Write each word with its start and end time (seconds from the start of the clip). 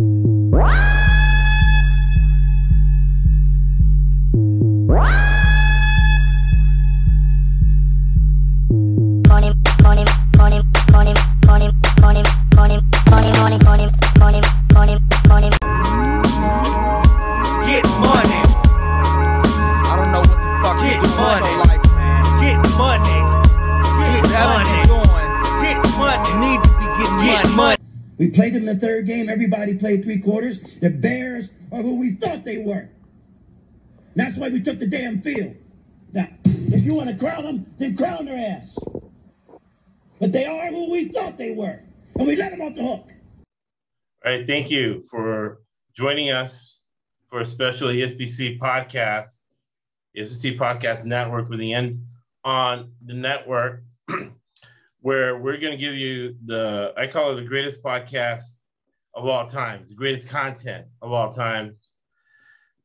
We 0.00 0.89
That's 34.14 34.36
why 34.36 34.48
we 34.48 34.60
took 34.60 34.78
the 34.78 34.86
damn 34.86 35.20
field. 35.22 35.54
Now, 36.12 36.28
if 36.44 36.84
you 36.84 36.94
want 36.94 37.10
to 37.10 37.16
crown 37.16 37.44
them, 37.44 37.66
then 37.78 37.96
crown 37.96 38.24
their 38.24 38.38
ass. 38.38 38.78
But 40.18 40.32
they 40.32 40.44
are 40.44 40.68
who 40.68 40.90
we 40.90 41.08
thought 41.08 41.38
they 41.38 41.52
were. 41.52 41.80
And 42.16 42.26
we 42.26 42.36
let 42.36 42.50
them 42.50 42.60
off 42.60 42.74
the 42.74 42.82
hook. 42.82 43.08
All 44.24 44.32
right. 44.32 44.46
Thank 44.46 44.70
you 44.70 45.04
for 45.10 45.60
joining 45.94 46.30
us 46.30 46.82
for 47.28 47.40
a 47.40 47.46
special 47.46 47.88
ESBC 47.88 48.58
podcast, 48.58 49.40
ESBC 50.16 50.58
Podcast 50.58 51.04
Network 51.04 51.48
with 51.48 51.60
the 51.60 51.72
end 51.72 52.04
on 52.44 52.92
the 53.04 53.14
network. 53.14 53.82
where 55.00 55.38
we're 55.38 55.56
going 55.56 55.72
to 55.72 55.78
give 55.78 55.94
you 55.94 56.36
the, 56.44 56.92
I 56.96 57.06
call 57.06 57.32
it 57.32 57.36
the 57.36 57.48
greatest 57.48 57.82
podcast 57.82 58.42
of 59.14 59.26
all 59.26 59.46
time, 59.46 59.86
the 59.88 59.94
greatest 59.94 60.28
content 60.28 60.86
of 61.00 61.12
all 61.12 61.32
time, 61.32 61.76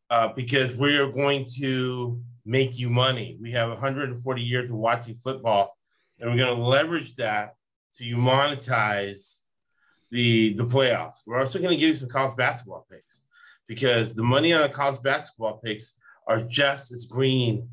uh, 0.10 0.30
because 0.30 0.74
we 0.76 0.98
are 0.98 1.12
going 1.12 1.46
to 1.58 2.20
make 2.46 2.78
you 2.78 2.90
money. 2.90 3.38
We 3.42 3.52
have 3.52 3.70
140 3.70 4.42
years 4.42 4.70
of 4.70 4.78
watching 4.78 5.16
football, 5.16 5.78
and 6.20 6.30
we're 6.30 6.38
going 6.38 6.56
to 6.56 6.64
leverage 6.64 7.16
that 7.16 7.56
so 7.92 8.04
you 8.04 8.18
monetize 8.18 9.42
the 10.12 10.54
the 10.54 10.66
playoffs. 10.66 11.20
We're 11.26 11.40
also 11.40 11.60
going 11.60 11.72
to 11.72 11.78
give 11.78 11.90
you 11.90 11.96
some 11.96 12.10
college 12.10 12.36
basketball 12.36 12.86
picks 12.92 13.24
because 13.68 14.14
the 14.14 14.24
money 14.24 14.54
on 14.54 14.62
the 14.62 14.70
college 14.70 15.02
basketball 15.02 15.60
picks 15.64 15.94
are 16.28 16.42
just 16.42 16.92
as 16.92 17.06
green 17.06 17.70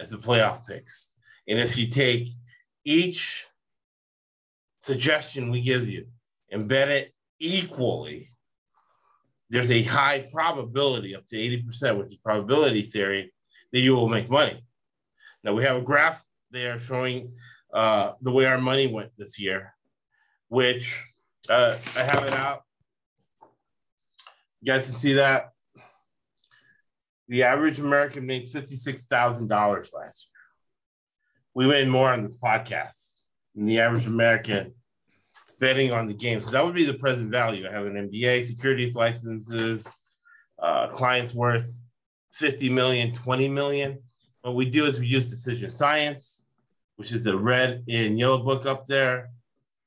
as 0.00 0.10
the 0.10 0.16
playoff 0.16 0.66
picks. 0.66 1.12
And 1.48 1.58
if 1.58 1.76
you 1.76 1.88
take 1.88 2.28
each 2.84 3.46
suggestion 4.78 5.50
we 5.50 5.60
give 5.60 5.88
you, 5.88 6.06
embed 6.52 6.88
it 6.88 7.14
equally, 7.38 8.30
there's 9.50 9.70
a 9.70 9.82
high 9.82 10.28
probability, 10.32 11.14
up 11.14 11.28
to 11.28 11.36
80%, 11.36 11.98
which 11.98 12.12
is 12.12 12.18
probability 12.18 12.82
theory, 12.82 13.32
that 13.72 13.80
you 13.80 13.94
will 13.94 14.08
make 14.08 14.28
money. 14.28 14.64
Now, 15.44 15.54
we 15.54 15.62
have 15.64 15.76
a 15.76 15.82
graph 15.82 16.24
there 16.50 16.78
showing 16.78 17.34
uh, 17.72 18.12
the 18.20 18.32
way 18.32 18.46
our 18.46 18.58
money 18.58 18.86
went 18.86 19.10
this 19.16 19.38
year, 19.38 19.74
which 20.48 21.04
uh, 21.48 21.76
I 21.96 22.02
have 22.02 22.24
it 22.24 22.32
out. 22.32 22.62
You 24.60 24.72
guys 24.72 24.86
can 24.86 24.94
see 24.94 25.14
that. 25.14 25.50
The 27.28 27.44
average 27.44 27.78
American 27.78 28.26
made 28.26 28.50
$56,000 28.50 29.48
last 29.50 29.92
year. 29.94 30.36
We 31.54 31.66
made 31.66 31.88
more 31.88 32.12
on 32.12 32.22
this 32.22 32.36
podcast 32.36 33.20
than 33.54 33.66
the 33.66 33.80
average 33.80 34.06
American 34.06 34.74
betting 35.58 35.92
on 35.92 36.06
the 36.06 36.14
game. 36.14 36.40
So 36.40 36.50
that 36.50 36.64
would 36.64 36.74
be 36.74 36.84
the 36.84 36.94
present 36.94 37.30
value. 37.30 37.66
I 37.68 37.72
have 37.72 37.86
an 37.86 38.10
MBA, 38.10 38.44
securities 38.44 38.94
licenses, 38.94 39.86
uh, 40.58 40.88
clients 40.88 41.34
worth 41.34 41.72
50 42.32 42.68
million, 42.70 43.14
20 43.14 43.48
million. 43.48 43.98
What 44.42 44.54
we 44.54 44.70
do 44.70 44.86
is 44.86 45.00
we 45.00 45.06
use 45.06 45.30
decision 45.30 45.70
science, 45.70 46.46
which 46.96 47.12
is 47.12 47.22
the 47.22 47.36
red 47.36 47.84
and 47.88 48.18
yellow 48.18 48.38
book 48.38 48.66
up 48.66 48.86
there, 48.86 49.30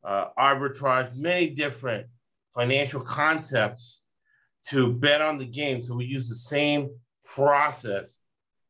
uh, 0.03 0.27
arbitrage, 0.37 1.15
many 1.15 1.49
different 1.49 2.07
financial 2.53 3.01
concepts 3.01 4.03
to 4.67 4.91
bet 4.91 5.21
on 5.21 5.37
the 5.37 5.45
game. 5.45 5.81
So 5.81 5.95
we 5.95 6.05
use 6.05 6.29
the 6.29 6.35
same 6.35 6.89
process 7.23 8.19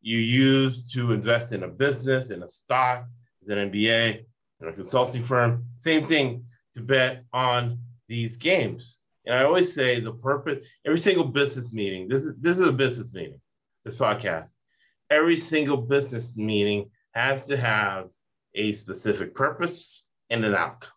you 0.02 0.18
use 0.18 0.84
to 0.94 1.12
invest 1.12 1.52
in 1.52 1.64
a 1.64 1.68
business, 1.68 2.30
in 2.30 2.44
a 2.44 2.50
stock, 2.50 3.06
as 3.42 3.50
an 3.50 3.72
MBA, 3.72 4.24
in 4.62 4.68
a 4.68 4.74
consulting 4.74 5.24
firm. 5.24 5.66
Same 5.78 6.06
thing 6.06 6.46
to 6.80 6.86
bet 6.86 7.24
on 7.34 7.80
these 8.08 8.38
games. 8.38 8.98
And 9.26 9.36
I 9.36 9.44
always 9.44 9.74
say 9.74 10.00
the 10.00 10.14
purpose, 10.14 10.68
every 10.86 10.98
single 10.98 11.26
business 11.26 11.72
meeting, 11.74 12.08
this 12.08 12.26
is 12.26 12.36
this 12.38 12.60
is 12.60 12.68
a 12.68 12.74
business 12.74 13.14
meeting, 13.14 13.40
this 13.86 13.98
podcast. 13.98 14.50
Every 15.10 15.38
single 15.38 15.78
business 15.78 16.38
meeting 16.38 16.90
has 17.12 17.46
to 17.48 17.58
have 17.58 18.10
a 18.56 18.74
specific 18.74 19.36
purpose 19.36 20.06
and 20.30 20.44
an 20.46 20.56
outcome. 20.56 20.92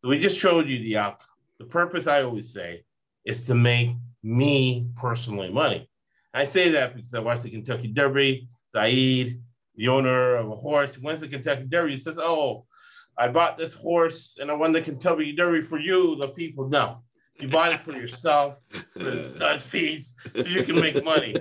So 0.00 0.08
we 0.08 0.18
just 0.18 0.38
showed 0.38 0.68
you 0.68 0.78
the 0.78 0.98
outcome. 0.98 1.28
The 1.58 1.64
purpose, 1.64 2.06
I 2.06 2.22
always 2.22 2.52
say, 2.52 2.84
is 3.24 3.46
to 3.46 3.54
make 3.54 3.90
me 4.22 4.88
personally 4.96 5.50
money. 5.50 5.88
I 6.34 6.44
say 6.44 6.68
that 6.70 6.94
because 6.94 7.14
I 7.14 7.20
watched 7.20 7.44
the 7.44 7.50
Kentucky 7.50 7.88
Derby. 7.88 8.48
Saeed, 8.66 9.40
the 9.76 9.88
owner 9.88 10.34
of 10.34 10.50
a 10.50 10.56
horse, 10.56 10.98
wins 10.98 11.20
the 11.20 11.28
Kentucky 11.28 11.66
Derby. 11.68 11.92
He 11.92 11.98
says, 11.98 12.18
"Oh, 12.18 12.66
I 13.18 13.28
bought 13.28 13.56
this 13.56 13.72
horse 13.72 14.38
and 14.40 14.50
I 14.50 14.54
won 14.54 14.72
the 14.72 14.80
Kentucky 14.80 15.32
Derby 15.32 15.62
for 15.62 15.78
you, 15.78 16.16
the 16.16 16.28
people. 16.28 16.68
No, 16.68 17.02
you 17.38 17.48
bought 17.48 17.72
it 17.72 17.80
for 17.80 17.92
yourself 17.92 18.60
for 18.92 19.04
the 19.04 19.22
stud 19.22 19.60
fees 19.60 20.14
so 20.34 20.46
you 20.46 20.64
can 20.64 20.76
make 20.76 21.02
money. 21.04 21.34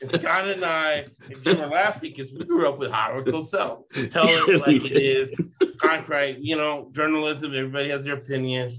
And 0.00 0.10
Scott 0.10 0.48
and 0.48 0.64
I 0.64 1.04
and 1.30 1.44
Jim 1.44 1.60
are 1.60 1.68
laughing 1.68 2.10
because 2.10 2.32
we 2.32 2.44
grew 2.44 2.68
up 2.68 2.78
with 2.78 2.90
Howard 2.90 3.26
Cosell. 3.26 3.84
Tell 4.10 4.26
it 4.28 4.60
like 4.60 4.90
it 4.90 5.00
is. 5.00 5.34
Concrete, 5.80 6.38
you 6.40 6.56
know, 6.56 6.90
journalism, 6.92 7.54
everybody 7.54 7.88
has 7.90 8.04
their 8.04 8.14
opinion. 8.14 8.70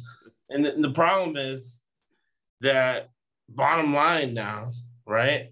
And 0.50 0.66
the, 0.66 0.72
the 0.78 0.92
problem 0.92 1.38
is 1.38 1.82
that 2.62 3.10
bottom 3.50 3.94
line 3.94 4.34
now, 4.34 4.68
right? 5.06 5.50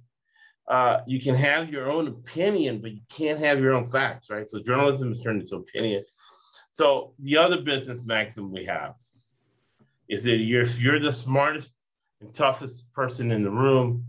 Uh, 0.68 1.02
you 1.06 1.20
can 1.20 1.36
have 1.36 1.70
your 1.70 1.92
own 1.92 2.08
opinion, 2.08 2.80
but 2.80 2.92
you 2.92 3.02
can't 3.10 3.40
have 3.40 3.60
your 3.60 3.74
own 3.74 3.86
facts, 3.86 4.30
right? 4.30 4.50
So 4.50 4.62
journalism 4.64 5.12
is 5.12 5.20
turned 5.20 5.42
into 5.42 5.58
opinion. 5.58 6.04
So 6.74 7.14
the 7.20 7.38
other 7.38 7.62
business 7.62 8.06
maxim 8.06 8.52
we 8.52 8.66
have 8.66 8.96
is 10.08 10.24
that 10.24 10.38
you're, 10.38 10.62
if 10.62 10.82
you're 10.82 11.00
the 11.00 11.14
smartest 11.14 11.72
and 12.22 12.34
toughest 12.34 12.92
person 12.94 13.32
in 13.32 13.44
the 13.44 13.52
room, 13.52 14.06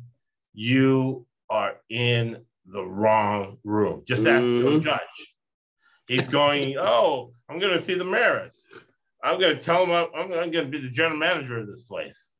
you 0.52 1.26
are 1.50 1.74
in 1.88 2.44
the 2.66 2.84
wrong 2.84 3.58
room. 3.64 4.02
Just 4.06 4.26
ask 4.26 4.46
mm-hmm. 4.46 4.74
the 4.74 4.80
judge. 4.80 5.00
He's 6.08 6.28
going, 6.28 6.76
oh, 6.78 7.32
I'm 7.48 7.58
going 7.58 7.72
to 7.72 7.82
see 7.82 7.94
the 7.94 8.04
Maras. 8.04 8.66
I'm 9.22 9.38
going 9.38 9.56
to 9.56 9.62
tell 9.62 9.84
him 9.84 9.92
I'm, 9.92 10.08
I'm 10.14 10.50
going 10.50 10.52
to 10.52 10.64
be 10.64 10.80
the 10.80 10.90
general 10.90 11.18
manager 11.18 11.58
of 11.58 11.66
this 11.66 11.82
place. 11.84 12.32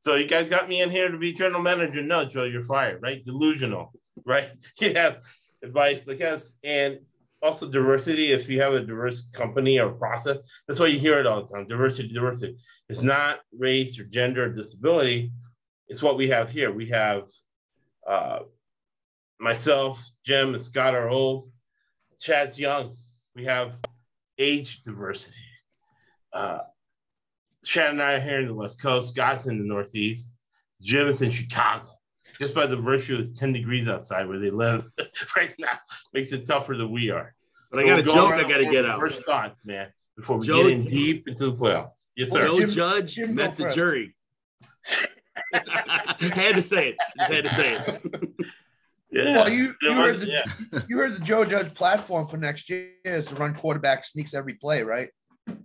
So 0.00 0.14
you 0.14 0.28
guys 0.28 0.48
got 0.48 0.68
me 0.68 0.80
in 0.80 0.90
here 0.90 1.10
to 1.10 1.18
be 1.18 1.32
general 1.32 1.62
manager. 1.62 2.02
No, 2.02 2.24
Joe, 2.24 2.44
you're 2.44 2.62
fired, 2.62 3.02
right? 3.02 3.24
Delusional, 3.24 3.92
right? 4.24 4.50
You 4.78 4.94
have 4.94 5.22
advice 5.62 6.06
like 6.06 6.20
us. 6.20 6.54
And 6.62 7.00
also 7.42 7.70
diversity. 7.70 8.32
If 8.32 8.48
you 8.48 8.60
have 8.60 8.74
a 8.74 8.80
diverse 8.80 9.28
company 9.32 9.78
or 9.78 9.90
process, 9.90 10.38
that's 10.66 10.80
why 10.80 10.86
you 10.86 10.98
hear 10.98 11.18
it 11.18 11.26
all 11.26 11.44
the 11.44 11.52
time. 11.52 11.68
Diversity, 11.68 12.08
diversity. 12.08 12.56
It's 12.88 13.02
not 13.02 13.40
race 13.56 13.98
or 13.98 14.04
gender 14.04 14.44
or 14.44 14.48
disability. 14.48 15.32
It's 15.88 16.02
what 16.02 16.16
we 16.16 16.28
have 16.30 16.50
here. 16.50 16.72
We 16.72 16.88
have 16.90 17.28
uh, 18.06 18.40
myself, 19.38 20.02
Jim, 20.24 20.54
and 20.54 20.62
Scott 20.62 20.94
are 20.94 21.08
old. 21.08 21.50
Chad's 22.18 22.58
young. 22.58 22.96
We 23.34 23.44
have 23.44 23.78
age 24.38 24.82
diversity. 24.82 25.36
Uh, 26.32 26.60
Chad 27.64 27.90
and 27.90 28.02
I 28.02 28.14
are 28.14 28.20
here 28.20 28.40
in 28.40 28.48
the 28.48 28.54
West 28.54 28.80
Coast. 28.80 29.14
Scott's 29.14 29.46
in 29.46 29.58
the 29.58 29.64
Northeast. 29.64 30.34
Jim 30.80 31.08
is 31.08 31.22
in 31.22 31.30
Chicago 31.30 31.97
just 32.38 32.54
by 32.54 32.66
the 32.66 32.76
virtue 32.76 33.18
of 33.18 33.36
10 33.36 33.52
degrees 33.52 33.88
outside 33.88 34.28
where 34.28 34.38
they 34.38 34.50
live 34.50 34.90
right 35.36 35.54
now 35.58 35.78
makes 36.12 36.32
it 36.32 36.46
tougher 36.46 36.76
than 36.76 36.90
we 36.90 37.10
are. 37.10 37.34
But 37.70 37.80
so 37.80 37.84
I 37.84 37.88
got 37.88 37.98
a 37.98 38.02
joke 38.02 38.34
I 38.34 38.48
got 38.48 38.58
to 38.58 38.66
get 38.66 38.84
out. 38.84 38.98
First 38.98 39.24
thoughts, 39.24 39.60
man, 39.64 39.88
before 40.16 40.38
we 40.38 40.46
Joe, 40.46 40.64
get 40.64 40.72
in 40.72 40.84
deep 40.84 41.28
into 41.28 41.50
the 41.50 41.56
playoffs. 41.56 41.90
Yes, 42.16 42.30
sir. 42.30 42.46
Joe 42.46 42.58
Jim, 42.58 42.70
Judge 42.70 43.14
Jim 43.14 43.34
met 43.34 43.56
the 43.56 43.70
jury. 43.70 44.16
had 45.52 46.54
to 46.54 46.62
say 46.62 46.88
it. 46.88 46.96
Just 47.18 47.32
had 47.32 47.44
to 47.44 47.54
say 47.54 47.74
it. 47.74 48.30
Yeah. 49.10 49.32
Well, 49.32 49.48
you, 49.48 49.74
you 49.80 49.94
heard 49.94 50.20
the 50.20 50.26
yeah. 50.26 50.82
you 50.86 50.98
heard 50.98 51.14
the 51.14 51.20
Joe 51.20 51.42
Judge 51.42 51.72
platform 51.72 52.26
for 52.26 52.36
next 52.36 52.68
year 52.68 52.90
is 53.06 53.28
to 53.28 53.36
run 53.36 53.54
quarterback 53.54 54.04
sneaks 54.04 54.34
every 54.34 54.52
play, 54.52 54.82
right? 54.82 55.08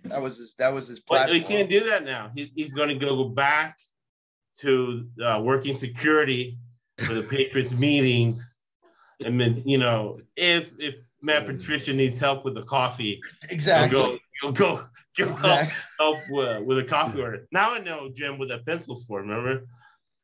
That 0.05 0.21
was 0.21 0.37
his. 0.37 0.55
That 0.59 0.73
was 0.73 0.87
his 0.87 1.01
platform. 1.01 1.39
But 1.39 1.41
he 1.41 1.55
can't 1.55 1.69
do 1.69 1.83
that 1.89 2.05
now. 2.05 2.31
He's, 2.33 2.51
he's 2.55 2.71
going 2.71 2.87
to 2.87 2.95
go 2.95 3.25
back 3.25 3.77
to 4.59 5.07
uh, 5.23 5.41
working 5.43 5.75
security 5.75 6.57
for 7.05 7.13
the 7.13 7.23
Patriots 7.23 7.73
meetings. 7.77 8.53
And 9.23 9.39
then, 9.39 9.61
you 9.65 9.77
know, 9.77 10.19
if 10.35 10.71
if 10.79 10.95
Matt 11.21 11.45
Patricia 11.45 11.93
needs 11.93 12.19
help 12.19 12.43
with 12.43 12.55
the 12.55 12.63
coffee, 12.63 13.21
exactly, 13.49 13.97
you'll 13.97 14.07
go, 14.07 14.19
you'll 14.41 14.51
go 14.51 14.87
help, 15.35 15.69
help 15.99 16.17
with, 16.29 16.63
with, 16.63 16.79
a 16.79 16.83
coffee 16.83 17.21
order. 17.21 17.47
Now 17.51 17.73
I 17.73 17.79
know 17.79 18.09
Jim 18.13 18.37
with 18.37 18.49
the 18.49 18.59
pencils 18.59 19.05
for. 19.05 19.21
Remember? 19.21 19.65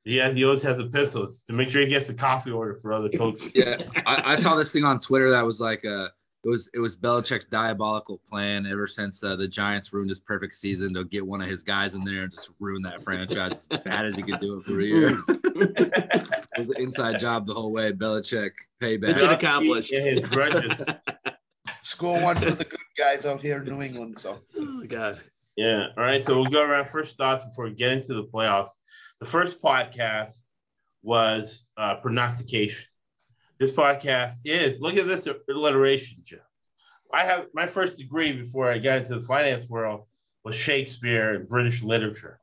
Yeah, 0.06 0.31
he 0.31 0.44
always 0.44 0.64
has 0.64 0.78
the 0.78 0.88
pencils 0.88 1.44
to 1.44 1.54
make 1.54 1.70
sure 1.70 1.81
he 1.81 1.88
gets 1.88 2.08
the 2.08 2.14
coffee 2.14 2.52
order 2.52 2.76
for 2.76 2.94
other 2.94 3.10
coaches. 3.18 3.52
yeah, 3.56 3.78
I, 4.06 4.31
I, 4.31 4.36
saw 4.36 4.56
this 4.56 4.72
thing 4.72 4.84
on 4.84 5.00
Twitter 5.00 5.31
that 5.31 5.46
was 5.46 5.62
like 5.62 5.86
uh 5.86 6.10
it 6.44 6.50
was 6.50 6.70
it 6.74 6.80
was 6.80 6.96
Belichick's 6.96 7.46
diabolical 7.46 8.22
plan 8.30 8.66
ever 8.66 8.88
since 8.88 9.24
uh, 9.24 9.36
the 9.36 9.48
Giants 9.48 9.92
ruined 9.92 10.10
his 10.10 10.22
perfect 10.22 10.56
season 10.56 10.94
to 10.94 11.04
get 11.04 11.26
one 11.26 11.42
of 11.42 11.50
his 11.50 11.64
guys 11.64 11.96
in 11.96 12.04
there 12.04 12.24
and 12.24 12.32
just 12.32 12.52
ruin 12.60 12.82
that 12.84 13.04
franchise 13.04 13.68
as 13.72 13.80
bad 13.80 14.06
as 14.06 14.16
he 14.16 14.22
could 14.22 14.40
do 14.40 14.58
it 14.58 14.64
for 14.64 14.80
a 14.80 14.84
year. 14.84 15.20
it 15.28 16.58
was 16.58 16.70
an 16.70 16.82
inside 16.82 17.20
job 17.20 17.46
the 17.46 17.54
whole 17.54 17.74
way. 17.74 17.92
Belichick 17.92 18.52
payback. 18.82 19.14
Mission 19.14 19.30
accomplished. 19.32 19.94
his 19.94 20.22
grudges. 20.30 20.86
Score 21.84 22.22
one 22.22 22.38
for 22.38 22.52
the 22.52 22.66
good 22.66 22.80
guys 22.98 23.26
out 23.26 23.42
here 23.42 23.58
in 23.62 23.66
New 23.66 23.82
England. 23.82 24.20
So, 24.20 24.40
oh 24.58 24.84
God. 24.88 25.20
Yeah. 25.58 25.88
All 25.98 26.04
right. 26.04 26.24
So 26.24 26.36
we'll 26.36 26.46
go 26.46 26.62
around 26.62 26.88
first 26.88 27.18
thoughts 27.18 27.44
before 27.44 27.66
we 27.66 27.74
get 27.74 27.92
into 27.92 28.14
the 28.14 28.24
playoffs. 28.24 28.70
The 29.20 29.26
first 29.26 29.62
podcast 29.62 30.32
was 31.04 31.68
uh, 31.76 31.96
prognostication. 31.96 32.86
This 33.60 33.74
podcast 33.74 34.38
is 34.46 34.80
look 34.80 34.96
at 34.96 35.06
this 35.06 35.28
alliteration, 35.50 36.20
Joe. 36.24 36.38
I 37.14 37.26
have 37.26 37.48
my 37.54 37.68
first 37.68 37.98
degree 37.98 38.32
before 38.32 38.72
I 38.72 38.78
got 38.78 39.00
into 39.00 39.16
the 39.16 39.22
finance 39.22 39.68
world 39.68 40.06
was 40.46 40.56
Shakespeare 40.56 41.34
and 41.34 41.50
British 41.50 41.84
literature. 41.84 42.40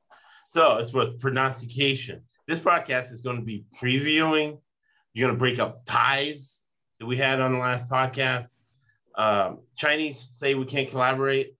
So 0.49 0.77
it's 0.77 0.93
with 0.93 1.19
pronunciation. 1.19 2.21
This 2.47 2.61
podcast 2.61 3.13
is 3.13 3.23
going 3.23 3.39
to 3.39 3.43
be 3.43 3.65
previewing. 3.81 4.61
You're 5.15 5.29
going 5.29 5.37
to 5.37 5.39
break 5.39 5.59
up 5.59 5.87
ties 5.87 6.67
that 7.01 7.07
we 7.07 7.17
had 7.17 7.41
on 7.41 7.55
the 7.55 7.59
last 7.61 7.89
podcast. 7.89 8.49
Um, 9.17 9.61
Chinese 9.75 10.21
say 10.21 10.55
we 10.55 10.67
can't 10.67 10.91
collaborate, 10.91 11.55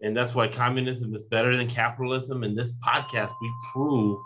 and 0.00 0.16
that's 0.16 0.32
why 0.32 0.46
communism 0.46 1.12
is 1.12 1.24
better 1.24 1.56
than 1.56 1.68
capitalism. 1.68 2.44
In 2.44 2.54
this 2.54 2.72
podcast, 2.86 3.32
we 3.42 3.52
prove 3.72 4.20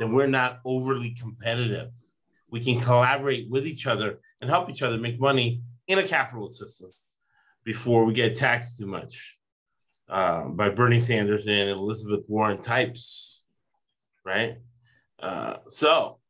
that 0.00 0.08
we're 0.08 0.26
not 0.26 0.58
overly 0.66 1.16
competitive 1.18 1.88
we 2.54 2.60
can 2.60 2.78
collaborate 2.78 3.50
with 3.50 3.66
each 3.66 3.84
other 3.84 4.20
and 4.40 4.48
help 4.48 4.70
each 4.70 4.80
other 4.80 4.96
make 4.96 5.18
money 5.18 5.60
in 5.88 5.98
a 5.98 6.06
capitalist 6.06 6.56
system 6.56 6.88
before 7.64 8.04
we 8.04 8.14
get 8.14 8.36
taxed 8.36 8.78
too 8.78 8.86
much 8.86 9.36
uh, 10.08 10.44
by 10.44 10.68
Bernie 10.68 11.00
Sanders 11.00 11.48
and 11.48 11.68
Elizabeth 11.68 12.26
Warren 12.28 12.62
types, 12.62 13.42
right? 14.24 14.58
Uh, 15.18 15.56
so 15.68 16.20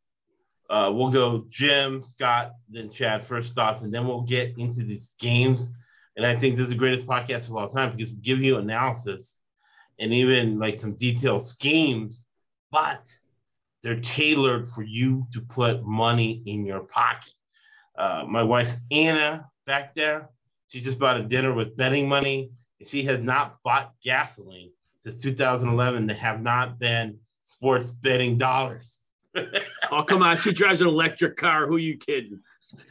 uh, 0.71 0.91
we'll 0.95 1.11
go 1.11 1.45
Jim, 1.51 2.03
Scott, 2.03 2.53
then 2.71 2.89
Chad, 2.89 3.23
first 3.23 3.55
thoughts, 3.55 3.83
and 3.83 3.93
then 3.93 4.07
we'll 4.07 4.23
get 4.23 4.55
into 4.57 4.83
these 4.83 5.15
games. 5.21 5.75
And 6.17 6.25
I 6.25 6.37
think 6.37 6.57
this 6.57 6.65
is 6.65 6.73
the 6.73 6.79
greatest 6.79 7.07
podcast 7.07 7.51
of 7.51 7.57
all 7.57 7.69
time 7.69 7.95
because 7.95 8.15
we 8.15 8.21
give 8.23 8.41
you 8.41 8.57
analysis 8.57 9.41
and 9.99 10.11
even 10.11 10.59
like 10.59 10.79
some 10.79 10.95
detailed 10.95 11.47
schemes, 11.47 12.25
but 12.73 13.15
they're 13.85 14.01
tailored 14.01 14.67
for 14.67 14.83
you 14.83 15.27
to 15.31 15.43
put 15.43 15.85
money 15.85 16.43
in 16.47 16.65
your 16.65 16.81
pocket. 16.81 17.35
Uh, 17.97 18.25
my 18.27 18.43
wife 18.43 18.75
Anna 18.91 19.47
back 19.67 19.95
there, 19.95 20.31
she 20.69 20.81
just 20.81 20.99
bought 20.99 21.21
a 21.21 21.23
dinner 21.23 21.53
with 21.53 21.77
betting 21.77 22.09
money, 22.09 22.51
and 22.81 22.89
she 22.89 23.03
has 23.03 23.21
not 23.21 23.63
bought 23.63 23.93
gasoline 24.03 24.73
since 24.99 25.21
2011. 25.21 26.07
They 26.07 26.15
have 26.15 26.41
not 26.41 26.79
been 26.79 27.19
sports 27.43 27.91
betting 27.91 28.39
dollars. 28.39 29.01
oh 29.93 30.03
come 30.03 30.23
on, 30.23 30.39
she 30.39 30.53
drives 30.53 30.81
an 30.81 30.87
electric 30.87 31.37
car. 31.37 31.67
Who 31.67 31.77
are 31.77 31.79
you 31.79 31.99
kidding? 31.99 32.41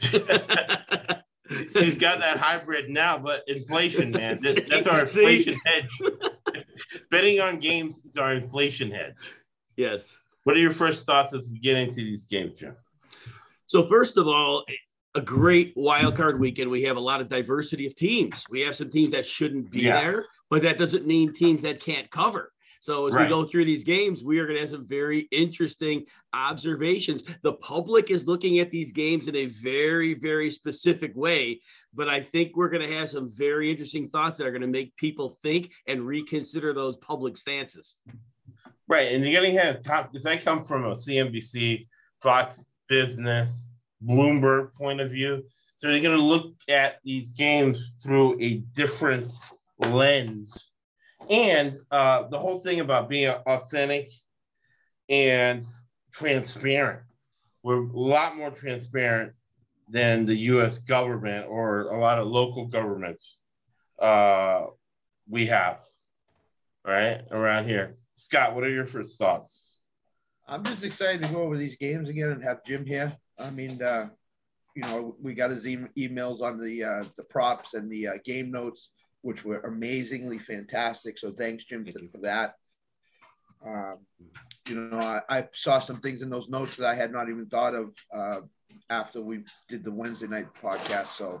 She's 1.76 1.96
got 1.96 2.20
that 2.20 2.36
hybrid 2.38 2.88
now, 2.88 3.18
but 3.18 3.42
inflation, 3.48 4.12
man. 4.12 4.38
That's 4.40 4.86
our 4.86 5.00
inflation 5.00 5.58
hedge. 5.66 6.00
Betting 7.10 7.40
on 7.40 7.58
games 7.58 8.00
is 8.08 8.16
our 8.16 8.32
inflation 8.32 8.92
hedge. 8.92 9.16
Yes. 9.76 10.16
What 10.44 10.56
are 10.56 10.60
your 10.60 10.72
first 10.72 11.06
thoughts 11.06 11.32
as 11.32 11.46
we 11.48 11.58
get 11.58 11.76
into 11.76 11.96
these 11.96 12.24
games, 12.24 12.58
Jim? 12.58 12.76
So 13.66 13.86
first 13.86 14.16
of 14.18 14.28
all, 14.28 14.64
a 15.14 15.20
great 15.20 15.72
wild 15.76 16.16
card 16.16 16.38
weekend. 16.38 16.70
We 16.70 16.82
have 16.82 16.96
a 16.96 17.00
lot 17.00 17.20
of 17.20 17.28
diversity 17.28 17.86
of 17.86 17.94
teams. 17.94 18.44
We 18.50 18.60
have 18.60 18.76
some 18.76 18.90
teams 18.90 19.12
that 19.12 19.26
shouldn't 19.26 19.70
be 19.70 19.82
yeah. 19.82 20.00
there, 20.00 20.26
but 20.50 20.62
that 20.62 20.78
doesn't 20.78 21.06
mean 21.06 21.32
teams 21.32 21.62
that 21.62 21.80
can't 21.80 22.10
cover. 22.10 22.50
So 22.80 23.06
as 23.06 23.14
right. 23.14 23.22
we 23.22 23.28
go 23.30 23.44
through 23.46 23.64
these 23.64 23.84
games, 23.84 24.22
we 24.22 24.38
are 24.38 24.46
going 24.46 24.56
to 24.56 24.60
have 24.60 24.70
some 24.70 24.86
very 24.86 25.20
interesting 25.30 26.04
observations. 26.34 27.24
The 27.42 27.54
public 27.54 28.10
is 28.10 28.26
looking 28.26 28.58
at 28.58 28.70
these 28.70 28.92
games 28.92 29.26
in 29.26 29.36
a 29.36 29.46
very, 29.46 30.12
very 30.12 30.50
specific 30.50 31.12
way, 31.14 31.62
but 31.94 32.10
I 32.10 32.20
think 32.20 32.54
we're 32.54 32.68
going 32.68 32.86
to 32.86 32.94
have 32.98 33.08
some 33.08 33.30
very 33.30 33.70
interesting 33.70 34.10
thoughts 34.10 34.36
that 34.36 34.46
are 34.46 34.50
going 34.50 34.60
to 34.60 34.68
make 34.68 34.94
people 34.96 35.38
think 35.42 35.70
and 35.86 36.06
reconsider 36.06 36.74
those 36.74 36.98
public 36.98 37.38
stances. 37.38 37.96
Right, 38.86 39.12
and 39.12 39.24
you're 39.24 39.40
going 39.40 39.54
to 39.54 39.60
have 39.62 39.82
top 39.82 40.12
because 40.12 40.26
I 40.26 40.36
come 40.36 40.64
from 40.64 40.84
a 40.84 40.90
CNBC, 40.90 41.86
Fox 42.20 42.64
Business, 42.88 43.66
Bloomberg 44.06 44.74
point 44.74 45.00
of 45.00 45.10
view. 45.10 45.44
So 45.76 45.88
they're 45.88 46.00
going 46.00 46.16
to 46.16 46.22
look 46.22 46.52
at 46.68 46.96
these 47.02 47.32
games 47.32 47.94
through 48.02 48.40
a 48.40 48.56
different 48.74 49.32
lens, 49.78 50.70
and 51.30 51.78
uh, 51.90 52.28
the 52.28 52.38
whole 52.38 52.60
thing 52.60 52.80
about 52.80 53.08
being 53.08 53.28
authentic 53.28 54.12
and 55.08 55.64
transparent. 56.12 57.02
We're 57.62 57.82
a 57.82 57.98
lot 57.98 58.36
more 58.36 58.50
transparent 58.50 59.32
than 59.88 60.26
the 60.26 60.36
U.S. 60.36 60.78
government 60.78 61.46
or 61.48 61.82
a 61.82 61.98
lot 61.98 62.18
of 62.18 62.26
local 62.26 62.66
governments 62.66 63.38
uh, 63.98 64.66
we 65.28 65.46
have, 65.46 65.80
right 66.84 67.22
around 67.30 67.66
here. 67.66 67.96
Scott, 68.14 68.54
what 68.54 68.64
are 68.64 68.70
your 68.70 68.86
first 68.86 69.18
thoughts? 69.18 69.78
I'm 70.46 70.62
just 70.64 70.84
excited 70.84 71.22
to 71.22 71.28
go 71.28 71.42
over 71.42 71.56
these 71.56 71.76
games 71.76 72.08
again 72.08 72.30
and 72.30 72.42
have 72.44 72.64
Jim 72.64 72.84
here. 72.86 73.16
I 73.38 73.50
mean, 73.50 73.82
uh, 73.82 74.08
you 74.76 74.82
know, 74.82 75.16
we 75.20 75.34
got 75.34 75.50
his 75.50 75.66
e- 75.66 75.78
emails 75.98 76.42
on 76.42 76.58
the 76.58 76.84
uh, 76.84 77.04
the 77.16 77.24
props 77.24 77.74
and 77.74 77.90
the 77.90 78.08
uh, 78.08 78.12
game 78.24 78.50
notes, 78.50 78.90
which 79.22 79.44
were 79.44 79.60
amazingly 79.60 80.38
fantastic. 80.38 81.18
So 81.18 81.32
thanks, 81.32 81.64
Jim, 81.64 81.84
Thank 81.84 82.12
for 82.12 82.18
that. 82.18 82.54
Um, 83.64 84.00
you 84.68 84.76
know, 84.76 84.98
I, 84.98 85.22
I, 85.30 85.48
saw 85.52 85.78
some 85.78 86.00
things 86.00 86.20
in 86.20 86.28
those 86.28 86.50
notes 86.50 86.76
that 86.76 86.86
I 86.86 86.94
had 86.94 87.12
not 87.12 87.30
even 87.30 87.46
thought 87.46 87.74
of 87.74 87.94
uh, 88.14 88.40
after 88.90 89.22
we 89.22 89.44
did 89.68 89.84
the 89.84 89.92
Wednesday 89.92 90.26
night 90.26 90.48
podcast. 90.60 91.06
So 91.06 91.40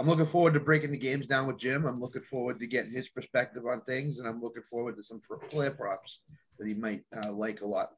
I'm 0.00 0.08
looking 0.08 0.24
forward 0.24 0.54
to 0.54 0.60
breaking 0.60 0.92
the 0.92 0.96
games 0.96 1.26
down 1.26 1.46
with 1.46 1.58
Jim. 1.58 1.84
I'm 1.84 2.00
looking 2.00 2.22
forward 2.22 2.58
to 2.60 2.66
getting 2.66 2.90
his 2.90 3.10
perspective 3.10 3.66
on 3.66 3.82
things, 3.82 4.18
and 4.18 4.26
I'm 4.26 4.40
looking 4.40 4.62
forward 4.62 4.96
to 4.96 5.02
some 5.02 5.20
player 5.50 5.72
props 5.72 6.20
that 6.58 6.66
he 6.66 6.72
might 6.72 7.02
uh, 7.14 7.30
like 7.30 7.60
a 7.60 7.66
lot 7.66 7.90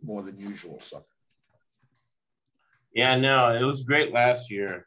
more 0.00 0.22
than 0.22 0.38
usual. 0.38 0.80
So, 0.80 1.04
yeah, 2.94 3.16
no, 3.16 3.52
it 3.52 3.64
was 3.64 3.82
great 3.82 4.12
last 4.12 4.52
year. 4.52 4.86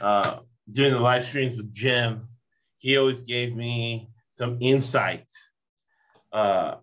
Uh, 0.00 0.38
doing 0.70 0.92
the 0.92 1.00
live 1.00 1.24
streams 1.24 1.56
with 1.56 1.74
Jim, 1.74 2.28
he 2.76 2.96
always 2.96 3.22
gave 3.22 3.56
me 3.56 4.08
some 4.30 4.56
insight 4.60 5.26
uh, 6.30 6.76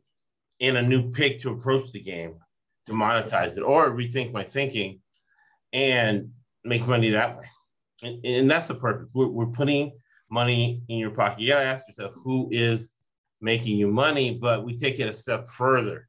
in 0.60 0.76
a 0.76 0.82
new 0.82 1.10
pick 1.12 1.42
to 1.44 1.52
approach 1.52 1.94
the 1.94 2.02
game, 2.02 2.36
to 2.88 2.92
monetize 2.92 3.56
it, 3.56 3.62
or 3.62 3.92
rethink 3.92 4.34
my 4.34 4.44
thinking, 4.44 5.00
and 5.72 6.32
make 6.66 6.86
money 6.86 7.12
that 7.12 7.38
way 7.38 7.46
and, 8.06 8.26
and 8.26 8.52
that's 8.52 8.68
the 8.68 8.76
purpose. 8.76 9.08
We're, 9.14 9.28
we're 9.28 9.46
putting 9.48 9.92
money 10.30 10.84
in 10.88 10.98
your 10.98 11.12
pocket. 11.12 11.40
You 11.40 11.50
got 11.50 11.60
to 11.60 11.66
ask 11.66 11.88
yourself 11.88 12.14
who 12.24 12.50
is 12.52 12.94
making 13.42 13.78
you 13.78 13.88
money, 13.88 14.38
but 14.40 14.64
we 14.64 14.76
take 14.76 15.00
it 15.00 15.08
a 15.08 15.14
step 15.14 15.48
further. 15.50 16.08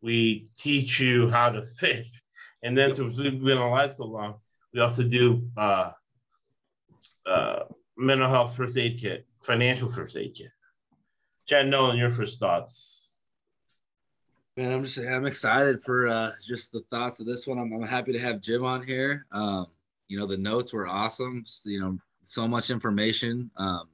We 0.00 0.48
teach 0.56 1.00
you 1.00 1.28
how 1.28 1.50
to 1.50 1.62
fish. 1.62 2.10
And 2.62 2.76
then 2.76 2.92
since 2.92 3.18
we've 3.18 3.42
been 3.42 3.58
alive 3.58 3.92
so 3.92 4.04
long, 4.04 4.34
we 4.72 4.80
also 4.80 5.02
do 5.02 5.40
uh, 5.56 5.92
uh, 7.26 7.60
mental 7.96 8.28
health 8.28 8.56
first 8.56 8.76
aid 8.76 8.98
kit, 9.00 9.26
financial 9.42 9.88
first 9.88 10.16
aid 10.16 10.34
kit. 10.34 10.50
Chad 11.46 11.66
Nolan, 11.66 11.96
your 11.96 12.10
first 12.10 12.38
thoughts. 12.38 13.10
Man, 14.56 14.72
I'm 14.72 14.84
just 14.84 14.98
I'm 14.98 15.24
excited 15.24 15.82
for 15.84 16.08
uh, 16.08 16.32
just 16.44 16.72
the 16.72 16.82
thoughts 16.90 17.20
of 17.20 17.26
this 17.26 17.46
one. 17.46 17.58
I'm, 17.58 17.72
I'm 17.72 17.82
happy 17.82 18.12
to 18.12 18.18
have 18.18 18.40
Jim 18.40 18.64
on 18.64 18.84
here. 18.84 19.24
Um, 19.30 19.66
you 20.08 20.18
know, 20.18 20.26
the 20.26 20.36
notes 20.36 20.72
were 20.72 20.88
awesome. 20.88 21.44
You 21.64 21.80
know, 21.80 21.98
so 22.22 22.48
much 22.48 22.70
information. 22.70 23.50
Um, 23.56 23.88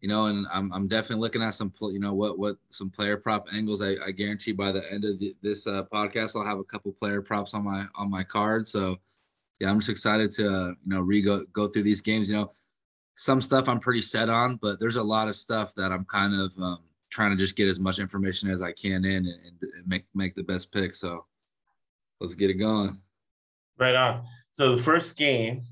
you 0.00 0.08
know, 0.08 0.26
and 0.26 0.46
I'm, 0.50 0.72
I'm 0.72 0.88
definitely 0.88 1.20
looking 1.20 1.42
at 1.42 1.54
some, 1.54 1.72
you 1.82 2.00
know, 2.00 2.14
what 2.14 2.38
what 2.38 2.56
some 2.70 2.88
player 2.88 3.18
prop 3.18 3.48
angles. 3.52 3.82
I, 3.82 3.96
I 4.04 4.10
guarantee 4.10 4.52
by 4.52 4.72
the 4.72 4.90
end 4.90 5.04
of 5.04 5.18
the, 5.18 5.34
this 5.42 5.66
uh, 5.66 5.84
podcast, 5.92 6.34
I'll 6.34 6.46
have 6.46 6.58
a 6.58 6.64
couple 6.64 6.90
player 6.92 7.20
props 7.20 7.52
on 7.52 7.64
my 7.64 7.84
on 7.94 8.10
my 8.10 8.22
card. 8.22 8.66
So, 8.66 8.96
yeah, 9.60 9.68
I'm 9.70 9.78
just 9.78 9.90
excited 9.90 10.30
to 10.32 10.48
uh, 10.48 10.68
you 10.68 10.76
know 10.86 11.00
re 11.00 11.20
go 11.20 11.66
through 11.66 11.82
these 11.82 12.00
games. 12.00 12.30
You 12.30 12.36
know, 12.36 12.50
some 13.14 13.42
stuff 13.42 13.68
I'm 13.68 13.80
pretty 13.80 14.00
set 14.00 14.30
on, 14.30 14.56
but 14.56 14.80
there's 14.80 14.96
a 14.96 15.02
lot 15.02 15.28
of 15.28 15.36
stuff 15.36 15.74
that 15.74 15.92
I'm 15.92 16.06
kind 16.06 16.32
of 16.32 16.58
um, 16.58 16.78
trying 17.10 17.32
to 17.32 17.36
just 17.36 17.56
get 17.56 17.68
as 17.68 17.78
much 17.78 17.98
information 17.98 18.48
as 18.48 18.62
I 18.62 18.72
can 18.72 19.04
in 19.04 19.26
and, 19.26 19.38
and 19.44 19.86
make 19.86 20.06
make 20.14 20.34
the 20.34 20.44
best 20.44 20.72
pick. 20.72 20.94
So, 20.94 21.26
let's 22.20 22.34
get 22.34 22.48
it 22.48 22.54
going. 22.54 22.96
Right 23.78 23.94
on. 23.94 24.24
So 24.60 24.76
the 24.76 24.82
first 24.82 25.16
game 25.16 25.62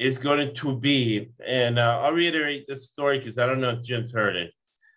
is 0.00 0.18
going 0.18 0.52
to 0.52 0.76
be, 0.76 1.30
and 1.46 1.78
uh, 1.78 2.00
I'll 2.02 2.10
reiterate 2.10 2.66
this 2.66 2.86
story 2.86 3.20
because 3.20 3.38
I 3.38 3.46
don't 3.46 3.60
know 3.60 3.70
if 3.70 3.84
Jim's 3.84 4.10
heard 4.10 4.34
it. 4.34 4.52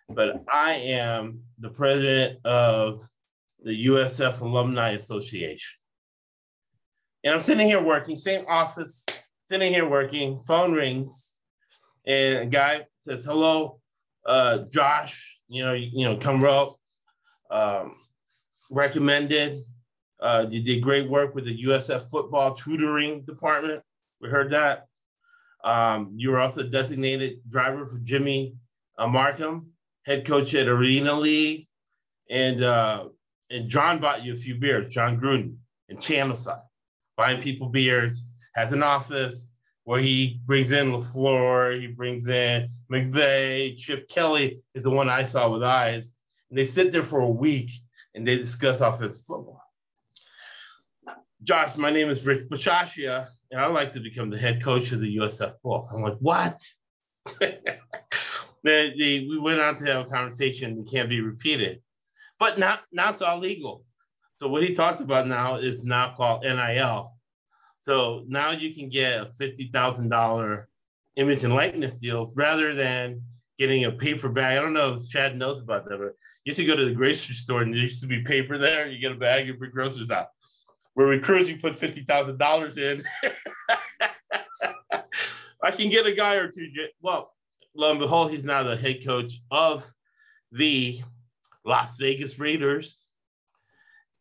but 0.10 0.44
I 0.51 0.72
am 0.74 1.44
the 1.60 1.70
president 1.70 2.44
of 2.44 3.08
the 3.63 3.86
USF 3.86 4.42
Alumni 4.42 4.94
Association. 4.94 5.77
And 7.24 7.36
I'm 7.36 7.39
sitting 7.39 7.68
here 7.68 7.84
working, 7.84 8.18
same 8.18 8.46
office, 8.48 9.06
sitting 9.46 9.72
here 9.72 9.88
working, 9.88 10.42
phone 10.42 10.74
rings, 10.74 11.38
and 12.08 12.39
a 12.39 12.46
guy 12.48 12.88
says, 12.98 13.24
Hello, 13.24 13.80
uh, 14.25 14.63
Josh, 14.72 15.38
you 15.48 15.63
know, 15.63 15.74
you, 15.74 15.92
you 15.94 16.06
know, 16.10 16.18
come 16.18 16.39
rope. 16.39 16.80
Um, 17.51 17.94
recommended. 18.72 19.63
Uh, 20.20 20.46
you 20.50 20.62
did 20.62 20.82
great 20.82 21.10
work 21.10 21.36
with 21.36 21.46
the 21.46 21.64
USF 21.64 22.10
football 22.10 22.54
tutoring 22.54 23.22
department. 23.22 23.84
We 24.20 24.30
heard 24.30 24.52
that. 24.52 24.88
Um, 25.64 26.14
you 26.16 26.32
were 26.32 26.40
also 26.40 26.64
designated 26.64 27.40
driver 27.50 27.86
for 27.86 28.00
Jimmy 28.00 28.56
uh, 28.98 29.08
Marcum, 29.08 29.68
head 30.06 30.26
coach 30.26 30.56
at 30.56 30.68
Arena 30.68 31.14
League, 31.14 31.66
and 32.30 32.64
uh, 32.64 33.06
and 33.50 33.70
Jon 33.70 34.00
bought 34.00 34.24
you 34.24 34.34
a 34.34 34.38
few 34.38 34.56
beers. 34.56 34.94
Jon 34.94 35.20
Gruden 35.20 35.58
in 35.90 35.98
Channelside, 35.98 36.62
buying 37.16 37.42
people 37.42 37.70
beers, 37.70 38.26
has 38.56 38.72
an 38.72 38.84
office 38.84 39.52
where 39.84 40.02
he 40.02 40.42
brings 40.46 40.72
in 40.72 40.92
LaFleur, 40.92 41.80
he 41.80 41.88
brings 41.88 42.28
in 42.28 42.70
McVay, 42.92 43.78
Chip 43.78 44.10
Kelly 44.10 44.62
is 44.74 44.84
the 44.84 44.90
one 44.90 45.10
I 45.10 45.24
saw 45.24 45.50
with 45.50 45.64
eyes, 45.64 46.14
and 46.50 46.60
they 46.60 46.66
sit 46.66 46.92
there 46.92 47.04
for 47.04 47.22
a 47.22 47.30
week 47.30 47.72
and 48.14 48.28
they 48.28 48.38
discuss 48.38 48.82
offensive 48.82 49.22
football. 49.22 49.62
Josh, 51.44 51.77
my 51.77 51.91
name 51.91 52.10
is 52.10 52.25
Rick 52.25 52.50
Bisaccia, 52.50 53.27
and 53.51 53.62
I'd 53.62 53.67
like 53.67 53.91
to 53.91 54.00
become 54.00 54.32
the 54.32 54.39
head 54.39 54.63
coach 54.63 54.91
of 54.91 55.01
the 55.01 55.17
USF 55.17 55.53
Bulls. 55.62 55.91
I'm 55.94 56.01
like, 56.01 56.17
what? 56.20 56.60
they, 57.39 57.63
we 58.63 59.38
went 59.39 59.62
on 59.62 59.75
to 59.75 59.86
have 59.86 60.08
a 60.08 60.10
conversation 60.10 60.77
that 60.77 60.89
can't 60.89 61.10
be 61.10 61.22
repeated, 61.22 61.82
but 62.39 62.58
not 62.58 62.82
now 62.91 63.12
it's 63.12 63.22
all 63.22 63.38
legal. 63.38 63.86
So 64.38 64.48
what 64.48 64.63
he 64.63 64.74
talked 64.74 65.00
about 65.00 65.27
now 65.27 65.58
is 65.58 65.84
now 65.84 66.13
called 66.15 66.41
NIL. 66.41 67.13
So 67.82 68.24
now 68.27 68.51
you 68.51 68.74
can 68.74 68.89
get 68.89 69.22
a 69.22 69.25
fifty 69.25 69.70
thousand 69.72 70.10
dollar 70.10 70.70
image 71.17 71.44
and 71.44 71.53
likeness 71.53 72.00
deal 72.00 72.32
rather 72.36 72.74
than 72.74 73.22
getting 73.60 73.86
a 73.86 73.91
paper 73.91 74.29
bag. 74.29 74.58
I 74.58 74.62
don't 74.62 74.74
know 74.74 74.96
if 74.96 75.10
Chad 75.10 75.38
knows 75.38 75.62
about 75.62 75.88
that, 75.88 76.00
but 76.00 76.15
you 76.44 76.51
used 76.51 76.60
to 76.60 76.65
go 76.65 76.75
to 76.75 76.86
the 76.86 76.94
grocery 76.94 77.36
store 77.36 77.62
and 77.62 77.74
there 77.74 77.82
used 77.82 78.01
to 78.01 78.08
be 78.08 78.24
paper 78.24 78.58
there. 78.58 78.88
You 78.88 79.00
get 79.00 79.12
a 79.12 79.15
bag, 79.15 79.46
you 79.46 79.53
bring 79.53 79.72
groceries 79.72 80.10
out. 80.10 80.27
Where 80.98 81.08
we 81.10 81.20
cruise, 81.20 81.48
you 81.48 81.58
put 81.58 81.75
fifty 81.75 82.01
thousand 82.01 82.39
dollars 82.39 82.75
in. 82.75 83.04
I 85.63 85.70
can 85.70 85.92
get 85.92 86.08
a 86.08 86.12
guy 86.12 86.38
or 86.38 86.50
two. 86.50 86.68
Well, 87.00 87.36
lo 87.75 87.92
and 87.92 88.00
behold, 88.00 88.32
he's 88.32 88.44
now 88.44 88.63
the 88.63 88.75
head 88.75 89.06
coach 89.06 89.34
of 89.51 89.94
the 90.51 91.00
Las 91.63 91.98
Vegas 91.98 92.39
Raiders, 92.39 93.10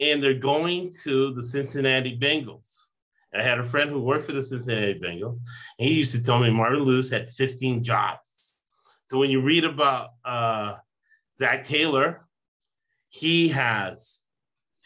and 0.00 0.22
they're 0.22 0.34
going 0.34 0.92
to 1.04 1.32
the 1.32 1.42
Cincinnati 1.42 2.14
Bengals. 2.14 2.88
I 3.34 3.42
had 3.42 3.58
a 3.58 3.64
friend 3.64 3.88
who 3.88 4.02
worked 4.02 4.26
for 4.26 4.32
the 4.32 4.42
Cincinnati 4.42 5.00
Bengals, 5.00 5.38
and 5.78 5.88
he 5.88 5.94
used 5.94 6.14
to 6.14 6.22
tell 6.22 6.40
me 6.40 6.50
Marvin 6.50 6.82
Lewis 6.82 7.08
had 7.08 7.30
15 7.30 7.84
jobs. 7.84 8.52
So 9.06 9.18
when 9.18 9.30
you 9.30 9.40
read 9.40 9.64
about 9.64 10.10
uh, 10.26 10.74
Zac 11.38 11.64
Taylor, 11.64 12.28
he 13.08 13.48
has 13.48 14.25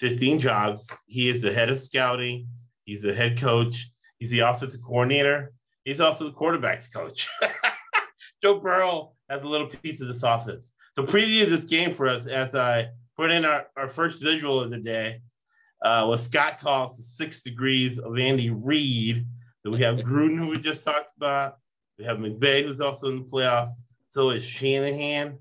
15 0.01 0.41
jobs. 0.41 0.95
He 1.07 1.29
is 1.29 1.43
the 1.43 1.53
head 1.53 1.71
of 1.71 1.79
scouting. 1.79 2.49
He's 2.85 3.03
the 3.03 3.15
head 3.15 3.39
coach. 3.39 3.91
He's 4.19 4.31
the 4.31 4.41
offensive 4.41 4.83
coordinator. 4.83 5.53
He's 5.85 6.01
also 6.01 6.25
the 6.25 6.33
quarterbacks 6.33 6.93
coach. 6.93 7.29
Joe 8.43 8.59
Burrow 8.59 9.13
has 9.29 9.43
a 9.43 9.49
little 9.49 9.69
piece 9.69 10.01
of 10.01 10.09
this 10.09 10.23
offense. 10.23 10.73
So 10.97 11.05
preview 11.05 11.47
this 11.47 11.65
game 11.65 11.95
for 11.95 12.09
us 12.09 12.27
as 12.27 12.55
I 12.55 12.89
put 13.17 13.31
in 13.31 13.45
our, 13.45 13.67
our 13.77 13.89
first 13.89 14.23
visual 14.23 14.61
of 14.61 14.71
the 14.71 14.79
day 14.79 15.21
uh, 15.83 16.07
what 16.07 16.21
Scott 16.21 16.59
calls 16.61 16.97
the 16.97 17.03
six 17.03 17.43
degrees 17.43 17.99
of 17.99 18.19
Andy 18.19 18.51
Reid. 18.51 19.27
Then 19.65 19.73
we 19.73 19.81
have 19.81 19.97
Gruden, 19.97 20.39
who 20.39 20.49
we 20.49 20.59
just 20.59 20.83
talked 20.83 21.13
about. 21.17 21.57
We 21.99 22.05
have 22.05 22.19
McVay, 22.19 22.65
who's 22.65 22.81
also 22.81 23.09
in 23.09 23.19
the 23.19 23.29
playoffs. 23.29 23.71
So 24.09 24.31
is 24.31 24.45
Shanahan. 24.45 25.39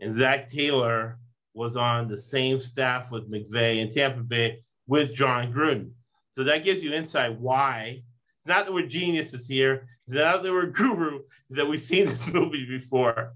And 0.00 0.14
Zac 0.14 0.48
Taylor 0.48 1.18
was 1.54 1.76
on 1.76 2.08
the 2.08 2.18
same 2.18 2.60
staff 2.60 3.10
with 3.10 3.30
McVay 3.30 3.78
in 3.78 3.90
Tampa 3.90 4.22
Bay 4.22 4.60
with 4.86 5.14
Jon 5.14 5.52
Gruden. 5.52 5.90
So 6.32 6.44
that 6.44 6.64
gives 6.64 6.82
you 6.82 6.92
insight 6.92 7.38
why. 7.40 8.02
It's 8.38 8.46
not 8.46 8.66
that 8.66 8.72
we're 8.72 8.86
geniuses 8.86 9.46
here. 9.46 9.86
It's 10.06 10.14
not 10.14 10.42
that 10.42 10.52
we're 10.52 10.66
guru. 10.70 11.20
It's 11.48 11.56
that 11.56 11.66
we've 11.66 11.80
seen 11.80 12.06
this 12.06 12.26
movie 12.32 12.66
before. 12.66 13.34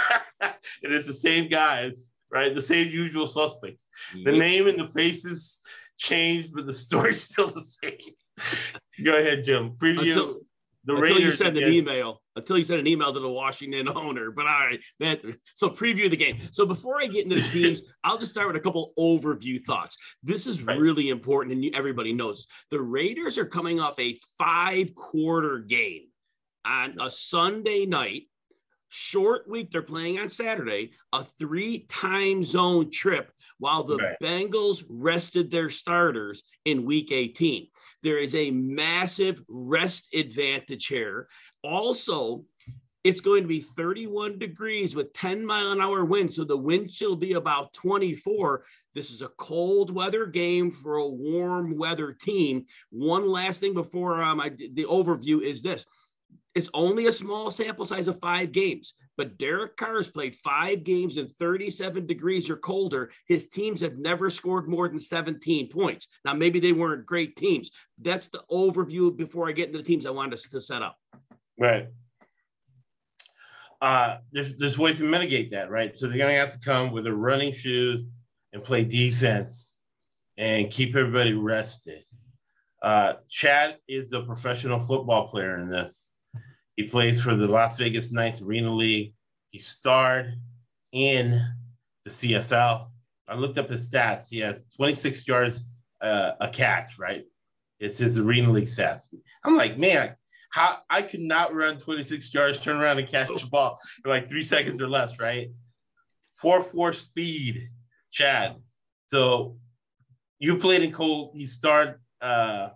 it 0.82 0.92
is 0.92 1.06
the 1.06 1.12
same 1.12 1.48
guys 1.48 2.12
right? 2.32 2.54
The 2.54 2.62
same 2.62 2.88
usual 2.88 3.26
suspects. 3.26 3.86
The 4.24 4.32
name 4.32 4.66
and 4.66 4.78
the 4.78 4.88
faces 4.88 5.58
changed, 5.98 6.52
but 6.54 6.66
the 6.66 6.72
story's 6.72 7.20
still 7.22 7.48
the 7.48 7.60
same. 7.60 8.14
Go 9.04 9.16
ahead, 9.16 9.44
Jim. 9.44 9.72
Preview 9.72 10.08
until, 10.08 10.40
the 10.84 10.94
until 10.94 11.00
Raiders. 11.00 11.20
you 11.20 11.32
send 11.32 11.56
an 11.58 11.70
email. 11.70 12.21
Until 12.34 12.56
you 12.56 12.64
send 12.64 12.80
an 12.80 12.86
email 12.86 13.12
to 13.12 13.20
the 13.20 13.28
Washington 13.28 13.88
owner. 13.94 14.30
But 14.30 14.46
all 14.46 14.66
right, 14.66 14.80
that 15.00 15.20
so 15.54 15.68
preview 15.68 16.08
the 16.10 16.16
game. 16.16 16.38
So 16.50 16.64
before 16.64 17.00
I 17.00 17.06
get 17.06 17.24
into 17.24 17.36
the 17.36 17.42
teams, 17.42 17.82
I'll 18.04 18.18
just 18.18 18.32
start 18.32 18.46
with 18.46 18.56
a 18.56 18.60
couple 18.60 18.92
overview 18.98 19.64
thoughts. 19.64 19.96
This 20.22 20.46
is 20.46 20.62
right. 20.62 20.78
really 20.78 21.10
important, 21.10 21.54
and 21.54 21.74
everybody 21.74 22.12
knows 22.12 22.46
the 22.70 22.80
Raiders 22.80 23.38
are 23.38 23.46
coming 23.46 23.80
off 23.80 23.98
a 23.98 24.18
five 24.38 24.94
quarter 24.94 25.58
game 25.58 26.04
on 26.64 26.96
a 27.00 27.10
Sunday 27.10 27.86
night 27.86 28.22
short 28.92 29.48
week. 29.48 29.70
They're 29.70 29.82
playing 29.82 30.18
on 30.18 30.28
Saturday, 30.28 30.92
a 31.12 31.24
three 31.24 31.86
time 31.88 32.44
zone 32.44 32.90
trip 32.90 33.32
while 33.58 33.82
the 33.82 33.96
right. 33.96 34.16
Bengals 34.22 34.84
rested 34.88 35.50
their 35.50 35.70
starters 35.70 36.42
in 36.64 36.84
week 36.84 37.10
18. 37.10 37.68
There 38.02 38.18
is 38.18 38.34
a 38.34 38.50
massive 38.50 39.42
rest 39.48 40.08
advantage 40.14 40.86
here. 40.86 41.28
Also, 41.62 42.44
it's 43.04 43.20
going 43.20 43.42
to 43.42 43.48
be 43.48 43.60
31 43.60 44.38
degrees 44.38 44.94
with 44.94 45.12
10 45.12 45.44
mile 45.44 45.72
an 45.72 45.80
hour 45.80 46.04
wind. 46.04 46.32
So 46.32 46.44
the 46.44 46.56
wind 46.56 46.90
chill 46.90 47.10
will 47.10 47.16
be 47.16 47.32
about 47.32 47.72
24. 47.72 48.64
This 48.94 49.10
is 49.10 49.22
a 49.22 49.28
cold 49.38 49.92
weather 49.92 50.26
game 50.26 50.70
for 50.70 50.96
a 50.96 51.08
warm 51.08 51.76
weather 51.76 52.12
team. 52.12 52.64
One 52.90 53.28
last 53.28 53.58
thing 53.58 53.74
before 53.74 54.22
um, 54.22 54.40
I, 54.40 54.50
the 54.50 54.84
overview 54.84 55.42
is 55.42 55.62
this 55.62 55.84
it's 56.54 56.68
only 56.74 57.06
a 57.06 57.12
small 57.12 57.50
sample 57.50 57.86
size 57.86 58.08
of 58.08 58.20
five 58.20 58.52
games, 58.52 58.94
but 59.16 59.38
Derek 59.38 59.76
Carr 59.76 59.96
has 59.96 60.08
played 60.08 60.34
five 60.36 60.84
games 60.84 61.16
in 61.16 61.26
37 61.26 62.06
degrees 62.06 62.48
or 62.48 62.56
colder. 62.56 63.10
His 63.26 63.48
teams 63.48 63.80
have 63.80 63.98
never 63.98 64.30
scored 64.30 64.68
more 64.68 64.88
than 64.88 65.00
17 65.00 65.68
points. 65.68 66.08
Now, 66.24 66.34
maybe 66.34 66.60
they 66.60 66.72
weren't 66.72 67.06
great 67.06 67.36
teams. 67.36 67.70
That's 67.98 68.28
the 68.28 68.42
overview 68.50 69.16
before 69.16 69.48
I 69.48 69.52
get 69.52 69.68
into 69.68 69.78
the 69.78 69.84
teams 69.84 70.06
I 70.06 70.10
wanted 70.10 70.38
to 70.38 70.60
set 70.60 70.82
up. 70.82 70.96
Right. 71.58 71.88
Uh, 73.80 74.18
there's 74.30 74.56
there's 74.56 74.78
ways 74.78 74.98
to 74.98 75.04
mitigate 75.04 75.50
that, 75.50 75.68
right? 75.68 75.96
So 75.96 76.06
they're 76.06 76.16
gonna 76.16 76.34
have 76.34 76.52
to 76.52 76.58
come 76.60 76.92
with 76.92 77.02
their 77.02 77.14
running 77.14 77.52
shoes 77.52 78.04
and 78.52 78.62
play 78.62 78.84
defense 78.84 79.80
and 80.36 80.70
keep 80.70 80.94
everybody 80.94 81.32
rested. 81.32 82.04
Uh, 82.80 83.14
Chad 83.28 83.78
is 83.88 84.08
the 84.08 84.22
professional 84.22 84.78
football 84.78 85.28
player 85.28 85.58
in 85.58 85.68
this. 85.68 86.11
He 86.76 86.84
plays 86.84 87.20
for 87.20 87.34
the 87.34 87.46
Las 87.46 87.76
Vegas 87.76 88.12
Knights 88.12 88.40
Arena 88.40 88.72
League. 88.72 89.14
He 89.50 89.58
starred 89.58 90.38
in 90.92 91.40
the 92.04 92.10
CFL. 92.10 92.88
I 93.28 93.34
looked 93.34 93.58
up 93.58 93.70
his 93.70 93.88
stats. 93.88 94.28
He 94.30 94.38
has 94.38 94.64
26 94.76 95.26
yards 95.28 95.66
uh, 96.00 96.32
a 96.40 96.48
catch, 96.48 96.98
right? 96.98 97.24
It's 97.78 97.98
his 97.98 98.18
Arena 98.18 98.50
League 98.50 98.66
stats. 98.66 99.06
I'm 99.44 99.56
like, 99.56 99.78
man, 99.78 100.14
how 100.50 100.78
I 100.88 101.02
could 101.02 101.20
not 101.20 101.54
run 101.54 101.78
26 101.78 102.32
yards, 102.32 102.58
turn 102.58 102.76
around 102.76 102.98
and 102.98 103.08
catch 103.08 103.28
the 103.28 103.46
ball 103.46 103.78
in 104.04 104.10
like 104.10 104.28
three 104.28 104.42
seconds 104.42 104.80
or 104.80 104.88
less, 104.88 105.18
right? 105.18 105.50
4 106.34 106.62
4 106.62 106.92
speed, 106.92 107.68
Chad. 108.10 108.56
So 109.08 109.56
you 110.38 110.56
played 110.56 110.82
in 110.82 110.92
cold. 110.92 111.32
He 111.36 111.46
started, 111.46 111.96
uh, 112.20 112.70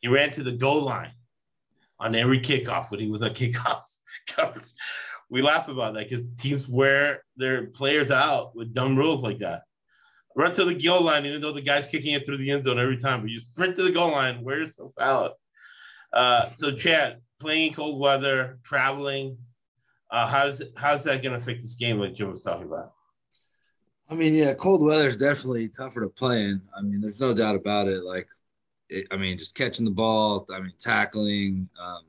he 0.00 0.08
ran 0.08 0.30
to 0.32 0.42
the 0.42 0.52
goal 0.52 0.82
line 0.82 1.12
on 2.00 2.14
every 2.14 2.40
kickoff 2.40 2.90
when 2.90 3.00
he 3.00 3.08
was 3.08 3.22
on 3.22 3.30
kickoff 3.30 3.82
coverage. 4.28 4.68
We 5.30 5.42
laugh 5.42 5.68
about 5.68 5.94
that 5.94 6.08
because 6.08 6.28
teams 6.30 6.68
wear 6.68 7.24
their 7.36 7.66
players 7.68 8.10
out 8.10 8.54
with 8.54 8.74
dumb 8.74 8.96
rules 8.96 9.22
like 9.22 9.38
that. 9.38 9.62
Run 10.36 10.52
to 10.52 10.64
the 10.64 10.74
goal 10.74 11.02
line, 11.02 11.26
even 11.26 11.40
though 11.40 11.52
the 11.52 11.62
guy's 11.62 11.88
kicking 11.88 12.14
it 12.14 12.26
through 12.26 12.38
the 12.38 12.50
end 12.50 12.64
zone 12.64 12.78
every 12.78 12.98
time, 12.98 13.20
but 13.20 13.30
you 13.30 13.40
sprint 13.40 13.76
to 13.76 13.82
the 13.82 13.92
goal 13.92 14.10
line, 14.10 14.42
wear 14.42 14.58
yourself 14.58 14.92
out. 15.00 15.34
Uh, 16.12 16.48
so, 16.54 16.72
Chad, 16.72 17.20
playing 17.40 17.72
cold 17.72 18.00
weather, 18.00 18.58
traveling, 18.64 19.38
uh, 20.10 20.26
how's 20.26 20.62
how's 20.76 21.04
that 21.04 21.22
going 21.22 21.32
to 21.32 21.38
affect 21.38 21.60
this 21.60 21.74
game, 21.76 21.98
like 21.98 22.14
Jim 22.14 22.30
was 22.30 22.42
talking 22.42 22.66
about? 22.66 22.92
I 24.10 24.14
mean, 24.14 24.34
yeah, 24.34 24.54
cold 24.54 24.82
weather 24.82 25.08
is 25.08 25.16
definitely 25.16 25.68
tougher 25.68 26.02
to 26.02 26.08
play 26.08 26.44
in. 26.44 26.60
I 26.76 26.82
mean, 26.82 27.00
there's 27.00 27.18
no 27.18 27.32
doubt 27.32 27.56
about 27.56 27.88
it. 27.88 28.04
Like 28.04 28.28
it, 28.88 29.06
I 29.10 29.16
mean, 29.16 29.38
just 29.38 29.54
catching 29.54 29.84
the 29.84 29.90
ball. 29.90 30.46
I 30.52 30.60
mean, 30.60 30.72
tackling. 30.78 31.68
Um, 31.80 32.02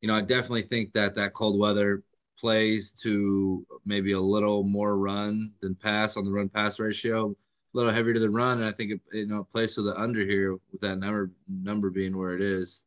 you 0.00 0.08
know, 0.08 0.16
I 0.16 0.20
definitely 0.20 0.62
think 0.62 0.92
that 0.92 1.14
that 1.14 1.32
cold 1.32 1.58
weather 1.58 2.02
plays 2.38 2.92
to 2.92 3.64
maybe 3.86 4.12
a 4.12 4.20
little 4.20 4.62
more 4.62 4.96
run 4.96 5.52
than 5.60 5.74
pass 5.74 6.16
on 6.16 6.24
the 6.24 6.30
run 6.30 6.48
pass 6.48 6.78
ratio, 6.78 7.30
a 7.30 7.34
little 7.72 7.92
heavier 7.92 8.14
to 8.14 8.20
the 8.20 8.30
run. 8.30 8.58
And 8.58 8.66
I 8.66 8.72
think 8.72 8.92
it, 8.92 9.00
you 9.12 9.26
know, 9.26 9.44
plays 9.44 9.74
to 9.76 9.82
the 9.82 9.98
under 9.98 10.24
here 10.24 10.52
with 10.72 10.80
that 10.80 10.96
number 10.96 11.30
number 11.48 11.90
being 11.90 12.16
where 12.16 12.34
it 12.34 12.42
is. 12.42 12.84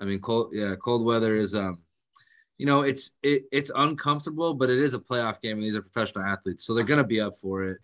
I 0.00 0.04
mean, 0.04 0.20
cold 0.20 0.52
yeah, 0.52 0.74
cold 0.76 1.04
weather 1.04 1.34
is 1.34 1.54
um, 1.54 1.82
you 2.58 2.66
know, 2.66 2.82
it's 2.82 3.12
it, 3.22 3.44
it's 3.52 3.70
uncomfortable, 3.74 4.54
but 4.54 4.70
it 4.70 4.78
is 4.78 4.94
a 4.94 4.98
playoff 4.98 5.40
game, 5.40 5.56
and 5.56 5.64
these 5.64 5.76
are 5.76 5.82
professional 5.82 6.24
athletes, 6.24 6.64
so 6.64 6.74
they're 6.74 6.84
gonna 6.84 7.04
be 7.04 7.20
up 7.20 7.36
for 7.36 7.64
it. 7.64 7.78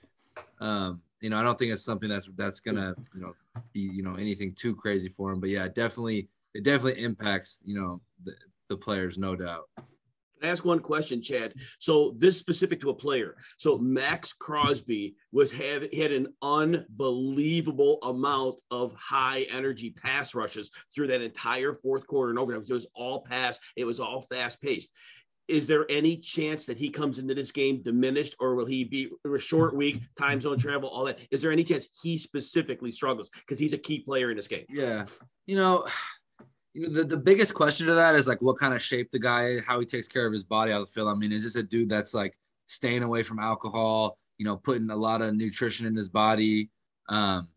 Um, 0.61 1.03
you 1.21 1.31
know, 1.31 1.39
I 1.39 1.43
don't 1.43 1.59
think 1.59 1.73
it's 1.73 1.85
something 1.85 2.09
that's 2.09 2.29
that's 2.37 2.61
gonna 2.61 2.95
you 3.15 3.21
know 3.21 3.35
be 3.73 3.81
you 3.81 4.03
know 4.03 4.15
anything 4.15 4.55
too 4.55 4.75
crazy 4.75 5.09
for 5.09 5.33
him. 5.33 5.41
but 5.41 5.51
yeah, 5.51 5.69
definitely 5.69 6.29
it 6.55 6.65
definitely 6.65 7.03
impacts 7.03 7.63
you 7.65 7.75
know 7.75 8.01
the, 8.25 8.35
the 8.69 8.77
players, 8.77 9.19
no 9.19 9.37
doubt. 9.37 9.69
Can 9.77 10.49
I 10.49 10.53
ask 10.53 10.65
one 10.65 10.81
question, 10.81 11.21
Chad? 11.21 11.53
So 11.79 12.15
this 12.17 12.39
specific 12.39 12.81
to 12.81 12.91
a 12.91 12.95
player. 12.95 13.37
So 13.59 13.77
Maxx 13.77 14.33
Crosby 14.33 15.15
was 15.33 15.53
have 15.53 15.93
had 15.93 16.13
an 16.13 16.29
unbelievable 16.41 17.99
amount 18.03 18.59
of 18.71 18.95
high 18.95 19.43
energy 19.51 19.91
pass 19.91 20.35
rushes 20.35 20.71
through 20.95 21.09
that 21.09 21.21
entire 21.21 21.75
fourth 21.75 22.07
quarter 22.07 22.31
and 22.31 22.39
overtime. 22.39 22.65
It 22.67 22.73
was 22.73 22.87
all 22.95 23.21
pass. 23.21 23.61
It 23.77 23.85
was 23.85 24.01
all 24.01 24.23
fast 24.23 24.63
paced. 24.63 24.89
Is 25.51 25.67
there 25.67 25.85
any 25.91 26.17
chance 26.17 26.65
that 26.67 26.79
he 26.79 26.89
comes 26.91 27.19
into 27.19 27.35
this 27.35 27.51
game 27.51 27.83
diminished, 27.83 28.37
or 28.39 28.55
will 28.55 28.67
he 28.67 28.85
be 28.85 29.11
a 29.27 29.39
short 29.39 29.75
week, 29.75 30.01
time 30.17 30.41
zone 30.41 30.59
travel, 30.59 30.89
all 30.89 31.05
that? 31.05 31.19
Is 31.31 31.43
there 31.43 31.51
any 31.51 31.65
chance 31.65 31.89
he 32.03 32.19
specifically 32.19 32.93
struggles 32.93 33.31
because 33.31 33.59
he's 33.59 33.73
a 33.73 33.79
key 33.79 33.99
player 33.99 34.31
in 34.31 34.37
this 34.37 34.47
game? 34.47 34.65
Yeah, 34.69 35.07
you 35.47 35.57
know, 35.57 35.87
you 36.73 36.83
know, 36.87 36.93
the, 36.93 37.05
the 37.05 37.17
biggest 37.17 37.55
question 37.55 37.87
to 37.89 37.95
that 37.95 38.15
is 38.15 38.29
like 38.29 38.41
what 38.41 38.59
kind 38.59 38.75
of 38.75 38.81
shape 38.81 39.11
the 39.11 39.19
guy, 39.19 39.59
how 39.61 39.81
he 39.81 39.87
takes 39.87 40.07
care 40.07 40.27
of 40.27 40.33
his 40.33 40.45
body 40.45 40.73
out 40.73 40.81
of 40.81 40.87
the 40.87 40.93
field. 40.93 41.09
I 41.09 41.15
mean, 41.15 41.33
is 41.33 41.43
this 41.43 41.57
a 41.57 41.63
dude 41.63 41.89
that's 41.89 42.15
like 42.15 42.39
staying 42.67 43.03
away 43.03 43.25
from 43.25 43.41
alcohol, 43.41 44.17
you 44.39 44.47
know, 44.47 44.57
putting 44.57 44.89
a 44.91 44.97
lot 44.97 45.21
of 45.21 45.35
nutrition 45.35 45.87
in 45.87 45.97
his 45.97 46.09
body, 46.09 46.71
um, 47.09 47.49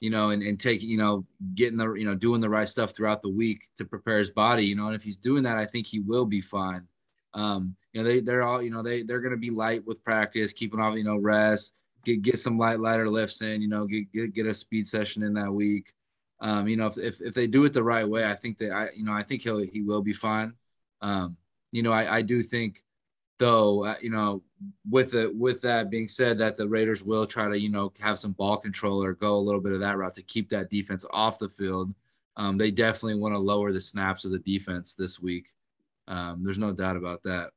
you 0.00 0.08
know, 0.08 0.30
and, 0.30 0.42
and 0.42 0.58
taking, 0.58 0.88
you 0.88 0.96
know, 0.96 1.26
getting 1.54 1.76
the, 1.76 1.92
you 1.92 2.06
know, 2.06 2.14
doing 2.14 2.40
the 2.40 2.48
right 2.48 2.68
stuff 2.68 2.96
throughout 2.96 3.20
the 3.20 3.28
week 3.28 3.62
to 3.76 3.84
prepare 3.84 4.18
his 4.18 4.30
body, 4.30 4.64
you 4.64 4.74
know, 4.74 4.86
and 4.86 4.96
if 4.96 5.02
he's 5.02 5.18
doing 5.18 5.42
that, 5.42 5.58
I 5.58 5.66
think 5.66 5.86
he 5.86 6.00
will 6.00 6.24
be 6.24 6.40
fine. 6.40 6.88
Um, 7.34 7.76
you 7.92 8.02
know, 8.02 8.08
they, 8.08 8.20
they're 8.20 8.42
all, 8.42 8.62
you 8.62 8.70
know, 8.70 8.82
they, 8.82 9.02
they're 9.02 9.20
going 9.20 9.32
to 9.32 9.38
be 9.38 9.50
light 9.50 9.86
with 9.86 10.04
practice, 10.04 10.52
keeping 10.52 10.80
off, 10.80 10.96
you 10.96 11.04
know, 11.04 11.18
rest, 11.18 11.74
get, 12.04 12.22
get 12.22 12.38
some 12.38 12.58
light, 12.58 12.80
lighter 12.80 13.08
lifts 13.08 13.42
in, 13.42 13.62
you 13.62 13.68
know, 13.68 13.86
get, 13.86 14.10
get, 14.12 14.34
get 14.34 14.46
a 14.46 14.54
speed 14.54 14.86
session 14.86 15.22
in 15.22 15.32
that 15.34 15.52
week 15.52 15.94
um, 16.42 16.66
you 16.66 16.76
know, 16.76 16.88
if, 16.88 16.98
if, 16.98 17.20
if 17.20 17.34
they 17.34 17.46
do 17.46 17.64
it 17.64 17.72
the 17.72 17.84
right 17.84 18.06
way, 18.06 18.28
I 18.28 18.34
think 18.34 18.58
that 18.58 18.72
I, 18.72 18.88
you 18.96 19.04
know, 19.04 19.12
I 19.12 19.22
think 19.22 19.42
he'll 19.42 19.58
he 19.58 19.80
will 19.80 20.02
be 20.02 20.12
fine. 20.12 20.52
Um, 21.00 21.36
you 21.70 21.84
know, 21.84 21.92
I, 21.92 22.16
I 22.16 22.22
do 22.22 22.42
think 22.42 22.82
though, 23.38 23.84
uh, 23.84 23.94
you 24.02 24.10
know, 24.10 24.42
with 24.90 25.12
the 25.12 25.32
with 25.38 25.62
that 25.62 25.88
being 25.88 26.08
said, 26.08 26.38
that 26.38 26.56
the 26.56 26.68
Raiders 26.68 27.04
will 27.04 27.26
try 27.26 27.48
to 27.48 27.58
you 27.58 27.70
know 27.70 27.92
have 28.00 28.18
some 28.18 28.32
ball 28.32 28.56
control 28.56 29.02
or 29.02 29.14
go 29.14 29.36
a 29.36 29.38
little 29.38 29.60
bit 29.60 29.72
of 29.72 29.80
that 29.80 29.96
route 29.96 30.14
to 30.14 30.22
keep 30.22 30.48
that 30.48 30.68
defense 30.68 31.06
off 31.12 31.38
the 31.38 31.48
field. 31.48 31.94
Um, 32.36 32.58
they 32.58 32.72
definitely 32.72 33.20
want 33.20 33.34
to 33.34 33.38
lower 33.38 33.72
the 33.72 33.80
snaps 33.80 34.24
of 34.24 34.32
the 34.32 34.40
defense 34.40 34.94
this 34.94 35.20
week. 35.20 35.46
Um, 36.08 36.42
there's 36.44 36.58
no 36.58 36.72
doubt 36.72 36.96
about 36.96 37.22
that. 37.24 37.50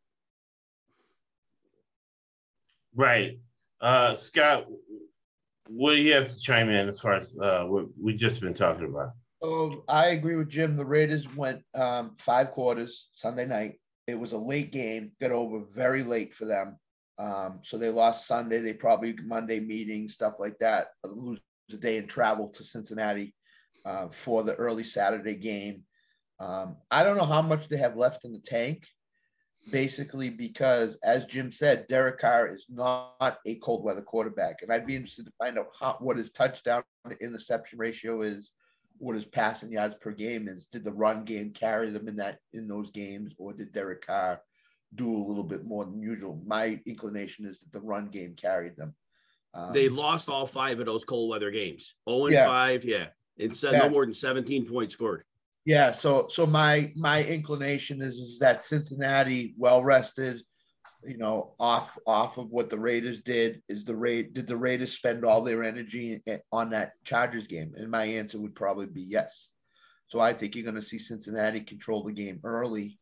Right. 2.95 3.39
Uh, 3.81 4.15
Scott, 4.15 4.65
what 5.67 5.91
do 5.91 5.97
you 5.97 6.13
have 6.13 6.31
to 6.31 6.39
chime 6.39 6.69
in 6.69 6.87
as 6.87 6.99
far 6.99 7.13
as 7.13 7.35
uh, 7.41 7.63
what 7.63 7.85
we 8.01 8.13
just 8.15 8.41
been 8.41 8.53
talking 8.53 8.85
about? 8.85 9.11
Oh, 9.41 9.83
I 9.87 10.07
agree 10.07 10.35
with 10.35 10.49
Jim. 10.49 10.77
The 10.77 10.85
Raiders 10.85 11.27
went 11.35 11.61
um, 11.73 12.15
five 12.17 12.51
quarters 12.51 13.09
Sunday 13.13 13.45
night. 13.45 13.79
It 14.07 14.17
was 14.17 14.31
a 14.33 14.37
late 14.37 14.71
game, 14.71 15.11
got 15.19 15.31
over 15.31 15.65
very 15.73 16.03
late 16.03 16.33
for 16.33 16.45
them. 16.45 16.77
Um, 17.17 17.59
so 17.63 17.77
they 17.77 17.89
lost 17.89 18.27
Sunday. 18.27 18.59
They 18.59 18.73
probably 18.73 19.15
Monday 19.23 19.59
meeting 19.59 20.07
stuff 20.07 20.35
like 20.39 20.57
that. 20.59 20.87
Lose 21.03 21.39
a 21.71 21.77
day 21.77 21.97
in 21.97 22.07
travel 22.07 22.49
to 22.49 22.63
Cincinnati 22.63 23.33
uh, 23.85 24.07
for 24.11 24.43
the 24.43 24.55
early 24.55 24.83
Saturday 24.83 25.35
game. 25.35 25.83
Um, 26.39 26.77
I 26.91 27.03
don't 27.03 27.17
know 27.17 27.25
how 27.25 27.41
much 27.41 27.69
they 27.69 27.77
have 27.77 27.95
left 27.95 28.25
in 28.25 28.33
the 28.33 28.39
tank 28.39 28.87
basically 29.71 30.29
because, 30.29 30.97
as 31.03 31.25
Jim 31.25 31.51
said, 31.51 31.87
Derek 31.87 32.19
Carr 32.19 32.47
is 32.47 32.67
not 32.69 33.37
a 33.45 33.55
cold 33.55 33.83
weather 33.83 34.01
quarterback, 34.01 34.61
and 34.61 34.71
I'd 34.71 34.85
be 34.85 34.95
interested 34.95 35.25
to 35.25 35.31
find 35.37 35.57
out 35.57 35.67
how, 35.79 35.97
what 35.99 36.17
his 36.17 36.31
touchdown 36.31 36.83
to 37.09 37.17
interception 37.17 37.79
ratio 37.79 38.21
is, 38.21 38.53
what 38.97 39.15
his 39.15 39.25
passing 39.25 39.71
yards 39.71 39.95
per 39.95 40.11
game 40.11 40.47
is. 40.47 40.67
Did 40.67 40.83
the 40.83 40.93
run 40.93 41.23
game 41.23 41.51
carry 41.51 41.89
them 41.89 42.07
in 42.07 42.15
that 42.17 42.39
in 42.53 42.67
those 42.67 42.91
games, 42.91 43.33
or 43.37 43.53
did 43.53 43.73
Derek 43.73 44.05
Carr 44.05 44.41
do 44.93 45.15
a 45.15 45.25
little 45.25 45.43
bit 45.43 45.65
more 45.65 45.85
than 45.85 46.01
usual? 46.01 46.41
My 46.45 46.79
inclination 46.85 47.45
is 47.45 47.59
that 47.59 47.71
the 47.71 47.81
run 47.81 48.07
game 48.07 48.35
carried 48.35 48.77
them. 48.77 48.95
Um, 49.53 49.73
they 49.73 49.89
lost 49.89 50.29
all 50.29 50.45
five 50.45 50.79
of 50.79 50.85
those 50.85 51.05
cold 51.05 51.29
weather 51.29 51.51
games. 51.51 51.95
Oh 52.05 52.25
and 52.25 52.35
yeah. 52.35 52.45
five, 52.45 52.85
yeah. 52.85 53.07
It's 53.37 53.63
yeah. 53.63 53.71
no 53.71 53.89
more 53.89 54.05
than 54.05 54.13
17 54.13 54.65
points 54.65 54.93
scored. 54.93 55.23
Yeah, 55.65 55.91
so 55.91 56.27
so 56.29 56.45
my 56.45 56.93
my 56.95 57.23
inclination 57.23 58.01
is 58.01 58.15
is 58.15 58.39
that 58.39 58.61
Cincinnati 58.61 59.55
well 59.57 59.83
rested, 59.83 60.41
you 61.03 61.17
know, 61.17 61.55
off 61.59 61.97
off 62.05 62.37
of 62.37 62.51
what 62.51 62.69
the 62.69 62.77
Raiders 62.77 63.23
did 63.23 63.63
is 63.67 63.83
the 63.83 63.95
Raid 63.95 64.33
did 64.33 64.45
the 64.45 64.57
Raiders 64.57 64.91
spend 64.91 65.25
all 65.25 65.41
their 65.41 65.63
energy 65.63 66.21
on 66.51 66.69
that 66.69 66.91
Chargers 67.03 67.47
game? 67.47 67.73
And 67.75 67.89
my 67.89 68.05
answer 68.05 68.39
would 68.39 68.53
probably 68.53 68.85
be 68.85 69.01
yes. 69.01 69.51
So 70.07 70.19
I 70.19 70.33
think 70.33 70.55
you're 70.55 70.63
going 70.63 70.75
to 70.75 70.83
see 70.83 70.99
Cincinnati 70.99 71.61
control 71.61 72.03
the 72.03 72.13
game 72.13 72.39
early 72.43 72.99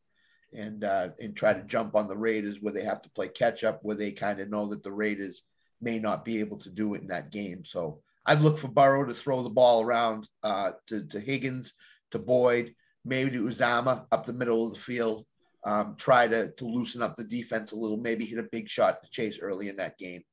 and 0.54 0.86
uh, 0.86 1.10
and 1.20 1.36
try 1.36 1.54
to 1.54 1.64
jump 1.64 1.96
on 1.96 2.08
the 2.08 2.16
Raiders 2.18 2.62
where 2.62 2.74
they 2.74 2.84
have 2.84 3.02
to 3.02 3.10
play 3.10 3.28
catch 3.28 3.66
up, 3.66 3.80
where 3.84 3.98
they 3.98 4.14
kind 4.14 4.40
of 4.40 4.50
know 4.50 4.68
that 4.68 4.84
the 4.84 4.92
Raiders 4.92 5.44
may 5.82 6.00
not 6.00 6.24
be 6.24 6.40
able 6.40 6.60
to 6.60 6.70
do 6.70 6.94
it 6.94 7.02
in 7.02 7.08
that 7.08 7.30
game. 7.30 7.66
So 7.66 8.00
I'd 8.26 8.40
look 8.42 8.58
for 8.58 8.70
Burrow 8.70 9.06
to 9.06 9.14
throw 9.14 9.44
the 9.44 9.50
ball 9.50 9.82
around 9.82 10.30
uh, 10.44 10.72
to, 10.88 11.06
to 11.08 11.20
Higgins 11.20 11.74
to 12.14 12.20
Boyd, 12.20 12.74
maybe 13.04 13.32
to 13.32 13.44
Uzomah 13.44 14.06
up 14.12 14.26
the 14.26 14.34
middle 14.34 14.66
of 14.66 14.74
the 14.74 14.80
field. 14.80 15.26
Um, 15.66 15.96
try 15.98 16.28
to 16.28 16.52
to 16.52 16.66
loosen 16.66 17.02
up 17.02 17.16
the 17.16 17.24
defense 17.24 17.72
a 17.72 17.76
little. 17.76 17.98
Maybe 17.98 18.26
hit 18.26 18.40
a 18.40 18.44
big 18.44 18.68
shot 18.70 19.04
to 19.04 19.10
chase 19.10 19.40
early 19.40 19.70
in 19.70 19.78
that 19.78 19.98
game. 19.98 20.24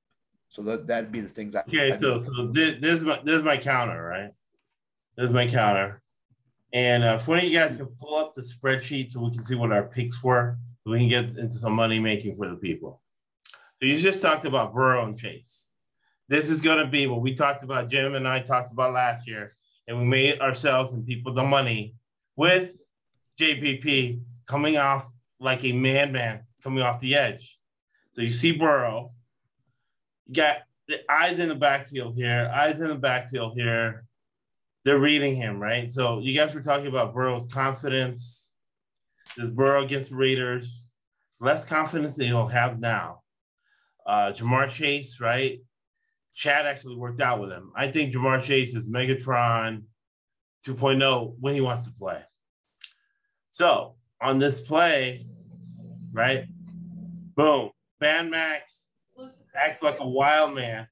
So 0.49 0.63
that 0.63 0.87
that'd 0.87 1.13
be 1.13 1.21
the 1.21 1.29
things. 1.29 1.55
I, 1.55 1.61
okay, 1.61 1.93
I'd 1.93 2.03
so 2.03 2.21
so 2.21 2.47
this, 2.49 2.81
this 2.81 2.97
is 2.97 3.05
my 3.05 3.21
this 3.25 3.37
is 3.37 3.43
my 3.43 3.57
counter, 3.57 4.03
right? 4.03 4.31
This 5.17 5.29
is 5.29 5.35
my 5.35 5.47
counter. 5.47 6.03
And 6.73 7.05
uh, 7.05 7.19
if 7.21 7.29
one 7.29 7.39
of 7.39 7.45
you 7.45 7.59
guys 7.59 7.77
can 7.77 7.87
pull 8.01 8.17
up 8.17 8.35
the 8.35 8.43
spreadsheet 8.43 9.11
so 9.11 9.21
we 9.21 9.33
can 9.33 9.45
see 9.45 9.57
what 9.57 9.73
our 9.73 9.85
picks 9.85 10.23
were, 10.23 10.57
so 10.85 10.93
we 10.93 10.99
can 11.01 11.09
get 11.09 11.39
into 11.39 11.55
some 11.55 11.73
money 11.73 11.99
making 11.99 12.37
for 12.37 12.49
the 12.49 12.57
people. 12.57 13.03
So 13.81 13.87
you 13.87 13.97
just 13.97 14.23
talked 14.23 14.45
about 14.45 14.75
Burrow 14.75 15.05
and 15.05 15.19
Chase. 15.19 15.71
This 16.29 16.49
is 16.51 16.61
going 16.61 16.79
to 16.79 16.91
be 16.91 17.07
what 17.07 17.23
we 17.23 17.35
talked 17.35 17.65
about. 17.65 17.89
Jim 17.89 18.15
and 18.15 18.27
I 18.27 18.41
talked 18.41 18.71
about 18.73 18.93
last 18.93 19.27
year 19.27 19.53
and 19.87 19.99
we 19.99 20.05
made 20.05 20.41
ourselves 20.41 20.93
and 20.93 21.07
people 21.07 21.33
the 21.33 21.43
money 21.43 21.95
with 22.37 22.81
JPP 23.39 24.21
coming 24.47 24.77
off 24.77 25.11
like 25.39 25.65
a 25.65 25.73
madman 25.73 26.43
coming 26.63 26.83
off 26.83 27.01
the 27.01 27.15
edge. 27.15 27.59
So 28.13 28.23
you 28.23 28.31
see 28.31 28.53
Burrow, 28.53 29.13
you 30.27 30.35
got 30.35 30.59
the 30.89 31.01
eyes 31.11 31.39
in 31.39 31.49
the 31.49 31.55
backfield 31.55 32.15
here, 32.15 32.51
eyes 32.53 32.81
in 32.81 32.89
the 32.89 32.95
backfield 32.95 33.55
here. 33.55 34.05
They're 34.85 34.99
reading 34.99 35.37
him, 35.37 35.61
right? 35.61 35.91
So 35.93 36.21
you 36.21 36.35
guys 36.35 36.55
were 36.55 36.63
talking 36.63 36.87
about 36.87 37.15
Burrow's 37.15 37.47
confidence. 37.47 38.53
This 39.37 39.51
Burrow 39.51 39.85
against 39.85 40.11
Raiders, 40.11 40.89
less 41.41 41.65
confidence 41.65 42.17
than 42.17 42.27
he'll 42.27 42.49
have 42.49 42.81
now. 42.81 43.21
Uh, 44.05 44.33
Ja'Marr 44.33 44.69
Chase, 44.69 45.21
right? 45.21 45.61
Chad 46.35 46.67
actually 46.67 46.97
worked 46.97 47.21
out 47.21 47.41
with 47.41 47.51
him. 47.51 47.73
I 47.77 47.91
think 47.91 48.15
Ja'Marr 48.15 48.43
Chase 48.43 48.75
is 48.75 48.87
Megatron 48.87 49.83
2.0 50.67 51.35
when 51.41 51.55
he 51.55 51.61
wants 51.61 51.87
to 51.87 51.93
play. 51.93 52.23
So 53.51 53.97
on 54.21 54.39
this 54.39 54.61
play, 54.61 55.27
right? 56.13 56.45
Boom. 57.37 57.71
Band 57.99 58.31
Max 58.31 58.89
acts 59.55 59.83
like 59.83 60.01
a 60.01 60.09
wild 60.09 60.55
man 60.55 60.87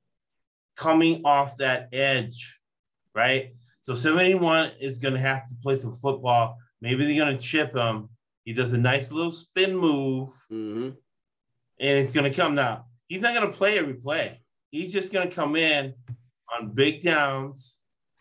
coming 0.76 1.22
off 1.24 1.56
that 1.56 1.88
edge, 1.92 2.58
right? 3.14 3.54
So 3.80 3.94
71 3.94 4.72
is 4.80 4.98
going 4.98 5.14
to 5.14 5.20
have 5.20 5.46
to 5.46 5.54
play 5.62 5.76
some 5.76 5.94
football. 5.94 6.56
Maybe 6.80 7.04
they're 7.04 7.24
going 7.24 7.36
to 7.36 7.42
chip 7.42 7.74
him. 7.74 8.10
He 8.44 8.52
does 8.52 8.72
a 8.72 8.78
nice 8.78 9.12
little 9.12 9.30
spin 9.30 9.76
move, 9.76 10.28
mm-hmm. 10.50 10.90
and 11.80 11.98
it's 11.98 12.12
going 12.12 12.30
to 12.30 12.36
come 12.36 12.54
now. 12.54 12.86
He's 13.08 13.20
not 13.20 13.34
going 13.34 13.50
to 13.50 13.56
play 13.56 13.78
every 13.78 13.94
play. 13.94 14.40
He's 14.70 14.92
just 14.92 15.12
going 15.12 15.28
to 15.28 15.34
come 15.34 15.56
in 15.56 15.94
on 16.56 16.70
big 16.74 17.02
downs 17.02 17.78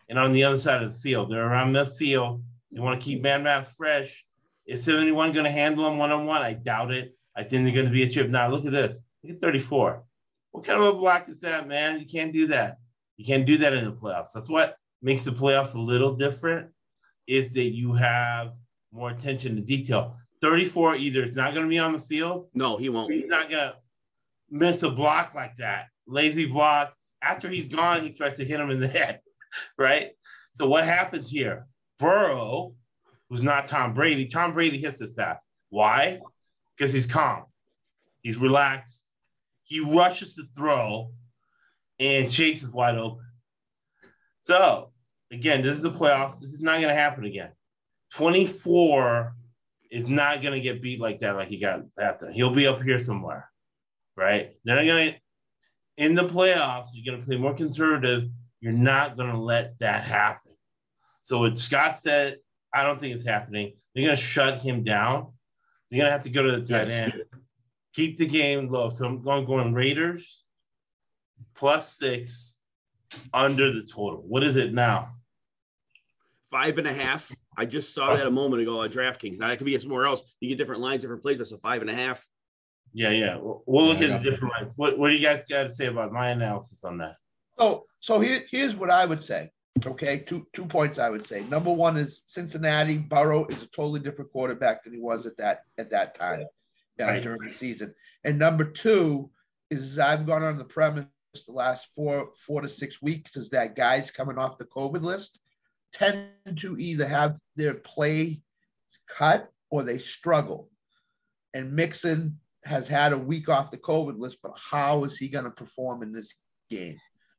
and 0.08 0.18
on 0.18 0.32
the 0.32 0.44
other 0.44 0.58
side 0.58 0.82
of 0.82 0.92
the 0.92 0.98
field. 0.98 1.30
They're 1.30 1.46
around 1.46 1.72
the 1.72 1.86
field. 1.86 2.42
They 2.72 2.80
want 2.80 3.00
to 3.00 3.04
keep 3.04 3.22
man 3.22 3.64
fresh. 3.64 4.24
Is 4.66 4.84
71 4.84 5.32
going 5.32 5.44
to 5.44 5.50
handle 5.50 5.86
him 5.86 5.98
one 5.98 6.12
on 6.12 6.26
one? 6.26 6.42
I 6.42 6.52
doubt 6.52 6.92
it. 6.92 7.14
I 7.36 7.42
think 7.42 7.64
they're 7.64 7.74
going 7.74 7.86
to 7.86 7.92
be 7.92 8.02
a 8.02 8.08
chip. 8.08 8.28
Now, 8.28 8.50
look 8.50 8.66
at 8.66 8.72
this. 8.72 9.02
Look 9.22 9.36
at 9.36 9.40
34. 9.40 10.02
What 10.50 10.64
kind 10.64 10.80
of 10.80 10.86
a 10.86 10.92
block 10.92 11.28
is 11.28 11.40
that, 11.40 11.68
man? 11.68 12.00
You 12.00 12.06
can't 12.06 12.32
do 12.32 12.48
that. 12.48 12.78
You 13.16 13.24
can't 13.24 13.46
do 13.46 13.58
that 13.58 13.72
in 13.72 13.84
the 13.84 13.92
playoffs. 13.92 14.32
That's 14.34 14.48
what 14.48 14.76
makes 15.02 15.24
the 15.24 15.30
playoffs 15.30 15.74
a 15.74 15.80
little 15.80 16.14
different 16.14 16.70
is 17.26 17.52
that 17.52 17.74
you 17.74 17.92
have 17.92 18.52
more 18.92 19.10
attention 19.10 19.56
to 19.56 19.62
detail. 19.62 20.16
34 20.40 20.96
either 20.96 21.22
is 21.24 21.36
not 21.36 21.52
going 21.52 21.66
to 21.66 21.70
be 21.70 21.78
on 21.78 21.92
the 21.92 21.98
field. 21.98 22.48
No, 22.54 22.76
he 22.76 22.88
won't. 22.88 23.12
He's 23.12 23.26
not 23.26 23.50
going 23.50 23.68
to 23.68 23.74
miss 24.50 24.82
a 24.82 24.90
block 24.90 25.34
like 25.34 25.56
that. 25.56 25.86
Lazy 26.08 26.46
block. 26.46 26.94
After 27.22 27.48
he's 27.48 27.68
gone, 27.68 28.02
he 28.02 28.12
tries 28.12 28.36
to 28.38 28.44
hit 28.44 28.60
him 28.60 28.70
in 28.70 28.80
the 28.80 28.88
head, 28.98 29.20
right? 29.76 30.10
So 30.54 30.68
what 30.68 30.84
happens 30.84 31.30
here? 31.30 31.66
Burrow, 31.98 32.74
who's 33.28 33.42
not 33.42 33.66
Tom 33.66 33.94
Brady, 33.94 34.26
Tom 34.26 34.54
Brady 34.54 34.78
hits 34.78 34.98
this 34.98 35.12
pass. 35.12 35.44
Why? 35.70 36.20
Because 36.76 36.92
he's 36.92 37.06
calm. 37.06 37.44
He's 38.22 38.38
relaxed. 38.38 39.04
He 39.64 39.80
rushes 39.80 40.34
to 40.34 40.44
throw, 40.56 41.12
and 41.98 42.30
Chase 42.30 42.62
is 42.62 42.72
wide 42.72 42.96
open. 42.96 43.24
So 44.40 44.92
again, 45.30 45.62
this 45.62 45.76
is 45.76 45.82
the 45.82 45.90
playoffs. 45.90 46.40
This 46.40 46.52
is 46.52 46.60
not 46.60 46.80
going 46.80 46.94
to 46.94 47.00
happen 47.00 47.24
again. 47.24 47.50
24 48.14 49.34
is 49.90 50.08
not 50.08 50.42
going 50.42 50.54
to 50.54 50.60
get 50.60 50.82
beat 50.82 51.00
like 51.00 51.20
that, 51.20 51.36
like 51.36 51.48
he 51.48 51.58
got 51.58 51.82
after. 51.98 52.30
He'll 52.30 52.54
be 52.54 52.66
up 52.66 52.82
here 52.82 52.98
somewhere, 52.98 53.50
right? 54.16 54.52
They're 54.64 54.76
not 54.76 54.86
going 54.86 55.12
to, 55.12 55.18
in 55.98 56.14
the 56.14 56.24
playoffs, 56.24 56.86
you're 56.94 57.04
going 57.04 57.20
to 57.20 57.26
play 57.26 57.36
more 57.36 57.52
conservative. 57.52 58.30
You're 58.60 58.72
not 58.72 59.16
going 59.16 59.30
to 59.30 59.38
let 59.38 59.78
that 59.80 60.04
happen. 60.04 60.52
So 61.22 61.40
what 61.40 61.58
Scott 61.58 62.00
said, 62.00 62.38
I 62.72 62.84
don't 62.84 62.98
think 62.98 63.14
it's 63.14 63.26
happening. 63.26 63.72
They're 63.94 64.04
going 64.04 64.16
to 64.16 64.22
shut 64.22 64.62
him 64.62 64.84
down. 64.84 65.32
They're 65.90 65.98
going 65.98 66.06
to 66.06 66.12
have 66.12 66.22
to 66.22 66.30
go 66.30 66.42
to 66.42 66.52
the 66.52 66.60
tight 66.60 66.88
yes. 66.88 66.90
end, 66.90 67.24
keep 67.94 68.16
the 68.16 68.26
game 68.26 68.70
low. 68.70 68.90
So 68.90 69.06
I'm 69.06 69.22
going, 69.22 69.44
going 69.44 69.74
Raiders 69.74 70.44
plus 71.54 71.96
six 71.96 72.60
under 73.34 73.72
the 73.72 73.82
total. 73.82 74.22
What 74.26 74.44
is 74.44 74.56
it 74.56 74.72
now? 74.72 75.14
Five 76.50 76.78
and 76.78 76.86
a 76.86 76.94
half. 76.94 77.30
I 77.56 77.64
just 77.64 77.92
saw 77.92 78.14
that 78.14 78.26
a 78.26 78.30
moment 78.30 78.62
ago 78.62 78.82
at 78.82 78.92
DraftKings. 78.92 79.40
Now 79.40 79.48
that 79.48 79.58
could 79.58 79.64
be 79.64 79.78
somewhere 79.78 80.06
else. 80.06 80.22
You 80.40 80.48
get 80.48 80.58
different 80.58 80.80
lines, 80.80 81.02
different 81.02 81.22
places. 81.22 81.50
So 81.50 81.58
five 81.58 81.80
and 81.80 81.90
a 81.90 81.94
half. 81.94 82.24
Yeah, 82.98 83.10
yeah. 83.10 83.36
We'll, 83.36 83.62
we'll 83.64 83.86
look 83.86 84.00
yeah, 84.00 84.08
at 84.08 84.22
the 84.22 84.28
different 84.28 84.54
lines. 84.54 84.72
What, 84.74 84.98
what 84.98 85.10
do 85.10 85.14
you 85.14 85.22
guys 85.22 85.44
got 85.48 85.62
to 85.62 85.72
say 85.72 85.86
about 85.86 86.10
my 86.10 86.30
analysis 86.30 86.82
on 86.82 86.98
that? 86.98 87.14
So, 87.56 87.86
so 88.00 88.18
here, 88.18 88.42
here's 88.50 88.74
what 88.74 88.90
I 88.90 89.06
would 89.06 89.22
say. 89.22 89.52
Okay, 89.86 90.18
two 90.18 90.44
two 90.52 90.66
points 90.66 90.98
I 90.98 91.08
would 91.08 91.24
say. 91.24 91.44
Number 91.44 91.72
one 91.72 91.96
is 91.96 92.24
Cincinnati. 92.26 92.98
Burrow 92.98 93.46
is 93.46 93.62
a 93.62 93.68
totally 93.68 94.00
different 94.00 94.32
quarterback 94.32 94.82
than 94.82 94.92
he 94.92 94.98
was 94.98 95.26
at 95.26 95.36
that 95.36 95.60
at 95.78 95.90
that 95.90 96.16
time 96.16 96.46
uh, 97.00 97.04
right. 97.04 97.22
during 97.22 97.42
the 97.46 97.52
season. 97.52 97.94
And 98.24 98.36
number 98.36 98.64
two 98.64 99.30
is 99.70 100.00
I've 100.00 100.26
gone 100.26 100.42
on 100.42 100.58
the 100.58 100.64
premise 100.64 101.06
the 101.46 101.52
last 101.52 101.86
four 101.94 102.30
four 102.36 102.62
to 102.62 102.68
six 102.68 103.00
weeks 103.00 103.36
is 103.36 103.50
that 103.50 103.76
guys 103.76 104.10
coming 104.10 104.38
off 104.38 104.58
the 104.58 104.64
COVID 104.64 105.02
list 105.02 105.38
tend 105.92 106.30
to 106.56 106.76
either 106.76 107.06
have 107.06 107.36
their 107.54 107.74
play 107.74 108.40
cut 109.08 109.52
or 109.70 109.84
they 109.84 109.98
struggle. 109.98 110.68
And 111.54 111.72
Mixon 111.72 112.40
has 112.64 112.88
had 112.88 113.12
a 113.12 113.18
week 113.18 113.48
off 113.48 113.70
the 113.70 113.78
COVID 113.78 114.18
list, 114.18 114.38
but 114.42 114.52
how 114.70 115.04
is 115.04 115.16
he 115.16 115.28
going 115.28 115.44
to 115.44 115.50
perform 115.50 116.02
in 116.02 116.12
this 116.12 116.34
game 116.70 116.98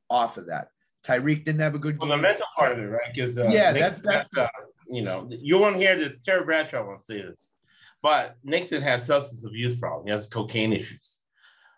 off 0.10 0.38
of 0.38 0.48
that? 0.48 0.70
Tyreek 1.06 1.46
didn't 1.46 1.62
have 1.62 1.76
a 1.76 1.80
good 1.80 1.98
well, 2.00 2.10
game. 2.10 2.18
the 2.18 2.22
mental 2.22 2.46
part 2.58 2.74
of 2.74 2.80
it, 2.80 2.88
right? 2.88 3.14
Because 3.14 3.38
uh, 3.38 3.50
yeah, 3.52 3.72
that's 3.72 4.02
that's 4.02 4.36
uh, 4.38 4.48
you 4.90 5.02
know 5.02 5.30
you 5.30 5.58
won't 5.58 5.78
hear 5.78 5.98
the 5.98 6.16
Terry 6.26 6.44
Bradshaw 6.44 6.86
won't 6.86 7.06
say 7.06 7.22
this, 7.22 7.54
but 8.02 8.36
Mixon 8.44 8.82
has 8.82 9.06
substance 9.06 9.46
abuse 9.46 9.76
problem. 9.76 10.08
He 10.08 10.12
has 10.12 10.28
cocaine 10.28 10.74
issues, 10.74 11.22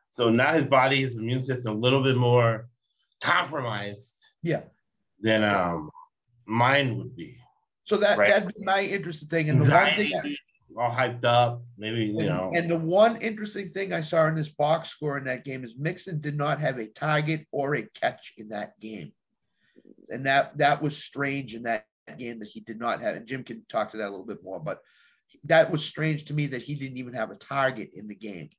so 0.09 0.29
now 0.29 0.53
his 0.53 0.65
body, 0.65 1.01
his 1.01 1.17
immune 1.17 1.43
system, 1.43 1.75
a 1.75 1.79
little 1.79 2.03
bit 2.03 2.17
more 2.17 2.67
compromised. 3.21 4.17
Yeah. 4.41 4.61
Than 5.19 5.43
um 5.43 5.91
mine 6.47 6.97
would 6.97 7.15
be. 7.15 7.37
So 7.83 7.97
that 7.97 8.17
right? 8.17 8.27
that'd 8.27 8.47
be 8.47 8.63
my 8.63 8.81
interesting 8.81 9.29
thing. 9.29 9.49
And 9.49 9.61
the 9.61 9.65
Anxiety, 9.65 10.13
one 10.13 10.23
thing 10.23 10.35
all 10.77 10.91
hyped 10.91 11.25
up, 11.25 11.61
maybe 11.77 12.05
you 12.05 12.19
and, 12.19 12.27
know. 12.27 12.51
And 12.53 12.69
the 12.69 12.77
one 12.77 13.17
interesting 13.17 13.71
thing 13.71 13.93
I 13.93 14.01
saw 14.01 14.27
in 14.27 14.35
this 14.35 14.49
box 14.49 14.89
score 14.89 15.17
in 15.17 15.23
that 15.25 15.45
game 15.45 15.63
is 15.63 15.75
Mixon 15.77 16.19
did 16.19 16.37
not 16.37 16.59
have 16.59 16.77
a 16.77 16.87
target 16.87 17.45
or 17.51 17.75
a 17.75 17.83
catch 17.99 18.33
in 18.37 18.49
that 18.49 18.79
game, 18.79 19.11
and 20.09 20.25
that 20.25 20.57
that 20.57 20.81
was 20.81 20.97
strange 20.97 21.55
in 21.55 21.63
that 21.63 21.85
game 22.17 22.39
that 22.39 22.49
he 22.49 22.59
did 22.61 22.79
not 22.79 23.01
have. 23.01 23.15
And 23.15 23.27
Jim 23.27 23.43
can 23.43 23.63
talk 23.69 23.91
to 23.91 23.97
that 23.97 24.07
a 24.07 24.09
little 24.09 24.25
bit 24.25 24.43
more, 24.43 24.59
but 24.59 24.81
that 25.45 25.71
was 25.71 25.85
strange 25.85 26.25
to 26.25 26.33
me 26.33 26.47
that 26.47 26.61
he 26.61 26.75
didn't 26.75 26.97
even 26.97 27.13
have 27.13 27.31
a 27.31 27.35
target 27.35 27.91
in 27.93 28.07
the 28.07 28.15
game. 28.15 28.49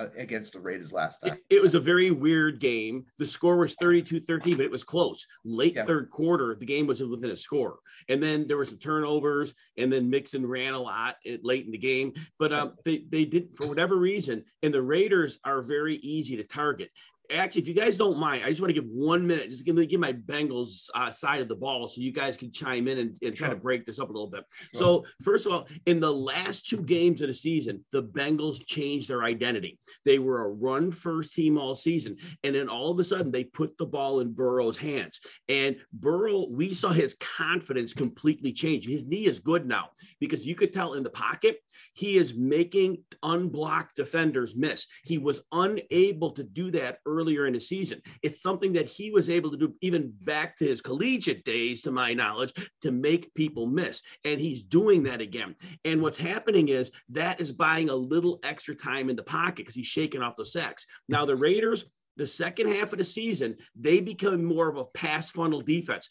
Uh, 0.00 0.06
against 0.16 0.52
the 0.52 0.60
Raiders 0.60 0.92
last 0.92 1.18
time. 1.18 1.32
It, 1.50 1.56
it, 1.56 1.62
was 1.62 1.74
a 1.74 1.80
very 1.80 2.12
weird 2.12 2.60
game. 2.60 3.04
The 3.18 3.26
score 3.26 3.56
was 3.56 3.74
32 3.80 4.20
13, 4.20 4.56
but 4.56 4.64
it 4.64 4.70
was 4.70 4.84
close. 4.84 5.26
Late 5.44 5.74
yeah. 5.74 5.84
third 5.86 6.08
quarter, 6.08 6.54
the 6.54 6.66
game 6.66 6.86
was 6.86 7.02
within 7.02 7.30
a 7.30 7.36
score. 7.36 7.80
And 8.08 8.22
then 8.22 8.46
there 8.46 8.56
were 8.56 8.64
some 8.64 8.78
turnovers, 8.78 9.54
and 9.76 9.92
then 9.92 10.08
Mixon 10.08 10.46
ran 10.46 10.74
a 10.74 10.78
lot 10.78 11.16
late 11.42 11.66
in 11.66 11.72
the 11.72 11.78
game. 11.78 12.12
But 12.38 12.52
um, 12.52 12.74
they, 12.84 13.06
they 13.08 13.24
did, 13.24 13.56
for 13.56 13.66
whatever 13.66 13.96
reason, 13.96 14.44
and 14.62 14.72
the 14.72 14.82
Raiders 14.82 15.40
are 15.44 15.62
very 15.62 15.96
easy 15.96 16.36
to 16.36 16.44
target 16.44 16.90
actually, 17.30 17.62
if 17.62 17.68
you 17.68 17.74
guys 17.74 17.96
don't 17.96 18.18
mind, 18.18 18.42
I 18.44 18.48
just 18.48 18.60
want 18.60 18.74
to 18.74 18.80
give 18.80 18.88
one 18.90 19.26
minute, 19.26 19.50
just 19.50 19.64
give 19.64 19.76
me 19.76 19.86
give 19.86 20.00
my 20.00 20.12
Bengals 20.12 20.88
uh, 20.94 21.10
side 21.10 21.40
of 21.40 21.48
the 21.48 21.54
ball, 21.54 21.86
so 21.88 22.00
you 22.00 22.12
guys 22.12 22.36
can 22.36 22.50
chime 22.50 22.88
in 22.88 22.98
and, 22.98 23.18
and 23.22 23.34
try 23.34 23.48
to 23.48 23.56
break 23.56 23.86
this 23.86 23.98
up 23.98 24.08
a 24.08 24.12
little 24.12 24.28
bit. 24.28 24.44
Sure. 24.74 24.78
So, 24.78 25.04
first 25.22 25.46
of 25.46 25.52
all, 25.52 25.68
in 25.86 26.00
the 26.00 26.12
last 26.12 26.66
two 26.66 26.78
games 26.78 27.20
of 27.20 27.28
the 27.28 27.34
season, 27.34 27.84
the 27.92 28.02
Bengals 28.02 28.64
changed 28.64 29.08
their 29.08 29.24
identity. 29.24 29.78
They 30.04 30.18
were 30.18 30.44
a 30.44 30.48
run 30.48 30.92
first 30.92 31.34
team 31.34 31.58
all 31.58 31.74
season, 31.74 32.16
and 32.44 32.54
then 32.54 32.68
all 32.68 32.90
of 32.90 32.98
a 32.98 33.04
sudden 33.04 33.30
they 33.30 33.44
put 33.44 33.76
the 33.78 33.86
ball 33.86 34.20
in 34.20 34.32
Burrow's 34.32 34.76
hands. 34.76 35.20
And 35.48 35.76
Burrow, 35.92 36.46
we 36.48 36.72
saw 36.72 36.90
his 36.90 37.14
confidence 37.14 37.92
completely 37.92 38.52
change. 38.52 38.86
His 38.86 39.04
knee 39.06 39.26
is 39.26 39.38
good 39.38 39.66
now 39.66 39.90
because 40.20 40.46
you 40.46 40.54
could 40.54 40.72
tell 40.72 40.94
in 40.94 41.02
the 41.02 41.10
pocket 41.10 41.58
he 41.94 42.16
is 42.16 42.34
making 42.34 42.98
unblocked 43.22 43.96
defenders 43.96 44.54
miss. 44.56 44.86
He 45.04 45.18
was 45.18 45.40
unable 45.52 46.30
to 46.32 46.42
do 46.42 46.70
that 46.72 46.98
earlier 47.06 47.46
in 47.46 47.54
the 47.54 47.60
season. 47.60 48.00
It's 48.22 48.42
something 48.42 48.72
that 48.74 48.88
he 48.88 49.10
was 49.10 49.30
able 49.30 49.50
to 49.50 49.56
do 49.56 49.74
even 49.80 50.12
back 50.22 50.56
to 50.58 50.64
his 50.66 50.80
collegiate 50.80 51.44
days, 51.44 51.82
to 51.82 51.90
my 51.90 52.14
knowledge, 52.14 52.52
to 52.82 52.90
make 52.90 53.34
people 53.34 53.66
miss. 53.66 54.02
And 54.24 54.40
he's 54.40 54.62
doing 54.62 55.02
that 55.04 55.20
again. 55.20 55.54
And 55.84 56.02
what's 56.02 56.18
happening 56.18 56.68
is 56.68 56.90
that 57.10 57.40
is 57.40 57.52
buying 57.52 57.90
a 57.90 57.94
little 57.94 58.38
extra 58.42 58.74
time 58.74 59.10
in 59.10 59.16
the 59.16 59.22
pocket 59.22 59.56
because 59.56 59.74
he's 59.74 59.86
shaking 59.86 60.22
off 60.22 60.36
the 60.36 60.46
sacks. 60.46 60.86
Now, 61.08 61.24
the 61.24 61.36
Raiders, 61.36 61.84
the 62.16 62.26
second 62.26 62.68
half 62.68 62.92
of 62.92 62.98
the 62.98 63.04
season, 63.04 63.56
they 63.76 64.00
become 64.00 64.44
more 64.44 64.68
of 64.68 64.76
a 64.76 64.84
pass 64.84 65.30
funnel 65.30 65.60
defense. 65.60 66.08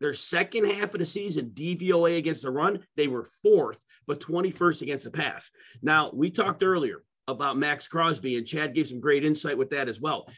Their 0.00 0.14
second 0.14 0.64
half 0.64 0.94
of 0.94 1.00
the 1.00 1.06
season, 1.06 1.50
DVOA 1.54 2.16
against 2.16 2.42
the 2.42 2.50
run, 2.50 2.80
they 2.96 3.06
were 3.06 3.28
fourth, 3.42 3.78
but 4.06 4.20
21st 4.20 4.82
against 4.82 5.04
the 5.04 5.10
pass. 5.10 5.50
Now, 5.82 6.10
we 6.12 6.30
talked 6.30 6.62
earlier 6.62 7.02
about 7.28 7.56
Maxx 7.56 7.86
Crosby, 7.88 8.36
and 8.36 8.46
Chad 8.46 8.74
gave 8.74 8.88
some 8.88 9.00
great 9.00 9.24
insight 9.24 9.58
with 9.58 9.70
that 9.70 9.88
as 9.88 10.00
well. 10.00 10.28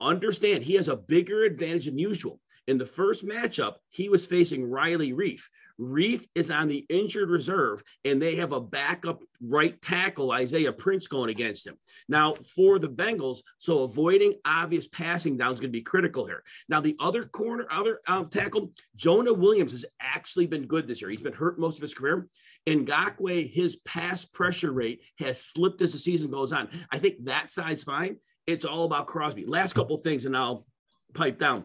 Understand, 0.00 0.62
he 0.62 0.74
has 0.74 0.88
a 0.88 0.96
bigger 0.96 1.44
advantage 1.44 1.86
than 1.86 1.98
usual. 1.98 2.40
In 2.68 2.78
the 2.78 2.86
first 2.86 3.26
matchup, 3.26 3.74
he 3.90 4.08
was 4.08 4.24
facing 4.24 4.64
Riley 4.64 5.12
Reiff. 5.12 5.42
Reiff 5.80 6.24
is 6.34 6.50
on 6.50 6.68
the 6.68 6.86
injured 6.88 7.30
reserve, 7.30 7.82
and 8.04 8.20
they 8.20 8.36
have 8.36 8.52
a 8.52 8.60
backup 8.60 9.22
right 9.40 9.80
tackle, 9.82 10.30
Isaiah 10.30 10.72
Prince, 10.72 11.08
going 11.08 11.30
against 11.30 11.66
him. 11.66 11.76
Now, 12.08 12.34
for 12.54 12.78
the 12.78 12.88
Bengals, 12.88 13.38
so 13.58 13.82
avoiding 13.82 14.34
obvious 14.44 14.86
passing 14.86 15.36
down 15.36 15.52
is 15.52 15.60
going 15.60 15.72
to 15.72 15.78
be 15.78 15.82
critical 15.82 16.26
here. 16.26 16.42
Now, 16.68 16.80
the 16.80 16.96
other 17.00 17.24
corner, 17.24 17.66
other 17.70 18.00
um, 18.06 18.28
tackle, 18.28 18.70
Jonah 18.94 19.34
Williams 19.34 19.72
has 19.72 19.84
actually 20.00 20.46
been 20.46 20.66
good 20.66 20.86
this 20.86 21.00
year. 21.00 21.10
He's 21.10 21.20
been 21.20 21.32
hurt 21.32 21.58
most 21.58 21.76
of 21.76 21.82
his 21.82 21.94
career. 21.94 22.28
Ngakoue, 22.68 23.50
his 23.50 23.76
pass 23.76 24.24
pressure 24.24 24.72
rate 24.72 25.00
has 25.18 25.42
slipped 25.42 25.82
as 25.82 25.92
the 25.92 25.98
season 25.98 26.30
goes 26.30 26.52
on. 26.52 26.68
I 26.90 26.98
think 26.98 27.24
that 27.24 27.50
side's 27.50 27.82
fine. 27.82 28.16
It's 28.46 28.64
all 28.64 28.84
about 28.84 29.06
Crosby. 29.06 29.46
Last 29.46 29.74
couple 29.74 29.96
things, 29.98 30.24
and 30.24 30.36
I'll 30.36 30.66
pipe 31.14 31.38
down. 31.38 31.64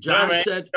John 0.00 0.28
no, 0.28 0.42
said, 0.42 0.68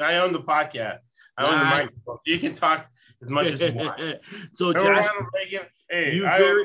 I 0.00 0.16
own 0.16 0.32
the 0.32 0.40
podcast. 0.40 0.98
I 1.36 1.44
own 1.44 1.58
the 1.58 1.64
ah. 1.64 1.70
microphone. 1.70 2.18
You 2.26 2.38
can 2.38 2.52
talk 2.52 2.90
as 3.22 3.28
much 3.28 3.46
as 3.46 3.60
you 3.60 3.72
want. 3.74 4.00
so, 4.54 4.72
Josh, 4.72 5.06
hey, 5.90 6.14
you 6.14 6.22
very, 6.22 6.64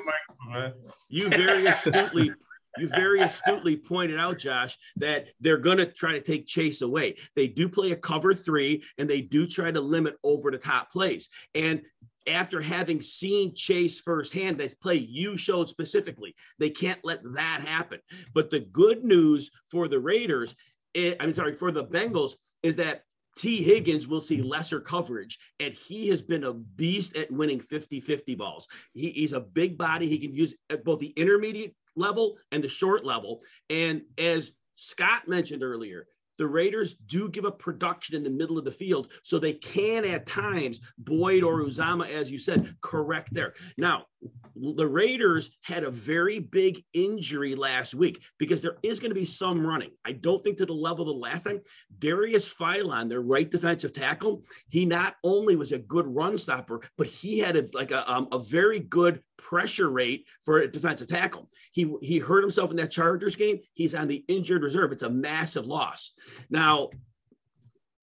you 1.09 1.29
very 1.29 1.65
astutely 1.67 2.31
you 2.77 2.87
very 2.87 3.21
astutely 3.21 3.77
pointed 3.77 4.19
out, 4.19 4.39
Josh, 4.39 4.77
that 4.97 5.27
they're 5.39 5.57
going 5.57 5.77
to 5.77 5.85
try 5.85 6.13
to 6.13 6.21
take 6.21 6.47
Chase 6.47 6.81
away. 6.81 7.15
They 7.35 7.47
do 7.47 7.69
play 7.69 7.91
a 7.91 7.95
cover 7.95 8.33
three 8.33 8.83
and 8.97 9.09
they 9.09 9.21
do 9.21 9.45
try 9.45 9.71
to 9.71 9.81
limit 9.81 10.15
over 10.23 10.51
the 10.51 10.57
top 10.57 10.91
plays. 10.91 11.29
And 11.53 11.81
after 12.27 12.61
having 12.61 13.01
seen 13.01 13.53
Chase 13.53 13.99
firsthand, 13.99 14.57
that 14.57 14.79
play 14.79 14.95
you 14.95 15.37
showed 15.37 15.69
specifically, 15.69 16.35
they 16.59 16.69
can't 16.69 17.03
let 17.03 17.21
that 17.33 17.61
happen. 17.65 17.99
But 18.33 18.49
the 18.49 18.61
good 18.61 19.03
news 19.03 19.51
for 19.69 19.87
the 19.87 19.99
Raiders, 19.99 20.55
eh, 20.95 21.15
I'm 21.19 21.33
sorry, 21.33 21.55
for 21.55 21.71
the 21.71 21.83
Bengals, 21.83 22.33
is 22.61 22.77
that 22.77 23.03
Tee 23.35 23.63
Higgins 23.63 24.07
will 24.07 24.21
see 24.21 24.41
lesser 24.41 24.79
coverage, 24.79 25.39
and 25.59 25.73
he 25.73 26.07
has 26.09 26.21
been 26.21 26.43
a 26.43 26.53
beast 26.53 27.15
at 27.15 27.31
winning 27.31 27.59
50 27.59 27.99
50 27.99 28.35
balls. 28.35 28.67
He, 28.93 29.11
he's 29.11 29.33
a 29.33 29.39
big 29.39 29.77
body. 29.77 30.07
He 30.07 30.19
can 30.19 30.33
use 30.33 30.53
at 30.69 30.83
both 30.83 30.99
the 30.99 31.13
intermediate 31.15 31.75
level 31.95 32.37
and 32.51 32.63
the 32.63 32.69
short 32.69 33.05
level. 33.05 33.41
And 33.69 34.03
as 34.17 34.51
Scott 34.75 35.27
mentioned 35.27 35.63
earlier, 35.63 36.07
the 36.37 36.47
Raiders 36.47 36.95
do 36.95 37.29
give 37.29 37.45
up 37.45 37.59
production 37.59 38.15
in 38.15 38.23
the 38.23 38.29
middle 38.29 38.57
of 38.57 38.65
the 38.65 38.71
field, 38.71 39.11
so 39.21 39.37
they 39.37 39.53
can 39.53 40.03
at 40.05 40.25
times, 40.25 40.79
Boyd 40.97 41.43
or 41.43 41.61
Uzomah, 41.61 42.09
as 42.09 42.31
you 42.31 42.39
said, 42.39 42.75
correct 42.81 43.33
there. 43.33 43.53
Now, 43.77 44.05
the 44.55 44.87
Raiders 44.87 45.49
had 45.61 45.83
a 45.83 45.91
very 45.91 46.39
big 46.39 46.83
injury 46.93 47.55
last 47.55 47.95
week 47.95 48.23
because 48.37 48.61
there 48.61 48.77
is 48.83 48.99
going 48.99 49.09
to 49.11 49.15
be 49.15 49.25
some 49.25 49.65
running. 49.65 49.91
I 50.05 50.11
don't 50.11 50.43
think 50.43 50.57
to 50.57 50.65
the 50.65 50.73
level 50.73 51.09
of 51.09 51.15
the 51.15 51.19
last 51.19 51.43
time. 51.43 51.61
Darius 51.99 52.53
Philon, 52.53 53.09
their 53.09 53.21
right 53.21 53.49
defensive 53.49 53.93
tackle, 53.93 54.43
he 54.69 54.85
not 54.85 55.15
only 55.23 55.55
was 55.55 55.71
a 55.71 55.79
good 55.79 56.07
run 56.07 56.37
stopper, 56.37 56.81
but 56.97 57.07
he 57.07 57.39
had 57.39 57.55
a, 57.55 57.67
like 57.73 57.91
a, 57.91 58.09
um, 58.11 58.27
a 58.31 58.39
very 58.39 58.79
good 58.79 59.21
pressure 59.37 59.89
rate 59.89 60.25
for 60.43 60.59
a 60.59 60.71
defensive 60.71 61.07
tackle. 61.07 61.49
He 61.71 61.93
he 62.01 62.19
hurt 62.19 62.41
himself 62.41 62.71
in 62.71 62.77
that 62.77 62.91
Chargers 62.91 63.35
game. 63.35 63.59
He's 63.73 63.95
on 63.95 64.07
the 64.07 64.23
injured 64.27 64.63
reserve. 64.63 64.91
It's 64.91 65.03
a 65.03 65.09
massive 65.09 65.65
loss. 65.65 66.13
Now, 66.49 66.89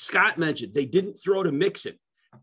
Scott 0.00 0.38
mentioned 0.38 0.74
they 0.74 0.86
didn't 0.86 1.14
throw 1.14 1.42
to 1.42 1.52
Mixon 1.52 1.94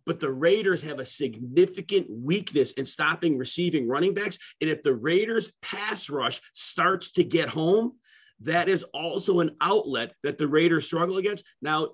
but 0.06 0.20
the 0.20 0.32
Raiders 0.32 0.82
have 0.84 1.00
a 1.00 1.06
significant 1.06 2.08
weakness 2.10 2.72
in 2.74 2.86
stopping 2.86 3.38
receiving 3.38 3.88
running 3.88 4.14
backs. 4.14 4.38
And 4.62 4.70
if 4.70 4.84
the 4.84 4.96
Raiders 4.96 5.52
pass 5.62 6.10
rush 6.10 6.42
starts 6.54 7.12
to 7.12 7.24
get 7.24 7.50
home, 7.50 7.94
that 8.42 8.70
is 8.70 8.84
also 8.94 9.40
an 9.40 9.56
outlet 9.62 10.14
that 10.24 10.38
the 10.38 10.48
Raiders 10.48 10.86
struggle 10.86 11.18
against. 11.18 11.44
Now, 11.62 11.90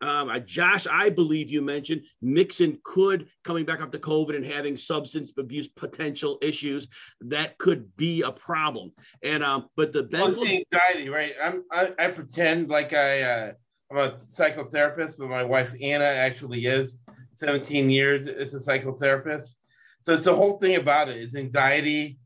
um, 0.00 0.30
Josh, 0.46 0.86
I 0.86 1.08
believe 1.08 1.50
you 1.50 1.60
mentioned 1.60 2.02
Mixon 2.22 2.78
could 2.84 3.28
coming 3.42 3.64
back 3.64 3.80
off 3.80 3.90
the 3.90 3.98
COVID 3.98 4.36
and 4.36 4.44
having 4.44 4.76
substance 4.76 5.32
abuse 5.36 5.66
potential 5.66 6.38
issues 6.40 6.86
that 7.22 7.58
could 7.58 7.96
be 7.96 8.22
a 8.22 8.30
problem. 8.30 8.92
And 9.22 9.42
um, 9.42 9.68
but 9.76 9.92
the 9.92 10.04
Bengals, 10.04 10.36
well, 10.36 10.46
anxiety, 10.46 11.08
right? 11.08 11.34
I'm 11.42 11.64
I, 11.72 11.92
I 11.98 12.06
pretend 12.08 12.68
like 12.68 12.92
I 12.92 13.22
uh, 13.22 13.52
I'm 13.90 13.98
a 13.98 14.10
psychotherapist, 14.12 15.14
but 15.18 15.28
my 15.28 15.44
wife 15.44 15.74
Anna 15.80 16.04
actually 16.04 16.66
is 16.66 17.00
17 17.32 17.88
years 17.90 18.26
as 18.26 18.54
a 18.54 18.58
psychotherapist. 18.58 19.54
So 20.02 20.14
it's 20.14 20.24
the 20.24 20.34
whole 20.34 20.58
thing 20.58 20.76
about 20.76 21.08
it. 21.08 21.18
Is 21.18 21.34
anxiety 21.34 22.18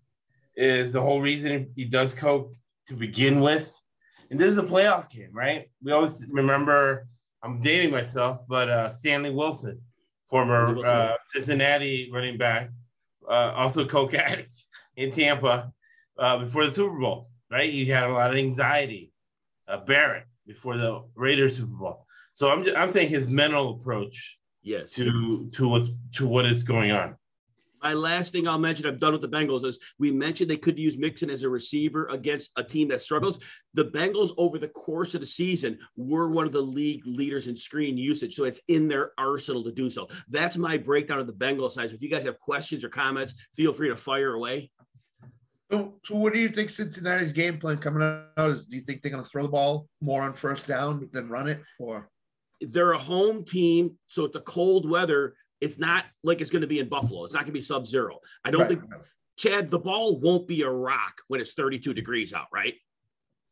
is 0.57 0.93
the 0.93 1.01
whole 1.01 1.21
reason 1.21 1.71
he 1.77 1.85
does 1.85 2.15
coke 2.15 2.53
to 2.89 2.95
begin 2.95 3.41
with. 3.41 3.75
And 4.31 4.39
this 4.41 4.49
is 4.49 4.59
a 4.59 4.63
playoff 4.63 5.11
game, 5.11 5.31
right? 5.33 5.67
We 5.83 5.93
always 5.93 6.25
remember. 6.29 7.07
I'm 7.45 7.61
dating 7.61 7.91
myself, 7.91 8.39
but 8.49 8.69
uh, 8.69 8.89
Stanley 8.89 9.31
Wilson, 9.31 9.81
former 10.29 10.79
Uh, 10.85 11.15
Cincinnati 11.27 12.09
running 12.13 12.39
back, 12.39 12.71
uh, 13.29 13.53
also 13.57 13.85
coke 13.85 14.15
addict 14.29 14.53
in 14.97 15.11
Tampa 15.11 15.73
uh, 16.19 16.39
before 16.39 16.65
the 16.65 16.71
Super 16.71 16.97
Bowl, 16.99 17.31
right? 17.51 17.69
He 17.69 17.85
had 17.87 18.09
a 18.09 18.13
lot 18.13 18.31
of 18.31 18.37
anxiety. 18.37 19.13
Uh, 19.67 19.79
Barrett, 19.79 20.25
before 20.47 20.77
the 20.77 21.03
Raiders 21.15 21.57
Super 21.57 21.73
Bowl. 21.73 22.07
So 22.33 22.51
I'm 22.51 22.65
just, 22.65 22.77
I'm 22.77 22.91
saying 22.91 23.09
his 23.09 23.27
mental 23.27 23.73
approach 23.73 24.39
yes 24.63 24.93
to 24.93 25.49
to 25.51 25.69
what's 25.69 25.91
to 26.15 26.27
what 26.27 26.47
is 26.47 26.63
going 26.63 26.93
on. 26.93 27.17
My 27.83 27.95
last 27.95 28.33
thing 28.33 28.47
I'll 28.47 28.61
mention, 28.61 28.87
I'm 28.87 28.99
done 28.99 29.13
with 29.13 29.23
the 29.23 29.29
Bengals, 29.29 29.65
is 29.65 29.77
we 29.99 30.13
mentioned 30.13 30.49
they 30.49 30.57
could 30.57 30.79
use 30.79 30.97
Mixon 30.97 31.29
as 31.29 31.43
a 31.43 31.49
receiver 31.49 32.07
against 32.13 32.53
a 32.57 32.63
team 32.63 32.87
that 32.89 33.03
struggles. 33.03 33.41
The 33.75 33.87
Bengals, 33.87 34.31
over 34.39 34.57
the 34.57 34.69
course 34.69 35.17
of 35.17 35.21
the 35.21 35.27
season, 35.27 35.81
were 35.97 36.29
one 36.29 36.47
of 36.47 36.53
the 36.53 36.61
league 36.61 37.05
leaders 37.05 37.49
in 37.49 37.57
screen 37.57 37.99
usage. 37.99 38.35
So 38.35 38.45
it's 38.45 38.61
in 38.69 38.87
their 38.87 39.11
arsenal 39.19 39.65
to 39.65 39.73
do 39.73 39.91
so. 39.91 40.07
That's 40.29 40.57
my 40.57 40.77
breakdown 40.77 41.19
of 41.19 41.27
the 41.27 41.33
Bengals 41.33 41.73
side. 41.73 41.89
So 41.89 41.97
if 41.97 42.03
you 42.03 42.09
guys 42.09 42.23
have 42.23 42.39
questions 42.39 42.85
or 42.85 42.89
comments, 42.89 43.35
feel 43.53 43.73
free 43.73 43.89
to 43.89 43.97
fire 43.97 44.35
away. 44.35 44.71
So, 45.73 45.95
so 46.05 46.17
what 46.17 46.35
do 46.35 46.39
you 46.39 46.51
think 46.51 46.69
Cincinnati's 46.69 47.33
game 47.33 47.59
plan 47.59 47.79
coming 47.79 48.03
out 48.03 48.51
is? 48.51 48.67
Do 48.67 48.77
you 48.77 48.83
think 48.83 49.01
they're 49.01 49.11
going 49.11 49.25
to 49.25 49.29
throw 49.29 49.43
the 49.43 49.49
ball 49.49 49.89
more 50.03 50.21
on 50.21 50.35
first 50.35 50.67
down 50.67 51.09
than 51.13 51.31
run 51.31 51.49
it, 51.49 51.63
or 51.79 52.11
they're 52.61 52.93
a 52.93 52.99
home 52.99 53.43
team, 53.43 53.97
so 54.07 54.25
it's 54.25 54.35
the 54.35 54.43
cold 54.43 54.89
weather. 54.89 55.35
It's 55.63 55.79
not 55.79 56.05
like 56.25 56.43
it's 56.43 56.51
going 56.51 56.61
to 56.61 56.69
be 56.69 56.79
in 56.79 56.91
Buffalo. 56.91 57.25
It's 57.25 57.33
not 57.33 57.41
going 57.41 57.53
to 57.55 57.59
be 57.59 57.63
sub-zero. 57.63 58.19
I 58.45 58.51
don't 58.51 58.63
right. 58.63 58.69
think 58.69 58.83
Chad, 59.39 59.71
the 59.71 59.79
ball 59.79 60.21
won't 60.21 60.47
be 60.47 60.63
a 60.63 60.71
rock 60.71 61.15
when 61.29 61.41
it's 61.41 61.55
32 61.55 61.95
degrees 61.95 62.35
out, 62.35 62.49
right? 62.53 62.75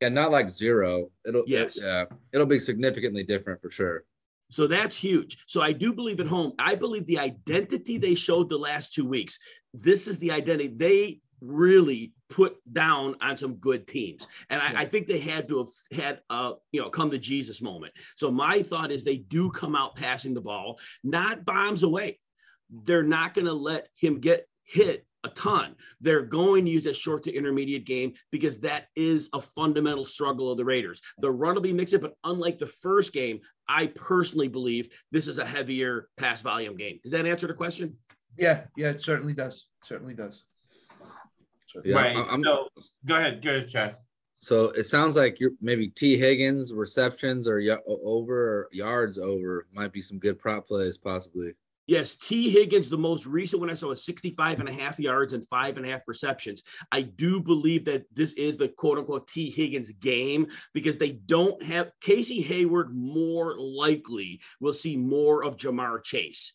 Yeah, 0.02 0.10
not 0.10 0.30
like 0.30 0.50
zero. 0.50 1.06
It'll 1.26 1.44
yes, 1.46 1.78
it, 1.78 1.84
yeah, 1.84 2.04
it'll 2.34 2.46
be 2.46 2.58
significantly 2.58 3.22
different 3.22 3.62
for 3.62 3.70
sure. 3.70 4.04
So 4.50 4.66
that's 4.66 4.96
huge. 4.96 5.38
So 5.46 5.62
I 5.62 5.72
do 5.72 5.92
believe 5.92 6.20
at 6.20 6.26
home. 6.26 6.52
I 6.58 6.74
believe 6.74 7.06
the 7.06 7.18
identity 7.18 7.96
they 7.96 8.14
showed 8.14 8.50
the 8.50 8.58
last 8.58 8.92
two 8.92 9.06
weeks. 9.06 9.38
This 9.72 10.06
is 10.08 10.18
the 10.18 10.32
identity 10.32 10.74
they 10.76 11.20
really 11.40 12.12
put 12.28 12.56
down 12.72 13.16
on 13.20 13.36
some 13.36 13.54
good 13.54 13.86
teams. 13.86 14.26
And 14.48 14.60
I, 14.60 14.82
I, 14.82 14.84
think 14.84 15.06
they 15.06 15.18
had 15.18 15.48
to 15.48 15.58
have 15.58 15.98
had 15.98 16.20
a 16.30 16.52
you 16.72 16.80
know 16.80 16.90
come 16.90 17.10
to 17.10 17.18
Jesus 17.18 17.62
moment. 17.62 17.92
So 18.16 18.30
my 18.30 18.62
thought 18.62 18.90
is 18.90 19.02
they 19.02 19.16
do 19.16 19.50
come 19.50 19.74
out 19.74 19.96
passing 19.96 20.34
the 20.34 20.40
ball, 20.40 20.78
not 21.02 21.44
bombs 21.44 21.82
away. 21.82 22.18
They're 22.70 23.02
not 23.02 23.34
going 23.34 23.46
to 23.46 23.52
let 23.52 23.88
him 23.96 24.20
get 24.20 24.46
hit 24.64 25.04
a 25.24 25.28
ton. 25.28 25.74
They're 26.00 26.22
going 26.22 26.64
to 26.64 26.70
use 26.70 26.84
that 26.84 26.96
short 26.96 27.24
to 27.24 27.34
intermediate 27.34 27.84
game 27.84 28.14
because 28.30 28.60
that 28.60 28.86
is 28.96 29.28
a 29.32 29.40
fundamental 29.40 30.04
struggle 30.04 30.50
of 30.50 30.56
the 30.56 30.64
Raiders. 30.64 31.00
The 31.18 31.30
run 31.30 31.54
will 31.54 31.62
be 31.62 31.72
mixed 31.72 32.00
but 32.00 32.14
unlike 32.24 32.58
the 32.58 32.66
first 32.66 33.12
game, 33.12 33.40
I 33.68 33.88
personally 33.88 34.48
believe 34.48 34.88
this 35.12 35.28
is 35.28 35.38
a 35.38 35.44
heavier 35.44 36.08
pass 36.16 36.40
volume 36.40 36.76
game. 36.76 37.00
Does 37.02 37.12
that 37.12 37.26
answer 37.26 37.46
the 37.46 37.54
question? 37.54 37.96
Yeah, 38.36 38.64
yeah, 38.76 38.90
it 38.90 39.00
certainly 39.00 39.34
does. 39.34 39.66
Certainly 39.82 40.14
does. 40.14 40.44
Yeah, 41.84 41.96
right. 41.96 42.16
I'm, 42.30 42.42
so, 42.42 42.68
go 43.04 43.16
ahead. 43.16 43.42
Go 43.42 43.50
ahead, 43.50 43.68
Chad. 43.68 43.96
So 44.38 44.70
it 44.70 44.84
sounds 44.84 45.16
like 45.16 45.38
you're 45.38 45.52
maybe 45.60 45.88
T. 45.88 46.16
Higgins 46.16 46.72
receptions 46.72 47.46
or 47.46 47.60
y- 47.60 47.76
over 47.86 48.34
or 48.34 48.68
yards 48.72 49.18
over 49.18 49.66
might 49.72 49.92
be 49.92 50.00
some 50.00 50.18
good 50.18 50.38
prop 50.38 50.66
plays 50.66 50.96
possibly. 50.96 51.52
Yes, 51.86 52.14
T. 52.14 52.48
Higgins, 52.48 52.88
the 52.88 52.96
most 52.96 53.26
recent 53.26 53.58
one 53.58 53.68
I 53.68 53.74
saw 53.74 53.88
was 53.88 54.04
65 54.04 54.60
and 54.60 54.68
a 54.68 54.72
half 54.72 55.00
yards 55.00 55.32
and 55.32 55.44
five 55.48 55.76
and 55.76 55.84
a 55.84 55.90
half 55.90 56.06
receptions. 56.06 56.62
I 56.92 57.02
do 57.02 57.40
believe 57.40 57.84
that 57.86 58.04
this 58.14 58.32
is 58.34 58.56
the 58.56 58.68
quote 58.68 58.98
unquote 58.98 59.26
T. 59.26 59.50
Higgins 59.50 59.90
game 59.90 60.46
because 60.72 60.98
they 60.98 61.12
don't 61.12 61.60
have 61.64 61.90
Casey 62.00 62.40
Hayward 62.42 62.94
more 62.94 63.58
likely 63.58 64.40
will 64.60 64.72
see 64.72 64.96
more 64.96 65.44
of 65.44 65.56
Ja'Marr 65.56 66.02
Chase. 66.04 66.52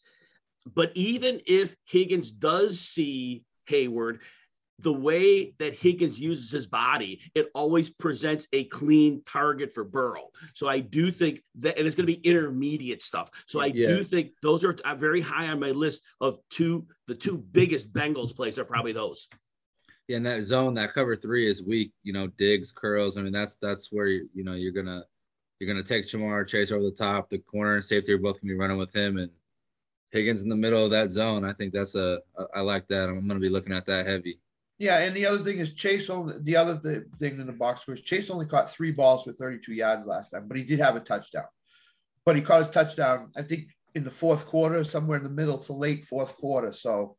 But 0.73 0.91
even 0.95 1.41
if 1.45 1.75
Higgins 1.83 2.31
does 2.31 2.79
see 2.79 3.43
Hayward, 3.67 4.21
the 4.79 4.93
way 4.93 5.53
that 5.59 5.73
Higgins 5.73 6.19
uses 6.19 6.51
his 6.51 6.67
body, 6.67 7.21
it 7.33 7.49
always 7.55 7.89
presents 7.89 8.47
a 8.51 8.65
clean 8.65 9.21
target 9.25 9.73
for 9.73 9.83
Burrow. 9.83 10.29
So 10.53 10.67
I 10.67 10.79
do 10.79 11.11
think 11.11 11.43
that, 11.59 11.77
and 11.77 11.87
it's 11.87 11.95
going 11.95 12.07
to 12.07 12.13
be 12.13 12.27
intermediate 12.27 13.01
stuff. 13.01 13.29
So 13.45 13.61
I 13.61 13.67
yeah. 13.67 13.87
do 13.87 14.03
think 14.03 14.31
those 14.41 14.63
are 14.63 14.75
uh, 14.83 14.95
very 14.95 15.21
high 15.21 15.47
on 15.47 15.59
my 15.59 15.71
list 15.71 16.01
of 16.19 16.39
two, 16.49 16.87
the 17.07 17.15
two 17.15 17.37
biggest 17.37 17.93
Bengals 17.93 18.35
plays 18.35 18.59
are 18.59 18.65
probably 18.65 18.91
those. 18.91 19.27
Yeah, 20.07 20.17
and 20.17 20.25
that 20.25 20.43
zone, 20.43 20.75
that 20.75 20.93
cover 20.93 21.15
three 21.15 21.49
is 21.49 21.63
weak. 21.63 21.91
You 22.03 22.13
know, 22.13 22.27
digs, 22.27 22.71
curls. 22.71 23.17
I 23.17 23.21
mean, 23.23 23.33
that's 23.33 23.57
that's 23.57 23.91
where 23.91 24.05
you, 24.05 24.29
you 24.35 24.43
know 24.43 24.53
you're 24.53 24.71
gonna 24.71 25.03
you're 25.59 25.67
gonna 25.67 25.83
take 25.83 26.05
Ja'Marr 26.05 26.47
Chase 26.47 26.71
over 26.71 26.83
the 26.83 26.91
top. 26.91 27.27
The 27.29 27.39
corner 27.39 27.75
and 27.75 27.83
safety 27.83 28.13
are 28.13 28.19
both 28.19 28.39
gonna 28.39 28.53
be 28.53 28.59
running 28.59 28.77
with 28.77 28.95
him, 28.95 29.17
and 29.17 29.31
Higgins 30.11 30.43
in 30.43 30.49
the 30.49 30.55
middle 30.55 30.85
of 30.85 30.91
that 30.91 31.09
zone. 31.09 31.43
I 31.43 31.53
think 31.53 31.73
that's 31.73 31.95
a 31.95 32.19
I 32.53 32.61
like 32.61 32.87
that. 32.89 33.09
I'm 33.09 33.27
gonna 33.27 33.39
be 33.39 33.49
looking 33.49 33.73
at 33.73 33.87
that 33.87 34.05
heavy. 34.05 34.39
Yeah, 34.77 34.99
and 34.99 35.15
the 35.15 35.25
other 35.25 35.39
thing 35.39 35.59
is 35.59 35.73
Chase 35.73 36.09
only 36.09 36.35
the 36.41 36.57
other 36.57 36.77
th- 36.77 37.03
thing 37.17 37.39
in 37.39 37.47
the 37.47 37.53
box 37.53 37.87
was 37.87 38.01
Chase 38.01 38.29
only 38.29 38.45
caught 38.45 38.69
three 38.69 38.91
balls 38.91 39.23
for 39.23 39.31
32 39.31 39.73
yards 39.73 40.05
last 40.05 40.31
time, 40.31 40.47
but 40.47 40.57
he 40.57 40.63
did 40.63 40.79
have 40.79 40.95
a 40.95 40.99
touchdown. 40.99 41.45
But 42.25 42.35
he 42.35 42.41
caught 42.41 42.59
his 42.59 42.69
touchdown, 42.69 43.31
I 43.37 43.43
think, 43.43 43.69
in 43.93 44.03
the 44.03 44.11
fourth 44.11 44.45
quarter, 44.45 44.83
somewhere 44.83 45.17
in 45.17 45.23
the 45.23 45.29
middle 45.29 45.57
to 45.59 45.73
late 45.73 46.05
fourth 46.05 46.35
quarter. 46.35 46.71
So, 46.73 47.15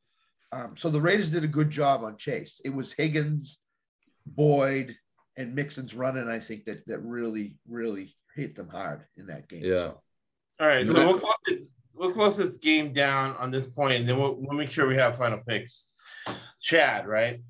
um, 0.52 0.76
so 0.76 0.90
the 0.90 1.00
Raiders 1.00 1.30
did 1.30 1.44
a 1.44 1.48
good 1.48 1.70
job 1.70 2.02
on 2.02 2.18
Chase. 2.18 2.60
It 2.64 2.74
was 2.74 2.92
Higgins, 2.92 3.58
Boyd, 4.26 4.94
and 5.38 5.54
Mixon's 5.54 5.94
running. 5.94 6.28
I 6.28 6.40
think 6.40 6.64
that 6.66 6.86
that 6.86 6.98
really, 6.98 7.56
really 7.66 8.14
hit 8.34 8.54
them 8.54 8.68
hard 8.68 9.04
in 9.16 9.26
that 9.28 9.48
game. 9.48 9.64
Yeah. 9.64 9.78
So. 9.78 10.02
All 10.58 10.66
right, 10.66 10.86
so 10.86 10.94
we'll 10.94 11.18
close, 11.18 11.34
it, 11.46 11.68
we'll 11.94 12.12
close 12.12 12.36
this 12.36 12.56
game 12.56 12.92
down 12.92 13.36
on 13.36 13.50
this 13.50 13.68
point, 13.68 14.00
and 14.00 14.08
then 14.08 14.18
we'll, 14.18 14.36
we'll 14.38 14.56
make 14.56 14.70
sure 14.70 14.88
we 14.88 14.96
have 14.96 15.16
final 15.16 15.40
picks. 15.46 15.92
Chad, 16.60 17.06
right? 17.06 17.40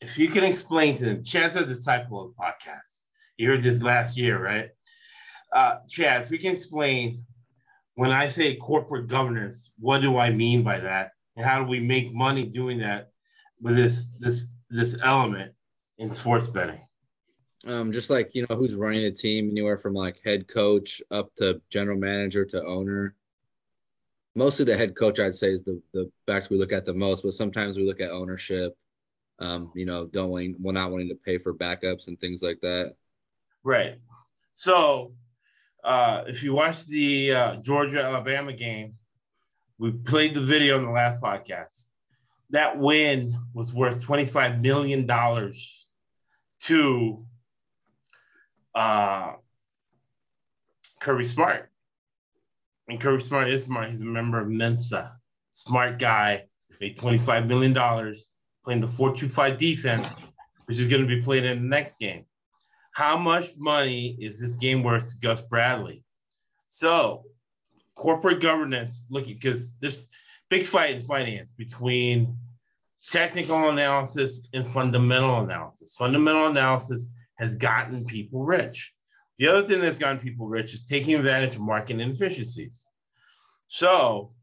If 0.00 0.18
you 0.18 0.28
can 0.28 0.44
explain 0.44 0.96
to 0.96 1.04
them, 1.04 1.24
Chad's 1.24 1.56
a 1.56 1.66
disciple 1.66 2.24
of 2.24 2.32
podcasts. 2.34 3.04
You 3.36 3.48
heard 3.48 3.62
this 3.62 3.82
last 3.82 4.16
year, 4.16 4.42
right? 4.42 4.70
Uh, 5.52 5.76
Chad, 5.88 6.22
if 6.22 6.30
we 6.30 6.38
can 6.38 6.54
explain 6.54 7.24
when 7.94 8.12
I 8.12 8.28
say 8.28 8.56
corporate 8.56 9.08
governance, 9.08 9.72
what 9.78 10.00
do 10.00 10.16
I 10.16 10.30
mean 10.30 10.62
by 10.62 10.80
that? 10.80 11.10
And 11.36 11.44
how 11.44 11.58
do 11.58 11.68
we 11.68 11.80
make 11.80 12.14
money 12.14 12.46
doing 12.46 12.78
that 12.78 13.10
with 13.60 13.76
this 13.76 14.18
this 14.18 14.46
this 14.70 14.96
element 15.02 15.52
in 15.98 16.10
sports 16.10 16.48
betting? 16.48 16.80
Um, 17.66 17.92
just 17.92 18.08
like 18.08 18.34
you 18.34 18.46
know, 18.48 18.56
who's 18.56 18.74
running 18.74 19.02
the 19.02 19.10
team, 19.10 19.50
anywhere 19.50 19.76
from 19.76 19.94
like 19.94 20.20
head 20.24 20.48
coach 20.48 21.02
up 21.10 21.34
to 21.36 21.60
general 21.70 21.98
manager 21.98 22.44
to 22.46 22.64
owner 22.64 23.16
mostly 24.34 24.64
the 24.64 24.76
head 24.76 24.96
coach 24.96 25.18
I'd 25.18 25.34
say 25.34 25.50
is 25.50 25.62
the 25.62 25.80
the 25.92 26.10
facts 26.26 26.50
we 26.50 26.58
look 26.58 26.72
at 26.72 26.84
the 26.84 26.94
most, 26.94 27.22
but 27.22 27.32
sometimes 27.32 27.76
we 27.76 27.84
look 27.84 28.00
at 28.00 28.10
ownership. 28.10 28.76
Um, 29.38 29.72
you 29.74 29.86
know, 29.86 30.06
don't 30.06 30.28
want, 30.28 30.56
well, 30.60 30.74
not 30.74 30.90
wanting 30.90 31.08
to 31.08 31.14
pay 31.14 31.38
for 31.38 31.54
backups 31.54 32.08
and 32.08 32.20
things 32.20 32.42
like 32.42 32.60
that. 32.60 32.94
Right. 33.64 33.98
So, 34.52 35.14
uh, 35.82 36.24
if 36.26 36.42
you 36.42 36.52
watch 36.52 36.86
the 36.86 37.32
uh, 37.32 37.56
Georgia 37.56 38.02
Alabama 38.02 38.52
game, 38.52 38.96
we 39.78 39.92
played 39.92 40.34
the 40.34 40.42
video 40.42 40.76
in 40.76 40.82
the 40.82 40.90
last 40.90 41.20
podcast. 41.22 41.86
That 42.50 42.78
win 42.78 43.38
was 43.54 43.72
worth 43.72 44.00
$25 44.00 44.60
million 44.60 45.06
to 46.60 47.26
uh, 48.74 49.32
Kirby 51.00 51.24
Smart. 51.24 51.69
And 52.90 53.00
Kirby 53.00 53.22
Smart 53.22 53.48
is 53.48 53.64
smart. 53.64 53.92
He's 53.92 54.00
a 54.00 54.04
member 54.04 54.40
of 54.40 54.48
Mensa. 54.48 55.16
Smart 55.52 56.00
guy, 56.00 56.46
made 56.80 56.98
$25 56.98 57.46
million 57.46 57.72
playing 57.72 58.80
the 58.80 58.88
425 58.88 59.56
defense, 59.56 60.16
which 60.66 60.80
is 60.80 60.86
going 60.86 61.02
to 61.02 61.08
be 61.08 61.22
played 61.22 61.44
in 61.44 61.62
the 61.62 61.68
next 61.68 61.98
game. 61.98 62.24
How 62.92 63.16
much 63.16 63.50
money 63.56 64.16
is 64.20 64.40
this 64.40 64.56
game 64.56 64.82
worth 64.82 65.08
to 65.10 65.18
Gus 65.18 65.40
Bradley? 65.40 66.02
So, 66.66 67.26
corporate 67.94 68.40
governance, 68.40 69.06
look, 69.08 69.26
because 69.26 69.76
there's 69.76 70.08
big 70.48 70.66
fight 70.66 70.96
in 70.96 71.02
finance 71.02 71.52
between 71.56 72.36
technical 73.08 73.70
analysis 73.70 74.42
and 74.52 74.66
fundamental 74.66 75.40
analysis. 75.40 75.94
Fundamental 75.96 76.48
analysis 76.48 77.06
has 77.38 77.54
gotten 77.54 78.04
people 78.04 78.44
rich. 78.44 78.92
The 79.40 79.48
other 79.48 79.62
thing 79.62 79.80
that's 79.80 79.98
gotten 79.98 80.18
people 80.18 80.48
rich 80.48 80.74
is 80.74 80.84
taking 80.84 81.14
advantage 81.14 81.54
of 81.54 81.62
market 81.62 81.98
inefficiencies. 81.98 82.86
So, 83.68 84.34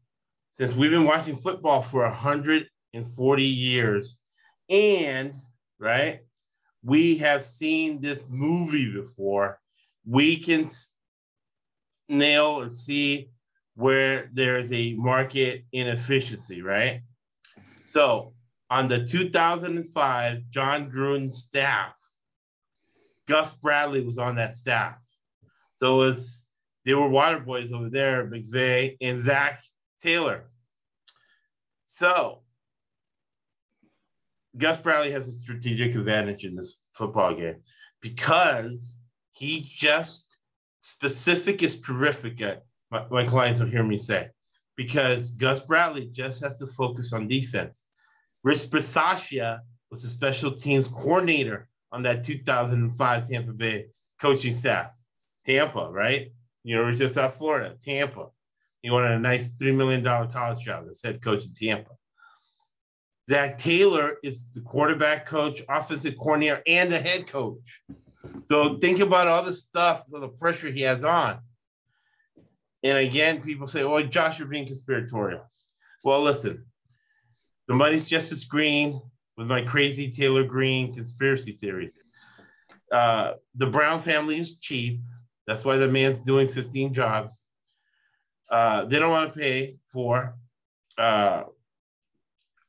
since 0.50 0.74
we've 0.74 0.90
been 0.90 1.04
watching 1.04 1.36
football 1.36 1.82
for 1.82 2.02
140 2.02 3.42
years, 3.44 4.18
and 4.68 5.34
right, 5.78 6.22
we 6.82 7.18
have 7.18 7.44
seen 7.44 8.00
this 8.00 8.24
movie 8.28 8.90
before, 8.90 9.60
we 10.04 10.36
can 10.36 10.66
nail 12.08 12.60
or 12.60 12.68
see 12.68 13.30
where 13.76 14.28
there's 14.32 14.72
a 14.72 14.94
market 14.94 15.62
inefficiency, 15.70 16.60
right? 16.60 17.02
So, 17.84 18.32
on 18.68 18.88
the 18.88 19.06
2005 19.06 20.50
Jon 20.50 20.90
Gruden 20.90 21.32
staff, 21.32 21.96
Gus 23.28 23.54
Bradley 23.54 24.00
was 24.00 24.18
on 24.18 24.36
that 24.36 24.54
staff. 24.54 25.04
So 25.74 26.00
it 26.02 26.06
was 26.06 26.46
there 26.84 26.98
were 26.98 27.08
water 27.08 27.38
boys 27.38 27.70
over 27.72 27.90
there, 27.90 28.26
McVay 28.26 28.96
and 29.00 29.20
Zac 29.20 29.60
Taylor. 30.02 30.48
So 31.84 32.40
Gus 34.56 34.80
Bradley 34.80 35.12
has 35.12 35.28
a 35.28 35.32
strategic 35.32 35.94
advantage 35.94 36.44
in 36.44 36.56
this 36.56 36.80
football 36.94 37.34
game 37.34 37.56
because 38.00 38.94
he 39.32 39.64
just 39.68 40.38
specific 40.80 41.62
is 41.62 41.80
terrific 41.80 42.40
at 42.40 42.64
my, 42.90 43.04
my 43.10 43.24
clients 43.24 43.60
will 43.60 43.68
hear 43.68 43.84
me 43.84 43.98
say 43.98 44.28
because 44.76 45.32
Gus 45.32 45.60
Bradley 45.60 46.06
just 46.06 46.42
has 46.42 46.58
to 46.58 46.66
focus 46.66 47.12
on 47.12 47.28
defense. 47.28 47.84
Rich 48.42 48.70
Bisaccia 48.70 49.60
was 49.90 50.02
the 50.02 50.08
special 50.08 50.52
teams 50.52 50.88
coordinator 50.88 51.67
on 51.92 52.02
that 52.02 52.24
2005 52.24 53.28
Tampa 53.28 53.52
Bay 53.52 53.86
coaching 54.20 54.52
staff. 54.52 54.94
Tampa, 55.44 55.90
right? 55.90 56.32
You 56.64 56.76
know, 56.76 56.88
it's 56.88 57.00
of 57.00 57.10
South 57.10 57.36
Florida, 57.36 57.74
Tampa. 57.82 58.26
He 58.82 58.90
wanted 58.90 59.12
a 59.12 59.18
nice 59.18 59.52
$3 59.52 59.74
million 59.74 60.04
college 60.04 60.64
job 60.64 60.86
as 60.90 61.02
head 61.02 61.22
coach 61.22 61.44
in 61.44 61.54
Tampa. 61.54 61.90
Zac 63.28 63.58
Taylor 63.58 64.16
is 64.22 64.46
the 64.52 64.60
quarterback 64.60 65.26
coach, 65.26 65.62
offensive 65.68 66.16
coordinator, 66.16 66.62
and 66.66 66.90
the 66.90 66.98
head 66.98 67.26
coach. 67.26 67.82
So 68.50 68.78
think 68.78 69.00
about 69.00 69.28
all 69.28 69.42
the 69.42 69.52
stuff, 69.52 70.04
all 70.12 70.20
the 70.20 70.28
pressure 70.28 70.70
he 70.70 70.82
has 70.82 71.04
on. 71.04 71.38
And 72.82 72.96
again, 72.98 73.42
people 73.42 73.66
say, 73.66 73.82
oh, 73.82 74.02
Josh, 74.02 74.38
you're 74.38 74.48
being 74.48 74.66
conspiratorial. 74.66 75.42
Well, 76.04 76.22
listen, 76.22 76.66
the 77.66 77.74
money's 77.74 78.06
just 78.06 78.32
as 78.32 78.44
green 78.44 79.00
with 79.38 79.46
my 79.46 79.62
crazy 79.62 80.10
Taylor 80.10 80.42
Green 80.42 80.92
conspiracy 80.92 81.52
theories. 81.52 82.02
Uh, 82.90 83.34
the 83.54 83.68
Brown 83.68 84.00
family 84.00 84.38
is 84.38 84.58
cheap. 84.58 85.00
That's 85.46 85.64
why 85.64 85.76
the 85.76 85.86
man's 85.86 86.20
doing 86.20 86.48
15 86.48 86.92
jobs. 86.92 87.46
Uh, 88.50 88.84
they 88.84 88.98
don't 88.98 89.12
want 89.12 89.32
to 89.32 89.38
pay 89.38 89.76
for 89.86 90.34
uh, 90.98 91.44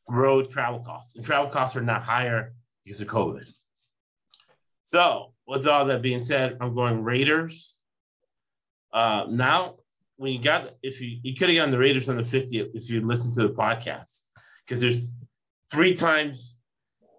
road 0.08 0.52
travel 0.52 0.80
costs, 0.82 1.16
and 1.16 1.26
travel 1.26 1.50
costs 1.50 1.76
are 1.76 1.82
not 1.82 2.04
higher 2.04 2.54
because 2.86 3.02
of 3.02 3.08
COVID. 3.08 3.50
So, 4.84 5.34
with 5.48 5.68
all 5.68 5.86
that 5.86 6.02
being 6.02 6.24
said, 6.24 6.58
I'm 6.62 6.76
going 6.76 7.04
Raiders. 7.04 7.78
Uh, 8.94 9.26
now, 9.30 9.78
when 10.18 10.34
you 10.34 10.40
got, 10.40 10.72
if 10.84 11.02
you 11.02 11.20
you 11.24 11.34
could 11.36 11.50
have 11.50 11.56
gotten 11.56 11.72
the 11.72 11.80
Raiders 11.80 12.10
on 12.10 12.18
the 12.18 12.26
50 12.26 12.72
if 12.74 12.90
you 12.90 13.02
listened 13.02 13.36
to 13.36 13.44
the 13.44 13.54
podcast, 13.54 14.24
because 14.66 14.82
there's 14.82 15.08
three 15.72 15.94
times 15.94 16.56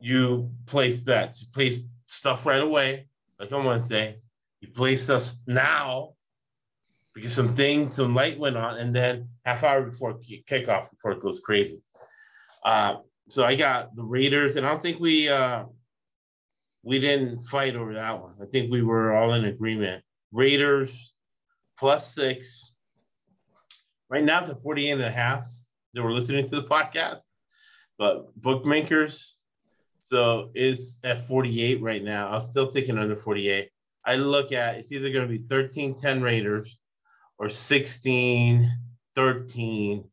you 0.01 0.51
place 0.67 1.01
bets. 1.01 1.43
You 1.43 1.49
place 1.53 1.85
stuff 2.07 2.47
right 2.47 2.61
away, 2.61 3.07
like 3.39 3.53
on 3.53 3.65
Wednesday. 3.65 4.19
You 4.61 4.69
place 4.69 5.09
us 5.09 5.43
now 5.47 6.15
because 7.15 7.33
some 7.33 7.55
things, 7.55 7.95
some 7.95 8.15
light 8.15 8.39
went 8.39 8.57
on, 8.57 8.79
and 8.79 8.95
then 8.95 9.29
half 9.45 9.65
hour 9.65 9.83
before 9.83 10.19
kickoff, 10.19 10.91
before 10.91 11.13
it 11.13 11.21
goes 11.21 11.41
crazy. 11.41 11.83
Uh, 12.65 12.97
so 13.29 13.45
I 13.45 13.55
got 13.55 13.95
the 13.95 14.03
Raiders, 14.03 14.57
and 14.57 14.67
I 14.67 14.71
don't 14.71 14.83
think 14.83 15.01
we 15.01 15.29
uh, 15.29 15.65
we 16.83 16.99
didn't 16.99 17.43
fight 17.43 17.77
over 17.77 17.95
that 17.95 18.21
one. 18.21 18.35
I 18.43 18.47
think 18.47 18.71
we 18.71 18.83
were 18.83 19.15
all 19.15 19.35
in 19.35 19.45
agreement. 19.45 20.03
Raiders 20.33 21.15
plus 21.79 22.15
six. 22.15 22.73
Right 24.09 24.25
now 24.25 24.41
it's 24.41 24.49
at 24.49 24.61
48 24.61 24.91
and 24.91 25.03
a 25.03 25.11
half 25.11 25.47
that 25.95 26.03
we're 26.03 26.13
listening 26.13 26.45
to 26.49 26.57
the 26.57 26.63
podcast. 26.69 27.19
But 27.99 28.35
bookmakers, 28.35 29.40
so 30.11 30.51
it's 30.55 30.99
at 31.05 31.29
48 31.29 31.81
right 31.81 32.03
now. 32.03 32.31
I'll 32.31 32.41
still 32.41 32.69
take 32.69 32.89
it 32.89 32.99
under 32.99 33.15
48. 33.15 33.71
I 34.05 34.17
look 34.17 34.51
at 34.51 34.75
it's 34.75 34.91
either 34.91 35.13
going 35.13 35.29
to 35.29 35.39
be 35.39 35.47
13 35.47 35.95
10 35.95 36.21
Raiders 36.21 36.81
or 37.39 37.49
16 37.49 38.77
13 39.15 40.05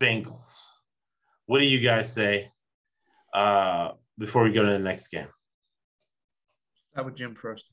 Bengals. 0.00 0.68
What 1.46 1.58
do 1.58 1.64
you 1.64 1.80
guys 1.80 2.12
say 2.12 2.52
uh, 3.34 3.90
before 4.16 4.44
we 4.44 4.52
go 4.52 4.62
to 4.62 4.70
the 4.70 4.78
next 4.78 5.08
game? 5.08 5.26
How 6.94 7.02
about 7.02 7.16
Jim 7.16 7.34
first? 7.34 7.64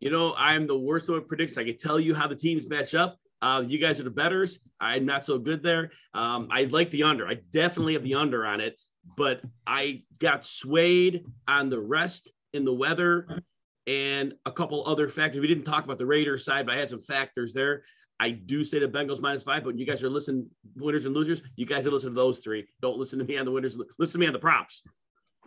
You 0.00 0.10
know, 0.10 0.34
I'm 0.36 0.66
the 0.66 0.76
worst 0.76 1.08
of 1.08 1.28
predictions. 1.28 1.56
I 1.56 1.62
can 1.62 1.78
tell 1.78 2.00
you 2.00 2.16
how 2.16 2.26
the 2.26 2.34
teams 2.34 2.68
match 2.68 2.96
up. 2.96 3.16
Uh, 3.40 3.62
you 3.64 3.78
guys 3.78 4.00
are 4.00 4.04
the 4.04 4.10
betters. 4.10 4.58
I'm 4.80 5.06
not 5.06 5.24
so 5.24 5.38
good 5.38 5.62
there. 5.62 5.92
Um, 6.14 6.48
I 6.50 6.64
like 6.64 6.90
the 6.90 7.04
under. 7.04 7.28
I 7.28 7.38
definitely 7.52 7.92
have 7.92 8.02
the 8.02 8.16
under 8.16 8.44
on 8.44 8.60
it, 8.60 8.76
but 9.16 9.40
I 9.66 10.02
got 10.18 10.44
swayed 10.44 11.24
on 11.48 11.70
the 11.70 11.80
rest 11.80 12.32
in 12.52 12.64
the 12.64 12.72
weather 12.72 13.42
and 13.86 14.34
a 14.46 14.52
couple 14.52 14.86
other 14.86 15.08
factors. 15.08 15.40
We 15.40 15.48
didn't 15.48 15.64
talk 15.64 15.84
about 15.84 15.98
the 15.98 16.06
Raiders 16.06 16.44
side, 16.44 16.66
but 16.66 16.76
I 16.76 16.78
had 16.78 16.90
some 16.90 17.00
factors 17.00 17.52
there. 17.52 17.82
I 18.20 18.30
do 18.30 18.64
say 18.64 18.78
the 18.78 18.86
Bengals 18.86 19.20
minus 19.20 19.42
five, 19.42 19.64
but 19.64 19.76
you 19.76 19.84
guys 19.84 20.02
are 20.02 20.10
listening, 20.10 20.48
winners 20.76 21.06
and 21.06 21.14
losers. 21.14 21.42
You 21.56 21.66
guys 21.66 21.86
are 21.86 21.90
listening 21.90 22.14
to 22.14 22.20
those 22.20 22.38
three. 22.38 22.66
Don't 22.80 22.96
listen 22.96 23.18
to 23.18 23.24
me 23.24 23.36
on 23.36 23.44
the 23.44 23.50
winners. 23.50 23.76
Listen 23.98 24.12
to 24.12 24.18
me 24.18 24.26
on 24.28 24.32
the 24.32 24.38
props. 24.38 24.82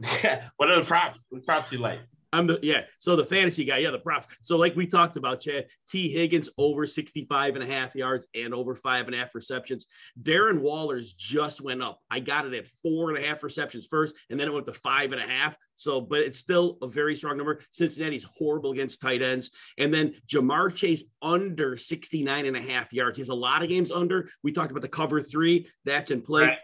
what 0.58 0.70
are 0.70 0.80
the 0.80 0.86
props? 0.86 1.26
What 1.30 1.46
props 1.46 1.72
you 1.72 1.78
like? 1.78 2.00
I'm 2.36 2.48
the 2.48 2.60
yeah. 2.62 2.82
So 3.00 3.16
the 3.16 3.24
fantasy 3.24 3.64
guy, 3.64 3.78
yeah, 3.78 3.92
the 3.92 4.00
props. 4.00 4.36
So 4.42 4.58
like 4.58 4.76
we 4.76 4.88
talked 4.88 5.16
about, 5.16 5.40
Chad 5.40 5.68
Tee 5.88 6.12
Higgins 6.12 6.50
over 6.58 6.86
65 6.86 7.56
and 7.56 7.64
a 7.64 7.68
half 7.68 7.96
yards 7.96 8.28
and 8.36 8.54
over 8.54 8.76
five 8.76 9.06
and 9.06 9.16
a 9.16 9.18
half 9.18 9.34
receptions. 9.34 9.86
Darren 10.22 10.62
Waller's 10.62 11.14
just 11.14 11.62
went 11.62 11.82
up. 11.82 12.00
I 12.12 12.20
got 12.20 12.46
it 12.46 12.54
at 12.54 12.68
four 12.68 13.10
and 13.10 13.24
a 13.24 13.26
half 13.26 13.42
receptions 13.42 13.88
first, 13.88 14.16
and 14.30 14.38
then 14.40 14.50
it 14.50 14.54
went 14.54 14.66
to 14.66 14.74
five 14.74 15.14
and 15.14 15.22
a 15.22 15.28
half. 15.28 15.56
So, 15.78 16.02
but 16.02 16.20
it's 16.20 16.38
still 16.38 16.78
a 16.82 16.88
very 16.88 17.16
strong 17.16 17.38
number. 17.38 17.62
Cincinnati's 17.72 18.26
horrible 18.26 18.72
against 18.72 19.02
tight 19.02 19.22
ends. 19.22 19.52
And 19.78 19.94
then 19.94 20.16
Ja'Marr 20.28 20.74
Chase 20.74 21.04
under 21.22 21.78
69 21.78 22.46
and 22.46 22.58
a 22.58 22.62
half 22.62 22.94
yards. 22.94 23.18
He 23.18 23.22
has 23.22 23.30
a 23.30 23.36
lot 23.36 23.64
of 23.64 23.70
games 23.70 23.92
under. 23.92 24.30
We 24.44 24.52
talked 24.52 24.72
about 24.72 24.82
the 24.82 24.88
cover 24.90 25.22
three. 25.22 25.68
That's 25.86 26.12
in 26.12 26.22
play. 26.22 26.44
Right. 26.44 26.58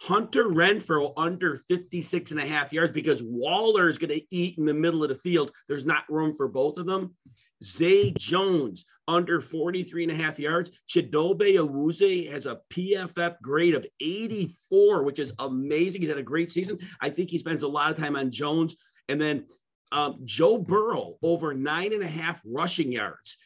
Hunter 0.00 0.44
Renfrow 0.44 1.12
under 1.16 1.56
56 1.56 2.30
and 2.30 2.40
a 2.40 2.46
half 2.46 2.72
yards 2.72 2.92
because 2.92 3.22
Waller 3.22 3.88
is 3.88 3.98
going 3.98 4.10
to 4.10 4.34
eat 4.34 4.58
in 4.58 4.64
the 4.64 4.74
middle 4.74 5.02
of 5.02 5.08
the 5.08 5.16
field. 5.16 5.50
There's 5.68 5.86
not 5.86 6.08
room 6.08 6.32
for 6.32 6.48
both 6.48 6.78
of 6.78 6.86
them. 6.86 7.14
Zay 7.62 8.12
Jones 8.16 8.84
under 9.08 9.40
43 9.40 10.04
and 10.04 10.12
a 10.12 10.14
half 10.14 10.38
yards. 10.38 10.70
Chidobe 10.88 11.54
Awuzie 11.54 12.30
has 12.30 12.46
a 12.46 12.60
PFF 12.70 13.40
grade 13.42 13.74
of 13.74 13.86
84, 14.00 15.02
which 15.02 15.18
is 15.18 15.32
amazing. 15.38 16.02
He's 16.02 16.10
had 16.10 16.18
a 16.18 16.22
great 16.22 16.52
season. 16.52 16.78
I 17.00 17.10
think 17.10 17.30
he 17.30 17.38
spends 17.38 17.64
a 17.64 17.68
lot 17.68 17.90
of 17.90 17.96
time 17.96 18.16
on 18.16 18.30
Jones. 18.30 18.76
And 19.08 19.20
then 19.20 19.46
um, 19.90 20.20
Joe 20.24 20.58
Burrow 20.58 21.16
over 21.22 21.54
nine 21.54 21.92
and 21.92 22.02
a 22.02 22.08
half 22.08 22.40
rushing 22.44 22.92
yards 22.92 23.36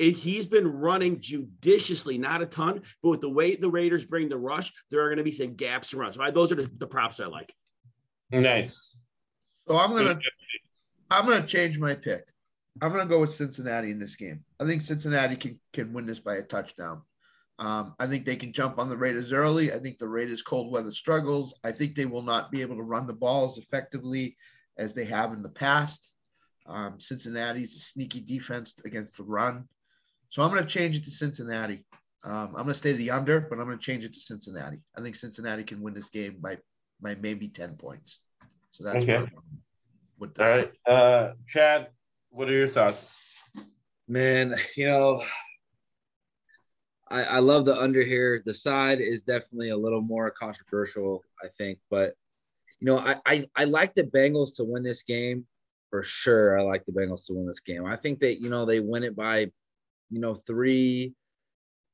he's 0.00 0.46
been 0.46 0.66
running 0.66 1.20
judiciously, 1.20 2.16
not 2.16 2.42
a 2.42 2.46
ton, 2.46 2.82
but 3.02 3.10
with 3.10 3.20
the 3.20 3.28
way 3.28 3.56
the 3.56 3.70
Raiders 3.70 4.06
bring 4.06 4.28
the 4.28 4.38
rush, 4.38 4.72
there 4.90 5.02
are 5.02 5.08
going 5.08 5.18
to 5.18 5.24
be 5.24 5.32
some 5.32 5.54
gaps 5.54 5.92
around. 5.92 6.14
So 6.14 6.22
I, 6.22 6.30
those 6.30 6.50
are 6.52 6.56
the, 6.56 6.70
the 6.78 6.86
props 6.86 7.20
I 7.20 7.26
like. 7.26 7.54
Nice. 8.30 8.94
So 9.68 9.76
I'm 9.76 9.94
gonna 9.94 10.18
I'm 11.10 11.26
gonna 11.26 11.46
change 11.46 11.78
my 11.78 11.94
pick. 11.94 12.24
I'm 12.82 12.90
gonna 12.90 13.06
go 13.06 13.20
with 13.20 13.32
Cincinnati 13.32 13.90
in 13.90 13.98
this 13.98 14.16
game. 14.16 14.44
I 14.60 14.64
think 14.64 14.82
Cincinnati 14.82 15.36
can 15.36 15.60
can 15.72 15.92
win 15.92 16.06
this 16.06 16.20
by 16.20 16.36
a 16.36 16.42
touchdown. 16.42 17.02
Um, 17.58 17.94
I 17.98 18.06
think 18.06 18.24
they 18.24 18.36
can 18.36 18.52
jump 18.52 18.78
on 18.78 18.88
the 18.88 18.96
Raiders 18.96 19.32
early. 19.32 19.72
I 19.72 19.78
think 19.78 19.98
the 19.98 20.08
Raiders' 20.08 20.42
cold 20.42 20.72
weather 20.72 20.90
struggles. 20.90 21.54
I 21.62 21.72
think 21.72 21.94
they 21.94 22.06
will 22.06 22.22
not 22.22 22.50
be 22.50 22.62
able 22.62 22.76
to 22.76 22.82
run 22.82 23.06
the 23.06 23.12
balls 23.12 23.58
effectively 23.58 24.36
as 24.78 24.94
they 24.94 25.04
have 25.04 25.34
in 25.34 25.42
the 25.42 25.50
past. 25.50 26.14
Um, 26.66 26.98
Cincinnati's 26.98 27.74
a 27.74 27.80
sneaky 27.80 28.20
defense 28.20 28.72
against 28.84 29.18
the 29.18 29.24
run. 29.24 29.68
So 30.30 30.42
I'm 30.42 30.50
going 30.50 30.62
to 30.62 30.68
change 30.68 30.96
it 30.96 31.04
to 31.04 31.10
Cincinnati. 31.10 31.84
Um, 32.24 32.48
I'm 32.48 32.52
going 32.52 32.66
to 32.68 32.74
stay 32.74 32.92
the 32.92 33.10
under, 33.10 33.40
but 33.40 33.58
I'm 33.58 33.66
going 33.66 33.78
to 33.78 33.82
change 33.84 34.04
it 34.04 34.14
to 34.14 34.18
Cincinnati. 34.18 34.78
I 34.96 35.00
think 35.00 35.16
Cincinnati 35.16 35.64
can 35.64 35.80
win 35.80 35.94
this 35.94 36.08
game 36.08 36.36
by, 36.40 36.58
by 37.00 37.16
maybe 37.16 37.48
10 37.48 37.74
points. 37.76 38.20
So 38.70 38.84
that's 38.84 39.02
okay. 39.02 39.26
What 40.18 40.38
All 40.38 40.46
right. 40.46 40.72
Uh, 40.86 41.32
Chad, 41.48 41.88
what 42.30 42.48
are 42.48 42.52
your 42.52 42.68
thoughts? 42.68 43.10
Man, 44.06 44.54
you 44.76 44.86
know, 44.86 45.24
I, 47.10 47.24
I 47.24 47.38
love 47.38 47.64
the 47.64 47.76
under 47.76 48.04
here. 48.04 48.42
The 48.44 48.54
side 48.54 49.00
is 49.00 49.22
definitely 49.22 49.70
a 49.70 49.76
little 49.76 50.02
more 50.02 50.30
controversial, 50.30 51.24
I 51.42 51.48
think, 51.58 51.78
but 51.90 52.14
you 52.80 52.86
know, 52.86 52.98
I, 52.98 53.16
I, 53.26 53.46
I 53.56 53.64
like 53.64 53.94
the 53.94 54.04
Bengals 54.04 54.56
to 54.56 54.64
win 54.64 54.82
this 54.82 55.02
game 55.02 55.46
for 55.90 56.02
sure. 56.02 56.58
I 56.58 56.62
like 56.62 56.84
the 56.86 56.92
Bengals 56.92 57.26
to 57.26 57.34
win 57.34 57.46
this 57.46 57.60
game. 57.60 57.84
I 57.84 57.96
think 57.96 58.20
that, 58.20 58.40
you 58.40 58.48
know, 58.48 58.64
they 58.64 58.80
win 58.80 59.02
it 59.02 59.16
by, 59.16 59.50
you 60.10 60.20
know, 60.20 60.34
three, 60.34 61.14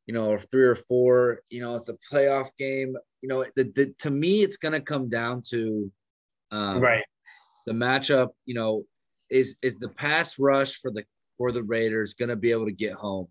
you 0.07 0.15
know, 0.15 0.31
or 0.31 0.39
three 0.39 0.65
or 0.65 0.75
four. 0.75 1.41
You 1.51 1.61
know, 1.61 1.75
it's 1.75 1.89
a 1.89 1.97
playoff 2.11 2.49
game. 2.59 2.97
You 3.23 3.29
know, 3.29 3.45
the, 3.57 3.65
the 3.75 3.95
to 4.01 4.11
me, 4.11 4.43
it's 4.43 4.57
going 4.57 4.73
to 4.73 4.81
come 4.81 5.09
down 5.09 5.43
to 5.51 5.91
um, 6.51 6.81
right 6.81 7.05
the 7.67 7.73
matchup. 7.73 8.31
You 8.45 8.55
know, 8.55 8.83
is 9.31 9.57
is 9.63 9.77
the 9.77 9.89
pass 9.89 10.39
rush 10.39 10.77
for 10.77 10.91
the 10.91 11.05
for 11.37 11.53
the 11.53 11.63
Raiders 11.63 12.15
going 12.15 12.31
to 12.31 12.37
be 12.37 12.51
able 12.51 12.67
to 12.67 12.73
get 12.73 12.95
home? 12.95 13.27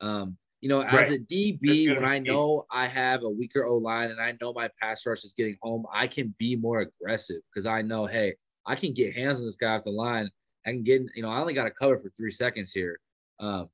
Um, 0.00 0.36
you 0.60 0.68
know, 0.68 0.80
as 0.80 1.10
a 1.10 1.18
DB, 1.18 1.94
when 1.94 2.04
I 2.04 2.18
know 2.18 2.64
I 2.70 2.86
have 2.86 3.22
a 3.22 3.30
weaker 3.30 3.64
O 3.66 3.76
line 3.76 4.10
and 4.10 4.20
I 4.20 4.34
know 4.40 4.52
my 4.52 4.68
pass 4.80 5.06
rush 5.06 5.22
is 5.22 5.34
getting 5.36 5.56
home, 5.62 5.86
I 5.92 6.06
can 6.06 6.34
be 6.38 6.56
more 6.56 6.80
aggressive 6.80 7.36
because 7.52 7.66
I 7.66 7.82
know, 7.82 8.06
hey, 8.06 8.34
I 8.66 8.74
can 8.74 8.92
get 8.92 9.14
hands 9.14 9.38
on 9.38 9.44
this 9.44 9.56
guy 9.56 9.76
off 9.76 9.84
the 9.84 9.90
line. 9.90 10.28
I 10.66 10.70
can 10.70 10.82
get, 10.82 11.02
you 11.14 11.22
know, 11.22 11.28
I 11.28 11.38
only 11.38 11.54
got 11.54 11.64
to 11.64 11.70
cover 11.70 11.98
for 11.98 12.08
three 12.08 12.32
seconds 12.32 12.72
here. 12.72 12.98
Um, 13.38 13.68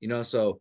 you 0.00 0.08
know, 0.08 0.22
so 0.22 0.60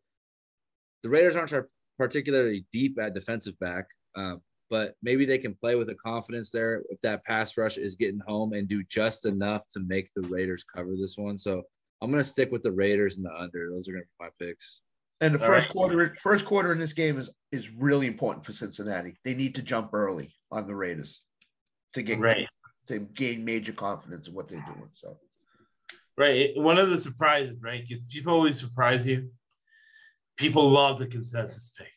the 1.02 1.10
Raiders 1.10 1.36
aren't 1.36 1.54
particularly 1.98 2.66
deep 2.72 2.98
at 3.00 3.14
defensive 3.14 3.58
back, 3.60 3.86
um, 4.16 4.40
but 4.70 4.96
maybe 5.04 5.26
they 5.26 5.38
can 5.38 5.54
play 5.54 5.76
with 5.76 5.90
a 5.90 5.96
confidence 5.96 6.50
there 6.50 6.84
if 6.90 7.00
that 7.02 7.24
pass 7.26 7.58
rush 7.58 7.78
is 7.78 7.96
getting 7.96 8.22
home 8.26 8.54
and 8.54 8.68
do 8.68 8.84
just 8.90 9.26
enough 9.26 9.68
to 9.70 9.80
make 9.82 10.10
the 10.16 10.28
Raiders 10.30 10.64
cover 10.64 10.92
this 11.00 11.16
one. 11.18 11.38
So 11.38 11.62
I'm 12.02 12.12
going 12.12 12.24
to 12.24 12.30
stick 12.30 12.52
with 12.52 12.64
the 12.64 12.72
Raiders 12.72 13.18
and 13.18 13.26
the 13.26 13.34
under. 13.34 13.70
Those 13.72 13.88
are 13.88 13.94
going 13.94 14.04
to 14.04 14.08
be 14.20 14.26
my 14.26 14.46
picks. 14.46 14.82
And 15.22 15.36
the 15.36 15.40
All 15.40 15.48
first 15.48 15.68
right. 15.68 15.74
quarter, 15.74 16.16
first 16.22 16.46
quarter 16.46 16.72
in 16.72 16.80
this 16.80 16.92
game 16.92 17.18
is 17.18 17.32
is 17.52 17.72
really 17.72 18.08
important 18.08 18.46
for 18.46 18.52
Cincinnati. 18.52 19.16
They 19.24 19.34
need 19.34 19.56
to 19.56 19.62
jump 19.62 19.94
early 19.94 20.36
on 20.52 20.68
the 20.68 20.76
Raiders 20.76 21.22
to 21.94 22.02
get 22.02 22.20
right. 22.20 22.48
to, 22.88 23.00
to 23.00 23.06
gain 23.14 23.46
major 23.46 23.72
confidence 23.72 24.28
in 24.28 24.34
what 24.34 24.50
they're 24.50 24.66
doing. 24.66 24.90
So, 24.96 25.18
right, 26.18 26.52
one 26.56 26.78
of 26.78 26.90
the 26.90 26.98
surprises, 26.98 27.58
right? 27.62 27.84
People 28.10 28.34
always 28.34 28.60
surprise 28.60 29.06
you. 29.06 29.30
People 30.38 30.70
love 30.70 31.00
the 31.00 31.08
consensus 31.08 31.72
pick. 31.78 31.88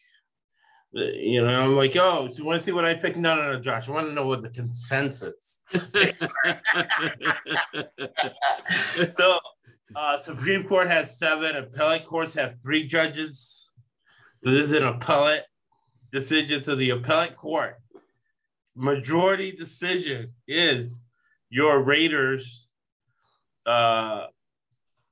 You 0.93 1.45
know, 1.45 1.61
I'm 1.61 1.77
like, 1.77 1.95
oh, 1.97 2.29
so 2.31 2.39
you 2.39 2.45
want 2.45 2.59
to 2.59 2.65
see 2.65 2.73
what 2.73 2.85
I 2.85 2.95
picked? 2.95 3.17
No, 3.17 3.35
no, 3.35 3.53
no, 3.53 3.61
Josh. 3.61 3.89
I 3.89 3.93
want 3.93 4.07
to 4.07 4.15
know 4.15 4.27
what 4.27 4.43
the 4.43 4.51
consensus. 4.51 5.61
Picks. 5.93 6.27
So 9.13 9.39
uh, 9.95 10.19
Supreme 10.19 10.65
Court 10.65 10.89
has 10.89 11.19
seven. 11.19 11.55
Appellate 11.57 12.07
courts 12.07 12.35
have 12.35 12.57
three 12.63 12.87
judges. 12.87 13.73
This 14.43 14.65
is 14.65 14.73
an 14.73 14.85
appellate 14.85 15.45
decision. 16.13 16.63
So 16.63 16.75
the 16.75 16.91
appellate 16.91 17.37
court 17.37 17.77
majority 18.77 19.51
decision 19.53 20.33
is 20.47 21.05
your 21.51 21.81
Raiders. 21.83 22.66
Uh, 23.67 24.27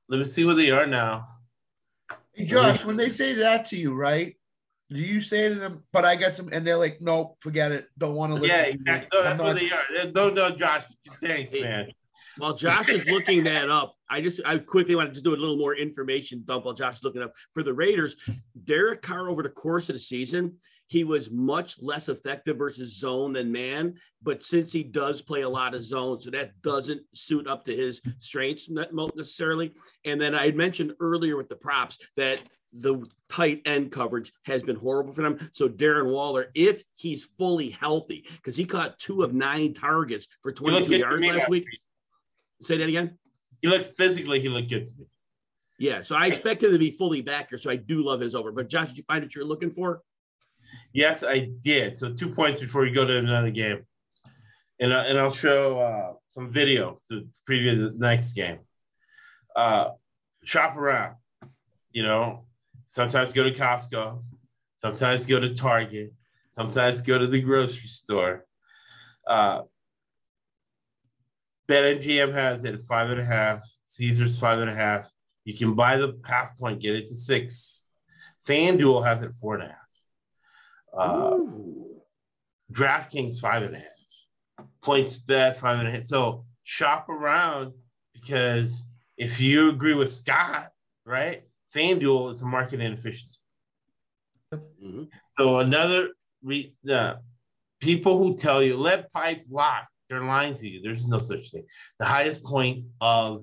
let 0.09 0.19
me 0.19 0.25
see 0.25 0.45
what 0.45 0.55
they 0.55 0.71
are 0.71 0.87
now. 0.87 1.27
Hey 2.33 2.45
Josh, 2.45 2.85
when 2.85 2.97
they 2.97 3.09
say 3.09 3.33
that 3.33 3.65
to 3.67 3.77
you, 3.77 3.93
right? 3.93 4.35
Do 4.91 5.01
you 5.01 5.19
say 5.19 5.49
to 5.49 5.55
them, 5.55 5.83
but 5.91 6.05
I 6.05 6.15
got 6.15 6.35
some, 6.35 6.49
and 6.51 6.65
they're 6.65 6.77
like, 6.77 7.01
nope, 7.01 7.37
forget 7.39 7.71
it. 7.71 7.87
Don't 7.97 8.15
want 8.15 8.31
to 8.31 8.39
listen. 8.39 8.49
Yeah, 8.49 8.63
exactly. 8.63 9.09
no, 9.13 9.23
that's 9.23 9.41
what 9.41 9.55
they 9.55 9.71
are. 9.71 10.11
No, 10.13 10.29
no, 10.29 10.51
Josh. 10.51 10.83
Thanks, 11.21 11.53
man. 11.53 11.91
While 12.37 12.53
Josh 12.53 12.89
is 12.89 13.05
looking 13.05 13.45
that 13.45 13.69
up, 13.69 13.95
I 14.09 14.21
just 14.21 14.41
I 14.45 14.57
quickly 14.57 14.95
want 14.95 15.09
to 15.09 15.13
just 15.13 15.23
do 15.23 15.33
a 15.33 15.37
little 15.37 15.57
more 15.57 15.75
information 15.75 16.43
dump 16.45 16.65
while 16.65 16.73
Josh 16.73 16.97
is 16.97 17.03
looking 17.03 17.23
up 17.23 17.33
for 17.53 17.63
the 17.63 17.73
Raiders. 17.73 18.15
Derek 18.65 19.01
Carr 19.01 19.29
over 19.29 19.41
the 19.41 19.49
course 19.49 19.89
of 19.89 19.95
the 19.95 19.99
season, 19.99 20.57
he 20.87 21.03
was 21.03 21.31
much 21.31 21.81
less 21.81 22.09
effective 22.09 22.57
versus 22.57 22.97
zone 22.99 23.33
than 23.33 23.51
man. 23.51 23.95
But 24.21 24.43
since 24.43 24.71
he 24.71 24.83
does 24.83 25.21
play 25.21 25.41
a 25.41 25.49
lot 25.49 25.73
of 25.73 25.83
zone, 25.83 26.19
so 26.21 26.29
that 26.31 26.61
doesn't 26.61 27.01
suit 27.13 27.47
up 27.47 27.65
to 27.65 27.75
his 27.75 28.01
strengths 28.19 28.69
necessarily. 28.69 29.73
And 30.05 30.19
then 30.19 30.35
I 30.35 30.51
mentioned 30.51 30.93
earlier 30.99 31.37
with 31.37 31.49
the 31.49 31.55
props 31.55 31.97
that 32.17 32.41
the 32.77 33.05
tight 33.29 33.61
end 33.65 33.91
coverage 33.91 34.33
has 34.43 34.61
been 34.61 34.75
horrible 34.75 35.13
for 35.13 35.21
them. 35.21 35.49
So 35.53 35.69
Darren 35.69 36.11
Waller, 36.11 36.51
if 36.53 36.83
he's 36.93 37.29
fully 37.37 37.69
healthy, 37.69 38.25
because 38.35 38.57
he 38.57 38.65
caught 38.65 38.99
two 38.99 39.23
of 39.23 39.33
nine 39.33 39.73
targets 39.73 40.27
for 40.41 40.51
22 40.51 40.97
yards 40.97 41.25
last 41.25 41.49
week. 41.49 41.65
Say 42.61 42.77
that 42.77 42.89
again. 42.89 43.17
He 43.61 43.69
looked 43.69 43.87
physically, 43.95 44.39
he 44.39 44.49
looked 44.49 44.69
good 44.69 44.87
to 44.87 44.93
me. 44.97 45.05
Yeah, 45.79 46.01
so 46.01 46.15
I 46.15 46.27
expect 46.27 46.63
him 46.63 46.71
to 46.71 46.77
be 46.77 46.91
fully 46.91 47.21
back 47.21 47.49
here. 47.49 47.57
So 47.57 47.69
I 47.69 47.75
do 47.75 48.03
love 48.03 48.21
his 48.21 48.35
over. 48.35 48.51
But 48.51 48.69
Josh, 48.69 48.89
did 48.89 48.97
you 48.97 49.03
find 49.03 49.23
what 49.23 49.35
you're 49.35 49.45
looking 49.45 49.71
for? 49.71 50.01
Yes, 50.95 51.25
I 51.25 51.49
did. 51.61 51.97
So 51.97 52.13
two 52.13 52.29
points 52.29 52.61
before 52.61 52.83
we 52.83 52.89
go 52.89 53.05
to 53.05 53.17
another 53.17 53.51
game, 53.51 53.85
and 54.79 54.93
uh, 54.93 55.03
and 55.05 55.19
I'll 55.19 55.29
show 55.29 55.77
uh, 55.77 56.13
some 56.31 56.49
video 56.49 57.01
to 57.09 57.27
preview 57.47 57.75
the 57.75 57.93
next 57.97 58.31
game. 58.31 58.59
Uh, 59.53 59.89
shop 60.45 60.77
around, 60.77 61.17
you 61.91 62.01
know. 62.01 62.45
Sometimes 62.87 63.33
go 63.33 63.43
to 63.43 63.51
Costco, 63.51 64.23
sometimes 64.81 65.25
go 65.25 65.37
to 65.37 65.53
Target, 65.53 66.13
sometimes 66.53 67.01
go 67.01 67.19
to 67.19 67.27
the 67.27 67.41
grocery 67.41 67.89
store. 67.89 68.45
Uh, 69.27 69.63
BetMGM 71.67 72.31
has 72.31 72.63
it 72.63 72.73
at 72.73 72.81
five 72.83 73.09
and 73.09 73.19
a 73.19 73.25
half. 73.25 73.61
Caesars 73.83 74.39
five 74.39 74.59
and 74.59 74.69
a 74.69 74.75
half. 74.75 75.11
You 75.43 75.57
can 75.57 75.73
buy 75.75 75.97
the 75.97 76.17
half 76.23 76.57
point, 76.57 76.79
get 76.79 76.95
it 76.95 77.07
to 77.07 77.15
six. 77.15 77.83
FanDuel 78.47 79.05
has 79.05 79.21
it 79.23 79.33
four 79.33 79.55
and 79.55 79.63
a 79.63 79.67
half. 79.67 79.84
Uh, 80.95 81.39
DraftKings 82.71 83.39
five 83.39 83.63
and 83.63 83.75
a 83.75 83.79
half. 83.79 84.67
PointsBet 84.83 85.55
five 85.57 85.79
and 85.79 85.87
a 85.87 85.91
half. 85.91 86.03
So 86.05 86.45
shop 86.63 87.09
around 87.09 87.73
because 88.13 88.85
if 89.17 89.39
you 89.39 89.69
agree 89.69 89.93
with 89.93 90.09
Scott, 90.09 90.69
right? 91.05 91.43
FanDuel 91.73 92.31
is 92.31 92.41
a 92.41 92.45
market 92.45 92.79
inefficiency. 92.79 93.39
Mm-hmm. 94.53 95.03
So 95.37 95.59
another 95.59 96.09
re- 96.43 96.73
uh, 96.89 97.15
people 97.81 98.17
who 98.17 98.35
tell 98.35 98.63
you 98.63 98.77
let 98.77 99.11
pipe 99.11 99.43
lock 99.49 99.87
they're 100.09 100.23
lying 100.23 100.55
to 100.55 100.67
you. 100.67 100.81
There's 100.81 101.07
no 101.07 101.19
such 101.19 101.51
thing. 101.51 101.65
The 101.99 102.05
highest 102.05 102.43
point 102.43 102.85
of 103.01 103.41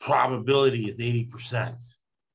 probability 0.00 0.88
is 0.88 0.98
80%, 0.98 1.80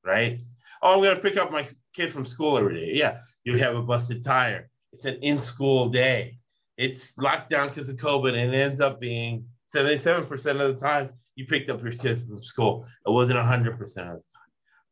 right? 0.04 0.42
Oh, 0.82 0.94
I'm 0.94 1.02
going 1.02 1.14
to 1.14 1.22
pick 1.22 1.36
up 1.36 1.52
my 1.52 1.66
kid 1.94 2.12
from 2.12 2.24
school 2.24 2.58
every 2.58 2.74
day. 2.74 2.90
Yeah, 2.94 3.18
you 3.48 3.58
have 3.58 3.74
a 3.74 3.82
busted 3.82 4.22
tire. 4.22 4.68
It's 4.92 5.06
an 5.06 5.16
in 5.22 5.40
school 5.40 5.88
day. 5.88 6.38
It's 6.76 7.16
locked 7.16 7.50
down 7.50 7.68
because 7.68 7.88
of 7.88 7.96
COVID 7.96 8.34
and 8.34 8.54
it 8.54 8.58
ends 8.58 8.80
up 8.80 9.00
being 9.00 9.46
77% 9.74 10.60
of 10.60 10.78
the 10.78 10.80
time 10.80 11.10
you 11.34 11.46
picked 11.46 11.70
up 11.70 11.82
your 11.82 11.92
kids 11.92 12.26
from 12.26 12.42
school. 12.42 12.86
It 13.06 13.10
wasn't 13.10 13.38
100% 13.38 13.70
of 13.70 13.80
the 13.80 14.00
time. 14.02 14.20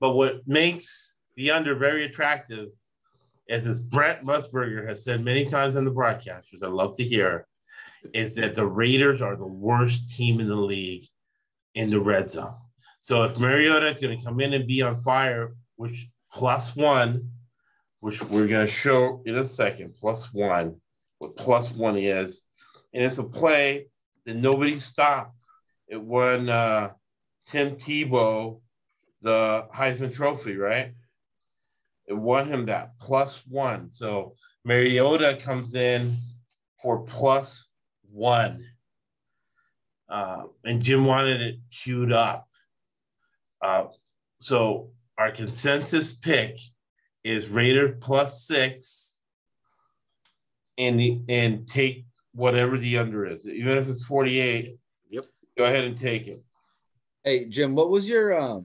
But 0.01 0.13
what 0.13 0.47
makes 0.47 1.17
the 1.37 1.51
under 1.51 1.75
very 1.75 2.05
attractive, 2.05 2.69
as 3.49 3.67
as 3.67 3.81
Brent 3.81 4.25
Musburger 4.25 4.89
has 4.89 5.05
said 5.05 5.23
many 5.23 5.45
times 5.45 5.77
on 5.77 5.85
the 5.85 5.91
broadcast, 5.91 6.49
broadcasters, 6.53 6.67
I 6.67 6.69
love 6.69 6.97
to 6.97 7.05
hear, 7.05 7.47
is 8.15 8.35
that 8.37 8.55
the 8.55 8.67
Raiders 8.67 9.21
are 9.21 9.37
the 9.37 9.47
worst 9.47 10.17
team 10.17 10.41
in 10.41 10.49
the 10.49 10.57
league 10.57 11.05
in 11.75 11.91
the 11.91 12.01
red 12.01 12.31
zone. 12.31 12.55
So 13.01 13.23
if 13.23 13.39
Mariota 13.39 13.89
is 13.89 14.01
going 14.01 14.19
to 14.19 14.25
come 14.25 14.41
in 14.41 14.55
and 14.55 14.67
be 14.67 14.83
on 14.83 15.01
fire, 15.03 15.55
which 15.77 16.09
plus 16.33 16.75
one, 16.75 17.31
which 18.07 18.23
we're 18.23 18.47
going 18.47 18.65
to 18.65 18.73
show 18.73 19.21
in 19.27 19.35
a 19.35 19.45
second, 19.45 19.93
plus 19.99 20.33
one, 20.33 20.77
what 21.19 21.35
plus 21.35 21.73
one 21.73 21.99
is, 21.99 22.43
and 22.95 23.03
it's 23.03 23.19
a 23.19 23.25
play 23.25 23.89
that 24.25 24.37
nobody 24.37 24.79
stopped. 24.79 25.41
It 25.89 26.01
won 26.01 26.49
uh, 26.49 26.91
Tim 27.47 27.75
Tebow 27.75 28.61
the 29.23 29.67
Heisman 29.75 30.15
Trophy, 30.15 30.57
right? 30.57 30.95
It 32.07 32.13
won 32.13 32.47
him 32.47 32.67
that 32.67 32.93
plus 33.01 33.45
one. 33.45 33.91
So 33.91 34.37
Mariota 34.65 35.37
comes 35.43 35.75
in 35.75 36.15
for 36.81 37.01
plus 37.01 37.67
one. 38.13 38.65
Uh, 40.09 40.45
and 40.65 40.81
Jim 40.81 41.07
wanted 41.07 41.41
it 41.41 41.57
queued 41.73 42.13
up. 42.13 42.47
Uh, 43.61 43.87
so 44.39 44.91
our 45.19 45.33
consensus 45.33 46.15
pick 46.15 46.61
is 47.27 47.49
Raiders 47.49 47.97
plus 48.01 48.47
six, 48.47 49.19
and 50.79 50.99
the 50.99 51.21
and 51.29 51.67
take 51.67 52.07
whatever 52.33 52.79
the 52.79 52.99
under 52.99 53.27
is, 53.27 53.49
even 53.49 53.77
if 53.77 53.89
it's 53.89 54.07
forty 54.07 54.39
eight. 54.39 54.79
Yep. 55.11 55.25
Go 55.59 55.65
ahead 55.65 55.85
and 55.85 55.99
take 55.99 56.29
it. 56.29 56.43
Hey 57.25 57.49
Jim, 57.49 57.75
what 57.75 57.91
was 57.91 58.09
your 58.09 58.39
um 58.39 58.65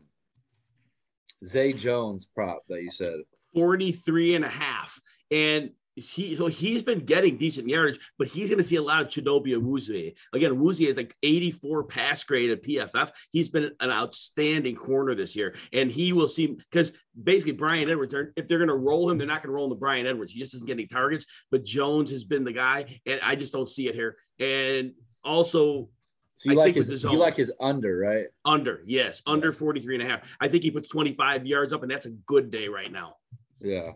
Zay 1.44 1.74
Jones 1.74 2.28
prop 2.36 2.62
that 2.70 2.84
you 2.84 2.92
said? 2.92 3.22
43 3.56 4.36
and 4.36 4.46
a 4.46 4.50
half. 4.50 5.02
And 5.30 5.72
he 5.96 6.36
so 6.36 6.48
he's 6.48 6.84
been 6.84 7.00
getting 7.00 7.38
decent 7.38 7.68
yardage, 7.68 8.00
but 8.18 8.28
he's 8.28 8.50
going 8.50 8.58
to 8.58 8.64
see 8.64 8.78
a 8.78 8.82
lot 8.82 9.02
of 9.02 9.08
Chidobe 9.08 9.48
Awuzie. 9.48 10.16
Again, 10.34 10.52
Awuzie 10.52 10.88
is 10.88 10.98
like 10.98 11.16
84 11.22 11.84
pass 11.84 12.24
grade 12.24 12.52
at 12.52 12.64
PFF. 12.64 13.12
He's 13.32 13.50
been 13.50 13.72
an 13.80 13.92
outstanding 13.92 14.76
corner 14.76 15.16
this 15.16 15.36
year, 15.36 15.56
and 15.74 15.92
he 15.92 16.14
will 16.14 16.28
see 16.28 16.48
because 16.48 16.94
basically 17.22 17.54
Bryan 17.54 17.90
Edwards, 17.90 18.14
if 18.36 18.48
they're 18.48 18.58
going 18.58 18.70
to 18.70 18.76
roll 18.76 19.10
him, 19.10 19.18
they're 19.18 19.28
not 19.28 19.44
going 19.44 19.50
to 19.50 19.56
roll 19.56 19.70
the 19.70 19.76
Bryan 19.76 20.08
Edwards. 20.08 20.32
He 20.32 20.40
just 20.40 20.54
doesn't 20.54 20.68
get 20.68 20.74
any 20.74 20.88
targets. 20.88 21.26
But 21.50 21.64
Jones 21.64 22.12
has 22.12 22.24
been 22.24 22.44
the 22.44 22.54
guy, 22.54 23.00
and 23.06 23.20
I 23.22 23.36
just 23.36 23.54
don't 23.54 23.70
see 23.70 23.88
it 23.88 23.96
here. 23.96 24.18
And 24.40 24.94
also, 25.24 25.90
so 26.38 26.52
you 26.52 26.60
I 26.60 26.66
like 26.66 26.76
his, 26.76 26.88
his 26.88 27.04
you 27.04 27.18
like 27.18 27.36
his 27.36 27.52
under, 27.60 27.98
right? 27.98 28.26
Under, 28.46 28.82
yes, 28.86 29.22
under 29.28 29.50
yeah. 29.50 29.54
43 29.54 29.96
and 29.96 30.04
a 30.04 30.10
half. 30.10 30.38
I 30.40 30.48
think 30.48 30.64
he 30.64 30.72
puts 30.72 30.88
25 30.88 31.46
yards 31.46 31.74
up, 31.74 31.84
and 31.84 31.92
that's 31.92 32.08
a 32.08 32.12
good 32.12 32.50
day 32.50 32.68
right 32.68 32.92
now. 32.92 33.18
Yeah. 33.60 33.92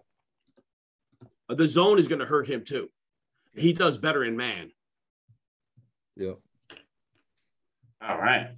Uh, 1.50 1.56
the 1.56 1.68
zone 1.68 2.00
is 2.00 2.08
going 2.08 2.20
to 2.20 2.26
hurt 2.26 2.48
him 2.48 2.64
too. 2.64 2.90
He 3.54 3.74
does 3.74 3.98
better 3.98 4.24
in 4.24 4.36
man. 4.36 4.72
Yeah. 6.16 6.34
All 8.02 8.18
right. 8.18 8.50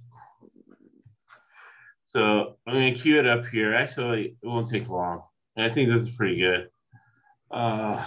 So 2.08 2.56
I'm 2.66 2.74
going 2.74 2.94
to 2.94 3.00
cue 3.00 3.18
it 3.18 3.26
up 3.26 3.46
here. 3.46 3.74
Actually, 3.74 4.36
it 4.42 4.46
won't 4.46 4.68
take 4.68 4.88
long. 4.88 5.22
I 5.56 5.68
think 5.68 5.90
this 5.90 6.02
is 6.02 6.10
pretty 6.10 6.38
good. 6.38 6.68
Uh, 7.50 8.02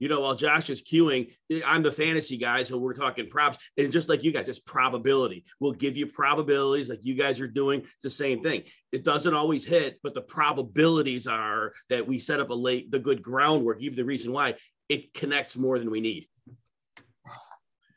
you 0.00 0.08
know, 0.08 0.20
while 0.20 0.34
Josh 0.34 0.70
is 0.70 0.82
queuing, 0.82 1.32
I'm 1.64 1.82
the 1.82 1.92
fantasy 1.92 2.38
guy, 2.38 2.62
so 2.62 2.78
we're 2.78 2.94
talking 2.94 3.28
props. 3.28 3.58
And 3.76 3.92
just 3.92 4.08
like 4.08 4.24
you 4.24 4.32
guys, 4.32 4.48
it's 4.48 4.58
probability. 4.58 5.44
We'll 5.60 5.72
give 5.72 5.96
you 5.96 6.06
probabilities 6.06 6.88
like 6.88 7.04
you 7.04 7.14
guys 7.14 7.38
are 7.38 7.46
doing. 7.46 7.80
It's 7.82 8.02
the 8.02 8.10
same 8.10 8.42
thing. 8.42 8.64
It 8.90 9.04
doesn't 9.04 9.34
always 9.34 9.64
hit, 9.64 10.00
but 10.02 10.14
the 10.14 10.22
probabilities 10.22 11.26
are 11.26 11.74
that 11.90 12.08
we 12.08 12.18
set 12.18 12.40
up 12.40 12.50
a 12.50 12.54
late, 12.54 12.90
the 12.90 12.98
good 12.98 13.22
groundwork, 13.22 13.80
even 13.80 13.96
the 13.96 14.04
reason 14.04 14.32
why 14.32 14.54
it 14.88 15.12
connects 15.12 15.56
more 15.56 15.78
than 15.78 15.90
we 15.90 16.00
need. 16.00 16.26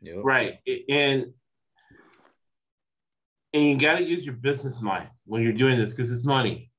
Yep. 0.02 0.18
Right. 0.22 0.60
And 0.90 1.34
and 3.54 3.64
you 3.64 3.78
got 3.78 4.00
to 4.00 4.04
use 4.04 4.26
your 4.26 4.36
business 4.36 4.82
mind 4.82 5.08
when 5.26 5.42
you're 5.42 5.54
doing 5.54 5.80
this 5.80 5.92
because 5.92 6.12
it's 6.12 6.26
money. 6.26 6.72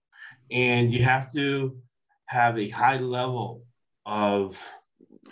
And 0.50 0.92
you 0.92 1.02
have 1.02 1.32
to 1.32 1.78
have 2.26 2.58
a 2.58 2.68
high 2.68 2.98
level 2.98 3.62
of 4.04 4.62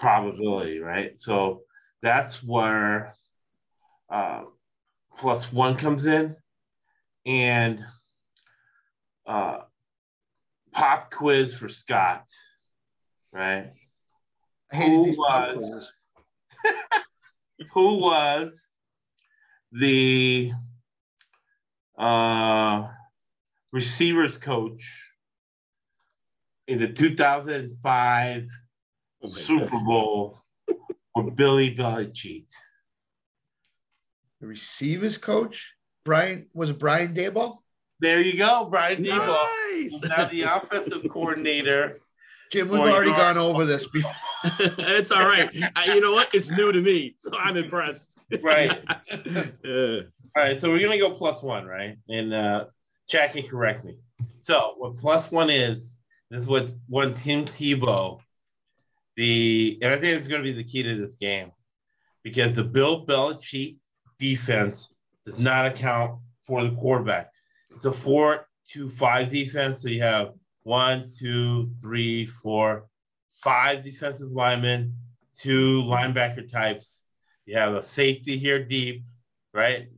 probability, 0.03 0.81
right? 0.81 1.19
So 1.21 1.63
that's 2.03 2.43
where 2.43 3.15
uh, 4.11 4.43
plus 5.17 5.53
one 5.53 5.77
comes 5.77 6.07
in, 6.07 6.35
and 7.25 7.83
uh, 9.27 9.59
pop 10.73 11.13
quiz 11.13 11.57
for 11.57 11.69
Scott, 11.69 12.25
right? 13.33 13.71
Who 14.73 15.15
was 15.17 15.93
who 17.73 17.99
was 17.99 18.69
the 19.71 20.51
uh, 21.97 22.89
receivers 23.73 24.37
coach 24.37 25.15
in 26.67 26.81
the 26.81 26.89
2005 26.89 28.49
Super 29.25 29.79
Bowl 29.79 30.39
with 31.15 31.37
Billy 31.37 31.75
Belichick. 31.75 32.47
The 34.41 34.47
receivers 34.47 35.19
coach, 35.19 35.77
Brian 36.05 36.49
was 36.53 36.71
it 36.71 36.79
Brian 36.79 37.15
Daboll? 37.15 37.59
There 38.01 38.21
you 38.21 38.37
go, 38.37 38.67
Brian 38.69 39.05
Daboll. 39.05 39.47
Nice. 39.73 40.03
Now 40.03 40.27
the 40.27 40.43
offensive 40.43 41.09
coordinator. 41.09 42.01
Jim, 42.51 42.69
we've 42.69 42.81
already 42.81 43.13
gone 43.13 43.39
over 43.39 43.65
this 43.65 43.87
before. 43.87 44.13
it's 44.61 45.11
all 45.11 45.27
right. 45.27 45.49
I, 45.77 45.95
you 45.95 46.01
know 46.01 46.13
what? 46.13 46.35
It's 46.35 46.51
new 46.51 46.73
to 46.73 46.81
me, 46.81 47.15
so 47.17 47.31
I'm 47.39 47.57
impressed. 47.57 48.19
right. 48.43 48.71
uh, 49.11 50.01
all 50.37 50.43
right. 50.43 50.61
So 50.61 50.71
we're 50.71 50.83
gonna 50.83 50.99
go 50.99 51.13
plus 51.13 51.43
one, 51.43 51.65
right? 51.65 51.97
And 52.09 52.35
uh, 52.35 52.67
Jack 53.09 53.33
can 53.33 53.47
correct 53.47 53.85
me. 53.85 53.97
So 54.41 54.75
what 54.77 54.97
plus 54.97 55.31
one 55.31 55.49
is? 55.49 55.97
This 56.31 56.43
is 56.43 56.47
what 56.49 56.71
one 56.89 57.15
Tim 57.15 57.45
Tebow 57.45 58.21
the 59.17 59.79
and 59.83 59.93
I 59.93 59.97
think 59.97 60.17
it's 60.17 60.29
going 60.29 60.43
to 60.43 60.49
be 60.49 60.57
the 60.57 60.69
key 60.69 60.83
to 60.83 60.95
this 60.95 61.17
game 61.17 61.53
because 62.23 62.57
the 62.57 62.65
Bill 62.65 63.07
Belichick 63.07 63.77
defense 64.19 64.95
does 65.27 65.39
not 65.39 65.67
account 65.67 66.21
for 66.45 66.65
the 66.65 66.75
quarterback. 66.75 67.31
It's 67.71 67.85
a 67.85 67.93
four 67.93 68.47
to 68.71 68.89
five 68.89 69.29
defense. 69.29 69.83
So 69.83 69.89
you 69.89 70.03
have 70.03 70.33
one, 70.63 71.07
two, 71.19 71.71
three, 71.81 72.27
four, 72.27 72.87
five 73.43 73.83
defensive 73.83 74.31
linemen, 74.31 74.95
two 75.37 75.83
linebacker 75.83 76.51
types. 76.51 77.03
You 77.45 77.57
have 77.57 77.75
a 77.75 77.83
safety 77.83 78.39
here 78.39 78.65
deep, 78.65 79.05
right? 79.53 79.89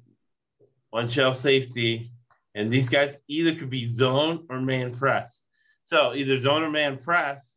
One 0.91 1.09
shell 1.09 1.35
safety. 1.35 2.11
And 2.55 2.73
these 2.73 2.89
guys 2.89 3.19
either 3.29 3.55
could 3.55 3.71
be 3.71 3.93
zone 3.93 4.47
or 4.49 4.61
man 4.61 4.95
press. 4.95 5.43
So 5.83 6.15
either 6.15 6.41
zone 6.41 6.63
or 6.63 6.71
man 6.71 6.99
press 6.99 7.54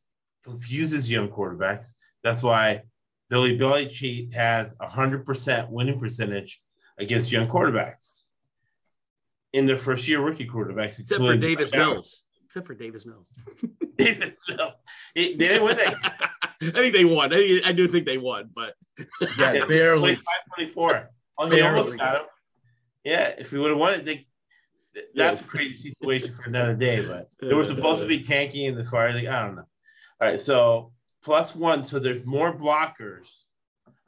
confuses 0.48 1.10
young 1.10 1.30
quarterbacks. 1.30 1.92
That's 2.24 2.42
why 2.42 2.84
Billy 3.30 3.58
Belichick 3.58 4.34
has 4.34 4.76
a 4.80 4.88
hundred 4.88 5.26
percent 5.26 5.70
winning 5.70 6.00
percentage 6.00 6.62
against 6.98 7.32
young 7.32 7.48
quarterbacks 7.48 8.22
in 9.54 9.66
their 9.66 9.78
first 9.78 10.08
year 10.08 10.20
rookie 10.20 10.48
quarterbacks, 10.48 11.00
except 11.00 11.22
for 11.22 11.38
Davis 11.38 11.72
Mills. 11.74 12.24
Except 12.46 12.66
for 12.66 12.76
Davis 12.76 13.06
Mills. 13.06 13.30
Davis 13.98 14.40
Mills. 14.48 14.74
they 15.16 15.34
didn't 15.34 15.64
win 15.64 15.78
that. 15.78 15.96
I 16.62 16.72
think 16.72 16.94
they 16.94 17.06
won. 17.06 17.34
I, 17.34 17.62
I, 17.66 17.72
do 17.72 17.88
think 17.88 18.06
they 18.06 18.18
won, 18.18 18.50
but 18.56 18.74
yeah, 19.38 19.66
barely. 19.68 20.16
Five 20.16 20.24
twenty-four. 20.56 21.10
almost 21.38 21.98
got 21.98 22.16
him. 22.16 22.28
Yeah, 23.04 23.36
if 23.38 23.52
we 23.52 23.60
would 23.60 23.70
have 23.70 23.78
won 23.78 23.94
it, 23.94 24.06
they, 24.06 24.28
that's 24.94 25.42
yes. 25.42 25.46
a 25.46 25.48
crazy 25.48 25.90
situation 25.90 26.34
for 26.34 26.44
another 26.44 26.74
day. 26.74 27.06
But 27.08 27.30
they 27.40 27.54
were 27.54 27.64
supposed 27.64 28.02
to 28.02 28.08
be 28.08 28.24
tanking 28.24 28.66
in 28.66 28.76
the 28.76 28.84
fire. 28.84 29.14
Like, 29.14 29.28
I 29.28 29.46
don't 29.46 29.56
know. 29.56 29.68
All 30.20 30.28
right, 30.28 30.42
so 30.42 30.92
plus 31.24 31.56
one, 31.56 31.86
so 31.86 32.00
there's 32.00 32.26
more 32.26 32.58
blockers 32.58 33.46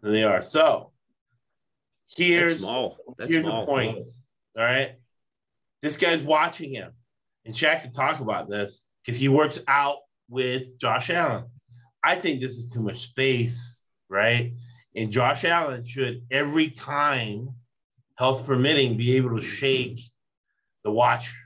than 0.02 0.14
they 0.14 0.24
are. 0.24 0.42
So 0.42 0.92
here's 2.16 2.54
That's 2.54 2.64
small. 2.64 2.98
That's 3.18 3.32
here's 3.32 3.46
small. 3.46 3.62
the 3.62 3.72
point. 3.72 3.98
All 4.58 4.64
right, 4.64 4.96
this 5.82 5.98
guy's 5.98 6.22
watching 6.22 6.74
him, 6.74 6.92
and 7.46 7.54
Shaq 7.54 7.84
can 7.84 7.92
talk 7.92 8.20
about 8.20 8.50
this 8.50 8.84
because 9.04 9.20
he 9.20 9.30
works 9.30 9.60
out 9.68 9.98
with 10.30 10.80
Josh 10.80 11.10
Allen. 11.10 11.46
I 12.04 12.16
think 12.16 12.40
this 12.40 12.58
is 12.58 12.70
too 12.70 12.82
much 12.82 13.02
space, 13.04 13.86
right? 14.10 14.54
And 14.96 15.12
Josh 15.12 15.46
Allen 15.46 15.86
should 15.86 16.24
every 16.32 16.72
time, 16.72 17.50
health 18.18 18.46
permitting, 18.46 18.98
be 18.98 19.18
able 19.18 19.36
to 19.36 19.42
shake 19.42 20.02
the 20.84 20.92
watcher, 20.92 21.38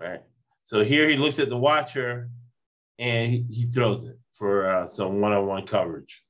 right? 0.00 0.20
So 0.64 0.84
here 0.84 1.08
he 1.08 1.16
looks 1.16 1.38
at 1.38 1.48
the 1.48 1.56
watcher 1.56 2.28
and 2.98 3.30
he, 3.30 3.44
he 3.50 3.66
throws 3.66 4.04
it 4.04 4.18
for 4.32 4.70
uh, 4.70 4.86
some 4.86 5.20
one-on-one 5.20 5.66
coverage. 5.66 6.24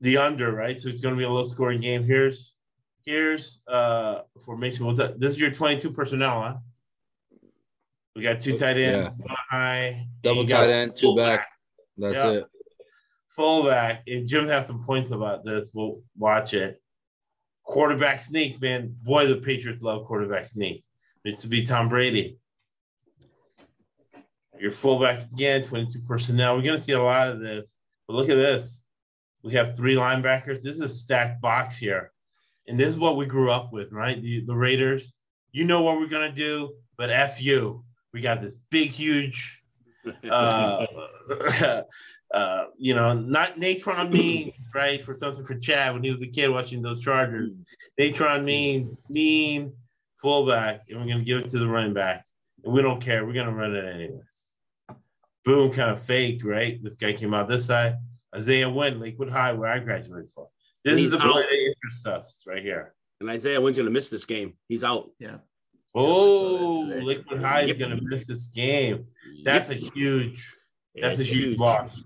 The 0.00 0.18
under, 0.18 0.52
right? 0.52 0.80
So 0.80 0.88
it's 0.88 1.00
going 1.00 1.14
to 1.14 1.18
be 1.18 1.24
a 1.24 1.30
low 1.30 1.42
scoring 1.42 1.80
game. 1.80 2.04
Here's 2.04 2.54
here's 3.04 3.62
uh 3.66 4.20
formation. 4.44 4.86
What's 4.86 4.98
that? 4.98 5.18
This 5.18 5.32
is 5.32 5.40
your 5.40 5.50
22 5.50 5.90
personnel, 5.92 6.42
huh? 6.42 6.54
We 8.14 8.22
got 8.22 8.40
two 8.40 8.56
tight 8.56 8.76
ends, 8.76 9.10
yeah. 9.18 9.26
one 9.26 9.36
high, 9.50 10.06
double 10.22 10.44
tight 10.44 10.70
end, 10.70 10.96
two 10.96 11.16
back. 11.16 11.40
back. 11.40 11.48
That's 11.96 12.16
yep. 12.16 12.34
it. 12.34 12.44
Fullback. 13.28 14.02
And 14.06 14.26
Jim 14.26 14.46
has 14.48 14.66
some 14.66 14.82
points 14.84 15.10
about 15.10 15.44
this. 15.44 15.70
We'll 15.74 16.02
watch 16.16 16.54
it. 16.54 16.80
Quarterback 17.64 18.20
sneak, 18.20 18.60
man. 18.60 18.96
Boy, 19.02 19.26
the 19.26 19.36
Patriots 19.36 19.82
love 19.82 20.06
quarterback 20.06 20.48
sneak. 20.48 20.84
It's 21.24 21.42
to 21.42 21.48
be 21.48 21.64
Tom 21.64 21.88
Brady. 21.88 22.38
Your 24.60 24.70
fullback 24.70 25.22
again, 25.32 25.62
22 25.62 26.00
personnel. 26.00 26.56
We're 26.56 26.62
going 26.62 26.78
to 26.78 26.82
see 26.82 26.92
a 26.92 27.02
lot 27.02 27.28
of 27.28 27.40
this. 27.40 27.76
But 28.06 28.14
look 28.14 28.28
at 28.28 28.36
this. 28.36 28.84
We 29.42 29.54
have 29.54 29.76
three 29.76 29.94
linebackers. 29.94 30.62
This 30.62 30.74
is 30.74 30.80
a 30.80 30.88
stacked 30.88 31.40
box 31.40 31.76
here. 31.76 32.12
And 32.66 32.78
this 32.78 32.88
is 32.88 32.98
what 32.98 33.16
we 33.16 33.26
grew 33.26 33.50
up 33.50 33.72
with, 33.72 33.92
right? 33.92 34.20
The, 34.20 34.44
the 34.44 34.54
Raiders. 34.54 35.16
You 35.52 35.64
know 35.64 35.82
what 35.82 35.98
we're 35.98 36.08
going 36.08 36.30
to 36.30 36.36
do, 36.36 36.74
but 36.96 37.10
F 37.10 37.40
you. 37.40 37.84
We 38.12 38.20
got 38.20 38.40
this 38.40 38.56
big, 38.70 38.90
huge 38.90 39.62
uh, 40.30 40.86
uh, 42.34 42.64
you 42.76 42.94
know, 42.94 43.14
not 43.14 43.58
Natron 43.58 44.10
means 44.12 44.54
right 44.74 45.02
for 45.02 45.14
something 45.14 45.44
for 45.44 45.54
Chad 45.54 45.94
when 45.94 46.02
he 46.02 46.10
was 46.10 46.22
a 46.22 46.26
kid 46.26 46.48
watching 46.48 46.82
those 46.82 47.00
Chargers. 47.00 47.56
Natrone 47.98 48.44
Means 48.44 48.96
mean 49.08 49.72
fullback, 50.16 50.82
and 50.88 51.00
we're 51.00 51.08
gonna 51.08 51.24
give 51.24 51.38
it 51.38 51.48
to 51.48 51.58
the 51.58 51.66
running 51.66 51.94
back, 51.94 52.24
and 52.64 52.72
we 52.72 52.80
don't 52.82 53.02
care. 53.02 53.26
We're 53.26 53.32
gonna 53.32 53.54
run 53.54 53.74
it 53.74 53.84
anyways. 53.84 54.47
Boom, 55.48 55.72
kind 55.72 55.90
of 55.90 56.02
fake, 56.02 56.44
right? 56.44 56.78
This 56.84 56.94
guy 56.94 57.14
came 57.14 57.32
out 57.32 57.48
this 57.48 57.64
side. 57.64 57.96
Isaiah 58.36 58.68
Wynn, 58.68 59.00
Lakewood 59.00 59.30
High, 59.30 59.54
where 59.54 59.70
I 59.70 59.78
graduated 59.78 60.30
from. 60.30 60.44
This 60.84 61.00
is 61.00 61.12
the 61.12 61.18
play 61.18 61.40
that 61.40 61.52
interests 61.52 62.04
us 62.06 62.44
right 62.46 62.62
here. 62.62 62.94
And 63.22 63.30
Isaiah 63.30 63.58
Wynn's 63.58 63.78
gonna 63.78 63.88
miss 63.88 64.10
this 64.10 64.26
game. 64.26 64.58
He's 64.68 64.84
out. 64.84 65.10
Yeah. 65.18 65.38
Oh, 65.94 66.80
Lakewood 67.02 67.40
High 67.40 67.62
is 67.62 67.78
going 67.78 67.96
to 67.96 68.00
miss 68.02 68.26
this 68.26 68.48
game. 68.48 69.06
That's 69.42 69.70
yep. 69.70 69.80
a 69.80 69.90
huge. 69.94 70.54
That's 70.94 71.18
it's 71.18 71.30
a 71.30 71.32
huge, 71.32 71.44
huge 71.46 71.58
loss. 71.58 72.04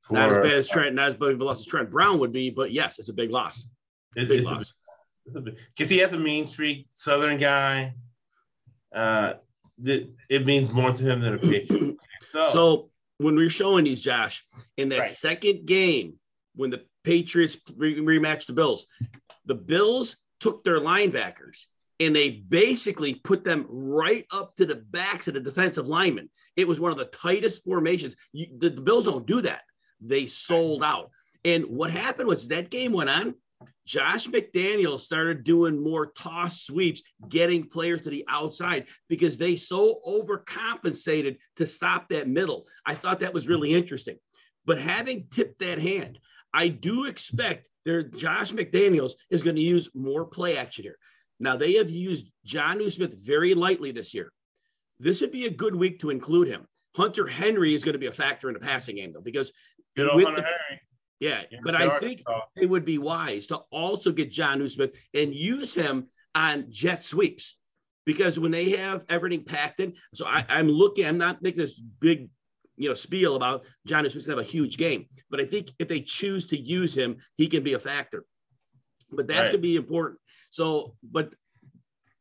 For, 0.00 0.14
not 0.14 0.30
as 0.30 0.36
bad 0.38 0.54
as 0.54 0.68
Trent, 0.68 0.94
not 0.94 1.08
as 1.08 1.14
big 1.14 1.34
of 1.34 1.40
a 1.42 1.44
loss 1.44 1.60
as 1.60 1.66
Trent 1.66 1.90
Brown 1.90 2.18
would 2.20 2.32
be, 2.32 2.48
but 2.48 2.72
yes, 2.72 2.98
it's 2.98 3.10
a 3.10 3.12
big 3.12 3.30
loss. 3.30 3.66
It, 4.16 4.28
big 4.28 4.44
loss. 4.44 4.72
Because 5.26 5.90
he 5.90 5.98
has 5.98 6.14
a 6.14 6.18
mean 6.18 6.46
streak, 6.46 6.86
Southern 6.90 7.36
guy. 7.36 7.94
Uh, 8.92 9.34
it, 9.84 10.10
it 10.30 10.46
means 10.46 10.72
more 10.72 10.92
to 10.92 11.04
him 11.04 11.20
than 11.20 11.34
a 11.34 11.38
pitcher. 11.38 11.92
So, 12.32 12.48
so 12.48 12.90
when 13.18 13.36
we're 13.36 13.50
showing 13.50 13.84
these, 13.84 14.00
Josh, 14.00 14.44
in 14.78 14.88
that 14.88 15.00
right. 15.00 15.08
second 15.08 15.66
game 15.66 16.14
when 16.56 16.70
the 16.70 16.84
Patriots 17.04 17.58
re- 17.76 18.00
rematched 18.00 18.46
the 18.46 18.54
Bills, 18.54 18.86
the 19.44 19.54
Bills 19.54 20.16
took 20.40 20.64
their 20.64 20.80
linebackers 20.80 21.66
and 22.00 22.16
they 22.16 22.30
basically 22.30 23.14
put 23.14 23.44
them 23.44 23.66
right 23.68 24.24
up 24.32 24.56
to 24.56 24.66
the 24.66 24.76
backs 24.76 25.28
of 25.28 25.34
the 25.34 25.40
defensive 25.40 25.88
linemen. 25.88 26.30
It 26.56 26.66
was 26.66 26.80
one 26.80 26.90
of 26.90 26.98
the 26.98 27.04
tightest 27.04 27.64
formations. 27.64 28.16
You, 28.32 28.46
the, 28.58 28.70
the, 28.70 28.80
Bills 28.80 29.04
don't 29.04 29.26
do 29.26 29.42
that. 29.42 29.60
They 30.00 30.26
sold 30.26 30.82
out. 30.82 31.10
And 31.44 31.66
what 31.66 31.90
happened 31.90 32.28
was 32.28 32.48
that 32.48 32.70
game 32.70 32.92
went 32.92 33.10
on. 33.10 33.34
Josh 33.86 34.26
McDaniel 34.28 34.98
started 34.98 35.44
doing 35.44 35.82
more 35.82 36.06
toss 36.06 36.62
sweeps, 36.62 37.02
getting 37.28 37.68
players 37.68 38.02
to 38.02 38.10
the 38.10 38.24
outside 38.28 38.86
because 39.08 39.36
they 39.36 39.56
so 39.56 40.00
overcompensated 40.06 41.38
to 41.56 41.66
stop 41.66 42.08
that 42.08 42.28
middle. 42.28 42.66
I 42.86 42.94
thought 42.94 43.20
that 43.20 43.34
was 43.34 43.48
really 43.48 43.74
interesting. 43.74 44.18
But 44.64 44.80
having 44.80 45.26
tipped 45.30 45.58
that 45.60 45.78
hand, 45.78 46.18
I 46.54 46.68
do 46.68 47.06
expect 47.06 47.68
their 47.84 48.02
Josh 48.02 48.52
McDaniels 48.52 49.12
is 49.30 49.42
going 49.42 49.56
to 49.56 49.62
use 49.62 49.88
more 49.94 50.24
play 50.24 50.56
action 50.56 50.84
here. 50.84 50.98
Now, 51.40 51.56
they 51.56 51.74
have 51.74 51.90
used 51.90 52.30
Jonnu 52.46 52.92
Smith 52.92 53.14
very 53.14 53.54
lightly 53.54 53.90
this 53.90 54.14
year. 54.14 54.32
This 55.00 55.20
would 55.20 55.32
be 55.32 55.46
a 55.46 55.50
good 55.50 55.74
week 55.74 56.00
to 56.00 56.10
include 56.10 56.46
him. 56.46 56.66
Hunter 56.94 57.26
Henry 57.26 57.74
is 57.74 57.82
going 57.82 57.94
to 57.94 57.98
be 57.98 58.06
a 58.06 58.12
factor 58.12 58.48
in 58.48 58.54
the 58.54 58.60
passing 58.60 58.96
game, 58.96 59.12
though, 59.12 59.20
because 59.20 59.50
you 59.96 60.04
know, 60.04 60.12
Hunter 60.12 60.42
the, 60.42 60.42
Henry. 60.42 60.80
Yeah, 61.22 61.42
but 61.62 61.76
I 61.76 62.00
think 62.00 62.24
it 62.56 62.68
would 62.68 62.84
be 62.84 62.98
wise 62.98 63.46
to 63.46 63.58
also 63.70 64.10
get 64.10 64.32
Jonnu 64.32 64.68
Smith 64.68 64.90
and 65.14 65.32
use 65.32 65.72
him 65.72 66.08
on 66.34 66.66
jet 66.68 67.04
sweeps 67.04 67.58
because 68.04 68.40
when 68.40 68.50
they 68.50 68.70
have 68.70 69.04
everything 69.08 69.44
packed 69.44 69.78
in, 69.78 69.94
so 70.12 70.26
I, 70.26 70.44
am 70.48 70.66
looking, 70.66 71.06
I'm 71.06 71.18
not 71.18 71.40
making 71.40 71.60
this 71.60 71.78
big, 71.78 72.28
you 72.76 72.88
know, 72.88 72.94
spiel 72.94 73.36
about 73.36 73.64
Jonnu 73.86 74.10
Smith's 74.10 74.26
have 74.26 74.38
a 74.38 74.42
huge 74.42 74.76
game, 74.76 75.06
but 75.30 75.38
I 75.38 75.44
think 75.44 75.70
if 75.78 75.86
they 75.86 76.00
choose 76.00 76.44
to 76.46 76.58
use 76.58 76.92
him, 76.92 77.18
he 77.36 77.46
can 77.46 77.62
be 77.62 77.74
a 77.74 77.78
factor. 77.78 78.24
But 79.12 79.28
that's 79.28 79.42
right. 79.42 79.52
going 79.52 79.52
to 79.52 79.58
be 79.58 79.76
important. 79.76 80.18
So, 80.50 80.96
but 81.04 81.32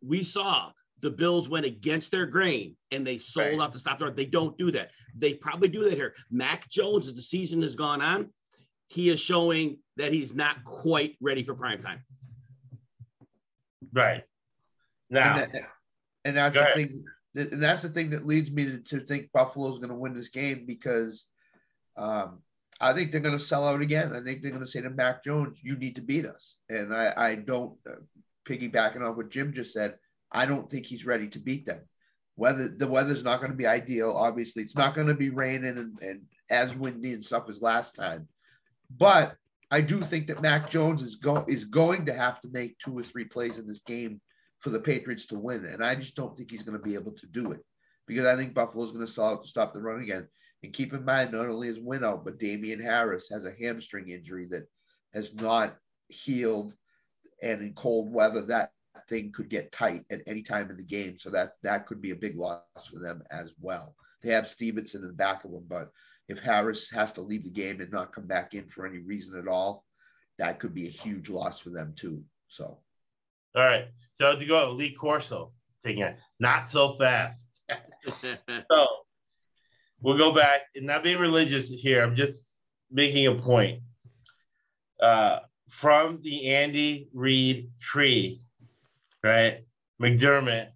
we 0.06 0.22
saw 0.22 0.74
the 1.00 1.10
Bills 1.10 1.50
went 1.50 1.66
against 1.66 2.12
their 2.12 2.28
grain 2.28 2.76
and 2.92 3.08
they 3.08 3.18
sold 3.18 3.48
right. 3.48 3.62
out 3.62 3.74
to 3.74 3.80
stop 3.80 3.98
the 3.98 4.06
run. 4.06 4.16
They 4.16 4.26
don't 4.26 4.56
do 4.60 4.70
that. 4.70 4.92
They 5.16 5.34
probably 5.34 5.70
do 5.70 5.86
that 5.86 5.94
here. 5.94 6.14
Mac 6.30 6.70
Jones, 6.70 7.08
as 7.08 7.16
the 7.16 7.22
season 7.24 7.64
has 7.64 7.76
gone 7.76 8.04
on, 8.04 8.30
he 8.92 9.10
is 9.10 9.22
showing 9.22 9.78
that 9.96 10.12
he's 10.12 10.36
not 10.36 10.66
quite 10.66 11.16
ready 11.22 11.44
for 11.44 11.54
prime 11.54 11.82
time. 11.82 12.04
Right. 13.94 14.24
Now, 15.10 15.38
and, 15.38 15.54
that, 15.54 15.64
and 16.26 16.38
that's 16.38 16.56
the 16.56 16.62
ahead. 16.62 16.76
thing. 16.76 17.06
And 17.34 17.64
that's 17.64 17.84
the 17.84 17.88
thing 17.88 18.10
that 18.10 18.26
leads 18.26 18.52
me 18.52 18.66
to, 18.66 18.80
to 18.80 19.00
think 19.00 19.32
Buffalo's 19.32 19.80
going 19.80 19.92
to 19.92 19.96
win 19.96 20.14
this 20.14 20.28
game 20.28 20.66
because 20.68 21.28
um, 21.96 22.40
I 22.82 22.92
think 22.92 23.12
they're 23.14 23.22
going 23.22 23.38
to 23.38 23.40
sell 23.40 23.66
out 23.66 23.80
again. 23.80 24.14
I 24.14 24.20
think 24.20 24.42
they're 24.42 24.52
going 24.52 24.60
to 24.60 24.68
say 24.68 24.82
to 24.82 24.90
Mac 24.90 25.24
Jones, 25.24 25.62
"You 25.64 25.78
need 25.78 25.96
to 25.96 26.02
beat 26.02 26.26
us." 26.26 26.58
And 26.68 26.94
I, 26.94 27.14
I 27.16 27.36
don't 27.36 27.78
uh, 27.90 27.96
piggybacking 28.46 29.08
on 29.08 29.16
what 29.16 29.32
Jim 29.32 29.54
just 29.54 29.72
said. 29.72 29.96
I 30.34 30.46
don't 30.46 30.70
think 30.70 30.86
he's 30.86 31.06
ready 31.06 31.30
to 31.30 31.40
beat 31.40 31.66
them. 31.66 31.80
Weather 32.36 32.68
the 32.68 32.88
weather's 32.88 33.24
not 33.24 33.40
going 33.40 33.52
to 33.52 33.58
be 33.58 33.68
ideal. 33.68 34.12
Obviously, 34.12 34.64
it's 34.64 34.76
not 34.76 34.96
going 34.96 35.08
to 35.08 35.14
be 35.14 35.30
raining 35.30 35.78
and, 35.78 35.98
and 36.02 36.22
as 36.50 36.76
windy 36.76 37.14
and 37.14 37.24
stuff 37.24 37.50
as 37.50 37.62
last 37.62 37.96
time. 37.96 38.28
But 38.98 39.36
I 39.70 39.82
do 39.82 40.02
think 40.02 40.28
that 40.28 40.42
Mac 40.42 40.70
Jones 40.70 41.02
is 41.02 41.16
go 41.16 41.46
is 41.48 41.66
going 41.66 42.06
to 42.06 42.14
have 42.14 42.42
to 42.42 42.50
make 42.52 42.78
two 42.78 42.98
or 42.98 43.04
three 43.04 43.26
plays 43.26 43.58
in 43.58 43.68
this 43.68 43.82
game 43.82 44.20
for 44.60 44.70
the 44.70 44.80
Patriots 44.80 45.26
to 45.28 45.40
win, 45.40 45.66
and 45.66 45.84
I 45.84 45.96
just 45.96 46.16
don't 46.16 46.36
think 46.38 46.52
he's 46.52 46.64
going 46.64 46.78
to 46.78 46.84
be 46.84 46.94
able 46.94 47.14
to 47.14 47.28
do 47.28 47.52
it 47.52 47.62
because 48.06 48.26
I 48.26 48.36
think 48.36 48.54
Buffalo's 48.54 48.92
going 48.92 49.06
to 49.06 49.12
stop 49.12 49.46
stop 49.46 49.74
the 49.74 49.82
run 49.82 50.02
again. 50.02 50.28
And 50.64 50.74
keep 50.74 50.94
in 50.94 51.04
mind, 51.04 51.32
not 51.32 51.48
only 51.48 51.70
is 51.70 51.80
Wynn 51.80 52.04
out, 52.04 52.24
but 52.24 52.38
Damien 52.38 52.80
Harris 52.80 53.30
has 53.30 53.46
a 53.46 53.56
hamstring 53.60 54.10
injury 54.10 54.48
that 54.52 54.68
has 55.14 55.34
not 55.34 55.76
healed 56.10 56.74
and 57.42 57.62
in 57.62 57.74
cold 57.74 58.14
weather 58.14 58.42
that 58.42 58.72
thing 59.10 59.32
could 59.32 59.50
get 59.50 59.72
tight 59.72 60.04
at 60.12 60.22
any 60.28 60.44
time 60.44 60.70
in 60.70 60.78
the 60.78 60.84
game. 60.84 61.18
So 61.18 61.30
that 61.32 61.54
that 61.64 61.86
could 61.86 62.02
be 62.02 62.12
a 62.12 62.16
big 62.16 62.38
loss 62.38 62.62
for 62.92 63.00
them 63.00 63.24
as 63.32 63.54
well. 63.60 63.96
They 64.22 64.32
have 64.32 64.48
Stevenson 64.48 65.02
in 65.02 65.08
the 65.08 65.14
back 65.14 65.44
of 65.44 65.52
them, 65.52 65.66
but 65.68 65.90
if 66.32 66.40
Harris 66.40 66.90
has 66.92 67.12
to 67.14 67.22
leave 67.22 67.44
the 67.44 67.50
game 67.50 67.82
and 67.82 67.92
not 67.92 68.14
come 68.14 68.26
back 68.26 68.54
in 68.54 68.66
for 68.70 68.86
any 68.86 69.00
reason 69.00 69.38
at 69.38 69.50
all, 69.50 69.86
that 70.38 70.60
could 70.60 70.74
be 70.74 70.88
a 70.88 70.90
huge 70.90 71.30
loss 71.30 71.60
for 71.60 71.72
them 71.72 71.94
too. 71.96 72.24
So, 72.48 72.80
all 73.54 73.64
right. 73.64 73.90
So 74.14 74.36
to 74.36 74.46
go 74.46 74.72
Lee 74.72 74.94
Corso 74.94 75.52
taking 75.84 76.04
it 76.04 76.18
not 76.40 76.70
so 76.70 76.94
fast. 76.94 77.50
so 78.72 78.88
we'll 80.00 80.18
go 80.18 80.32
back 80.32 80.62
and 80.74 80.86
not 80.86 81.04
being 81.04 81.20
religious 81.20 81.68
here. 81.68 82.02
I'm 82.02 82.16
just 82.16 82.46
making 82.90 83.28
a 83.28 83.36
point. 83.36 83.82
Uh, 85.02 85.40
from 85.68 86.20
the 86.22 86.50
Andy 86.50 87.10
Reid 87.14 87.72
tree, 87.80 88.42
right? 89.24 89.66
McDermott, 90.02 90.68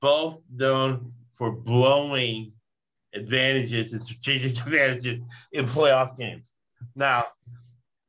both 0.00 0.40
known 0.52 1.12
for 1.36 1.52
blowing 1.52 2.52
advantages 3.14 3.92
and 3.92 4.02
strategic 4.02 4.58
advantages 4.66 5.20
in 5.52 5.66
playoff 5.66 6.16
games. 6.16 6.54
Now, 6.94 7.26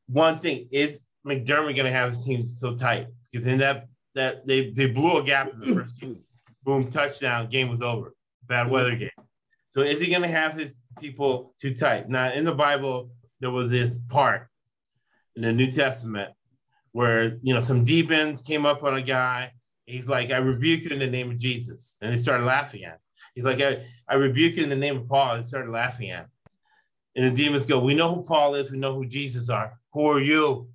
one 0.07 0.39
thing 0.39 0.67
is 0.71 1.05
McDermott 1.25 1.75
going 1.75 1.85
to 1.85 1.91
have 1.91 2.09
his 2.09 2.23
team 2.23 2.49
so 2.55 2.75
tight 2.75 3.07
because 3.31 3.45
in 3.47 3.59
that 3.59 3.87
that 4.15 4.45
they 4.45 4.69
they 4.71 4.87
blew 4.87 5.17
a 5.17 5.23
gap 5.23 5.49
in 5.51 5.59
the 5.59 5.65
first 5.75 5.99
game. 5.99 6.19
Boom, 6.63 6.89
touchdown, 6.89 7.49
game 7.49 7.69
was 7.69 7.81
over. 7.81 8.13
Bad 8.47 8.65
mm-hmm. 8.65 8.73
weather 8.73 8.95
game. 8.95 9.09
So 9.69 9.81
is 9.81 9.99
he 9.99 10.07
going 10.07 10.21
to 10.21 10.27
have 10.27 10.53
his 10.53 10.79
people 10.99 11.55
too 11.59 11.73
tight? 11.73 12.07
Now, 12.07 12.31
in 12.31 12.45
the 12.45 12.53
Bible, 12.53 13.09
there 13.39 13.51
was 13.51 13.69
this 13.69 14.01
part 14.07 14.47
in 15.35 15.41
the 15.41 15.51
New 15.51 15.71
Testament 15.71 16.31
where 16.91 17.39
you 17.41 17.53
know 17.53 17.59
some 17.59 17.83
demons 17.83 18.41
came 18.43 18.65
up 18.65 18.83
on 18.83 18.95
a 18.95 19.01
guy. 19.01 19.51
He's 19.85 20.07
like, 20.07 20.31
I 20.31 20.37
rebuke 20.37 20.83
you 20.83 20.91
in 20.91 20.99
the 20.99 21.07
name 21.07 21.31
of 21.31 21.37
Jesus. 21.37 21.97
And 22.01 22.13
they 22.13 22.17
started 22.17 22.45
laughing 22.45 22.85
at 22.85 22.93
him. 22.93 22.99
He's 23.35 23.45
like, 23.45 23.61
I, 23.61 23.85
I 24.07 24.15
rebuke 24.15 24.55
you 24.55 24.63
in 24.63 24.69
the 24.69 24.75
name 24.75 24.97
of 24.97 25.07
Paul. 25.07 25.35
And 25.35 25.47
started 25.47 25.71
laughing 25.71 26.11
at 26.11 26.21
him. 26.21 26.29
And 27.15 27.25
the 27.25 27.43
demons 27.43 27.65
go, 27.65 27.79
We 27.79 27.95
know 27.95 28.13
who 28.13 28.23
Paul 28.23 28.55
is, 28.55 28.71
we 28.71 28.77
know 28.77 28.95
who 28.95 29.05
Jesus 29.05 29.49
are. 29.49 29.79
Who 29.93 30.05
are 30.07 30.19
you? 30.19 30.69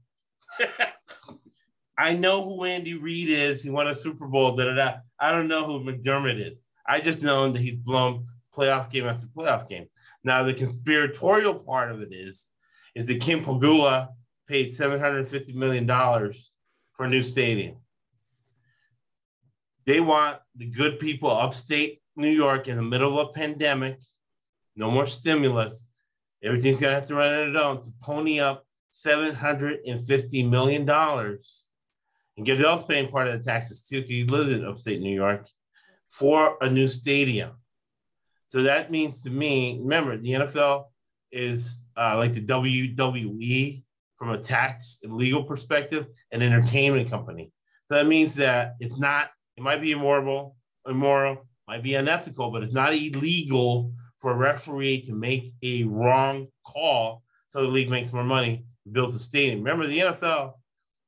I 1.98 2.14
know 2.14 2.44
who 2.44 2.64
Andy 2.64 2.94
Reid 2.94 3.28
is. 3.28 3.62
He 3.62 3.70
won 3.70 3.88
a 3.88 3.94
Super 3.94 4.28
Bowl. 4.28 4.54
Da, 4.54 4.64
da, 4.64 4.74
da. 4.74 4.94
I 5.18 5.32
don't 5.32 5.48
know 5.48 5.64
who 5.64 5.80
McDermott 5.80 6.40
is. 6.40 6.64
I 6.86 7.00
just 7.00 7.22
know 7.22 7.50
that 7.50 7.60
he's 7.60 7.76
blown 7.76 8.26
playoff 8.56 8.88
game 8.88 9.06
after 9.06 9.26
playoff 9.26 9.68
game. 9.68 9.86
Now, 10.22 10.44
the 10.44 10.54
conspiratorial 10.54 11.56
part 11.56 11.90
of 11.90 12.00
it 12.00 12.12
is, 12.12 12.48
is 12.94 13.08
that 13.08 13.20
Kim 13.20 13.44
Pegula 13.44 14.08
paid 14.46 14.68
$750 14.68 15.54
million 15.54 15.86
for 15.86 17.04
a 17.04 17.08
new 17.08 17.22
stadium. 17.22 17.76
They 19.86 20.00
want 20.00 20.38
the 20.54 20.66
good 20.66 20.98
people 20.98 21.30
upstate 21.30 21.97
New 22.18 22.30
York 22.30 22.68
in 22.68 22.76
the 22.76 22.82
middle 22.82 23.18
of 23.18 23.28
a 23.28 23.32
pandemic, 23.32 23.98
no 24.76 24.90
more 24.90 25.06
stimulus. 25.06 25.88
Everything's 26.42 26.80
going 26.80 26.92
to 26.92 27.00
have 27.00 27.08
to 27.08 27.14
run 27.14 27.32
on 27.32 27.48
its 27.48 27.58
own 27.58 27.82
to 27.82 27.92
pony 28.02 28.40
up 28.40 28.64
$750 28.92 30.48
million 30.48 30.88
and 32.38 32.46
Goodell's 32.46 32.84
paying 32.84 33.08
part 33.08 33.26
of 33.26 33.36
the 33.36 33.44
taxes 33.44 33.82
too, 33.82 34.00
because 34.00 34.10
he 34.10 34.24
lives 34.24 34.52
in 34.52 34.64
upstate 34.64 35.00
New 35.00 35.14
York 35.14 35.48
for 36.08 36.56
a 36.60 36.70
new 36.70 36.86
stadium. 36.86 37.50
So 38.46 38.62
that 38.62 38.92
means 38.92 39.24
to 39.24 39.30
me, 39.30 39.80
remember, 39.82 40.16
the 40.16 40.30
NFL 40.30 40.84
is 41.32 41.84
uh, 41.96 42.16
like 42.16 42.34
the 42.34 42.40
WWE 42.40 43.82
from 44.16 44.30
a 44.30 44.38
tax 44.38 44.98
and 45.02 45.14
legal 45.14 45.42
perspective, 45.42 46.06
an 46.30 46.40
entertainment 46.40 47.10
company. 47.10 47.50
So 47.88 47.96
that 47.96 48.06
means 48.06 48.36
that 48.36 48.76
it's 48.78 48.96
not, 48.96 49.30
it 49.56 49.62
might 49.64 49.82
be 49.82 49.90
immoral, 49.90 50.56
immoral, 50.86 51.47
might 51.68 51.82
be 51.82 51.94
unethical, 51.94 52.50
but 52.50 52.62
it's 52.62 52.72
not 52.72 52.94
illegal 52.94 53.92
for 54.16 54.32
a 54.32 54.36
referee 54.36 55.02
to 55.02 55.12
make 55.12 55.52
a 55.62 55.84
wrong 55.84 56.48
call 56.66 57.22
so 57.46 57.62
the 57.62 57.68
league 57.68 57.90
makes 57.90 58.12
more 58.12 58.24
money, 58.24 58.64
builds 58.90 59.14
a 59.14 59.18
stadium. 59.18 59.62
Remember, 59.62 59.86
the 59.86 59.98
NFL 59.98 60.54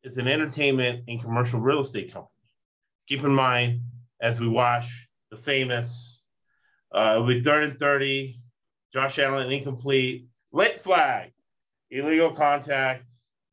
is 0.04 0.18
an 0.18 0.28
entertainment 0.28 1.04
and 1.08 1.20
commercial 1.20 1.60
real 1.60 1.80
estate 1.80 2.12
company. 2.12 2.30
Keep 3.08 3.24
in 3.24 3.34
mind, 3.34 3.80
as 4.20 4.38
we 4.38 4.48
watch 4.48 5.08
the 5.30 5.36
famous, 5.36 6.24
uh, 6.92 7.12
it'll 7.14 7.26
be 7.26 7.42
third 7.42 7.64
and 7.64 7.78
30, 7.78 8.38
Josh 8.92 9.18
Allen 9.18 9.50
incomplete, 9.50 10.26
late 10.52 10.80
flag, 10.80 11.32
illegal 11.90 12.32
contact, 12.32 13.04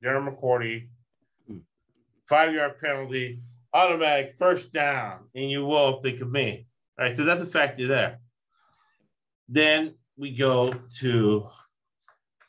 Darren 0.04 0.28
McCourty, 0.28 0.90
five 2.28 2.54
yard 2.54 2.80
penalty, 2.80 3.42
automatic 3.74 4.32
first 4.32 4.74
down, 4.74 5.26
and 5.36 5.50
you 5.50 5.66
will 5.66 6.02
think 6.02 6.22
of 6.22 6.32
me. 6.32 6.67
All 7.00 7.06
right, 7.06 7.16
so 7.16 7.24
that's 7.24 7.42
a 7.42 7.46
factor 7.46 7.88
there. 7.88 8.20
Then 9.48 9.96
we 10.18 10.36
go 10.36 10.74
to 11.00 11.48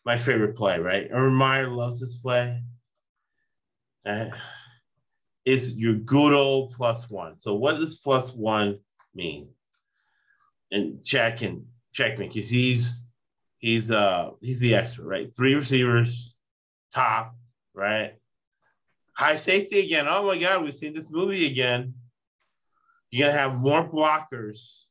my 0.06 0.16
favorite 0.16 0.56
play, 0.56 0.80
right? 0.80 1.08
Urban 1.12 1.34
Meyer 1.34 1.68
loves 1.68 2.00
this 2.00 2.16
play. 2.16 2.62
Uh, 4.06 4.30
it's 5.44 5.76
your 5.76 5.94
good 5.94 6.32
old 6.32 6.72
plus 6.74 7.10
one. 7.10 7.40
So 7.40 7.54
what 7.54 7.76
does 7.76 7.98
plus 7.98 8.32
one 8.34 8.78
mean? 9.14 9.50
And 10.70 11.04
check 11.04 11.42
and 11.42 11.66
check 11.92 12.18
me 12.18 12.28
because 12.28 12.48
he's 12.48 13.06
he's 13.58 13.90
uh 13.90 14.30
he's 14.40 14.60
the 14.60 14.74
expert, 14.74 15.04
right? 15.04 15.34
Three 15.34 15.54
receivers, 15.54 16.36
top, 16.94 17.34
right? 17.74 18.14
High 19.12 19.36
safety 19.36 19.80
again. 19.80 20.06
Oh 20.08 20.26
my 20.26 20.38
god, 20.38 20.62
we've 20.62 20.74
seen 20.74 20.94
this 20.94 21.10
movie 21.10 21.46
again. 21.46 21.94
You're 23.10 23.28
gonna 23.28 23.38
have 23.38 23.58
more 23.58 23.88
blockers 23.88 24.84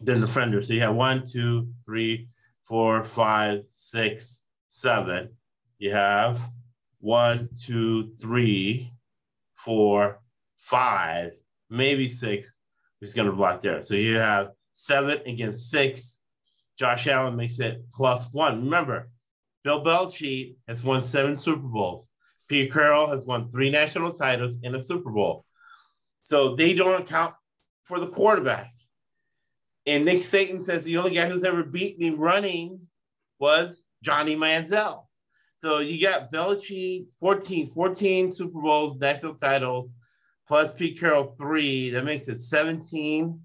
than 0.00 0.20
defenders. 0.20 0.68
So 0.68 0.74
you 0.74 0.80
have 0.80 0.94
one, 0.94 1.24
two, 1.26 1.68
three, 1.84 2.28
four, 2.64 3.04
five, 3.04 3.62
six, 3.72 4.44
seven. 4.68 5.30
You 5.78 5.92
have 5.92 6.40
one, 7.00 7.48
two, 7.64 8.12
three, 8.20 8.92
four, 9.56 10.20
five, 10.56 11.32
maybe 11.70 12.08
six. 12.08 12.52
Going 13.14 13.26
to 13.26 13.32
block 13.32 13.60
there? 13.60 13.82
So 13.84 13.94
you 13.94 14.16
have 14.16 14.50
seven 14.72 15.20
against 15.24 15.70
six. 15.70 16.18
Josh 16.78 17.06
Allen 17.06 17.36
makes 17.36 17.60
it 17.60 17.82
plus 17.92 18.28
one. 18.32 18.64
Remember, 18.64 19.08
Bill 19.64 19.84
Belichick 19.84 20.56
has 20.66 20.82
won 20.82 21.02
seven 21.02 21.36
Super 21.36 21.66
Bowls. 21.66 22.08
Pete 22.48 22.72
Carroll 22.72 23.06
has 23.06 23.24
won 23.24 23.50
three 23.50 23.70
national 23.70 24.12
titles 24.12 24.56
in 24.62 24.74
a 24.74 24.82
Super 24.82 25.10
Bowl. 25.10 25.44
So 26.28 26.54
they 26.54 26.74
don't 26.74 27.00
account 27.00 27.32
for 27.84 27.98
the 27.98 28.06
quarterback. 28.06 28.74
And 29.86 30.04
Nick 30.04 30.18
Saban 30.18 30.62
says 30.62 30.84
the 30.84 30.98
only 30.98 31.14
guy 31.14 31.26
who's 31.26 31.42
ever 31.42 31.62
beaten 31.62 32.04
him 32.04 32.18
running 32.18 32.80
was 33.38 33.82
Johnny 34.02 34.36
Manziel. 34.36 35.06
So 35.56 35.78
you 35.78 35.98
got 35.98 36.30
Belichick 36.30 37.14
14, 37.14 37.68
14 37.68 38.32
Super 38.34 38.60
Bowls, 38.60 38.98
national 38.98 39.36
titles, 39.36 39.88
plus 40.46 40.74
Pete 40.74 41.00
Carroll 41.00 41.34
three. 41.38 41.88
That 41.88 42.04
makes 42.04 42.28
it 42.28 42.40
17 42.40 43.40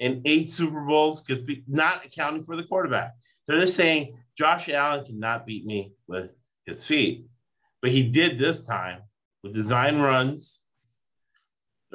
and 0.00 0.22
eight 0.24 0.50
Super 0.50 0.80
Bowls 0.80 1.20
because 1.20 1.44
not 1.68 2.06
accounting 2.06 2.42
for 2.42 2.56
the 2.56 2.64
quarterback. 2.64 3.12
So 3.42 3.54
they're 3.54 3.66
saying 3.66 4.16
Josh 4.34 4.70
Allen 4.70 5.04
cannot 5.04 5.44
beat 5.44 5.66
me 5.66 5.92
with 6.08 6.34
his 6.64 6.86
feet, 6.86 7.26
but 7.82 7.90
he 7.90 8.08
did 8.08 8.38
this 8.38 8.64
time 8.64 9.02
with 9.42 9.52
design 9.52 9.98
runs, 9.98 10.62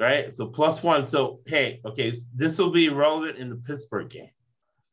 right? 0.00 0.34
So 0.34 0.46
plus 0.46 0.82
one. 0.82 1.06
So 1.06 1.40
hey, 1.46 1.80
okay, 1.84 2.12
this 2.34 2.58
will 2.58 2.70
be 2.70 2.88
relevant 2.88 3.38
in 3.38 3.50
the 3.50 3.56
Pittsburgh 3.56 4.08
game 4.08 4.30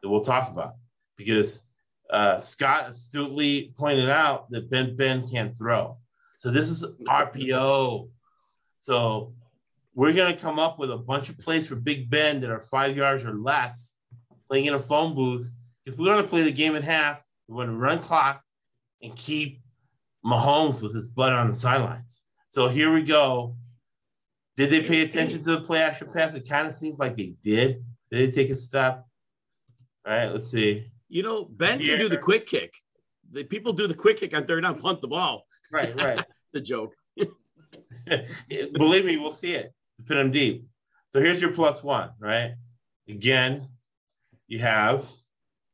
that 0.03 0.09
we'll 0.09 0.23
talk 0.23 0.49
about 0.49 0.73
because 1.15 1.65
uh, 2.09 2.41
Scott 2.41 2.89
astutely 2.89 3.73
pointed 3.77 4.09
out 4.09 4.51
that 4.51 4.69
Ben 4.69 4.95
Ben 4.95 5.27
can't 5.27 5.57
throw. 5.57 5.97
So 6.39 6.51
this 6.51 6.69
is 6.69 6.85
RPO. 7.07 8.09
So 8.77 9.33
we're 9.95 10.13
to 10.35 10.39
come 10.39 10.59
up 10.59 10.77
with 10.77 10.91
a 10.91 10.97
bunch 10.97 11.29
of 11.29 11.39
plays 11.39 11.67
for 11.67 11.75
Big 11.75 12.09
Ben 12.09 12.41
that 12.41 12.51
are 12.51 12.59
five 12.59 12.95
yards 12.95 13.25
or 13.25 13.33
less, 13.33 13.95
playing 14.47 14.65
in 14.65 14.75
a 14.75 14.79
phone 14.79 15.15
booth. 15.15 15.49
If 15.85 15.97
we're 15.97 16.05
to 16.21 16.29
play 16.29 16.43
the 16.43 16.51
game 16.51 16.75
in 16.75 16.83
half, 16.83 17.23
we're 17.47 17.65
to 17.65 17.71
run 17.71 17.99
clock 17.99 18.43
and 19.01 19.15
keep 19.15 19.61
Mahomes 20.23 20.81
with 20.81 20.93
his 20.93 21.07
butt 21.07 21.33
on 21.33 21.49
the 21.49 21.55
sidelines. 21.55 22.23
So 22.49 22.67
here 22.67 22.93
we 22.93 23.01
go. 23.03 23.55
Did 24.57 24.71
they 24.71 24.81
pay 24.81 25.01
attention 25.01 25.43
to 25.43 25.51
the 25.51 25.61
play 25.61 25.81
action 25.81 26.09
pass? 26.11 26.33
It 26.33 26.49
kind 26.49 26.67
of 26.67 26.73
seems 26.73 26.97
like 26.97 27.15
they 27.15 27.35
did. 27.43 27.85
Did 28.11 28.33
they 28.33 28.35
take 28.35 28.49
a 28.49 28.55
step? 28.55 29.05
All 30.05 30.13
right, 30.13 30.31
let's 30.31 30.49
see. 30.49 30.91
You 31.09 31.21
know, 31.21 31.45
Ben 31.45 31.79
yeah. 31.79 31.91
can 31.91 31.99
do 31.99 32.09
the 32.09 32.17
quick 32.17 32.47
kick. 32.47 32.73
The 33.31 33.43
people 33.43 33.71
do 33.71 33.85
the 33.85 33.93
quick 33.93 34.17
kick 34.17 34.35
on 34.35 34.47
third 34.47 34.63
down, 34.63 34.79
punt 34.79 35.01
the 35.01 35.07
ball. 35.07 35.45
Right, 35.71 35.95
right. 36.01 36.19
it's 36.19 36.55
a 36.55 36.61
joke. 36.61 36.95
Believe 38.73 39.05
me, 39.05 39.17
we'll 39.17 39.31
see 39.31 39.53
it. 39.53 39.73
To 39.97 40.03
pin 40.03 40.17
them 40.17 40.31
deep. 40.31 40.65
So 41.09 41.21
here's 41.21 41.41
your 41.41 41.53
plus 41.53 41.83
one, 41.83 42.11
right? 42.19 42.55
Again, 43.07 43.69
you 44.47 44.59
have 44.59 45.09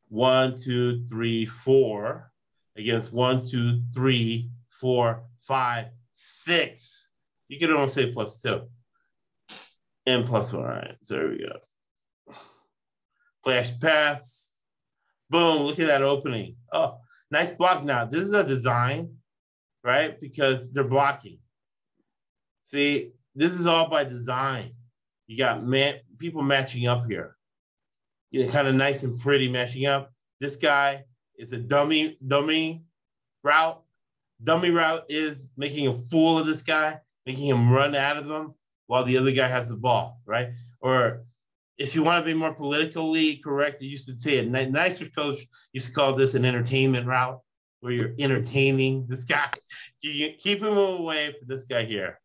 one, 0.10 0.58
two, 0.60 1.06
three, 1.06 1.46
four 1.46 2.32
against 2.76 3.14
one, 3.14 3.46
two, 3.46 3.82
three, 3.94 4.50
four, 4.70 5.24
five, 5.38 5.88
six. 6.14 7.03
You 7.54 7.60
could 7.60 7.72
almost 7.72 7.94
say 7.94 8.12
plus 8.12 8.42
two 8.42 8.64
and 10.06 10.26
plus 10.26 10.52
one. 10.52 10.64
All 10.64 10.70
right, 10.70 10.96
so 11.04 11.16
there 11.16 11.30
we 11.30 11.46
go. 11.46 12.36
Flash 13.44 13.80
pass 13.80 14.44
Boom, 15.34 15.64
look 15.64 15.80
at 15.80 15.88
that 15.88 16.04
opening. 16.04 16.58
Oh, 16.72 17.00
nice 17.32 17.56
block 17.56 17.84
now. 17.84 18.06
This 18.06 18.22
is 18.22 18.34
a 18.34 18.44
design, 18.44 19.16
right? 19.84 20.22
Because 20.22 20.72
they're 20.72 20.84
blocking. 20.84 21.40
See, 22.62 23.14
this 23.34 23.52
is 23.52 23.66
all 23.66 23.90
by 23.90 24.04
design. 24.04 24.74
You 25.26 25.40
got 25.40 25.66
man, 25.66 25.96
people 26.20 26.44
matching 26.44 26.88
up 26.88 27.08
here. 27.08 27.36
You 28.30 28.46
know, 28.46 28.52
kind 28.52 28.68
of 28.68 28.76
nice 28.76 29.02
and 29.02 29.20
pretty 29.20 29.48
matching 29.50 29.88
up. 29.88 30.12
This 30.40 30.56
guy 30.56 31.06
is 31.36 31.52
a 31.52 31.58
dummy, 31.58 32.20
dummy 32.26 32.84
route. 33.44 33.82
Dummy 34.44 34.70
route 34.70 35.06
is 35.10 35.50
making 35.58 35.88
a 35.88 36.00
fool 36.12 36.38
of 36.38 36.46
this 36.46 36.62
guy, 36.62 37.00
making 37.26 37.48
him 37.48 37.72
run 37.72 37.96
out 37.96 38.18
of 38.18 38.28
them 38.28 38.54
while 38.88 39.04
the 39.04 39.18
other 39.18 39.32
guy 39.32 39.48
has 39.48 39.70
the 39.70 39.76
ball, 39.76 40.20
right? 40.26 40.50
Or 40.82 41.24
if 41.78 41.96
you 41.96 42.04
want 42.04 42.24
to 42.24 42.26
be 42.26 42.38
more 42.38 42.54
politically 42.54 43.38
correct, 43.38 43.80
they 43.80 43.88
used 43.88 44.08
to 44.08 44.20
say 44.20 44.40
a 44.40 44.44
Nicer 44.46 45.10
coach 45.10 45.46
used 45.72 45.88
to 45.88 45.94
call 45.94 46.14
this 46.14 46.34
an 46.34 46.46
entertainment 46.46 47.08
route, 47.08 47.40
where 47.80 47.92
you're 47.92 48.14
entertaining 48.20 49.06
this 49.08 49.26
guy. 49.26 49.50
You 50.02 50.34
keep 50.38 50.62
him 50.62 50.78
away 50.78 51.28
from 51.32 51.48
this 51.48 51.64
guy 51.64 51.86
here. 51.86 52.20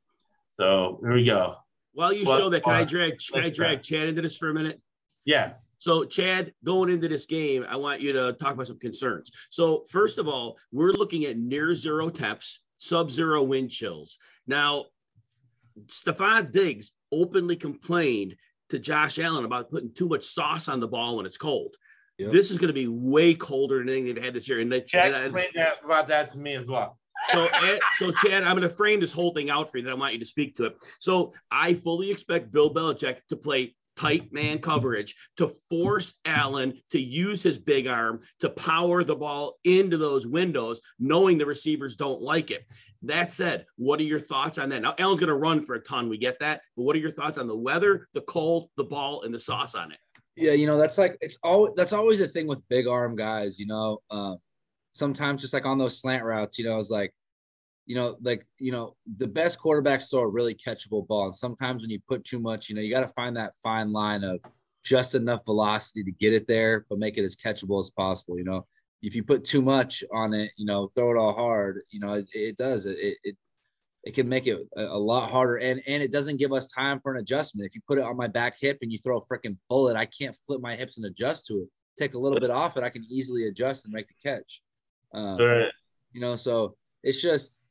So 0.59 0.99
here 1.01 1.13
we 1.13 1.25
go. 1.25 1.55
While 1.93 2.13
you 2.13 2.25
show 2.25 2.49
that, 2.51 2.65
can 2.65 2.75
I 2.75 2.83
uh, 2.83 2.85
drag 2.85 3.19
can 3.33 3.45
I 3.45 3.51
drag 3.51 3.85
Chad 3.85 4.09
into 4.09 4.21
this 4.21 4.37
for 4.37 4.51
a 4.51 4.55
minute? 4.55 4.81
Yeah. 5.25 5.53
So, 5.79 6.05
Chad, 6.05 6.53
going 6.65 6.91
into 6.91 7.07
this 7.07 7.27
game, 7.27 7.65
I 7.69 7.77
want 7.77 8.01
you 8.01 8.13
to 8.13 8.33
talk 8.33 8.55
about 8.55 8.67
some 8.67 8.81
concerns. 8.81 9.31
So, 9.51 9.85
first 9.91 10.19
of 10.19 10.27
all, 10.27 10.59
we're 10.73 10.93
looking 10.93 11.25
at 11.27 11.39
near 11.39 11.75
zero 11.75 12.11
temps, 12.11 12.61
sub 12.79 13.11
zero 13.11 13.43
wind 13.43 13.71
chills. 13.71 14.19
Now, 14.47 14.87
Stefon 15.87 16.51
Diggs 16.51 16.93
openly 17.13 17.57
complained 17.57 18.37
to 18.71 18.79
Josh 18.79 19.19
Allen 19.19 19.45
about 19.45 19.71
putting 19.71 19.93
too 19.93 20.09
much 20.09 20.25
sauce 20.25 20.69
on 20.69 20.81
the 20.81 20.89
ball 20.89 21.17
when 21.17 21.27
it's 21.27 21.37
cold. 21.37 21.77
Yep. 22.19 22.33
This 22.33 22.51
is 22.51 22.59
going 22.59 22.69
to 22.69 22.75
be 22.75 22.89
way 22.89 23.35
colder 23.35 23.79
than 23.79 23.89
anything 23.89 24.15
they've 24.15 24.25
had 24.25 24.35
this 24.35 24.49
year. 24.49 24.61
And 24.61 24.71
they 24.71 24.81
Chad 24.81 25.15
explained 25.15 25.53
that 25.55 25.85
about 25.85 26.09
that 26.09 26.33
to 26.33 26.39
me 26.39 26.55
as 26.55 26.69
well. 26.69 26.99
so, 27.33 27.49
so 27.99 28.11
Chad, 28.11 28.43
I'm 28.43 28.57
going 28.57 28.69
to 28.69 28.75
frame 28.75 29.01
this 29.01 29.13
whole 29.13 29.33
thing 29.33 29.51
out 29.51 29.71
for 29.71 29.79
you. 29.79 29.85
That 29.85 29.93
I 29.93 29.95
want 29.95 30.15
you 30.15 30.21
to 30.21 30.27
speak 30.27 30.57
to 30.57 30.65
it. 30.65 30.83
So, 30.99 31.33
I 31.51 31.75
fully 31.75 32.11
expect 32.11 32.53
Bill 32.53 32.73
Belichick 32.73 33.19
to 33.29 33.37
play 33.37 33.77
tight 33.99 34.33
man 34.33 34.59
coverage 34.59 35.17
to 35.37 35.49
force 35.69 36.15
Allen 36.25 36.81
to 36.91 37.01
use 37.01 37.43
his 37.43 37.59
big 37.59 37.87
arm 37.87 38.21
to 38.41 38.49
power 38.51 39.03
the 39.03 39.17
ball 39.17 39.57
into 39.65 39.97
those 39.97 40.27
windows, 40.27 40.81
knowing 40.99 41.39
the 41.39 41.47
receivers 41.47 41.97
don't 41.97 42.21
like 42.21 42.51
it. 42.51 42.71
That 43.03 43.33
said, 43.33 43.65
what 43.77 44.01
are 44.01 44.05
your 44.05 44.21
thoughts 44.21 44.59
on 44.59 44.69
that? 44.71 44.83
Now, 44.83 44.95
Allen's 44.99 45.21
going 45.21 45.29
to 45.29 45.35
run 45.35 45.63
for 45.63 45.75
a 45.75 45.81
ton. 45.81 46.09
We 46.09 46.19
get 46.19 46.39
that. 46.41 46.63
But 46.77 46.83
what 46.83 46.97
are 46.97 47.01
your 47.01 47.13
thoughts 47.13 47.39
on 47.39 47.47
the 47.47 47.57
weather, 47.57 48.09
the 48.15 48.23
cold, 48.23 48.71
the 48.77 48.85
ball, 48.85 49.23
and 49.23 49.35
the 49.35 49.39
sauce 49.39 49.75
on 49.75 49.93
it? 49.93 49.99
Yeah, 50.37 50.53
you 50.53 50.67
know, 50.67 50.77
that's 50.77 50.99
like, 50.99 51.17
it's 51.21 51.39
always, 51.43 51.75
that's 51.75 51.93
always 51.93 52.21
a 52.21 52.29
thing 52.29 52.47
with 52.47 52.69
big 52.69 52.87
arm 52.87 53.17
guys, 53.17 53.59
you 53.59 53.67
know. 53.67 53.99
Um, 54.11 54.39
sometimes 54.93 55.43
just 55.43 55.55
like 55.55 55.67
on 55.67 55.79
those 55.79 56.01
slant 56.01 56.25
routes, 56.25 56.59
you 56.59 56.65
know, 56.65 56.79
it's 56.79 56.91
like, 56.91 57.13
you 57.89 57.95
know, 57.95 58.17
like, 58.21 58.45
you 58.59 58.71
know, 58.71 58.95
the 59.17 59.27
best 59.27 59.59
quarterbacks 59.59 60.11
throw 60.11 60.21
a 60.21 60.29
really 60.31 60.55
catchable 60.55 61.09
ball. 61.09 61.25
And 61.25 61.35
sometimes 61.35 61.83
when 61.83 61.91
you 61.91 61.99
put 62.07 62.23
too 62.23 62.39
much, 62.39 62.69
you 62.69 62.75
know, 62.75 62.83
you 62.83 62.91
got 62.91 63.01
to 63.01 63.09
find 63.15 63.35
that 63.39 63.55
fine 63.63 63.95
line 63.95 64.25
of 64.25 64.41
just 64.85 65.15
enough 65.15 65.41
velocity 65.47 66.05
to 66.05 66.13
get 66.13 66.35
it 66.35 66.47
there, 66.47 66.85
but 66.91 66.99
make 66.99 67.17
it 67.17 67.25
as 67.25 67.35
catchable 67.35 67.81
as 67.81 67.91
possible. 67.91 68.37
You 68.37 68.45
know, 68.45 68.67
if 69.01 69.15
you 69.17 69.25
put 69.25 69.43
too 69.43 69.63
much 69.63 70.05
on 70.13 70.35
it, 70.35 70.51
you 70.59 70.67
know, 70.67 70.93
throw 70.95 71.13
it 71.13 71.19
all 71.19 71.33
hard, 71.33 71.81
you 71.91 71.99
know, 71.99 72.13
it, 72.13 72.29
it 72.35 72.59
does. 72.59 72.85
It, 72.85 73.17
it 73.25 73.37
it 74.05 74.15
can 74.15 74.29
make 74.29 74.47
it 74.47 74.59
a, 74.77 74.83
a, 74.83 74.99
lot 74.99 75.29
harder 75.29 75.57
and 75.57 75.83
and 75.89 76.03
it 76.03 76.13
doesn't 76.13 76.39
give 76.39 76.53
us 76.53 76.71
time 76.71 77.01
for 77.01 77.13
an 77.13 77.21
adjustment 77.21 77.67
if 77.67 77.75
you 77.75 77.81
put 77.87 77.99
it 77.99 78.05
on 78.05 78.17
my 78.17 78.29
back 78.29 78.55
hip 78.59 78.79
and 78.81 78.93
you 78.93 78.99
throw 78.99 79.19
a 79.19 79.27
freaking 79.27 79.57
bullet 79.69 79.97
i 79.97 80.07
can't 80.07 80.37
flip 80.47 80.61
my 80.61 80.77
hips 80.77 80.99
and 80.99 81.05
adjust 81.05 81.47
to 81.47 81.55
it 81.55 81.69
take 81.99 82.15
a 82.15 82.19
little 82.19 82.39
bit 82.39 82.49
off 82.49 82.77
it 82.77 82.85
i 82.85 82.89
can 82.89 83.05
easily 83.11 83.49
adjust 83.49 83.85
and 83.85 83.93
make 83.93 84.07
the 84.07 84.15
catch 84.31 84.63
um, 85.15 85.37
right. 85.39 85.67
you 86.13 86.21
know 86.21 86.37
so 86.37 86.77
it's 87.03 87.21
just 87.21 87.65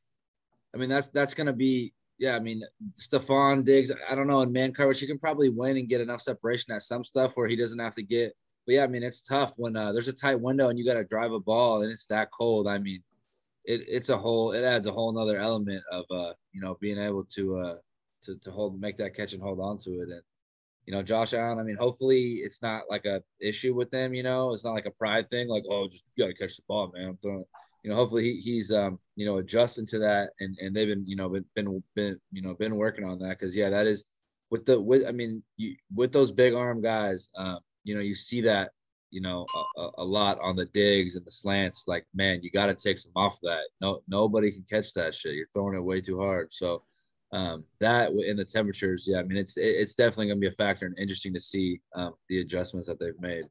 i 0.74 0.78
mean 0.78 0.88
that's 0.88 1.08
that's 1.08 1.34
gonna 1.34 1.52
be 1.52 1.92
yeah 2.18 2.36
i 2.36 2.40
mean 2.40 2.62
Stefon 2.96 3.64
Diggs 3.64 3.92
i 4.08 4.14
don't 4.14 4.26
know 4.26 4.42
in 4.42 4.52
man 4.52 4.72
coverage 4.72 5.00
he 5.00 5.06
can 5.06 5.18
probably 5.18 5.48
win 5.48 5.76
and 5.76 5.88
get 5.88 6.00
enough 6.00 6.20
separation 6.20 6.72
at 6.72 6.82
some 6.82 7.04
stuff 7.04 7.32
where 7.34 7.48
he 7.48 7.56
doesn't 7.56 7.78
have 7.78 7.94
to 7.94 8.02
get 8.02 8.34
but 8.66 8.74
yeah 8.74 8.84
i 8.84 8.86
mean 8.86 9.02
it's 9.02 9.22
tough 9.22 9.54
when 9.56 9.76
uh, 9.76 9.92
there's 9.92 10.08
a 10.08 10.12
tight 10.12 10.40
window 10.40 10.68
and 10.68 10.78
you 10.78 10.84
got 10.84 10.94
to 10.94 11.04
drive 11.04 11.32
a 11.32 11.40
ball 11.40 11.82
and 11.82 11.90
it's 11.90 12.06
that 12.06 12.30
cold. 12.30 12.66
I 12.68 12.78
mean 12.78 13.02
it, 13.68 13.84
it's 13.86 14.08
a 14.08 14.16
whole 14.16 14.52
it 14.52 14.64
adds 14.64 14.86
a 14.86 14.92
whole 14.92 15.12
nother 15.12 15.38
element 15.38 15.82
of 15.92 16.04
uh 16.10 16.32
you 16.52 16.60
know 16.60 16.76
being 16.80 16.98
able 16.98 17.24
to 17.24 17.58
uh 17.58 17.76
to, 18.22 18.36
to 18.38 18.50
hold 18.50 18.80
make 18.80 18.96
that 18.98 19.14
catch 19.14 19.34
and 19.34 19.42
hold 19.42 19.60
on 19.60 19.78
to 19.78 19.90
it. 20.00 20.08
And 20.08 20.22
you 20.86 20.94
know 20.94 21.02
Josh 21.02 21.34
Allen 21.34 21.58
I 21.58 21.62
mean 21.62 21.76
hopefully 21.76 22.40
it's 22.42 22.62
not 22.62 22.84
like 22.88 23.04
a 23.04 23.22
issue 23.40 23.74
with 23.74 23.90
them 23.90 24.14
you 24.14 24.22
know 24.22 24.54
it's 24.54 24.64
not 24.64 24.72
like 24.72 24.86
a 24.86 24.90
pride 24.90 25.28
thing 25.28 25.48
like 25.48 25.64
oh 25.68 25.86
just 25.86 26.04
gotta 26.18 26.34
catch 26.34 26.56
the 26.56 26.62
ball 26.66 26.90
man. 26.94 27.10
I'm 27.10 27.18
throwing 27.18 27.44
you 27.82 27.90
know 27.90 27.96
hopefully 27.96 28.24
he, 28.24 28.40
he's 28.40 28.72
um 28.72 28.98
you 29.16 29.26
know 29.26 29.38
adjusting 29.38 29.86
to 29.86 29.98
that 29.98 30.30
and 30.40 30.56
and 30.60 30.74
they've 30.74 30.88
been 30.88 31.04
you 31.06 31.16
know 31.16 31.28
been 31.28 31.44
been, 31.54 31.82
been 31.94 32.20
you 32.32 32.42
know 32.42 32.54
been 32.54 32.76
working 32.76 33.04
on 33.04 33.18
that 33.18 33.38
because 33.38 33.54
yeah 33.54 33.70
that 33.70 33.86
is 33.86 34.04
with 34.50 34.64
the 34.66 34.80
with 34.80 35.06
I 35.06 35.12
mean 35.12 35.42
you 35.56 35.76
with 35.94 36.12
those 36.12 36.32
big 36.32 36.54
arm 36.54 36.80
guys 36.80 37.30
um 37.36 37.58
you 37.84 37.94
know 37.94 38.00
you 38.00 38.14
see 38.14 38.40
that 38.42 38.70
you 39.10 39.20
know, 39.20 39.46
a, 39.76 39.88
a, 39.98 40.04
lot 40.04 40.38
on 40.42 40.56
the 40.56 40.66
digs 40.66 41.16
and 41.16 41.24
the 41.24 41.30
slants. 41.30 41.88
Like, 41.88 42.06
man, 42.14 42.40
you 42.42 42.50
got 42.50 42.66
to 42.66 42.74
take 42.74 42.98
some 42.98 43.12
off 43.16 43.38
that. 43.42 43.62
No, 43.80 44.02
nobody 44.08 44.50
can 44.50 44.64
catch 44.68 44.92
that 44.94 45.14
shit. 45.14 45.34
You're 45.34 45.46
throwing 45.52 45.76
it 45.76 45.84
way 45.84 46.00
too 46.00 46.18
hard. 46.18 46.52
So 46.52 46.82
um, 47.32 47.64
that 47.80 48.10
in 48.12 48.36
the 48.36 48.44
temperatures, 48.44 49.06
yeah, 49.08 49.20
I 49.20 49.22
mean, 49.22 49.38
it's 49.38 49.56
it's 49.56 49.94
definitely 49.94 50.26
going 50.26 50.38
to 50.38 50.40
be 50.40 50.48
a 50.48 50.52
factor 50.52 50.86
and 50.86 50.98
interesting 50.98 51.34
to 51.34 51.40
see 51.40 51.80
um, 51.94 52.14
the 52.28 52.40
adjustments 52.40 52.88
that 52.88 52.98
they've 52.98 53.20
made. 53.20 53.44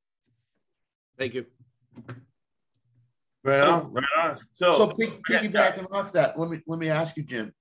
Thank 1.17 1.33
you. 1.33 1.45
Right 3.47 3.63
on, 3.63 3.93
right 3.93 4.03
on. 4.25 4.37
So, 4.51 4.75
so 4.75 4.87
piggybacking 4.89 5.89
off 5.93 6.11
that, 6.11 6.37
let 6.37 6.49
me 6.49 6.59
let 6.67 6.79
me 6.79 6.89
ask 6.89 7.15
you, 7.15 7.23
Jim. 7.23 7.53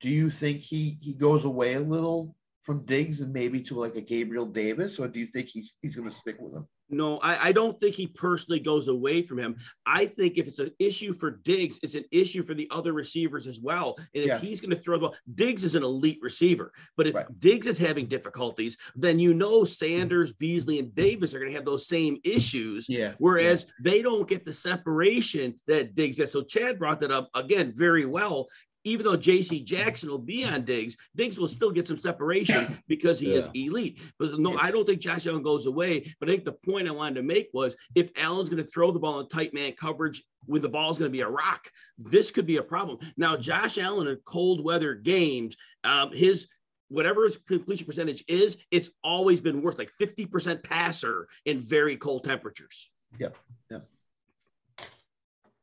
Do 0.00 0.08
you 0.08 0.30
think 0.30 0.60
he 0.60 0.96
he 1.02 1.12
goes 1.12 1.44
away 1.44 1.74
a 1.74 1.80
little 1.80 2.34
from 2.62 2.86
Diggs 2.86 3.20
and 3.20 3.34
maybe 3.34 3.60
to 3.62 3.74
like 3.74 3.96
a 3.96 4.00
Gabriel 4.00 4.46
Davis, 4.46 4.98
or 4.98 5.08
do 5.08 5.20
you 5.20 5.26
think 5.26 5.48
he's 5.48 5.76
he's 5.82 5.94
going 5.94 6.08
to 6.08 6.14
stick 6.14 6.36
with 6.40 6.54
him? 6.54 6.66
No, 6.88 7.18
I, 7.18 7.48
I, 7.48 7.52
don't 7.52 7.78
think 7.80 7.96
he 7.96 8.06
personally 8.06 8.60
goes 8.60 8.86
away 8.88 9.22
from 9.22 9.38
him. 9.38 9.56
I 9.86 10.06
think 10.06 10.38
if 10.38 10.46
it's 10.46 10.60
an 10.60 10.70
issue 10.78 11.12
for 11.12 11.30
Diggs, 11.30 11.78
it's 11.82 11.96
an 11.96 12.04
issue 12.12 12.44
for 12.44 12.54
the 12.54 12.68
other 12.70 12.92
receivers 12.92 13.46
as 13.46 13.58
well. 13.58 13.96
And 14.14 14.24
if 14.24 14.26
yeah. 14.26 14.38
he's 14.38 14.60
going 14.60 14.70
to 14.70 14.76
throw 14.76 14.96
the 14.96 15.08
ball, 15.08 15.16
Diggs 15.34 15.64
is 15.64 15.74
an 15.74 15.82
elite 15.82 16.18
receiver. 16.22 16.72
But 16.96 17.08
if 17.08 17.14
right. 17.14 17.26
Diggs 17.40 17.66
is 17.66 17.78
having 17.78 18.06
difficulties, 18.06 18.76
then 18.94 19.18
you 19.18 19.34
know 19.34 19.64
Sanders, 19.64 20.32
Beasley, 20.32 20.78
and 20.78 20.94
Davis 20.94 21.34
are 21.34 21.40
going 21.40 21.50
to 21.50 21.56
have 21.56 21.64
those 21.64 21.88
same 21.88 22.18
issues. 22.22 22.86
Yeah. 22.88 23.14
Whereas 23.18 23.66
yeah. 23.66 23.90
they 23.90 24.02
don't 24.02 24.28
get 24.28 24.44
the 24.44 24.52
separation 24.52 25.58
that 25.66 25.94
Diggs 25.94 26.18
gets. 26.18 26.32
So 26.32 26.42
Chad 26.42 26.78
brought 26.78 27.00
that 27.00 27.10
up 27.10 27.30
again 27.34 27.72
very 27.74 28.06
well 28.06 28.46
even 28.86 29.04
though 29.04 29.16
JC 29.16 29.64
Jackson 29.64 30.08
will 30.08 30.18
be 30.18 30.44
on 30.44 30.64
Diggs, 30.64 30.96
Diggs 31.16 31.38
will 31.38 31.48
still 31.48 31.72
get 31.72 31.88
some 31.88 31.98
separation 31.98 32.78
because 32.88 33.18
he 33.18 33.32
yeah. 33.32 33.40
is 33.40 33.48
elite. 33.52 34.00
But 34.16 34.38
no, 34.38 34.52
yes. 34.52 34.60
I 34.62 34.70
don't 34.70 34.86
think 34.86 35.00
Josh 35.00 35.26
Allen 35.26 35.42
goes 35.42 35.66
away. 35.66 36.14
But 36.20 36.28
I 36.28 36.32
think 36.32 36.44
the 36.44 36.52
point 36.52 36.86
I 36.86 36.92
wanted 36.92 37.16
to 37.16 37.22
make 37.24 37.50
was 37.52 37.76
if 37.96 38.10
Allen's 38.16 38.48
going 38.48 38.62
to 38.62 38.70
throw 38.70 38.92
the 38.92 39.00
ball 39.00 39.18
in 39.18 39.28
tight 39.28 39.52
man 39.52 39.72
coverage 39.72 40.22
when 40.44 40.62
the 40.62 40.68
ball 40.68 40.92
is 40.92 40.98
going 40.98 41.10
to 41.10 41.16
be 41.16 41.22
a 41.22 41.28
rock, 41.28 41.68
this 41.98 42.30
could 42.30 42.46
be 42.46 42.58
a 42.58 42.62
problem. 42.62 42.98
Now, 43.16 43.36
Josh 43.36 43.76
Allen 43.76 44.06
in 44.06 44.18
cold 44.24 44.62
weather 44.62 44.94
games, 44.94 45.56
um, 45.82 46.12
his 46.12 46.46
whatever 46.88 47.24
his 47.24 47.36
completion 47.38 47.86
percentage 47.86 48.22
is, 48.28 48.56
it's 48.70 48.90
always 49.02 49.40
been 49.40 49.62
worth 49.62 49.78
like 49.78 49.90
50% 50.00 50.62
passer 50.62 51.26
in 51.44 51.60
very 51.60 51.96
cold 51.96 52.22
temperatures. 52.22 52.88
Yep. 53.18 53.36
Yep. 53.68 53.88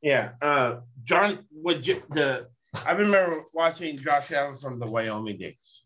Yeah. 0.01 0.31
Uh, 0.41 0.81
John, 1.05 1.45
what 1.49 1.81
the 1.81 2.47
I 2.85 2.91
remember 2.91 3.43
watching 3.53 3.97
Josh 3.97 4.31
Allen 4.31 4.57
from 4.57 4.79
the 4.79 4.85
Wyoming 4.85 5.37
days. 5.37 5.83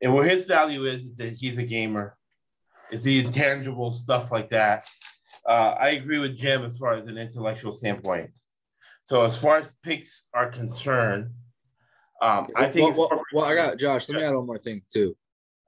And 0.00 0.14
what 0.14 0.28
his 0.28 0.44
value 0.44 0.84
is, 0.84 1.04
is 1.04 1.16
that 1.18 1.34
he's 1.34 1.58
a 1.58 1.62
gamer. 1.62 2.16
It's 2.90 3.04
the 3.04 3.24
intangible 3.24 3.92
stuff 3.92 4.32
like 4.32 4.48
that. 4.48 4.88
Uh, 5.46 5.74
I 5.78 5.90
agree 5.90 6.18
with 6.18 6.36
Jim 6.36 6.64
as 6.64 6.78
far 6.78 6.94
as 6.94 7.06
an 7.06 7.18
intellectual 7.18 7.72
standpoint. 7.72 8.30
So 9.04 9.22
as 9.24 9.40
far 9.40 9.58
as 9.58 9.72
picks 9.82 10.28
are 10.34 10.50
concerned, 10.50 11.30
um, 12.20 12.48
I 12.54 12.68
think. 12.68 12.96
Well, 12.96 13.08
well, 13.10 13.22
well, 13.32 13.44
I 13.44 13.54
got 13.54 13.78
Josh. 13.78 14.08
Let 14.08 14.18
me 14.18 14.24
add 14.24 14.34
one 14.34 14.46
more 14.46 14.58
thing 14.58 14.82
too. 14.92 15.16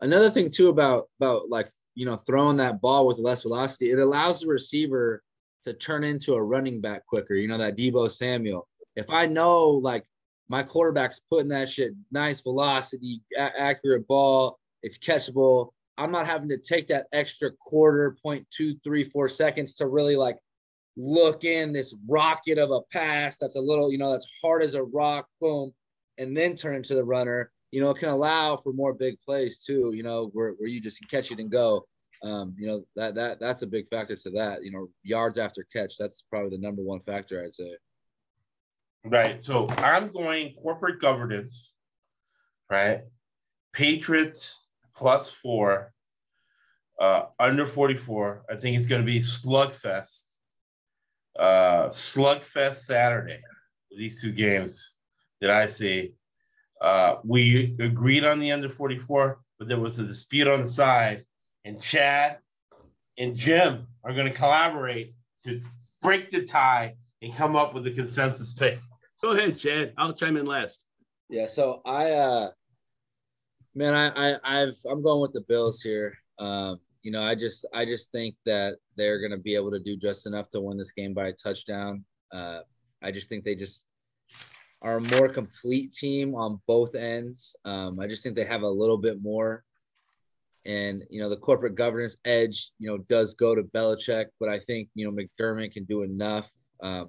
Another 0.01 0.31
thing 0.31 0.51
too 0.51 0.69
about 0.69 1.09
about 1.21 1.49
like 1.49 1.69
you 1.95 2.07
know 2.07 2.17
throwing 2.17 2.57
that 2.59 2.81
ball 2.81 3.07
with 3.07 3.19
less 3.19 3.43
velocity, 3.43 3.91
it 3.91 3.99
allows 3.99 4.41
the 4.41 4.47
receiver 4.47 5.23
to 5.63 5.73
turn 5.73 6.05
into 6.05 6.35
a 6.35 6.43
running 6.43 6.81
back 6.81 7.07
quicker. 7.07 7.35
You 7.35 7.49
know 7.49 7.59
that 7.59 7.77
Deebo 7.77 8.11
Samuel. 8.11 8.69
If 8.95 9.11
I 9.11 9.27
know 9.27 9.69
like 9.69 10.05
my 10.49 10.63
quarterback's 10.63 11.21
putting 11.31 11.49
that 11.49 11.69
shit 11.69 11.93
nice 12.13 12.41
velocity, 12.41 13.23
a- 13.37 13.61
accurate 13.61 14.07
ball. 14.07 14.59
It's 14.83 14.99
catchable. 14.99 15.71
I'm 15.97 16.11
not 16.11 16.27
having 16.27 16.49
to 16.51 16.59
take 16.59 16.89
that 16.89 17.07
extra 17.13 17.51
quarter, 17.61 18.17
point 18.23 18.47
two, 18.51 18.75
three, 18.85 19.05
four 19.05 19.29
seconds 19.29 19.75
to 19.77 19.87
really 19.87 20.17
like 20.17 20.37
look 20.97 21.45
in 21.45 21.73
this 21.73 21.95
rocket 22.09 22.59
of 22.59 22.71
a 22.71 22.81
pass 22.93 23.37
that's 23.39 23.57
a 23.57 23.61
little, 23.61 23.91
you 23.91 23.99
know, 23.99 24.13
that's 24.13 24.31
hard 24.43 24.63
as 24.63 24.75
a 24.75 24.83
rock, 24.83 25.27
boom, 25.41 25.73
and 26.19 26.37
then 26.37 26.57
turn 26.57 26.75
into 26.75 26.95
the 26.95 27.05
runner. 27.05 27.51
You 27.71 27.81
know, 27.81 27.91
it 27.91 27.99
can 27.99 28.09
allow 28.09 28.57
for 28.57 28.73
more 28.73 28.93
big 28.93 29.17
plays 29.21 29.61
too, 29.61 29.93
you 29.95 30.03
know, 30.03 30.31
where, 30.33 30.53
where 30.53 30.69
you 30.69 30.81
just 30.81 31.01
catch 31.09 31.33
it 31.33 31.41
and 31.41 31.51
go. 31.51 31.87
Um, 32.23 32.55
you 32.57 32.67
know, 32.67 32.87
that 32.97 33.15
that 33.17 33.39
that's 33.39 33.63
a 33.63 33.67
big 33.67 33.87
factor 33.89 34.17
to 34.17 34.31
that. 34.31 34.65
You 34.65 34.73
know, 34.73 34.89
yards 35.03 35.39
after 35.39 35.67
catch, 35.73 35.97
that's 35.99 36.23
probably 36.23 36.51
the 36.51 36.63
number 36.63 36.83
one 36.83 37.01
factor, 37.01 37.43
I'd 37.43 37.53
say. 37.53 37.77
Right. 39.05 39.43
So 39.45 39.69
I'm 39.79 40.09
going 40.09 40.55
corporate 40.55 40.99
governance, 40.99 41.75
right? 42.71 43.03
Patriots 43.75 44.69
plus 44.97 45.31
four, 45.31 45.93
uh, 46.99 47.25
under 47.39 47.67
44. 47.67 48.45
I 48.51 48.57
think 48.57 48.77
it's 48.77 48.87
going 48.87 49.03
to 49.03 49.07
be 49.07 49.21
slugfest. 49.21 50.39
Uh, 51.39 51.89
slugfest 51.89 52.77
Saturday. 52.77 53.41
These 53.91 54.23
two 54.23 54.33
games 54.33 54.95
that 55.41 55.51
I 55.51 55.67
see. 55.67 56.15
Uh, 56.81 57.17
we 57.25 57.77
agreed 57.81 58.25
on 58.25 58.39
the 58.39 58.53
under 58.53 58.69
44, 58.69 59.39
but 59.59 59.69
there 59.69 59.79
was 59.79 59.99
a 59.99 60.05
dispute 60.05 60.49
on 60.49 60.63
the 60.63 60.67
side, 60.67 61.25
and 61.65 61.81
Chad 61.81 62.39
and 63.19 63.37
Jim 63.37 63.87
are 64.03 64.15
going 64.15 64.27
to 64.27 64.37
collaborate 64.37 65.15
to 65.45 65.61
break 66.03 66.31
the 66.31 66.45
tie 66.45 66.97
and 67.23 67.35
come 67.35 67.57
up 67.57 67.75
with 67.75 67.87
a 67.87 67.91
consensus 67.91 68.55
pick. 68.55 68.79
Go 69.25 69.31
ahead, 69.31 69.57
Chad. 69.57 69.95
I'll 69.97 70.13
chime 70.13 70.37
in 70.37 70.45
last. 70.45 70.85
Yeah, 71.31 71.47
so 71.47 71.81
I 71.87 72.11
uh 72.11 72.51
man, 73.75 73.95
I, 73.95 74.35
I 74.35 74.39
I've 74.45 74.75
I'm 74.87 75.03
going 75.03 75.23
with 75.23 75.33
the 75.33 75.41
Bills 75.49 75.81
here. 75.81 76.13
Um, 76.39 76.79
you 77.03 77.11
know, 77.11 77.23
I 77.23 77.35
just 77.35 77.65
I 77.73 77.87
just 77.87 78.13
think 78.13 78.35
that 78.45 78.77
they're 78.99 79.23
gonna 79.23 79.41
be 79.41 79.55
able 79.55 79.71
to 79.71 79.79
do 79.79 79.97
just 79.97 80.27
enough 80.27 80.51
to 80.51 80.61
win 80.61 80.77
this 80.77 80.91
game 80.91 81.15
by 81.15 81.29
a 81.29 81.33
touchdown. 81.33 82.05
Uh 82.35 82.61
I 83.03 83.13
just 83.13 83.31
think 83.31 83.45
they 83.45 83.55
just 83.55 83.87
are 84.83 84.99
a 84.99 85.19
more 85.19 85.31
complete 85.31 85.95
team 85.95 86.35
on 86.35 86.61
both 86.67 86.95
ends. 86.95 87.57
Um, 87.65 88.01
I 88.01 88.07
just 88.07 88.23
think 88.23 88.35
they 88.35 88.45
have 88.45 88.61
a 88.61 88.69
little 88.69 88.99
bit 88.99 89.17
more. 89.23 89.65
And 90.67 91.03
you 91.09 91.23
know, 91.23 91.31
the 91.31 91.39
corporate 91.39 91.77
governance 91.77 92.19
edge, 92.27 92.73
you 92.79 92.89
know, 92.89 92.99
does 92.99 93.33
go 93.33 93.55
to 93.55 93.63
Belichick, 93.63 94.27
but 94.39 94.51
I 94.51 94.59
think 94.59 94.91
you 94.95 95.07
know 95.07 95.17
McDermott 95.17 95.73
can 95.73 95.85
do 95.85 96.03
enough. 96.03 96.53
Um, 96.83 97.09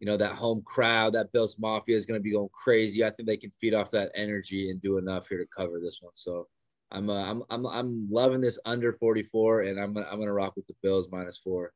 you 0.00 0.06
know 0.06 0.16
that 0.16 0.32
home 0.32 0.62
crowd, 0.64 1.14
that 1.14 1.32
Bills 1.32 1.56
Mafia 1.58 1.96
is 1.96 2.06
going 2.06 2.18
to 2.18 2.22
be 2.22 2.32
going 2.32 2.48
crazy. 2.52 3.04
I 3.04 3.10
think 3.10 3.28
they 3.28 3.36
can 3.36 3.50
feed 3.50 3.74
off 3.74 3.90
that 3.92 4.12
energy 4.14 4.70
and 4.70 4.80
do 4.80 4.98
enough 4.98 5.28
here 5.28 5.38
to 5.38 5.46
cover 5.56 5.80
this 5.80 5.98
one. 6.00 6.12
So 6.14 6.46
I'm 6.90 7.10
uh, 7.10 7.30
I'm 7.30 7.42
I'm 7.50 7.66
I'm 7.66 8.08
loving 8.10 8.40
this 8.40 8.58
under 8.64 8.92
44, 8.92 9.62
and 9.62 9.80
I'm 9.80 9.96
I'm 9.96 10.18
gonna 10.18 10.32
rock 10.32 10.54
with 10.56 10.66
the 10.66 10.74
Bills 10.82 11.08
minus 11.10 11.38
four. 11.38 11.72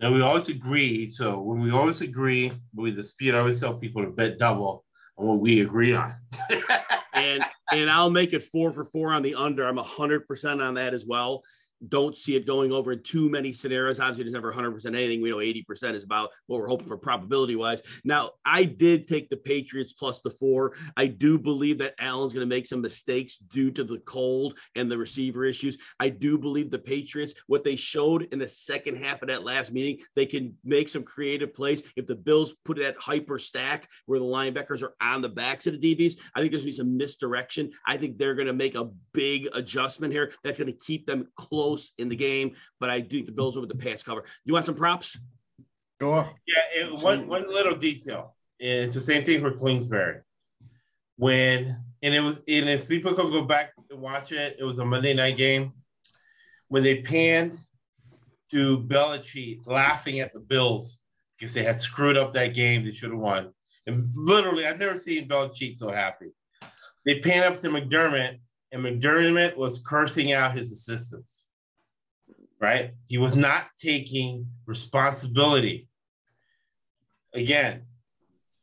Now 0.00 0.12
we 0.12 0.20
always 0.20 0.48
agree. 0.48 1.08
So 1.10 1.40
when 1.40 1.60
we 1.60 1.70
always 1.70 2.00
agree, 2.00 2.52
we 2.74 2.90
dispute. 2.92 3.34
I 3.34 3.38
always 3.38 3.60
tell 3.60 3.74
people 3.74 4.04
to 4.04 4.10
bet 4.10 4.38
double 4.38 4.84
on 5.16 5.26
what 5.26 5.40
we 5.40 5.60
agree 5.60 5.94
on. 5.94 6.14
and 7.14 7.44
and 7.72 7.90
I'll 7.90 8.10
make 8.10 8.32
it 8.32 8.42
four 8.42 8.72
for 8.72 8.84
four 8.84 9.12
on 9.12 9.22
the 9.22 9.34
under. 9.34 9.66
I'm 9.66 9.76
hundred 9.78 10.26
percent 10.26 10.60
on 10.60 10.74
that 10.74 10.94
as 10.94 11.06
well 11.06 11.42
don't 11.88 12.16
see 12.16 12.36
it 12.36 12.46
going 12.46 12.72
over 12.72 12.92
in 12.92 13.02
too 13.02 13.28
many 13.28 13.52
scenarios. 13.52 14.00
Obviously, 14.00 14.24
there's 14.24 14.32
never 14.32 14.52
100% 14.52 14.84
anything. 14.86 15.20
We 15.20 15.30
know 15.30 15.36
80% 15.36 15.94
is 15.94 16.04
about 16.04 16.30
what 16.46 16.60
we're 16.60 16.68
hoping 16.68 16.88
for 16.88 16.96
probability 16.96 17.56
wise. 17.56 17.82
Now, 18.04 18.32
I 18.44 18.64
did 18.64 19.06
take 19.06 19.28
the 19.28 19.36
Patriots 19.36 19.92
plus 19.92 20.20
the 20.20 20.30
four. 20.30 20.74
I 20.96 21.06
do 21.06 21.38
believe 21.38 21.78
that 21.78 21.94
Allen's 21.98 22.32
going 22.32 22.48
to 22.48 22.54
make 22.54 22.66
some 22.66 22.80
mistakes 22.80 23.38
due 23.38 23.70
to 23.72 23.84
the 23.84 23.98
cold 24.00 24.58
and 24.74 24.90
the 24.90 24.98
receiver 24.98 25.44
issues. 25.44 25.78
I 26.00 26.08
do 26.08 26.38
believe 26.38 26.70
the 26.70 26.78
Patriots, 26.78 27.34
what 27.46 27.64
they 27.64 27.76
showed 27.76 28.28
in 28.32 28.38
the 28.38 28.48
second 28.48 28.96
half 28.96 29.22
of 29.22 29.28
that 29.28 29.44
last 29.44 29.72
meeting, 29.72 30.04
they 30.14 30.26
can 30.26 30.54
make 30.64 30.88
some 30.88 31.02
creative 31.02 31.54
plays. 31.54 31.82
If 31.96 32.06
the 32.06 32.16
Bills 32.16 32.54
put 32.64 32.78
that 32.78 32.96
hyper 32.98 33.38
stack 33.38 33.88
where 34.06 34.18
the 34.18 34.24
linebackers 34.24 34.82
are 34.82 34.94
on 35.00 35.22
the 35.22 35.28
backs 35.28 35.66
of 35.66 35.80
the 35.80 35.94
DBs, 35.94 36.18
I 36.34 36.40
think 36.40 36.52
there's 36.52 36.64
going 36.64 36.72
to 36.72 36.78
be 36.78 36.88
some 36.88 36.96
misdirection. 36.96 37.72
I 37.86 37.96
think 37.96 38.18
they're 38.18 38.34
going 38.34 38.46
to 38.46 38.52
make 38.52 38.74
a 38.74 38.90
big 39.12 39.48
adjustment 39.54 40.12
here 40.12 40.32
that's 40.42 40.58
going 40.58 40.72
to 40.72 40.78
keep 40.78 41.06
them 41.06 41.28
close 41.36 41.73
in 41.98 42.08
the 42.08 42.16
game. 42.16 42.54
But 42.80 42.90
I 42.90 43.00
do 43.00 43.16
think 43.16 43.26
the 43.26 43.32
Bills 43.32 43.56
over 43.56 43.66
the 43.66 43.74
pass 43.74 44.02
cover. 44.02 44.24
You 44.44 44.54
want 44.54 44.66
some 44.66 44.74
props? 44.74 45.18
Sure. 46.00 46.28
Yeah, 46.46 46.84
it, 46.84 46.92
one 47.02 47.28
one 47.28 47.48
little 47.48 47.76
detail. 47.76 48.34
It's 48.58 48.94
the 48.94 49.00
same 49.00 49.24
thing 49.24 49.40
for 49.40 49.52
Queensberry. 49.52 50.20
When 51.16 51.76
and 52.02 52.14
it 52.14 52.20
was 52.20 52.36
and 52.48 52.68
if 52.68 52.88
people 52.88 53.14
could 53.14 53.32
go 53.32 53.42
back 53.42 53.72
and 53.90 54.00
watch 54.00 54.32
it, 54.32 54.56
it 54.58 54.64
was 54.64 54.78
a 54.78 54.84
Monday 54.84 55.14
night 55.14 55.36
game 55.36 55.72
when 56.68 56.82
they 56.82 57.02
panned 57.02 57.58
to 58.50 58.78
Belichick 58.78 59.60
laughing 59.66 60.20
at 60.20 60.32
the 60.32 60.40
Bills 60.40 61.00
because 61.38 61.54
they 61.54 61.62
had 61.62 61.80
screwed 61.80 62.16
up 62.16 62.32
that 62.32 62.54
game 62.54 62.84
they 62.84 62.92
should 62.92 63.10
have 63.10 63.18
won. 63.18 63.52
And 63.86 64.06
literally, 64.14 64.66
I've 64.66 64.78
never 64.78 64.96
seen 64.96 65.28
Belichick 65.28 65.78
so 65.78 65.90
happy. 65.90 66.32
They 67.04 67.20
pan 67.20 67.44
up 67.44 67.60
to 67.60 67.68
McDermott, 67.68 68.38
and 68.72 68.82
McDermott 68.82 69.56
was 69.56 69.82
cursing 69.84 70.32
out 70.32 70.56
his 70.56 70.72
assistants. 70.72 71.43
Right? 72.64 72.94
He 73.08 73.18
was 73.18 73.36
not 73.36 73.66
taking 73.78 74.46
responsibility. 74.64 75.86
Again, 77.34 77.82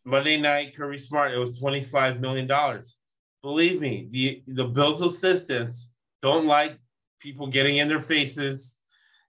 Monday 0.03 0.37
night, 0.37 0.75
Kirby 0.75 0.97
Smart, 0.97 1.33
it 1.33 1.37
was 1.37 1.61
$25 1.61 2.19
million. 2.19 2.49
Believe 3.43 3.79
me, 3.79 4.07
the, 4.09 4.41
the 4.47 4.65
Bills 4.65 5.03
assistants 5.03 5.93
don't 6.19 6.47
like 6.47 6.79
people 7.19 7.45
getting 7.45 7.77
in 7.77 7.87
their 7.87 8.01
faces 8.01 8.79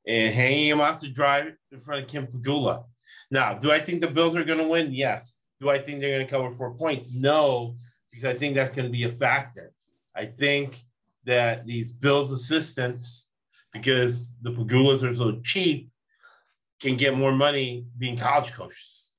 and 0.06 0.32
hanging 0.32 0.70
them 0.70 0.80
out 0.80 1.00
to 1.00 1.10
dry 1.10 1.50
in 1.70 1.80
front 1.80 2.04
of 2.04 2.08
Kim 2.08 2.26
Pegula. 2.26 2.84
Now, 3.30 3.52
do 3.52 3.70
I 3.70 3.78
think 3.78 4.00
the 4.00 4.08
Bills 4.08 4.34
are 4.36 4.44
going 4.44 4.58
to 4.58 4.68
win? 4.68 4.90
Yes. 4.90 5.34
Do 5.60 5.68
I 5.68 5.80
think 5.80 6.00
they're 6.00 6.16
going 6.16 6.26
to 6.26 6.32
cover 6.32 6.50
four 6.50 6.72
points? 6.72 7.12
No, 7.12 7.74
because 8.10 8.24
I 8.24 8.38
think 8.38 8.54
that's 8.54 8.72
going 8.72 8.86
to 8.86 8.90
be 8.90 9.04
a 9.04 9.10
factor. 9.10 9.74
I 10.16 10.24
think 10.24 10.78
that 11.24 11.66
these 11.66 11.92
Bills 11.92 12.32
assistants, 12.32 13.28
because 13.72 14.34
the 14.42 14.50
Pegulas 14.50 15.02
are 15.02 15.14
so 15.14 15.40
cheap, 15.42 15.90
can 16.80 16.96
get 16.96 17.16
more 17.16 17.32
money 17.32 17.86
being 17.96 18.16
college 18.16 18.52
coaches. 18.52 19.12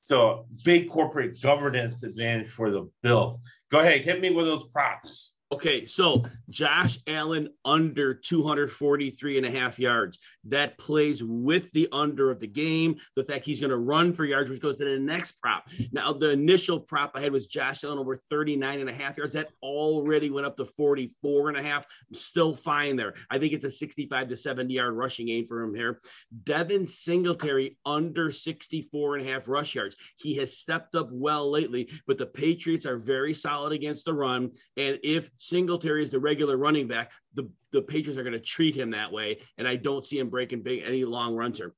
So 0.00 0.46
big 0.64 0.90
corporate 0.90 1.40
governance 1.40 2.02
advantage 2.02 2.48
for 2.48 2.70
the 2.70 2.90
Bills. 3.02 3.40
Go 3.70 3.80
ahead, 3.80 4.00
hit 4.00 4.20
me 4.20 4.30
with 4.30 4.46
those 4.46 4.66
props. 4.68 5.31
Okay, 5.52 5.84
so 5.84 6.24
Josh 6.48 6.98
Allen 7.06 7.50
under 7.62 8.14
243 8.14 9.36
and 9.36 9.44
a 9.44 9.50
half 9.50 9.78
yards. 9.78 10.18
That 10.44 10.78
plays 10.78 11.22
with 11.22 11.70
the 11.72 11.88
under 11.92 12.30
of 12.30 12.40
the 12.40 12.46
game. 12.46 12.96
The 13.16 13.24
fact 13.24 13.44
he's 13.44 13.60
going 13.60 13.70
to 13.70 13.76
run 13.76 14.14
for 14.14 14.24
yards, 14.24 14.48
which 14.48 14.62
goes 14.62 14.78
to 14.78 14.84
the 14.86 14.98
next 14.98 15.32
prop. 15.32 15.68
Now, 15.92 16.14
the 16.14 16.30
initial 16.30 16.80
prop 16.80 17.12
I 17.14 17.20
had 17.20 17.32
was 17.32 17.48
Josh 17.48 17.84
Allen 17.84 17.98
over 17.98 18.16
39 18.16 18.80
and 18.80 18.88
a 18.88 18.94
half 18.94 19.18
yards. 19.18 19.34
That 19.34 19.50
already 19.62 20.30
went 20.30 20.46
up 20.46 20.56
to 20.56 20.64
44 20.64 21.50
and 21.50 21.58
a 21.58 21.62
half. 21.62 21.86
I'm 22.08 22.14
still 22.14 22.54
fine 22.54 22.96
there. 22.96 23.12
I 23.30 23.38
think 23.38 23.52
it's 23.52 23.66
a 23.66 23.70
65 23.70 24.30
to 24.30 24.36
70 24.38 24.72
yard 24.72 24.94
rushing 24.94 25.26
game 25.26 25.44
for 25.44 25.60
him 25.60 25.74
here. 25.74 26.00
Devin 26.44 26.86
Singletary 26.86 27.76
under 27.84 28.32
64 28.32 29.16
and 29.16 29.28
a 29.28 29.30
half 29.30 29.46
rush 29.48 29.74
yards. 29.74 29.96
He 30.16 30.36
has 30.36 30.56
stepped 30.56 30.94
up 30.94 31.10
well 31.12 31.50
lately, 31.50 31.90
but 32.06 32.16
the 32.16 32.24
Patriots 32.24 32.86
are 32.86 32.96
very 32.96 33.34
solid 33.34 33.74
against 33.74 34.06
the 34.06 34.14
run. 34.14 34.52
And 34.78 34.98
if 35.02 35.30
Singletary 35.42 36.04
is 36.04 36.10
the 36.10 36.20
regular 36.20 36.56
running 36.56 36.86
back, 36.86 37.10
the, 37.34 37.50
the 37.72 37.82
Patriots 37.82 38.16
are 38.16 38.22
going 38.22 38.32
to 38.32 38.38
treat 38.38 38.76
him 38.76 38.90
that 38.90 39.10
way. 39.10 39.40
And 39.58 39.66
I 39.66 39.74
don't 39.74 40.06
see 40.06 40.16
him 40.16 40.28
breaking 40.28 40.62
big 40.62 40.84
any 40.86 41.04
long 41.04 41.34
runs 41.34 41.58
here. 41.58 41.74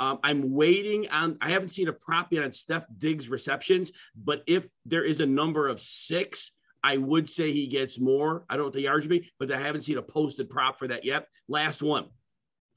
Um, 0.00 0.18
I'm 0.24 0.52
waiting 0.52 1.08
on, 1.10 1.38
I 1.40 1.50
haven't 1.50 1.68
seen 1.68 1.86
a 1.86 1.92
prop 1.92 2.32
yet 2.32 2.42
on 2.42 2.50
Stef 2.50 2.86
Diggs 2.98 3.28
receptions, 3.28 3.92
but 4.16 4.42
if 4.48 4.66
there 4.84 5.04
is 5.04 5.20
a 5.20 5.26
number 5.26 5.68
of 5.68 5.80
six, 5.80 6.50
I 6.82 6.96
would 6.96 7.30
say 7.30 7.52
he 7.52 7.68
gets 7.68 8.00
more. 8.00 8.44
I 8.50 8.56
don't 8.56 8.74
would 8.74 9.08
be, 9.08 9.30
but 9.38 9.52
I 9.52 9.60
haven't 9.60 9.82
seen 9.82 9.98
a 9.98 10.02
posted 10.02 10.50
prop 10.50 10.80
for 10.80 10.88
that 10.88 11.04
yet. 11.04 11.28
Last 11.46 11.82
one 11.82 12.06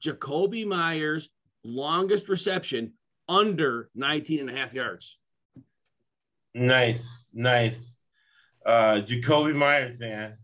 Jakobi 0.04 0.64
Meyers 0.64 1.28
longest 1.64 2.28
reception 2.28 2.92
under 3.28 3.90
19 3.96 4.40
and 4.40 4.50
a 4.50 4.54
half 4.54 4.72
yards. 4.72 5.18
Nice, 6.54 7.28
nice 7.34 7.97
uh, 8.68 9.00
Jakobi 9.00 9.54
Meyers, 9.54 9.98
man. 9.98 10.36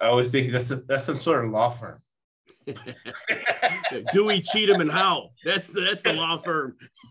I 0.00 0.10
was 0.12 0.30
thinking 0.30 0.52
that's 0.52 0.70
a, 0.70 0.76
that's 0.76 1.04
some 1.04 1.16
sort 1.16 1.44
of 1.44 1.50
law 1.50 1.68
firm. 1.70 2.00
Dewey 4.12 4.40
Cheatham 4.40 4.80
and 4.80 4.90
Howe. 4.90 5.30
That's 5.44 5.68
the 5.68 5.82
that's 5.82 6.02
the 6.02 6.14
law 6.14 6.38
firm. 6.38 6.76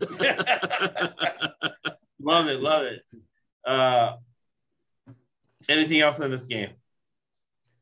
love 2.20 2.48
it, 2.48 2.60
love 2.60 2.84
it. 2.84 3.02
Uh, 3.64 4.16
anything 5.68 6.00
else 6.00 6.18
in 6.18 6.30
this 6.30 6.46
game? 6.46 6.70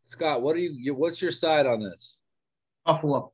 Scott, 0.06 0.42
what 0.42 0.56
are 0.56 0.60
you? 0.60 0.94
What's 0.94 1.22
your 1.22 1.32
side 1.32 1.66
on 1.66 1.80
this? 1.80 2.20
Buffalo. 2.84 3.32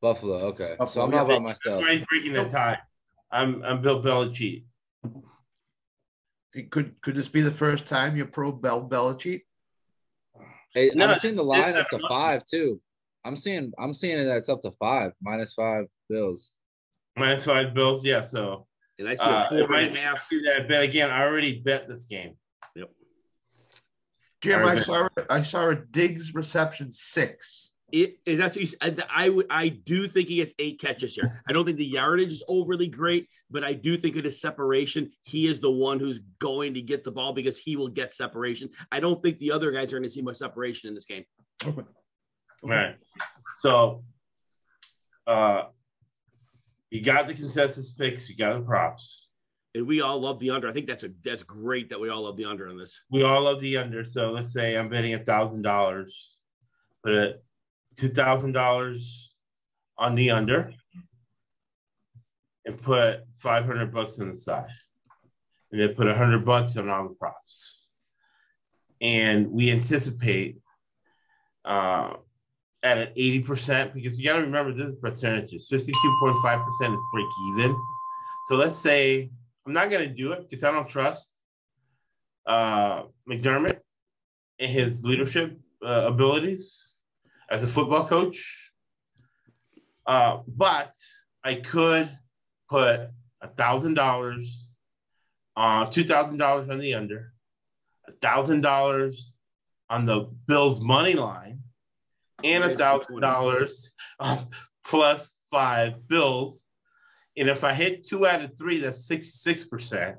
Buffalo. 0.00 0.36
Okay. 0.46 0.76
Buffalo. 0.78 0.90
So 0.90 1.02
I'm 1.02 1.10
not 1.10 1.28
by 1.28 1.38
myself. 1.38 1.86
He's 1.86 2.02
breaking 2.08 2.34
the 2.34 2.44
tie. 2.44 2.78
I'm 3.30 3.62
I'm 3.64 3.80
Bill 3.80 4.02
Belichick 4.02 4.64
could 6.70 7.00
could 7.00 7.14
this 7.14 7.28
be 7.28 7.40
the 7.40 7.50
first 7.50 7.86
time 7.86 8.16
you're 8.16 8.26
pro 8.26 8.52
Bell 8.52 8.86
Belichick? 8.86 9.42
Hey, 10.74 10.90
no, 10.94 11.06
I'm 11.06 11.18
seeing 11.18 11.36
the 11.36 11.44
line 11.44 11.76
up 11.76 11.88
to 11.90 11.98
five 12.08 12.44
too. 12.44 12.80
I'm 13.24 13.36
seeing 13.36 13.72
I'm 13.78 13.94
seeing 13.94 14.18
it 14.18 14.24
that's 14.24 14.48
up 14.48 14.62
to 14.62 14.70
five 14.72 15.12
minus 15.22 15.54
five 15.54 15.86
bills. 16.08 16.52
Minus 17.16 17.44
five 17.44 17.74
bills, 17.74 18.04
yeah. 18.04 18.22
So 18.22 18.66
and 18.98 19.08
I 19.08 19.14
see 19.14 19.22
uh, 19.22 19.46
a 19.46 19.66
four 19.66 19.76
and 19.76 19.96
a 19.96 20.00
half. 20.00 20.28
That 20.44 20.68
bet 20.68 20.82
again. 20.82 21.10
I 21.10 21.22
already 21.22 21.60
bet 21.60 21.88
this 21.88 22.06
game. 22.06 22.34
Yep. 22.74 22.90
Jim, 24.40 24.60
I, 24.60 24.72
I 24.72 24.76
saw 24.76 25.08
I 25.30 25.40
saw 25.42 25.68
a 25.70 25.74
Diggs 25.74 26.34
reception 26.34 26.92
six 26.92 27.71
it, 27.92 28.18
it 28.24 28.36
that's 28.36 28.56
what 28.56 28.64
you, 28.64 28.76
I, 28.80 28.96
I, 29.10 29.42
I 29.50 29.68
do 29.68 30.08
think 30.08 30.28
he 30.28 30.36
gets 30.36 30.54
eight 30.58 30.80
catches 30.80 31.14
here. 31.14 31.30
I 31.46 31.52
don't 31.52 31.64
think 31.64 31.76
the 31.76 31.84
yardage 31.84 32.32
is 32.32 32.42
overly 32.48 32.88
great, 32.88 33.28
but 33.50 33.62
I 33.62 33.74
do 33.74 33.96
think 33.98 34.16
it 34.16 34.26
is 34.26 34.40
separation. 34.40 35.10
He 35.22 35.46
is 35.46 35.60
the 35.60 35.70
one 35.70 36.00
who's 36.00 36.20
going 36.38 36.74
to 36.74 36.80
get 36.80 37.04
the 37.04 37.12
ball 37.12 37.32
because 37.32 37.58
he 37.58 37.76
will 37.76 37.88
get 37.88 38.14
separation. 38.14 38.70
I 38.90 39.00
don't 39.00 39.22
think 39.22 39.38
the 39.38 39.52
other 39.52 39.70
guys 39.70 39.92
are 39.92 39.98
going 39.98 40.08
to 40.08 40.14
see 40.14 40.22
much 40.22 40.38
separation 40.38 40.88
in 40.88 40.94
this 40.94 41.04
game. 41.04 41.24
Okay. 41.64 41.82
All 42.64 42.70
right. 42.70 42.96
So, 43.58 44.04
uh, 45.26 45.64
you 46.90 47.02
got 47.02 47.28
the 47.28 47.34
consensus 47.34 47.92
picks. 47.92 48.28
You 48.28 48.36
got 48.36 48.54
the 48.54 48.60
props. 48.62 49.28
And 49.74 49.86
we 49.86 50.00
all 50.00 50.20
love 50.20 50.38
the 50.38 50.50
under. 50.50 50.68
I 50.68 50.72
think 50.72 50.86
that's 50.86 51.04
a 51.04 51.10
that's 51.24 51.42
great 51.42 51.88
that 51.90 52.00
we 52.00 52.10
all 52.10 52.24
love 52.24 52.36
the 52.36 52.44
under 52.44 52.68
on 52.68 52.76
this. 52.76 53.02
We 53.10 53.22
all 53.22 53.42
love 53.42 53.60
the 53.60 53.78
under. 53.78 54.04
So 54.04 54.30
let's 54.30 54.52
say 54.52 54.76
I'm 54.76 54.90
betting 54.90 55.14
a 55.14 55.18
thousand 55.18 55.62
dollars. 55.62 56.36
Put 57.02 57.14
it 57.14 57.42
$2,000 57.96 59.28
on 59.98 60.14
the 60.14 60.30
under 60.30 60.72
and 62.64 62.80
put 62.80 63.20
500 63.34 63.92
bucks 63.92 64.18
on 64.18 64.30
the 64.30 64.36
side. 64.36 64.70
And 65.70 65.80
then 65.80 65.94
put 65.94 66.06
100 66.06 66.44
bucks 66.44 66.76
on 66.76 66.88
all 66.88 67.08
the 67.08 67.14
props. 67.14 67.88
And 69.00 69.50
we 69.50 69.70
anticipate 69.70 70.58
uh, 71.64 72.14
at 72.82 72.98
an 72.98 73.08
80% 73.16 73.94
because 73.94 74.18
you 74.18 74.24
got 74.24 74.36
to 74.36 74.42
remember 74.42 74.72
this 74.72 74.92
is 74.92 74.98
52.5% 75.00 76.94
is 76.94 77.00
break 77.12 77.26
even. 77.48 77.76
So 78.48 78.56
let's 78.56 78.76
say 78.76 79.30
I'm 79.66 79.72
not 79.72 79.90
going 79.90 80.08
to 80.08 80.14
do 80.14 80.32
it 80.32 80.48
because 80.48 80.64
I 80.64 80.72
don't 80.72 80.88
trust 80.88 81.30
uh, 82.46 83.04
McDermott 83.28 83.78
and 84.58 84.70
his 84.70 85.02
leadership 85.04 85.58
uh, 85.84 86.04
abilities 86.06 86.91
as 87.52 87.62
a 87.62 87.68
football 87.68 88.06
coach. 88.06 88.72
Uh, 90.06 90.38
but 90.48 90.92
I 91.44 91.56
could 91.56 92.08
put 92.68 93.00
a 93.40 93.48
thousand 93.48 93.94
dollars, 93.94 94.70
uh, 95.54 95.86
two 95.86 96.02
thousand 96.02 96.38
dollars 96.38 96.68
on 96.70 96.78
the 96.78 96.94
under, 96.94 97.32
a 98.08 98.12
thousand 98.12 98.62
dollars 98.62 99.34
on 99.90 100.06
the 100.06 100.30
Bills 100.48 100.80
money 100.80 101.12
line, 101.12 101.60
and 102.42 102.64
a 102.64 102.76
thousand 102.76 103.20
dollars 103.20 103.92
plus 104.84 105.38
five 105.50 106.08
Bills. 106.08 106.66
And 107.36 107.48
if 107.48 107.64
I 107.64 107.74
hit 107.74 108.04
two 108.06 108.26
out 108.26 108.42
of 108.42 108.58
three, 108.58 108.80
that's 108.80 109.08
66%. 109.08 110.16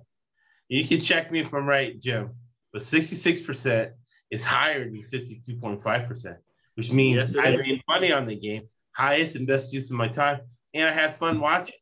You 0.68 0.88
can 0.88 1.00
check 1.00 1.32
me 1.32 1.42
if 1.42 1.54
I'm 1.54 1.68
right, 1.68 2.00
Jim, 2.00 2.32
but 2.72 2.82
66% 2.82 3.92
is 4.32 4.44
higher 4.44 4.86
than 4.86 5.04
52.5%. 5.04 6.38
which 6.76 6.92
means 6.92 7.36
I 7.38 7.56
made 7.56 7.82
money 7.88 8.12
on 8.12 8.26
the 8.26 8.36
game, 8.36 8.68
highest 8.92 9.36
and 9.36 9.48
best 9.48 9.74
use 9.74 9.90
of 9.92 9.98
my 9.98 10.08
time, 10.08 10.42
and 10.74 10.88
I 10.88 10.94
had 10.94 11.14
fun 11.14 11.40
watching. 11.40 11.76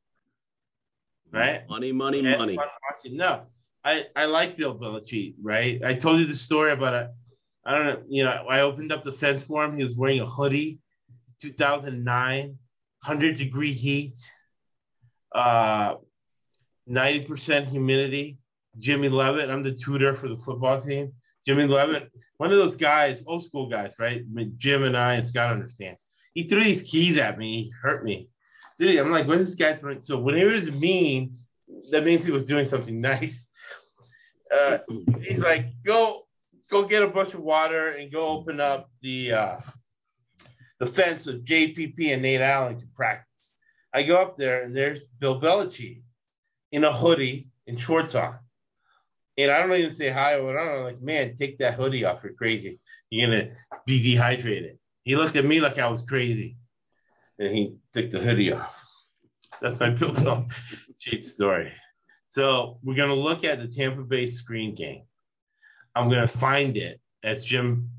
Right? 1.32 1.68
Money, 1.70 1.92
money, 1.94 2.22
money. 2.22 2.58
No, 3.06 3.44
I 3.84 4.06
I 4.16 4.26
like 4.26 4.58
Bill 4.58 4.78
Belichick. 4.78 5.36
Right? 5.42 5.82
I 5.84 5.94
told 5.94 6.20
you 6.20 6.26
the 6.26 6.36
story 6.36 6.72
about 6.74 6.94
it. 6.94 7.10
I 7.66 7.76
don't 7.76 7.86
know. 7.86 8.04
You 8.10 8.24
know, 8.26 8.32
I 8.50 8.62
opened 8.62 8.92
up 8.92 9.04
the 9.04 9.12
fence 9.12 9.44
for 9.44 9.64
him. 9.64 9.78
He 9.78 9.84
was 9.84 9.96
wearing 9.96 10.20
a 10.20 10.26
hoodie, 10.26 10.80
2009, 11.42 12.58
100 13.04 13.38
degree 13.38 13.74
heat, 13.74 14.18
uh, 15.34 15.96
90% 16.89 17.68
humidity. 17.68 18.38
Jimmy 18.78 19.10
Levitt, 19.10 19.50
I'm 19.50 19.64
the 19.64 19.74
tutor 19.74 20.14
for 20.14 20.28
the 20.28 20.38
football 20.38 20.80
team. 20.80 21.14
Jimmy 21.46 21.66
Levitt, 21.66 22.10
one 22.42 22.52
of 22.52 22.58
those 22.58 22.76
guys, 22.76 23.24
old 23.28 23.44
school 23.44 23.70
guys, 23.70 23.94
right? 24.00 24.24
Jim 24.58 24.84
and 24.84 24.98
I 24.98 25.14
and 25.14 25.24
Scott 25.24 25.52
understand. 25.52 25.98
He 26.34 26.48
threw 26.48 26.64
these 26.64 26.82
keys 26.82 27.18
at 27.18 27.38
me, 27.38 27.66
he 27.66 27.74
hurt 27.84 28.04
me. 28.04 28.30
Dude, 28.80 28.98
I'm 28.98 29.12
like, 29.12 29.28
what's 29.28 29.42
this 29.42 29.54
guy 29.54 29.76
throwing? 29.76 30.02
So 30.02 30.18
when 30.18 30.36
he 30.36 30.44
was 30.44 30.72
mean, 30.72 31.36
that 31.92 32.04
means 32.04 32.26
he 32.26 32.32
was 32.32 32.44
doing 32.44 32.66
something 32.66 33.00
nice. 33.12 33.48
Uh, 34.52 34.80
he's 35.20 35.44
like, 35.44 35.68
go, 35.86 36.24
go 36.68 36.84
get 36.84 37.04
a 37.04 37.08
bunch 37.08 37.36
of 37.36 37.42
water 37.42 37.89
and 37.89 38.12
go 38.12 38.26
open 38.26 38.60
up 38.60 38.89
the 39.04 39.34
uh, 39.34 39.58
the 40.80 40.88
fence 40.88 41.28
of 41.28 41.42
JPP 41.42 42.12
and 42.12 42.24
Nate 42.24 42.42
Allen 42.42 42.80
to 42.80 42.88
practice. 42.96 43.30
I 43.94 44.02
go 44.02 44.20
up 44.20 44.36
there 44.36 44.64
and 44.64 44.76
there's 44.76 45.08
Bill 45.08 45.39
Belichick 45.39 46.02
in 46.72 46.86
a 46.86 46.92
hoodie 46.92 47.50
and 47.68 47.80
shorts 47.80 48.16
on. 48.16 48.39
And 49.42 49.52
I 49.52 49.62
don't 49.62 49.74
even 49.74 49.94
say 49.94 50.10
hi 50.10 50.34
or 50.34 50.46
whatever. 50.46 50.78
I'm 50.78 50.84
like, 50.84 51.02
man, 51.02 51.36
take 51.36 51.58
that 51.60 51.74
hoodie 51.74 52.06
off. 52.06 52.24
You're 52.24 52.34
crazy. 52.34 52.78
You're 53.10 53.28
gonna 53.28 53.50
be 53.86 54.02
dehydrated. 54.02 54.78
He 55.04 55.16
looked 55.16 55.36
at 55.36 55.46
me 55.46 55.60
like 55.60 55.80
I 55.80 55.88
was 55.88 56.04
crazy. 56.04 56.58
And 57.39 57.56
he 57.56 57.76
took 57.92 58.12
the 58.12 58.20
hoodie 58.20 58.54
off. 58.54 58.86
That's 59.62 59.80
my 59.80 59.89
built-up 60.00 60.46
Belichick 60.46 61.24
story. 61.24 61.72
So 62.28 62.80
we're 62.84 62.96
gonna 62.96 63.16
look 63.16 63.44
at 63.44 63.60
the 63.60 63.68
Tampa 63.68 64.04
Bay 64.04 64.28
screen 64.28 64.76
game. 64.76 65.04
I'm 65.96 66.10
gonna 66.10 66.28
find 66.28 66.78
it 66.78 67.02
as 67.24 67.44
Jim 67.44 67.89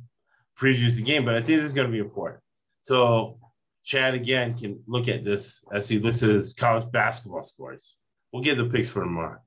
previews 0.58 0.96
the 0.96 1.02
game, 1.02 1.24
but 1.24 1.34
I 1.34 1.38
think 1.38 1.60
this 1.60 1.66
is 1.66 1.74
gonna 1.74 1.88
be 1.88 1.98
important. 1.98 2.40
So 2.82 3.38
Chad 3.84 4.14
again 4.14 4.56
can 4.56 4.80
look 4.86 5.08
at 5.08 5.24
this 5.24 5.64
as 5.72 5.88
he 5.88 5.98
looks 5.98 6.22
at 6.22 6.30
his 6.30 6.54
college 6.54 6.90
basketball 6.92 7.42
scores. 7.42 7.98
We'll 8.32 8.42
get 8.42 8.56
the 8.56 8.64
picks 8.64 8.88
for 8.88 9.00
tomorrow. 9.00 9.38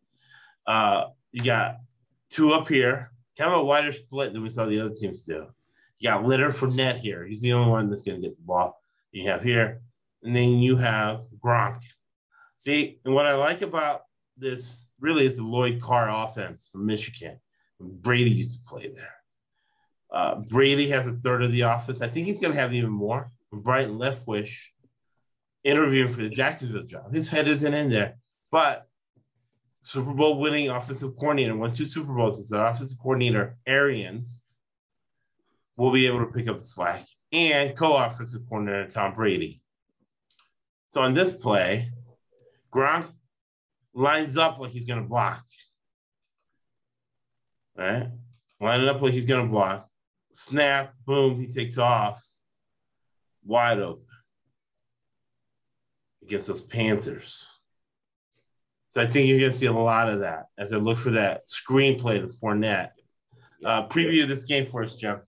Uh, 0.67 1.05
you 1.35 1.43
got 1.43 1.79
two 2.29 2.53
up 2.53 2.69
here, 2.69 3.11
kind 3.37 3.51
of 3.51 3.59
a 3.59 3.63
wider 3.63 3.91
split 3.91 4.31
than 4.31 4.41
we 4.41 4.49
saw 4.49 4.65
the 4.65 4.79
other 4.79 4.93
teams 4.97 5.23
do. 5.23 5.47
You 5.99 6.09
got 6.09 6.25
Leonard 6.25 6.53
Fournette 6.53 6.99
here. 6.99 7.25
He's 7.25 7.41
the 7.41 7.51
only 7.51 7.69
one 7.69 7.89
that's 7.89 8.03
going 8.03 8.21
to 8.21 8.25
get 8.25 8.37
the 8.37 8.41
ball. 8.41 8.79
You 9.11 9.29
have 9.29 9.43
here, 9.43 9.81
and 10.23 10.33
then 10.33 10.59
you 10.59 10.77
have 10.77 11.23
Gronk. 11.43 11.81
See, 12.55 12.99
and 13.03 13.13
what 13.13 13.25
I 13.25 13.35
like 13.35 13.61
about 13.61 14.03
this 14.37 14.93
really 15.01 15.25
is 15.25 15.35
the 15.35 15.43
Lloyd 15.43 15.81
Carr 15.81 16.09
offense 16.09 16.69
from 16.71 16.85
Michigan. 16.85 17.41
Brady 17.81 18.31
used 18.31 18.57
to 18.57 18.69
play 18.69 18.89
there. 18.95 19.15
Uh, 20.09 20.35
Brady 20.35 20.87
has 20.87 21.05
a 21.05 21.11
third 21.11 21.43
of 21.43 21.51
the 21.51 21.61
offense. 21.61 22.01
I 22.01 22.07
think 22.07 22.27
he's 22.27 22.39
going 22.39 22.53
to 22.53 22.59
have 22.59 22.73
even 22.73 22.91
more. 22.91 23.29
Byron 23.51 23.99
Leftwich 23.99 24.67
interviewing 25.65 26.13
for 26.13 26.21
the 26.21 26.29
Jacksonville 26.29 26.83
job. 26.83 27.13
His 27.13 27.27
head 27.27 27.49
isn't 27.49 27.73
in 27.73 27.89
there, 27.89 28.15
but 28.51 28.84
Super 29.85 30.13
Bowl 30.13 30.39
winning 30.39 30.67
offensive 30.67 31.15
coordinator, 31.15 31.55
won 31.55 31.71
two 31.71 31.85
Super 31.85 32.11
Bowls 32.11 32.39
as 32.39 32.51
an 32.51 32.59
offensive 32.59 32.97
coordinator, 32.97 33.55
Arians, 33.67 34.41
will 35.77 35.91
be 35.91 36.07
able 36.07 36.21
to 36.21 36.25
pick 36.25 36.47
up 36.47 36.57
the 36.57 36.63
slack, 36.63 37.05
and 37.31 37.77
co 37.77 37.95
offensive 37.95 38.41
coordinator, 38.49 38.87
Tom 38.87 39.13
Brady. 39.13 39.61
So 40.87 41.03
on 41.03 41.13
this 41.13 41.35
play, 41.35 41.91
Gronk 42.73 43.05
lines 43.93 44.37
up 44.37 44.57
like 44.57 44.71
he's 44.71 44.87
going 44.87 45.03
to 45.03 45.07
block. 45.07 45.45
Right? 47.77 48.09
Lining 48.59 48.89
up 48.89 49.03
like 49.03 49.13
he's 49.13 49.27
going 49.27 49.45
to 49.45 49.51
block. 49.51 49.87
Snap, 50.31 50.95
boom, 51.05 51.39
he 51.39 51.53
takes 51.53 51.77
off. 51.77 52.27
Wide 53.43 53.77
open 53.77 54.07
against 56.23 56.47
those 56.47 56.61
Panthers. 56.61 57.54
So 58.95 59.01
I 59.01 59.07
think 59.07 59.27
you're 59.27 59.39
going 59.39 59.51
to 59.51 59.57
see 59.57 59.65
a 59.65 59.73
lot 59.73 60.09
of 60.09 60.21
that 60.21 60.45
as 60.57 60.71
I 60.71 60.77
look 60.77 60.97
for 60.97 61.11
that 61.11 61.47
screenplay 61.47 62.21
to 62.21 62.27
Fournette. 62.27 62.91
Uh, 63.65 63.85
preview 63.89 64.25
this 64.25 64.45
game 64.45 64.65
for 64.65 64.85
us, 64.85 64.95
Jim. 64.95 65.19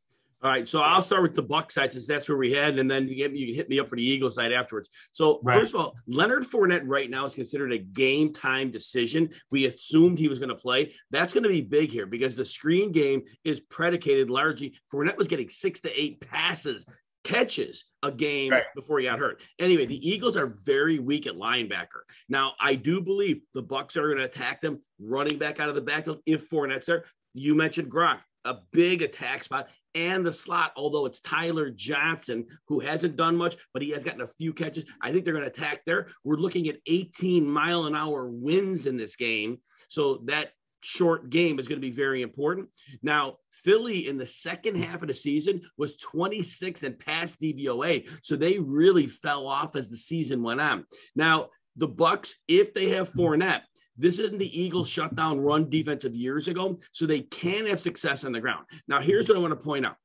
All 0.42 0.52
right, 0.52 0.70
so 0.70 0.80
I'll 0.80 1.02
start 1.02 1.22
with 1.22 1.36
the 1.36 1.42
Buck 1.42 1.70
side 1.70 1.92
since 1.92 2.08
that's 2.08 2.30
where 2.30 2.38
we 2.38 2.54
head, 2.54 2.80
and 2.80 2.90
then 2.90 3.10
you, 3.10 3.16
get, 3.16 3.36
you 3.36 3.48
can 3.48 3.56
hit 3.56 3.68
me 3.68 3.78
up 3.82 3.90
for 3.90 3.98
the 3.98 4.08
Eagle 4.08 4.32
side 4.32 4.54
afterwards. 4.54 4.90
So 5.12 5.42
right. 5.44 5.60
first 5.60 5.74
of 5.74 5.82
all, 5.82 5.96
Leonard 6.08 6.46
Fournette 6.46 6.84
right 6.86 7.10
now 7.10 7.26
is 7.26 7.34
considered 7.34 7.74
a 7.74 7.78
game 7.78 8.32
time 8.32 8.72
decision. 8.72 9.32
We 9.52 9.66
assumed 9.66 10.18
he 10.18 10.30
was 10.30 10.40
going 10.40 10.48
to 10.48 10.56
play. 10.56 10.94
That's 11.12 11.34
going 11.34 11.44
to 11.44 11.50
be 11.50 11.60
big 11.60 11.92
here 11.92 12.06
because 12.06 12.38
the 12.38 12.46
screen 12.46 12.94
game 12.94 13.24
is 13.44 13.60
predicated 13.60 14.30
largely. 14.30 14.76
Fournette 14.94 15.18
was 15.18 15.28
getting 15.28 15.50
six 15.50 15.82
to 15.82 16.02
eight 16.02 16.22
passes 16.22 16.86
catches 17.28 17.86
a 18.04 18.12
game 18.12 18.52
right. 18.52 18.64
before 18.74 19.00
he 19.00 19.06
got 19.06 19.20
hurt. 19.20 19.42
Anyway, 19.60 19.86
the 19.86 20.10
Eagles 20.10 20.38
are 20.38 20.48
very 20.48 20.98
weak 20.98 21.28
at 21.28 21.36
linebacker. 21.36 22.04
Now, 22.30 22.54
I 22.60 22.76
do 22.76 23.02
believe 23.02 23.42
the 23.54 23.62
Bucks 23.62 23.98
are 23.98 24.08
going 24.08 24.18
to 24.18 24.24
attack 24.24 24.62
them 24.62 24.82
running 25.00 25.38
back 25.38 25.60
out 25.60 25.68
of 25.68 25.76
the 25.76 25.82
backfield 25.82 26.20
if 26.26 26.50
Fournette's 26.50 26.86
there. 26.86 27.04
You 27.34 27.54
mentioned 27.54 27.92
Gronk, 27.92 28.20
a 28.46 28.56
big 28.72 29.02
attack 29.02 29.44
spot, 29.44 29.70
and 29.94 30.26
the 30.26 30.32
slot. 30.32 30.72
Although 30.78 31.06
it's 31.06 31.20
Tyler 31.20 31.70
Johnson 31.70 32.46
who 32.70 32.80
hasn't 32.80 33.18
done 33.18 33.36
much, 33.36 33.58
but 33.74 33.84
he 33.84 33.92
has 33.92 34.06
gotten 34.06 34.22
a 34.22 34.28
few 34.28 34.54
catches. 34.54 34.86
I 35.02 35.12
think 35.12 35.26
they're 35.26 35.34
going 35.34 35.46
to 35.46 35.52
attack 35.52 35.82
there. 35.86 36.08
We're 36.24 36.38
looking 36.38 36.70
at 36.70 36.78
18 36.88 37.46
mile 37.46 37.86
an 37.86 37.96
hour 37.96 38.30
winds 38.30 38.86
in 38.86 38.96
this 38.96 39.18
game, 39.18 39.58
so 39.90 40.22
that 40.26 40.52
short 40.82 41.30
game 41.30 41.60
is 41.60 41.68
going 41.68 41.82
to 41.82 41.88
be 41.88 41.94
very 41.96 42.22
important. 42.22 42.70
Now, 43.02 43.38
Philly 43.52 44.08
in 44.08 44.18
the 44.18 44.26
second 44.26 44.76
half 44.76 45.02
of 45.02 45.08
the 45.08 45.14
season 45.14 45.62
was 45.78 45.98
26th 45.98 46.84
in 46.84 46.94
pass 46.94 47.36
DVOA, 47.36 48.08
so 48.22 48.36
they 48.36 48.60
really 48.60 49.08
fell 49.08 49.48
off 49.48 49.76
as 49.76 49.90
the 49.90 49.98
season 49.98 50.44
went 50.44 50.62
on. 50.62 50.86
Now, 51.16 51.50
the 51.76 51.88
Bucks, 51.88 52.36
if 52.48 52.74
they 52.74 52.90
have 52.90 53.12
Fournette, 53.12 53.62
this 53.98 54.20
isn't 54.20 54.38
the 54.38 54.60
Eagles 54.60 54.90
shutdown 54.90 55.40
run 55.40 55.70
defense 55.70 56.06
of 56.06 56.16
years 56.16 56.48
ago, 56.48 56.78
so 56.92 57.06
they 57.06 57.22
can 57.22 57.66
have 57.66 57.80
success 57.80 58.26
on 58.26 58.32
the 58.32 58.40
ground. 58.40 58.66
Now, 58.88 59.00
here's 59.00 59.28
what 59.28 59.38
I 59.38 59.42
want 59.42 59.52
to 59.52 59.64
point 59.64 59.86
out. 59.86 59.96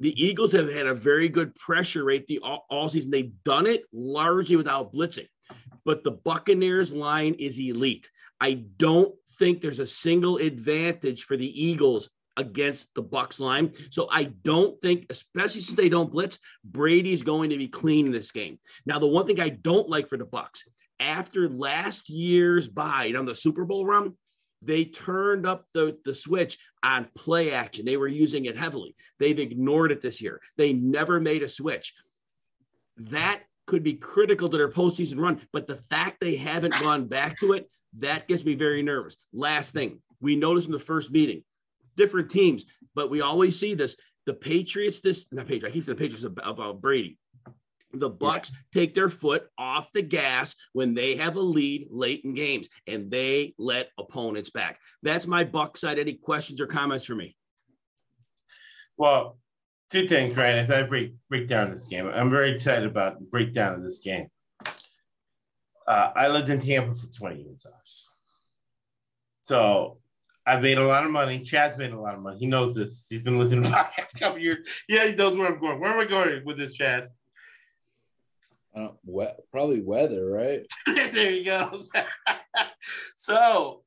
The 0.00 0.24
Eagles 0.24 0.52
have 0.52 0.72
had 0.72 0.86
a 0.86 0.94
very 0.94 1.28
good 1.28 1.54
pressure 1.56 2.04
rate 2.04 2.26
the 2.28 2.38
all, 2.38 2.66
all 2.70 2.88
season. 2.88 3.10
They've 3.10 3.32
done 3.44 3.66
it 3.66 3.82
largely 3.92 4.54
without 4.54 4.92
blitzing, 4.92 5.26
but 5.84 6.04
the 6.04 6.12
Buccaneers 6.12 6.92
line 6.92 7.34
is 7.34 7.58
elite. 7.58 8.08
I 8.40 8.54
don't 8.76 9.12
think 9.38 9.60
there's 9.60 9.78
a 9.78 9.86
single 9.86 10.36
advantage 10.36 11.24
for 11.24 11.36
the 11.36 11.66
Eagles 11.66 12.10
against 12.36 12.88
the 12.94 13.02
Bucks 13.02 13.40
line. 13.40 13.72
So 13.90 14.08
I 14.10 14.24
don't 14.24 14.80
think, 14.80 15.06
especially 15.10 15.60
since 15.60 15.76
they 15.76 15.88
don't 15.88 16.12
blitz, 16.12 16.38
Brady's 16.64 17.22
going 17.22 17.50
to 17.50 17.58
be 17.58 17.68
clean 17.68 18.06
in 18.06 18.12
this 18.12 18.30
game. 18.30 18.58
Now, 18.86 18.98
the 18.98 19.06
one 19.06 19.26
thing 19.26 19.40
I 19.40 19.48
don't 19.48 19.88
like 19.88 20.08
for 20.08 20.16
the 20.16 20.24
Bucks, 20.24 20.62
after 21.00 21.48
last 21.48 22.08
year's 22.08 22.68
bye 22.68 23.12
on 23.16 23.26
the 23.26 23.34
Super 23.34 23.64
Bowl 23.64 23.84
run, 23.84 24.14
they 24.62 24.84
turned 24.84 25.46
up 25.46 25.66
the, 25.72 25.98
the 26.04 26.14
switch 26.14 26.58
on 26.82 27.08
play 27.14 27.52
action. 27.52 27.84
They 27.84 27.96
were 27.96 28.08
using 28.08 28.46
it 28.46 28.58
heavily. 28.58 28.94
They've 29.18 29.38
ignored 29.38 29.92
it 29.92 30.02
this 30.02 30.20
year. 30.20 30.40
They 30.56 30.72
never 30.72 31.20
made 31.20 31.42
a 31.42 31.48
switch. 31.48 31.94
That 32.96 33.42
could 33.68 33.84
be 33.84 33.94
critical 33.94 34.48
to 34.48 34.56
their 34.56 34.70
postseason 34.70 35.20
run, 35.20 35.40
but 35.52 35.66
the 35.68 35.76
fact 35.76 36.18
they 36.20 36.34
haven't 36.34 36.72
gone 36.80 37.06
back 37.06 37.38
to 37.38 37.52
it 37.52 37.70
that 37.98 38.26
gets 38.26 38.44
me 38.44 38.54
very 38.54 38.82
nervous. 38.82 39.16
Last 39.32 39.72
thing, 39.72 40.00
we 40.20 40.36
noticed 40.36 40.66
in 40.66 40.72
the 40.72 40.78
first 40.78 41.10
meeting, 41.10 41.44
different 41.96 42.30
teams, 42.30 42.64
but 42.94 43.10
we 43.10 43.20
always 43.20 43.58
see 43.58 43.74
this. 43.74 43.94
The 44.26 44.34
Patriots, 44.34 45.00
this 45.00 45.26
not 45.30 45.46
Patriots, 45.46 45.66
I 45.66 45.70
keep 45.70 45.84
saying 45.84 45.96
the 45.96 46.02
Patriots 46.02 46.24
about 46.24 46.80
Brady. 46.80 47.18
The 47.94 48.10
Bucks 48.10 48.50
yeah. 48.52 48.80
take 48.80 48.94
their 48.94 49.08
foot 49.08 49.48
off 49.56 49.92
the 49.92 50.02
gas 50.02 50.54
when 50.74 50.92
they 50.92 51.16
have 51.16 51.36
a 51.36 51.40
lead 51.40 51.88
late 51.90 52.22
in 52.24 52.34
games, 52.34 52.68
and 52.86 53.10
they 53.10 53.54
let 53.58 53.88
opponents 53.98 54.50
back. 54.50 54.78
That's 55.02 55.26
my 55.26 55.44
Buck 55.44 55.76
side. 55.76 55.98
Any 55.98 56.14
questions 56.14 56.60
or 56.60 56.66
comments 56.66 57.06
for 57.06 57.14
me? 57.14 57.36
Well, 58.98 59.38
two 59.90 60.06
things, 60.06 60.36
right? 60.36 60.54
As 60.54 60.70
I 60.70 60.82
break 60.82 61.14
break 61.28 61.48
down 61.48 61.70
this 61.70 61.84
game, 61.84 62.08
I'm 62.08 62.30
very 62.30 62.52
excited 62.52 62.86
about 62.86 63.18
the 63.18 63.24
breakdown 63.24 63.74
of 63.74 63.82
this 63.82 63.98
game. 63.98 64.28
Uh, 65.86 66.12
I 66.14 66.28
lived 66.28 66.50
in 66.50 66.60
Tampa 66.60 66.94
for 66.94 67.06
20 67.06 67.40
years. 67.40 67.66
So 69.40 69.98
I've 70.46 70.62
made 70.62 70.76
a 70.76 70.86
lot 70.86 71.04
of 71.04 71.10
money. 71.10 71.40
Chad's 71.40 71.78
made 71.78 71.92
a 71.92 72.00
lot 72.00 72.14
of 72.14 72.20
money. 72.20 72.38
He 72.38 72.46
knows 72.46 72.74
this. 72.74 73.06
He's 73.08 73.22
been 73.22 73.38
listening 73.38 73.64
to 73.64 73.70
podcast 73.76 74.14
a 74.14 74.18
couple 74.18 74.38
years. 74.38 74.66
Yeah, 74.88 75.06
he 75.06 75.14
knows 75.14 75.36
where 75.36 75.46
I'm 75.46 75.58
going. 75.58 75.80
Where 75.80 75.92
am 75.92 76.00
I 76.00 76.04
going 76.04 76.44
with 76.44 76.58
this, 76.58 76.74
Chad? 76.74 77.08
Uh, 78.76 78.88
we- 79.06 79.26
probably 79.50 79.80
weather, 79.80 80.30
right? 80.30 80.66
there 80.86 81.30
you 81.30 81.44
go. 81.44 81.80
so 83.16 83.82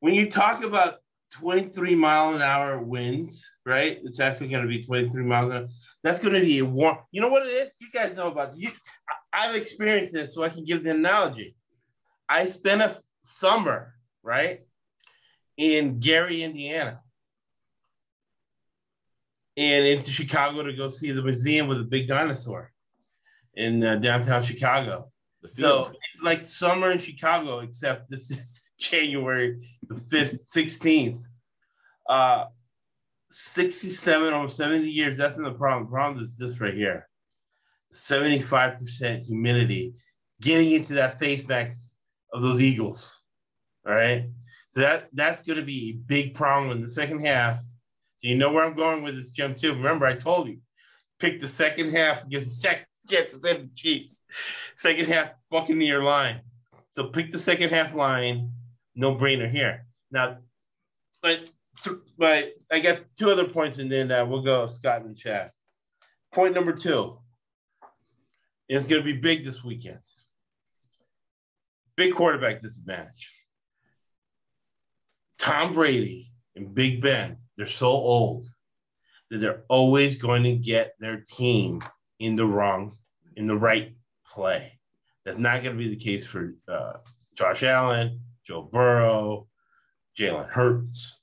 when 0.00 0.14
you 0.14 0.30
talk 0.30 0.62
about 0.62 0.96
23 1.32 1.94
mile 1.94 2.34
an 2.34 2.42
hour 2.42 2.78
winds, 2.78 3.44
right? 3.64 3.98
It's 4.02 4.20
actually 4.20 4.48
going 4.48 4.62
to 4.62 4.68
be 4.68 4.84
23 4.84 5.24
miles 5.24 5.50
an 5.50 5.56
hour. 5.56 5.68
That's 6.02 6.18
going 6.18 6.34
to 6.34 6.40
be 6.40 6.58
a 6.60 6.64
warm. 6.64 6.98
You 7.10 7.20
know 7.20 7.28
what 7.28 7.46
it 7.46 7.50
is? 7.50 7.72
You 7.80 7.88
guys 7.92 8.16
know 8.16 8.28
about 8.28 8.56
you. 8.56 8.70
I've 9.32 9.54
experienced 9.54 10.12
this, 10.12 10.34
so 10.34 10.44
I 10.44 10.48
can 10.48 10.64
give 10.64 10.82
the 10.82 10.92
analogy. 10.92 11.56
I 12.28 12.44
spent 12.46 12.82
a 12.82 12.96
summer 13.22 13.94
right 14.22 14.60
in 15.56 16.00
Gary, 16.00 16.42
Indiana, 16.42 17.00
and 19.56 19.86
into 19.86 20.10
Chicago 20.10 20.62
to 20.62 20.72
go 20.72 20.88
see 20.88 21.10
the 21.10 21.22
museum 21.22 21.66
with 21.66 21.78
the 21.78 21.84
big 21.84 22.08
dinosaur 22.08 22.72
in 23.54 23.82
uh, 23.82 23.96
downtown 23.96 24.42
Chicago. 24.42 25.10
So 25.52 25.92
it's 26.12 26.22
like 26.22 26.46
summer 26.46 26.90
in 26.90 26.98
Chicago, 26.98 27.60
except 27.60 28.10
this 28.10 28.30
is 28.30 28.60
January 28.78 29.58
the 29.88 29.94
5th, 29.94 30.50
16th. 30.54 31.20
Uh, 32.08 32.46
67 33.30 34.32
over 34.32 34.48
70 34.48 34.88
years, 34.88 35.18
that's 35.18 35.38
not 35.38 35.52
the 35.52 35.58
problem. 35.58 35.86
The 35.86 35.90
problem 35.90 36.22
is 36.22 36.36
this 36.36 36.60
right 36.60 36.74
here 36.74 37.08
75% 37.92 39.24
humidity 39.24 39.94
getting 40.40 40.72
into 40.72 40.94
that 40.94 41.18
face 41.18 41.46
mask 41.46 41.78
of 42.32 42.42
those 42.42 42.60
Eagles. 42.60 43.22
All 43.86 43.94
right. 43.94 44.28
So 44.68 44.80
that 44.80 45.08
that's 45.12 45.42
going 45.42 45.58
to 45.58 45.64
be 45.64 45.90
a 45.90 45.92
big 46.06 46.34
problem 46.34 46.70
in 46.70 46.82
the 46.82 46.88
second 46.88 47.20
half. 47.24 47.58
So 47.58 48.28
you 48.28 48.36
know 48.36 48.52
where 48.52 48.64
I'm 48.64 48.76
going 48.76 49.02
with 49.02 49.16
this, 49.16 49.30
Jim, 49.30 49.54
too. 49.54 49.74
Remember, 49.74 50.06
I 50.06 50.14
told 50.14 50.48
you, 50.48 50.58
pick 51.18 51.40
the 51.40 51.48
second 51.48 51.92
half 51.92 52.24
against 52.24 52.60
sec- 52.60 52.88
against 53.08 53.40
the 53.40 53.70
Chiefs. 53.74 54.22
Second 54.76 55.08
half 55.08 55.30
Buccaneer 55.50 56.02
line. 56.02 56.40
So 56.92 57.08
pick 57.08 57.30
the 57.30 57.38
second 57.38 57.70
half 57.70 57.94
line. 57.94 58.50
No 58.96 59.14
brainer 59.14 59.48
here. 59.48 59.86
Now, 60.10 60.38
but 61.22 61.40
but 62.18 62.52
I 62.70 62.80
got 62.80 63.00
two 63.18 63.30
other 63.30 63.46
points, 63.46 63.78
and 63.78 63.92
then 63.92 64.10
uh, 64.10 64.24
we'll 64.24 64.42
go 64.42 64.66
Scott 64.66 65.06
the 65.06 65.14
chat. 65.14 65.52
Point 66.32 66.54
number 66.54 66.72
two. 66.72 67.18
It's 68.68 68.88
going 68.88 69.00
to 69.00 69.04
be 69.04 69.18
big 69.18 69.44
this 69.44 69.62
weekend. 69.62 70.00
Big 71.96 72.14
quarterback 72.14 72.60
disadvantage. 72.60 73.32
Tom 75.38 75.72
Brady 75.72 76.32
and 76.56 76.74
Big 76.74 77.00
Ben, 77.00 77.36
they're 77.56 77.66
so 77.66 77.88
old 77.88 78.44
that 79.30 79.38
they're 79.38 79.62
always 79.68 80.20
going 80.20 80.42
to 80.44 80.56
get 80.56 80.94
their 80.98 81.20
team 81.20 81.80
in 82.18 82.34
the 82.36 82.46
wrong, 82.46 82.96
in 83.36 83.46
the 83.46 83.56
right 83.56 83.94
play. 84.26 84.78
That's 85.24 85.38
not 85.38 85.62
going 85.62 85.76
to 85.76 85.82
be 85.82 85.88
the 85.88 85.96
case 85.96 86.26
for 86.26 86.54
uh, 86.68 86.94
Josh 87.34 87.62
Allen, 87.62 88.20
Joe 88.46 88.62
Burrow, 88.62 89.48
Jalen 90.18 90.48
Hurts 90.48 91.20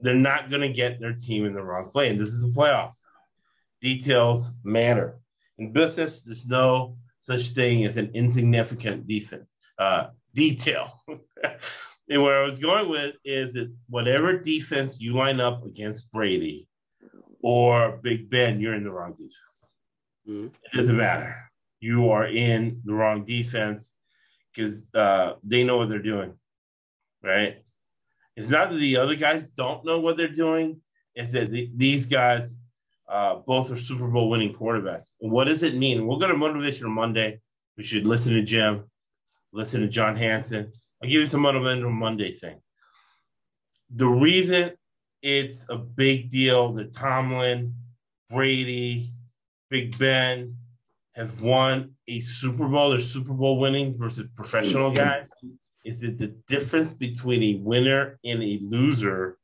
they're 0.00 0.14
not 0.14 0.50
going 0.50 0.62
to 0.62 0.68
get 0.68 1.00
their 1.00 1.12
team 1.12 1.44
in 1.44 1.54
the 1.54 1.62
wrong 1.62 1.88
play. 1.90 2.08
And 2.08 2.20
this 2.20 2.28
is 2.28 2.42
the 2.42 2.48
playoffs. 2.48 3.02
Details 3.80 4.52
matter. 4.64 5.18
In 5.58 5.72
business, 5.72 6.22
there's 6.22 6.46
no 6.46 6.96
such 7.20 7.48
thing 7.48 7.84
as 7.84 7.96
an 7.96 8.10
insignificant 8.14 9.06
defense 9.06 9.46
uh, 9.78 10.08
detail. 10.34 11.02
and 12.08 12.22
where 12.22 12.42
I 12.42 12.46
was 12.46 12.58
going 12.58 12.88
with 12.88 13.16
is 13.24 13.52
that 13.54 13.72
whatever 13.88 14.38
defense 14.38 15.00
you 15.00 15.14
line 15.14 15.40
up 15.40 15.64
against 15.64 16.12
Brady 16.12 16.68
or 17.42 17.98
Big 18.02 18.30
Ben, 18.30 18.60
you're 18.60 18.74
in 18.74 18.84
the 18.84 18.90
wrong 18.90 19.12
defense. 19.12 19.72
Mm-hmm. 20.28 20.46
It 20.46 20.76
doesn't 20.76 20.96
matter. 20.96 21.36
You 21.80 22.10
are 22.10 22.26
in 22.26 22.82
the 22.84 22.94
wrong 22.94 23.24
defense 23.24 23.92
because 24.52 24.92
uh, 24.94 25.34
they 25.44 25.64
know 25.64 25.76
what 25.76 25.88
they're 25.88 25.98
doing, 26.00 26.34
right? 27.22 27.62
It's 28.36 28.50
not 28.50 28.70
that 28.70 28.76
the 28.76 28.96
other 28.96 29.16
guys 29.16 29.46
don't 29.46 29.84
know 29.84 29.98
what 29.98 30.16
they're 30.16 30.28
doing. 30.28 30.80
It's 31.14 31.32
that 31.32 31.50
the, 31.50 31.70
these 31.74 32.06
guys 32.06 32.54
uh, 33.08 33.36
both 33.36 33.70
are 33.72 33.76
Super 33.76 34.06
Bowl 34.06 34.30
winning 34.30 34.54
quarterbacks. 34.54 35.10
And 35.20 35.32
what 35.32 35.44
does 35.44 35.62
it 35.62 35.74
mean? 35.74 36.06
We'll 36.06 36.18
go 36.18 36.28
to 36.28 36.34
Motivational 36.34 36.90
Monday. 36.90 37.40
We 37.76 37.82
should 37.82 38.06
listen 38.06 38.34
to 38.34 38.42
Jim, 38.42 38.84
listen 39.52 39.80
to 39.80 39.88
John 39.88 40.16
Hanson. 40.16 40.72
I'll 41.02 41.08
give 41.08 41.20
you 41.20 41.26
some 41.26 41.42
Motivational 41.42 41.92
Monday 41.92 42.32
thing. 42.32 42.60
The 43.90 44.06
reason 44.06 44.72
it's 45.22 45.68
a 45.68 45.76
big 45.76 46.30
deal 46.30 46.72
that 46.74 46.94
Tomlin, 46.94 47.74
Brady, 48.30 49.12
Big 49.70 49.98
Ben 49.98 50.56
have 51.14 51.40
won 51.42 51.94
a 52.06 52.20
Super 52.20 52.68
Bowl, 52.68 52.90
they're 52.90 53.00
Super 53.00 53.32
Bowl 53.32 53.58
winning 53.58 53.98
versus 53.98 54.28
professional 54.36 54.92
guys 54.92 55.32
is 55.88 56.02
that 56.02 56.18
the 56.18 56.34
difference 56.46 56.92
between 56.92 57.42
a 57.42 57.60
winner 57.62 58.18
and 58.22 58.42
a 58.42 58.58
loser 58.62 59.38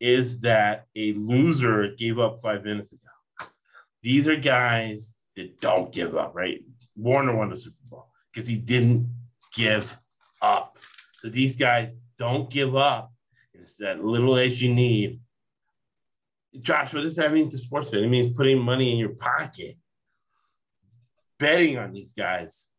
is 0.00 0.40
that 0.40 0.86
a 0.96 1.12
loser 1.12 1.88
gave 1.98 2.18
up 2.18 2.40
five 2.40 2.64
minutes 2.64 2.94
ago. 2.94 3.50
These 4.02 4.26
are 4.26 4.36
guys 4.36 5.14
that 5.36 5.60
don't 5.60 5.92
give 5.92 6.16
up, 6.16 6.34
right? 6.34 6.62
Warner 6.96 7.36
won 7.36 7.50
the 7.50 7.56
Super 7.58 7.76
Bowl 7.90 8.06
because 8.32 8.46
he 8.46 8.56
didn't 8.56 9.10
give 9.54 9.94
up. 10.40 10.78
So 11.18 11.28
these 11.28 11.54
guys 11.54 11.92
don't 12.18 12.48
give 12.48 12.74
up. 12.74 13.12
It's 13.52 13.74
that 13.74 14.02
little 14.02 14.38
edge 14.38 14.62
you 14.62 14.72
need. 14.72 15.20
Josh, 16.62 16.94
what 16.94 17.02
does 17.02 17.16
that 17.16 17.30
mean 17.30 17.50
to 17.50 17.58
sports 17.58 17.90
betting? 17.90 18.06
It 18.06 18.10
means 18.10 18.32
putting 18.34 18.58
money 18.58 18.90
in 18.92 18.96
your 18.96 19.10
pocket, 19.10 19.76
betting 21.38 21.76
on 21.76 21.92
these 21.92 22.14
guys, 22.14 22.70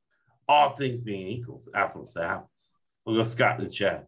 all 0.47 0.71
things 0.71 0.99
being 0.99 1.27
equals, 1.27 1.69
apples 1.75 2.15
to 2.15 2.23
apples. 2.23 2.71
We'll 3.05 3.15
go 3.15 3.23
Scott 3.23 3.59
in 3.59 3.65
the 3.65 3.71
chat. 3.71 4.07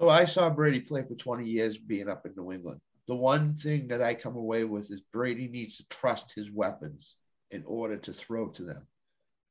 So 0.00 0.08
I 0.08 0.24
saw 0.24 0.48
Brady 0.48 0.80
play 0.80 1.02
for 1.02 1.14
20 1.14 1.44
years 1.44 1.76
being 1.76 2.08
up 2.08 2.24
in 2.24 2.32
New 2.36 2.52
England. 2.52 2.80
The 3.06 3.16
one 3.16 3.54
thing 3.54 3.88
that 3.88 4.02
I 4.02 4.14
come 4.14 4.36
away 4.36 4.64
with 4.64 4.90
is 4.90 5.02
Brady 5.12 5.48
needs 5.48 5.76
to 5.78 5.88
trust 5.88 6.34
his 6.34 6.50
weapons 6.50 7.16
in 7.50 7.64
order 7.66 7.96
to 7.96 8.12
throw 8.12 8.48
to 8.50 8.62
them. 8.62 8.86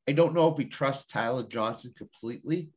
I 0.08 0.14
don't 0.14 0.34
know 0.34 0.52
if 0.52 0.58
he 0.58 0.66
trusts 0.66 1.12
Tyler 1.12 1.44
Johnson 1.44 1.94
completely. 1.96 2.70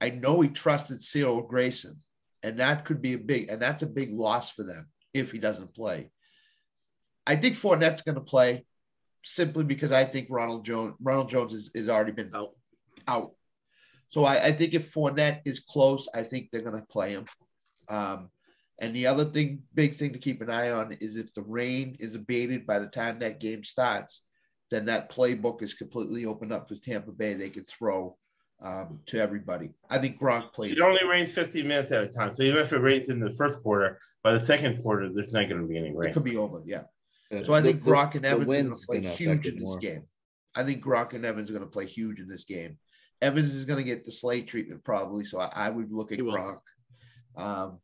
I 0.00 0.10
know 0.10 0.40
he 0.40 0.48
trusted 0.48 1.00
Cyril 1.00 1.42
Grayson, 1.42 2.00
and 2.42 2.58
that 2.60 2.84
could 2.84 3.02
be 3.02 3.14
a 3.14 3.18
big, 3.18 3.50
and 3.50 3.60
that's 3.60 3.82
a 3.82 3.88
big 3.88 4.12
loss 4.12 4.50
for 4.50 4.62
them 4.62 4.88
if 5.12 5.32
he 5.32 5.38
doesn't 5.38 5.74
play. 5.74 6.10
I 7.26 7.36
think 7.36 7.56
Fournette's 7.56 8.02
going 8.02 8.14
to 8.14 8.20
play 8.20 8.64
simply 9.24 9.64
because 9.64 9.92
I 9.92 10.04
think 10.04 10.28
Ronald 10.30 10.64
Jones, 10.64 10.94
Ronald 11.00 11.28
Jones 11.28 11.52
is, 11.54 11.70
is 11.74 11.88
already 11.88 12.12
been 12.12 12.30
out. 12.34 12.50
out. 13.08 13.32
So 14.10 14.24
I, 14.24 14.46
I 14.46 14.52
think 14.52 14.74
if 14.74 14.92
Fournette 14.92 15.40
is 15.44 15.60
close, 15.60 16.08
I 16.14 16.22
think 16.22 16.50
they're 16.50 16.62
going 16.62 16.80
to 16.80 16.86
play 16.86 17.12
him. 17.12 17.26
Um, 17.88 18.28
and 18.80 18.94
the 18.94 19.06
other 19.06 19.24
thing, 19.24 19.62
big 19.74 19.94
thing 19.94 20.12
to 20.12 20.18
keep 20.18 20.42
an 20.42 20.50
eye 20.50 20.70
on 20.70 20.92
is 21.00 21.16
if 21.16 21.32
the 21.34 21.42
rain 21.42 21.96
is 22.00 22.14
abated 22.14 22.66
by 22.66 22.78
the 22.78 22.86
time 22.86 23.18
that 23.20 23.40
game 23.40 23.62
starts, 23.62 24.22
then 24.70 24.86
that 24.86 25.10
playbook 25.10 25.62
is 25.62 25.74
completely 25.74 26.26
opened 26.26 26.52
up 26.52 26.68
for 26.68 26.74
Tampa 26.76 27.12
Bay. 27.12 27.34
They 27.34 27.50
can 27.50 27.64
throw 27.64 28.16
um, 28.62 29.00
to 29.06 29.20
everybody. 29.20 29.70
I 29.88 29.98
think 29.98 30.18
Gronk 30.18 30.52
plays. 30.52 30.72
It 30.72 30.80
only 30.80 31.04
rains 31.08 31.32
15 31.32 31.66
minutes 31.66 31.92
at 31.92 32.02
a 32.02 32.08
time. 32.08 32.34
So 32.34 32.42
even 32.42 32.60
if 32.60 32.72
it 32.72 32.78
rains 32.78 33.08
in 33.08 33.20
the 33.20 33.30
first 33.30 33.62
quarter, 33.62 33.98
by 34.22 34.32
the 34.32 34.40
second 34.40 34.82
quarter, 34.82 35.08
there's 35.12 35.32
not 35.32 35.48
going 35.48 35.60
to 35.60 35.66
be 35.66 35.78
any 35.78 35.92
rain. 35.92 36.10
It 36.10 36.14
could 36.14 36.24
be 36.24 36.36
over, 36.36 36.60
yeah. 36.64 36.82
So 37.44 37.54
I 37.54 37.60
think 37.60 37.82
the, 37.82 37.90
Gronk 37.90 38.16
and 38.16 38.26
Evans 38.26 38.48
are 38.48 38.62
going 38.62 38.74
to 38.74 38.86
play 38.86 39.00
huge 39.14 39.46
in 39.46 39.58
this 39.58 39.68
more. 39.68 39.78
game. 39.78 40.02
I 40.56 40.64
think 40.64 40.82
Gronk 40.84 41.12
and 41.12 41.24
Evans 41.24 41.48
are 41.48 41.52
going 41.52 41.64
to 41.64 41.70
play 41.70 41.86
huge 41.86 42.18
in 42.18 42.26
this 42.26 42.44
game. 42.44 42.76
Evans 43.22 43.54
is 43.54 43.64
going 43.64 43.78
to 43.78 43.84
get 43.84 44.04
the 44.04 44.12
Slay 44.12 44.42
treatment 44.42 44.82
probably, 44.84 45.24
so 45.24 45.38
I, 45.40 45.50
I 45.54 45.70
would 45.70 45.92
look 45.92 46.12
at 46.12 46.18
Gronk. 46.18 46.60
Um, 47.36 47.78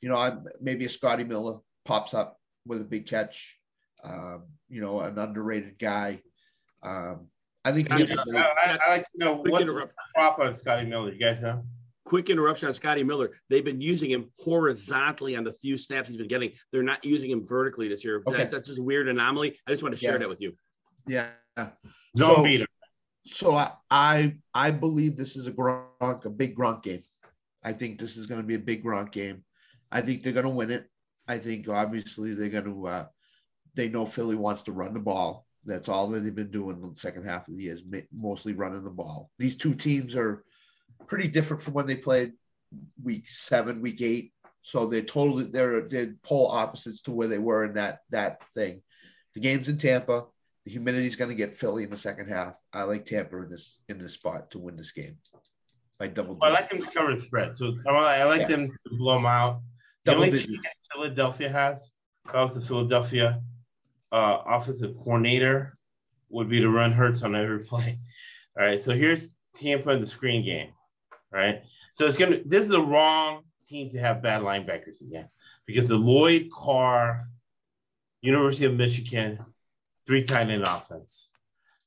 you 0.00 0.08
know, 0.08 0.16
I, 0.16 0.34
maybe 0.60 0.84
a 0.84 0.88
Scotty 0.88 1.24
Miller 1.24 1.58
pops 1.84 2.14
up 2.14 2.38
with 2.66 2.80
a 2.80 2.84
big 2.84 3.06
catch. 3.06 3.58
Um, 4.04 4.44
you 4.68 4.80
know, 4.80 5.00
an 5.00 5.18
underrated 5.18 5.78
guy. 5.78 6.20
Um, 6.82 7.28
I 7.64 7.72
think. 7.72 7.92
I, 7.92 8.02
just, 8.02 8.22
I, 8.32 8.40
I, 8.40 8.78
I, 8.86 8.90
like 8.90 9.06
to 9.12 9.18
know 9.18 9.36
what's 9.36 9.64
the 9.64 9.88
prop 10.14 10.38
on 10.38 10.58
Scotty 10.58 10.86
Miller. 10.86 11.12
You 11.12 11.18
guys 11.18 11.40
know? 11.40 11.64
Quick 12.04 12.28
interruption 12.28 12.68
on 12.68 12.74
Scotty 12.74 13.02
Miller. 13.02 13.30
They've 13.48 13.64
been 13.64 13.80
using 13.80 14.10
him 14.10 14.30
horizontally 14.38 15.36
on 15.36 15.44
the 15.44 15.52
few 15.52 15.78
snaps 15.78 16.08
he's 16.08 16.18
been 16.18 16.28
getting. 16.28 16.52
They're 16.70 16.82
not 16.82 17.02
using 17.02 17.30
him 17.30 17.46
vertically 17.46 17.88
this 17.88 18.04
year. 18.04 18.22
Okay. 18.26 18.36
That's, 18.36 18.52
that's 18.52 18.68
just 18.68 18.78
a 18.78 18.82
weird 18.82 19.08
anomaly. 19.08 19.58
I 19.66 19.70
just 19.70 19.82
want 19.82 19.94
to 19.94 20.00
share 20.00 20.12
yeah. 20.12 20.18
that 20.18 20.28
with 20.28 20.42
you. 20.42 20.52
Yeah. 21.06 21.28
Zone 21.58 21.70
so, 22.36 22.42
beater 22.42 22.66
so 23.26 23.54
I, 23.54 23.72
I 23.90 24.36
I 24.54 24.70
believe 24.70 25.16
this 25.16 25.36
is 25.36 25.46
a 25.46 25.52
Gronk, 25.52 26.24
a 26.24 26.30
big 26.30 26.56
Gronk 26.56 26.82
game. 26.82 27.00
I 27.62 27.72
think 27.72 27.98
this 27.98 28.16
is 28.16 28.26
going 28.26 28.40
to 28.40 28.46
be 28.46 28.56
a 28.56 28.58
big 28.58 28.84
Gronk 28.84 29.12
game. 29.12 29.44
I 29.90 30.00
think 30.00 30.22
they're 30.22 30.32
going 30.32 30.44
to 30.44 30.50
win 30.50 30.70
it. 30.70 30.88
I 31.26 31.38
think 31.38 31.68
obviously 31.68 32.34
they're 32.34 32.48
going 32.48 32.64
to. 32.64 32.86
Uh, 32.86 33.06
they 33.74 33.88
know 33.88 34.06
Philly 34.06 34.36
wants 34.36 34.62
to 34.64 34.72
run 34.72 34.94
the 34.94 35.00
ball. 35.00 35.46
That's 35.64 35.88
all 35.88 36.08
that 36.08 36.20
they've 36.20 36.34
been 36.34 36.50
doing 36.50 36.82
in 36.82 36.90
the 36.90 36.96
second 36.96 37.24
half 37.24 37.48
of 37.48 37.56
the 37.56 37.62
year 37.62 37.72
is 37.72 37.82
mostly 38.12 38.52
running 38.52 38.84
the 38.84 38.90
ball. 38.90 39.30
These 39.38 39.56
two 39.56 39.74
teams 39.74 40.14
are 40.14 40.44
pretty 41.06 41.28
different 41.28 41.62
from 41.62 41.74
when 41.74 41.86
they 41.86 41.96
played 41.96 42.32
week 43.02 43.28
seven, 43.28 43.80
week 43.80 44.02
eight. 44.02 44.32
So 44.62 44.86
they're 44.86 45.02
totally 45.02 45.44
they're 45.44 45.88
they're 45.88 46.14
pole 46.22 46.48
opposites 46.48 47.02
to 47.02 47.12
where 47.12 47.28
they 47.28 47.38
were 47.38 47.64
in 47.64 47.74
that 47.74 48.00
that 48.10 48.42
thing. 48.52 48.82
The 49.34 49.40
game's 49.40 49.68
in 49.68 49.78
Tampa. 49.78 50.26
The 50.64 50.72
humidity 50.72 51.06
is 51.06 51.16
going 51.16 51.30
to 51.30 51.36
get 51.36 51.54
Philly 51.54 51.84
in 51.84 51.90
the 51.90 51.96
second 51.96 52.28
half. 52.28 52.58
I 52.72 52.84
like 52.84 53.04
Tampa 53.04 53.36
in 53.42 53.50
this 53.50 53.80
in 53.88 53.98
this 53.98 54.14
spot 54.14 54.50
to 54.52 54.58
win 54.58 54.74
this 54.74 54.92
game. 54.92 55.18
I 56.00 56.08
double. 56.08 56.36
Well, 56.36 56.50
I 56.50 56.54
like 56.54 56.70
them 56.70 56.80
to 56.80 56.90
cover 56.90 57.14
the 57.14 57.20
spread, 57.20 57.56
so 57.56 57.74
I 57.86 58.24
like 58.24 58.42
yeah. 58.42 58.46
them 58.48 58.68
to 58.68 58.96
blow 58.96 59.14
them 59.14 59.26
out. 59.26 59.60
The 60.04 60.12
double 60.12 60.24
only 60.24 60.38
digits. 60.38 60.66
Philadelphia 60.92 61.48
has 61.48 61.92
was 62.32 62.54
the 62.54 62.62
Philadelphia 62.62 63.42
uh, 64.10 64.38
offensive 64.46 64.96
coordinator 64.96 65.76
would 66.30 66.48
be 66.48 66.60
to 66.60 66.68
run 66.68 66.92
Hurts 66.92 67.22
on 67.22 67.34
every 67.34 67.60
play. 67.64 67.98
All 68.58 68.64
right. 68.64 68.80
So 68.80 68.92
here's 68.92 69.34
Tampa 69.56 69.90
in 69.90 70.00
the 70.00 70.06
screen 70.06 70.44
game. 70.44 70.70
Right. 71.30 71.62
So 71.94 72.06
it's 72.06 72.16
gonna. 72.16 72.38
This 72.44 72.62
is 72.62 72.68
the 72.68 72.82
wrong 72.82 73.42
team 73.68 73.90
to 73.90 73.98
have 73.98 74.22
bad 74.22 74.42
linebackers 74.42 75.00
again 75.00 75.28
because 75.66 75.88
the 75.88 75.96
Lloyd 75.96 76.48
Carr, 76.52 77.28
University 78.20 78.66
of 78.66 78.74
Michigan, 78.74 79.38
three 80.06 80.24
tight 80.24 80.50
end 80.50 80.62
offense. 80.62 81.30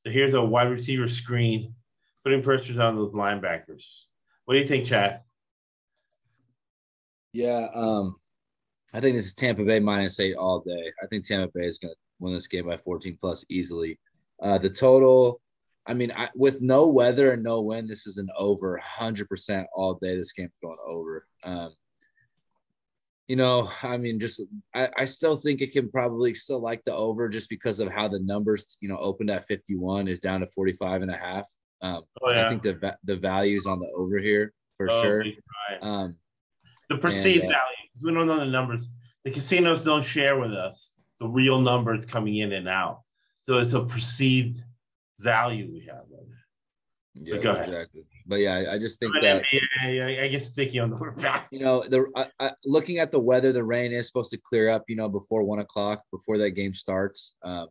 So 0.05 0.11
here's 0.11 0.33
a 0.33 0.41
wide 0.43 0.69
receiver 0.69 1.07
screen, 1.07 1.73
putting 2.23 2.41
pressures 2.41 2.77
on 2.77 2.95
those 2.95 3.13
linebackers. 3.13 4.03
What 4.45 4.53
do 4.53 4.59
you 4.59 4.65
think, 4.65 4.87
Chad? 4.87 5.21
Yeah, 7.33 7.67
um, 7.75 8.15
I 8.93 8.99
think 8.99 9.15
this 9.15 9.25
is 9.25 9.33
Tampa 9.33 9.63
Bay 9.63 9.79
minus 9.79 10.19
eight 10.19 10.35
all 10.35 10.61
day. 10.61 10.91
I 11.03 11.07
think 11.07 11.25
Tampa 11.25 11.51
Bay 11.53 11.65
is 11.65 11.77
going 11.77 11.93
to 11.93 11.99
win 12.19 12.33
this 12.33 12.47
game 12.47 12.67
by 12.67 12.77
14 12.77 13.17
plus 13.19 13.45
easily. 13.49 13.99
Uh, 14.41 14.57
the 14.57 14.69
total, 14.69 15.41
I 15.85 15.93
mean, 15.93 16.11
I, 16.15 16.29
with 16.35 16.61
no 16.61 16.87
weather 16.87 17.33
and 17.33 17.43
no 17.43 17.61
wind, 17.61 17.89
this 17.89 18.07
is 18.07 18.17
an 18.17 18.29
over 18.37 18.81
100% 18.99 19.65
all 19.75 19.95
day. 19.95 20.15
This 20.15 20.31
game's 20.31 20.51
going 20.63 20.77
over. 20.87 21.27
Um, 21.43 21.73
you 23.27 23.35
know, 23.35 23.69
I 23.83 23.97
mean, 23.97 24.19
just 24.19 24.41
I, 24.73 24.89
I 24.97 25.05
still 25.05 25.35
think 25.35 25.61
it 25.61 25.73
can 25.73 25.89
probably 25.89 26.33
still 26.33 26.61
like 26.61 26.83
the 26.85 26.93
over 26.93 27.27
just 27.27 27.49
because 27.49 27.79
of 27.79 27.91
how 27.91 28.07
the 28.07 28.19
numbers, 28.19 28.77
you 28.79 28.87
know, 28.87 28.97
opened 28.97 29.29
at 29.29 29.45
51 29.45 30.07
is 30.07 30.19
down 30.19 30.39
to 30.39 30.47
45 30.47 31.01
and 31.01 31.11
a 31.11 31.17
half. 31.17 31.45
Um, 31.81 32.03
oh, 32.21 32.31
yeah. 32.31 32.45
I 32.45 32.49
think 32.49 32.63
the 32.63 32.97
the 33.03 33.17
values 33.17 33.65
on 33.65 33.79
the 33.79 33.87
over 33.95 34.17
here 34.17 34.53
for 34.75 34.89
oh, 34.89 35.01
sure. 35.01 35.19
Right. 35.19 35.79
Um, 35.81 36.15
the 36.89 36.97
perceived 36.97 37.43
and, 37.43 37.53
uh, 37.53 37.57
value. 37.57 37.75
We 38.03 38.13
don't 38.13 38.27
know 38.27 38.39
the 38.39 38.45
numbers. 38.45 38.87
The 39.25 39.31
casinos 39.31 39.83
don't 39.83 40.05
share 40.05 40.39
with 40.39 40.53
us 40.53 40.93
the 41.19 41.27
real 41.27 41.59
numbers 41.59 42.05
coming 42.05 42.37
in 42.37 42.53
and 42.53 42.69
out. 42.69 43.01
So 43.41 43.57
it's 43.57 43.73
a 43.73 43.83
perceived 43.83 44.63
value 45.19 45.69
we 45.71 45.85
have. 45.87 46.03
Yeah, 47.23 47.35
exactly. 47.35 48.03
But 48.25 48.39
yeah, 48.39 48.65
I 48.71 48.77
just 48.77 48.99
think 48.99 49.13
that 49.21 49.43
NBA, 49.83 50.23
I 50.23 50.27
guess 50.27 50.47
sticky 50.47 50.79
on 50.79 50.89
the 50.89 50.95
word 50.97 51.19
You 51.51 51.59
know, 51.59 51.83
the 51.87 52.27
I, 52.39 52.51
looking 52.65 52.99
at 52.99 53.11
the 53.11 53.19
weather, 53.19 53.51
the 53.51 53.63
rain 53.63 53.91
is 53.91 54.07
supposed 54.07 54.31
to 54.31 54.37
clear 54.37 54.69
up. 54.69 54.83
You 54.87 54.95
know, 54.95 55.09
before 55.09 55.43
one 55.43 55.59
o'clock, 55.59 56.03
before 56.11 56.37
that 56.39 56.51
game 56.51 56.73
starts. 56.73 57.35
Um, 57.43 57.67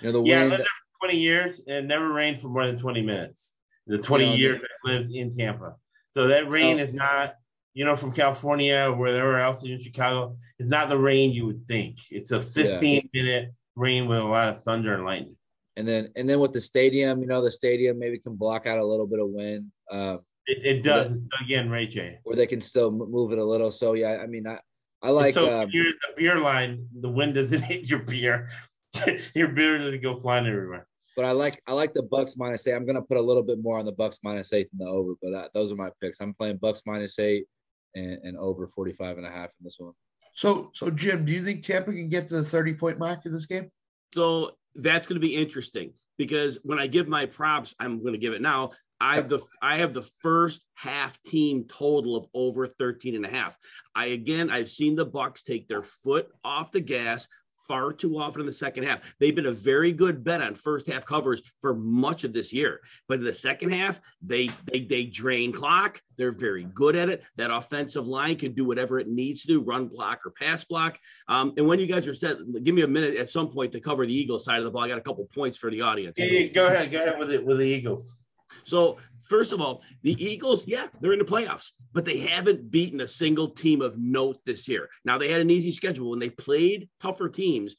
you 0.00 0.06
know, 0.06 0.12
the 0.12 0.22
yeah, 0.22 0.40
wind. 0.40 0.52
I 0.52 0.56
lived 0.56 0.60
there 0.60 0.66
for 0.66 1.06
twenty 1.06 1.20
years 1.20 1.60
and 1.66 1.76
it 1.76 1.84
never 1.84 2.12
rained 2.12 2.40
for 2.40 2.48
more 2.48 2.66
than 2.66 2.78
twenty 2.78 3.02
minutes. 3.02 3.54
The 3.86 3.98
twenty 3.98 4.24
you 4.24 4.30
know, 4.30 4.36
years 4.36 4.60
I 4.86 4.88
lived 4.90 5.12
in 5.12 5.36
Tampa, 5.36 5.76
so 6.12 6.28
that 6.28 6.48
rain 6.48 6.80
oh. 6.80 6.84
is 6.84 6.94
not. 6.94 7.34
You 7.74 7.86
know, 7.86 7.96
from 7.96 8.12
California 8.12 8.84
or 8.86 8.94
wherever 8.94 9.38
else 9.38 9.64
in 9.64 9.80
Chicago, 9.80 10.36
it's 10.58 10.68
not 10.68 10.90
the 10.90 10.98
rain 10.98 11.32
you 11.32 11.46
would 11.46 11.66
think. 11.66 12.00
It's 12.10 12.30
a 12.30 12.38
15 12.38 12.94
yeah. 13.14 13.22
minute 13.22 13.54
rain 13.76 14.06
with 14.06 14.18
a 14.18 14.24
lot 14.24 14.50
of 14.50 14.62
thunder 14.62 14.92
and 14.92 15.06
lightning 15.06 15.36
and 15.76 15.86
then 15.86 16.10
and 16.16 16.28
then 16.28 16.40
with 16.40 16.52
the 16.52 16.60
stadium, 16.60 17.20
you 17.20 17.26
know, 17.26 17.42
the 17.42 17.50
stadium 17.50 17.98
maybe 17.98 18.18
can 18.18 18.36
block 18.36 18.66
out 18.66 18.78
a 18.78 18.84
little 18.84 19.06
bit 19.06 19.20
of 19.20 19.28
wind. 19.28 19.70
Um, 19.90 20.20
it, 20.46 20.76
it 20.76 20.82
does 20.82 21.20
again, 21.42 21.70
Ray 21.70 21.86
J. 21.86 22.18
Or 22.24 22.34
they 22.34 22.46
can 22.46 22.60
still 22.60 22.90
move 22.90 23.32
it 23.32 23.38
a 23.38 23.44
little. 23.44 23.70
So 23.72 23.94
yeah, 23.94 24.18
I 24.22 24.26
mean, 24.26 24.46
I 24.46 24.58
I 25.02 25.10
like 25.10 25.34
so 25.34 25.62
um, 25.62 25.70
the 25.70 25.94
beer 26.16 26.38
line. 26.38 26.86
The 27.00 27.08
wind 27.08 27.34
doesn't 27.34 27.60
hit 27.62 27.88
your 27.88 28.00
beer. 28.00 28.50
your 29.34 29.48
beer 29.48 29.78
doesn't 29.78 30.02
go 30.02 30.16
flying 30.16 30.46
everywhere. 30.46 30.86
But 31.16 31.24
I 31.26 31.32
like 31.32 31.62
I 31.66 31.72
like 31.72 31.92
the 31.94 32.02
Bucks 32.02 32.36
minus 32.36 32.66
eight. 32.66 32.74
I'm 32.74 32.86
gonna 32.86 33.02
put 33.02 33.16
a 33.16 33.22
little 33.22 33.42
bit 33.42 33.62
more 33.62 33.78
on 33.78 33.84
the 33.84 33.92
Bucks 33.92 34.18
minus 34.22 34.52
eight 34.52 34.68
than 34.70 34.86
the 34.86 34.90
over. 34.90 35.14
But 35.22 35.30
that, 35.32 35.50
those 35.54 35.72
are 35.72 35.76
my 35.76 35.90
picks. 36.00 36.20
I'm 36.20 36.34
playing 36.34 36.56
Bucks 36.58 36.82
minus 36.86 37.18
eight 37.18 37.46
and, 37.94 38.18
and 38.22 38.38
over 38.38 38.66
45 38.66 39.18
and 39.18 39.26
a 39.26 39.30
half 39.30 39.50
in 39.60 39.64
this 39.64 39.76
one. 39.78 39.92
So 40.34 40.70
so 40.72 40.90
Jim, 40.90 41.24
do 41.24 41.32
you 41.32 41.42
think 41.42 41.62
Tampa 41.62 41.92
can 41.92 42.08
get 42.08 42.28
to 42.28 42.34
the 42.34 42.44
30 42.44 42.74
point 42.74 42.98
mark 42.98 43.26
in 43.26 43.32
this 43.32 43.46
game? 43.46 43.70
So 44.14 44.52
that's 44.74 45.06
going 45.06 45.20
to 45.20 45.26
be 45.26 45.36
interesting 45.36 45.92
because 46.18 46.58
when 46.62 46.78
I 46.78 46.86
give 46.86 47.08
my 47.08 47.26
props, 47.26 47.74
I'm 47.80 48.00
going 48.00 48.14
to 48.14 48.18
give 48.18 48.32
it 48.32 48.42
now. 48.42 48.72
I 49.00 49.16
have 49.16 49.28
the 49.28 49.40
I 49.60 49.78
have 49.78 49.94
the 49.94 50.08
first 50.20 50.64
half 50.74 51.20
team 51.22 51.64
total 51.68 52.14
of 52.14 52.26
over 52.34 52.68
13 52.68 53.16
and 53.16 53.26
a 53.26 53.28
half. 53.28 53.58
I 53.96 54.06
again 54.06 54.48
I've 54.48 54.68
seen 54.68 54.94
the 54.94 55.04
Bucks 55.04 55.42
take 55.42 55.66
their 55.66 55.82
foot 55.82 56.28
off 56.44 56.70
the 56.70 56.80
gas 56.80 57.26
far 57.66 57.92
too 57.92 58.18
often 58.18 58.40
in 58.40 58.46
the 58.46 58.52
second 58.52 58.84
half. 58.84 59.14
They've 59.18 59.34
been 59.34 59.46
a 59.46 59.52
very 59.52 59.92
good 59.92 60.24
bet 60.24 60.40
on 60.40 60.54
first 60.54 60.86
half 60.86 61.04
covers 61.04 61.42
for 61.60 61.74
much 61.74 62.24
of 62.24 62.32
this 62.32 62.52
year, 62.52 62.80
but 63.08 63.18
in 63.18 63.24
the 63.24 63.32
second 63.32 63.72
half, 63.72 64.00
they 64.20 64.50
they 64.70 64.80
they 64.80 65.04
drain 65.04 65.52
clock. 65.52 66.00
They're 66.16 66.32
very 66.32 66.64
good 66.64 66.96
at 66.96 67.08
it. 67.08 67.24
That 67.36 67.50
offensive 67.50 68.06
line 68.06 68.36
can 68.36 68.52
do 68.52 68.64
whatever 68.64 68.98
it 68.98 69.08
needs 69.08 69.42
to 69.42 69.48
do, 69.48 69.62
run 69.62 69.88
block 69.88 70.26
or 70.26 70.30
pass 70.30 70.64
block. 70.64 70.98
Um, 71.28 71.54
and 71.56 71.66
when 71.66 71.80
you 71.80 71.86
guys 71.86 72.06
are 72.06 72.14
set, 72.14 72.36
give 72.62 72.74
me 72.74 72.82
a 72.82 72.86
minute 72.86 73.16
at 73.16 73.30
some 73.30 73.48
point 73.48 73.72
to 73.72 73.80
cover 73.80 74.06
the 74.06 74.14
Eagles 74.14 74.44
side 74.44 74.58
of 74.58 74.64
the 74.64 74.70
ball. 74.70 74.82
I 74.82 74.88
got 74.88 74.98
a 74.98 75.02
couple 75.02 75.24
points 75.34 75.56
for 75.56 75.70
the 75.70 75.80
audience. 75.80 76.18
Yeah, 76.18 76.46
go 76.48 76.66
ahead, 76.66 76.90
go 76.90 77.02
ahead 77.02 77.18
with 77.18 77.30
it 77.30 77.44
with 77.44 77.58
the 77.58 77.64
Eagles. 77.64 78.16
So 78.64 78.98
First 79.22 79.52
of 79.52 79.60
all, 79.60 79.82
the 80.02 80.22
Eagles, 80.22 80.66
yeah, 80.66 80.86
they're 81.00 81.12
in 81.12 81.18
the 81.18 81.24
playoffs, 81.24 81.70
but 81.92 82.04
they 82.04 82.18
haven't 82.18 82.70
beaten 82.70 83.00
a 83.00 83.06
single 83.06 83.48
team 83.48 83.80
of 83.80 83.98
note 83.98 84.38
this 84.44 84.66
year. 84.68 84.88
Now 85.04 85.18
they 85.18 85.30
had 85.30 85.40
an 85.40 85.50
easy 85.50 85.72
schedule 85.72 86.10
when 86.10 86.18
they 86.18 86.30
played 86.30 86.88
tougher 87.00 87.28
teams, 87.28 87.76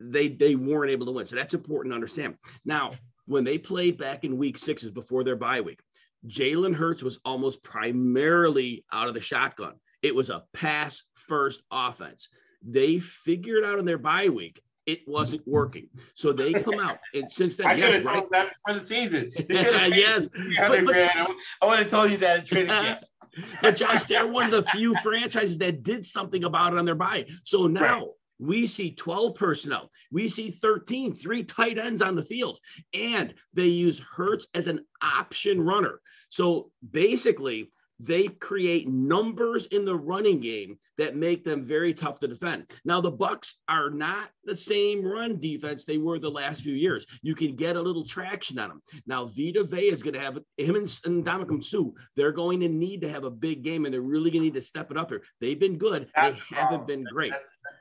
they 0.00 0.28
they 0.28 0.54
weren't 0.54 0.90
able 0.90 1.06
to 1.06 1.12
win. 1.12 1.26
So 1.26 1.36
that's 1.36 1.54
important 1.54 1.92
to 1.92 1.96
understand. 1.96 2.36
Now, 2.64 2.92
when 3.26 3.44
they 3.44 3.58
played 3.58 3.98
back 3.98 4.24
in 4.24 4.38
week 4.38 4.58
sixes 4.58 4.90
before 4.90 5.24
their 5.24 5.36
bye 5.36 5.60
week, 5.60 5.80
Jalen 6.26 6.74
Hurts 6.74 7.02
was 7.02 7.18
almost 7.24 7.62
primarily 7.62 8.84
out 8.92 9.08
of 9.08 9.14
the 9.14 9.20
shotgun. 9.20 9.74
It 10.02 10.14
was 10.14 10.30
a 10.30 10.44
pass 10.52 11.02
first 11.14 11.62
offense. 11.70 12.28
They 12.62 12.98
figured 12.98 13.64
out 13.64 13.78
in 13.78 13.84
their 13.84 13.98
bye 13.98 14.28
week 14.28 14.60
it 14.86 15.00
wasn't 15.06 15.46
working. 15.46 15.88
So 16.14 16.32
they 16.32 16.52
come 16.52 16.78
out, 16.78 16.98
and 17.14 17.30
since 17.30 17.56
then, 17.56 17.66
I 17.68 17.74
yes, 17.74 18.04
right? 18.04 18.24
that 18.30 18.52
for 18.64 18.74
the 18.74 18.80
season. 18.80 19.30
yes, 19.48 20.28
but, 20.58 20.84
but, 20.84 20.96
I 20.96 21.26
would 21.64 21.78
have 21.80 21.90
told 21.90 22.10
you 22.10 22.16
that 22.18 22.40
in 22.40 22.44
training 22.44 22.96
but 23.60 23.76
Josh, 23.76 24.04
they're 24.04 24.26
one 24.26 24.46
of 24.46 24.50
the 24.52 24.62
few 24.70 24.94
franchises 25.02 25.58
that 25.58 25.82
did 25.82 26.04
something 26.04 26.44
about 26.44 26.72
it 26.72 26.78
on 26.78 26.84
their 26.84 26.94
bye. 26.94 27.26
So 27.44 27.66
now. 27.66 27.82
Right. 27.82 28.06
We 28.38 28.66
see 28.66 28.90
12 28.90 29.34
personnel. 29.34 29.90
We 30.12 30.28
see 30.28 30.50
13, 30.50 31.14
three 31.14 31.42
tight 31.42 31.78
ends 31.78 32.02
on 32.02 32.16
the 32.16 32.22
field, 32.22 32.58
and 32.92 33.32
they 33.54 33.64
use 33.64 33.98
Hurts 33.98 34.46
as 34.52 34.66
an 34.66 34.84
option 35.00 35.58
runner. 35.58 36.02
So 36.28 36.70
basically, 36.90 37.72
they 37.98 38.28
create 38.28 38.88
numbers 38.88 39.66
in 39.66 39.84
the 39.84 39.94
running 39.96 40.40
game 40.40 40.78
that 40.98 41.16
make 41.16 41.44
them 41.44 41.62
very 41.62 41.94
tough 41.94 42.18
to 42.18 42.28
defend. 42.28 42.70
Now 42.84 43.00
the 43.00 43.10
Bucks 43.10 43.54
are 43.68 43.90
not 43.90 44.28
the 44.44 44.56
same 44.56 45.04
run 45.04 45.38
defense 45.38 45.84
they 45.84 45.98
were 45.98 46.18
the 46.18 46.30
last 46.30 46.62
few 46.62 46.74
years. 46.74 47.06
You 47.22 47.34
can 47.34 47.54
get 47.56 47.76
a 47.76 47.80
little 47.80 48.04
traction 48.04 48.58
on 48.58 48.68
them. 48.68 48.82
Now 49.06 49.26
Vita 49.26 49.64
Vea 49.64 49.88
is 49.88 50.02
going 50.02 50.14
to 50.14 50.20
have 50.20 50.38
him 50.56 50.76
and, 50.76 51.00
and 51.04 51.24
Ndamukong 51.24 51.64
Suh. 51.64 51.90
They're 52.16 52.32
going 52.32 52.60
to 52.60 52.68
need 52.68 53.02
to 53.02 53.08
have 53.08 53.24
a 53.24 53.30
big 53.30 53.62
game, 53.62 53.84
and 53.84 53.92
they're 53.92 54.00
really 54.00 54.30
going 54.30 54.42
to 54.42 54.46
need 54.46 54.54
to 54.54 54.62
step 54.62 54.90
it 54.90 54.96
up 54.96 55.10
here. 55.10 55.22
They've 55.40 55.58
been 55.58 55.78
good. 55.78 56.08
That's 56.14 56.36
they 56.36 56.56
haven't 56.56 56.86
been 56.86 57.04
great. 57.04 57.32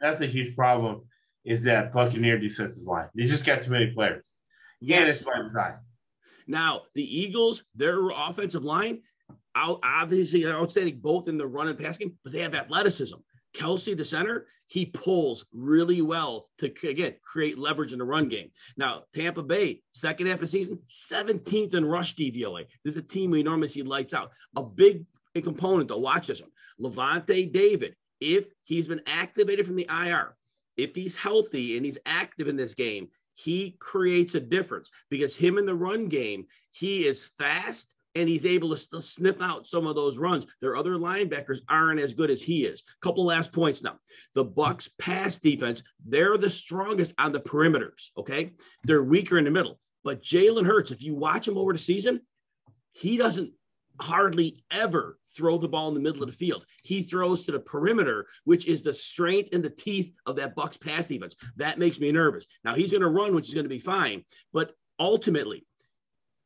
That's 0.02 0.22
a 0.22 0.28
huge 0.28 0.56
problem. 0.56 1.04
Is 1.44 1.64
that 1.64 1.94
Buccaneer 1.94 2.40
defensive 2.40 2.88
line? 2.88 3.08
They 3.14 3.28
just 3.28 3.46
got 3.46 3.62
too 3.62 3.72
many 3.72 3.92
players. 3.92 4.26
Yeah, 4.82 5.06
it's 5.06 5.22
by 5.22 5.42
design. 5.42 5.76
Now 6.48 6.84
the 6.94 7.04
Eagles, 7.04 7.64
their 7.76 8.10
offensive 8.10 8.64
line 8.64 9.02
out, 9.56 9.80
obviously 9.84 10.46
outstanding 10.46 11.00
both 11.00 11.28
in 11.28 11.38
the 11.38 11.48
run 11.48 11.68
and 11.68 11.80
pass 11.80 11.98
game, 11.98 12.18
but 12.24 12.34
they 12.34 12.42
have 12.42 12.56
athleticism. 12.56 13.18
Kelce, 13.56 13.96
the 13.96 14.04
center, 14.04 14.48
he 14.68 14.86
pulls 14.86 15.46
really 15.54 16.02
well 16.02 16.50
to 16.58 16.66
again 16.88 17.14
create 17.24 17.58
leverage 17.58 17.94
in 17.94 18.00
the 18.00 18.06
run 18.06 18.28
game. 18.28 18.50
Now, 18.78 19.04
Tampa 19.14 19.44
Bay, 19.44 19.82
second 19.92 20.28
half 20.28 20.36
of 20.36 20.42
the 20.42 20.48
season, 20.48 20.80
17th 20.90 21.74
in 21.74 21.86
rush 21.86 22.16
DVOA. 22.16 22.66
This 22.84 22.96
is 22.96 22.98
a 22.98 23.02
team 23.02 23.32
we 23.32 23.44
normally 23.44 23.70
see 23.70 23.84
lights 23.84 24.14
out. 24.14 24.32
A 24.56 24.64
big 24.64 25.06
component 25.36 25.90
to 25.90 25.98
watch 25.98 26.28
this 26.28 26.42
one. 26.42 26.52
Lavonte 26.82 27.52
David, 27.52 27.96
if 28.20 28.46
he's 28.64 28.88
been 28.88 29.02
activated 29.08 29.66
from 29.66 29.76
the 29.76 29.88
IR, 29.90 30.36
if 30.78 30.96
he's 30.96 31.16
healthy 31.16 31.78
and 31.78 31.86
he's 31.86 31.98
active 32.06 32.48
in 32.48 32.58
this 32.58 32.74
game, 32.74 33.08
he 33.34 33.76
creates 33.80 34.36
a 34.36 34.40
difference 34.40 34.90
because 35.10 35.36
him 35.36 35.58
in 35.58 35.66
the 35.66 35.76
run 35.76 36.08
game, 36.08 36.46
he 36.72 37.06
is 37.06 37.26
fast 37.38 37.95
and 38.16 38.30
he's 38.30 38.46
able 38.46 38.76
to 38.76 39.02
sniff 39.02 39.42
out 39.42 39.68
some 39.68 39.86
of 39.86 39.96
those 39.96 40.18
runs. 40.18 40.46
Their 40.62 40.76
other 40.76 40.96
linebackers 40.96 41.60
aren't 41.70 42.00
as 42.00 42.14
good 42.14 42.32
as 42.32 42.42
he 42.42 42.66
is. 42.66 42.84
Couple 43.02 43.26
last 43.26 43.52
points 43.52 43.84
now. 43.84 43.98
The 44.34 44.46
Bucks 44.46 44.90
pass 45.00 45.38
defense, 45.38 45.84
they're 46.06 46.38
the 46.38 46.50
strongest 46.50 47.14
on 47.18 47.32
the 47.32 47.40
perimeters, 47.40 48.10
okay? 48.18 48.54
They're 48.84 49.04
weaker 49.04 49.38
in 49.38 49.46
the 49.46 49.52
middle. 49.52 49.80
But 50.04 50.22
Jalen 50.22 50.66
Hurts, 50.66 50.92
if 50.92 51.02
you 51.02 51.16
watch 51.16 51.48
him 51.48 51.58
over 51.58 51.74
the 51.74 51.80
season, 51.80 52.22
he 52.94 53.18
doesn't 53.18 53.52
hardly 54.00 54.64
ever 54.72 55.18
throw 55.36 55.58
the 55.58 55.68
ball 55.68 55.88
in 55.88 55.94
the 55.94 56.00
middle 56.00 56.24
of 56.24 56.30
the 56.30 56.36
field. 56.36 56.66
He 56.84 57.04
throws 57.04 57.44
to 57.44 57.52
the 57.52 57.60
perimeter, 57.60 58.28
which 58.44 58.68
is 58.68 58.82
the 58.82 58.94
strength 58.94 59.50
and 59.54 59.64
the 59.64 59.70
teeth 59.70 60.14
of 60.26 60.36
that 60.38 60.56
Bucks 60.56 60.78
pass 60.78 61.08
defense. 61.08 61.36
That 61.58 61.80
makes 61.80 62.00
me 62.00 62.12
nervous. 62.12 62.46
Now 62.64 62.76
he's 62.76 62.92
going 62.92 63.02
to 63.02 63.10
run, 63.10 63.34
which 63.36 63.48
is 63.48 63.54
going 63.54 63.66
to 63.66 63.70
be 63.70 63.80
fine, 63.80 64.24
but 64.54 64.74
ultimately 65.00 65.66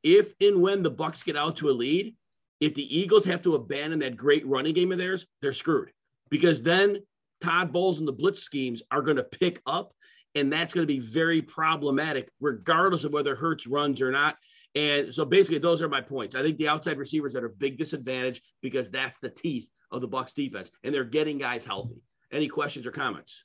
if 0.04 0.34
and 0.42 0.62
when 0.62 0.84
the 0.84 0.92
Bucks 0.92 1.24
get 1.24 1.36
out 1.36 1.58
to 1.58 1.70
a 1.70 1.72
lead, 1.72 2.16
if 2.60 2.74
the 2.74 2.98
Eagles 2.98 3.26
have 3.26 3.42
to 3.44 3.56
abandon 3.56 4.00
that 4.00 4.18
great 4.18 4.46
running 4.46 4.74
game 4.74 4.92
of 4.92 4.98
theirs, 4.98 5.26
they're 5.42 5.54
screwed 5.54 5.92
because 6.30 6.62
then 6.62 6.98
Todd 7.42 7.72
Bowles 7.72 8.00
and 8.00 8.08
the 8.08 8.14
blitz 8.14 8.42
schemes 8.42 8.84
are 8.92 9.02
going 9.02 9.18
to 9.18 9.24
pick 9.24 9.62
up 9.66 9.94
And 10.36 10.52
that's 10.52 10.74
going 10.74 10.84
to 10.88 10.94
be 10.94 11.00
very 11.00 11.42
problematic, 11.42 12.30
regardless 12.40 13.04
of 13.04 13.14
whether 13.14 13.36
Hurts 13.36 13.66
runs 13.68 14.02
or 14.02 14.12
not. 14.12 14.38
And 14.76 15.14
so 15.14 15.26
basically, 15.26 15.58
those 15.58 15.82
are 15.82 15.90
my 15.90 16.02
points. 16.02 16.36
I 16.36 16.44
think 16.44 16.58
the 16.58 16.68
outside 16.68 16.98
receivers 16.98 17.36
are 17.36 17.48
a 17.48 17.50
big 17.50 17.78
disadvantage 17.78 18.42
because 18.62 18.92
that's 18.92 19.20
the 19.20 19.30
teeth 19.30 19.68
of 19.92 20.02
the 20.02 20.08
Bucks 20.08 20.32
defense, 20.34 20.70
and 20.84 20.94
they're 20.94 21.04
getting 21.04 21.40
guys 21.40 21.66
healthy. 21.66 22.04
Any 22.32 22.48
questions 22.48 22.86
or 22.86 22.92
comments? 22.92 23.44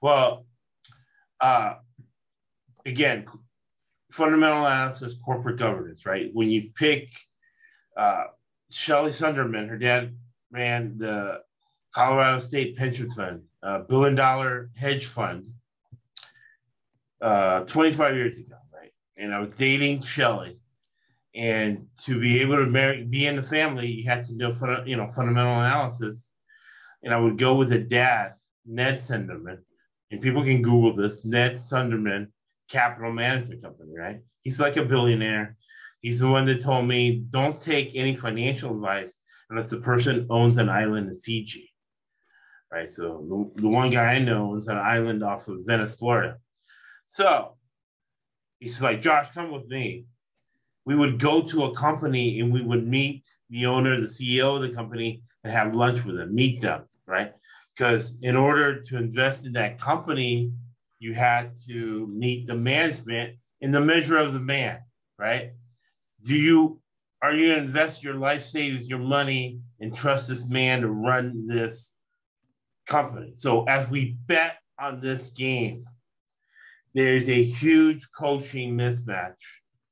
Well, 0.00 0.46
uh, 1.40 1.74
again, 2.86 3.26
fundamental 4.14 4.64
analysis, 4.64 5.16
corporate 5.24 5.58
governance, 5.58 6.06
right? 6.06 6.30
When 6.32 6.48
you 6.48 6.70
pick 6.76 7.08
uh, 7.96 8.24
Shelly 8.70 9.10
Sunderman, 9.10 9.68
her 9.68 9.76
dad 9.76 10.16
ran 10.52 10.98
the 10.98 11.40
Colorado 11.92 12.38
State 12.38 12.76
Pension 12.76 13.10
Fund, 13.10 13.42
a 13.62 13.80
billion 13.80 14.14
dollar 14.14 14.70
hedge 14.76 15.06
fund, 15.06 15.46
uh, 17.20 17.60
25 17.64 18.14
years 18.14 18.36
ago, 18.36 18.54
right? 18.72 18.92
And 19.16 19.34
I 19.34 19.40
was 19.40 19.52
dating 19.54 20.02
Shelly. 20.02 20.60
And 21.34 21.88
to 22.04 22.20
be 22.20 22.40
able 22.40 22.58
to 22.58 22.66
marry, 22.66 23.02
be 23.02 23.26
in 23.26 23.34
the 23.34 23.42
family, 23.42 23.88
you 23.88 24.04
had 24.04 24.26
to 24.26 24.36
know, 24.36 24.54
you 24.86 24.96
know, 24.96 25.10
fundamental 25.10 25.58
analysis. 25.58 26.34
And 27.02 27.12
I 27.12 27.18
would 27.18 27.36
go 27.36 27.56
with 27.56 27.72
a 27.72 27.80
dad, 27.80 28.34
Ned 28.64 28.94
Sunderman, 28.94 29.58
and 30.12 30.22
people 30.22 30.44
can 30.44 30.62
Google 30.62 30.94
this, 30.94 31.24
Ned 31.24 31.56
Sunderman 31.56 32.28
Capital 32.68 33.12
Management 33.12 33.62
Company, 33.62 33.92
right? 33.96 34.20
He's 34.42 34.60
like 34.60 34.76
a 34.76 34.84
billionaire. 34.84 35.56
He's 36.00 36.20
the 36.20 36.28
one 36.28 36.46
that 36.46 36.60
told 36.60 36.86
me 36.86 37.24
don't 37.30 37.60
take 37.60 37.92
any 37.94 38.14
financial 38.14 38.74
advice 38.74 39.18
unless 39.50 39.70
the 39.70 39.78
person 39.78 40.26
owns 40.30 40.58
an 40.58 40.68
island 40.68 41.08
in 41.08 41.16
Fiji, 41.16 41.72
right? 42.72 42.90
So 42.90 43.50
the, 43.56 43.62
the 43.62 43.68
one 43.68 43.90
guy 43.90 44.14
I 44.14 44.18
know 44.18 44.52
owns 44.52 44.68
an 44.68 44.76
island 44.76 45.22
off 45.22 45.48
of 45.48 45.64
Venice, 45.66 45.96
Florida. 45.96 46.36
So 47.06 47.56
he's 48.58 48.82
like, 48.82 49.02
Josh, 49.02 49.30
come 49.32 49.50
with 49.50 49.66
me. 49.66 50.06
We 50.84 50.94
would 50.94 51.18
go 51.18 51.42
to 51.42 51.64
a 51.64 51.74
company 51.74 52.40
and 52.40 52.52
we 52.52 52.60
would 52.60 52.86
meet 52.86 53.26
the 53.48 53.66
owner, 53.66 54.00
the 54.00 54.06
CEO 54.06 54.56
of 54.56 54.62
the 54.62 54.74
company, 54.74 55.22
and 55.42 55.52
have 55.52 55.74
lunch 55.74 56.04
with 56.04 56.16
them, 56.16 56.34
meet 56.34 56.60
them, 56.60 56.84
right? 57.06 57.32
Because 57.74 58.18
in 58.22 58.36
order 58.36 58.80
to 58.82 58.96
invest 58.98 59.46
in 59.46 59.52
that 59.54 59.80
company, 59.80 60.52
you 61.04 61.12
had 61.12 61.52
to 61.66 62.06
meet 62.06 62.46
the 62.46 62.54
management 62.54 63.36
in 63.60 63.72
the 63.72 63.80
measure 63.80 64.16
of 64.16 64.32
the 64.32 64.40
man, 64.40 64.78
right? 65.18 65.52
Do 66.24 66.34
you 66.34 66.80
are 67.20 67.34
you 67.34 67.48
going 67.48 67.58
to 67.58 67.66
invest 67.66 68.02
your 68.02 68.14
life 68.14 68.42
savings, 68.42 68.88
your 68.88 68.98
money, 68.98 69.60
and 69.80 69.94
trust 69.94 70.28
this 70.28 70.48
man 70.48 70.80
to 70.80 70.88
run 70.88 71.46
this 71.46 71.94
company? 72.86 73.32
So 73.34 73.64
as 73.64 73.88
we 73.88 74.16
bet 74.26 74.56
on 74.78 75.00
this 75.00 75.30
game, 75.30 75.84
there's 76.94 77.28
a 77.28 77.42
huge 77.42 78.08
coaching 78.16 78.76
mismatch 78.76 79.42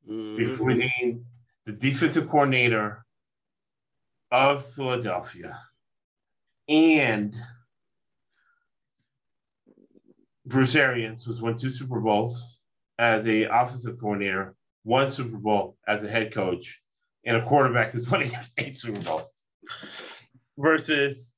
mm-hmm. 0.09 0.37
between 0.37 1.25
the 1.67 1.73
defensive 1.73 2.29
coordinator 2.29 3.05
of 4.31 4.65
Philadelphia 4.65 5.59
and 6.69 7.35
Bruce 10.45 10.75
Arians, 10.75 11.25
who's 11.25 11.41
won 11.41 11.57
two 11.57 11.71
Super 11.71 12.01
Bowls 12.01 12.61
as 12.99 13.27
a 13.27 13.45
offensive 13.45 13.99
coordinator, 14.01 14.55
one 14.83 15.11
Super 15.11 15.37
Bowl 15.37 15.77
as 15.87 16.03
a 16.03 16.09
head 16.09 16.33
coach, 16.33 16.83
and 17.25 17.37
a 17.37 17.45
quarterback 17.45 17.93
who's 17.93 18.11
won 18.11 18.25
eight 18.59 18.77
Super 18.77 19.01
Bowls, 19.01 19.33
versus 20.59 21.37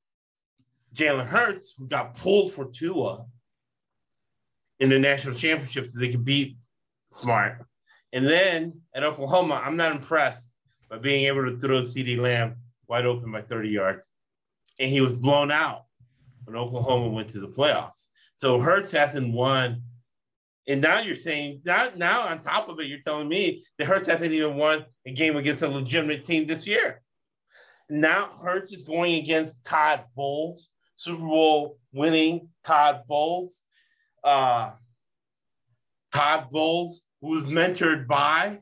Jalen 0.94 1.26
Hurts, 1.26 1.74
who 1.76 1.86
got 1.86 2.14
pulled 2.14 2.52
for 2.52 2.70
Tua 2.70 3.26
in 4.80 4.88
the 4.88 4.98
national 4.98 5.34
championship 5.34 5.86
so 5.86 5.98
they 5.98 6.10
could 6.10 6.24
beat 6.24 6.56
Smart. 7.10 7.64
And 8.12 8.26
then 8.26 8.80
at 8.94 9.04
Oklahoma, 9.04 9.60
I'm 9.64 9.76
not 9.76 9.92
impressed 9.92 10.50
by 10.88 10.98
being 10.98 11.26
able 11.26 11.44
to 11.44 11.56
throw 11.58 11.82
CeeDee 11.82 12.18
Lamb 12.18 12.56
wide 12.88 13.06
open 13.06 13.30
by 13.30 13.42
30 13.42 13.68
yards. 13.68 14.08
And 14.78 14.90
he 14.90 15.00
was 15.00 15.12
blown 15.12 15.50
out 15.50 15.84
when 16.44 16.56
Oklahoma 16.56 17.08
went 17.08 17.28
to 17.30 17.40
the 17.40 17.48
playoffs. 17.48 18.06
So 18.36 18.58
Hurts 18.58 18.92
hasn't 18.92 19.32
won. 19.32 19.82
And 20.66 20.80
now 20.80 21.00
you're 21.00 21.14
saying 21.14 21.60
now, 21.64 21.88
now 21.96 22.28
on 22.28 22.40
top 22.40 22.68
of 22.68 22.80
it, 22.80 22.86
you're 22.86 23.00
telling 23.00 23.28
me 23.28 23.62
that 23.78 23.86
Hurts 23.86 24.06
hasn't 24.06 24.32
even 24.32 24.56
won 24.56 24.86
a 25.06 25.12
game 25.12 25.36
against 25.36 25.62
a 25.62 25.68
legitimate 25.68 26.24
team 26.24 26.46
this 26.46 26.66
year. 26.66 27.02
Now 27.90 28.30
Hurts 28.42 28.72
is 28.72 28.82
going 28.82 29.14
against 29.14 29.64
Todd 29.64 30.04
Bowles, 30.16 30.70
Super 30.94 31.22
Bowl 31.22 31.78
winning 31.92 32.48
Todd 32.64 33.02
Bowles. 33.06 33.62
Uh, 34.22 34.70
Todd 36.12 36.48
Bowles, 36.50 37.02
who 37.20 37.30
was 37.30 37.44
mentored 37.44 38.06
by 38.06 38.60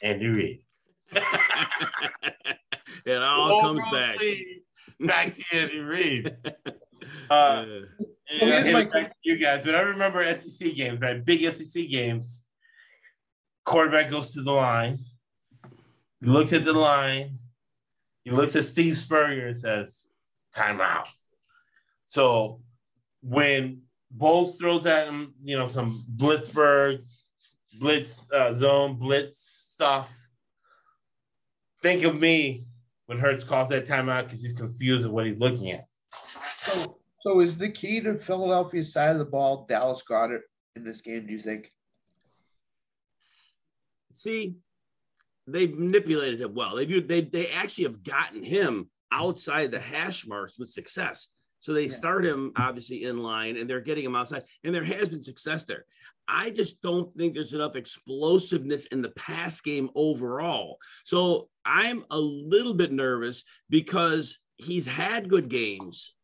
Andy 0.00 0.26
Reid. 0.26 0.62
it 3.04 3.22
all 3.22 3.60
comes 3.62 3.82
back. 3.90 4.18
Back 5.06 5.34
to 5.34 5.44
Andy 5.52 5.78
Reid. 5.78 6.36
Uh, 7.30 7.64
yeah, 8.30 8.72
my... 8.72 9.10
you 9.22 9.38
guys, 9.38 9.64
but 9.64 9.74
I 9.74 9.80
remember 9.80 10.22
SEC 10.34 10.74
games, 10.74 11.00
right? 11.00 11.24
Big 11.24 11.50
SEC 11.52 11.88
games. 11.88 12.44
Quarterback 13.64 14.10
goes 14.10 14.32
to 14.32 14.42
the 14.42 14.52
line. 14.52 14.98
He 16.20 16.26
looks 16.26 16.52
at 16.52 16.64
the 16.64 16.72
line. 16.72 17.38
He 18.24 18.30
looks 18.30 18.56
at 18.56 18.64
Steve 18.64 18.98
Spurrier 18.98 19.48
and 19.48 19.56
says, 19.56 20.08
"Timeout." 20.54 21.08
So 22.06 22.60
when 23.22 23.82
Bowles 24.10 24.58
throws 24.58 24.86
at 24.86 25.08
him, 25.08 25.34
you 25.42 25.56
know, 25.56 25.66
some 25.66 26.02
Blitzburg, 26.16 27.04
blitz 27.78 28.30
uh, 28.32 28.54
zone, 28.54 28.96
blitz 28.96 29.38
stuff. 29.74 30.28
Think 31.82 32.02
of 32.02 32.18
me 32.18 32.64
when 33.08 33.18
Hurts 33.18 33.42
calls 33.42 33.70
that 33.70 33.86
timeout 33.86 34.24
because 34.24 34.42
he's 34.42 34.52
confused 34.52 35.06
of 35.06 35.12
what 35.12 35.26
he's 35.26 35.40
looking 35.40 35.72
at. 35.72 35.86
So, 36.60 36.98
so 37.20 37.40
is 37.40 37.56
the 37.56 37.70
key 37.70 38.00
to 38.00 38.16
Philadelphia's 38.16 38.92
side 38.92 39.12
of 39.12 39.18
the 39.18 39.24
ball 39.24 39.64
Dallas 39.66 40.02
Goedert 40.08 40.42
in 40.76 40.84
this 40.84 41.00
game? 41.00 41.26
Do 41.26 41.32
you 41.32 41.38
think? 41.38 41.70
See, 44.12 44.56
they've 45.46 45.74
manipulated 45.74 46.42
him 46.42 46.54
well. 46.54 46.76
They 46.76 46.84
they 46.84 47.22
they 47.22 47.48
actually 47.48 47.84
have 47.84 48.04
gotten 48.04 48.42
him 48.42 48.90
outside 49.10 49.70
the 49.70 49.80
hash 49.80 50.26
marks 50.26 50.58
with 50.58 50.68
success. 50.68 51.28
So 51.60 51.72
they 51.72 51.86
yeah. 51.86 51.92
start 51.92 52.24
him 52.24 52.52
obviously 52.56 53.04
in 53.04 53.18
line 53.18 53.56
and 53.56 53.68
they're 53.68 53.80
getting 53.80 54.04
him 54.04 54.16
outside, 54.16 54.44
and 54.64 54.74
there 54.74 54.84
has 54.84 55.08
been 55.08 55.22
success 55.22 55.64
there. 55.64 55.84
I 56.28 56.50
just 56.50 56.82
don't 56.82 57.12
think 57.14 57.34
there's 57.34 57.54
enough 57.54 57.74
explosiveness 57.74 58.86
in 58.86 59.00
the 59.00 59.10
pass 59.10 59.60
game 59.60 59.88
overall. 59.94 60.76
So 61.04 61.48
I'm 61.64 62.04
a 62.10 62.18
little 62.18 62.74
bit 62.74 62.92
nervous 62.92 63.44
because 63.70 64.38
he's 64.56 64.86
had 64.86 65.30
good 65.30 65.48
games. 65.48 66.14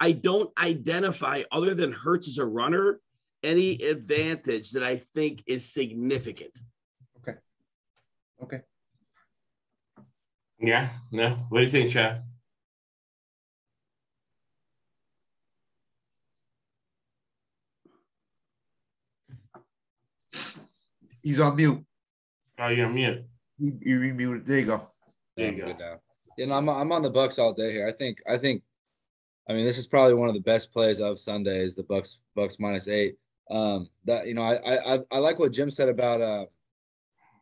I 0.00 0.12
don't 0.12 0.50
identify, 0.58 1.42
other 1.52 1.74
than 1.74 1.92
Hurts 1.92 2.26
as 2.26 2.38
a 2.38 2.44
runner, 2.44 3.00
any 3.42 3.74
advantage 3.82 4.72
that 4.72 4.82
I 4.82 4.96
think 5.14 5.42
is 5.46 5.72
significant. 5.72 6.58
Okay. 7.18 7.38
Okay. 8.42 8.60
Yeah. 10.58 10.88
No. 11.12 11.36
What 11.50 11.58
do 11.58 11.64
you 11.64 11.70
think, 11.70 11.90
Chad? 11.90 12.24
He's 21.22 21.40
on 21.40 21.56
mute. 21.56 21.84
Oh, 22.58 22.68
you're 22.68 22.86
on 22.86 22.94
mute. 22.94 23.24
You, 23.58 23.78
you 23.80 24.00
remuted. 24.00 24.46
There 24.46 24.58
you 24.58 24.66
go. 24.66 24.88
There 25.36 25.52
you 25.52 25.74
go. 25.74 26.00
You 26.36 26.46
know, 26.46 26.54
I'm 26.54 26.68
I'm 26.68 26.92
on 26.92 27.02
the 27.02 27.10
Bucks 27.10 27.38
all 27.38 27.52
day 27.52 27.72
here. 27.72 27.86
I 27.86 27.92
think 27.92 28.18
I 28.28 28.38
think, 28.38 28.62
I 29.48 29.52
mean, 29.52 29.64
this 29.64 29.78
is 29.78 29.86
probably 29.86 30.14
one 30.14 30.28
of 30.28 30.34
the 30.34 30.40
best 30.40 30.72
plays 30.72 31.00
of 31.00 31.20
Sunday 31.20 31.62
is 31.62 31.74
the 31.74 31.82
Bucks 31.82 32.20
Bucks 32.34 32.56
minus 32.58 32.88
eight. 32.88 33.16
Um, 33.50 33.88
that 34.04 34.26
you 34.26 34.34
know, 34.34 34.42
I 34.42 34.94
I 34.94 34.98
I 35.10 35.18
like 35.18 35.38
what 35.38 35.52
Jim 35.52 35.70
said 35.70 35.88
about 35.88 36.20
uh, 36.20 36.46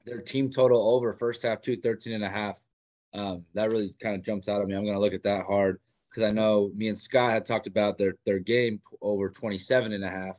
their 0.05 0.21
team 0.21 0.51
total 0.51 0.95
over 0.95 1.13
first 1.13 1.43
half 1.43 1.61
two 1.61 1.77
13 1.77 2.15
and 2.15 2.25
a 2.25 2.29
half. 2.29 2.61
Um, 3.15 3.45
that 3.55 3.71
really 3.71 3.95
kind 4.03 4.17
of 4.17 4.25
jumps 4.25 4.49
out 4.49 4.61
at 4.61 4.67
me. 4.67 4.75
I'm 4.75 4.85
going 4.85 4.95
to 4.95 5.01
look 5.01 5.15
at 5.15 5.23
that 5.23 5.47
hard 5.47 5.81
because 6.11 6.23
I 6.23 6.33
know 6.33 6.71
me 6.75 6.89
and 6.89 6.99
Scott 6.99 7.33
had 7.33 7.45
talked 7.45 7.67
about 7.67 7.99
their 7.99 8.15
their 8.27 8.39
game 8.39 8.81
over 9.01 9.29
27 9.29 9.93
and 9.93 10.05
a 10.05 10.11
half. 10.11 10.39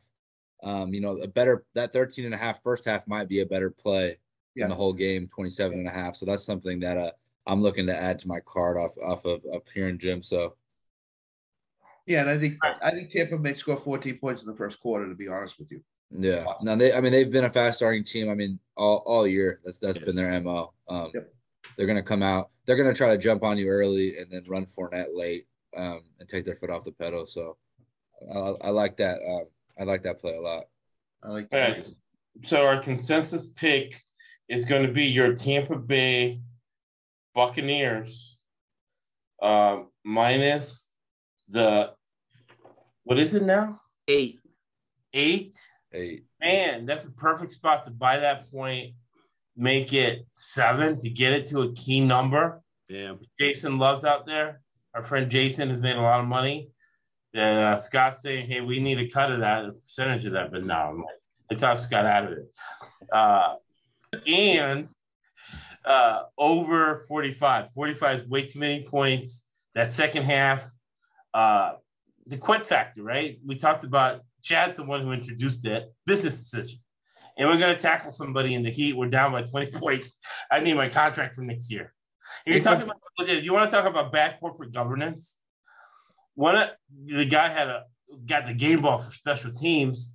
Um, 0.62 0.92
you 0.92 1.00
know, 1.00 1.16
a 1.18 1.28
better 1.28 1.64
that 1.74 1.92
13 1.92 2.24
and 2.24 2.34
a 2.34 2.36
half 2.36 2.62
first 2.62 2.84
half 2.84 3.06
might 3.06 3.28
be 3.28 3.40
a 3.40 3.46
better 3.46 3.70
play 3.70 4.18
yeah. 4.54 4.64
in 4.64 4.70
the 4.70 4.76
whole 4.76 4.92
game, 4.92 5.28
27 5.28 5.78
and 5.78 5.88
a 5.88 5.90
half. 5.90 6.16
So 6.16 6.26
that's 6.26 6.44
something 6.44 6.80
that 6.80 6.98
uh, 6.98 7.10
I'm 7.46 7.62
looking 7.62 7.86
to 7.86 7.96
add 7.96 8.18
to 8.20 8.28
my 8.28 8.40
card 8.40 8.76
off 8.76 8.96
off 9.02 9.24
of 9.24 9.42
up 9.54 9.66
here 9.72 9.88
in 9.88 9.98
Jim. 9.98 10.22
So 10.22 10.56
yeah, 12.06 12.20
and 12.22 12.30
I 12.30 12.38
think 12.38 12.58
I 12.64 12.90
think 12.90 13.10
Tampa 13.10 13.38
may 13.38 13.54
score 13.54 13.76
14 13.76 14.18
points 14.18 14.42
in 14.42 14.50
the 14.50 14.56
first 14.56 14.80
quarter. 14.80 15.08
To 15.08 15.14
be 15.14 15.28
honest 15.28 15.58
with 15.58 15.70
you. 15.70 15.82
Yeah. 16.10 16.44
Now 16.62 16.74
they, 16.74 16.92
I 16.92 17.00
mean, 17.00 17.12
they've 17.12 17.30
been 17.30 17.44
a 17.44 17.50
fast 17.50 17.78
starting 17.78 18.04
team. 18.04 18.28
I 18.28 18.34
mean, 18.34 18.58
all, 18.76 19.02
all 19.06 19.26
year. 19.26 19.60
That's 19.64 19.78
that's 19.78 19.96
yes. 19.96 20.04
been 20.04 20.16
their 20.16 20.40
mo. 20.40 20.72
Um, 20.88 21.10
yep. 21.14 21.32
They're 21.76 21.86
gonna 21.86 22.02
come 22.02 22.22
out. 22.22 22.50
They're 22.66 22.76
gonna 22.76 22.94
try 22.94 23.14
to 23.14 23.22
jump 23.22 23.44
on 23.44 23.58
you 23.58 23.68
early 23.68 24.18
and 24.18 24.30
then 24.30 24.44
run 24.48 24.66
Fournette 24.66 25.14
late 25.14 25.46
um, 25.76 26.02
and 26.18 26.28
take 26.28 26.44
their 26.44 26.56
foot 26.56 26.70
off 26.70 26.84
the 26.84 26.92
pedal. 26.92 27.26
So 27.26 27.56
I, 28.34 28.66
I 28.66 28.70
like 28.70 28.96
that. 28.96 29.20
Um, 29.26 29.44
I 29.80 29.84
like 29.84 30.02
that 30.02 30.20
play 30.20 30.36
a 30.36 30.40
lot. 30.40 30.64
I 31.24 31.30
like 31.30 31.48
that. 31.50 31.74
Right. 31.74 31.84
So 32.42 32.64
our 32.64 32.82
consensus 32.82 33.48
pick 33.48 33.96
is 34.48 34.64
going 34.64 34.86
to 34.86 34.92
be 34.92 35.06
your 35.06 35.34
Tampa 35.34 35.76
Bay 35.76 36.40
Buccaneers 37.34 38.36
uh, 39.40 39.82
minus 40.04 40.90
the 41.48 41.92
what 43.04 43.18
is 43.18 43.34
it 43.34 43.42
now? 43.42 43.80
Eight. 44.06 44.38
Eight. 45.14 45.56
Eight. 45.92 46.24
Man, 46.40 46.86
that's 46.86 47.04
a 47.04 47.10
perfect 47.10 47.52
spot 47.52 47.84
to 47.86 47.90
buy 47.90 48.18
that 48.18 48.50
point. 48.50 48.94
Make 49.56 49.92
it 49.92 50.26
seven 50.32 51.00
to 51.00 51.10
get 51.10 51.32
it 51.32 51.46
to 51.48 51.62
a 51.62 51.72
key 51.72 52.00
number. 52.00 52.62
Yeah. 52.88 53.14
Jason 53.38 53.78
loves 53.78 54.04
out 54.04 54.26
there. 54.26 54.60
Our 54.94 55.02
friend 55.02 55.30
Jason 55.30 55.70
has 55.70 55.80
made 55.80 55.96
a 55.96 56.02
lot 56.02 56.20
of 56.20 56.26
money. 56.26 56.70
And 57.34 57.58
uh, 57.58 57.76
Scott's 57.76 58.22
saying, 58.22 58.48
hey, 58.48 58.60
we 58.60 58.80
need 58.80 58.98
a 58.98 59.08
cut 59.08 59.30
of 59.30 59.40
that, 59.40 59.64
a 59.64 59.72
percentage 59.72 60.24
of 60.24 60.32
that. 60.32 60.50
But 60.50 60.64
no, 60.64 60.74
I'm 60.74 60.98
like, 60.98 61.06
I 61.50 61.54
talked 61.54 61.80
Scott 61.80 62.06
out 62.06 62.24
of 62.24 62.32
it. 62.32 62.54
Uh, 63.12 63.54
and 64.26 64.88
uh, 65.84 66.22
over 66.36 67.04
45. 67.08 67.68
45 67.74 68.20
is 68.20 68.28
way 68.28 68.46
too 68.46 68.58
many 68.58 68.84
points. 68.84 69.46
That 69.74 69.90
second 69.90 70.24
half, 70.24 70.68
uh, 71.32 71.74
the 72.26 72.36
quit 72.36 72.66
factor, 72.66 73.02
right? 73.02 73.38
We 73.46 73.56
talked 73.56 73.84
about 73.84 74.22
Chad's 74.42 74.76
the 74.76 74.84
one 74.84 75.02
who 75.02 75.12
introduced 75.12 75.66
it, 75.66 75.92
business 76.06 76.38
decision. 76.38 76.80
And 77.38 77.48
we're 77.48 77.58
going 77.58 77.74
to 77.74 77.80
tackle 77.80 78.10
somebody 78.10 78.54
in 78.54 78.62
the 78.62 78.70
heat. 78.70 78.96
We're 78.96 79.08
down 79.08 79.32
by 79.32 79.42
20 79.42 79.70
points. 79.78 80.16
I 80.50 80.60
need 80.60 80.74
my 80.74 80.88
contract 80.88 81.36
for 81.36 81.42
next 81.42 81.70
year. 81.70 81.94
And 82.44 82.54
you're 82.54 82.62
talking 82.62 82.82
about, 82.82 83.42
you 83.42 83.52
want 83.52 83.70
to 83.70 83.76
talk 83.76 83.86
about 83.86 84.12
bad 84.12 84.38
corporate 84.40 84.72
governance? 84.72 85.36
One 86.34 86.56
of 86.56 86.70
the 87.04 87.24
guy 87.24 87.48
had 87.48 87.68
a 87.68 87.84
got 88.26 88.46
the 88.46 88.54
game 88.54 88.82
ball 88.82 88.98
for 88.98 89.12
special 89.12 89.52
teams, 89.52 90.14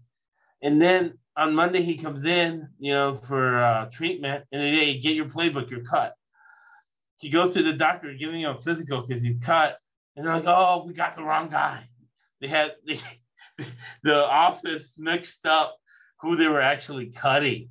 and 0.61 0.81
then 0.81 1.17
on 1.37 1.53
Monday 1.53 1.81
he 1.81 1.97
comes 1.97 2.25
in, 2.25 2.69
you 2.79 2.93
know, 2.93 3.15
for 3.15 3.57
uh, 3.57 3.85
treatment, 3.91 4.45
and 4.51 4.61
then 4.61 4.73
hey, 4.73 4.99
get 4.99 5.15
your 5.15 5.25
playbook, 5.25 5.69
you're 5.69 5.83
cut. 5.83 6.13
He 7.19 7.29
goes 7.29 7.53
to 7.53 7.63
the 7.63 7.73
doctor, 7.73 8.13
giving 8.13 8.41
him 8.41 8.55
a 8.55 8.61
physical 8.61 9.01
because 9.01 9.21
he's 9.21 9.43
cut, 9.43 9.77
and 10.15 10.25
they're 10.25 10.33
like, 10.33 10.43
"Oh, 10.47 10.85
we 10.85 10.93
got 10.93 11.15
the 11.15 11.23
wrong 11.23 11.49
guy." 11.49 11.87
They 12.41 12.47
had 12.47 12.75
they, 12.87 12.99
the 14.03 14.25
office 14.25 14.95
mixed 14.97 15.45
up 15.47 15.77
who 16.21 16.35
they 16.35 16.47
were 16.47 16.61
actually 16.61 17.11
cutting. 17.11 17.69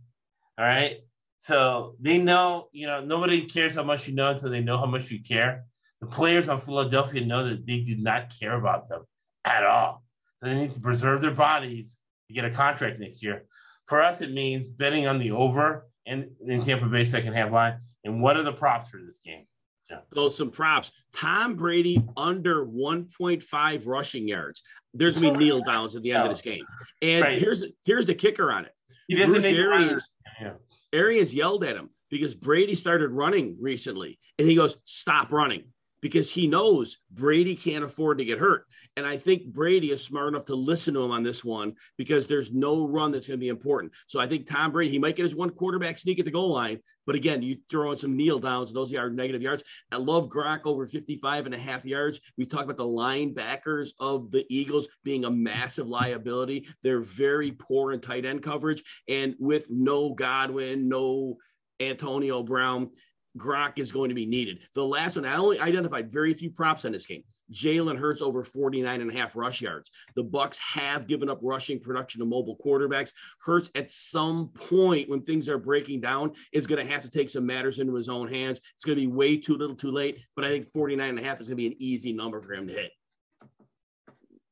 All 0.59 0.65
right, 0.65 0.99
so 1.39 1.97
they 2.01 2.19
know, 2.19 2.69
you 2.73 2.87
know, 2.87 3.05
nobody 3.05 3.47
cares 3.47 3.75
how 3.75 3.83
much 3.83 4.09
you 4.09 4.15
know 4.15 4.31
until 4.31 4.51
they 4.51 4.63
know 4.63 4.79
how 4.79 4.87
much 4.87 5.11
you 5.11 5.23
care. 5.23 5.65
The 6.05 6.11
players 6.11 6.51
on 6.51 6.61
Philadelphia 6.61 7.25
know 7.25 7.49
that 7.49 7.67
they 7.67 7.81
do 7.81 7.97
not 7.97 8.35
care 8.39 8.55
about 8.55 8.91
them 8.91 9.05
at 9.45 9.65
all. 9.65 10.05
So 10.37 10.47
they 10.47 10.55
need 10.55 10.73
to 10.73 10.81
preserve 10.81 11.23
their 11.23 11.31
bodies 11.31 11.99
to 12.29 12.35
get 12.35 12.45
a 12.45 12.51
contract 12.51 13.01
next 13.01 13.23
year. 13.23 13.45
For 13.87 14.03
us, 14.03 14.21
it 14.21 14.33
means 14.33 14.69
betting 14.69 15.07
on 15.07 15.19
the 15.19 15.31
over 15.31 15.87
and 16.07 16.27
in 16.47 16.61
Tampa 16.61 16.87
Bay 16.87 17.07
second 17.07 17.33
half 17.33 17.51
line. 17.51 17.79
And 18.05 18.21
what 18.21 18.37
are 18.37 18.43
the 18.43 18.53
props 18.53 18.91
for 18.91 19.01
this 19.05 19.21
game? 19.25 19.47
Yeah. 19.91 20.01
So 20.15 20.29
some 20.29 20.51
props. 20.51 20.93
Tom 21.15 21.57
Brady 21.57 22.03
under 22.19 22.67
1.5 22.67 23.83
rushing 23.87 24.29
yards. 24.29 24.63
There's 24.93 25.19
gonna 25.19 25.39
be 25.39 25.47
kneel 25.47 25.63
downs 25.63 25.97
at 25.97 26.03
the 26.03 26.13
end 26.13 26.25
of 26.25 26.31
this 26.31 26.43
game. 26.43 26.65
And 27.01 27.23
right. 27.23 27.39
here's 27.39 27.65
here's 27.85 28.07
the 28.07 28.15
kicker 28.15 28.53
on 28.53 28.67
it. 28.67 28.73
He 29.09 29.17
doesn't 29.17 29.41
Bruce 29.41 29.45
Arians, 29.45 30.11
yeah. 30.41 30.53
Arians 30.93 31.33
yelled 31.35 31.65
at 31.65 31.77
him 31.77 31.91
because 32.11 32.35
Brady 32.35 32.75
started 32.75 33.11
running 33.11 33.57
recently, 33.61 34.19
and 34.39 34.49
he 34.49 34.55
goes, 34.55 34.77
"Stop 34.85 35.33
running." 35.33 35.65
Because 36.05 36.31
he 36.31 36.47
knows 36.47 36.99
Brady 37.11 37.57
can't 37.57 37.83
afford 37.83 38.19
to 38.19 38.27
get 38.27 38.39
hurt. 38.39 38.67
And 38.95 39.07
I 39.07 39.17
think 39.17 39.47
Brady 39.47 39.91
is 39.91 40.05
smart 40.05 40.29
enough 40.29 40.45
to 40.45 40.55
listen 40.55 40.93
to 40.93 41.03
him 41.03 41.11
on 41.11 41.23
this 41.23 41.43
one 41.43 41.77
because 41.97 42.27
there's 42.27 42.53
no 42.53 42.87
run 42.87 43.11
that's 43.11 43.27
going 43.27 43.39
to 43.39 43.43
be 43.43 43.49
important. 43.49 43.91
So 44.07 44.21
I 44.21 44.27
think 44.27 44.47
Tom 44.47 44.71
Brady, 44.71 44.91
he 44.91 44.99
might 44.99 45.17
get 45.17 45.23
his 45.23 45.35
one 45.35 45.49
quarterback 45.49 45.99
sneak 45.99 46.19
at 46.19 46.27
the 46.27 46.31
goal 46.31 46.53
line, 46.53 46.81
but 47.07 47.17
again, 47.17 47.41
you 47.41 47.57
throw 47.71 47.91
in 47.91 47.97
some 47.97 48.19
kneel 48.19 48.39
downs, 48.39 48.71
those 48.71 48.93
are 48.93 49.09
negative 49.09 49.41
yards. 49.41 49.65
I 49.91 49.97
love 49.97 50.29
Gronk 50.29 50.67
over 50.67 50.87
55 50.87 51.47
and 51.47 51.55
a 51.55 51.59
half 51.59 51.87
yards. 51.87 52.21
We 52.37 52.45
talk 52.45 52.65
about 52.65 52.77
the 52.77 52.85
linebackers 52.85 53.93
of 53.99 54.31
the 54.31 54.45
Eagles 54.51 54.89
being 55.05 55.25
a 55.25 55.31
massive 55.31 55.89
liability. 55.89 56.69
They're 56.83 57.01
very 57.01 57.53
poor 57.53 57.93
in 57.93 58.01
tight 58.01 58.27
end 58.27 58.43
coverage. 58.43 58.83
And 59.09 59.37
with 59.39 59.71
no 59.71 60.13
Godwin, 60.13 60.87
no 60.87 61.39
Antonio 61.81 62.43
Brown, 62.43 62.91
Gronk 63.37 63.79
is 63.79 63.91
going 63.91 64.09
to 64.09 64.15
be 64.15 64.27
needed. 64.27 64.61
The 64.75 64.85
last 64.85 65.17
one, 65.17 65.25
I 65.25 65.37
only 65.37 65.59
identified 65.61 66.13
very 66.13 66.35
few 66.35 66.51
props 66.51 66.85
on 66.85 66.93
this 66.93 67.07
game. 67.07 67.25
Jalen 67.53 67.99
Hurts 67.99 68.23
over 68.23 68.45
49 68.45 69.01
and 69.01 69.11
a 69.11 69.15
half 69.15 69.35
rush 69.35 69.61
yards. 69.61 69.91
The 70.15 70.23
Bucks 70.23 70.59
have 70.59 71.07
given 71.07 71.29
up 71.29 71.41
rushing 71.43 71.81
production 71.81 72.21
to 72.21 72.27
mobile 72.27 72.57
quarterbacks. 72.65 73.13
Hurts 73.45 73.71
at 73.75 73.91
some 73.91 74.49
point 74.49 75.09
when 75.09 75.23
things 75.23 75.49
are 75.49 75.59
breaking 75.59 76.01
down 76.01 76.33
is 76.53 76.67
going 76.67 76.85
to 76.85 76.91
have 76.91 77.03
to 77.03 77.11
take 77.11 77.29
some 77.29 77.45
matters 77.45 77.81
into 77.81 77.95
his 77.95 78.09
own 78.09 78.29
hands. 78.29 78.61
It's 78.77 78.85
going 78.85 78.97
to 78.97 79.03
be 79.03 79.13
way 79.13 79.37
too 79.37 79.57
little 79.57 79.77
too 79.77 79.91
late, 79.91 80.21
but 80.37 80.45
I 80.45 80.49
think 80.49 80.67
49 80.69 81.09
and 81.09 81.19
a 81.19 81.23
half 81.23 81.41
is 81.41 81.49
going 81.49 81.57
to 81.57 81.63
be 81.63 81.67
an 81.67 81.77
easy 81.79 82.13
number 82.13 82.41
for 82.41 82.55
him 82.55 82.69
to 82.69 82.73
hit. 82.73 82.93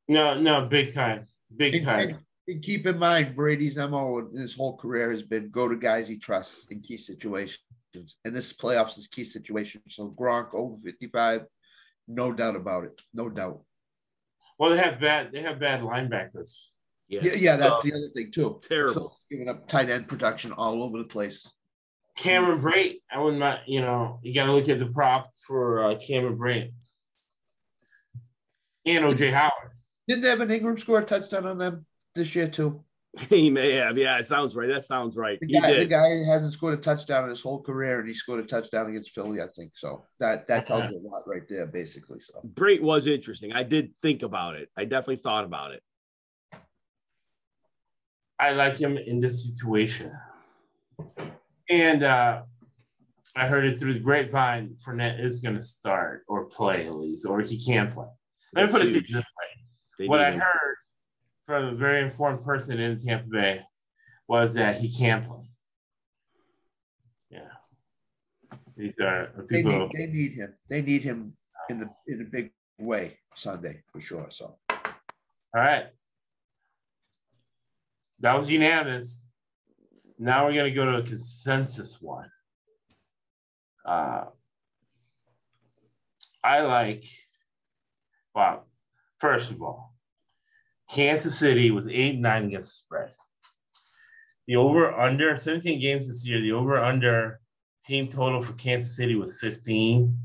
No, 0.09 0.39
no, 0.39 0.67
big 0.67 0.93
time. 0.93 1.27
Big 1.57 1.85
time. 1.85 2.09
And, 2.09 2.19
and 2.49 2.63
keep 2.63 2.87
in 2.87 2.99
mind, 2.99 3.37
Brady's 3.37 3.77
MO 3.77 4.19
in 4.19 4.41
his 4.41 4.55
whole 4.55 4.77
career 4.77 5.11
has 5.11 5.23
been 5.23 5.51
go 5.51 5.69
to 5.69 5.77
guys 5.77 6.09
he 6.09 6.19
trusts 6.19 6.67
in 6.71 6.81
key 6.81 6.97
situations 6.97 7.61
and 7.94 8.35
this 8.35 8.52
playoffs 8.52 8.98
is 8.98 9.06
key 9.06 9.24
situation. 9.24 9.82
So 9.89 10.14
Gronk 10.19 10.55
over 10.55 10.77
55, 10.85 11.43
no 12.09 12.32
doubt 12.32 12.56
about 12.56 12.85
it. 12.85 13.01
No 13.14 13.28
doubt. 13.28 13.62
Well, 14.59 14.70
they 14.70 14.78
have 14.78 15.01
bad 15.01 15.32
they 15.32 15.43
have 15.43 15.59
bad 15.59 15.81
linebackers. 15.81 16.56
Yeah, 17.09 17.20
yeah, 17.24 17.32
yeah 17.36 17.56
that's 17.56 17.82
the 17.82 17.93
other 17.93 18.09
thing 18.14 18.31
too. 18.31 18.60
Terrible. 18.66 18.94
So 18.94 19.12
giving 19.31 19.48
up 19.48 19.66
tight 19.69 19.90
end 19.90 20.09
production 20.09 20.52
all 20.52 20.82
over 20.82 20.98
the 20.98 21.05
place. 21.05 21.51
Cameron 22.16 22.60
Brate, 22.60 23.01
I 23.10 23.19
would 23.20 23.36
not, 23.36 23.66
you 23.66 23.81
know, 23.81 24.20
you 24.23 24.35
got 24.35 24.47
to 24.47 24.52
look 24.52 24.69
at 24.69 24.78
the 24.78 24.86
prop 24.86 25.31
for 25.47 25.82
uh, 25.82 25.98
Cameron 25.98 26.36
Brate 26.36 26.73
and 28.85 29.05
OJ 29.05 29.32
Howard. 29.32 29.73
Didn't 30.09 30.24
Evan 30.24 30.48
Engram 30.48 30.78
score 30.78 30.98
a 30.98 31.05
touchdown 31.05 31.47
on 31.47 31.59
them 31.59 31.86
this 32.14 32.35
year 32.35 32.48
too? 32.48 32.85
He 33.29 33.51
may 33.51 33.73
have. 33.75 33.99
Yeah, 33.99 34.19
it 34.19 34.27
sounds 34.27 34.55
right. 34.55 34.69
That 34.69 34.85
sounds 34.85 35.17
right. 35.17 35.39
The 35.41 35.47
guy, 35.47 35.75
the 35.75 35.85
guy, 35.85 36.25
hasn't 36.25 36.53
scored 36.53 36.79
a 36.79 36.81
touchdown 36.81 37.25
in 37.25 37.31
his 37.31 37.43
whole 37.43 37.61
career, 37.61 37.99
and 37.99 38.09
he 38.09 38.15
scored 38.15 38.41
a 38.41 38.47
touchdown 38.47 38.89
against 38.89 39.11
Philly, 39.11 39.43
I 39.43 39.49
think. 39.49 39.73
So 39.75 40.05
that 40.19 40.47
that 40.49 40.67
tells 40.67 40.91
you 40.91 40.99
a 40.99 41.05
lot 41.07 41.23
right 41.27 41.47
there, 41.49 41.67
basically. 41.67 42.21
So 42.21 42.41
Brate 42.55 42.81
was 42.81 43.07
interesting. 43.07 43.53
I 43.53 43.65
did 43.65 43.93
think 44.01 44.23
about 44.23 44.57
it. 44.57 44.71
I 44.77 44.85
definitely 44.85 45.17
thought 45.17 45.45
about 45.45 45.73
it. 45.73 45.83
I 48.39 48.53
like 48.53 48.79
him 48.79 48.97
in 48.97 49.21
this 49.21 49.45
situation. 49.45 50.13
And 51.69 52.03
uh 52.03 52.43
I 53.35 53.47
heard 53.47 53.65
it 53.65 53.79
through 53.79 53.95
the 53.95 54.01
grapevine. 54.01 54.77
Fournette 54.85 55.25
is 55.25 55.41
going 55.41 55.57
to 55.57 55.63
start 55.63 56.23
or 56.29 56.45
play 56.45 56.87
at 56.87 56.95
least, 56.95 57.27
or 57.27 57.41
he 57.41 57.63
can 57.63 57.91
play. 57.91 58.09
Let 58.55 58.67
me 58.67 58.73
put 58.73 58.83
it 58.83 58.93
this 58.93 59.15
way: 59.15 59.23
they 59.99 60.07
what 60.07 60.21
I 60.21 60.33
heard 60.33 60.77
from 61.47 61.64
a 61.64 61.74
very 61.74 62.02
informed 62.02 62.44
person 62.44 62.78
in 62.78 62.98
Tampa 62.98 63.28
Bay 63.28 63.60
was 64.28 64.55
that 64.55 64.81
he 64.81 64.90
can 64.90 65.24
play. 65.24 65.51
Yeah. 67.31 68.59
These 68.77 68.94
are 69.01 69.27
people. 69.48 69.90
They 69.94 70.06
need, 70.06 70.06
they 70.06 70.06
need 70.06 70.32
him. 70.32 70.55
They 70.69 70.82
need 70.82 71.02
him 71.02 71.36
in 71.69 71.81
the 71.81 71.90
in 72.06 72.20
a 72.23 72.24
big 72.24 72.52
way 72.78 73.19
Sunday 73.35 73.82
for 73.93 74.01
sure. 74.01 74.28
So. 74.31 74.56
All 74.70 74.81
right. 75.55 75.86
That 78.20 78.36
was 78.36 78.51
unanimous. 78.51 79.27
Now 80.19 80.47
we're 80.47 80.55
going 80.55 80.70
to 80.73 80.74
go 80.74 80.85
to 80.85 80.98
a 80.98 81.02
consensus 81.02 82.01
one. 82.01 82.31
Uh, 83.85 84.27
I 86.44 86.60
like, 86.60 87.05
well, 88.35 88.69
first 89.19 89.51
of 89.51 89.60
all, 89.60 89.91
Kansas 90.93 91.39
City 91.39 91.70
was 91.70 91.89
8 91.89 92.19
9 92.19 92.44
against 92.44 92.70
the 92.70 92.74
spread. 92.74 93.10
The 94.47 94.56
over 94.56 94.93
under 94.93 95.36
17 95.36 95.81
games 95.81 96.09
this 96.09 96.27
year, 96.27 96.40
the 96.40 96.52
over 96.52 96.78
under 96.78 97.40
team 97.85 98.09
total 98.09 98.43
for 98.43 98.52
Kansas 98.55 98.97
City 98.97 99.14
was 99.14 99.39
15. 99.40 100.16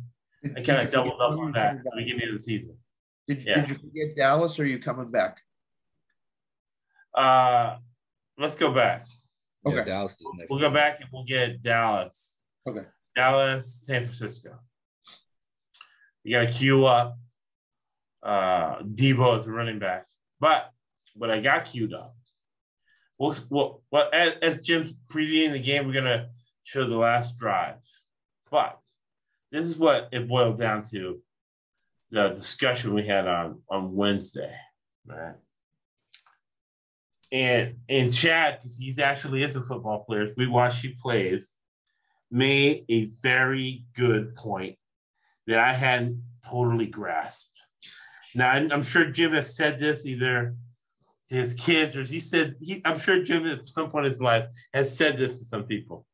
I 0.43 0.61
kind 0.61 0.81
of 0.81 0.91
doubled 0.91 1.21
up 1.21 1.37
on 1.39 1.51
that 1.53 1.77
at 1.77 1.83
the 1.83 1.91
beginning 1.95 2.27
of 2.27 2.33
the 2.33 2.39
season. 2.39 2.77
Did, 3.27 3.45
yeah. 3.45 3.61
did 3.61 3.69
you 3.69 3.75
forget 3.75 4.15
Dallas 4.15 4.59
or 4.59 4.63
are 4.63 4.65
you 4.65 4.79
coming 4.79 5.11
back? 5.11 5.37
Uh, 7.13 7.77
let's 8.37 8.55
go 8.55 8.71
back. 8.71 9.07
Okay. 9.65 9.77
Yeah, 9.77 9.83
Dallas 9.83 10.13
is 10.13 10.27
next. 10.35 10.51
we'll 10.51 10.59
go 10.59 10.69
back 10.69 10.99
and 10.99 11.09
we'll 11.11 11.25
get 11.25 11.63
Dallas. 11.63 12.35
Okay. 12.67 12.85
Dallas, 13.15 13.81
San 13.85 14.03
Francisco. 14.03 14.59
You 16.23 16.39
got 16.39 16.51
to 16.51 16.57
queue 16.57 16.85
up 16.85 17.17
uh, 18.23 18.79
Deebo 18.81 19.37
as 19.37 19.47
a 19.47 19.51
running 19.51 19.79
back. 19.79 20.07
But 20.39 20.71
what 21.15 21.31
I 21.31 21.39
got 21.39 21.65
queued 21.65 21.93
up, 21.93 22.15
well, 23.19 23.81
well, 23.89 24.09
as, 24.13 24.33
as 24.41 24.61
Jim's 24.61 24.93
previewing 25.11 25.53
the 25.53 25.59
game, 25.59 25.87
we're 25.87 25.93
gonna 25.93 26.29
show 26.63 26.87
the 26.87 26.97
last 26.97 27.37
drive. 27.37 27.77
But 28.51 28.79
this 29.51 29.65
is 29.65 29.77
what 29.77 30.09
it 30.11 30.27
boiled 30.27 30.59
down 30.59 30.83
to: 30.91 31.19
the 32.11 32.29
discussion 32.29 32.93
we 32.93 33.07
had 33.07 33.27
on 33.27 33.61
on 33.69 33.95
Wednesday. 33.95 34.55
Right? 35.05 35.35
and 37.31 37.75
and 37.89 38.13
Chad, 38.13 38.59
because 38.59 38.77
he's 38.77 38.99
actually 38.99 39.43
is 39.43 39.55
a 39.55 39.61
football 39.61 40.03
player, 40.05 40.33
we 40.37 40.47
watch 40.47 40.81
he 40.81 40.89
plays, 40.89 41.55
made 42.31 42.85
a 42.89 43.05
very 43.21 43.85
good 43.95 44.35
point 44.35 44.77
that 45.47 45.59
I 45.59 45.73
hadn't 45.73 46.23
totally 46.45 46.87
grasped. 46.87 47.56
Now 48.37 48.51
I'm 48.51 48.83
sure 48.83 49.05
Jim 49.05 49.33
has 49.33 49.55
said 49.55 49.79
this 49.79 50.05
either 50.05 50.55
to 51.29 51.35
his 51.35 51.55
kids 51.55 51.97
or 51.97 52.03
he 52.03 52.19
said 52.19 52.55
he 52.61 52.83
I'm 52.85 52.99
sure 52.99 53.23
Jim 53.23 53.47
at 53.47 53.67
some 53.67 53.89
point 53.89 54.05
in 54.05 54.11
his 54.11 54.21
life 54.21 54.45
has 54.75 54.95
said 54.95 55.17
this 55.17 55.39
to 55.39 55.45
some 55.45 55.63
people, 55.63 56.05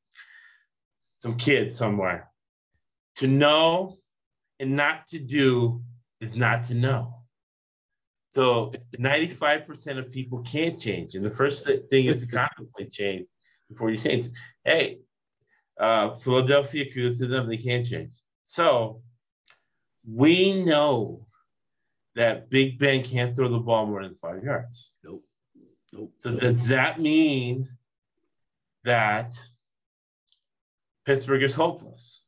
some 1.18 1.36
kids 1.36 1.76
somewhere. 1.76 2.30
To 3.18 3.28
know 3.28 3.98
and 4.58 4.78
not 4.78 5.06
to 5.08 5.20
do 5.20 5.82
is 6.22 6.38
not 6.38 6.64
to 6.66 6.76
know. 6.76 7.24
So 8.30 8.72
95% 8.98 10.00
of 10.00 10.10
people 10.10 10.40
can't 10.44 10.80
change. 10.80 11.16
And 11.16 11.26
the 11.26 11.30
first 11.30 11.68
thing 11.90 12.06
is 12.06 12.22
to 12.22 12.28
contemplate 12.28 12.90
change 12.90 13.28
before 13.70 13.92
you 13.92 13.98
change. 13.98 14.28
Hey, 14.64 15.00
uh, 15.78 16.16
Philadelphia 16.16 16.86
kudos 16.92 17.20
to 17.20 17.28
them, 17.28 17.50
they 17.50 17.58
can't 17.58 17.86
change. 17.86 18.12
So 18.46 19.02
we 20.10 20.64
know 20.64 21.23
that 22.16 22.50
Big 22.50 22.78
Ben 22.78 23.04
can't 23.04 23.36
throw 23.36 23.50
the 23.50 23.60
ball 23.60 23.86
more 23.86 24.04
than 24.04 24.16
five 24.16 24.44
yards. 24.44 24.94
Nope. 25.04 25.24
Nope. 25.92 26.14
So 26.20 26.36
does 26.36 26.68
that 26.70 27.00
mean 27.00 27.70
that 28.84 29.34
Pittsburgh 31.06 31.44
is 31.44 31.56
hopeless? 31.56 32.26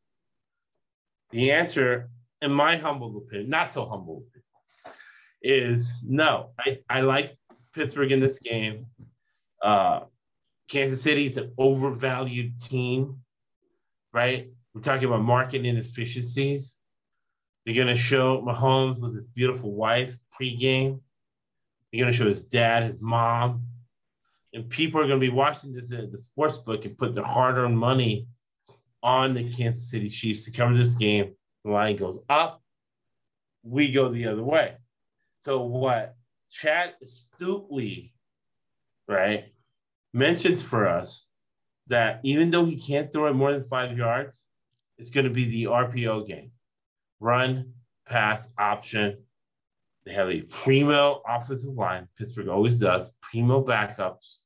The 1.32 1.52
answer, 1.52 2.10
in 2.42 2.52
my 2.52 2.78
humble 2.78 3.18
opinion, 3.18 3.50
not 3.50 3.74
so 3.74 3.86
humble 3.88 4.24
opinion, 4.28 4.98
is 5.42 6.00
no. 6.04 6.52
I, 6.60 6.80
I 6.90 7.02
like 7.02 7.38
Pittsburgh 7.74 8.12
in 8.12 8.20
this 8.20 8.40
game. 8.40 8.88
Uh, 9.62 10.02
Kansas 10.68 11.02
City 11.02 11.28
is 11.28 11.38
an 11.38 11.54
overvalued 11.58 12.60
team, 12.60 13.20
right? 14.14 14.50
We're 14.74 14.82
talking 14.82 15.06
about 15.08 15.22
market 15.22 15.66
inefficiencies. 15.66 16.80
They're 17.66 17.76
going 17.76 17.88
to 17.88 17.96
show 17.96 18.42
Mahomes 18.42 19.02
with 19.02 19.16
his 19.16 19.28
beautiful 19.28 19.74
wife 19.74 20.16
pregame. 20.40 21.00
They're 21.92 22.02
going 22.02 22.12
to 22.12 22.18
show 22.18 22.28
his 22.28 22.44
dad, 22.44 22.84
his 22.84 23.02
mom. 23.02 23.64
And 24.54 24.70
people 24.70 25.02
are 25.02 25.08
going 25.08 25.20
to 25.20 25.28
be 25.28 25.34
watching 25.34 25.74
this 25.74 25.92
at 25.92 26.12
the 26.12 26.18
sports 26.18 26.58
book 26.60 26.86
and 26.86 26.98
put 26.98 27.14
their 27.14 27.24
hard 27.24 27.58
earned 27.58 27.78
money 27.78 28.28
on 29.02 29.34
the 29.34 29.52
Kansas 29.52 29.90
City 29.90 30.10
Chiefs 30.10 30.46
to 30.46 30.52
cover 30.52 30.74
this 30.74 30.96
game. 30.96 31.34
The 31.64 31.72
line 31.72 31.96
goes 31.96 32.24
up, 32.30 32.62
we 33.64 33.92
go 33.92 34.10
the 34.10 34.28
other 34.28 34.44
way. 34.44 34.76
So 35.44 35.64
what 35.64 36.16
Chad 36.52 36.94
astutely, 37.02 38.14
right, 39.08 39.46
mentioned 40.14 40.62
for 40.62 40.88
us 40.88 41.28
that 41.88 42.20
even 42.24 42.52
though 42.52 42.66
he 42.66 42.80
can't 42.80 43.12
throw 43.12 43.28
it 43.28 43.34
more 43.34 43.52
than 43.52 43.64
five 43.64 43.98
yards, 43.98 44.46
it's 44.98 45.10
going 45.10 45.26
to 45.26 45.34
be 45.34 45.46
the 45.46 45.66
RPO 45.66 46.28
game. 46.28 46.52
Run, 47.20 47.74
pass, 48.08 48.52
option. 48.58 49.24
They 50.06 50.14
have 50.14 50.30
a 50.30 50.42
primo 50.42 51.22
offensive 51.28 51.76
line. 51.76 52.08
Pittsburgh 52.18 52.50
always 52.50 52.78
does. 52.78 53.12
Primo 53.22 53.64
backups 53.64 54.40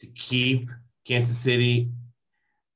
to 0.00 0.06
keep 0.06 0.70
Kansas 1.06 1.38
City 1.38 1.90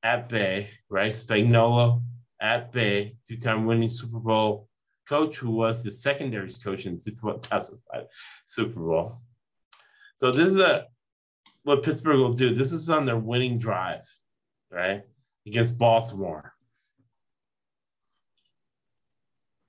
at 0.03 0.29
bay, 0.29 0.69
right? 0.89 1.11
Spagnuolo 1.11 2.01
at 2.39 2.71
bay, 2.71 3.17
two-time 3.27 3.65
winning 3.65 3.89
Super 3.89 4.19
Bowl 4.19 4.67
coach 5.07 5.37
who 5.37 5.51
was 5.51 5.83
the 5.83 5.91
secondaries 5.91 6.57
coach 6.57 6.85
in 6.85 6.99
2005 6.99 8.03
Super 8.45 8.79
Bowl. 8.79 9.21
So 10.15 10.31
this 10.31 10.47
is 10.47 10.57
a 10.57 10.87
what 11.63 11.83
Pittsburgh 11.83 12.19
will 12.19 12.33
do. 12.33 12.53
This 12.53 12.71
is 12.71 12.89
on 12.89 13.05
their 13.05 13.17
winning 13.17 13.57
drive, 13.57 14.05
right? 14.71 15.03
Against 15.45 15.77
Baltimore. 15.77 16.53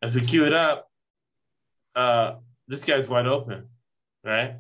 As 0.01 0.15
we 0.15 0.21
cue 0.21 0.45
it 0.47 0.53
up, 0.53 0.89
uh, 1.95 2.35
this 2.69 2.85
guy's 2.85 3.09
wide 3.09 3.27
open, 3.27 3.67
right? 4.25 4.57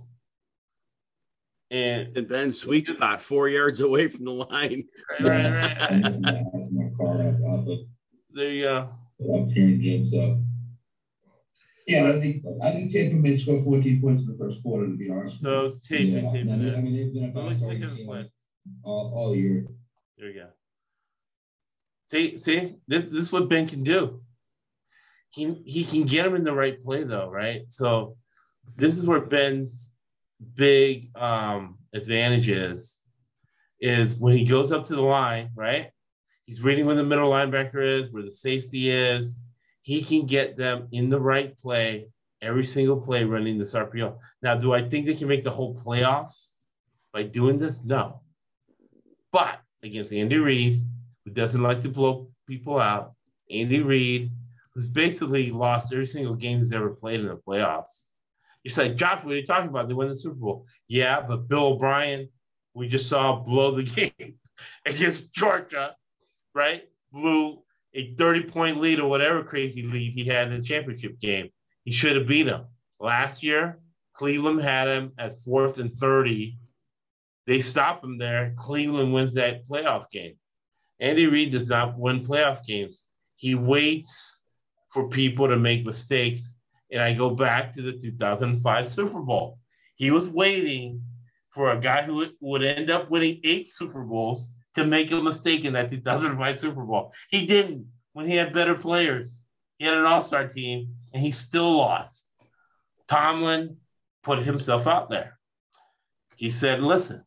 And, 1.70 2.16
and 2.16 2.26
Ben 2.26 2.52
sweet 2.52 2.88
spot 2.88 3.20
four 3.20 3.48
yards 3.48 3.80
away 3.80 4.08
from 4.08 4.24
the 4.24 4.32
line. 4.32 4.84
Right, 5.20 5.52
right, 5.52 5.90
right. 5.90 6.42
there 8.30 8.50
you 8.50 8.62
go. 8.64 8.88
I'm 9.20 9.52
tearing 9.52 9.80
James 9.80 10.14
up. 10.14 10.38
Yeah, 11.86 12.08
I 12.08 12.20
think 12.20 12.44
I 12.62 12.72
think 12.72 12.92
Tampa 12.92 13.16
may 13.16 13.36
score 13.36 13.62
14 13.62 14.00
points 14.00 14.24
in 14.24 14.32
the 14.32 14.38
first 14.38 14.62
quarter, 14.62 14.86
to 14.86 14.96
be 14.96 15.10
honest. 15.10 15.40
So 15.40 15.70
Tampa, 15.88 16.04
yeah, 16.04 16.20
Tampa. 16.20 16.52
I 16.52 16.80
mean, 16.80 16.96
they've 16.96 17.14
been 17.14 17.30
a 17.30 17.32
fast 17.32 17.62
all, 18.82 19.12
all 19.14 19.34
year. 19.34 19.66
There 20.18 20.28
you 20.28 20.40
go. 20.40 20.48
See, 22.06 22.38
see, 22.38 22.76
this 22.86 23.08
this 23.08 23.26
is 23.26 23.32
what 23.32 23.48
Ben 23.48 23.66
can 23.66 23.82
do. 23.82 24.20
He 25.30 25.54
he 25.64 25.84
can 25.84 26.04
get 26.04 26.26
him 26.26 26.34
in 26.34 26.44
the 26.44 26.54
right 26.54 26.82
play 26.82 27.04
though, 27.04 27.30
right? 27.30 27.62
So 27.68 28.16
this 28.76 28.98
is 28.98 29.06
where 29.06 29.20
Ben's 29.20 29.92
big 30.54 31.16
um 31.16 31.78
advantage 31.92 32.48
is, 32.48 33.02
is 33.80 34.14
when 34.14 34.36
he 34.36 34.44
goes 34.44 34.72
up 34.72 34.86
to 34.86 34.94
the 34.94 35.02
line, 35.02 35.50
right? 35.54 35.90
He's 36.46 36.62
reading 36.62 36.86
where 36.86 36.96
the 36.96 37.04
middle 37.04 37.30
linebacker 37.30 38.00
is, 38.00 38.10
where 38.10 38.22
the 38.22 38.32
safety 38.32 38.90
is 38.90 39.36
he 39.88 40.02
can 40.02 40.26
get 40.26 40.54
them 40.54 40.86
in 40.92 41.08
the 41.08 41.18
right 41.18 41.56
play 41.56 42.08
every 42.42 42.62
single 42.62 43.00
play 43.00 43.24
running 43.24 43.56
this 43.56 43.72
RPO. 43.72 44.18
Now, 44.42 44.54
do 44.54 44.74
I 44.74 44.86
think 44.86 45.06
they 45.06 45.14
can 45.14 45.28
make 45.28 45.44
the 45.44 45.50
whole 45.50 45.74
playoffs 45.74 46.56
by 47.10 47.22
doing 47.22 47.58
this? 47.58 47.82
No. 47.82 48.20
But 49.32 49.60
against 49.82 50.12
Andy 50.12 50.36
Reid, 50.36 50.84
who 51.24 51.30
doesn't 51.30 51.62
like 51.62 51.80
to 51.80 51.88
blow 51.88 52.28
people 52.46 52.78
out, 52.78 53.14
Andy 53.50 53.80
Reid, 53.80 54.30
who's 54.78 54.86
basically 54.86 55.50
lost 55.50 55.92
every 55.92 56.06
single 56.06 56.36
game 56.36 56.58
he's 56.58 56.72
ever 56.72 56.90
played 56.90 57.18
in 57.18 57.26
the 57.26 57.34
playoffs. 57.34 58.04
You 58.62 58.70
say, 58.70 58.94
Josh, 58.94 59.24
what 59.24 59.32
are 59.32 59.36
you 59.36 59.44
talking 59.44 59.68
about? 59.68 59.88
They 59.88 59.94
won 59.94 60.08
the 60.08 60.14
Super 60.14 60.36
Bowl. 60.36 60.66
Yeah, 60.86 61.20
but 61.20 61.48
Bill 61.48 61.66
O'Brien, 61.66 62.28
we 62.74 62.86
just 62.86 63.08
saw 63.08 63.40
blow 63.40 63.74
the 63.74 63.82
game 64.18 64.34
against 64.86 65.34
Georgia, 65.34 65.96
right? 66.54 66.84
Blew 67.10 67.58
a 67.92 68.14
30 68.14 68.44
point 68.44 68.80
lead 68.80 69.00
or 69.00 69.10
whatever 69.10 69.42
crazy 69.42 69.82
lead 69.82 70.12
he 70.12 70.26
had 70.26 70.52
in 70.52 70.60
the 70.60 70.64
championship 70.64 71.18
game. 71.18 71.48
He 71.82 71.90
should 71.90 72.14
have 72.14 72.28
beat 72.28 72.46
him. 72.46 72.66
Last 73.00 73.42
year, 73.42 73.80
Cleveland 74.14 74.62
had 74.62 74.86
him 74.86 75.10
at 75.18 75.40
fourth 75.40 75.78
and 75.78 75.92
30. 75.92 76.56
They 77.48 77.60
stop 77.62 78.04
him 78.04 78.18
there. 78.18 78.54
Cleveland 78.56 79.12
wins 79.12 79.34
that 79.34 79.66
playoff 79.66 80.08
game. 80.12 80.34
Andy 81.00 81.26
Reid 81.26 81.50
does 81.50 81.68
not 81.68 81.98
win 81.98 82.24
playoff 82.24 82.64
games. 82.64 83.06
He 83.34 83.56
waits 83.56 84.37
for 84.90 85.08
people 85.08 85.48
to 85.48 85.56
make 85.56 85.84
mistakes. 85.84 86.54
And 86.90 87.02
I 87.02 87.14
go 87.14 87.30
back 87.30 87.72
to 87.72 87.82
the 87.82 87.92
2005 87.92 88.86
Super 88.86 89.20
Bowl. 89.20 89.58
He 89.96 90.10
was 90.10 90.30
waiting 90.30 91.02
for 91.50 91.70
a 91.72 91.80
guy 91.80 92.02
who 92.02 92.26
would, 92.40 92.62
end 92.62 92.90
up 92.90 93.10
winning 93.10 93.40
eight 93.44 93.70
Super 93.70 94.02
Bowls 94.02 94.52
to 94.74 94.84
make 94.84 95.10
a 95.10 95.20
mistake 95.20 95.64
in 95.64 95.72
that 95.72 95.90
2005 95.90 96.60
Super 96.60 96.84
Bowl. 96.84 97.12
He 97.30 97.46
didn't 97.46 97.86
when 98.12 98.26
he 98.26 98.36
had 98.36 98.54
better 98.54 98.74
players. 98.74 99.42
He 99.78 99.84
had 99.84 99.94
an 99.94 100.04
all 100.04 100.20
star 100.20 100.46
team 100.46 100.94
and 101.12 101.22
he 101.22 101.32
still 101.32 101.76
lost. 101.76 102.32
Tomlin 103.08 103.78
put 104.22 104.40
himself 104.40 104.86
out 104.86 105.10
there. 105.10 105.38
He 106.36 106.50
said, 106.50 106.80
Listen, 106.80 107.24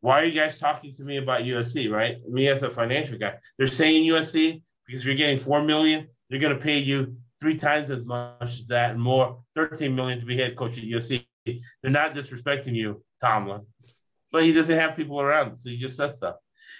why 0.00 0.20
are 0.20 0.24
you 0.24 0.38
guys 0.38 0.58
talking 0.58 0.94
to 0.94 1.04
me 1.04 1.18
about 1.18 1.42
USC, 1.42 1.90
right? 1.90 2.16
Me 2.28 2.48
as 2.48 2.62
a 2.62 2.70
financial 2.70 3.18
guy. 3.18 3.36
They're 3.56 3.66
saying 3.66 4.08
USC 4.10 4.62
because 4.86 5.04
you're 5.04 5.14
getting 5.14 5.38
four 5.38 5.62
million, 5.62 6.08
they're 6.34 6.40
going 6.40 6.56
to 6.56 6.62
pay 6.62 6.78
you 6.78 7.16
three 7.40 7.56
times 7.56 7.90
as 7.90 8.04
much 8.04 8.58
as 8.58 8.66
that 8.68 8.90
and 8.90 9.00
more, 9.00 9.42
13 9.54 9.94
million 9.94 10.18
to 10.20 10.26
be 10.26 10.36
head 10.36 10.56
coach 10.56 10.78
at 10.78 10.84
USC. 10.84 11.24
They're 11.46 11.92
not 11.92 12.14
disrespecting 12.14 12.74
you, 12.74 13.04
Tomlin 13.20 13.66
but 14.34 14.42
he 14.42 14.52
doesn't 14.52 14.76
have 14.76 14.96
people 14.96 15.20
around, 15.20 15.60
so 15.60 15.70
he 15.70 15.76
just 15.76 15.96
says 15.96 16.16
stuff. 16.16 16.34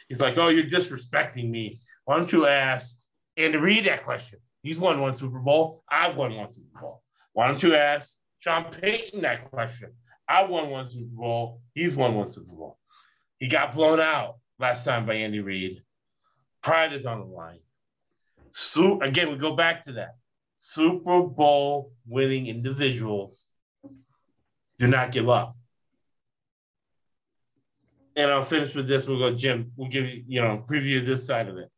He's 0.08 0.20
like, 0.20 0.36
"Oh, 0.36 0.48
you're 0.48 0.64
disrespecting 0.64 1.48
me. 1.50 1.78
Why 2.04 2.16
don't 2.16 2.32
you 2.32 2.48
ask 2.48 2.98
Andy 3.36 3.58
Reid 3.58 3.84
that 3.84 4.02
question? 4.02 4.40
He's 4.64 4.76
won 4.76 5.00
one 5.00 5.14
Super 5.14 5.38
Bowl. 5.38 5.84
I've 5.88 6.16
won 6.16 6.34
one 6.34 6.50
Super 6.50 6.80
Bowl. 6.80 7.04
Why 7.32 7.46
don't 7.46 7.62
you 7.62 7.76
ask 7.76 8.18
Sean 8.40 8.64
Payton 8.72 9.22
that 9.22 9.48
question? 9.52 9.92
I 10.28 10.42
won 10.46 10.68
one 10.68 10.90
Super 10.90 11.14
Bowl. 11.14 11.60
He's 11.74 11.94
won 11.94 12.16
one 12.16 12.32
Super 12.32 12.52
Bowl. 12.52 12.76
He 13.38 13.46
got 13.46 13.72
blown 13.72 14.00
out 14.00 14.34
last 14.58 14.84
time 14.84 15.06
by 15.06 15.14
Andy 15.14 15.38
Reid. 15.38 15.80
Pride 16.60 16.92
is 16.92 17.06
on 17.06 17.20
the 17.20 17.26
line. 17.26 17.60
So 18.56 19.00
again, 19.02 19.30
we 19.30 19.36
go 19.36 19.56
back 19.56 19.82
to 19.84 19.92
that. 19.94 20.14
Super 20.58 21.22
Bowl 21.22 21.92
winning 22.06 22.46
individuals 22.46 23.48
do 24.78 24.86
not 24.86 25.10
give 25.10 25.28
up 25.28 25.56
and 28.16 28.30
I'll 28.30 28.42
finish 28.42 28.74
with 28.74 28.86
this. 28.86 29.06
We'll 29.06 29.18
go, 29.18 29.32
Jim. 29.32 29.72
We'll 29.76 29.88
give 29.88 30.04
you, 30.04 30.22
you 30.26 30.40
know, 30.40 30.64
preview 30.68 31.04
this 31.04 31.26
side 31.26 31.48
of 31.48 31.56
it. 31.56 31.68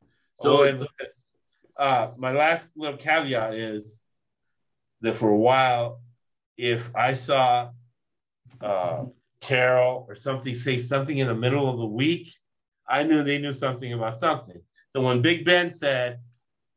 So, 0.40 0.69
oh, 0.69 1.82
uh, 1.82 2.11
my 2.19 2.32
last 2.32 2.70
little 2.77 2.98
caveat 2.98 3.55
is 3.55 4.03
that 5.01 5.16
for 5.16 5.31
a 5.31 5.36
while, 5.36 6.01
if 6.59 6.94
I 6.94 7.15
saw 7.15 7.70
uh, 8.61 9.05
Carroll 9.40 10.05
or 10.09 10.15
something 10.15 10.55
say 10.55 10.78
something 10.78 11.16
in 11.16 11.28
the 11.28 11.35
middle 11.35 11.69
of 11.70 11.78
the 11.78 11.86
week, 11.86 12.31
I 12.86 13.03
knew 13.03 13.23
they 13.23 13.39
knew 13.39 13.53
something 13.53 13.93
about 13.93 14.19
something. 14.19 14.61
So 14.90 15.01
when 15.01 15.23
Big 15.23 15.44
Ben 15.44 15.70
said, 15.70 16.20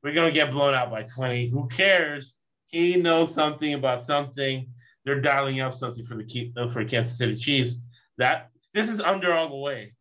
We're 0.03 0.13
going 0.13 0.27
to 0.27 0.33
get 0.33 0.51
blown 0.51 0.73
out 0.73 0.91
by 0.91 1.03
20, 1.03 1.49
who 1.49 1.67
cares? 1.67 2.35
He 2.67 2.95
knows 2.95 3.33
something 3.33 3.73
about 3.73 4.03
something. 4.03 4.67
They're 5.03 5.21
dialing 5.21 5.59
up 5.59 5.73
something 5.73 6.05
for 6.05 6.15
the 6.15 6.51
uh, 6.55 6.69
for 6.69 6.85
Kansas 6.85 7.17
City 7.17 7.35
Chiefs. 7.35 7.81
That 8.17 8.49
this 8.73 8.89
is 8.89 9.01
under 9.01 9.33
all 9.33 9.49
the 9.49 9.55
way. 9.55 9.93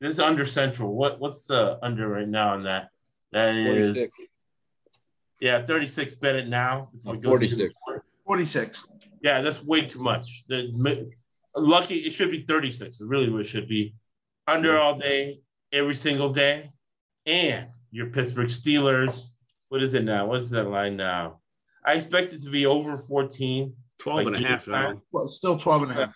This 0.00 0.14
is 0.14 0.20
under 0.20 0.46
Central. 0.46 0.94
What 0.94 1.20
what's 1.20 1.42
the 1.42 1.78
under 1.82 2.08
right 2.08 2.28
now 2.28 2.54
on 2.54 2.62
that? 2.62 2.88
That 3.32 3.54
is 3.54 3.96
46. 3.96 4.14
yeah, 5.40 5.66
36 5.66 6.14
bet 6.14 6.36
it 6.36 6.48
now. 6.48 6.88
Oh, 7.06 7.20
46. 7.20 7.74
46. 8.26 8.88
Yeah, 9.22 9.42
that's 9.42 9.62
way 9.62 9.82
too 9.82 10.00
much. 10.00 10.44
The, 10.48 11.10
lucky 11.54 11.96
it 11.96 12.12
should 12.12 12.30
be 12.30 12.42
36. 12.42 13.00
It 13.00 13.06
really 13.06 13.28
what 13.28 13.46
should 13.46 13.68
be. 13.68 13.94
Under 14.46 14.78
all 14.78 14.98
day, 14.98 15.40
every 15.72 15.94
single 15.94 16.30
day. 16.32 16.70
And 17.26 17.66
your 17.90 18.06
Pittsburgh 18.06 18.48
Steelers. 18.48 19.32
What 19.68 19.82
is 19.82 19.94
it 19.94 20.04
now? 20.04 20.26
What 20.26 20.40
is 20.40 20.50
that 20.50 20.64
line 20.64 20.96
now? 20.96 21.40
I 21.84 21.94
expect 21.94 22.32
it 22.32 22.42
to 22.42 22.50
be 22.50 22.66
over 22.66 22.96
14. 22.96 23.74
12 23.98 24.16
like 24.16 24.36
and 24.36 24.44
a 24.44 24.48
half 24.48 24.66
now. 24.68 25.00
Well, 25.10 25.26
still 25.28 25.58
12 25.58 25.82
and 25.84 25.92
a 25.92 25.94
half. 25.94 26.14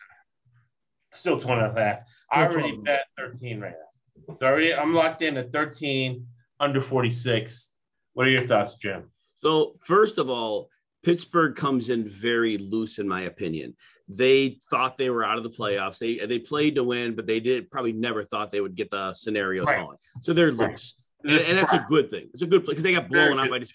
Still 1.13 1.41
12 1.41 1.59
and 1.59 1.79
a 1.79 1.81
half. 1.81 1.99
I 2.31 2.47
already 2.47 2.77
bet 2.77 3.07
13 3.19 3.61
right 3.61 3.73
now. 3.73 4.37
So 4.39 4.47
already 4.47 4.75
I'm 4.75 4.95
locked 4.95 5.23
in 5.23 5.37
at 5.37 5.51
13 5.51 6.27
under 6.61 6.81
46. 6.81 7.73
What 8.13 8.27
are 8.27 8.31
your 8.31 8.47
thoughts, 8.47 8.75
Jim? 8.75 9.11
So, 9.43 9.75
first 9.81 10.19
of 10.19 10.29
all, 10.29 10.69
Pittsburgh 11.03 11.57
comes 11.57 11.89
in 11.89 12.07
very 12.07 12.59
loose, 12.59 12.99
in 12.99 13.09
my 13.09 13.23
opinion. 13.23 13.75
They 14.09 14.59
thought 14.71 14.99
they 14.99 15.09
were 15.09 15.25
out 15.25 15.39
of 15.39 15.45
the 15.45 15.51
playoffs. 15.51 15.99
They 15.99 16.27
they 16.27 16.39
played 16.39 16.75
to 16.75 16.85
win, 16.85 17.15
but 17.15 17.27
they 17.27 17.41
did 17.41 17.71
probably 17.71 17.93
never 17.93 18.25
thought 18.25 18.53
they 18.53 18.61
would 18.61 18.75
get 18.75 18.91
the 18.91 19.15
scenarios 19.15 19.67
right. 19.67 19.79
on. 19.79 19.97
So 20.21 20.33
they're 20.33 20.53
loose, 20.53 20.95
right. 20.99 21.00
And, 21.25 21.33
and, 21.33 21.59
that's 21.59 21.73
a 21.73 21.85
good 21.89 22.11
thing. 22.11 22.29
It's 22.33 22.43
a 22.43 22.47
good 22.47 22.65
play 22.65 22.73
because 22.73 22.83
they 22.83 22.93
got 22.93 23.09
blown 23.09 23.39
out 23.39 23.51
by 23.51 23.59
this. 23.59 23.73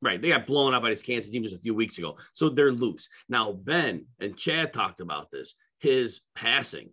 Right, 0.00 0.20
they 0.20 0.28
got 0.28 0.48
blown 0.48 0.74
out 0.74 0.82
by 0.82 0.90
this 0.90 1.02
Kansas 1.02 1.30
team 1.30 1.44
just 1.44 1.54
a 1.54 1.60
few 1.60 1.74
weeks 1.74 1.96
ago, 1.98 2.16
so 2.32 2.48
they're 2.48 2.72
loose 2.72 3.08
now. 3.28 3.52
Ben 3.52 4.06
and 4.20 4.36
Chad 4.36 4.72
talked 4.72 4.98
about 5.00 5.30
this. 5.30 5.54
His 5.78 6.20
passing, 6.34 6.90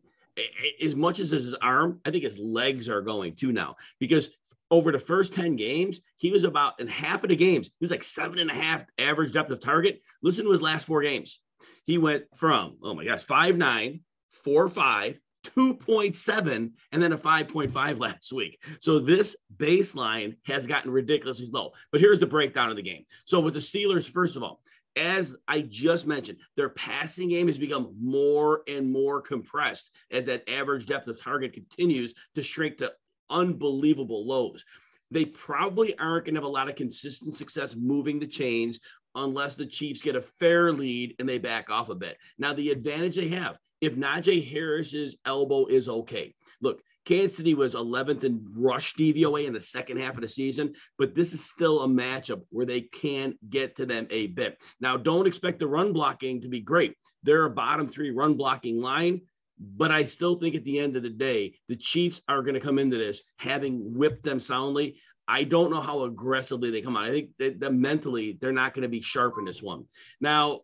as 0.84 0.96
much 0.96 1.20
as 1.20 1.32
his 1.32 1.54
arm, 1.56 2.02
I 2.06 2.12
think 2.12 2.24
his 2.24 2.38
legs 2.38 2.88
are 2.88 3.02
going 3.02 3.36
too 3.36 3.52
now 3.52 3.78
because 4.00 4.30
over 4.72 4.92
the 4.92 5.00
first 5.00 5.34
10 5.34 5.56
games, 5.56 6.00
he 6.18 6.32
was 6.32 6.44
about 6.44 6.80
in 6.80 6.88
half 6.88 7.24
of 7.24 7.30
the 7.30 7.36
games, 7.36 7.68
he 7.68 7.84
was 7.84 7.92
like 7.92 8.04
seven 8.04 8.40
and 8.40 8.52
a 8.52 8.54
half 8.54 8.86
average 8.98 9.32
depth 9.32 9.50
of 9.52 9.60
target. 9.60 10.02
Listen 10.22 10.46
to 10.46 10.52
his 10.52 10.62
last 10.62 10.86
four 10.86 11.02
games. 11.02 11.40
He 11.84 11.98
went 11.98 12.26
from, 12.36 12.78
oh 12.84 12.94
my 12.94 13.04
gosh, 13.04 13.24
five 13.24 13.58
nine, 13.58 14.02
four 14.44 14.68
five, 14.70 15.20
2.7, 15.56 16.72
and 16.92 17.02
then 17.02 17.14
a 17.14 17.18
5.5 17.18 18.00
last 18.00 18.34
week. 18.34 18.64
So 18.80 19.00
this 19.00 19.36
baseline 19.58 20.36
has 20.46 20.68
gotten 20.68 20.92
ridiculously 20.92 21.48
low. 21.52 21.72
But 21.92 22.02
here's 22.02 22.20
the 22.20 22.26
breakdown 22.26 22.70
of 22.70 22.76
the 22.76 22.82
game. 22.82 23.06
So 23.26 23.40
with 23.40 23.54
the 23.54 23.60
Steelers, 23.60 24.10
first 24.10 24.36
of 24.36 24.44
all, 24.44 24.62
as 24.96 25.38
I 25.48 25.62
just 25.62 26.08
mentioned, 26.08 26.40
their 26.56 26.70
passing 26.70 27.30
game 27.30 27.48
has 27.48 27.58
become 27.58 27.96
more 28.02 28.64
and 28.68 28.92
more 28.92 29.22
compressed 29.22 29.92
as 30.12 30.26
that 30.26 30.50
average 30.50 30.88
depth 30.88 31.08
of 31.08 31.22
target 31.22 31.54
continues 31.54 32.14
to 32.36 32.44
shrink 32.44 32.78
to 32.78 32.92
unbelievable 33.30 34.28
lows. 34.28 34.66
They 35.12 35.26
probably 35.26 35.98
aren't 35.98 36.26
going 36.26 36.36
to 36.36 36.42
have 36.42 36.46
a 36.46 36.52
lot 36.52 36.70
of 36.70 36.76
consistent 36.76 37.38
success 37.38 37.76
moving 37.76 38.20
the 38.20 38.28
chains 38.28 38.80
unless 39.16 39.56
the 39.56 39.66
Chiefs 39.66 40.02
get 40.02 40.16
a 40.16 40.22
fair 40.22 40.72
lead 40.72 41.16
and 41.20 41.28
they 41.28 41.40
back 41.40 41.70
off 41.70 41.90
a 41.90 41.96
bit. 41.96 42.18
Now, 42.38 42.54
the 42.54 42.70
advantage 42.70 43.16
they 43.16 43.30
have, 43.30 43.58
if 43.82 43.96
Najee 43.96 44.50
Harris's 44.50 45.18
elbow 45.26 45.66
is 45.66 45.88
okay. 45.88 46.34
Look, 46.62 46.82
Kansas 47.06 47.38
City 47.38 47.54
was 47.54 47.76
11th 47.76 48.24
in 48.24 48.46
rush 48.56 48.94
DVOA 48.94 49.48
in 49.48 49.54
the 49.54 49.62
second 49.62 49.98
half 49.98 50.16
of 50.16 50.22
the 50.22 50.28
season, 50.28 50.74
but 50.98 51.16
this 51.16 51.34
is 51.34 51.44
still 51.44 51.82
a 51.82 51.88
matchup 51.88 52.42
where 52.50 52.66
they 52.66 52.82
can 52.82 53.34
get 53.50 53.76
to 53.78 53.86
them 53.86 54.06
a 54.12 54.28
bit. 54.28 54.62
Now, 54.80 54.98
don't 54.98 55.28
expect 55.28 55.60
the 55.60 55.68
run 55.68 55.94
blocking 55.94 56.42
to 56.42 56.48
be 56.48 56.60
great. 56.60 56.96
They're 57.24 57.46
a 57.46 57.50
bottom 57.50 57.88
three 57.88 58.12
run 58.12 58.36
blocking 58.36 58.80
line. 58.80 59.22
But 59.60 59.92
I 59.92 60.04
still 60.04 60.36
think 60.36 60.56
at 60.56 60.64
the 60.64 60.80
end 60.80 60.96
of 60.96 61.04
the 61.04 61.10
day, 61.10 61.56
the 61.68 61.76
Chiefs 61.76 62.22
are 62.30 62.42
going 62.42 62.54
to 62.54 62.62
come 62.62 62.80
into 62.80 62.98
this 62.98 63.22
having 63.38 63.94
whipped 63.94 64.24
them 64.24 64.40
soundly. 64.40 64.98
I 65.28 65.44
don't 65.44 65.70
know 65.70 65.82
how 65.82 66.04
aggressively 66.04 66.72
they 66.72 66.82
come 66.82 66.96
out. 66.96 67.04
I 67.04 67.12
think 67.12 67.32
that, 67.40 67.60
that 67.60 67.74
mentally 67.74 68.38
they're 68.40 68.54
not 68.54 68.74
going 68.74 68.84
to 68.84 68.90
be 68.90 69.02
sharp 69.02 69.36
in 69.38 69.46
this 69.46 69.62
one. 69.62 69.86
Now, 70.22 70.62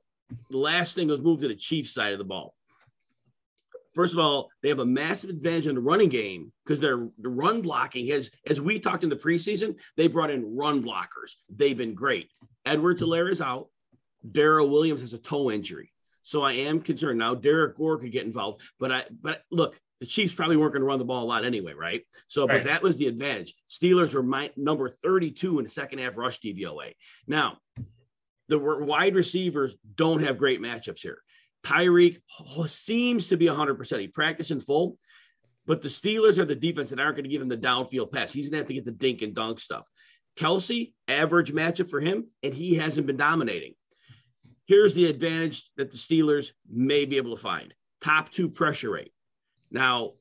the 0.49 0.57
last 0.57 0.95
thing, 0.95 1.09
let's 1.09 1.21
move 1.21 1.41
to 1.41 1.47
the 1.47 1.55
Chiefs 1.55 1.93
side 1.93 2.13
of 2.13 2.19
the 2.19 2.25
ball. 2.25 2.54
First 3.95 4.13
of 4.13 4.19
all, 4.19 4.51
they 4.61 4.69
have 4.69 4.79
a 4.79 4.85
massive 4.85 5.29
advantage 5.29 5.67
in 5.67 5.75
the 5.75 5.81
running 5.81 6.09
game 6.09 6.51
because 6.65 6.81
their 6.81 7.07
the 7.17 7.29
run 7.29 7.61
blocking 7.61 8.07
has, 8.07 8.29
as 8.45 8.59
we 8.59 8.77
talked 8.77 9.03
in 9.03 9.09
the 9.09 9.15
preseason, 9.15 9.75
they 9.95 10.07
brought 10.07 10.29
in 10.29 10.55
run 10.55 10.83
blockers. 10.83 11.35
They've 11.49 11.77
been 11.77 11.95
great. 11.95 12.29
Edwards-Helaire 12.65 13.31
is 13.31 13.41
out. 13.41 13.69
Darrel 14.29 14.69
Williams 14.69 15.01
has 15.01 15.13
a 15.13 15.17
toe 15.17 15.49
injury. 15.49 15.93
So 16.23 16.41
I 16.41 16.53
am 16.53 16.81
concerned 16.81 17.19
now. 17.19 17.35
Derrick 17.35 17.77
Gore 17.77 17.97
could 17.97 18.11
get 18.11 18.25
involved, 18.25 18.61
but 18.79 18.91
I 18.91 19.03
but 19.21 19.43
look, 19.49 19.79
the 20.01 20.05
Chiefs 20.05 20.33
probably 20.33 20.57
weren't 20.57 20.73
going 20.73 20.81
to 20.81 20.87
run 20.87 20.99
the 20.99 21.05
ball 21.05 21.23
a 21.23 21.25
lot 21.25 21.45
anyway, 21.45 21.73
right? 21.73 22.01
So, 22.27 22.45
right. 22.45 22.57
but 22.57 22.63
that 22.65 22.81
was 22.81 22.97
the 22.97 23.07
advantage. 23.07 23.53
Steelers 23.69 24.13
were 24.13 24.23
my 24.23 24.51
number 24.57 24.89
32 24.89 25.59
in 25.59 25.63
the 25.63 25.69
second 25.69 25.99
half 25.99 26.17
rush 26.17 26.41
DVOA. 26.41 26.93
Now, 27.27 27.59
the 28.49 28.59
wide 28.59 29.15
receivers 29.15 29.75
don't 29.95 30.23
have 30.23 30.37
great 30.37 30.61
matchups 30.61 30.99
here. 30.99 31.19
Tyreek 31.65 32.19
seems 32.67 33.27
to 33.27 33.37
be 33.37 33.47
100%. 33.47 33.99
He 33.99 34.07
practiced 34.07 34.51
in 34.51 34.59
full, 34.59 34.97
but 35.65 35.81
the 35.81 35.89
Steelers 35.89 36.37
are 36.37 36.45
the 36.45 36.55
defense 36.55 36.91
that 36.91 36.99
aren't 36.99 37.15
going 37.15 37.23
to 37.23 37.29
give 37.29 37.41
him 37.41 37.49
the 37.49 37.57
downfield 37.57 38.11
pass. 38.11 38.31
He's 38.31 38.49
going 38.49 38.59
to 38.59 38.63
have 38.63 38.67
to 38.67 38.73
get 38.73 38.85
the 38.85 38.91
dink 38.91 39.21
and 39.21 39.33
dunk 39.33 39.59
stuff. 39.59 39.89
Kelce, 40.37 40.93
average 41.07 41.53
matchup 41.53 41.89
for 41.89 41.99
him, 41.99 42.27
and 42.43 42.53
he 42.53 42.75
hasn't 42.75 43.07
been 43.07 43.17
dominating. 43.17 43.73
Here's 44.67 44.93
the 44.93 45.05
advantage 45.05 45.69
that 45.77 45.91
the 45.91 45.97
Steelers 45.97 46.51
may 46.69 47.05
be 47.05 47.17
able 47.17 47.35
to 47.35 47.41
find 47.41 47.73
top 48.01 48.31
two 48.31 48.49
pressure 48.49 48.91
rate. 48.91 49.11
Now, 49.71 50.13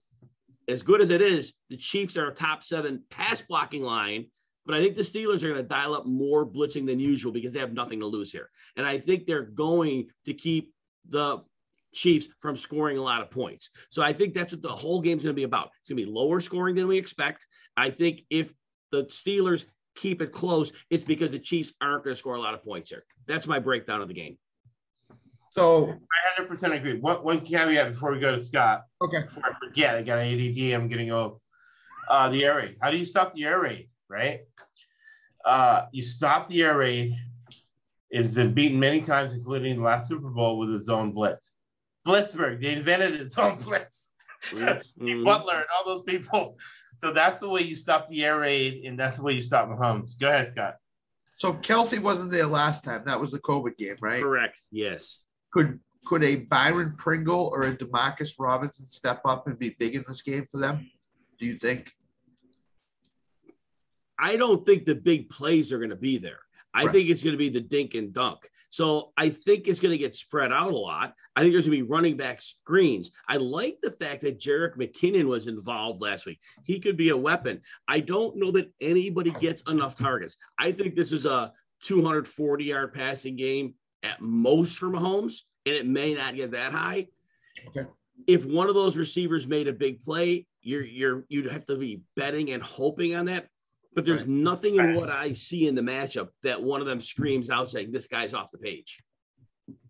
as 0.68 0.82
good 0.82 1.00
as 1.00 1.10
it 1.10 1.20
is, 1.20 1.52
the 1.68 1.76
Chiefs 1.76 2.16
are 2.16 2.28
a 2.28 2.34
top 2.34 2.62
seven 2.62 3.02
pass 3.10 3.42
blocking 3.42 3.82
line, 3.82 4.26
but 4.66 4.74
I 4.74 4.80
think 4.80 4.96
the 4.96 5.02
Steelers 5.02 5.42
are 5.42 5.48
going 5.48 5.62
to 5.62 5.68
dial 5.68 5.94
up 5.94 6.06
more 6.06 6.46
blitzing 6.46 6.86
than 6.86 7.00
usual 7.00 7.32
because 7.32 7.52
they 7.52 7.60
have 7.60 7.72
nothing 7.72 8.00
to 8.00 8.06
lose 8.06 8.32
here. 8.32 8.50
And 8.76 8.86
I 8.86 8.98
think 8.98 9.26
they're 9.26 9.42
going 9.42 10.08
to 10.24 10.34
keep 10.34 10.73
the 11.09 11.43
Chiefs 11.94 12.26
from 12.40 12.56
scoring 12.56 12.98
a 12.98 13.02
lot 13.02 13.22
of 13.22 13.31
points. 13.31 13.70
So 13.89 14.02
I 14.02 14.12
think 14.12 14.35
that's 14.35 14.52
what 14.52 14.62
the 14.62 14.68
whole 14.68 15.01
game's 15.01 15.22
going 15.22 15.35
to 15.35 15.39
be 15.39 15.44
about. 15.44 15.70
It's 15.81 15.90
going 15.90 15.98
to 15.98 16.06
be 16.06 16.10
lower 16.10 16.40
scoring 16.40 16.74
than 16.74 16.89
we 16.89 16.98
expect. 16.98 17.47
I 17.76 17.90
think 17.90 18.22
if 18.31 18.52
the 18.90 19.05
Steelers 19.05 19.64
keep 19.94 20.20
it 20.20 20.32
close, 20.32 20.72
it's 20.90 21.05
because 21.05 21.31
the 21.31 21.39
Chiefs 21.39 21.72
aren't 21.81 22.05
going 22.05 22.14
to 22.14 22.18
score 22.18 22.35
a 22.35 22.40
lot 22.40 22.55
of 22.55 22.62
points 22.62 22.90
here. 22.90 23.05
That's 23.26 23.47
my 23.47 23.59
breakdown 23.59 24.02
of 24.02 24.09
the 24.09 24.14
game. 24.14 24.39
So 25.51 25.94
I 26.39 26.43
100% 26.43 26.76
agree. 26.76 26.98
What 26.98 27.24
one, 27.24 27.36
one 27.36 27.47
caveat 27.47 27.93
before 27.93 28.12
we 28.12 28.18
go 28.18 28.36
to 28.36 28.44
Scott. 28.44 28.82
Okay. 29.01 29.22
Before 29.22 29.44
I 29.47 29.52
forget, 29.64 29.94
I 29.94 30.02
got 30.02 30.18
an 30.18 30.28
ADD. 30.28 30.74
I'm 30.74 30.89
getting 30.89 31.12
old. 31.12 31.40
Uh, 32.09 32.28
the 32.28 32.44
air 32.44 32.56
raid. 32.56 32.76
How 32.82 32.90
do 32.90 32.97
you 32.97 33.05
stop 33.05 33.32
the 33.32 33.44
air 33.44 33.60
raid? 33.60 33.89
Right. 34.09 34.40
Uh, 35.44 35.86
you 35.93 36.02
stop 36.02 36.48
the 36.48 36.62
air 36.62 36.76
raid. 36.76 37.16
It's 38.15 38.31
been 38.31 38.55
beaten 38.55 38.78
many 38.78 39.01
times, 39.01 39.32
including 39.32 39.78
the 39.78 39.82
last 39.82 40.07
Super 40.07 40.31
Bowl 40.31 40.57
with 40.57 40.73
its 40.73 40.89
own 40.89 41.11
blitz. 41.11 41.53
Blitzburg, 42.07 42.61
they 42.62 42.73
invented 42.73 43.20
its 43.20 43.36
own 43.36 43.57
blitz. 43.57 44.11
Mm-hmm. 44.51 45.24
Butler 45.24 45.55
and 45.57 45.65
all 45.77 45.85
those 45.85 46.05
people. 46.05 46.57
So 46.99 47.12
that's 47.12 47.41
the 47.41 47.49
way 47.49 47.62
you 47.62 47.74
stop 47.74 48.07
the 48.07 48.24
air 48.24 48.39
raid, 48.39 48.85
and 48.85 48.97
that's 48.97 49.16
the 49.16 49.24
way 49.24 49.32
you 49.32 49.43
stop 49.43 49.69
Mahomes. 49.69 50.16
Go 50.20 50.28
ahead, 50.28 50.53
Scott. 50.53 50.77
So 51.39 51.55
Kelce 51.55 52.01
wasn't 52.01 52.31
there 52.31 52.47
last 52.47 52.85
time. 52.85 53.03
That 53.05 53.20
was 53.20 53.32
the 53.32 53.41
COVID 53.41 53.77
game, 53.77 53.97
right? 54.01 54.23
Correct. 54.23 54.59
Yes. 54.70 55.23
Could 55.53 55.81
could 56.07 56.23
a 56.23 56.36
Byron 56.36 56.95
Pringle 56.97 57.51
or 57.53 57.65
a 57.65 57.77
Demarcus 57.77 58.35
Robinson 58.39 58.86
step 58.86 59.23
up 59.24 59.49
and 59.49 59.59
be 59.59 59.74
big 59.77 59.97
in 59.97 60.05
this 60.07 60.23
game 60.23 60.47
for 60.53 60.59
them? 60.59 60.89
Do 61.41 61.47
you 61.47 61.55
think? 61.55 61.91
I 64.16 64.36
don't 64.36 64.65
think 64.65 64.85
the 64.85 64.95
big 64.95 65.31
plays 65.31 65.73
are 65.73 65.78
going 65.78 65.91
to 65.91 65.97
be 65.97 66.19
there. 66.19 66.43
I 66.74 66.84
right. 66.84 66.92
think 66.92 67.09
it's 67.09 67.22
going 67.22 67.32
to 67.34 67.38
be 67.38 67.48
the 67.48 67.60
dink 67.60 67.94
and 67.94 68.12
dunk. 68.12 68.48
So 68.70 69.12
I 69.16 69.28
think 69.28 69.68
it's 69.68 69.78
going 69.78 69.92
to 69.92 69.98
get 69.98 70.16
spread 70.16 70.51
out 70.51 70.72
a 70.72 70.76
lot. 70.76 71.14
I 71.36 71.42
think 71.42 71.52
there's 71.52 71.66
going 71.66 71.78
to 71.78 71.84
be 71.84 71.88
running 71.88 72.16
back 72.16 72.42
screens. 72.42 73.12
I 73.28 73.36
like 73.36 73.78
the 73.80 73.92
fact 73.92 74.22
that 74.22 74.40
Jerick 74.40 74.76
McKinnon 74.76 75.26
was 75.26 75.46
involved 75.46 76.02
last 76.02 76.26
week. 76.26 76.40
He 76.64 76.80
could 76.80 76.96
be 76.96 77.10
a 77.10 77.16
weapon. 77.16 77.60
I 77.86 78.01
don't 78.01 78.36
know 78.36 78.51
that 78.51 78.72
anybody 78.80 79.30
gets 79.40 79.62
enough 79.68 79.94
targets. 79.96 80.34
I 80.59 80.72
think 80.72 80.96
this 80.96 81.12
is 81.12 81.24
a 81.24 81.52
240 81.84 82.64
yard 82.64 82.92
passing 82.92 83.36
game 83.36 83.74
at 84.02 84.20
most 84.20 84.76
for 84.76 84.88
Mahomes, 84.88 85.42
and 85.66 85.76
it 85.76 85.86
may 85.86 86.14
not 86.14 86.34
get 86.34 86.51
that 86.51 86.72
high. 86.72 87.06
Okay. 87.68 87.86
If 88.26 88.44
one 88.44 88.68
of 88.68 88.74
those 88.74 88.96
receivers 88.96 89.46
made 89.46 89.68
a 89.68 89.72
big 89.72 90.02
play, 90.02 90.46
you're 90.62 90.84
you're 90.84 91.24
you'd 91.28 91.51
have 91.51 91.66
to 91.66 91.76
be 91.76 92.02
betting 92.16 92.51
and 92.51 92.62
hoping 92.62 93.14
on 93.14 93.26
that. 93.26 93.46
But 93.94 94.04
there's 94.04 94.22
right. 94.22 94.28
nothing 94.28 94.76
in 94.76 94.94
what 94.94 95.10
I 95.10 95.32
see 95.32 95.68
in 95.68 95.74
the 95.74 95.80
matchup 95.80 96.28
that 96.42 96.60
one 96.60 96.80
of 96.80 96.86
them 96.86 97.00
screams 97.00 97.48
out 97.48 97.70
saying 97.70 97.92
this 97.92 98.08
guy's 98.08 98.34
off 98.34 98.50
the 98.50 98.58
page. 98.58 99.00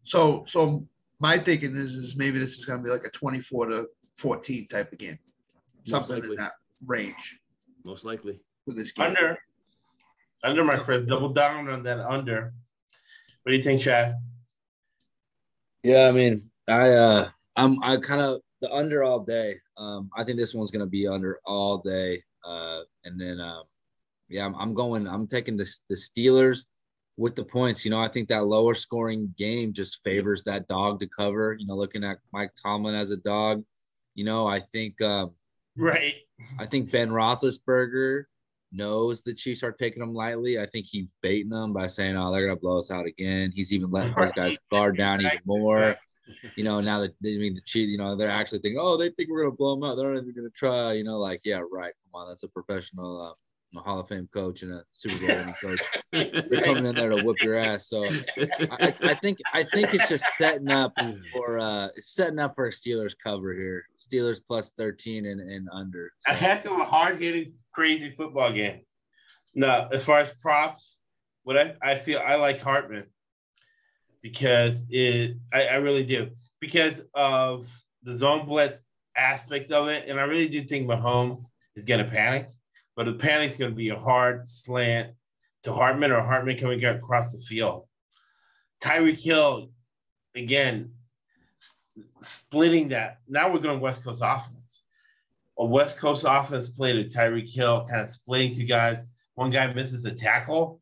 So 0.04 0.44
so 0.46 0.86
my 1.20 1.38
thinking 1.38 1.74
is 1.76 1.92
is 1.92 2.16
maybe 2.16 2.38
this 2.38 2.58
is 2.58 2.64
going 2.64 2.80
to 2.80 2.84
be 2.84 2.90
like 2.90 3.04
a 3.04 3.10
24 3.10 3.66
to 3.66 3.86
14 4.16 4.68
type 4.68 4.92
of 4.92 4.98
game, 4.98 5.18
something 5.86 6.22
in 6.22 6.34
that 6.36 6.52
range. 6.86 7.38
Most 7.84 8.04
likely 8.04 8.40
for 8.64 8.74
this 8.74 8.92
game. 8.92 9.06
Under, 9.06 9.38
under 10.42 10.64
my 10.64 10.76
friend, 10.76 11.08
double 11.08 11.30
down 11.30 11.68
on 11.68 11.82
that 11.84 12.00
under. 12.00 12.52
What 13.42 13.52
do 13.52 13.56
you 13.56 13.62
think, 13.62 13.82
Chad? 13.82 14.16
Yeah, 15.82 16.08
I 16.08 16.12
mean, 16.12 16.40
I 16.68 16.90
uh 16.90 17.28
I'm 17.56 17.82
I 17.82 17.96
kind 17.96 18.20
of 18.20 18.40
the 18.60 18.70
under 18.72 19.02
all 19.02 19.20
day. 19.20 19.56
Um, 19.76 20.10
I 20.16 20.24
think 20.24 20.38
this 20.38 20.54
one's 20.54 20.70
gonna 20.70 20.86
be 20.86 21.06
under 21.06 21.38
all 21.44 21.78
day. 21.78 22.22
Uh, 22.44 22.80
and 23.04 23.18
then 23.20 23.40
um, 23.40 23.62
yeah, 24.34 24.44
I'm, 24.44 24.56
I'm 24.56 24.74
going. 24.74 25.06
I'm 25.06 25.28
taking 25.28 25.56
the 25.56 25.72
the 25.88 25.94
Steelers 25.94 26.66
with 27.16 27.36
the 27.36 27.44
points. 27.44 27.84
You 27.84 27.92
know, 27.92 28.00
I 28.00 28.08
think 28.08 28.28
that 28.28 28.46
lower 28.46 28.74
scoring 28.74 29.32
game 29.38 29.72
just 29.72 30.02
favors 30.02 30.42
that 30.44 30.66
dog 30.66 30.98
to 31.00 31.06
cover. 31.06 31.56
You 31.56 31.68
know, 31.68 31.76
looking 31.76 32.02
at 32.02 32.18
Mike 32.32 32.50
Tomlin 32.60 32.96
as 32.96 33.12
a 33.12 33.16
dog. 33.16 33.62
You 34.16 34.24
know, 34.24 34.48
I 34.48 34.58
think 34.58 35.00
um, 35.00 35.30
right. 35.76 36.16
I 36.58 36.66
think 36.66 36.90
Ben 36.90 37.10
Roethlisberger 37.10 38.24
knows 38.72 39.22
the 39.22 39.34
Chiefs 39.34 39.62
are 39.62 39.70
taking 39.70 40.00
them 40.00 40.14
lightly. 40.14 40.58
I 40.58 40.66
think 40.66 40.86
he's 40.90 41.14
baiting 41.22 41.50
them 41.50 41.72
by 41.72 41.86
saying, 41.86 42.16
"Oh, 42.16 42.32
they're 42.32 42.46
gonna 42.46 42.58
blow 42.58 42.80
us 42.80 42.90
out 42.90 43.06
again." 43.06 43.52
He's 43.54 43.72
even 43.72 43.92
letting 43.92 44.14
those 44.14 44.32
guys 44.32 44.58
guard 44.70 44.98
down 44.98 45.20
even 45.20 45.38
more. 45.46 45.96
You 46.56 46.64
know, 46.64 46.80
now 46.80 47.00
that 47.00 47.10
I 47.10 47.38
mean 47.38 47.54
the 47.54 47.60
Chiefs, 47.60 47.90
you 47.90 47.98
know, 47.98 48.16
they're 48.16 48.30
actually 48.30 48.60
thinking, 48.60 48.80
"Oh, 48.80 48.96
they 48.96 49.10
think 49.10 49.30
we're 49.30 49.44
gonna 49.44 49.54
blow 49.54 49.76
them 49.76 49.84
out. 49.84 49.94
They're 49.94 50.12
not 50.12 50.22
even 50.22 50.34
gonna 50.34 50.50
try." 50.50 50.94
You 50.94 51.04
know, 51.04 51.18
like, 51.18 51.42
yeah, 51.44 51.60
right. 51.70 51.92
Come 52.02 52.20
on, 52.20 52.28
that's 52.28 52.42
a 52.42 52.48
professional. 52.48 53.30
Uh, 53.30 53.34
Hall 53.80 54.00
of 54.00 54.08
Fame 54.08 54.28
coach 54.32 54.62
and 54.62 54.72
a 54.72 54.84
Super 54.92 55.26
Bowl 55.26 55.36
winning 55.36 55.54
coach. 55.60 55.80
They're 56.50 56.62
coming 56.62 56.86
in 56.86 56.94
there 56.94 57.10
to 57.10 57.22
whip 57.24 57.42
your 57.42 57.56
ass. 57.56 57.88
So 57.88 58.04
I, 58.04 58.94
I, 59.02 59.14
think 59.14 59.38
I 59.52 59.62
think 59.64 59.94
it's 59.94 60.08
just 60.08 60.26
setting 60.36 60.70
up 60.70 60.92
for 61.32 61.58
uh 61.58 61.88
setting 61.96 62.38
up 62.38 62.54
for 62.54 62.66
a 62.66 62.70
Steelers 62.70 63.14
cover 63.22 63.52
here. 63.54 63.84
Steelers 63.98 64.40
plus 64.46 64.72
13 64.78 65.26
and, 65.26 65.40
and 65.40 65.68
under. 65.72 66.12
So. 66.26 66.32
A 66.32 66.36
heck 66.36 66.64
of 66.64 66.72
a 66.72 66.84
hard 66.84 67.20
hitting 67.20 67.54
crazy 67.72 68.10
football 68.10 68.52
game. 68.52 68.80
No, 69.54 69.88
as 69.92 70.04
far 70.04 70.18
as 70.18 70.32
props, 70.42 70.98
what 71.42 71.56
I, 71.56 71.74
I 71.80 71.96
feel 71.96 72.20
I 72.24 72.36
like 72.36 72.60
Hardman 72.60 73.04
because 74.22 74.86
it 74.88 75.36
I, 75.52 75.66
I 75.66 75.74
really 75.76 76.04
do 76.04 76.30
because 76.60 77.02
of 77.14 77.70
the 78.02 78.16
zone 78.16 78.46
blitz 78.46 78.80
aspect 79.16 79.70
of 79.70 79.88
it, 79.88 80.08
and 80.08 80.18
I 80.18 80.24
really 80.24 80.48
do 80.48 80.62
think 80.64 80.88
Mahomes 80.88 81.46
is 81.76 81.84
going 81.84 82.04
to 82.04 82.10
panic, 82.10 82.48
but 82.96 83.06
the 83.06 83.12
panic's 83.14 83.56
going 83.56 83.70
to 83.70 83.76
be 83.76 83.88
a 83.90 83.98
hard 83.98 84.48
slant 84.48 85.12
to 85.64 85.72
Hardman 85.72 86.12
or 86.12 86.22
Hardman 86.22 86.58
coming 86.58 86.84
across 86.84 87.32
the 87.32 87.40
field. 87.40 87.86
Tyreek 88.82 89.20
Hill, 89.20 89.70
again, 90.34 90.92
splitting 92.20 92.88
that. 92.88 93.18
Now 93.28 93.52
we're 93.52 93.60
going 93.60 93.80
West 93.80 94.04
Coast 94.04 94.22
offense 94.24 94.84
a 95.58 95.64
West 95.64 95.98
Coast 95.98 96.24
offense 96.28 96.68
play 96.68 96.92
to 96.92 97.08
Tyreek 97.08 97.52
Hill, 97.52 97.86
kind 97.88 98.02
of 98.02 98.08
splitting 98.08 98.54
two 98.54 98.64
guys. 98.64 99.06
One 99.34 99.50
guy 99.50 99.72
misses 99.72 100.04
a 100.04 100.12
tackle 100.12 100.80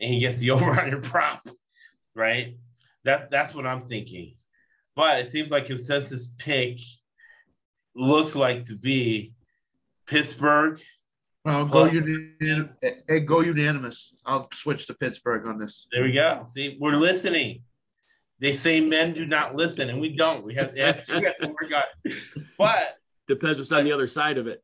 and 0.00 0.12
he 0.12 0.20
gets 0.20 0.38
the 0.38 0.50
over 0.52 0.80
on 0.80 1.00
prop, 1.02 1.48
right? 2.14 2.56
That 3.04 3.30
that's 3.30 3.54
what 3.54 3.66
I'm 3.66 3.86
thinking. 3.86 4.36
But 4.94 5.20
it 5.20 5.30
seems 5.30 5.50
like 5.50 5.66
consensus 5.66 6.34
pick 6.38 6.78
looks 7.94 8.36
like 8.36 8.66
to 8.66 8.76
be 8.76 9.32
Pittsburgh. 10.06 10.80
I'll 11.44 11.66
go, 11.66 11.88
unanim- 11.88 12.70
hey, 13.08 13.20
go 13.20 13.40
unanimous. 13.40 14.14
I'll 14.24 14.48
switch 14.52 14.86
to 14.86 14.94
Pittsburgh 14.94 15.46
on 15.46 15.58
this. 15.58 15.88
There 15.90 16.04
we 16.04 16.12
go. 16.12 16.44
See, 16.46 16.76
we're 16.80 16.92
listening. 16.92 17.62
They 18.38 18.52
say 18.52 18.80
men 18.80 19.12
do 19.12 19.26
not 19.26 19.56
listen, 19.56 19.90
and 19.90 20.00
we 20.00 20.14
don't. 20.16 20.44
We 20.44 20.54
have 20.54 20.74
to, 20.74 21.04
we 21.08 21.24
have 21.24 21.36
to 21.38 21.48
work 21.48 21.72
on 21.74 21.82
it. 22.04 22.22
But 22.56 22.96
Depends 23.26 23.58
what's 23.58 23.72
on 23.72 23.84
the 23.84 23.92
other 23.92 24.06
side 24.06 24.38
of 24.38 24.46
it. 24.46 24.62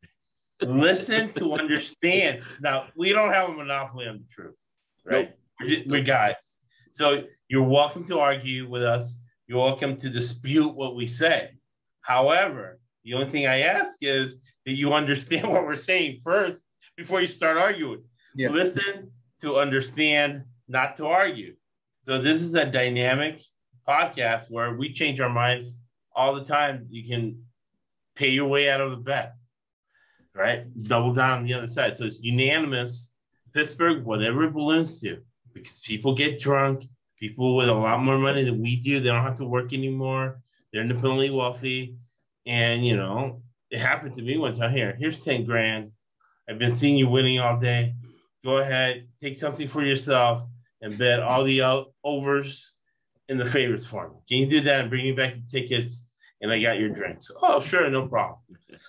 Listen 0.63 1.31
to 1.35 1.55
understand. 1.55 2.43
Now, 2.61 2.87
we 2.97 3.13
don't 3.13 3.33
have 3.33 3.49
a 3.49 3.53
monopoly 3.53 4.07
on 4.07 4.19
the 4.19 4.25
truth, 4.31 4.57
right? 5.05 5.31
Nope. 5.61 5.85
We're, 5.87 5.99
we're 5.99 6.05
guys. 6.05 6.61
So 6.91 7.25
you're 7.49 7.63
welcome 7.63 8.05
to 8.05 8.19
argue 8.19 8.69
with 8.69 8.83
us. 8.83 9.19
You're 9.47 9.59
welcome 9.59 9.97
to 9.97 10.11
dispute 10.11 10.75
what 10.75 10.95
we 10.97 11.07
say. 11.07 11.53
However, 12.03 12.81
the 13.05 13.15
only 13.15 13.31
thing 13.31 13.47
I 13.47 13.61
ask 13.61 13.99
is 14.03 14.43
that 14.67 14.73
you 14.73 14.93
understand 14.93 15.49
what 15.53 15.65
we're 15.65 15.77
saying 15.77 16.19
first 16.23 16.68
before 16.99 17.21
you 17.21 17.29
start 17.29 17.57
arguing. 17.57 18.03
Yeah. 18.35 18.51
Listen 18.51 19.13
to 19.41 19.57
understand, 19.57 20.43
not 20.67 20.97
to 20.97 21.07
argue. 21.07 21.55
So 22.03 22.21
this 22.21 22.43
is 22.43 22.53
a 22.55 22.67
dynamic 22.67 23.41
podcast 23.89 24.51
where 24.51 24.75
we 24.75 24.93
change 24.93 25.21
our 25.21 25.31
minds 25.31 25.77
all 26.15 26.35
the 26.35 26.45
time. 26.45 26.87
You 26.91 27.09
can 27.09 27.45
pay 28.17 28.31
your 28.31 28.49
way 28.49 28.69
out 28.69 28.81
of 28.81 28.91
the 28.91 28.97
bet, 28.97 29.35
right? 30.35 30.67
Double 30.83 31.15
down 31.15 31.39
on 31.39 31.45
the 31.45 31.55
other 31.55 31.69
side. 31.69 31.97
So 31.97 32.05
it's 32.05 32.21
unanimous. 32.21 33.15
Pittsburgh, 33.55 34.05
whatever 34.05 34.45
it 34.45 34.53
balloons 34.53 35.01
to, 35.01 35.19
because 35.55 35.81
people 35.81 36.15
get 36.15 36.41
drunk. 36.41 36.85
People 37.19 37.57
with 37.57 37.69
a 37.69 37.75
lot 37.75 38.01
more 38.01 38.19
money 38.19 38.45
than 38.45 38.61
we 38.61 38.77
do, 38.77 39.01
they 39.01 39.09
don't 39.09 39.25
have 39.25 39.37
to 39.37 39.45
work 39.45 39.73
anymore. 39.73 40.41
They're 40.73 40.83
independently 40.83 41.31
wealthy. 41.31 41.97
And, 42.47 42.87
you 42.87 42.97
know, 42.97 43.43
it 43.71 43.81
happened 43.81 44.15
to 44.15 44.23
me 44.23 44.39
one 44.39 44.57
time. 44.57 44.73
Here, 44.73 44.97
here's 44.99 45.25
10 45.25 45.45
grand. 45.45 45.91
I've 46.49 46.59
been 46.59 46.75
seeing 46.75 46.97
you 46.97 47.09
winning 47.09 47.41
all 47.41 47.59
day. 47.59 47.95
Go 48.45 48.59
ahead, 48.59 49.09
take 49.21 49.37
something 49.37 49.69
for 49.69 49.85
yourself 49.85 50.45
and 50.81 50.97
bet 50.97 51.21
all 51.21 51.45
the 51.45 51.85
overs 52.05 52.77
in 53.29 53.37
the 53.37 53.45
favorites 53.45 53.85
for 53.85 54.09
me. 54.09 54.17
Can 54.29 54.39
you 54.39 54.47
do 54.47 54.61
that 54.63 54.81
and 54.81 54.91
bring 54.91 55.05
me 55.05 55.13
back 55.13 55.35
the 55.35 55.41
tickets 55.41 56.09
and 56.41 56.53
I 56.53 56.61
got 56.61 56.79
your 56.79 56.91
drinks. 56.91 57.31
Oh, 57.43 57.61
sure, 57.61 57.89
no 57.91 58.07
problem. 58.07 58.39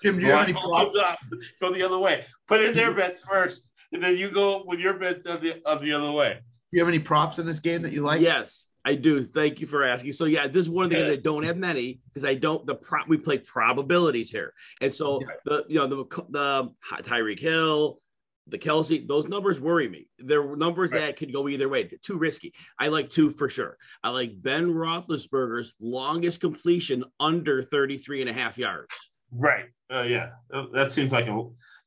Jim, 0.03 0.17
do 0.17 0.25
you 0.25 0.31
have 0.31 0.47
any 0.47 0.53
props? 0.69 0.95
Up, 0.95 1.19
go 1.59 1.73
the 1.73 1.83
other 1.83 1.97
way. 1.97 2.25
Put 2.47 2.61
in 2.61 2.75
their 2.75 2.93
bets 2.93 3.21
first, 3.21 3.71
and 3.91 4.03
then 4.03 4.17
you 4.17 4.29
go 4.29 4.63
with 4.65 4.79
your 4.79 4.93
bets 4.93 5.25
of 5.25 5.41
the 5.41 5.61
of 5.65 5.81
the 5.81 5.93
other 5.93 6.11
way. 6.11 6.33
Do 6.33 6.77
you 6.77 6.79
have 6.79 6.89
any 6.89 6.99
props 6.99 7.39
in 7.39 7.45
this 7.45 7.59
game 7.59 7.81
that 7.81 7.91
you 7.91 8.01
like? 8.01 8.21
Yes, 8.21 8.67
I 8.85 8.95
do. 8.95 9.23
Thank 9.23 9.59
you 9.59 9.67
for 9.67 9.83
asking. 9.83 10.13
So 10.13 10.25
yeah, 10.25 10.47
this 10.47 10.61
is 10.61 10.69
one 10.69 10.85
of 10.85 10.91
the 10.91 10.99
yeah. 10.99 11.11
I 11.11 11.15
don't 11.17 11.43
have 11.43 11.57
many 11.57 11.99
because 12.07 12.23
I 12.25 12.33
don't 12.33 12.65
the 12.65 12.75
prop 12.75 13.07
we 13.07 13.17
play 13.17 13.37
probabilities 13.37 14.31
here, 14.31 14.53
and 14.81 14.93
so 14.93 15.19
yeah. 15.21 15.27
the 15.45 15.65
you 15.67 15.79
know 15.79 15.87
the 15.87 16.23
the 16.29 16.69
Tyreek 17.03 17.39
Hill, 17.39 17.99
the 18.47 18.57
Kelce, 18.57 19.07
those 19.07 19.27
numbers 19.27 19.59
worry 19.59 19.87
me. 19.87 20.07
They're 20.17 20.55
numbers 20.55 20.91
right. 20.91 21.01
that 21.01 21.17
could 21.17 21.33
go 21.33 21.47
either 21.47 21.69
way. 21.69 21.83
Too 21.83 22.17
risky. 22.17 22.53
I 22.77 22.87
like 22.87 23.09
two 23.09 23.31
for 23.31 23.49
sure. 23.49 23.77
I 24.03 24.09
like 24.09 24.41
Ben 24.41 24.67
Roethlisberger's 24.67 25.73
longest 25.79 26.39
completion 26.39 27.03
under 27.19 27.61
33 27.61 28.21
and 28.21 28.29
a 28.29 28.33
half 28.33 28.57
yards. 28.57 29.11
Right. 29.31 29.65
Uh, 29.93 30.03
yeah. 30.03 30.31
Uh, 30.53 30.65
that 30.73 30.91
seems 30.91 31.11
like 31.11 31.27
a 31.27 31.43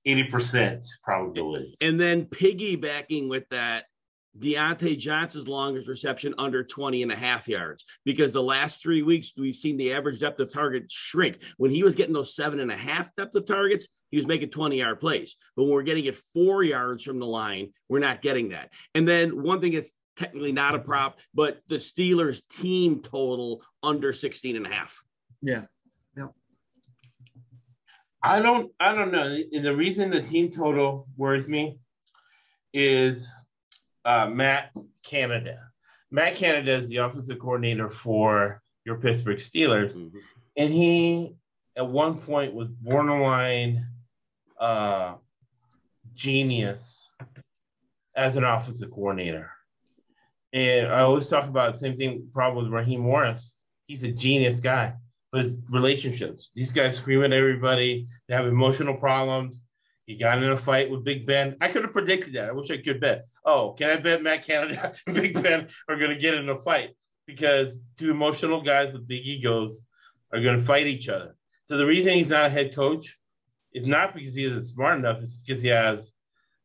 80% 0.07 0.87
probability. 1.03 1.77
And 1.81 2.01
then 2.01 2.27
piggybacking 2.27 3.29
with 3.29 3.49
that, 3.51 3.85
Diontae 4.39 4.99
Johnson's 4.99 5.47
longest 5.47 5.89
reception 5.89 6.35
under 6.39 6.65
20 6.65 7.03
and 7.03 7.13
a 7.13 7.17
half 7.17 7.47
yards 7.47 7.85
because 8.05 8.33
the 8.33 8.43
last 8.43 8.81
three 8.81 9.03
weeks 9.03 9.33
we've 9.37 9.55
seen 9.55 9.77
the 9.77 9.93
average 9.93 10.21
depth 10.21 10.41
of 10.41 10.53
target 10.53 10.91
shrink. 10.91 11.43
When 11.59 11.71
he 11.71 11.83
was 11.83 11.95
getting 11.95 12.15
those 12.15 12.35
seven 12.35 12.61
and 12.61 12.71
a 12.71 12.77
half 12.77 13.15
depth 13.15 13.35
of 13.35 13.47
targets, 13.47 13.89
he 14.11 14.17
was 14.17 14.27
making 14.27 14.51
20 14.51 14.79
yard 14.79 15.01
plays. 15.01 15.37
But 15.57 15.65
when 15.65 15.73
we're 15.73 15.83
getting 15.83 16.07
it 16.07 16.17
four 16.33 16.63
yards 16.63 17.05
from 17.05 17.19
the 17.19 17.27
line, 17.27 17.73
we're 17.89 17.99
not 17.99 18.23
getting 18.23 18.51
that. 18.51 18.73
And 18.95 19.07
then 19.07 19.43
one 19.43 19.61
thing 19.61 19.73
that's 19.73 19.93
technically 20.17 20.53
not 20.53 20.75
a 20.75 20.79
prop, 20.79 21.19
but 21.35 21.61
the 21.69 21.77
Steelers 21.77 22.43
team 22.49 23.01
total 23.01 23.63
under 23.83 24.13
16 24.13 24.57
and 24.57 24.67
a 24.67 24.71
half. 24.71 25.03
Yeah. 25.43 25.63
Yeah. 26.17 26.29
I 28.23 28.41
don't 28.41 28.71
I 28.81 28.95
don't 28.95 29.13
know. 29.13 29.39
And 29.53 29.65
the 29.65 29.77
reason 29.77 30.11
the 30.11 30.23
team 30.23 30.51
total 30.51 31.07
worries 31.17 31.49
me 31.49 31.79
is 32.73 33.33
uh, 34.05 34.29
Matt 34.29 34.71
Canada. 35.05 35.59
Matt 36.11 36.35
Canada 36.35 36.73
is 36.73 36.89
the 36.89 36.97
offensive 36.97 37.39
coordinator 37.39 37.89
for 37.89 38.63
your 38.85 38.97
Pittsburgh 38.97 39.39
Steelers. 39.39 39.97
Mm-hmm. 39.97 40.19
And 40.57 40.73
he, 40.73 41.37
at 41.77 41.89
one 41.89 42.19
point, 42.19 42.55
was 42.55 42.69
borderline 42.69 43.87
uh, 44.59 45.15
genius 46.15 47.15
as 48.15 48.37
an 48.37 48.45
offensive 48.45 48.91
coordinator. 48.91 49.51
And 50.53 50.89
I 50.89 51.01
always 51.01 51.29
talk 51.29 51.49
about 51.49 51.73
the 51.73 51.79
same 51.79 51.97
thing, 51.97 52.29
problem 52.33 52.65
with 52.65 52.73
Raheem 52.73 53.01
Morris. 53.01 53.57
He's 53.87 54.05
a 54.05 54.13
genius 54.13 54.61
guy, 54.61 54.95
but 55.31 55.41
his 55.41 55.57
relationships. 55.71 56.51
These 56.55 56.73
guys 56.73 56.97
scream 56.97 57.25
at 57.25 57.33
everybody. 57.33 58.07
They 58.29 58.35
have 58.35 58.47
emotional 58.47 58.95
problems. 58.95 59.63
He 60.05 60.17
got 60.17 60.43
in 60.43 60.51
a 60.51 60.57
fight 60.57 60.91
with 60.91 61.05
Big 61.05 61.27
Ben. 61.27 61.57
I 61.61 61.69
could 61.69 61.85
have 61.85 61.93
predicted 61.93 62.35
that. 62.35 62.51
I 62.51 62.53
wish 62.53 62.71
I 62.71 62.77
could 62.77 63.01
bet. 63.01 63.27
Oh, 63.45 63.73
can 63.73 63.91
I 63.91 63.97
bet 63.97 64.23
Matt 64.23 64.45
Canada 64.47 64.95
and 65.07 65.17
Big 65.17 65.41
Ben 65.43 65.69
are 65.89 65.97
going 65.97 66.11
to 66.11 66.19
get 66.19 66.35
in 66.35 66.49
a 66.49 66.59
fight? 66.59 66.91
Because 67.27 67.79
two 67.99 68.11
emotional 68.11 68.63
guys 68.63 68.93
with 68.93 69.07
big 69.07 69.27
egos 69.27 69.83
are 70.33 70.41
going 70.41 70.59
to 70.59 70.65
fight 70.65 70.87
each 70.87 71.09
other. 71.09 71.37
So 71.65 71.77
the 71.77 71.87
reason 71.87 72.15
he's 72.15 72.29
not 72.29 72.47
a 72.47 72.51
head 72.51 72.75
coach 72.75 73.19
is 73.73 73.87
not 73.87 74.15
because 74.15 74.35
he 74.35 74.45
isn't 74.45 74.65
smart 74.65 74.99
enough. 74.99 75.21
It's 75.21 75.33
because 75.33 75.63
he 75.63 75.69
has 75.69 76.13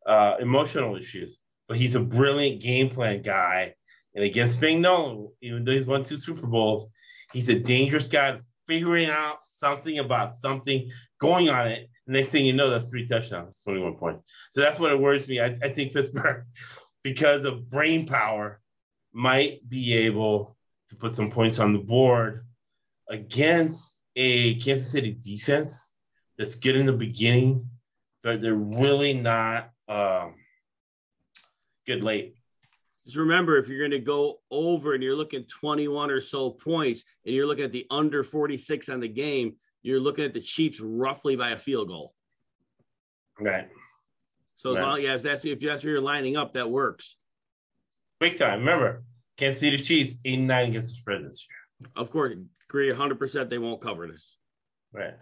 uh, 0.06 0.36
emotional 0.40 0.96
issues. 0.96 1.40
But 1.68 1.78
he's 1.78 1.96
a 1.96 2.00
brilliant 2.00 2.62
game 2.62 2.90
plan 2.90 3.22
guy. 3.22 3.76
And 4.16 4.24
against 4.24 4.60
Spagnuolo, 4.60 5.32
even 5.42 5.64
though 5.64 5.74
he's 5.74 5.86
won 5.86 6.04
two 6.04 6.18
Super 6.18 6.48
Bowls, 6.48 6.90
He's 7.34 7.50
a 7.50 7.60
dangerous 7.60 8.08
guy, 8.08 8.40
figuring 8.68 9.10
out 9.10 9.40
something 9.58 10.00
about 10.00 10.32
something, 10.32 10.90
going 11.20 11.50
on 11.50 11.68
it. 11.68 11.90
Next 12.08 12.30
thing 12.30 12.46
you 12.46 12.54
know, 12.54 12.70
that's 12.70 12.90
three 12.90 13.06
touchdowns, 13.06 13.62
21 13.66 13.96
points. 13.96 14.32
So 14.52 14.62
that's 14.62 14.80
what 14.80 14.92
it 14.92 15.00
worries 15.00 15.28
me. 15.28 15.42
I, 15.42 15.58
I 15.62 15.70
think 15.70 15.94
Pittsburgh, 15.94 16.46
because 17.04 17.46
of 17.46 17.70
brain 17.70 18.06
power, 18.06 18.62
might 19.14 19.68
be 19.68 19.94
able 19.94 20.56
to 20.90 20.96
put 20.96 21.14
some 21.14 21.30
points 21.30 21.60
on 21.60 21.74
the 21.74 21.80
board 21.80 22.46
against 23.10 24.02
a 24.16 24.56
Kansas 24.56 24.92
City 24.92 25.18
defense 25.22 25.92
that's 26.38 26.56
good 26.56 26.76
in 26.76 26.86
the 26.86 26.94
beginning, 26.94 27.70
but 28.24 28.42
they're 28.42 28.56
really 28.56 29.14
not 29.14 29.70
um, 29.88 30.36
good 31.86 32.04
late. 32.04 32.36
Just 33.06 33.18
remember, 33.18 33.58
if 33.58 33.70
you're 33.70 33.80
going 33.80 33.92
to 33.92 34.00
go 34.00 34.40
over 34.52 34.94
and 34.94 35.02
you're 35.02 35.16
looking 35.16 35.46
21 35.46 36.12
or 36.12 36.20
so 36.20 36.52
points, 36.52 37.04
and 37.26 37.34
you're 37.34 37.48
looking 37.48 37.64
at 37.64 37.72
the 37.72 37.86
under 37.90 38.24
46 38.24 38.90
on 38.90 39.00
the 39.00 39.08
game, 39.08 39.56
you're 39.88 40.02
looking 40.02 40.26
at 40.26 40.34
the 40.34 40.42
Chiefs 40.42 40.82
roughly 40.82 41.36
by 41.36 41.52
a 41.52 41.58
field 41.58 41.88
goal. 41.88 42.14
Right. 43.40 43.70
So 44.56 44.76
as 44.76 44.82
long 44.82 45.06
as 45.06 45.24
that's 45.24 45.46
if 45.46 45.60
that's 45.60 45.84
where 45.84 45.94
you're 45.94 46.02
lining 46.02 46.36
up, 46.36 46.54
that 46.54 46.70
works. 46.70 47.16
Big 48.20 48.38
time. 48.38 48.60
Remember, 48.60 49.04
Kansas 49.38 49.62
City 49.62 49.78
Chiefs 49.78 50.18
89 50.26 50.70
against 50.70 50.88
the 50.90 51.00
spread 51.00 51.24
this 51.24 51.48
year. 51.50 51.90
Of 51.96 52.12
course, 52.12 52.34
agree 52.68 52.90
100 52.90 53.20
percent 53.20 53.50
they 53.50 53.60
won't 53.60 53.82
cover 53.82 54.08
this. 54.08 54.38
Right. 54.92 55.14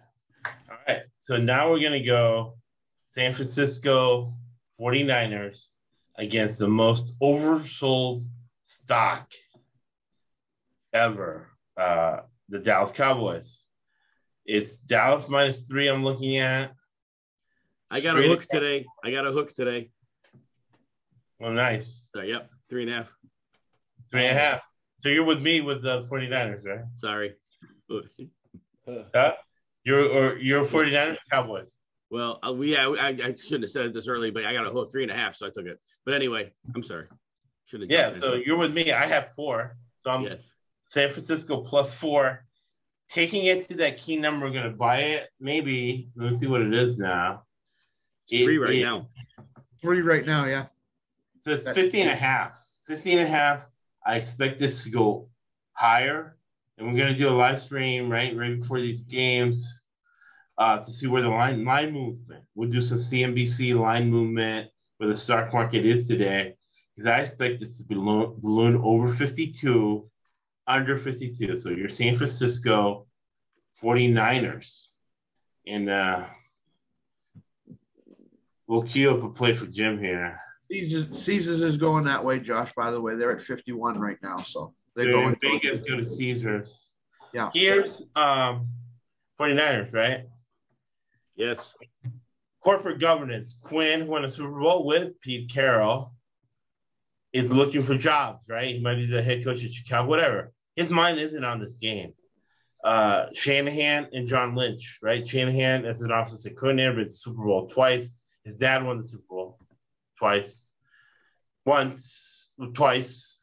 All 0.46 0.78
right. 0.88 1.02
So 1.20 1.38
now 1.38 1.70
we're 1.70 1.84
gonna 1.84 2.04
go 2.04 2.58
San 3.10 3.34
Francisco 3.34 4.34
49ers 4.80 5.68
against 6.18 6.60
the 6.60 6.70
most 6.70 7.20
oversold 7.20 8.22
stock 8.64 9.30
ever. 10.94 11.50
Uh, 11.78 12.22
the 12.48 12.60
Dallas 12.60 12.92
Cowboys. 12.92 13.65
It's 14.46 14.76
Dallas 14.76 15.28
minus 15.28 15.64
three. 15.64 15.88
I'm 15.88 16.04
looking 16.04 16.38
at. 16.38 16.72
I 17.90 18.00
got 18.00 18.12
Straight 18.12 18.26
a 18.26 18.30
hook 18.30 18.46
today. 18.50 18.86
I 19.04 19.12
got 19.12 19.26
a 19.26 19.32
hook 19.32 19.54
today. 19.54 19.90
Oh, 21.42 21.52
nice. 21.52 22.10
So, 22.16 22.22
yep, 22.22 22.50
three 22.70 22.84
and 22.84 22.92
a 22.92 22.96
half. 22.96 23.12
Three 24.12 24.26
and 24.26 24.38
a 24.38 24.40
half. 24.40 24.62
So 25.00 25.10
you're 25.10 25.24
with 25.24 25.42
me 25.42 25.62
with 25.62 25.82
the 25.82 26.06
49ers, 26.06 26.64
right? 26.64 26.86
Sorry. 26.96 27.36
uh, 28.88 29.32
you're 29.84 30.10
or 30.10 30.38
you're 30.38 30.66
49ers 30.66 31.18
Cowboys. 31.32 31.80
Well, 32.10 32.40
uh, 32.48 32.54
we 32.54 32.74
yeah, 32.74 32.88
I, 32.88 33.08
I 33.10 33.36
shouldn't 33.36 33.64
have 33.64 33.72
said 33.72 33.88
it 33.88 33.94
this 33.94 34.08
early, 34.08 34.32
but 34.32 34.46
I 34.46 34.54
got 34.54 34.66
a 34.66 34.70
hook 34.70 34.92
three 34.92 35.04
and 35.04 35.12
a 35.12 35.16
half, 35.16 35.36
so 35.36 35.46
I 35.46 35.50
took 35.50 35.66
it. 35.66 35.80
But 36.06 36.14
anyway, 36.14 36.54
I'm 36.76 36.84
sorry. 36.84 37.08
Should 37.66 37.82
have. 37.82 37.90
Yeah, 37.90 38.10
so 38.10 38.36
you're 38.36 38.58
with 38.58 38.74
me. 38.74 38.92
I 38.92 39.08
have 39.08 39.34
four. 39.34 39.76
So 40.04 40.12
I'm 40.12 40.24
yes. 40.24 40.54
San 40.90 41.10
Francisco 41.10 41.62
plus 41.62 41.94
four. 41.94 42.46
Taking 43.10 43.46
it 43.46 43.68
to 43.70 43.76
that 43.78 43.98
key 43.98 44.18
number, 44.18 44.46
we're 44.46 44.54
gonna 44.54 44.70
buy 44.72 45.00
it. 45.00 45.30
Maybe 45.40 46.10
let 46.16 46.32
me 46.32 46.38
see 46.38 46.48
what 46.48 46.62
it 46.62 46.74
is 46.74 46.98
now. 46.98 47.44
It's 48.28 48.44
three 48.44 48.58
right 48.58 48.72
it, 48.72 48.84
now. 48.84 49.08
Three 49.82 50.02
right 50.02 50.26
now, 50.26 50.46
yeah. 50.46 50.66
So 51.42 51.52
it's 51.52 51.64
50 51.64 52.02
and 52.02 52.10
a 52.10 52.16
half. 52.16 52.60
50 52.88 53.14
and 53.14 53.22
a 53.22 53.28
half. 53.28 53.70
I 54.06 54.16
expect 54.16 54.60
this 54.60 54.84
to 54.84 54.90
go 54.90 55.30
higher. 55.74 56.38
And 56.78 56.88
we're 56.88 56.98
gonna 56.98 57.16
do 57.16 57.30
a 57.30 57.32
live 57.32 57.62
stream 57.62 58.10
right 58.10 58.36
right 58.36 58.60
before 58.60 58.82
these 58.82 59.04
games 59.04 59.84
uh, 60.58 60.80
to 60.80 60.92
see 60.92 61.08
where 61.08 61.22
the 61.22 61.30
line 61.30 61.64
line 61.64 61.92
movement. 61.92 62.44
We'll 62.56 62.70
do 62.70 62.82
some 62.82 63.00
CNBC 63.00 63.80
line 63.80 64.10
movement 64.10 64.70
where 64.98 65.10
the 65.10 65.18
stock 65.18 65.54
market 65.54 65.86
is 65.86 66.08
today 66.08 66.56
because 66.94 67.08
I 67.08 67.20
expect 67.20 67.60
this 67.60 67.78
to 67.78 67.84
balloon, 67.84 68.36
balloon 68.40 68.82
over 68.84 69.10
52, 69.10 70.10
under 70.68 70.98
52. 70.98 71.56
So 71.56 71.70
you're 71.70 71.90
San 71.90 72.16
Francisco 72.16 73.08
49ers. 73.84 74.88
And 75.68 75.90
uh, 75.90 76.26
we'll 78.68 78.84
queue 78.84 79.12
up 79.12 79.24
a 79.24 79.30
play 79.30 79.56
for 79.56 79.66
Jim 79.66 80.00
here. 80.00 80.40
Caesars, 80.72 81.20
Caesars 81.20 81.62
is 81.62 81.78
going 81.78 82.06
that 82.06 82.24
way, 82.24 82.40
Josh, 82.40 82.74
by 82.74 82.92
the 82.92 83.00
way. 83.00 83.16
They're 83.16 83.36
at 83.36 83.42
51 83.42 84.00
right 84.00 84.18
now. 84.24 84.38
So 84.40 84.74
they're, 84.96 85.12
going 85.12 85.36
Vegas 85.42 85.82
go 85.88 85.98
to 85.98 86.06
Caesars. 86.06 86.90
Yeah. 87.34 87.50
Here's 87.54 88.04
um 88.16 88.70
49ers, 89.40 89.94
right? 89.94 90.26
Yes. 91.36 91.76
Corporate 92.64 93.00
governance. 93.00 93.60
Quinn 93.62 94.08
won 94.08 94.26
a 94.26 94.30
Super 94.30 94.60
Bowl 94.60 94.86
with 94.86 95.20
Pete 95.22 95.52
Carroll. 95.52 96.14
Is 97.34 97.52
looking 97.52 97.82
for 97.82 97.98
jobs, 97.98 98.40
right? 98.48 98.76
He 98.76 98.82
might 98.82 98.96
be 98.96 99.08
the 99.08 99.22
head 99.22 99.44
coach 99.44 99.66
at 99.66 99.74
Chicago, 99.74 100.08
whatever. 100.08 100.54
His 100.76 100.90
mind 100.90 101.20
isn't 101.20 101.44
on 101.44 101.60
this 101.60 101.76
game. 101.76 102.14
Uh, 102.84 103.28
Shanahan 103.34 104.10
and 104.14 104.28
John 104.28 104.56
Lynch, 104.56 105.00
right? 105.02 105.28
Shanahan 105.28 105.86
as 105.86 106.02
an 106.02 106.12
offensive 106.12 106.56
coordinator, 106.56 106.94
but 106.94 107.06
the 107.06 107.10
Super 107.10 107.44
Bowl 107.44 107.68
twice. 107.68 108.12
His 108.44 108.56
dad 108.56 108.84
won 108.84 108.98
the 108.98 109.04
Super 109.04 109.24
Bowl 109.28 109.60
twice. 110.20 110.68
Once, 111.66 112.52
twice. 112.74 113.40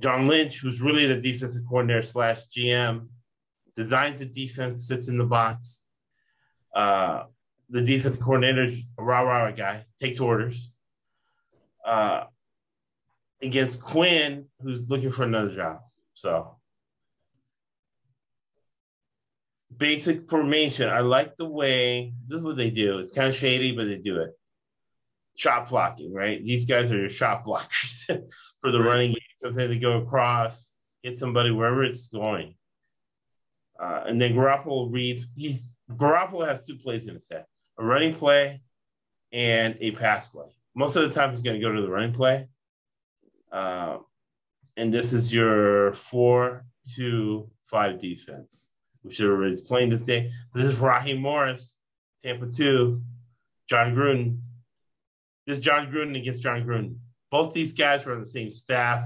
John 0.00 0.26
Lynch, 0.26 0.60
who's 0.60 0.80
really 0.80 1.06
the 1.06 1.20
defensive 1.20 1.62
coordinator 1.68 2.02
slash 2.02 2.40
GM, 2.48 3.06
designs 3.76 4.18
the 4.18 4.26
defense, 4.26 4.88
sits 4.88 5.08
in 5.08 5.18
the 5.18 5.24
box, 5.24 5.84
uh, 6.74 7.24
the 7.70 7.82
defensive 7.82 8.20
coordinator, 8.20 8.74
a 8.98 9.02
rah 9.04 9.20
rah 9.20 9.50
guy, 9.52 9.84
takes 10.00 10.18
orders. 10.18 10.72
Uh, 11.86 12.24
against 13.40 13.82
Quinn, 13.82 14.46
who's 14.60 14.88
looking 14.88 15.10
for 15.10 15.24
another 15.24 15.54
job. 15.54 15.80
So, 16.14 16.56
basic 19.76 20.28
formation. 20.28 20.88
I 20.88 21.00
like 21.00 21.36
the 21.36 21.48
way 21.48 22.14
this 22.28 22.38
is 22.38 22.44
what 22.44 22.56
they 22.56 22.70
do. 22.70 22.98
It's 22.98 23.12
kind 23.12 23.28
of 23.28 23.34
shady, 23.34 23.74
but 23.74 23.86
they 23.86 23.96
do 23.96 24.18
it. 24.18 24.30
Shot 25.36 25.68
blocking, 25.68 26.12
right? 26.12 26.44
These 26.44 26.66
guys 26.66 26.92
are 26.92 26.98
your 26.98 27.08
shot 27.08 27.44
blockers 27.44 28.06
for 28.60 28.70
the 28.70 28.80
right. 28.80 28.88
running 28.88 29.10
game. 29.10 29.18
Sometimes 29.40 29.70
they 29.70 29.78
go 29.78 29.98
across, 29.98 30.72
hit 31.02 31.18
somebody 31.18 31.50
wherever 31.50 31.82
it's 31.82 32.08
going. 32.08 32.54
Uh, 33.80 34.04
and 34.06 34.20
then 34.20 34.34
Garoppolo 34.34 34.92
reads. 34.92 35.26
He's 35.34 35.74
Garoppolo 35.90 36.46
has 36.46 36.66
two 36.66 36.76
plays 36.76 37.08
in 37.08 37.14
his 37.14 37.28
head: 37.28 37.44
a 37.78 37.84
running 37.84 38.14
play 38.14 38.62
and 39.32 39.76
a 39.80 39.90
pass 39.92 40.28
play. 40.28 40.46
Most 40.74 40.96
of 40.96 41.08
the 41.08 41.14
time, 41.14 41.32
he's 41.32 41.42
going 41.42 41.60
to 41.60 41.66
go 41.66 41.72
to 41.72 41.82
the 41.82 41.90
running 41.90 42.12
play. 42.12 42.48
Uh, 43.50 43.98
and 44.76 44.92
this 44.92 45.12
is 45.12 45.32
your 45.32 45.92
four-two-five 45.92 47.98
defense, 47.98 48.70
which 49.02 49.20
is 49.20 49.60
playing 49.60 49.90
this 49.90 50.02
day. 50.02 50.30
This 50.54 50.72
is 50.72 50.78
Raheem 50.78 51.20
Morris, 51.20 51.76
Tampa 52.22 52.50
two, 52.50 53.02
Jon 53.68 53.94
Gruden. 53.94 54.38
This 55.46 55.58
is 55.58 55.64
Jon 55.64 55.90
Gruden 55.90 56.18
against 56.18 56.42
Jon 56.42 56.64
Gruden. 56.64 56.96
Both 57.30 57.52
these 57.52 57.72
guys 57.72 58.04
were 58.04 58.14
on 58.14 58.20
the 58.20 58.26
same 58.26 58.52
staff 58.52 59.04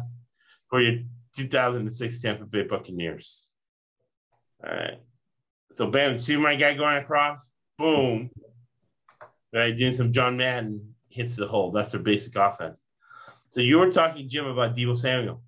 for 0.69 0.81
your 0.81 1.03
2006 1.37 2.21
Tampa 2.21 2.45
Bay 2.45 2.63
Buccaneers. 2.63 3.51
All 4.65 4.75
right. 4.75 4.99
So 5.73 5.89
bam, 5.89 6.19
see 6.19 6.37
my 6.37 6.57
guy 6.57 6.75
going 6.75 6.97
across? 6.97 7.51
Boom. 7.79 8.31
Right, 9.53 9.77
doing 9.77 9.95
some 9.95 10.13
John 10.13 10.37
Madden 10.37 10.95
hits 11.09 11.37
the 11.37 11.47
hole. 11.47 11.71
That's 11.71 11.93
their 11.93 12.01
basic 12.01 12.37
offense. 12.37 12.85
So 13.51 13.61
you 13.61 13.79
were 13.79 13.91
talking, 13.91 14.29
Jim, 14.29 14.47
about 14.47 14.77
Deebo 14.77 14.99
Samuel. 14.99 15.43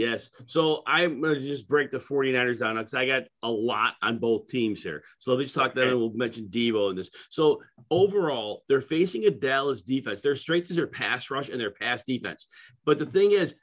Yes. 0.00 0.30
So 0.46 0.82
I'm 0.86 1.20
going 1.20 1.34
to 1.34 1.40
just 1.40 1.68
break 1.68 1.90
the 1.90 1.98
49ers 1.98 2.60
down 2.60 2.76
because 2.76 2.94
I 2.94 3.06
got 3.06 3.24
a 3.42 3.50
lot 3.50 3.94
on 4.02 4.18
both 4.18 4.48
teams 4.48 4.82
here. 4.82 5.02
So 5.18 5.30
let 5.30 5.38
me 5.38 5.44
just 5.44 5.54
talk 5.54 5.72
okay. 5.72 5.80
that 5.80 5.88
and 5.88 5.98
we'll 5.98 6.12
mention 6.14 6.48
Deebo 6.48 6.90
in 6.90 6.96
this. 6.96 7.10
So 7.28 7.62
overall, 7.90 8.64
they're 8.68 8.80
facing 8.80 9.26
a 9.26 9.30
Dallas 9.30 9.82
defense. 9.82 10.20
Their 10.20 10.36
strength 10.36 10.70
is 10.70 10.76
their 10.76 10.86
pass 10.86 11.30
rush 11.30 11.48
and 11.48 11.60
their 11.60 11.70
pass 11.70 12.04
defense. 12.04 12.46
But 12.84 12.98
the 12.98 13.06
thing 13.06 13.32
is, 13.32 13.54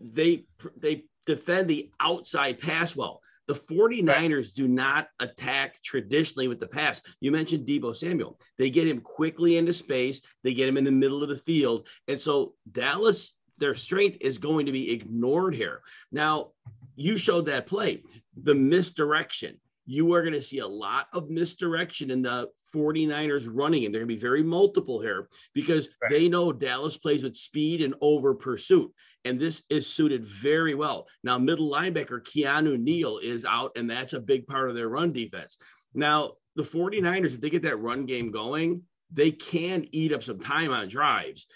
they 0.00 0.46
they 0.76 1.04
defend 1.26 1.68
the 1.68 1.90
outside 2.00 2.60
pass 2.60 2.94
well. 2.94 3.20
The 3.46 3.54
49ers 3.54 4.54
do 4.54 4.66
not 4.66 5.08
attack 5.20 5.80
traditionally 5.82 6.48
with 6.48 6.58
the 6.58 6.66
pass. 6.66 7.00
You 7.20 7.30
mentioned 7.30 7.66
Deebo 7.66 7.94
Samuel. 7.94 8.40
They 8.58 8.70
get 8.70 8.88
him 8.88 9.00
quickly 9.00 9.56
into 9.56 9.72
space, 9.72 10.20
they 10.42 10.52
get 10.52 10.68
him 10.68 10.76
in 10.76 10.84
the 10.84 10.90
middle 10.90 11.22
of 11.22 11.28
the 11.28 11.38
field. 11.38 11.86
And 12.08 12.20
so 12.20 12.54
Dallas, 12.70 13.32
their 13.58 13.74
strength 13.74 14.18
is 14.20 14.38
going 14.38 14.66
to 14.66 14.72
be 14.72 14.92
ignored 14.92 15.54
here. 15.54 15.82
Now, 16.12 16.52
you 16.94 17.18
showed 17.18 17.46
that 17.46 17.66
play, 17.66 18.02
the 18.36 18.54
misdirection 18.54 19.58
you 19.86 20.12
are 20.12 20.22
going 20.22 20.34
to 20.34 20.42
see 20.42 20.58
a 20.58 20.66
lot 20.66 21.06
of 21.12 21.30
misdirection 21.30 22.10
in 22.10 22.20
the 22.20 22.50
49ers 22.74 23.48
running, 23.50 23.84
and 23.84 23.94
they're 23.94 24.00
going 24.00 24.08
to 24.08 24.14
be 24.14 24.20
very 24.20 24.42
multiple 24.42 25.00
here 25.00 25.28
because 25.54 25.88
right. 26.02 26.10
they 26.10 26.28
know 26.28 26.52
Dallas 26.52 26.96
plays 26.96 27.22
with 27.22 27.36
speed 27.36 27.80
and 27.80 27.94
over 28.00 28.34
pursuit. 28.34 28.92
And 29.24 29.38
this 29.38 29.62
is 29.70 29.86
suited 29.86 30.24
very 30.24 30.74
well. 30.74 31.06
Now, 31.22 31.38
middle 31.38 31.70
linebacker 31.70 32.20
Keanu 32.20 32.78
Neal 32.78 33.18
is 33.18 33.44
out, 33.44 33.72
and 33.76 33.88
that's 33.88 34.12
a 34.12 34.20
big 34.20 34.46
part 34.46 34.68
of 34.68 34.74
their 34.74 34.88
run 34.88 35.12
defense. 35.12 35.56
Now, 35.94 36.32
the 36.56 36.62
49ers, 36.62 37.26
if 37.26 37.40
they 37.40 37.50
get 37.50 37.62
that 37.62 37.80
run 37.80 38.06
game 38.06 38.30
going, 38.30 38.82
they 39.12 39.30
can 39.30 39.86
eat 39.92 40.12
up 40.12 40.24
some 40.24 40.40
time 40.40 40.72
on 40.72 40.88
drives. 40.88 41.46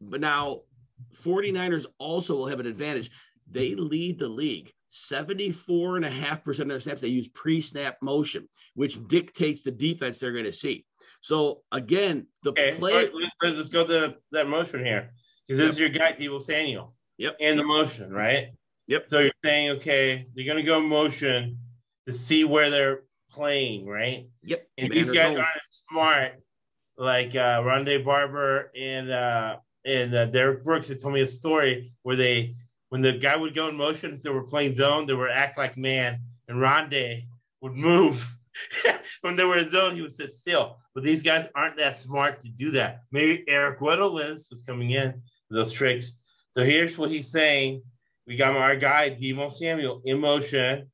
But 0.00 0.20
now, 0.20 0.60
49ers 1.22 1.86
also 1.98 2.36
will 2.36 2.46
have 2.46 2.60
an 2.60 2.66
advantage. 2.66 3.10
They 3.50 3.74
lead 3.74 4.18
the 4.18 4.28
league 4.28 4.72
74.5% 4.90 6.60
of 6.60 6.68
their 6.68 6.80
snaps, 6.80 7.00
they 7.00 7.08
use 7.08 7.28
pre 7.28 7.60
snap 7.60 7.98
motion, 8.02 8.48
which 8.74 8.98
dictates 9.06 9.62
the 9.62 9.70
defense 9.70 10.18
they're 10.18 10.32
going 10.32 10.44
to 10.44 10.52
see. 10.52 10.84
So, 11.20 11.62
again, 11.70 12.26
the 12.42 12.50
okay. 12.50 12.74
play. 12.76 13.08
Let's, 13.42 13.56
let's 13.56 13.68
go 13.68 13.86
to 13.86 14.16
that 14.32 14.48
motion 14.48 14.84
here 14.84 15.12
because 15.46 15.58
this 15.58 15.64
yep. 15.64 15.70
is 15.70 15.78
your 15.78 15.88
guy, 15.90 16.12
Deebo 16.12 16.42
Samuel. 16.42 16.94
Yep. 17.18 17.36
And 17.40 17.58
the 17.58 17.64
motion, 17.64 18.12
right? 18.12 18.48
Yep. 18.88 19.08
So 19.08 19.20
you're 19.20 19.32
saying, 19.44 19.70
okay, 19.76 20.26
you're 20.34 20.46
going 20.46 20.64
to 20.64 20.68
go 20.68 20.80
motion 20.80 21.58
to 22.06 22.12
see 22.12 22.44
where 22.44 22.70
they're 22.70 23.02
playing, 23.30 23.86
right? 23.86 24.26
Yep. 24.42 24.66
And 24.78 24.92
these 24.92 25.10
guys 25.10 25.36
aren't 25.36 25.48
smart 25.70 26.32
like 26.96 27.36
uh, 27.36 27.60
Rondé 27.60 28.04
Barber 28.04 28.72
and 28.76 29.10
uh, 29.10 29.56
and 29.84 30.14
uh, 30.14 30.26
Derrick 30.26 30.64
Brooks 30.64 30.88
had 30.88 31.00
told 31.00 31.14
me 31.14 31.20
a 31.22 31.26
story 31.26 31.92
where 32.02 32.16
they 32.16 32.54
when 32.90 33.02
the 33.02 33.12
guy 33.12 33.36
would 33.36 33.54
go 33.54 33.68
in 33.68 33.76
motion 33.76 34.12
if 34.12 34.22
they 34.22 34.30
were 34.30 34.42
playing 34.42 34.74
zone, 34.74 35.06
they 35.06 35.14
would 35.14 35.30
act 35.30 35.56
like 35.56 35.76
man, 35.76 36.20
and 36.48 36.58
Rondé 36.58 37.24
would 37.60 37.74
move. 37.74 38.28
when 39.20 39.36
they 39.36 39.44
were 39.44 39.58
in 39.58 39.70
zone, 39.70 39.94
he 39.94 40.02
would 40.02 40.12
sit 40.12 40.32
still. 40.32 40.78
But 40.94 41.04
these 41.04 41.22
guys 41.22 41.46
aren't 41.54 41.76
that 41.76 41.96
smart 41.96 42.42
to 42.42 42.48
do 42.48 42.72
that. 42.72 43.02
Maybe 43.12 43.44
Eric 43.48 43.78
Weddle 43.78 44.12
was 44.14 44.64
coming 44.66 44.90
in 44.90 45.22
those 45.50 45.72
tricks. 45.72 46.18
So 46.52 46.64
here's 46.64 46.98
what 46.98 47.10
he's 47.10 47.30
saying. 47.30 47.82
We 48.26 48.36
got 48.36 48.56
our 48.56 48.76
guy, 48.76 49.10
Deebo 49.10 49.52
Samuel, 49.52 50.02
in 50.04 50.20
motion. 50.20 50.90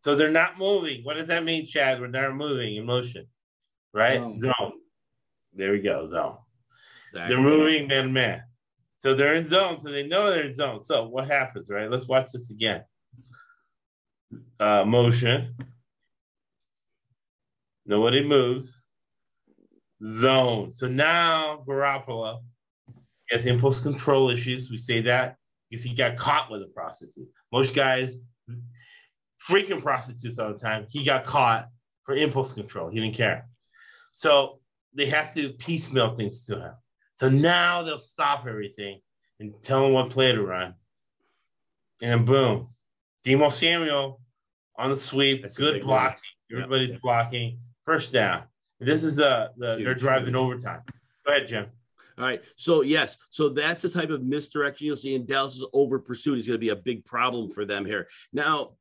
So 0.00 0.14
they're 0.14 0.30
not 0.30 0.58
moving. 0.58 1.02
What 1.02 1.16
does 1.16 1.28
that 1.28 1.44
mean, 1.44 1.66
Chad? 1.66 2.00
When 2.00 2.12
they're 2.12 2.32
moving 2.32 2.76
in 2.76 2.86
motion, 2.86 3.26
right? 3.92 4.20
Zone. 4.20 4.40
zone. 4.40 4.72
There 5.52 5.72
we 5.72 5.80
go, 5.80 6.06
zone. 6.06 6.36
Exactly. 7.16 7.34
They're 7.34 7.44
moving 7.44 7.88
man 7.88 8.12
man. 8.12 8.42
So 8.98 9.14
they're 9.14 9.34
in 9.34 9.46
zone, 9.46 9.78
so 9.78 9.90
they 9.90 10.06
know 10.06 10.30
they're 10.30 10.46
in 10.46 10.54
zone. 10.54 10.80
So 10.82 11.06
what 11.06 11.28
happens, 11.28 11.68
right? 11.68 11.90
Let's 11.90 12.06
watch 12.06 12.32
this 12.32 12.50
again. 12.50 12.84
Uh, 14.58 14.84
motion. 14.84 15.54
Nobody 17.86 18.26
moves. 18.26 18.78
Zone. 20.02 20.72
So 20.74 20.88
now 20.88 21.64
Garoppolo 21.66 22.40
has 23.30 23.46
impulse 23.46 23.80
control 23.80 24.30
issues. 24.30 24.70
We 24.70 24.78
say 24.78 25.00
that 25.02 25.36
because 25.70 25.84
he 25.84 25.94
got 25.94 26.16
caught 26.16 26.50
with 26.50 26.62
a 26.62 26.66
prostitute. 26.66 27.28
Most 27.52 27.74
guys 27.74 28.18
freaking 29.48 29.82
prostitutes 29.82 30.38
all 30.38 30.52
the 30.52 30.58
time. 30.58 30.86
He 30.90 31.04
got 31.04 31.24
caught 31.24 31.68
for 32.04 32.14
impulse 32.14 32.52
control. 32.52 32.90
He 32.90 33.00
didn't 33.00 33.14
care. 33.14 33.48
So 34.12 34.60
they 34.94 35.06
have 35.06 35.32
to 35.34 35.50
piecemeal 35.50 36.14
things 36.14 36.44
to 36.46 36.60
him. 36.60 36.72
So 37.16 37.28
now 37.28 37.82
they'll 37.82 37.98
stop 37.98 38.46
everything 38.46 39.00
and 39.40 39.54
tell 39.62 39.86
him 39.86 39.92
what 39.92 40.10
play 40.10 40.32
to 40.32 40.42
run. 40.42 40.74
And 42.02 42.10
then 42.10 42.24
boom, 42.24 42.68
Deebo 43.24 43.50
Samuel 43.50 44.20
on 44.76 44.90
the 44.90 44.96
sweep, 44.96 45.42
That's 45.42 45.56
good 45.56 45.82
blocking. 45.82 46.20
Everybody's 46.52 46.90
yep. 46.90 47.00
blocking. 47.00 47.58
First 47.84 48.12
down. 48.12 48.44
This 48.78 49.04
is 49.04 49.16
the, 49.16 49.50
the 49.56 49.76
they're 49.76 49.94
driving 49.94 50.36
overtime. 50.36 50.82
Go 51.24 51.32
ahead, 51.32 51.48
Jim. 51.48 51.66
All 52.18 52.24
right. 52.24 52.42
So 52.56 52.82
yes, 52.82 53.16
so 53.30 53.48
that's 53.48 53.82
the 53.82 53.88
type 53.88 54.10
of 54.10 54.22
misdirection 54.22 54.86
you'll 54.86 54.96
see 54.96 55.14
in 55.14 55.26
Dallas's 55.26 55.66
over 55.72 55.98
pursuit 55.98 56.38
is 56.38 56.46
going 56.46 56.56
to 56.56 56.60
be 56.60 56.70
a 56.70 56.76
big 56.76 57.04
problem 57.04 57.50
for 57.50 57.64
them 57.64 57.84
here. 57.84 58.08
Now, 58.32 58.72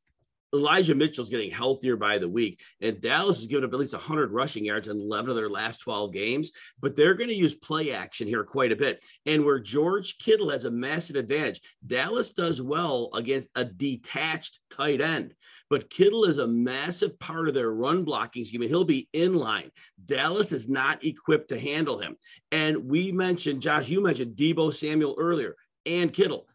Elijah 0.53 0.95
Mitchell's 0.95 1.29
getting 1.29 1.51
healthier 1.51 1.97
by 1.97 2.17
the 2.17 2.29
week, 2.29 2.61
and 2.81 3.01
Dallas 3.01 3.37
has 3.37 3.47
given 3.47 3.65
up 3.65 3.73
at 3.73 3.79
least 3.79 3.93
100 3.93 4.31
rushing 4.31 4.65
yards 4.65 4.87
in 4.87 4.99
11 4.99 5.29
of 5.29 5.35
their 5.35 5.49
last 5.49 5.79
12 5.79 6.13
games. 6.13 6.51
But 6.79 6.95
they're 6.95 7.13
going 7.13 7.29
to 7.29 7.35
use 7.35 7.53
play 7.53 7.91
action 7.91 8.27
here 8.27 8.43
quite 8.43 8.71
a 8.71 8.75
bit. 8.75 9.03
And 9.25 9.43
where 9.43 9.59
George 9.59 10.17
Kittle 10.17 10.49
has 10.49 10.65
a 10.65 10.71
massive 10.71 11.15
advantage, 11.15 11.61
Dallas 11.85 12.31
does 12.31 12.61
well 12.61 13.09
against 13.13 13.49
a 13.55 13.65
detached 13.65 14.59
tight 14.71 15.01
end. 15.01 15.33
But 15.69 15.89
Kittle 15.89 16.25
is 16.25 16.37
a 16.37 16.47
massive 16.47 17.17
part 17.19 17.47
of 17.47 17.53
their 17.53 17.71
run 17.71 18.03
blocking 18.03 18.45
scheme, 18.45 18.61
and 18.61 18.69
he'll 18.69 18.83
be 18.83 19.09
in 19.13 19.33
line. 19.33 19.71
Dallas 20.05 20.51
is 20.51 20.69
not 20.69 21.03
equipped 21.03 21.49
to 21.49 21.59
handle 21.59 21.99
him. 21.99 22.15
And 22.51 22.85
we 22.85 23.11
mentioned, 23.11 23.61
Josh, 23.61 23.89
you 23.89 24.01
mentioned 24.01 24.35
Deebo 24.35 24.73
Samuel 24.73 25.15
earlier 25.17 25.55
and 25.85 26.13
Kittle. 26.13 26.47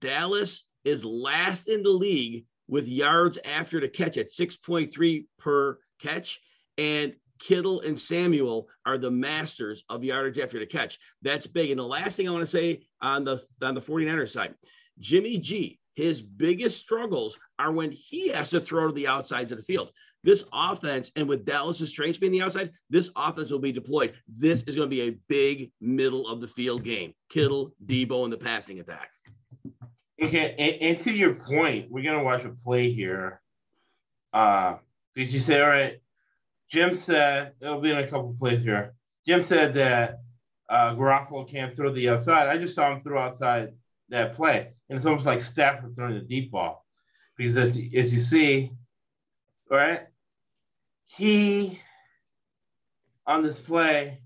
Dallas 0.00 0.64
is 0.84 1.04
last 1.04 1.68
in 1.68 1.82
the 1.82 1.90
league 1.90 2.44
with 2.68 2.86
yards 2.86 3.38
after 3.44 3.80
the 3.80 3.88
catch 3.88 4.16
at 4.16 4.30
6.3 4.30 5.26
per 5.38 5.78
catch. 6.00 6.40
And 6.76 7.14
Kittle 7.38 7.80
and 7.80 7.98
Samuel 7.98 8.68
are 8.84 8.98
the 8.98 9.10
masters 9.10 9.84
of 9.88 10.04
yardage 10.04 10.38
after 10.38 10.58
the 10.58 10.66
catch. 10.66 10.98
That's 11.22 11.46
big. 11.46 11.70
And 11.70 11.78
the 11.78 11.84
last 11.84 12.16
thing 12.16 12.28
I 12.28 12.32
want 12.32 12.44
to 12.44 12.50
say 12.50 12.82
on 13.00 13.24
the 13.24 13.42
on 13.62 13.74
the 13.74 13.80
49ers 13.80 14.30
side, 14.30 14.54
Jimmy 14.98 15.38
G, 15.38 15.78
his 15.94 16.20
biggest 16.20 16.78
struggles 16.78 17.38
are 17.58 17.72
when 17.72 17.90
he 17.90 18.28
has 18.28 18.50
to 18.50 18.60
throw 18.60 18.88
to 18.88 18.92
the 18.92 19.08
outsides 19.08 19.52
of 19.52 19.58
the 19.58 19.64
field. 19.64 19.90
This 20.24 20.44
offense, 20.52 21.12
and 21.14 21.28
with 21.28 21.44
Dallas's 21.44 21.90
strengths 21.90 22.18
being 22.18 22.32
the 22.32 22.42
outside, 22.42 22.72
this 22.90 23.08
offense 23.14 23.50
will 23.50 23.60
be 23.60 23.72
deployed. 23.72 24.14
This 24.26 24.62
is 24.62 24.74
going 24.74 24.90
to 24.90 24.94
be 24.94 25.02
a 25.02 25.18
big 25.28 25.70
middle 25.80 26.28
of 26.28 26.40
the 26.40 26.48
field 26.48 26.82
game. 26.82 27.14
Kittle, 27.30 27.72
Deebo, 27.86 28.24
and 28.24 28.32
the 28.32 28.36
passing 28.36 28.80
attack. 28.80 29.10
Okay, 30.20 30.54
and, 30.58 30.82
and, 30.82 31.00
to 31.02 31.12
your 31.12 31.34
point, 31.34 31.90
we're 31.90 32.02
gonna 32.02 32.24
watch 32.24 32.44
a 32.44 32.48
play 32.50 32.90
here. 32.90 33.40
Uh, 34.32 34.76
did 35.14 35.32
you 35.32 35.38
say 35.38 35.60
all 35.60 35.68
right? 35.68 36.00
Jim 36.68 36.94
said 36.94 37.52
it'll 37.60 37.80
be 37.80 37.90
in 37.90 37.98
a 37.98 38.08
couple 38.08 38.34
plays 38.38 38.62
here. 38.62 38.94
Jim 39.26 39.42
said 39.42 39.74
that 39.74 40.20
uh, 40.68 40.94
Garoppolo 40.94 41.48
can't 41.48 41.74
throw 41.74 41.92
the 41.92 42.08
outside. 42.08 42.48
I 42.48 42.58
just 42.58 42.74
saw 42.74 42.92
him 42.92 43.00
throw 43.00 43.20
outside 43.20 43.70
that 44.08 44.32
play, 44.32 44.72
and 44.88 44.96
it's 44.96 45.06
almost 45.06 45.26
like 45.26 45.40
Stafford 45.40 45.94
throwing 45.94 46.14
the 46.14 46.20
deep 46.20 46.50
ball 46.50 46.84
because 47.36 47.56
as 47.56 47.80
as 47.94 48.12
you 48.12 48.18
see, 48.18 48.72
right, 49.70 50.02
he 51.04 51.80
on 53.24 53.42
this 53.42 53.60
play 53.60 54.20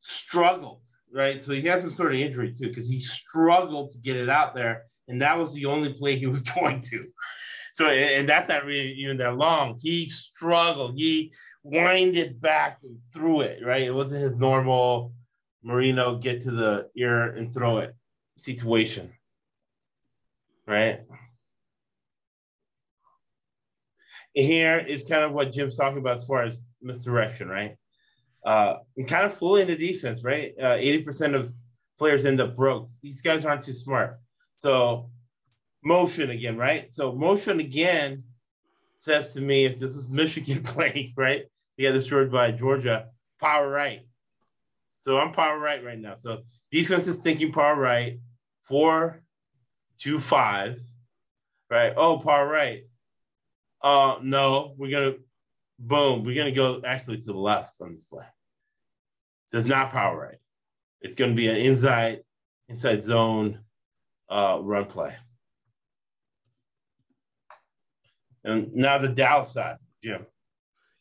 struggled 0.00 0.80
right? 1.12 1.42
So 1.42 1.52
he 1.52 1.62
has 1.62 1.82
some 1.82 1.92
sort 1.92 2.14
of 2.14 2.20
injury 2.20 2.52
too, 2.52 2.68
because 2.68 2.88
he 2.88 3.00
struggled 3.00 3.92
to 3.92 3.98
get 3.98 4.16
it 4.16 4.28
out 4.28 4.54
there, 4.54 4.84
and 5.08 5.22
that 5.22 5.38
was 5.38 5.52
the 5.52 5.66
only 5.66 5.92
play 5.92 6.16
he 6.16 6.26
was 6.26 6.42
going 6.54 6.80
to. 6.82 7.04
So, 7.72 7.88
and 7.88 8.28
that's 8.28 8.48
not 8.48 8.64
really 8.64 8.92
even 8.94 9.18
that 9.18 9.36
long. 9.36 9.78
He 9.80 10.08
struggled. 10.08 10.96
He 10.96 11.32
winded 11.62 12.40
back 12.40 12.78
and 12.82 12.98
threw 13.14 13.40
it, 13.42 13.64
right? 13.64 13.82
It 13.82 13.94
wasn't 13.94 14.22
his 14.22 14.36
normal 14.36 15.12
Marino 15.62 16.16
get 16.16 16.42
to 16.42 16.50
the 16.50 16.88
ear 16.96 17.32
and 17.32 17.52
throw 17.52 17.78
it 17.78 17.94
situation, 18.36 19.12
right? 20.66 21.00
And 24.34 24.46
here 24.46 24.78
is 24.78 25.08
kind 25.08 25.24
of 25.24 25.32
what 25.32 25.52
Jim's 25.52 25.76
talking 25.76 25.98
about 25.98 26.18
as 26.18 26.24
far 26.24 26.44
as 26.44 26.58
misdirection, 26.80 27.48
right? 27.48 27.76
Uh, 28.44 28.76
and 28.96 29.08
kind 29.08 29.26
of 29.26 29.34
fooling 29.34 29.66
the 29.66 29.76
defense, 29.76 30.24
right? 30.24 30.54
Uh, 30.58 30.76
80% 30.76 31.34
of 31.34 31.52
players 31.98 32.24
end 32.24 32.40
up 32.40 32.56
broke. 32.56 32.88
These 33.02 33.20
guys 33.20 33.44
aren't 33.44 33.64
too 33.64 33.72
smart. 33.72 34.18
So 34.58 35.10
motion 35.82 36.30
again, 36.30 36.56
right? 36.56 36.94
So 36.94 37.12
motion 37.12 37.60
again 37.60 38.24
says 38.96 39.34
to 39.34 39.40
me, 39.40 39.64
if 39.64 39.78
this 39.78 39.94
was 39.94 40.08
Michigan 40.10 40.62
playing, 40.62 41.14
right? 41.16 41.44
They 41.76 41.84
got 41.84 41.92
destroyed 41.92 42.32
by 42.32 42.50
Georgia, 42.52 43.08
power 43.40 43.68
right. 43.68 44.00
So 45.00 45.18
I'm 45.18 45.32
power 45.32 45.58
right 45.58 45.84
right 45.84 45.98
now. 45.98 46.16
So 46.16 46.42
defense 46.70 47.06
is 47.06 47.18
thinking 47.18 47.52
power 47.52 47.76
right, 47.76 48.18
four, 48.62 49.22
two, 49.98 50.18
five, 50.18 50.80
right? 51.70 51.92
Oh, 51.96 52.18
power 52.18 52.46
right. 52.46 52.82
Uh, 53.80 54.16
no, 54.22 54.74
we're 54.76 54.90
gonna 54.90 55.18
boom, 55.78 56.24
we're 56.24 56.36
gonna 56.36 56.52
go 56.52 56.82
actually 56.84 57.18
to 57.18 57.26
the 57.26 57.32
left 57.32 57.74
on 57.80 57.92
this 57.92 58.04
play. 58.04 58.24
So 59.48 59.56
it's 59.56 59.66
not 59.66 59.90
power 59.90 60.18
right. 60.18 60.38
It's 61.00 61.14
going 61.14 61.30
to 61.30 61.36
be 61.36 61.48
an 61.48 61.56
inside 61.56 62.20
inside 62.68 63.02
zone 63.02 63.60
uh, 64.28 64.58
run 64.62 64.84
play. 64.84 65.16
And 68.44 68.74
now 68.74 68.98
the 68.98 69.08
Dallas 69.08 69.52
side, 69.52 69.78
Jim. 70.04 70.26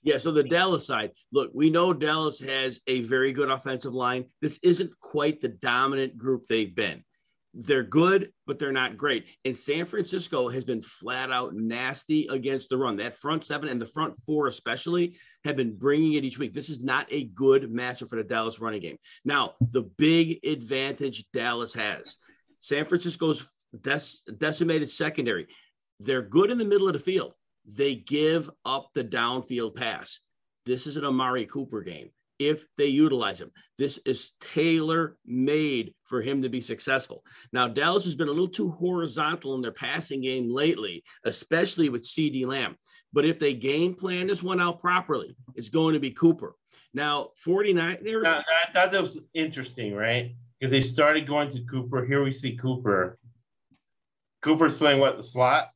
Yeah, 0.01 0.17
so 0.17 0.31
the 0.31 0.43
Dallas 0.43 0.87
side, 0.87 1.11
look, 1.33 1.51
we 1.53 1.69
know 1.69 1.93
Dallas 1.93 2.39
has 2.39 2.79
a 2.87 3.01
very 3.01 3.33
good 3.33 3.51
offensive 3.51 3.93
line. 3.93 4.25
This 4.41 4.59
isn't 4.63 4.97
quite 5.01 5.41
the 5.41 5.49
dominant 5.49 6.17
group 6.17 6.47
they've 6.47 6.73
been 6.73 7.03
they're 7.53 7.83
good, 7.83 8.31
but 8.45 8.59
they're 8.59 8.71
not 8.71 8.97
great. 8.97 9.25
And 9.45 9.57
San 9.57 9.85
Francisco 9.85 10.49
has 10.49 10.63
been 10.63 10.81
flat 10.81 11.31
out 11.31 11.55
nasty 11.55 12.27
against 12.27 12.69
the 12.69 12.77
run. 12.77 12.97
That 12.97 13.15
front 13.15 13.45
seven 13.45 13.69
and 13.69 13.81
the 13.81 13.85
front 13.85 14.15
four, 14.25 14.47
especially, 14.47 15.17
have 15.43 15.55
been 15.55 15.75
bringing 15.75 16.13
it 16.13 16.23
each 16.23 16.37
week. 16.37 16.53
This 16.53 16.69
is 16.69 16.81
not 16.81 17.07
a 17.09 17.25
good 17.25 17.63
matchup 17.63 18.09
for 18.09 18.17
the 18.17 18.23
Dallas 18.23 18.59
running 18.59 18.81
game. 18.81 18.97
Now, 19.25 19.53
the 19.59 19.83
big 19.97 20.39
advantage 20.45 21.25
Dallas 21.33 21.73
has 21.73 22.15
San 22.59 22.85
Francisco's 22.85 23.47
dec- 23.75 24.19
decimated 24.37 24.89
secondary. 24.89 25.47
They're 25.99 26.21
good 26.21 26.51
in 26.51 26.57
the 26.57 26.65
middle 26.65 26.87
of 26.87 26.93
the 26.93 26.99
field. 26.99 27.33
They 27.65 27.95
give 27.95 28.49
up 28.65 28.89
the 28.93 29.03
downfield 29.03 29.75
pass. 29.75 30.19
This 30.65 30.85
is 30.85 30.97
an 30.97 31.05
Amari 31.05 31.45
Cooper 31.45 31.81
game. 31.81 32.09
If 32.39 32.65
they 32.77 32.87
utilize 32.87 33.39
him. 33.39 33.51
This 33.77 33.99
is 34.05 34.31
tailor 34.39 35.17
made 35.25 35.93
for 36.03 36.21
him 36.21 36.43
to 36.43 36.49
be 36.49 36.61
successful. 36.61 37.23
Now, 37.51 37.67
Dallas 37.67 38.05
has 38.05 38.15
been 38.15 38.27
a 38.27 38.31
little 38.31 38.47
too 38.47 38.71
horizontal 38.71 39.55
in 39.55 39.61
their 39.61 39.71
passing 39.71 40.21
game 40.21 40.53
lately, 40.53 41.03
especially 41.23 41.89
with 41.89 42.03
CeeDee 42.03 42.45
Lamb. 42.45 42.75
But 43.13 43.25
if 43.25 43.39
they 43.39 43.53
game 43.53 43.95
plan 43.95 44.27
this 44.27 44.43
one 44.43 44.61
out 44.61 44.79
properly, 44.79 45.35
it's 45.55 45.69
going 45.69 45.93
to 45.93 45.99
be 45.99 46.11
Cooper. 46.11 46.55
Now, 46.93 47.29
49. 47.37 47.99
Now, 48.03 48.43
that, 48.73 48.91
that 48.91 49.01
was 49.01 49.19
interesting, 49.33 49.95
right? 49.95 50.35
Because 50.59 50.71
they 50.71 50.81
started 50.81 51.27
going 51.27 51.51
to 51.51 51.63
Cooper. 51.65 52.05
Here 52.05 52.23
we 52.23 52.33
see 52.33 52.55
Cooper. 52.55 53.17
Cooper's 54.41 54.75
playing 54.75 54.99
what, 54.99 55.17
the 55.17 55.23
slot? 55.23 55.69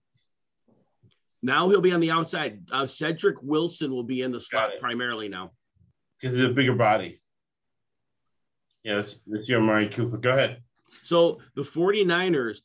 Now 1.44 1.70
he'll 1.70 1.82
be 1.82 1.92
on 1.92 2.00
the 2.00 2.12
outside. 2.12 2.64
Uh, 2.72 2.86
Cedric 2.86 3.42
Wilson 3.42 3.92
will 3.92 4.04
be 4.04 4.22
in 4.22 4.32
the 4.32 4.40
slot 4.40 4.72
primarily 4.80 5.28
now. 5.28 5.52
Because 6.22 6.38
he's 6.38 6.45
a 6.45 6.49
bigger 6.49 6.76
body. 6.76 7.22
Yeah, 8.84 8.95
that's, 8.95 9.19
that's 9.27 9.49
your 9.49 9.61
Amari 9.61 9.88
Cooper. 9.88 10.18
Go 10.18 10.31
ahead. 10.31 10.61
So 11.03 11.39
the 11.56 11.64
49ers 11.64 12.60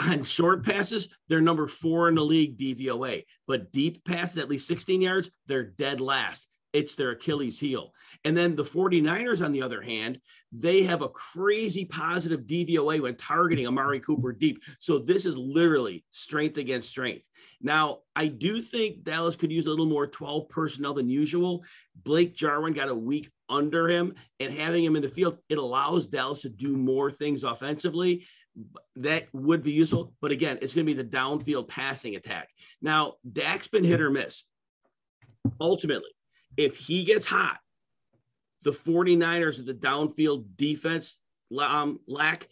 on 0.00 0.24
short 0.24 0.64
passes, 0.64 1.08
they're 1.28 1.40
number 1.40 1.66
four 1.66 2.08
in 2.08 2.14
the 2.14 2.24
league 2.24 2.58
DVOA. 2.58 3.24
But 3.46 3.72
deep 3.72 4.04
passes, 4.04 4.38
at 4.38 4.48
least 4.48 4.66
16 4.68 5.00
yards, 5.00 5.30
they're 5.46 5.64
dead 5.64 6.00
last 6.00 6.46
it's 6.72 6.94
their 6.94 7.10
Achilles 7.10 7.58
heel. 7.58 7.92
And 8.24 8.36
then 8.36 8.54
the 8.56 8.64
49ers, 8.64 9.44
on 9.44 9.52
the 9.52 9.62
other 9.62 9.82
hand, 9.82 10.20
they 10.52 10.82
have 10.82 11.02
a 11.02 11.08
crazy 11.08 11.84
positive 11.84 12.42
DVOA 12.42 13.00
when 13.00 13.16
targeting 13.16 13.66
Amari 13.66 14.00
Cooper 14.00 14.32
deep. 14.32 14.62
So 14.78 14.98
this 14.98 15.26
is 15.26 15.36
literally 15.36 16.04
strength 16.10 16.56
against 16.56 16.90
strength. 16.90 17.26
Now, 17.60 18.00
I 18.16 18.26
do 18.28 18.62
think 18.62 19.04
Dallas 19.04 19.36
could 19.36 19.52
use 19.52 19.66
a 19.66 19.70
little 19.70 19.86
more 19.86 20.06
12 20.06 20.48
personnel 20.48 20.94
than 20.94 21.08
usual. 21.08 21.64
Blake 22.04 22.34
Jarwin 22.34 22.72
got 22.72 22.88
a 22.88 22.94
week 22.94 23.30
under 23.48 23.88
him, 23.88 24.14
and 24.38 24.52
having 24.52 24.84
him 24.84 24.96
in 24.96 25.02
the 25.02 25.08
field, 25.08 25.38
it 25.48 25.58
allows 25.58 26.06
Dallas 26.06 26.42
to 26.42 26.48
do 26.48 26.76
more 26.76 27.10
things 27.10 27.42
offensively 27.42 28.26
that 28.96 29.26
would 29.32 29.62
be 29.62 29.72
useful. 29.72 30.14
But 30.20 30.30
again, 30.30 30.58
it's 30.62 30.74
going 30.74 30.86
to 30.86 30.94
be 30.94 31.00
the 31.00 31.08
downfield 31.08 31.68
passing 31.68 32.16
attack. 32.16 32.48
Now, 32.80 33.14
Dak's 33.30 33.68
been 33.68 33.84
hit 33.84 34.00
or 34.00 34.10
miss. 34.10 34.44
Ultimately, 35.60 36.10
if 36.56 36.76
he 36.76 37.04
gets 37.04 37.26
hot, 37.26 37.58
the 38.62 38.72
49ers 38.72 39.58
of 39.58 39.66
the 39.66 39.74
downfield 39.74 40.44
defense 40.56 41.18
um, 41.58 42.00
lack, 42.06 42.48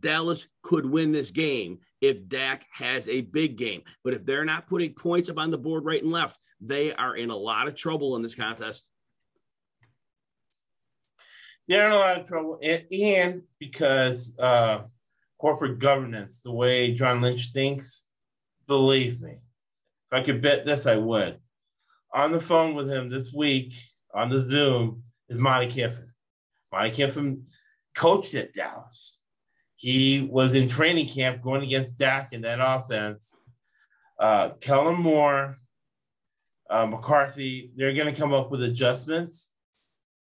Dallas 0.00 0.46
could 0.62 0.86
win 0.86 1.12
this 1.12 1.30
game 1.30 1.78
if 2.00 2.28
Dak 2.28 2.66
has 2.72 3.08
a 3.08 3.22
big 3.22 3.56
game. 3.56 3.82
But 4.04 4.14
if 4.14 4.24
they're 4.24 4.44
not 4.44 4.66
putting 4.66 4.94
points 4.94 5.28
up 5.28 5.38
on 5.38 5.50
the 5.50 5.58
board 5.58 5.84
right 5.84 6.02
and 6.02 6.12
left, 6.12 6.38
they 6.60 6.92
are 6.94 7.16
in 7.16 7.30
a 7.30 7.36
lot 7.36 7.68
of 7.68 7.74
trouble 7.74 8.16
in 8.16 8.22
this 8.22 8.34
contest. 8.34 8.88
They're 11.66 11.86
in 11.86 11.92
a 11.92 11.96
lot 11.96 12.20
of 12.20 12.26
trouble. 12.26 12.58
And, 12.62 12.84
and 12.90 13.42
because 13.58 14.38
uh, 14.38 14.82
corporate 15.38 15.78
governance, 15.78 16.40
the 16.40 16.52
way 16.52 16.94
John 16.94 17.20
Lynch 17.20 17.52
thinks, 17.52 18.06
believe 18.66 19.20
me, 19.20 19.32
if 19.32 20.12
I 20.12 20.22
could 20.22 20.40
bet 20.42 20.64
this, 20.64 20.86
I 20.86 20.96
would 20.96 21.38
on 22.12 22.32
the 22.32 22.40
phone 22.40 22.74
with 22.74 22.90
him 22.90 23.08
this 23.08 23.32
week 23.32 23.74
on 24.14 24.30
the 24.30 24.42
Zoom 24.42 25.02
is 25.28 25.38
Monte 25.38 25.68
Kiffin. 25.68 26.10
Monte 26.72 26.90
Kiffin 26.92 27.46
coached 27.94 28.34
at 28.34 28.54
Dallas. 28.54 29.20
He 29.76 30.28
was 30.30 30.54
in 30.54 30.68
training 30.68 31.08
camp 31.08 31.42
going 31.42 31.62
against 31.62 31.96
Dak 31.96 32.32
in 32.32 32.42
that 32.42 32.58
offense. 32.60 33.36
Uh, 34.18 34.50
Kellen 34.60 35.00
Moore, 35.00 35.58
uh, 36.68 36.86
McCarthy, 36.86 37.70
they're 37.76 37.94
going 37.94 38.12
to 38.12 38.20
come 38.20 38.32
up 38.32 38.50
with 38.50 38.62
adjustments. 38.62 39.50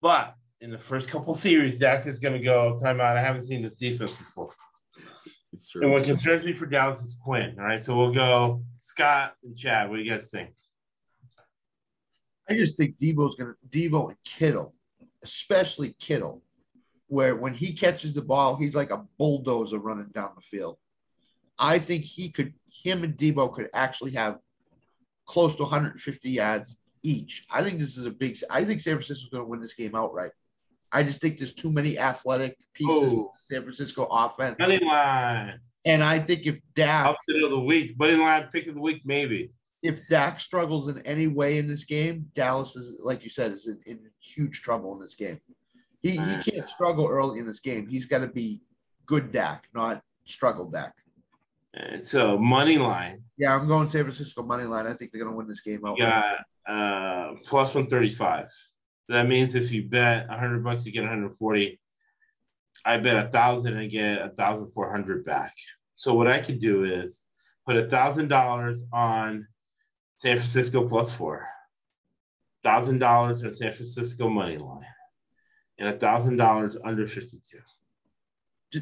But 0.02 0.36
in 0.60 0.72
the 0.72 0.80
first 0.80 1.10
couple 1.10 1.34
series, 1.34 1.78
Dak 1.78 2.08
is 2.08 2.20
going 2.20 2.34
to 2.34 2.44
go 2.44 2.80
timeout. 2.82 3.18
I 3.18 3.22
haven't 3.22 3.44
seen 3.44 3.62
this 3.62 3.74
defense 3.74 4.16
before. 4.16 4.50
It's 5.54 5.68
true. 5.68 5.84
And 5.84 5.92
what 5.92 6.04
concerns 6.04 6.46
me 6.46 6.54
for 6.54 6.66
Dallas 6.66 7.02
is 7.02 7.16
Quinn. 7.24 7.56
All 7.60 7.66
right. 7.66 7.84
So 7.84 7.96
we'll 7.96 8.14
go 8.14 8.64
Scott 8.80 9.34
and 9.44 9.56
Chad. 9.56 9.90
What 9.90 9.98
do 9.98 10.02
you 10.02 10.10
guys 10.10 10.30
think? 10.30 10.50
I 12.50 12.56
just 12.56 12.78
think 12.78 12.98
Deebo's 12.98 13.36
going 13.36 13.54
to 13.54 13.70
Deebo 13.70 14.10
and 14.10 14.18
Kittle, 14.26 14.74
especially 15.24 15.96
Kittle, 16.00 16.42
where 17.08 17.36
when 17.36 17.54
he 17.54 17.74
catches 17.74 18.14
the 18.14 18.22
ball, 18.22 18.56
he's 18.56 18.76
like 18.76 18.92
a 18.92 19.06
bulldozer 19.18 19.80
running 19.80 20.10
down 20.14 20.32
the 20.36 20.42
field. 20.42 20.78
I 21.58 21.80
think 21.80 22.04
he 22.04 22.30
could, 22.30 22.54
him 22.68 23.04
and 23.04 23.16
Deebo 23.16 23.54
could 23.54 23.70
actually 23.74 24.12
have 24.12 24.40
close 25.26 25.56
to 25.56 25.64
150 25.64 26.30
yards 26.30 26.78
each. 27.04 27.46
I 27.52 27.64
think 27.64 27.80
this 27.80 27.98
is 27.98 28.06
a 28.06 28.12
big. 28.12 28.38
I 28.50 28.64
think 28.64 28.82
San 28.82 28.96
Francisco's 28.96 29.30
going 29.30 29.44
to 29.44 29.50
win 29.50 29.62
this 29.62 29.74
game 29.74 29.96
outright. 29.96 30.32
I 30.92 31.04
just 31.04 31.22
think 31.22 31.38
there's 31.38 31.54
too 31.54 31.72
many 31.72 31.98
athletic 31.98 32.58
pieces 32.74 33.14
oh. 33.16 33.32
San 33.36 33.62
Francisco 33.64 34.08
offense. 34.12 34.56
Money 34.60 34.80
line. 34.84 35.60
And 35.86 36.04
I 36.04 36.20
think 36.20 36.46
if 36.46 36.60
Dak 36.76 37.08
upset 37.08 37.44
of 37.44 37.50
the 37.50 37.60
week, 37.60 37.98
money 38.00 38.16
line 38.16 38.48
pick 38.52 38.68
of 38.68 38.76
the 38.76 38.82
week, 38.82 39.02
maybe 39.04 39.52
if 39.84 40.08
Dak 40.08 40.40
struggles 40.40 40.88
in 40.88 41.00
any 41.00 41.28
way 41.28 41.58
in 41.58 41.68
this 41.68 41.84
game, 41.84 42.26
Dallas 42.36 42.76
is, 42.78 42.96
like 43.04 43.24
you 43.24 43.30
said, 43.30 43.52
is 43.52 43.68
in, 43.68 43.80
in 43.86 44.00
huge 44.22 44.62
trouble 44.62 44.94
in 44.94 45.00
this 45.00 45.14
game. 45.14 45.40
He, 46.02 46.12
he 46.12 46.52
can't 46.52 46.70
struggle 46.70 47.08
early 47.08 47.40
in 47.40 47.46
this 47.46 47.60
game. 47.60 47.88
He's 47.88 48.06
got 48.06 48.20
to 48.20 48.28
be 48.28 48.62
good 49.06 49.32
Dak, 49.32 49.68
not 49.76 50.02
struggle 50.26 50.70
Dak. 50.70 50.94
It's 51.74 52.14
a 52.14 52.38
money 52.38 52.78
line. 52.78 53.24
Yeah, 53.38 53.56
I'm 53.56 53.68
going 53.68 53.88
San 53.88 54.04
Francisco 54.04 54.44
money 54.44 54.64
line. 54.64 54.88
I 54.88 54.94
think 54.94 55.12
they're 55.12 55.22
going 55.22 55.34
to 55.34 55.38
win 55.38 55.48
this 55.48 55.62
game 55.62 55.86
out. 55.86 55.98
Yeah, 55.98 56.38
uh, 56.68 57.34
plus 57.44 57.74
135. 57.74 58.48
That 59.10 59.28
means 59.28 59.56
if 59.56 59.72
you 59.72 59.84
bet 59.84 60.30
100 60.30 60.64
bucks, 60.64 60.86
you 60.86 60.94
get 60.94 61.02
140. 61.02 61.80
I 62.86 62.98
bet 62.98 63.26
a 63.26 63.30
thousand 63.30 63.78
and 63.78 63.90
get 63.90 64.22
a 64.22 64.30
thousand 64.30 64.72
four 64.72 64.92
hundred 64.92 65.24
back. 65.24 65.54
So 65.94 66.14
what 66.14 66.28
I 66.28 66.40
could 66.40 66.60
do 66.60 66.84
is 66.84 67.24
put 67.66 67.78
a 67.78 67.88
thousand 67.88 68.28
dollars 68.28 68.84
on 68.92 69.48
San 70.24 70.38
Francisco 70.38 70.88
plus 70.88 71.14
four. 71.14 71.46
Thousand 72.64 73.00
dollars 73.00 73.44
on 73.44 73.54
San 73.54 73.74
Francisco 73.74 74.30
money 74.30 74.58
line, 74.58 74.86
and 75.78 75.90
a 75.90 75.98
thousand 75.98 76.38
dollars 76.38 76.78
under 76.82 77.06
fifty-two. 77.06 77.60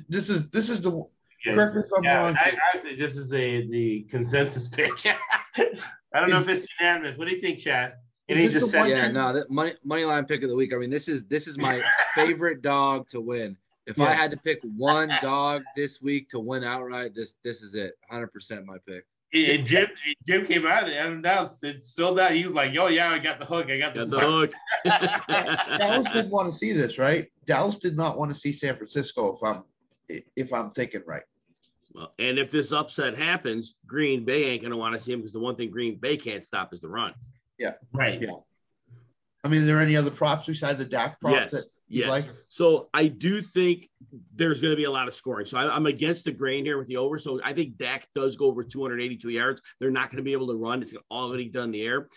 This 0.07 0.30
is 0.30 0.51
this 0.51 0.69
is 0.69 0.84
the 0.84 1.03
yes. 1.43 1.55
correct 1.55 1.76
me 1.76 1.81
if 1.81 1.88
I'm 1.97 2.03
yeah, 2.03 2.23
wrong. 2.26 2.38
I, 2.38 2.55
actually, 2.72 2.95
this 2.95 3.18
is 3.18 3.27
the 3.27 3.68
the 3.72 4.03
consensus 4.03 4.68
pick. 4.68 4.91
I 5.57 6.19
don't 6.19 6.26
is, 6.26 6.31
know 6.31 6.39
if 6.41 6.47
it's 6.47 6.68
unanimous. 6.80 7.18
What 7.18 7.27
do 7.27 7.34
you 7.34 7.41
think, 7.41 7.57
Chad? 7.57 7.93
Any 8.30 8.47
just 8.47 8.69
said, 8.69 8.85
yeah, 8.85 9.09
no, 9.09 9.34
that 9.34 9.49
money 9.49 9.73
money 9.84 10.05
line 10.05 10.26
pick 10.26 10.43
of 10.43 10.49
the 10.49 10.55
week. 10.55 10.76
I 10.76 10.77
mean, 10.77 10.91
this 10.91 11.07
is 11.07 11.26
this 11.26 11.47
is 11.47 11.57
my 11.57 11.81
favorite 12.13 12.61
dog 12.61 13.07
to 13.07 13.19
win. 13.19 13.57
If 13.88 13.97
yeah. 13.97 14.05
I 14.05 14.13
had 14.13 14.30
to 14.30 14.38
pick 14.38 14.59
one 14.77 15.11
dog 15.23 15.63
this 15.76 16.03
week 16.03 16.30
to 16.30 16.39
win 16.39 16.63
outright, 16.63 17.15
this 17.15 17.34
this 17.43 17.63
is 17.63 17.73
it. 17.73 17.93
100% 18.11 18.63
my 18.63 18.77
pick. 18.85 19.05
And 19.34 19.66
Jim, 19.66 19.88
Jim 20.28 20.45
came 20.45 20.68
out 20.68 20.90
and 20.90 21.26
announced 21.26 21.64
it 21.64 21.82
filled 21.95 22.20
out. 22.20 22.32
He 22.32 22.44
was 22.44 22.52
like, 22.52 22.74
"Yo, 22.74 22.88
yeah, 22.88 23.12
I 23.12 23.20
got 23.20 23.40
the 23.40 23.45
hook. 23.45 23.70
I 23.70 23.78
got 23.78 23.94
the, 23.94 24.06
got 24.06 24.10
the 24.10 24.20
hook." 24.20 24.52
Dallas 25.78 26.08
didn't 26.10 26.32
want 26.32 26.49
to 26.49 26.53
see 26.53 26.74
this, 26.74 26.98
right? 26.98 27.32
Dallas 27.45 27.78
did 27.78 27.95
not 27.95 28.18
want 28.18 28.32
to 28.32 28.38
see 28.38 28.52
San 28.52 28.76
Francisco. 28.76 29.36
If 29.36 29.44
I'm, 29.44 29.64
if 30.36 30.52
I'm 30.52 30.70
thinking 30.72 31.03
right. 31.06 31.24
Well, 31.94 32.14
and 32.20 32.40
if 32.40 32.52
this 32.52 32.72
upset 32.72 33.18
happens, 33.18 33.76
Green 33.86 34.26
Bay 34.26 34.45
ain't 34.45 34.62
going 34.62 34.72
to 34.72 34.78
want 34.78 34.95
to 34.95 35.02
see 35.02 35.14
him 35.14 35.20
because 35.20 35.34
the 35.34 35.40
one 35.40 35.56
thing 35.56 35.72
Green 35.72 35.95
Bay 35.95 36.18
can't 36.18 36.45
stop 36.45 36.74
is 36.74 36.82
the 36.82 36.88
run. 36.88 37.14
Yeah. 37.58 37.74
Right. 37.94 38.22
Yeah. 38.22 38.32
I 39.44 39.48
mean, 39.48 39.64
are 39.64 39.66
there 39.66 39.80
any 39.80 39.95
other 39.95 40.12
props 40.12 40.48
besides 40.48 40.78
the 40.78 40.86
Dak 40.86 41.20
prop 41.20 41.34
yes. 41.34 41.52
that 41.52 41.66
Yes. 41.91 42.09
Like? 42.09 42.26
So 42.47 42.89
I 42.93 43.07
do 43.07 43.41
think 43.41 43.89
there's 44.34 44.61
going 44.61 44.72
to 44.72 44.77
be 44.77 44.85
a 44.85 44.91
lot 44.91 45.09
of 45.09 45.13
scoring. 45.13 45.45
So 45.45 45.57
I, 45.57 45.76
am 45.76 45.85
against 45.85 46.23
the 46.23 46.31
grain 46.31 46.63
here 46.63 46.77
with 46.77 46.88
the 46.88 46.97
over. 46.97 47.19
So 47.19 47.41
I 47.43 47.53
think 47.53 47.77
Dak 47.77 48.07
does 48.15 48.38
go 48.38 48.45
over 48.45 48.63
282 48.63 49.30
yards. 49.30 49.61
They're 49.80 49.91
not 49.91 50.09
going 50.09 50.18
to 50.18 50.23
be 50.23 50.31
able 50.31 50.47
to 50.47 50.55
run. 50.55 50.81
It's 50.81 50.93
already 51.11 51.49
done 51.49 51.65
in 51.65 51.72
the 51.72 51.81
air. 51.84 52.07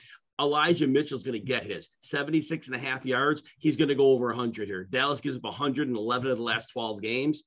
Elijah 0.40 0.86
Mitchell's 0.86 1.24
going 1.24 1.38
to 1.38 1.44
get 1.44 1.64
his 1.64 1.88
76 2.00 2.68
and 2.68 2.76
a 2.76 2.78
half 2.78 3.04
yards. 3.04 3.42
He's 3.58 3.76
going 3.76 3.88
to 3.88 3.94
go 3.94 4.12
over 4.12 4.26
100 4.26 4.66
here. 4.66 4.84
Dallas 4.84 5.20
gives 5.20 5.36
up 5.36 5.44
111 5.44 6.30
of 6.30 6.38
the 6.38 6.42
last 6.42 6.70
12 6.72 7.02
games. 7.02 7.42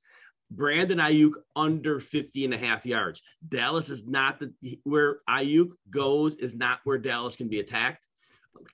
Brandon 0.51 0.97
Aiyuk 0.99 1.33
under 1.55 1.99
50 1.99 2.45
and 2.45 2.53
a 2.53 2.57
half 2.57 2.85
yards. 2.85 3.21
Dallas 3.47 3.89
is 3.89 4.05
not 4.05 4.39
the 4.39 4.53
where 4.83 5.19
Ayuk 5.29 5.71
goes 5.89 6.35
is 6.35 6.55
not 6.55 6.79
where 6.83 6.97
Dallas 6.97 7.35
can 7.35 7.49
be 7.49 7.59
attacked. 7.59 8.07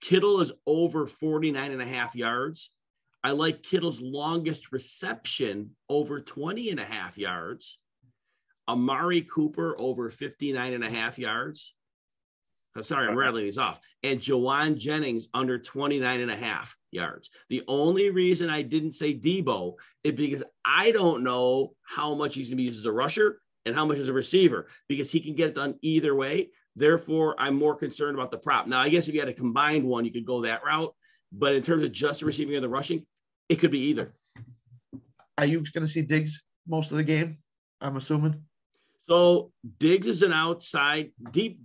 Kittle 0.01 0.41
is 0.41 0.51
over 0.67 1.07
49 1.07 1.71
and 1.71 1.81
a 1.81 1.85
half 1.85 2.15
yards. 2.15 2.69
I 3.23 3.31
like 3.31 3.63
Kittle's 3.63 4.01
longest 4.01 4.71
reception 4.71 5.71
over 5.89 6.19
20 6.19 6.71
and 6.71 6.79
a 6.79 6.85
half 6.85 7.17
yards. 7.17 7.79
Amari 8.67 9.21
Cooper 9.21 9.75
over 9.77 10.09
59 10.09 10.73
and 10.73 10.83
a 10.83 10.89
half 10.89 11.17
yards. 11.17 11.73
Oh, 12.75 12.81
sorry, 12.81 13.07
I'm 13.07 13.15
rattling 13.15 13.45
these 13.45 13.57
off. 13.57 13.79
And 14.01 14.19
Jauan 14.19 14.77
Jennings 14.77 15.27
under 15.33 15.59
29 15.59 16.21
and 16.21 16.31
a 16.31 16.35
half 16.35 16.75
yards. 16.91 17.29
The 17.49 17.61
only 17.67 18.09
reason 18.09 18.49
I 18.49 18.63
didn't 18.63 18.93
say 18.93 19.13
Deebo 19.13 19.75
is 20.03 20.13
because 20.13 20.43
I 20.65 20.91
don't 20.91 21.23
know 21.23 21.73
how 21.83 22.15
much 22.15 22.35
he's 22.35 22.49
going 22.49 22.57
to 22.57 22.61
be 22.61 22.63
used 22.63 22.79
as 22.79 22.85
a 22.85 22.91
rusher 22.91 23.39
and 23.65 23.75
how 23.75 23.85
much 23.85 23.99
as 23.99 24.07
a 24.07 24.13
receiver 24.13 24.67
because 24.89 25.11
he 25.11 25.19
can 25.19 25.35
get 25.35 25.49
it 25.49 25.55
done 25.55 25.75
either 25.81 26.15
way. 26.15 26.49
Therefore, 26.75 27.35
I'm 27.37 27.55
more 27.55 27.75
concerned 27.75 28.17
about 28.17 28.31
the 28.31 28.39
prop. 28.39 28.65
Now, 28.65 28.81
I 28.81 28.89
guess 28.89 29.07
if 29.07 29.13
you 29.13 29.19
had 29.19 29.29
a 29.29 29.33
combined 29.33 29.85
one, 29.85 30.03
you 30.03 30.11
could 30.11 30.25
go 30.25 30.41
that 30.41 30.65
route. 30.65 30.93
But 31.31 31.55
in 31.55 31.63
terms 31.63 31.83
of 31.83 31.91
just 31.91 32.21
receiving 32.21 32.55
and 32.55 32.63
the 32.63 32.69
rushing, 32.69 33.05
it 33.49 33.55
could 33.55 33.71
be 33.71 33.79
either. 33.89 34.13
Are 35.37 35.45
you 35.45 35.63
going 35.73 35.85
to 35.85 35.91
see 35.91 36.01
Diggs 36.01 36.43
most 36.67 36.91
of 36.91 36.97
the 36.97 37.03
game? 37.03 37.37
I'm 37.81 37.97
assuming. 37.97 38.43
So 39.07 39.51
Diggs 39.79 40.07
is 40.07 40.21
an 40.21 40.31
outside 40.31 41.11
deep, 41.31 41.59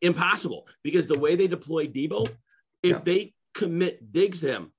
impossible 0.00 0.68
because 0.84 1.06
the 1.06 1.18
way 1.18 1.34
they 1.34 1.48
deploy 1.48 1.86
Deebo, 1.86 2.28
if 2.82 2.90
yeah. 2.90 3.00
they 3.02 3.34
commit 3.54 4.12
Diggs 4.12 4.40
to 4.40 4.48
him, 4.48 4.72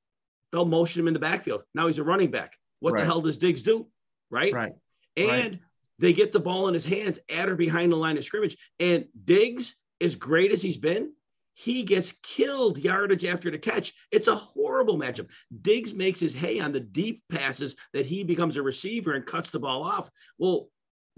they'll 0.51 0.65
motion 0.65 1.01
him 1.01 1.07
in 1.07 1.13
the 1.13 1.19
backfield. 1.19 1.63
Now 1.73 1.87
he's 1.87 1.97
a 1.97 2.03
running 2.03 2.31
back. 2.31 2.53
What 2.79 2.93
right. 2.93 3.01
the 3.01 3.05
hell 3.05 3.21
does 3.21 3.37
Diggs 3.37 3.61
do? 3.61 3.87
Right. 4.29 4.53
Right. 4.53 4.73
And 5.17 5.29
right. 5.29 5.59
they 5.99 6.13
get 6.13 6.31
the 6.31 6.39
ball 6.39 6.67
in 6.67 6.73
his 6.73 6.85
hands 6.85 7.19
at 7.29 7.49
or 7.49 7.55
behind 7.55 7.91
the 7.91 7.97
line 7.97 8.17
of 8.17 8.23
scrimmage. 8.23 8.57
And 8.79 9.07
Diggs, 9.25 9.75
as 9.99 10.15
great 10.15 10.51
as 10.51 10.61
he's 10.61 10.77
been, 10.77 11.11
he 11.53 11.83
gets 11.83 12.13
killed 12.23 12.77
yardage 12.77 13.25
after 13.25 13.51
the 13.51 13.57
catch. 13.57 13.93
It's 14.11 14.27
a 14.27 14.35
horrible 14.35 14.97
matchup. 14.97 15.27
Diggs 15.61 15.93
makes 15.93 16.19
his 16.19 16.33
hay 16.33 16.59
on 16.59 16.71
the 16.71 16.79
deep 16.79 17.23
passes 17.29 17.75
that 17.93 18.05
he 18.05 18.23
becomes 18.23 18.57
a 18.57 18.61
receiver 18.61 19.13
and 19.13 19.25
cuts 19.25 19.51
the 19.51 19.59
ball 19.59 19.83
off. 19.83 20.09
Well, 20.37 20.69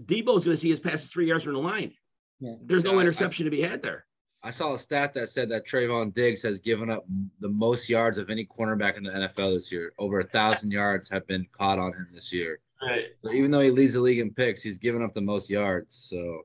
Deebo's 0.04 0.44
going 0.44 0.56
to 0.56 0.56
see 0.56 0.70
his 0.70 0.80
passes 0.80 1.08
three 1.08 1.26
yards 1.26 1.44
from 1.44 1.54
the 1.54 1.60
line. 1.60 1.92
Yeah. 2.40 2.54
There's 2.62 2.84
no 2.84 2.94
yeah, 2.94 3.00
interception 3.00 3.44
I, 3.44 3.46
to 3.46 3.50
be 3.50 3.62
had 3.62 3.82
there. 3.82 4.06
I 4.42 4.50
saw 4.50 4.74
a 4.74 4.78
stat 4.78 5.14
that 5.14 5.30
said 5.30 5.48
that 5.50 5.66
Trevon 5.66 6.12
Diggs 6.12 6.42
has 6.42 6.60
given 6.60 6.90
up 6.90 7.06
the 7.40 7.48
most 7.48 7.88
yards 7.88 8.18
of 8.18 8.28
any 8.28 8.44
cornerback 8.44 8.96
in 8.96 9.02
the 9.02 9.10
NFL 9.10 9.54
this 9.54 9.72
year. 9.72 9.92
Over 9.98 10.20
a 10.20 10.24
thousand 10.24 10.70
yards 10.72 11.08
have 11.08 11.26
been 11.26 11.46
caught 11.52 11.78
on 11.78 11.92
him 11.94 12.08
this 12.12 12.32
year. 12.32 12.60
Right. 12.82 13.06
So 13.24 13.32
even 13.32 13.50
though 13.50 13.60
he 13.60 13.70
leads 13.70 13.94
the 13.94 14.00
league 14.00 14.18
in 14.18 14.34
picks, 14.34 14.62
he's 14.62 14.78
given 14.78 15.02
up 15.02 15.12
the 15.14 15.22
most 15.22 15.48
yards. 15.48 15.94
So, 15.94 16.42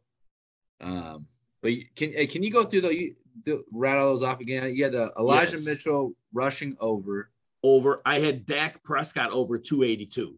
um, 0.80 1.28
but 1.62 1.74
can 1.96 2.14
can 2.28 2.42
you 2.42 2.52
go 2.52 2.64
through 2.64 2.82
the 2.82 2.96
you, 2.96 3.16
the, 3.46 3.64
rattle 3.72 4.12
those 4.12 4.24
off 4.24 4.40
again? 4.40 4.74
You 4.74 4.84
had 4.84 4.94
the 4.94 5.12
Elijah 5.18 5.58
yes. 5.58 5.66
Mitchell 5.66 6.14
rushing 6.34 6.76
over. 6.80 7.30
Over. 7.64 8.00
I 8.06 8.20
had 8.20 8.46
Dak 8.46 8.84
Prescott 8.84 9.32
over 9.32 9.58
282. 9.58 10.38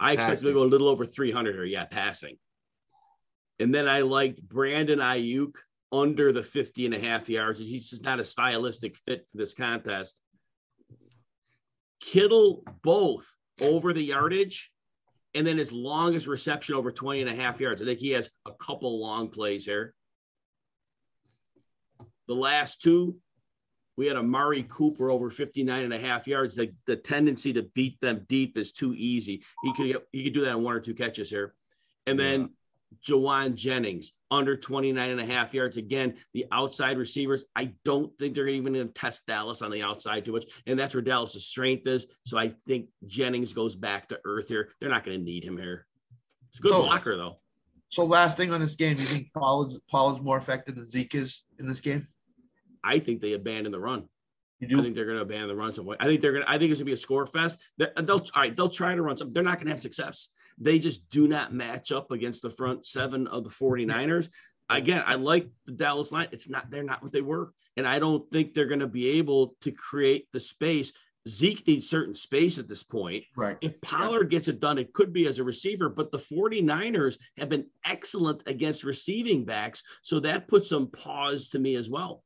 I 0.00 0.12
expected 0.12 0.48
to 0.48 0.52
go 0.52 0.62
a 0.62 0.64
little 0.64 0.88
over 0.88 1.06
300 1.06 1.56
or 1.56 1.64
yeah, 1.64 1.84
passing. 1.84 2.36
And 3.58 3.74
then 3.74 3.88
I 3.88 4.02
liked 4.02 4.42
Brandon 4.42 4.98
Aiyuk 4.98 5.52
under 5.92 6.32
the 6.32 6.42
50 6.42 6.86
and 6.86 6.94
a 6.94 6.98
half 6.98 7.28
yards. 7.28 7.58
He's 7.58 7.90
just 7.90 8.04
not 8.04 8.20
a 8.20 8.24
stylistic 8.24 8.96
fit 8.96 9.26
for 9.30 9.38
this 9.38 9.54
contest. 9.54 10.20
Kittle 12.00 12.64
both 12.82 13.26
over 13.60 13.92
the 13.92 14.02
yardage 14.02 14.70
and 15.34 15.46
then 15.46 15.58
his 15.58 15.72
longest 15.72 16.26
reception 16.26 16.74
over 16.74 16.90
20 16.90 17.22
and 17.22 17.30
a 17.30 17.34
half 17.34 17.60
yards. 17.60 17.80
I 17.80 17.84
think 17.84 17.98
he 17.98 18.10
has 18.10 18.30
a 18.46 18.52
couple 18.52 19.00
long 19.00 19.28
plays 19.28 19.64
here. 19.64 19.94
The 22.28 22.34
last 22.34 22.82
two, 22.82 23.16
we 23.96 24.06
had 24.06 24.16
Amari 24.16 24.64
Cooper 24.68 25.10
over 25.10 25.30
59 25.30 25.84
and 25.84 25.94
a 25.94 25.98
half 25.98 26.26
yards. 26.26 26.54
The, 26.54 26.72
the 26.86 26.96
tendency 26.96 27.52
to 27.54 27.62
beat 27.74 28.00
them 28.00 28.26
deep 28.28 28.58
is 28.58 28.72
too 28.72 28.94
easy. 28.96 29.42
He 29.62 29.72
could 29.74 30.02
he 30.12 30.24
could 30.24 30.34
do 30.34 30.42
that 30.42 30.56
in 30.56 30.62
one 30.62 30.74
or 30.74 30.80
two 30.80 30.94
catches 30.94 31.30
here. 31.30 31.54
And 32.06 32.18
then 32.18 32.40
yeah. 32.40 32.46
Jauan 33.04 33.54
Jennings 33.54 34.12
under 34.30 34.56
29 34.56 35.10
and 35.10 35.20
a 35.20 35.24
half 35.24 35.54
yards. 35.54 35.76
Again, 35.76 36.14
the 36.34 36.46
outside 36.52 36.98
receivers, 36.98 37.44
I 37.54 37.72
don't 37.84 38.16
think 38.18 38.34
they're 38.34 38.48
even 38.48 38.72
going 38.72 38.86
to 38.86 38.92
test 38.92 39.26
Dallas 39.26 39.62
on 39.62 39.70
the 39.70 39.82
outside 39.82 40.24
too 40.24 40.32
much. 40.32 40.46
And 40.66 40.78
that's 40.78 40.94
where 40.94 41.02
Dallas's 41.02 41.46
strength 41.46 41.86
is. 41.86 42.06
So 42.24 42.38
I 42.38 42.54
think 42.66 42.88
Jennings 43.06 43.52
goes 43.52 43.74
back 43.74 44.08
to 44.08 44.20
earth 44.24 44.48
here. 44.48 44.70
They're 44.80 44.90
not 44.90 45.04
going 45.04 45.18
to 45.18 45.24
need 45.24 45.44
him 45.44 45.56
here. 45.56 45.86
It's 46.50 46.58
a 46.58 46.62
good 46.62 46.72
so, 46.72 46.82
blocker 46.82 47.16
though. 47.16 47.36
So 47.88 48.04
last 48.04 48.36
thing 48.36 48.52
on 48.52 48.60
this 48.60 48.74
game, 48.74 48.98
you 48.98 49.04
think 49.04 49.32
Pollard's, 49.32 49.78
Pollard's 49.88 50.22
more 50.22 50.38
effective 50.38 50.74
than 50.74 50.88
Zeke 50.88 51.14
is 51.14 51.44
in 51.58 51.66
this 51.66 51.80
game? 51.80 52.06
I 52.86 53.00
think 53.00 53.20
they 53.20 53.32
abandon 53.32 53.72
the 53.72 53.80
run. 53.80 54.08
I 54.62 54.66
think 54.82 54.94
they're 54.94 55.04
going 55.04 55.18
to 55.18 55.22
abandon 55.22 55.48
the 55.48 55.56
run 55.56 55.74
some 55.74 55.84
way. 55.84 55.96
I 56.00 56.06
think 56.06 56.20
they're 56.20 56.32
going. 56.32 56.44
to 56.44 56.50
I 56.50 56.58
think 56.58 56.70
it's 56.70 56.80
going 56.80 56.86
to 56.86 56.90
be 56.90 56.94
a 56.94 56.96
score 56.96 57.26
fest. 57.26 57.58
They'll 57.76 57.92
all 58.08 58.22
right. 58.36 58.56
They'll 58.56 58.70
try 58.70 58.94
to 58.94 59.02
run 59.02 59.16
some. 59.16 59.32
They're 59.32 59.42
not 59.42 59.56
going 59.56 59.66
to 59.66 59.72
have 59.72 59.80
success. 59.80 60.30
They 60.58 60.78
just 60.78 61.08
do 61.10 61.28
not 61.28 61.52
match 61.52 61.92
up 61.92 62.10
against 62.10 62.42
the 62.42 62.50
front 62.50 62.86
seven 62.86 63.26
of 63.26 63.44
the 63.44 63.50
49ers. 63.50 64.28
Again, 64.68 65.02
I 65.06 65.14
like 65.14 65.48
the 65.66 65.72
Dallas 65.72 66.10
line. 66.10 66.28
It's 66.32 66.48
not. 66.48 66.70
They're 66.70 66.82
not 66.82 67.02
what 67.02 67.12
they 67.12 67.20
were, 67.20 67.52
and 67.76 67.86
I 67.86 67.98
don't 67.98 68.28
think 68.32 68.54
they're 68.54 68.66
going 68.66 68.80
to 68.80 68.88
be 68.88 69.18
able 69.18 69.56
to 69.60 69.70
create 69.70 70.26
the 70.32 70.40
space. 70.40 70.90
Zeke 71.28 71.66
needs 71.66 71.88
certain 71.88 72.14
space 72.14 72.58
at 72.58 72.68
this 72.68 72.82
point. 72.82 73.24
Right. 73.36 73.58
If 73.60 73.80
Pollard 73.80 74.30
gets 74.30 74.48
it 74.48 74.60
done, 74.60 74.78
it 74.78 74.92
could 74.92 75.12
be 75.12 75.26
as 75.26 75.38
a 75.38 75.44
receiver, 75.44 75.88
but 75.88 76.12
the 76.12 76.18
49ers 76.18 77.18
have 77.38 77.48
been 77.48 77.66
excellent 77.84 78.42
against 78.46 78.84
receiving 78.84 79.44
backs. 79.44 79.82
So 80.02 80.20
that 80.20 80.46
puts 80.46 80.68
some 80.68 80.88
pause 80.88 81.48
to 81.48 81.58
me 81.58 81.74
as 81.74 81.90
well. 81.90 82.22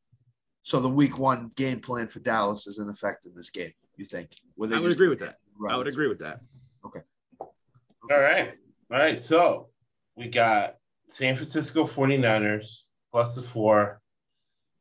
So 0.62 0.80
the 0.80 0.88
week 0.88 1.18
one 1.18 1.50
game 1.56 1.80
plan 1.80 2.08
for 2.08 2.20
Dallas 2.20 2.66
is 2.66 2.78
in 2.78 2.88
effect 2.88 3.26
in 3.26 3.34
this 3.34 3.50
game. 3.50 3.72
You 3.96 4.04
think? 4.04 4.30
I 4.60 4.80
would 4.80 4.92
agree 4.92 5.08
with 5.08 5.20
that. 5.20 5.36
I 5.68 5.76
would 5.76 5.88
agree 5.88 6.08
with 6.08 6.20
that. 6.20 6.40
Okay. 6.86 7.00
All 7.40 8.20
right. 8.20 8.54
All 8.90 8.98
right. 8.98 9.20
So 9.22 9.68
we 10.16 10.28
got 10.28 10.76
San 11.08 11.36
Francisco 11.36 11.84
49ers 11.84 12.84
plus 13.10 13.34
the 13.34 13.42
four. 13.42 14.00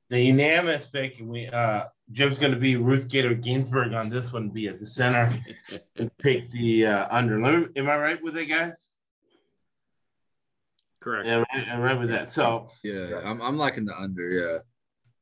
The 0.09 0.21
unanimous 0.21 0.87
pick, 0.87 1.19
and 1.19 1.29
we 1.29 1.47
uh 1.47 1.83
Jim's 2.11 2.39
going 2.39 2.53
to 2.53 2.59
be 2.59 2.75
Ruth 2.75 3.11
Bader 3.11 3.35
Ginsburg 3.35 3.93
on 3.93 4.09
this 4.09 4.33
one, 4.33 4.49
be 4.49 4.67
at 4.67 4.79
the 4.79 4.85
center 4.85 5.39
and 5.97 6.15
pick 6.17 6.49
the 6.49 6.87
uh, 6.87 7.07
under. 7.11 7.37
Me, 7.37 7.67
am 7.75 7.87
I 7.87 7.97
right 7.97 8.23
with 8.23 8.35
it, 8.35 8.47
guys? 8.47 8.89
Correct. 10.99 11.27
Yeah, 11.27 11.43
I'm 11.71 11.79
right 11.79 11.97
with 11.97 12.09
that. 12.09 12.31
So 12.31 12.69
yeah, 12.83 13.21
I'm 13.23 13.41
I'm 13.41 13.57
liking 13.57 13.85
the 13.85 13.93
under. 13.95 14.29
Yeah. 14.29 14.57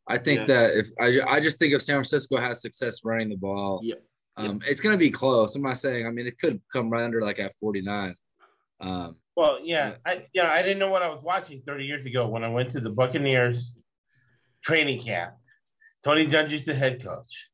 I 0.09 0.17
think 0.17 0.41
yeah. 0.41 0.45
that 0.45 0.77
if 0.77 0.87
I, 0.99 1.35
I 1.35 1.39
just 1.39 1.59
think 1.59 1.73
if 1.73 1.81
San 1.81 1.95
Francisco 1.95 2.37
has 2.37 2.61
success 2.61 3.03
running 3.03 3.29
the 3.29 3.35
ball, 3.35 3.81
yep. 3.83 4.01
Um, 4.37 4.61
it's 4.67 4.79
going 4.79 4.93
to 4.93 4.99
be 4.99 5.09
close. 5.09 5.55
I'm 5.55 5.63
not 5.63 5.79
saying. 5.79 6.05
I 6.05 6.11
mean, 6.11 6.27
it 6.27 6.37
could 6.37 6.61
come 6.71 6.91
right 6.91 7.03
under 7.03 7.21
like 7.21 7.39
at 7.39 7.57
49. 7.59 8.15
Um, 8.79 9.15
well, 9.35 9.59
yeah, 9.63 9.95
I 10.05 10.27
yeah, 10.33 10.51
I 10.51 10.61
didn't 10.61 10.77
know 10.77 10.89
what 10.89 11.01
I 11.01 11.09
was 11.09 11.21
watching 11.21 11.63
30 11.65 11.85
years 11.85 12.05
ago 12.05 12.27
when 12.27 12.43
I 12.43 12.49
went 12.49 12.69
to 12.71 12.79
the 12.79 12.91
Buccaneers 12.91 13.75
training 14.63 15.01
camp. 15.01 15.33
Tony 16.03 16.27
Dungy's 16.27 16.65
the 16.65 16.75
head 16.75 17.03
coach. 17.03 17.49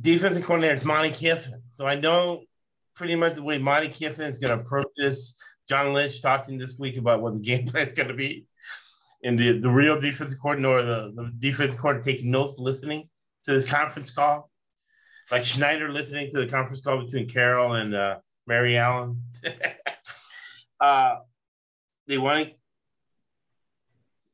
Defensive 0.00 0.44
coordinator 0.44 0.74
is 0.74 0.84
Monte 0.84 1.10
Kiffin. 1.10 1.62
So 1.70 1.86
I 1.86 1.94
know 1.94 2.42
pretty 2.94 3.16
much 3.16 3.36
the 3.36 3.42
way 3.42 3.58
Monte 3.58 3.88
Kiffin 3.88 4.26
is 4.26 4.38
going 4.38 4.56
to 4.56 4.62
approach 4.62 4.88
this. 4.96 5.34
John 5.68 5.92
Lynch 5.92 6.22
talking 6.22 6.58
this 6.58 6.78
week 6.78 6.98
about 6.98 7.20
what 7.22 7.34
the 7.34 7.40
game 7.40 7.66
plan 7.66 7.86
is 7.86 7.92
going 7.92 8.08
to 8.08 8.14
be 8.14 8.46
and 9.24 9.38
the, 9.38 9.58
the 9.58 9.70
real 9.70 10.00
defensive 10.00 10.38
coordinator, 10.40 10.82
the, 10.82 11.12
the 11.14 11.32
defensive 11.38 11.78
coordinator 11.78 12.12
taking 12.12 12.30
notes, 12.30 12.58
listening 12.58 13.08
to 13.44 13.52
this 13.52 13.66
conference 13.66 14.10
call, 14.10 14.50
like 15.30 15.44
Schneider 15.44 15.90
listening 15.90 16.30
to 16.30 16.38
the 16.38 16.46
conference 16.46 16.80
call 16.80 17.04
between 17.04 17.28
Carroll 17.28 17.74
and 17.74 17.94
uh, 17.94 18.18
Mary 18.46 18.76
Allen. 18.76 19.22
uh, 20.80 21.16
they 22.06 22.18
want 22.18 22.48
to 22.48 22.54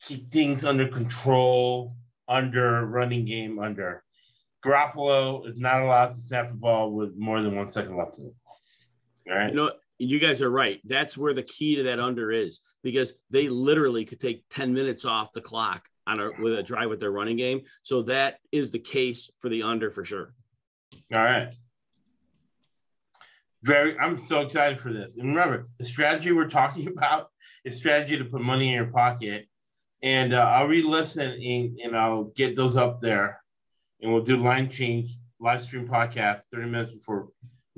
keep 0.06 0.31
things 0.31 0.65
under 0.65 0.86
control, 0.89 1.97
under 2.28 2.85
running 2.86 3.24
game, 3.24 3.59
under. 3.59 4.02
Garoppolo 4.65 5.47
is 5.48 5.59
not 5.59 5.82
allowed 5.82 6.09
to 6.09 6.20
snap 6.20 6.48
the 6.48 6.55
ball 6.55 6.90
with 6.90 7.16
more 7.16 7.43
than 7.43 7.55
one 7.55 7.69
second 7.69 7.97
left 7.97 8.19
in 8.19 8.27
it. 8.27 8.35
All 9.31 9.36
right. 9.36 9.51
You 9.51 9.56
know, 9.56 9.70
you 9.98 10.18
guys 10.18 10.42
are 10.42 10.50
right. 10.50 10.80
That's 10.84 11.16
where 11.16 11.34
the 11.34 11.42
key 11.42 11.76
to 11.76 11.84
that 11.84 12.00
under 12.00 12.30
is 12.32 12.60
because 12.82 13.12
they 13.30 13.48
literally 13.48 14.04
could 14.04 14.20
take 14.20 14.44
10 14.50 14.72
minutes 14.72 15.04
off 15.04 15.32
the 15.32 15.40
clock 15.40 15.88
on 16.06 16.20
a 16.20 16.30
with 16.40 16.58
a 16.58 16.62
drive 16.62 16.90
with 16.90 17.00
their 17.00 17.10
running 17.10 17.36
game. 17.36 17.62
So 17.82 18.02
that 18.02 18.38
is 18.52 18.70
the 18.70 18.78
case 18.78 19.30
for 19.38 19.48
the 19.48 19.62
under 19.62 19.90
for 19.90 20.04
sure. 20.04 20.34
All 21.14 21.22
right. 21.22 21.52
Very 23.62 23.98
I'm 23.98 24.22
so 24.24 24.42
excited 24.42 24.78
for 24.78 24.92
this. 24.92 25.16
And 25.16 25.28
remember, 25.28 25.64
the 25.78 25.84
strategy 25.84 26.32
we're 26.32 26.48
talking 26.48 26.88
about 26.96 27.28
is 27.64 27.76
strategy 27.76 28.18
to 28.18 28.24
put 28.24 28.42
money 28.42 28.68
in 28.68 28.74
your 28.74 28.86
pocket. 28.86 29.46
And 30.02 30.34
uh, 30.34 30.40
I'll 30.40 30.66
re-listen 30.66 31.30
and, 31.30 31.78
and 31.78 31.96
I'll 31.96 32.24
get 32.24 32.56
those 32.56 32.76
up 32.76 33.00
there. 33.00 33.40
And 34.02 34.12
we'll 34.12 34.22
do 34.22 34.36
line 34.36 34.68
change 34.68 35.16
live 35.40 35.62
stream 35.62 35.88
podcast 35.88 36.40
30 36.52 36.70
minutes 36.70 36.92
before 36.92 37.28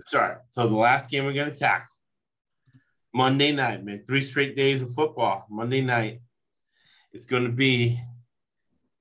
sorry. 0.06 0.36
So 0.50 0.66
the 0.66 0.76
last 0.76 1.10
game 1.10 1.24
we're 1.24 1.32
gonna 1.32 1.54
tackle 1.54 1.95
Monday 3.16 3.50
night, 3.50 3.82
man. 3.82 4.04
Three 4.06 4.20
straight 4.20 4.54
days 4.54 4.82
of 4.82 4.92
football. 4.92 5.46
Monday 5.48 5.80
night. 5.80 6.20
It's 7.14 7.24
going 7.24 7.44
to 7.44 7.50
be 7.50 7.98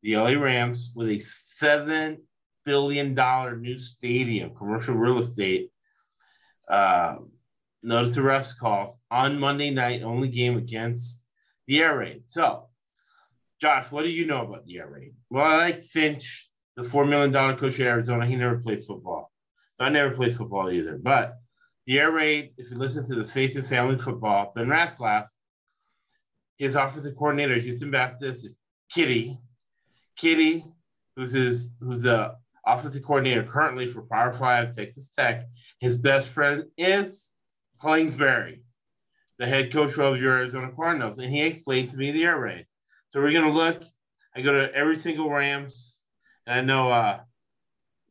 the 0.03 0.15
LA 0.15 0.39
Rams 0.39 0.93
with 0.95 1.09
a 1.09 1.17
$7 1.17 2.19
billion 2.63 3.13
new 3.61 3.77
stadium, 3.77 4.55
commercial 4.55 4.95
real 4.95 5.19
estate. 5.19 5.69
Uh, 6.69 7.17
notice 7.83 8.15
the 8.15 8.21
refs 8.21 8.57
calls 8.57 8.97
on 9.11 9.37
Monday 9.37 9.69
night, 9.69 10.01
only 10.01 10.29
game 10.29 10.55
against 10.55 11.21
the 11.67 11.81
air 11.81 11.97
raid. 11.97 12.21
So, 12.27 12.69
Josh, 13.59 13.91
what 13.91 14.03
do 14.03 14.09
you 14.09 14.25
know 14.25 14.45
about 14.45 14.65
the 14.65 14.77
air 14.77 14.87
raid? 14.87 15.13
Well, 15.29 15.43
I 15.43 15.57
like 15.57 15.81
Fisch, 15.81 16.43
the 16.77 16.83
$4 16.83 17.05
million 17.09 17.33
coach 17.57 17.81
at 17.81 17.87
Arizona. 17.87 18.25
He 18.25 18.37
never 18.37 18.61
played 18.61 18.81
football. 18.81 19.33
So 19.77 19.83
I 19.83 19.89
never 19.89 20.15
played 20.15 20.37
football 20.37 20.71
either. 20.71 20.97
But 20.97 21.33
the 21.85 21.99
air 21.99 22.11
raid, 22.11 22.51
if 22.57 22.71
you 22.71 22.77
listen 22.77 23.05
to 23.05 23.15
the 23.15 23.25
Faith 23.25 23.55
and 23.55 23.65
Family 23.65 23.97
Football, 23.97 24.51
Ben 24.55 24.67
Rathblaff, 24.67 25.27
his 26.57 26.75
offensive 26.75 27.15
coordinator, 27.15 27.59
Houston 27.59 27.91
Baptist, 27.91 28.45
is 28.45 28.57
Kitty. 28.89 29.39
Kitty 30.17 30.65
who's 31.15 31.31
his 31.31 31.73
who's 31.79 32.01
the 32.01 32.35
offensive 32.65 33.03
coordinator 33.03 33.43
currently 33.43 33.87
for 33.87 34.01
Power 34.03 34.33
Five 34.33 34.75
Texas 34.75 35.09
Tech. 35.09 35.45
His 35.79 35.97
best 35.97 36.29
friend 36.29 36.65
is 36.77 37.33
Kingsbury, 37.81 38.63
the 39.37 39.45
head 39.45 39.71
coach 39.71 39.97
of 39.97 40.21
your 40.21 40.37
Arizona 40.37 40.71
Cardinals, 40.75 41.17
and 41.17 41.33
he 41.33 41.41
explained 41.41 41.89
to 41.91 41.97
me 41.97 42.11
the 42.11 42.23
air 42.23 42.39
raid. 42.39 42.65
So 43.09 43.21
we're 43.21 43.33
gonna 43.33 43.51
look. 43.51 43.83
I 44.35 44.41
go 44.41 44.51
to 44.51 44.73
every 44.73 44.97
single 44.97 45.29
Rams, 45.29 46.01
and 46.45 46.59
I 46.59 46.61
know 46.61 46.91
uh, 46.91 47.19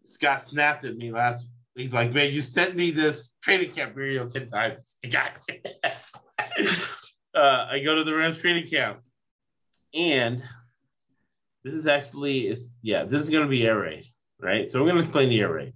Scott 0.06 0.42
snapped 0.42 0.84
at 0.84 0.96
me 0.96 1.12
last. 1.12 1.46
He's 1.74 1.92
like, 1.92 2.12
"Man, 2.12 2.32
you 2.32 2.40
sent 2.40 2.76
me 2.76 2.90
this 2.90 3.32
training 3.42 3.72
camp 3.72 3.94
video 3.94 4.26
ten 4.26 4.46
times." 4.46 4.98
I 5.05 5.09
got 5.09 5.38
it. 5.48 5.84
uh, 7.34 7.66
I 7.70 7.80
go 7.80 7.96
to 7.96 8.05
the 8.05 8.14
Rams 8.14 8.38
training 8.38 8.68
camp, 8.68 9.01
and 9.92 10.42
this 11.64 11.74
is 11.74 11.86
actually 11.86 12.48
it's 12.48 12.70
yeah, 12.82 13.05
this 13.05 13.22
is 13.22 13.30
gonna 13.30 13.48
be 13.48 13.66
air 13.66 13.80
raid, 13.80 14.06
right? 14.40 14.70
So 14.70 14.80
we're 14.80 14.88
gonna 14.88 15.01
explain 15.01 15.30
the 15.30 15.40
air 15.40 15.52
raid. 15.52 15.72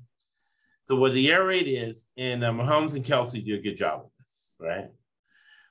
So 0.85 0.97
what 0.97 1.13
the 1.15 1.31
air 1.31 1.45
raid 1.45 1.67
is, 1.67 2.07
and 2.17 2.45
uh, 2.45 2.51
Mahomes 2.51 2.95
and 2.95 3.05
Kelce 3.05 3.45
do 3.45 3.57
a 3.57 3.61
good 3.61 3.77
job 3.77 4.05
with 4.05 4.17
this, 4.17 4.53
right? 4.59 4.89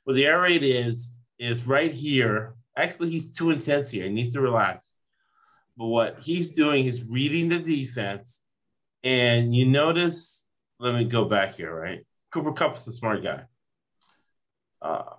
What 0.04 0.14
the 0.16 0.26
air 0.26 0.42
raid 0.42 0.64
is 0.64 1.14
is 1.40 1.66
right 1.66 1.92
here. 1.92 2.56
Actually, 2.76 3.10
he's 3.10 3.32
too 3.32 3.50
intense 3.52 3.90
here. 3.90 4.04
He 4.04 4.10
needs 4.10 4.34
to 4.34 4.42
relax. 4.42 4.92
But 5.78 5.88
what 5.88 6.20
he's 6.20 6.50
doing 6.50 6.86
is 6.86 7.04
reading 7.04 7.50
the 7.50 7.60
defense, 7.60 8.44
and 9.04 9.56
you 9.56 9.66
notice. 9.66 10.46
Let 10.80 10.94
me 10.94 11.06
go 11.06 11.26
back 11.26 11.56
here, 11.56 11.74
right? 11.74 12.06
Cooper 12.32 12.54
Kupp 12.54 12.76
is 12.78 12.88
a 12.88 12.92
smart 12.92 13.24
guy. 13.24 13.44
Uh, 14.82 15.14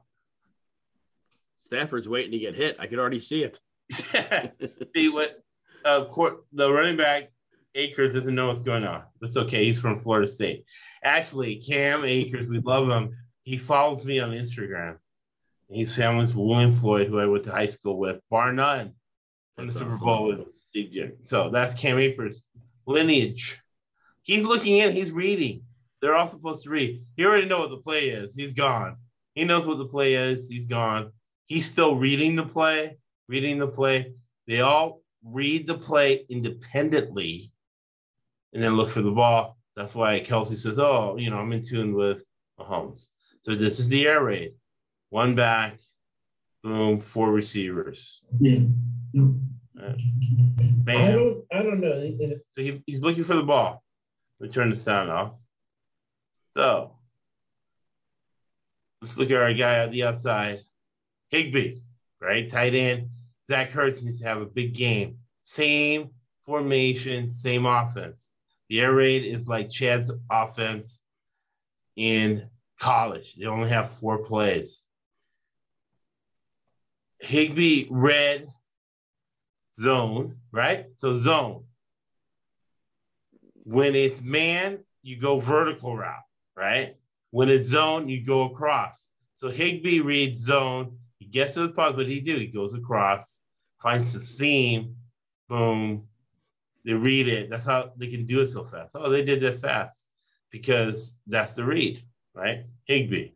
Stafford's 1.62 2.08
waiting 2.08 2.32
to 2.32 2.38
get 2.38 2.54
hit. 2.54 2.76
I 2.78 2.86
could 2.86 2.98
already 2.98 3.18
see 3.18 3.42
it. 3.42 3.58
see 4.94 5.08
what 5.08 5.42
uh, 5.84 6.04
court, 6.04 6.44
the 6.52 6.70
running 6.70 6.96
back 6.96 7.30
Akers 7.74 8.14
doesn't 8.14 8.34
know 8.34 8.48
what's 8.48 8.62
going 8.62 8.84
on. 8.84 9.02
That's 9.20 9.36
okay. 9.36 9.64
He's 9.64 9.80
from 9.80 9.98
Florida 9.98 10.26
State. 10.26 10.64
Actually, 11.02 11.56
Cam 11.56 12.04
Akers, 12.04 12.46
we 12.48 12.58
love 12.60 12.88
him. 12.88 13.16
He 13.44 13.56
follows 13.56 14.04
me 14.04 14.20
on 14.20 14.30
Instagram. 14.30 14.96
He's 15.70 15.94
family's 15.94 16.34
William 16.34 16.72
Floyd, 16.72 17.08
who 17.08 17.18
I 17.18 17.26
went 17.26 17.44
to 17.44 17.52
high 17.52 17.66
school 17.66 17.98
with, 17.98 18.20
bar 18.30 18.52
none, 18.52 18.94
from 19.56 19.66
the 19.66 19.72
Super 19.72 19.96
Bowl 19.98 20.28
with 20.28 20.54
Steve 20.54 20.92
Jim. 20.92 21.12
So 21.24 21.50
that's 21.50 21.74
Cam 21.74 21.98
Akers' 21.98 22.44
lineage. 22.86 23.60
He's 24.28 24.44
looking 24.44 24.76
in, 24.76 24.92
he's 24.92 25.10
reading. 25.10 25.62
They're 26.02 26.14
all 26.14 26.26
supposed 26.26 26.62
to 26.64 26.70
read. 26.70 27.02
He 27.16 27.24
already 27.24 27.46
know 27.46 27.60
what 27.60 27.70
the 27.70 27.78
play 27.78 28.10
is. 28.10 28.34
He's 28.34 28.52
gone. 28.52 28.98
He 29.34 29.44
knows 29.44 29.66
what 29.66 29.78
the 29.78 29.86
play 29.86 30.14
is. 30.14 30.50
He's 30.50 30.66
gone. 30.66 31.12
He's 31.46 31.64
still 31.64 31.96
reading 31.96 32.36
the 32.36 32.44
play, 32.44 32.98
reading 33.26 33.56
the 33.56 33.66
play. 33.66 34.12
They 34.46 34.60
all 34.60 35.00
read 35.24 35.66
the 35.66 35.78
play 35.78 36.26
independently 36.28 37.50
and 38.52 38.62
then 38.62 38.76
look 38.76 38.90
for 38.90 39.00
the 39.00 39.10
ball. 39.10 39.56
That's 39.76 39.94
why 39.94 40.20
Kelce 40.20 40.58
says, 40.58 40.78
Oh, 40.78 41.16
you 41.16 41.30
know, 41.30 41.38
I'm 41.38 41.52
in 41.52 41.62
tune 41.62 41.94
with 41.94 42.22
Mahomes. 42.60 43.08
So 43.40 43.54
this 43.54 43.80
is 43.80 43.88
the 43.88 44.06
air 44.06 44.22
raid. 44.22 44.52
One 45.08 45.36
back, 45.36 45.78
boom, 46.62 47.00
four 47.00 47.32
receivers. 47.32 48.24
Yeah. 48.38 48.58
Uh, 49.16 49.94
I 50.86 51.12
don't, 51.12 51.44
I 51.50 51.62
don't 51.62 51.80
know. 51.80 52.12
So 52.50 52.60
he, 52.60 52.82
he's 52.84 53.00
looking 53.00 53.24
for 53.24 53.34
the 53.34 53.42
ball. 53.42 53.82
Let 54.40 54.48
me 54.48 54.52
turn 54.52 54.70
the 54.70 54.76
sound 54.76 55.10
off. 55.10 55.32
So 56.48 56.92
let's 59.02 59.16
look 59.16 59.30
at 59.30 59.36
our 59.36 59.54
guy 59.54 59.80
on 59.80 59.90
the 59.90 60.04
outside. 60.04 60.60
Higbee, 61.30 61.80
right? 62.20 62.48
Tight 62.48 62.74
end. 62.74 63.10
Zach 63.46 63.72
Ertz 63.72 64.02
needs 64.02 64.20
to 64.20 64.26
have 64.26 64.40
a 64.40 64.46
big 64.46 64.74
game. 64.74 65.18
Same 65.42 66.10
formation, 66.42 67.30
same 67.30 67.66
offense. 67.66 68.32
The 68.68 68.80
air 68.80 68.92
raid 68.92 69.24
is 69.24 69.48
like 69.48 69.70
Chad's 69.70 70.12
offense 70.30 71.02
in 71.96 72.48
college. 72.78 73.34
They 73.34 73.46
only 73.46 73.70
have 73.70 73.90
four 73.90 74.18
plays. 74.18 74.84
Higbee 77.20 77.86
red 77.90 78.48
zone, 79.74 80.36
right? 80.52 80.86
So 80.96 81.12
zone. 81.12 81.64
When 83.68 83.94
it's 83.94 84.22
man, 84.22 84.78
you 85.02 85.20
go 85.20 85.38
vertical 85.38 85.94
route, 85.94 86.24
right? 86.56 86.96
When 87.32 87.50
it's 87.50 87.66
zone, 87.66 88.08
you 88.08 88.24
go 88.24 88.44
across. 88.44 89.10
So 89.34 89.50
Higbee 89.50 90.00
reads 90.00 90.40
zone. 90.40 90.96
He 91.18 91.26
gets 91.26 91.52
to 91.54 91.60
the 91.60 91.68
pause. 91.68 91.94
What 91.94 92.06
he 92.06 92.20
do? 92.20 92.36
He 92.36 92.46
goes 92.46 92.72
across, 92.72 93.42
finds 93.78 94.14
the 94.14 94.20
seam, 94.20 94.96
boom, 95.50 96.04
they 96.86 96.94
read 96.94 97.28
it. 97.28 97.50
That's 97.50 97.66
how 97.66 97.92
they 97.94 98.06
can 98.06 98.24
do 98.24 98.40
it 98.40 98.46
so 98.46 98.64
fast. 98.64 98.96
Oh, 98.98 99.10
they 99.10 99.22
did 99.22 99.42
this 99.42 99.60
fast 99.60 100.06
because 100.50 101.20
that's 101.26 101.52
the 101.52 101.64
read, 101.64 102.02
right? 102.34 102.64
Higbee. 102.86 103.32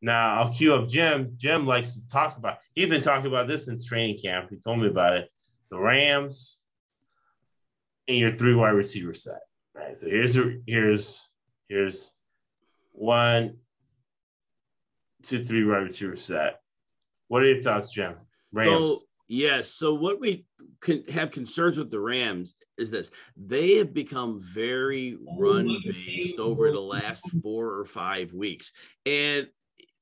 Now 0.00 0.42
I'll 0.42 0.52
cue 0.52 0.76
up 0.76 0.88
Jim. 0.88 1.32
Jim 1.36 1.66
likes 1.66 1.96
to 1.96 2.06
talk 2.06 2.36
about. 2.36 2.58
He's 2.76 2.88
been 2.88 3.02
talking 3.02 3.26
about 3.26 3.48
this 3.48 3.64
since 3.64 3.84
training 3.84 4.20
camp. 4.22 4.50
He 4.50 4.58
told 4.58 4.78
me 4.78 4.86
about 4.86 5.16
it. 5.16 5.28
The 5.72 5.78
Rams 5.80 6.59
and 8.10 8.18
your 8.18 8.36
three 8.36 8.54
wide 8.54 8.70
receiver 8.70 9.14
set. 9.14 9.40
Right. 9.74 9.98
So 9.98 10.08
here's 10.08 10.36
here's 10.66 11.30
here's 11.68 12.12
one, 12.92 13.56
two, 15.22 15.42
three 15.44 15.64
wide 15.64 15.84
receiver 15.84 16.16
set. 16.16 16.60
What 17.28 17.42
are 17.42 17.52
your 17.52 17.62
thoughts, 17.62 17.92
Jim? 17.92 18.14
Rams. 18.52 18.76
So, 18.76 18.98
yes. 19.28 19.72
So 19.72 19.94
what 19.94 20.20
we 20.20 20.44
can 20.80 21.04
have 21.04 21.30
concerns 21.30 21.78
with 21.78 21.90
the 21.90 22.00
Rams 22.00 22.54
is 22.76 22.90
this 22.90 23.12
they 23.36 23.76
have 23.76 23.94
become 23.94 24.40
very 24.42 25.16
run 25.38 25.78
based 25.84 26.40
over 26.40 26.72
the 26.72 26.80
last 26.80 27.30
four 27.42 27.78
or 27.78 27.84
five 27.84 28.32
weeks. 28.32 28.72
And 29.06 29.46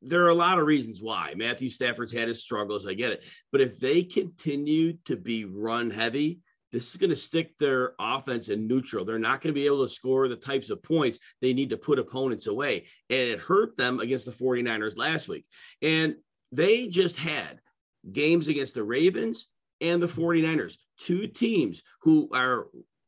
there 0.00 0.24
are 0.24 0.30
a 0.30 0.34
lot 0.34 0.58
of 0.58 0.66
reasons 0.66 1.02
why. 1.02 1.34
Matthew 1.36 1.68
Stafford's 1.68 2.12
had 2.12 2.28
his 2.28 2.42
struggles. 2.42 2.86
I 2.86 2.94
get 2.94 3.12
it. 3.12 3.24
But 3.52 3.60
if 3.60 3.78
they 3.78 4.02
continue 4.02 4.94
to 5.04 5.16
be 5.16 5.44
run 5.44 5.90
heavy, 5.90 6.40
this 6.72 6.90
is 6.90 6.96
going 6.96 7.10
to 7.10 7.16
stick 7.16 7.58
their 7.58 7.94
offense 7.98 8.48
in 8.48 8.66
neutral. 8.66 9.04
They're 9.04 9.18
not 9.18 9.40
going 9.40 9.54
to 9.54 9.58
be 9.58 9.66
able 9.66 9.82
to 9.82 9.88
score 9.88 10.28
the 10.28 10.36
types 10.36 10.70
of 10.70 10.82
points 10.82 11.18
they 11.40 11.52
need 11.52 11.70
to 11.70 11.76
put 11.76 11.98
opponents 11.98 12.46
away. 12.46 12.86
And 13.08 13.20
it 13.20 13.40
hurt 13.40 13.76
them 13.76 14.00
against 14.00 14.26
the 14.26 14.32
49ers 14.32 14.98
last 14.98 15.28
week. 15.28 15.46
And 15.82 16.16
they 16.52 16.88
just 16.88 17.16
had 17.16 17.60
games 18.12 18.48
against 18.48 18.74
the 18.74 18.84
Ravens 18.84 19.46
and 19.80 20.02
the 20.02 20.08
49ers, 20.08 20.76
two 20.98 21.26
teams 21.26 21.82
who 22.02 22.28
are 22.32 22.66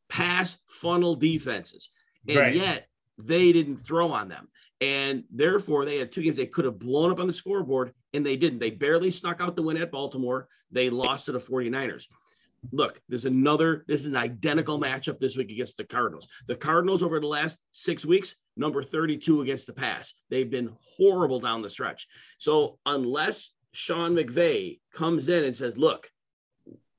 pass 0.08 0.56
funnel 0.68 1.14
defenses. 1.14 1.90
And 2.28 2.38
right. 2.38 2.54
yet 2.54 2.86
they 3.18 3.52
didn't 3.52 3.78
throw 3.78 4.12
on 4.12 4.28
them. 4.28 4.48
And 4.80 5.24
therefore, 5.30 5.84
they 5.84 5.98
had 5.98 6.10
two 6.10 6.22
games 6.22 6.36
they 6.36 6.46
could 6.46 6.64
have 6.64 6.78
blown 6.78 7.10
up 7.10 7.20
on 7.20 7.26
the 7.26 7.34
scoreboard, 7.34 7.92
and 8.14 8.24
they 8.24 8.36
didn't. 8.36 8.60
They 8.60 8.70
barely 8.70 9.10
snuck 9.10 9.40
out 9.40 9.54
the 9.54 9.62
win 9.62 9.76
at 9.76 9.92
Baltimore. 9.92 10.48
They 10.70 10.88
lost 10.88 11.26
to 11.26 11.32
the 11.32 11.38
49ers. 11.38 12.06
Look, 12.72 13.00
there's 13.08 13.24
another, 13.24 13.84
this 13.88 14.00
is 14.00 14.06
an 14.06 14.16
identical 14.16 14.78
matchup 14.78 15.18
this 15.18 15.36
week 15.36 15.50
against 15.50 15.76
the 15.76 15.84
Cardinals. 15.84 16.28
The 16.46 16.56
Cardinals, 16.56 17.02
over 17.02 17.18
the 17.18 17.26
last 17.26 17.58
six 17.72 18.04
weeks, 18.04 18.34
number 18.56 18.82
32 18.82 19.40
against 19.40 19.66
the 19.66 19.72
pass. 19.72 20.12
They've 20.28 20.50
been 20.50 20.76
horrible 20.96 21.40
down 21.40 21.62
the 21.62 21.70
stretch. 21.70 22.06
So, 22.38 22.78
unless 22.84 23.50
Sean 23.72 24.14
McVay 24.14 24.80
comes 24.92 25.28
in 25.28 25.44
and 25.44 25.56
says, 25.56 25.76
look, 25.76 26.10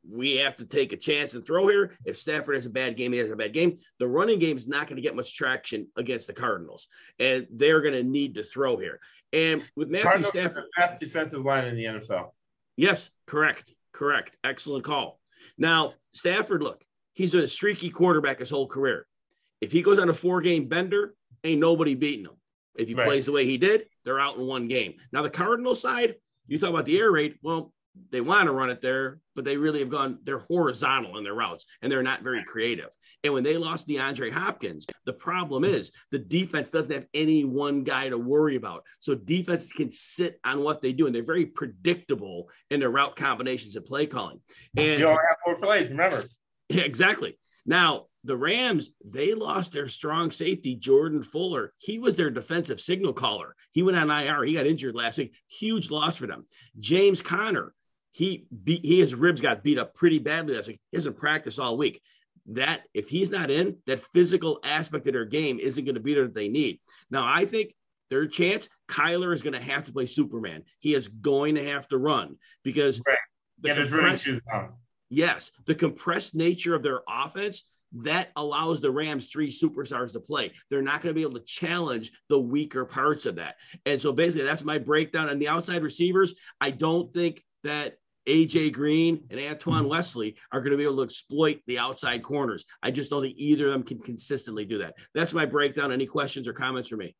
we 0.09 0.37
have 0.37 0.55
to 0.57 0.65
take 0.65 0.93
a 0.93 0.97
chance 0.97 1.33
and 1.33 1.45
throw 1.45 1.67
here. 1.67 1.95
If 2.05 2.17
Stafford 2.17 2.55
has 2.55 2.65
a 2.65 2.69
bad 2.69 2.97
game, 2.97 3.13
he 3.13 3.19
has 3.19 3.29
a 3.29 3.35
bad 3.35 3.53
game. 3.53 3.77
The 3.99 4.07
running 4.07 4.39
game 4.39 4.57
is 4.57 4.67
not 4.67 4.87
going 4.87 4.95
to 4.95 5.01
get 5.01 5.15
much 5.15 5.35
traction 5.35 5.87
against 5.95 6.27
the 6.27 6.33
Cardinals, 6.33 6.87
and 7.19 7.47
they're 7.51 7.81
going 7.81 7.93
to 7.93 8.03
need 8.03 8.35
to 8.35 8.43
throw 8.43 8.77
here. 8.77 8.99
And 9.31 9.63
with 9.75 9.89
Matthew 9.89 10.03
Cardinals 10.03 10.31
Stafford, 10.31 10.63
the 10.63 10.81
best 10.81 10.99
defensive 10.99 11.45
line 11.45 11.65
in 11.65 11.75
the 11.75 11.85
NFL. 11.85 12.31
Yes, 12.75 13.09
correct, 13.27 13.73
correct, 13.93 14.35
excellent 14.43 14.83
call. 14.83 15.20
Now 15.57 15.93
Stafford, 16.13 16.63
look, 16.63 16.83
he's 17.13 17.33
a 17.33 17.47
streaky 17.47 17.89
quarterback 17.89 18.39
his 18.39 18.49
whole 18.49 18.67
career. 18.67 19.07
If 19.61 19.71
he 19.71 19.81
goes 19.81 19.99
on 19.99 20.09
a 20.09 20.13
four-game 20.13 20.67
bender, 20.67 21.15
ain't 21.43 21.59
nobody 21.59 21.95
beating 21.95 22.25
him. 22.25 22.35
If 22.75 22.87
he 22.87 22.95
right. 22.95 23.07
plays 23.07 23.25
the 23.25 23.31
way 23.31 23.45
he 23.45 23.57
did, 23.57 23.85
they're 24.03 24.19
out 24.19 24.37
in 24.37 24.45
one 24.45 24.67
game. 24.67 24.95
Now 25.11 25.21
the 25.21 25.29
Cardinal 25.29 25.75
side, 25.75 26.15
you 26.47 26.57
talk 26.57 26.69
about 26.69 26.85
the 26.85 26.97
air 26.97 27.11
raid. 27.11 27.35
Well, 27.41 27.73
they 28.11 28.21
want 28.21 28.47
to 28.47 28.53
run 28.53 28.69
it 28.69 28.81
there, 28.81 29.19
but 29.35 29.45
they 29.45 29.57
really 29.57 29.79
have 29.79 29.89
gone, 29.89 30.19
they're 30.23 30.39
horizontal 30.39 31.17
in 31.17 31.23
their 31.23 31.33
routes 31.33 31.65
and 31.81 31.91
they're 31.91 32.03
not 32.03 32.23
very 32.23 32.43
creative. 32.43 32.89
And 33.23 33.33
when 33.33 33.43
they 33.43 33.57
lost 33.57 33.87
DeAndre 33.87 34.31
Hopkins, 34.31 34.87
the 35.05 35.13
problem 35.13 35.63
is 35.63 35.91
the 36.11 36.19
defense 36.19 36.69
doesn't 36.69 36.91
have 36.91 37.05
any 37.13 37.43
one 37.43 37.83
guy 37.83 38.09
to 38.09 38.17
worry 38.17 38.55
about. 38.55 38.83
So 38.99 39.15
defenses 39.15 39.71
can 39.71 39.91
sit 39.91 40.39
on 40.43 40.63
what 40.63 40.81
they 40.81 40.93
do 40.93 41.05
and 41.05 41.13
they're 41.13 41.23
very 41.23 41.45
predictable 41.45 42.49
in 42.69 42.79
their 42.79 42.89
route 42.89 43.15
combinations 43.15 43.75
and 43.75 43.85
play 43.85 44.05
calling. 44.05 44.39
And 44.77 44.99
you 44.99 45.07
only 45.07 45.21
have 45.27 45.37
four 45.43 45.57
plays, 45.57 45.89
remember. 45.89 46.25
Yeah, 46.69 46.83
exactly. 46.83 47.37
Now, 47.65 48.05
the 48.23 48.37
Rams, 48.37 48.91
they 49.03 49.33
lost 49.33 49.73
their 49.73 49.87
strong 49.87 50.31
safety, 50.31 50.75
Jordan 50.75 51.21
Fuller. 51.23 51.73
He 51.79 51.99
was 51.99 52.15
their 52.15 52.29
defensive 52.29 52.79
signal 52.79 53.11
caller. 53.13 53.55
He 53.71 53.83
went 53.83 53.97
on 53.97 54.09
IR. 54.09 54.43
He 54.43 54.53
got 54.53 54.67
injured 54.67 54.95
last 54.95 55.17
week. 55.17 55.35
Huge 55.49 55.89
loss 55.89 56.15
for 56.15 56.27
them. 56.27 56.45
James 56.79 57.21
Conner, 57.21 57.73
he 58.11 58.45
beat 58.63 58.85
he 58.85 58.99
his 58.99 59.15
ribs 59.15 59.41
got 59.41 59.63
beat 59.63 59.79
up 59.79 59.95
pretty 59.95 60.19
badly 60.19 60.55
last 60.55 60.67
week. 60.67 60.79
He 60.91 60.97
hasn't 60.97 61.17
practiced 61.17 61.59
all 61.59 61.77
week. 61.77 62.01
That 62.47 62.81
if 62.93 63.07
he's 63.07 63.31
not 63.31 63.51
in, 63.51 63.77
that 63.85 63.99
physical 64.13 64.59
aspect 64.63 65.07
of 65.07 65.13
their 65.13 65.25
game 65.25 65.59
isn't 65.59 65.85
going 65.85 65.95
to 65.95 66.01
be 66.01 66.13
there 66.13 66.23
that 66.23 66.33
they 66.33 66.49
need. 66.49 66.79
Now, 67.09 67.23
I 67.25 67.45
think 67.45 67.73
their 68.09 68.27
chance, 68.27 68.67
Kyler 68.89 69.33
is 69.33 69.43
going 69.43 69.53
to 69.53 69.61
have 69.61 69.85
to 69.85 69.93
play 69.93 70.05
Superman. 70.05 70.63
He 70.79 70.93
is 70.93 71.07
going 71.07 71.55
to 71.55 71.65
have 71.69 71.87
to 71.89 71.97
run 71.97 72.37
because 72.63 72.99
right. 73.05 73.17
Get 73.63 73.77
his 73.77 73.91
running 73.91 74.17
shoes 74.17 74.41
on. 74.51 74.73
Yes, 75.09 75.51
the 75.65 75.75
compressed 75.75 76.33
nature 76.33 76.73
of 76.73 76.83
their 76.83 77.01
offense 77.07 77.63
that 77.93 78.29
allows 78.35 78.79
the 78.79 78.91
Rams 78.91 79.25
three 79.25 79.51
superstars 79.51 80.13
to 80.13 80.19
play. 80.19 80.53
They're 80.69 80.81
not 80.81 81.01
going 81.01 81.13
to 81.13 81.17
be 81.17 81.23
able 81.23 81.39
to 81.39 81.45
challenge 81.45 82.11
the 82.29 82.39
weaker 82.39 82.85
parts 82.85 83.25
of 83.25 83.35
that. 83.35 83.55
And 83.85 83.99
so 83.99 84.13
basically, 84.13 84.45
that's 84.45 84.63
my 84.63 84.77
breakdown. 84.77 85.29
And 85.29 85.41
the 85.41 85.49
outside 85.49 85.83
receivers, 85.83 86.33
I 86.59 86.71
don't 86.71 87.13
think 87.13 87.43
that 87.63 87.97
AJ 88.27 88.73
Green 88.73 89.23
and 89.29 89.39
Antoine 89.39 89.87
Wesley 89.87 90.35
are 90.51 90.61
going 90.61 90.71
to 90.71 90.77
be 90.77 90.83
able 90.83 90.97
to 90.97 91.03
exploit 91.03 91.59
the 91.67 91.79
outside 91.79 92.23
corners. 92.23 92.65
I 92.83 92.91
just 92.91 93.09
don't 93.09 93.21
think 93.21 93.35
either 93.37 93.67
of 93.67 93.73
them 93.73 93.83
can 93.83 93.99
consistently 93.99 94.65
do 94.65 94.79
that. 94.79 94.95
That's 95.13 95.33
my 95.33 95.45
breakdown. 95.45 95.91
Any 95.91 96.05
questions 96.05 96.47
or 96.47 96.53
comments 96.53 96.89
for 96.89 96.97
me? 96.97 97.15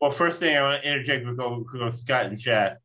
Well, 0.00 0.10
first 0.10 0.38
thing 0.38 0.56
I 0.56 0.62
want 0.62 0.82
to 0.82 0.88
interject 0.88 1.26
with 1.26 1.94
Scott 1.94 2.26
and 2.26 2.38
Chad. 2.38 2.78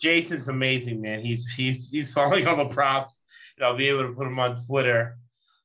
Jason's 0.00 0.48
amazing, 0.48 1.00
man. 1.00 1.20
He's 1.20 1.46
he's 1.54 1.90
he's 1.90 2.12
following 2.14 2.46
all 2.46 2.56
the 2.56 2.66
props. 2.66 3.20
And 3.56 3.66
I'll 3.66 3.76
be 3.76 3.88
able 3.88 4.04
to 4.04 4.12
put 4.12 4.26
him 4.26 4.38
on 4.38 4.64
Twitter. 4.64 5.18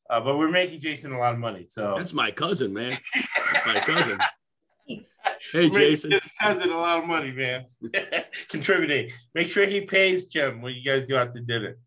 Uh, 0.09 0.19
but 0.19 0.37
we're 0.37 0.49
making 0.49 0.79
Jason 0.79 1.13
a 1.13 1.19
lot 1.19 1.33
of 1.33 1.39
money. 1.39 1.65
So 1.67 1.95
that's 1.97 2.13
my 2.13 2.31
cousin, 2.31 2.73
man. 2.73 2.97
That's 3.53 3.65
my 3.65 3.79
cousin. 3.79 4.19
Hey, 5.51 5.69
Jason. 5.69 6.11
His 6.11 6.31
cousin 6.41 6.71
a 6.71 6.77
lot 6.77 6.99
of 6.99 7.05
money, 7.05 7.31
man. 7.31 7.65
Contributing. 8.49 9.11
Make 9.35 9.49
sure 9.49 9.65
he 9.65 9.81
pays 9.81 10.25
Jim 10.25 10.61
when 10.61 10.73
you 10.73 10.83
guys 10.83 11.05
go 11.05 11.17
out 11.17 11.33
to 11.33 11.41
dinner. 11.41 11.77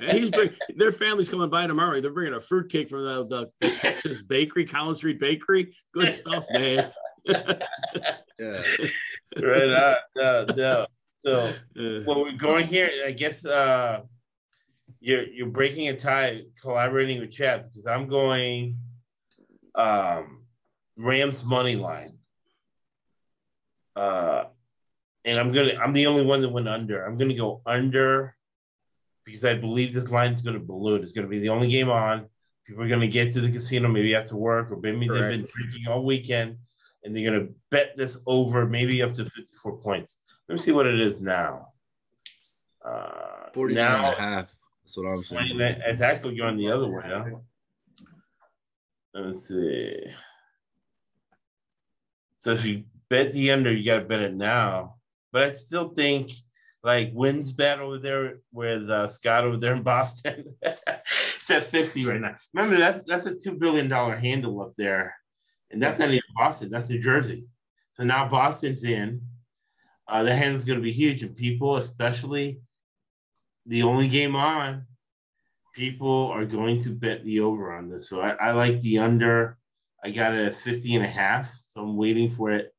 he's 0.00 0.30
bring, 0.30 0.50
their 0.76 0.92
family's 0.92 1.28
coming 1.28 1.50
by 1.50 1.66
tomorrow. 1.66 2.00
They're 2.00 2.12
bringing 2.12 2.34
a 2.34 2.40
fruit 2.40 2.70
cake 2.70 2.88
from 2.88 3.04
the, 3.04 3.26
the, 3.26 3.50
the 3.60 3.74
Texas 3.76 4.22
Bakery, 4.22 4.66
Collins 4.66 4.98
Street 4.98 5.20
Bakery. 5.20 5.74
Good 5.92 6.12
stuff, 6.12 6.44
man. 6.52 6.90
yeah. 7.26 8.62
Right 9.40 9.70
on. 9.70 9.96
No, 10.16 10.46
no. 10.56 10.86
So, 11.18 11.52
well, 12.06 12.22
we're 12.22 12.32
going 12.32 12.66
here. 12.66 12.88
I 13.04 13.10
guess 13.10 13.44
uh, 13.44 14.02
you're 15.00 15.24
you're 15.24 15.48
breaking 15.48 15.88
a 15.88 15.96
tie, 15.96 16.42
collaborating 16.62 17.20
with 17.20 17.32
Chad 17.32 17.68
because 17.68 17.86
I'm 17.86 18.06
going 18.08 18.78
um, 19.74 20.42
Rams 20.96 21.44
money 21.44 21.74
line. 21.74 22.15
Uh, 23.96 24.44
and 25.24 25.38
I'm 25.40 25.52
gonna 25.52 25.74
I'm 25.82 25.92
the 25.92 26.06
only 26.06 26.24
one 26.24 26.42
that 26.42 26.50
went 26.50 26.68
under. 26.68 27.04
I'm 27.04 27.18
gonna 27.18 27.34
go 27.34 27.62
under 27.66 28.36
because 29.24 29.44
I 29.44 29.54
believe 29.54 29.92
this 29.92 30.10
line 30.10 30.32
is 30.32 30.42
gonna 30.42 30.60
balloon. 30.60 31.02
It's 31.02 31.12
gonna 31.12 31.26
be 31.26 31.40
the 31.40 31.48
only 31.48 31.68
game 31.68 31.90
on. 31.90 32.26
People 32.64 32.84
are 32.84 32.88
gonna 32.88 33.08
get 33.08 33.32
to 33.32 33.40
the 33.40 33.50
casino 33.50 33.88
maybe 33.88 34.14
after 34.14 34.36
work 34.36 34.70
or 34.70 34.76
maybe 34.76 35.08
Correct. 35.08 35.22
they've 35.22 35.30
been 35.30 35.50
drinking 35.52 35.88
all 35.88 36.04
weekend 36.04 36.58
and 37.02 37.16
they're 37.16 37.30
gonna 37.30 37.48
bet 37.70 37.96
this 37.96 38.20
over 38.26 38.66
maybe 38.66 39.02
up 39.02 39.14
to 39.14 39.24
54 39.24 39.78
points. 39.78 40.22
Let 40.48 40.56
me 40.56 40.60
see 40.60 40.72
what 40.72 40.86
it 40.86 41.00
is 41.00 41.20
now. 41.20 41.68
Uh, 42.84 43.50
49 43.52 43.84
now, 43.84 43.96
and 43.96 44.14
a 44.14 44.20
half. 44.20 44.56
That's 44.84 44.96
what 44.96 45.08
I'm 45.08 45.16
saying. 45.16 45.60
It's 45.60 46.02
actually 46.02 46.36
going 46.36 46.56
the 46.56 46.70
other 46.70 46.88
way. 46.88 47.02
Huh? 47.04 47.24
Let's 49.12 49.48
see. 49.48 49.92
So 52.38 52.52
if 52.52 52.64
you 52.64 52.84
bet 53.08 53.32
the 53.32 53.50
under, 53.50 53.72
you 53.72 53.84
got 53.84 53.98
to 54.00 54.04
bet 54.04 54.20
it 54.20 54.34
now. 54.34 54.96
But 55.32 55.42
I 55.44 55.52
still 55.52 55.90
think 55.90 56.30
like 56.82 57.10
wins 57.12 57.52
bet 57.52 57.80
over 57.80 57.98
there 57.98 58.38
with 58.52 58.88
uh, 58.88 59.08
Scott 59.08 59.44
over 59.44 59.56
there 59.56 59.74
in 59.74 59.82
Boston. 59.82 60.54
it's 60.62 61.50
at 61.50 61.64
50 61.64 62.06
right 62.06 62.20
now. 62.20 62.36
Remember, 62.54 62.76
that's 62.76 63.02
that's 63.04 63.26
a 63.26 63.32
$2 63.32 63.58
billion 63.58 63.90
handle 63.90 64.62
up 64.62 64.74
there. 64.76 65.14
And 65.70 65.82
that's 65.82 65.98
not 65.98 66.10
even 66.10 66.22
Boston, 66.36 66.70
that's 66.70 66.88
New 66.88 67.00
Jersey. 67.00 67.46
So 67.92 68.04
now 68.04 68.28
Boston's 68.28 68.84
in. 68.84 69.22
Uh, 70.08 70.22
the 70.22 70.36
handle's 70.36 70.64
going 70.64 70.78
to 70.78 70.82
be 70.82 70.92
huge. 70.92 71.22
And 71.22 71.34
people, 71.34 71.76
especially 71.76 72.60
the 73.66 73.82
only 73.82 74.06
game 74.06 74.36
on, 74.36 74.86
people 75.74 76.28
are 76.28 76.44
going 76.44 76.80
to 76.82 76.90
bet 76.90 77.24
the 77.24 77.40
over 77.40 77.72
on 77.72 77.90
this. 77.90 78.08
So 78.08 78.20
I, 78.20 78.30
I 78.34 78.52
like 78.52 78.80
the 78.80 78.98
under. 78.98 79.58
I 80.04 80.10
got 80.10 80.34
it 80.34 80.46
at 80.46 80.54
50 80.54 80.94
and 80.94 81.04
a 81.04 81.08
half. 81.08 81.52
So 81.68 81.82
I'm 81.82 81.96
waiting 81.96 82.30
for 82.30 82.52
it 82.52 82.72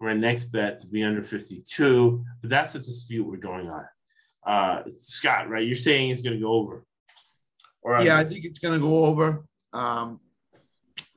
a 0.00 0.14
next 0.14 0.44
bet 0.44 0.78
to 0.80 0.86
be 0.86 1.02
under 1.02 1.22
52. 1.22 2.24
But 2.40 2.50
that's 2.50 2.74
a 2.74 2.78
dispute 2.78 3.26
we're 3.26 3.36
going 3.36 3.68
on. 3.68 3.84
Uh, 4.46 4.82
Scott, 4.96 5.48
right? 5.48 5.66
You're 5.66 5.74
saying 5.74 6.10
it's 6.10 6.22
going 6.22 6.36
to 6.36 6.42
go 6.42 6.52
over. 6.52 6.84
Or 7.82 8.00
yeah, 8.00 8.16
I 8.16 8.24
think 8.24 8.44
it's 8.44 8.58
going 8.58 8.74
to 8.74 8.86
go 8.86 9.04
over. 9.04 9.44
Um, 9.72 10.20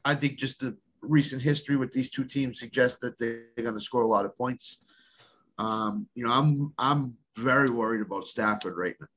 I 0.04 0.16
think 0.16 0.38
just 0.38 0.60
the 0.60 0.78
recent 1.02 1.42
history 1.42 1.76
with 1.76 1.92
these 1.92 2.10
two 2.10 2.24
teams 2.24 2.60
suggests 2.60 3.00
that 3.02 3.18
they're 3.18 3.46
going 3.58 3.74
to 3.74 3.80
score 3.80 4.04
a 4.04 4.08
lot 4.08 4.26
of 4.26 4.36
points. 4.38 4.78
Um, 5.58 6.08
you 6.16 6.26
know, 6.26 6.32
I'm 6.32 6.74
I'm 6.78 7.16
very 7.38 7.70
worried 7.70 8.02
about 8.02 8.28
Stafford 8.28 8.78
right 8.78 8.96
now. 9.00 9.08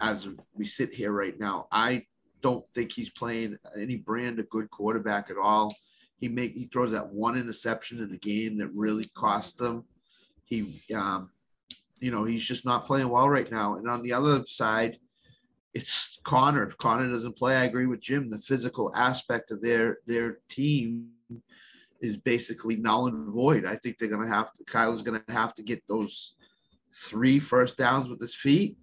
As 0.00 0.28
we 0.52 0.64
sit 0.64 0.92
here 0.92 1.12
right 1.12 1.38
now, 1.38 1.66
I 1.70 2.04
don't 2.40 2.64
think 2.74 2.92
he's 2.92 3.10
playing 3.10 3.56
any 3.78 3.96
brand 3.96 4.38
of 4.38 4.48
good 4.50 4.68
quarterback 4.70 5.30
at 5.30 5.38
all. 5.38 5.72
He 6.24 6.28
make 6.30 6.54
he 6.54 6.64
throws 6.64 6.92
that 6.92 7.12
one 7.12 7.36
interception 7.36 8.00
in 8.00 8.08
the 8.08 8.16
game 8.16 8.56
that 8.56 8.68
really 8.68 9.04
cost 9.14 9.58
them. 9.58 9.84
He, 10.46 10.80
um, 10.96 11.28
you 12.00 12.10
know, 12.10 12.24
he's 12.24 12.42
just 12.42 12.64
not 12.64 12.86
playing 12.86 13.10
well 13.10 13.28
right 13.28 13.50
now. 13.52 13.74
And 13.74 13.86
on 13.86 14.02
the 14.02 14.14
other 14.14 14.42
side, 14.46 14.96
it's 15.74 16.18
Conner. 16.24 16.66
If 16.66 16.78
Conner 16.78 17.10
doesn't 17.10 17.36
play, 17.36 17.56
I 17.56 17.64
agree 17.64 17.84
with 17.84 18.00
Jim. 18.00 18.30
The 18.30 18.38
physical 18.38 18.90
aspect 18.94 19.50
of 19.50 19.60
their 19.60 19.98
their 20.06 20.38
team 20.48 21.10
is 22.00 22.16
basically 22.16 22.76
null 22.76 23.06
and 23.08 23.30
void. 23.30 23.66
I 23.66 23.76
think 23.76 23.98
they're 23.98 24.08
gonna 24.08 24.26
have 24.26 24.50
to. 24.54 24.64
Kyle's 24.64 25.02
gonna 25.02 25.24
have 25.28 25.52
to 25.56 25.62
get 25.62 25.86
those 25.86 26.36
three 26.94 27.38
first 27.38 27.76
downs 27.76 28.08
with 28.08 28.18
his 28.18 28.34
feet. 28.34 28.78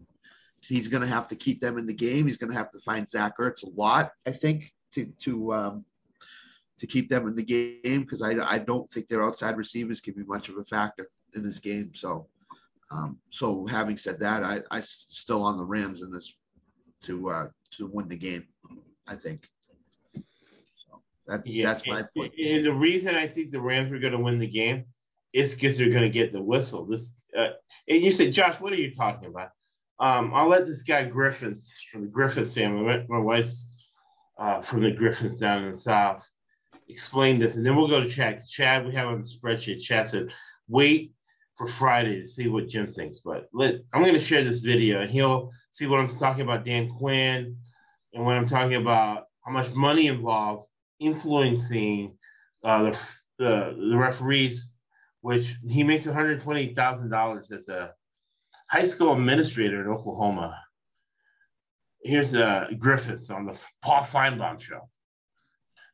He's 0.64 0.90
gonna 0.90 1.08
have 1.08 1.28
to 1.30 1.36
keep 1.36 1.60
them 1.60 1.80
in 1.80 1.88
the 1.88 1.94
game. 2.08 2.28
He's 2.28 2.38
gonna 2.38 2.54
have 2.54 2.70
to 2.70 2.80
find 2.82 3.10
Zach 3.10 3.40
Ertz 3.40 3.64
a 3.64 3.70
lot. 3.70 4.12
I 4.28 4.32
think 4.32 4.72
to 4.92 5.08
to 5.22 5.54
um, 5.54 5.86
to 6.82 6.88
keep 6.88 7.10
them 7.10 7.28
in 7.28 7.36
the 7.36 7.44
game 7.44 8.02
because 8.02 8.24
I, 8.24 8.32
I 8.44 8.58
don't 8.58 8.90
think 8.90 9.08
their 9.08 9.24
outside 9.24 9.56
receivers 9.56 10.02
can 10.02 10.16
be 10.16 10.24
much 10.24 10.50
of 10.50 10.58
a 10.58 10.64
factor 10.64 11.06
in 11.36 11.44
this 11.44 11.60
game. 11.60 11.92
So, 11.94 12.26
um, 12.90 13.20
so 13.30 13.68
having 13.68 13.98
said 13.98 14.20
that, 14.20 14.44
I 14.44 14.62
I 14.72 14.80
still 14.80 15.44
on 15.44 15.58
the 15.58 15.64
Rams 15.64 16.02
in 16.02 16.12
this 16.12 16.34
to 17.04 17.30
uh, 17.30 17.46
to 17.78 17.86
win 17.86 18.08
the 18.08 18.18
game. 18.18 18.48
I 19.08 19.16
think. 19.16 19.48
So 20.16 21.04
that's 21.28 21.48
yeah, 21.48 21.68
that's 21.68 21.86
my 21.86 22.00
and, 22.00 22.08
point. 22.18 22.34
And 22.44 22.66
the 22.66 22.74
reason 22.74 23.16
I 23.16 23.28
think 23.28 23.52
the 23.52 23.62
Rams 23.62 23.92
are 23.92 24.00
going 24.00 24.14
to 24.14 24.20
win 24.20 24.40
the 24.40 24.48
game 24.48 24.86
is 25.34 25.54
because 25.54 25.78
they're 25.78 25.92
going 25.92 26.02
to 26.02 26.10
get 26.10 26.34
the 26.34 26.42
whistle. 26.42 26.86
This 26.86 27.28
uh, 27.38 27.50
and 27.88 28.02
you 28.02 28.12
said, 28.12 28.34
Josh, 28.34 28.60
what 28.60 28.74
are 28.74 28.78
you 28.78 28.92
talking 28.92 29.30
about? 29.30 29.50
Um, 30.00 30.34
I'll 30.34 30.50
let 30.50 30.66
this 30.66 30.82
guy 30.82 31.04
Griffiths 31.04 31.80
from 31.92 32.02
the 32.02 32.08
Griffiths 32.08 32.56
family. 32.56 32.84
My, 32.84 33.06
my 33.08 33.24
wife's 33.24 33.70
uh, 34.40 34.62
from 34.62 34.82
the 34.82 34.90
Griffiths 34.90 35.38
down 35.38 35.66
in 35.66 35.72
the 35.72 35.78
south 35.78 36.28
explain 36.92 37.40
this, 37.40 37.56
and 37.56 37.66
then 37.66 37.76
we'll 37.76 37.88
go 37.88 38.02
to 38.02 38.10
Chad. 38.10 38.46
Chad, 38.48 38.86
we 38.86 38.94
have 38.94 39.08
on 39.08 39.22
the 39.22 39.28
spreadsheet. 39.28 39.82
Chad 39.82 40.08
said, 40.08 40.34
wait 40.68 41.14
for 41.58 41.68
Friday 41.68 42.20
to 42.20 42.26
see 42.26 42.48
what 42.48 42.68
Jim 42.68 42.88
thinks. 42.88 43.20
But 43.20 43.48
let 43.54 43.76
I'm 43.94 44.02
going 44.02 44.14
to 44.14 44.20
share 44.20 44.44
this 44.44 44.62
video, 44.62 45.02
and 45.02 45.12
he'll 45.12 45.52
see 45.72 45.88
what 45.88 46.00
I'm 46.00 46.08
talking 46.08 46.42
about 46.42 46.66
Dan 46.66 46.90
Quinn, 46.90 47.58
and 48.14 48.26
what 48.26 48.36
I'm 48.36 48.48
talking 48.48 48.76
about 48.76 49.26
how 49.46 49.52
much 49.52 49.74
money 49.74 50.08
involved 50.08 50.68
influencing 51.00 52.18
uh, 52.64 52.84
the, 52.84 53.14
the 53.38 53.88
the 53.90 53.98
referees, 53.98 54.74
which 55.22 55.56
he 55.68 55.84
makes 55.84 56.06
120 56.06 56.74
thousand 56.74 57.10
dollars 57.10 57.52
as 57.52 57.68
a 57.68 57.94
high 58.70 58.86
school 58.86 59.14
administrator 59.14 59.82
in 59.82 59.88
Oklahoma. 59.88 60.58
Here's 62.04 62.34
uh, 62.34 62.68
Griffiths 62.80 63.30
on 63.30 63.46
the 63.46 63.66
Paul 63.84 64.02
Finebaum 64.02 64.60
show. 64.60 64.90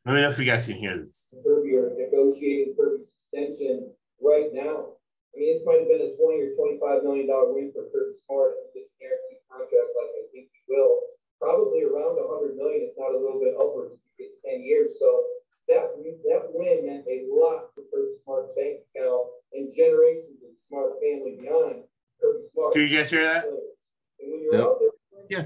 Let 0.08 0.16
me 0.16 0.24
know 0.24 0.32
if 0.32 0.40
you 0.40 0.48
guys 0.48 0.64
can 0.64 0.80
hear 0.80 0.96
this. 0.96 1.28
Kirby 1.44 1.76
are 1.76 1.92
negotiating 1.92 2.72
Kirby's 2.80 3.12
extension 3.12 3.92
right 4.24 4.48
now. 4.56 4.96
I 4.96 5.32
mean, 5.36 5.52
this 5.52 5.60
might 5.68 5.84
have 5.84 5.92
been 5.92 6.00
a 6.00 6.16
20 6.16 6.48
or 6.48 6.56
25 6.80 7.04
million 7.04 7.28
dollar 7.28 7.52
win 7.52 7.68
for 7.76 7.92
Kirby 7.92 8.16
Smart 8.24 8.56
if 8.56 8.72
he 8.72 8.80
gets 8.80 8.96
guaranteed 8.96 9.44
contract 9.52 9.92
like 10.00 10.12
I 10.16 10.24
think 10.32 10.48
he 10.48 10.64
will. 10.64 11.12
Probably 11.36 11.84
around 11.84 12.16
100 12.24 12.56
million, 12.56 12.88
if 12.88 12.96
not 12.96 13.12
a 13.12 13.20
little 13.20 13.36
bit 13.36 13.52
upwards, 13.52 14.00
if 14.00 14.00
he 14.16 14.24
gets 14.24 14.40
10 14.48 14.64
years. 14.64 14.96
So 14.96 15.28
that 15.68 15.92
that 15.92 16.56
win 16.56 16.88
meant 16.88 17.04
a 17.04 17.28
lot 17.28 17.76
for 17.76 17.84
Kirby 17.92 18.16
Smart's 18.24 18.56
bank 18.56 18.88
account 18.96 19.28
and 19.52 19.68
generations 19.76 20.40
of 20.40 20.56
Smart 20.72 20.96
family 21.04 21.36
beyond 21.36 21.84
Kirby 22.16 22.48
Smart. 22.56 22.72
Can 22.72 22.88
you 22.88 22.96
guys 22.96 23.12
hear 23.12 23.28
that? 23.28 23.44
And 23.44 24.32
when 24.32 24.40
you're 24.40 24.56
yep. 24.56 24.72
out 24.72 24.80
there, 24.80 24.96
yeah. 25.28 25.44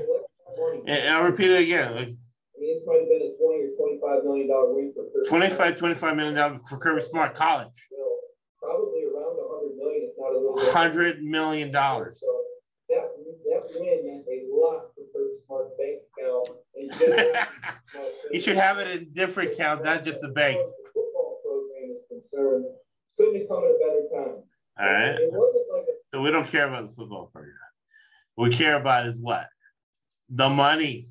Money, 0.54 0.86
and 0.86 1.10
I'll 1.10 1.26
repeat 1.26 1.50
it 1.50 1.66
again. 1.66 2.21
It's 2.72 2.84
probably 2.84 3.04
been 3.04 3.28
a 3.28 3.36
20 3.36 3.68
or 3.68 3.70
25 4.00 4.24
million 4.24 4.48
dollar 4.48 4.72
win 4.72 4.92
for 4.96 5.04
Kirby 5.12 5.28
25, 5.28 5.76
25 5.76 6.16
million 6.16 6.34
dollars 6.34 6.60
for 6.68 6.78
Kirby 6.78 7.02
Smart 7.02 7.34
College. 7.34 7.76
probably 8.60 9.04
around 9.04 9.36
100 9.36 9.76
million, 9.76 10.08
if 10.08 10.14
not 10.16 10.32
a 10.32 10.38
little 10.40 10.56
bit. 10.56 10.72
100 10.72 11.22
million 11.22 11.70
dollars. 11.70 12.20
So 12.24 12.32
that, 12.88 13.12
that 13.52 13.62
win 13.76 14.06
meant 14.08 14.24
a 14.24 14.48
lot 14.48 14.88
for 14.96 15.04
Kirby 15.12 15.36
Smart 15.44 15.76
bank 15.76 16.00
account. 16.16 16.48
General, 16.98 18.08
you 18.32 18.40
should 18.40 18.56
have 18.56 18.78
it 18.78 18.88
in 18.88 19.12
different 19.12 19.52
accounts, 19.52 19.84
not 19.84 20.02
just 20.02 20.20
the 20.22 20.28
bank. 20.28 20.56
Football 20.94 21.40
program 21.44 21.96
is 21.96 22.02
concerned, 22.08 22.64
couldn't 23.18 23.36
have 23.40 23.48
come 23.48 23.58
at 23.58 23.70
a 23.70 23.78
better 23.78 24.02
time. 24.12 24.42
All 24.80 24.92
right. 24.92 25.12
Like 25.12 25.84
a 25.84 25.92
So 26.12 26.22
we 26.22 26.30
don't 26.30 26.48
care 26.48 26.66
about 26.68 26.88
the 26.88 26.94
football 26.96 27.26
program. 27.32 27.52
What 28.34 28.48
we 28.50 28.56
care 28.56 28.76
about 28.80 29.06
is 29.06 29.18
what? 29.20 29.46
The 30.30 30.48
money, 30.48 31.08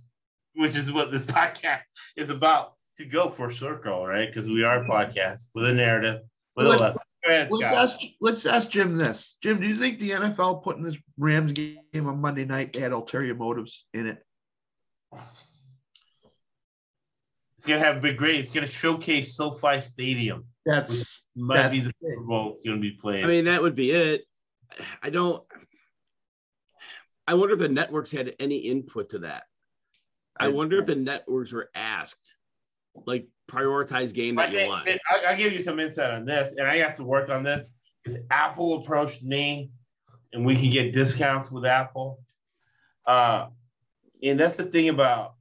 which 0.55 0.75
is 0.75 0.91
what 0.91 1.11
this 1.11 1.25
podcast 1.37 1.81
is 2.15 2.29
about 2.29 2.73
to 2.97 3.05
go 3.05 3.29
for 3.29 3.49
circle, 3.51 4.05
right? 4.05 4.27
Because 4.27 4.47
we 4.47 4.63
are 4.63 4.83
a 4.83 4.87
podcast 4.87 5.43
with 5.55 5.65
a 5.65 5.73
narrative, 5.73 6.21
with 6.55 6.67
Let's- 6.67 6.81
a 6.81 6.83
lesson. 6.85 7.01
Ahead, 7.23 7.51
Let's 7.51 7.61
Scott. 7.61 7.73
ask, 7.75 7.99
let's 8.19 8.45
ask 8.47 8.69
Jim 8.71 8.95
this. 8.97 9.37
Jim, 9.43 9.59
do 9.59 9.67
you 9.67 9.77
think 9.77 9.99
the 9.99 10.09
NFL 10.09 10.63
putting 10.63 10.81
this 10.81 10.97
Rams 11.19 11.53
game 11.53 11.77
on 12.07 12.19
Monday 12.19 12.45
night 12.45 12.75
had 12.75 12.93
ulterior 12.93 13.35
motives 13.35 13.85
in 13.93 14.07
it? 14.07 14.25
It's 17.57 17.67
gonna 17.67 17.79
have 17.85 17.97
a 17.97 17.99
big 17.99 18.17
grade. 18.17 18.39
It's 18.39 18.49
gonna 18.49 18.65
showcase 18.65 19.35
SoFi 19.35 19.81
Stadium. 19.81 20.45
That's 20.65 21.23
Might 21.35 21.57
That's 21.57 21.75
be 21.75 21.81
the 21.81 21.91
the. 22.01 22.09
Super 22.09 22.23
Bowl 22.25 22.53
it's 22.53 22.63
gonna 22.67 22.79
be 22.81 22.97
played. 22.99 23.23
I 23.23 23.27
mean, 23.27 23.45
that 23.45 23.61
would 23.61 23.75
be 23.75 23.91
it. 23.91 24.23
I 25.03 25.11
don't. 25.11 25.43
I 27.27 27.35
wonder 27.35 27.53
if 27.53 27.59
the 27.59 27.67
networks 27.69 28.11
had 28.11 28.33
any 28.39 28.57
input 28.57 29.11
to 29.11 29.19
that. 29.19 29.43
I 30.39 30.45
I- 30.45 30.49
wonder 30.49 30.79
if 30.79 30.85
the 30.85 30.95
networks 30.95 31.51
were 31.51 31.69
asked, 31.75 32.35
like, 33.05 33.27
prioritize 33.49 34.13
game 34.13 34.35
that 34.35 34.51
you 34.51 34.67
want. 34.67 34.87
I'll 35.27 35.37
give 35.37 35.53
you 35.53 35.61
some 35.61 35.79
insight 35.79 36.11
on 36.11 36.25
this, 36.25 36.53
and 36.57 36.67
I 36.67 36.77
have 36.77 36.95
to 36.95 37.03
work 37.03 37.29
on 37.29 37.43
this 37.43 37.69
because 38.03 38.19
Apple 38.29 38.81
approached 38.81 39.23
me, 39.23 39.71
and 40.33 40.45
we 40.45 40.55
can 40.55 40.69
get 40.69 40.93
discounts 40.93 41.51
with 41.51 41.65
Apple. 41.65 42.19
Uh, 43.05 43.47
and 44.23 44.39
that's 44.39 44.55
the 44.55 44.63
thing 44.63 44.89
about 44.89 45.33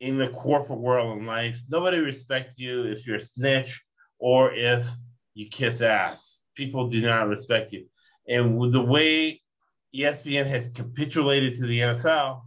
in 0.00 0.16
the 0.16 0.28
corporate 0.28 0.78
world 0.78 1.18
in 1.18 1.26
life, 1.26 1.60
nobody 1.68 1.98
respects 1.98 2.54
you 2.56 2.84
if 2.84 3.06
you're 3.06 3.16
a 3.16 3.20
snitch 3.20 3.82
or 4.18 4.52
if 4.54 4.88
you 5.34 5.48
kiss 5.48 5.82
ass. 5.82 6.42
People 6.54 6.88
do 6.88 7.00
not 7.00 7.28
respect 7.28 7.72
you, 7.72 7.86
and 8.26 8.58
with 8.58 8.72
the 8.72 8.80
way 8.80 9.42
ESPN 9.94 10.46
has 10.46 10.70
capitulated 10.70 11.54
to 11.54 11.66
the 11.66 11.80
NFL, 11.80 12.42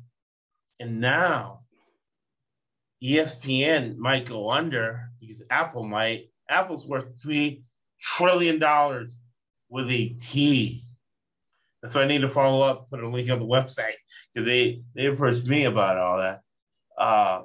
and 0.82 0.99
now 0.99 1.62
ESPN 3.03 3.98
might 3.98 4.26
go 4.26 4.49
under 4.49 5.12
because 5.20 5.44
Apple 5.49 5.84
might. 5.84 6.30
Apple's 6.49 6.86
worth 6.86 7.22
three 7.22 7.64
trillion 8.02 8.60
dollars 8.60 9.18
with 9.70 9.90
a 9.90 10.10
T. 10.10 10.84
That's 11.82 11.95
why 11.95 12.02
I 12.02 12.08
need 12.08 12.22
to 12.22 12.30
follow 12.30 12.62
up, 12.62 12.90
put 12.90 13.03
a 13.03 13.08
link 13.08 13.30
on 13.30 13.40
the 13.40 13.45
website 13.45 13.94
because 14.34 14.45
they 14.45 14.82
they 14.95 15.06
approached 15.06 15.48
me 15.48 15.66
about 15.66 15.98
all 15.98 16.18
that. 16.18 16.41
Uh, 16.98 17.44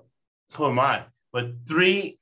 who 0.54 0.66
am 0.66 0.78
I? 0.78 1.04
But 1.32 1.52
three 1.68 2.18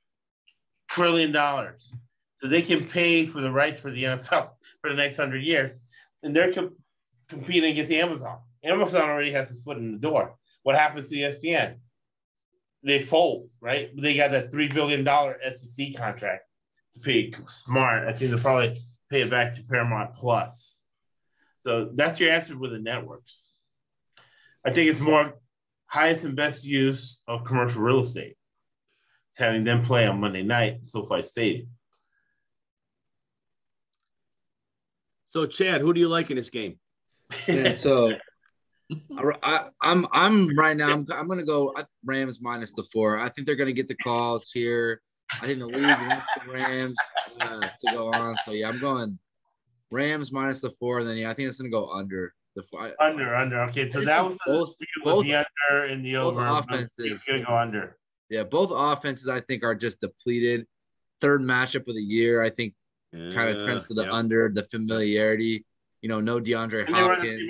trillion 0.89 1.31
dollars, 1.31 1.93
so 2.39 2.47
they 2.47 2.61
can 2.61 2.87
pay 2.87 3.25
for 3.25 3.41
the 3.41 3.51
rights 3.51 3.81
for 3.81 3.89
the 3.89 4.03
NFL 4.03 4.49
for 4.81 4.89
the 4.89 4.95
next 4.95 5.17
hundred 5.17 5.43
years, 5.43 5.79
and 6.23 6.35
they're 6.35 6.53
com- 6.53 6.75
competing 7.29 7.71
against 7.71 7.91
Amazon. 7.91 8.39
Amazon 8.63 9.09
already 9.09 9.31
has 9.31 9.51
its 9.51 9.63
foot 9.63 9.77
in 9.77 9.93
the 9.93 9.97
door. 9.97 10.35
What 10.65 10.75
happens 10.75 11.09
to 11.09 11.15
ESPN? 11.15 11.77
they 12.85 13.01
fold, 13.01 13.49
right? 13.61 13.89
They 13.95 14.15
got 14.15 14.31
that 14.31 14.51
three 14.51 14.67
billion 14.67 15.03
dollar 15.03 15.37
SEC 15.51 15.95
contract 15.95 16.43
to 16.93 16.99
pay 16.99 17.31
smart. 17.47 18.07
I 18.07 18.13
think 18.13 18.31
they'll 18.31 18.39
probably 18.39 18.77
pay 19.11 19.21
it 19.21 19.29
back 19.29 19.55
to 19.55 19.63
Paramount 19.63 20.15
Plus. 20.15 20.83
So 21.59 21.89
that's 21.93 22.19
your 22.19 22.31
answer 22.31 22.57
with 22.57 22.71
the 22.71 22.79
networks. 22.79 23.51
I 24.63 24.71
think 24.71 24.89
it's 24.89 24.99
more 24.99 25.35
highest 25.87 26.25
and 26.25 26.35
best 26.35 26.63
use 26.63 27.21
of 27.27 27.43
commercial 27.43 27.81
real 27.81 28.01
estate. 28.01 28.37
It's 29.31 29.39
having 29.39 29.63
them 29.63 29.83
play 29.83 30.07
on 30.07 30.19
Monday 30.19 30.43
night 30.43 30.79
at 30.83 30.89
SoFi 30.89 31.23
Stadium. 31.23 31.67
So, 35.27 35.45
Chad, 35.47 35.81
who 35.81 35.93
do 35.93 35.99
you 35.99 36.07
like 36.07 36.29
in 36.29 36.37
this 36.37 36.49
game? 36.49 36.79
Yeah, 37.47 37.75
so 37.75 38.13
I, 39.43 39.67
I'm 39.81 40.07
I'm 40.11 40.55
right 40.57 40.77
now. 40.77 40.89
I'm, 40.91 41.07
I'm 41.11 41.27
gonna 41.27 41.43
go 41.45 41.73
Rams 42.03 42.39
minus 42.41 42.73
the 42.73 42.83
four. 42.93 43.17
I 43.19 43.29
think 43.29 43.47
they're 43.47 43.55
gonna 43.55 43.71
get 43.73 43.87
the 43.87 43.95
calls 43.95 44.51
here. 44.51 45.01
I 45.41 45.47
think 45.47 45.59
the 45.59 45.65
league 45.65 45.83
wants 45.83 46.25
the 46.45 46.51
Rams 46.53 46.95
uh, 47.41 47.59
to 47.61 47.91
go 47.91 48.13
on. 48.13 48.35
So 48.45 48.51
yeah, 48.51 48.69
I'm 48.69 48.79
going 48.79 49.17
Rams 49.91 50.31
minus 50.31 50.61
the 50.61 50.69
four. 50.71 50.99
And 50.99 51.07
then 51.09 51.17
yeah, 51.17 51.29
I 51.31 51.33
think 51.33 51.47
it's 51.49 51.57
gonna 51.57 51.69
go 51.71 51.89
under 51.91 52.33
the 52.55 52.63
four. 52.63 52.81
I- 52.99 53.05
Under, 53.07 53.35
under. 53.35 53.61
Okay, 53.63 53.89
so 53.89 54.01
that 54.01 54.23
was 54.23 54.37
both- 54.45 54.75
the 54.79 54.85
dispute 54.85 54.87
with 55.03 55.13
both- 55.15 55.23
the 55.25 55.35
under 55.71 55.85
and 55.85 56.05
the 56.05 56.13
both 56.13 56.35
over. 56.37 56.45
offenses- 56.45 56.89
It's 56.99 57.23
gonna 57.25 57.43
go 57.43 57.57
under. 57.57 57.97
Yeah, 58.29 58.43
both 58.43 58.71
offenses 58.73 59.27
I 59.27 59.41
think 59.41 59.63
are 59.63 59.75
just 59.75 59.99
depleted. 60.01 60.65
Third 61.21 61.41
matchup 61.41 61.87
of 61.87 61.95
the 61.95 62.01
year, 62.01 62.41
I 62.43 62.49
think, 62.49 62.73
kind 63.13 63.49
of 63.57 63.63
trends 63.63 63.85
to 63.87 63.93
the 63.93 64.03
Yeah. 64.03 64.11
under 64.11 64.49
the 64.53 64.63
familiarity. 64.63 65.65
You 66.01 66.09
know, 66.09 66.19
no 66.21 66.39
DeAndre 66.39 66.85
And 66.85 66.93
they 66.95 67.01
run 67.01 67.19
the 67.21 67.47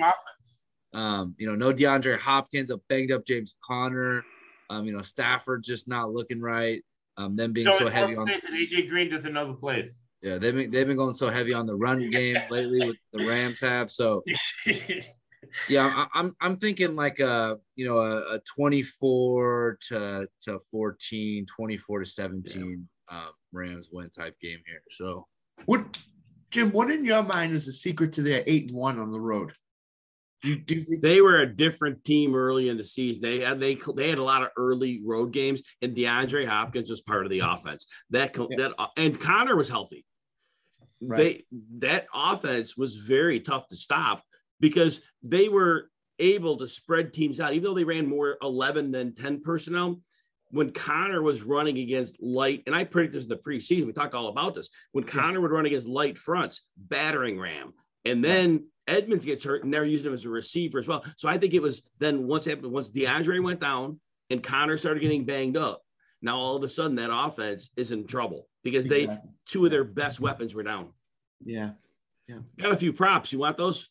Same 0.96 1.04
offense. 1.04 1.20
Um, 1.20 1.34
you 1.38 1.46
know, 1.46 1.54
no 1.54 1.72
DeAndre 1.72 2.18
Hopkins, 2.18 2.70
a 2.70 2.78
banged 2.88 3.12
up 3.12 3.26
James 3.26 3.54
Conner. 3.64 4.24
Um, 4.70 4.86
you 4.86 4.92
know, 4.92 5.02
Stafford 5.02 5.62
just 5.62 5.88
not 5.88 6.10
looking 6.10 6.40
right. 6.40 6.82
Um, 7.16 7.36
them 7.36 7.52
being 7.52 7.66
No, 7.66 7.72
so 7.72 7.88
heavy 7.88 8.16
on 8.16 8.26
AJ 8.26 8.88
Green 8.88 9.10
doesn't 9.10 9.32
know 9.32 9.46
the 9.46 9.54
place. 9.54 10.02
yeah, 10.22 10.38
they've 10.38 10.54
been 10.54 10.70
they've 10.70 10.86
been 10.86 10.96
going 10.96 11.14
so 11.14 11.30
heavy 11.30 11.54
on 11.54 11.66
the 11.66 11.74
run 11.76 12.10
game 12.10 12.36
lately 12.50 12.86
with 12.86 12.96
the 13.12 13.26
Rams 13.26 13.60
have. 13.60 13.90
So 13.90 14.22
yeah, 15.68 15.86
I, 15.86 16.06
I'm 16.14 16.36
I'm 16.40 16.56
thinking 16.56 16.94
like 16.96 17.20
a 17.20 17.58
you 17.74 17.86
know 17.86 17.98
a, 17.98 18.34
a 18.34 18.40
24 18.56 19.78
to 19.88 20.28
to 20.42 20.58
14, 20.70 21.46
24 21.46 22.00
to 22.00 22.06
17 22.06 22.88
um, 23.08 23.20
Rams 23.52 23.88
win 23.92 24.10
type 24.10 24.38
game 24.40 24.58
here. 24.66 24.82
So 24.90 25.26
What, 25.66 25.98
Jim? 26.50 26.70
What 26.72 26.90
in 26.90 27.04
your 27.04 27.22
mind 27.22 27.52
is 27.54 27.66
the 27.66 27.72
secret 27.72 28.12
to 28.14 28.22
their 28.22 28.42
eight 28.46 28.68
and 28.68 28.76
one 28.76 28.98
on 28.98 29.10
the 29.10 29.20
road? 29.20 29.52
You, 30.42 30.56
do 30.56 30.82
think? 30.82 31.02
They 31.02 31.20
were 31.20 31.40
a 31.40 31.46
different 31.46 32.04
team 32.04 32.34
early 32.34 32.68
in 32.68 32.76
the 32.76 32.84
season. 32.84 33.22
They 33.22 33.40
had 33.40 33.58
they 33.58 33.78
they 33.94 34.10
had 34.10 34.18
a 34.18 34.22
lot 34.22 34.42
of 34.42 34.50
early 34.56 35.02
road 35.04 35.32
games, 35.32 35.62
and 35.82 35.96
DeAndre 35.96 36.46
Hopkins 36.46 36.90
was 36.90 37.00
part 37.00 37.24
of 37.24 37.30
the 37.30 37.40
offense. 37.40 37.86
That 38.10 38.34
that 38.34 38.74
and 38.96 39.18
Conner 39.18 39.56
was 39.56 39.68
healthy. 39.68 40.04
Right. 41.00 41.16
They 41.16 41.44
that 41.78 42.06
offense 42.14 42.76
was 42.76 42.96
very 42.96 43.40
tough 43.40 43.68
to 43.68 43.76
stop 43.76 44.22
because 44.60 45.00
they 45.22 45.48
were 45.48 45.90
able 46.18 46.56
to 46.58 46.68
spread 46.68 47.12
teams 47.12 47.40
out, 47.40 47.52
even 47.52 47.64
though 47.64 47.74
they 47.74 47.84
ran 47.84 48.06
more 48.06 48.36
eleven 48.42 48.90
than 48.90 49.14
ten 49.14 49.42
personnel. 49.42 50.00
When 50.50 50.70
Conner 50.70 51.22
was 51.22 51.42
running 51.42 51.78
against 51.78 52.22
light, 52.22 52.62
and 52.66 52.74
I 52.74 52.84
predicted 52.84 53.18
this 53.18 53.24
in 53.24 53.30
the 53.30 53.36
preseason, 53.36 53.86
we 53.86 53.92
talked 53.92 54.14
all 54.14 54.28
about 54.28 54.54
this. 54.54 54.68
When 54.92 55.02
Conner 55.02 55.40
would 55.40 55.50
run 55.50 55.66
against 55.66 55.88
light 55.88 56.18
fronts, 56.18 56.62
battering 56.76 57.38
ram, 57.38 57.74
and 58.06 58.24
then 58.24 58.66
Edmonds 58.86 59.24
gets 59.24 59.44
hurt, 59.44 59.64
and 59.64 59.72
they're 59.72 59.84
using 59.84 60.08
him 60.08 60.14
as 60.14 60.24
a 60.24 60.28
receiver 60.28 60.78
as 60.78 60.88
well. 60.88 61.04
So 61.16 61.28
I 61.28 61.38
think 61.38 61.54
it 61.54 61.62
was 61.62 61.82
then 61.98 62.26
once 62.26 62.46
once 62.46 62.90
DeAndre 62.90 63.42
went 63.42 63.60
down 63.60 64.00
and 64.30 64.42
Conner 64.42 64.76
started 64.76 65.00
getting 65.00 65.24
banged 65.24 65.56
up. 65.56 65.82
Now 66.22 66.38
all 66.38 66.56
of 66.56 66.62
a 66.62 66.68
sudden 66.68 66.96
that 66.96 67.10
offense 67.12 67.70
is 67.76 67.90
in 67.92 68.06
trouble 68.06 68.48
because 68.62 68.86
they 68.88 69.02
Exactly. 69.02 69.30
two 69.46 69.64
of 69.64 69.70
their 69.70 69.84
best 69.84 70.20
weapons 70.20 70.54
were 70.54 70.62
down. 70.62 70.92
Yeah. 71.44 71.70
Yeah. 72.28 72.38
Got 72.58 72.72
a 72.72 72.76
few 72.76 72.92
props. 72.92 73.32
You 73.32 73.40
want 73.40 73.56
those? 73.56 73.88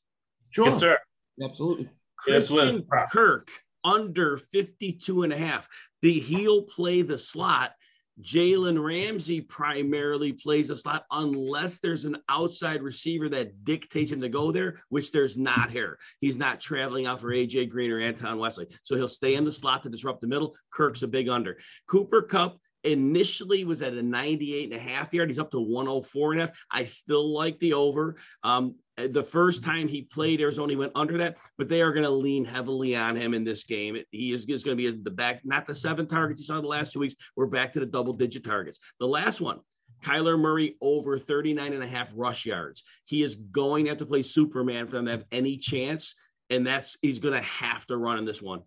Sure. 0.50 0.66
yes, 0.66 0.80
sir. 0.80 0.98
Absolutely. 1.42 1.90
Christian 2.18 2.84
props. 2.84 3.11
Kirk 3.11 3.50
under 3.84 4.38
52 4.38 5.24
and 5.24 5.32
a 5.34 5.38
half. 5.38 5.69
The 6.02 6.19
he'll 6.19 6.64
play 6.64 7.02
the 7.02 7.18
slot. 7.18 7.74
Jalen 8.22 8.82
Ramsey 8.82 9.42
primarily 9.42 10.32
plays 10.32 10.69
a 10.69 10.76
slot 10.76 11.06
unless 11.11 11.80
there's 11.80 12.06
an 12.06 12.18
outside 12.30 12.82
receiver 12.82 13.27
that 13.30 13.64
dictates 13.64 14.11
him 14.11 14.22
to 14.22 14.30
go 14.30 14.52
there, 14.52 14.80
which 14.90 15.11
there's 15.11 15.35
not 15.35 15.69
here. 15.69 16.00
He's 16.22 16.38
not 16.38 16.61
traveling 16.61 17.08
out 17.08 17.19
for 17.19 17.27
AJ 17.27 17.69
Green 17.69 17.92
or 17.92 18.02
Antoine 18.02 18.38
Wesley. 18.38 18.68
So 18.84 18.95
he'll 18.95 19.08
stay 19.08 19.35
in 19.35 19.44
the 19.44 19.52
slot 19.52 19.84
to 19.84 19.90
disrupt 19.90 20.22
the 20.22 20.27
middle. 20.27 20.56
Kirk's 20.72 21.03
a 21.03 21.08
big 21.08 21.27
under. 21.27 21.58
Cooper 21.88 22.22
Kupp 22.22 22.58
initially 22.85 23.66
was 23.66 23.82
at 23.82 23.94
a 23.94 24.02
98 24.02 24.72
and 24.72 24.74
a 24.74 24.80
half 24.80 25.14
yard. 25.14 25.30
He's 25.30 25.40
up 25.40 25.52
to 25.52 25.60
104 25.60 26.34
and 26.34 26.42
a 26.42 26.45
half. 26.45 26.58
I 26.72 26.84
still 26.85 27.34
like 27.34 27.60
the 27.60 27.74
over. 27.74 28.16
Um, 28.44 28.76
Uh, 28.98 29.07
the 29.07 29.24
first 29.24 29.64
time 29.64 29.88
he 29.88 30.01
played 30.03 30.40
Arizona, 30.41 30.72
he 30.72 30.77
went 30.77 30.91
under 30.95 31.17
that, 31.17 31.38
but 31.57 31.67
they 31.67 31.82
are 31.82 31.91
going 31.91 32.03
to 32.06 32.09
lean 32.09 32.45
heavily 32.45 32.95
on 32.95 33.15
him 33.15 33.33
in 33.33 33.43
this 33.43 33.64
game. 33.64 33.98
He 34.11 34.32
is, 34.33 34.45
is 34.45 34.64
going 34.64 34.77
to 34.77 34.91
be 34.91 34.98
the 35.03 35.11
back, 35.11 35.41
not 35.43 35.65
the 35.65 35.75
seven 35.75 36.07
targets 36.07 36.40
you 36.40 36.45
saw 36.45 36.61
the 36.61 36.67
last 36.67 36.93
two 36.93 36.99
weeks. 36.99 37.15
We're 37.35 37.45
back 37.48 37.74
to 37.74 37.80
the 37.80 37.85
double 37.85 38.14
digit 38.14 38.43
targets. 38.45 38.80
The 38.99 39.07
last 39.07 39.41
one, 39.41 39.59
Kyler 40.03 40.40
Murray 40.40 40.77
over 40.82 41.17
39 41.19 41.74
and 41.74 41.83
a 41.83 41.88
half 41.88 42.09
rush 42.15 42.45
yards. 42.45 42.83
He 43.06 43.22
is 43.24 43.35
going 43.35 43.85
to 43.85 43.90
have 43.90 43.98
to 43.99 44.06
play 44.06 44.22
Superman 44.22 44.88
for 44.88 44.95
them 44.98 45.06
to 45.06 45.11
have 45.11 45.25
any 45.32 45.57
chance. 45.57 46.15
And 46.49 46.65
that's, 46.65 46.95
he's 47.01 47.19
going 47.19 47.33
to 47.33 47.41
have 47.41 47.85
to 47.88 47.98
run 47.98 48.17
in 48.17 48.25
this 48.25 48.41
one. 48.41 48.61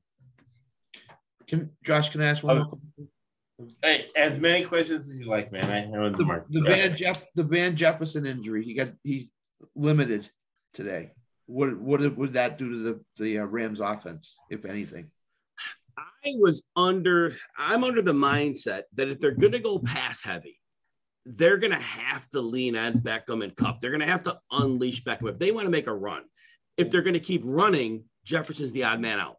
Can 1.46 1.70
Josh? 1.84 2.10
Can 2.10 2.20
I 2.20 2.26
ask 2.26 2.42
one 2.42 2.58
Oh. 2.58 2.60
more? 2.60 2.66
question? 2.68 3.08
Hey, 3.82 4.06
as 4.14 4.38
many 4.38 4.64
questions 4.64 5.08
as 5.08 5.14
you 5.18 5.26
like, 5.26 5.50
man. 5.50 5.64
I 5.64 5.80
have 5.80 6.12
the 6.12 6.18
The, 6.18 6.24
mark. 6.24 6.46
the 6.50 6.60
Van 6.60 6.94
Jeff, 6.94 7.24
the 7.34 7.42
Van 7.42 7.74
Jefferson 7.74 8.26
injury. 8.26 8.62
He 8.62 8.74
got 8.74 8.90
he's 9.04 9.30
limited 9.74 10.30
today. 10.74 11.12
What 11.46 11.78
what 11.78 12.16
would 12.16 12.34
that 12.34 12.58
do 12.58 12.70
to 12.70 12.76
the 12.78 13.04
the 13.16 13.38
uh, 13.38 13.44
Rams 13.44 13.80
offense, 13.80 14.36
if 14.50 14.64
anything? 14.64 15.10
I 16.24 16.34
was 16.36 16.62
under, 16.76 17.36
I'm 17.56 17.84
under 17.84 18.02
the 18.02 18.12
mindset 18.12 18.82
that 18.94 19.08
if 19.08 19.18
they're 19.18 19.32
going 19.32 19.52
to 19.52 19.58
go 19.58 19.78
pass 19.78 20.22
heavy, 20.22 20.60
they're 21.24 21.58
going 21.58 21.72
to 21.72 21.78
have 21.78 22.28
to 22.30 22.40
lean 22.40 22.76
on 22.76 22.94
Beckham 22.94 23.42
and 23.42 23.54
Kupp. 23.54 23.80
They're 23.80 23.90
going 23.90 24.00
to 24.00 24.06
have 24.06 24.22
to 24.24 24.38
unleash 24.50 25.04
Beckham 25.04 25.28
if 25.28 25.38
they 25.38 25.50
want 25.50 25.66
to 25.66 25.70
make 25.70 25.86
a 25.86 25.94
run. 25.94 26.22
If 26.76 26.90
they're 26.90 27.02
going 27.02 27.14
to 27.14 27.20
keep 27.20 27.42
running, 27.44 28.04
Jefferson's 28.24 28.72
the 28.72 28.84
odd 28.84 29.00
man 29.00 29.18
out. 29.18 29.36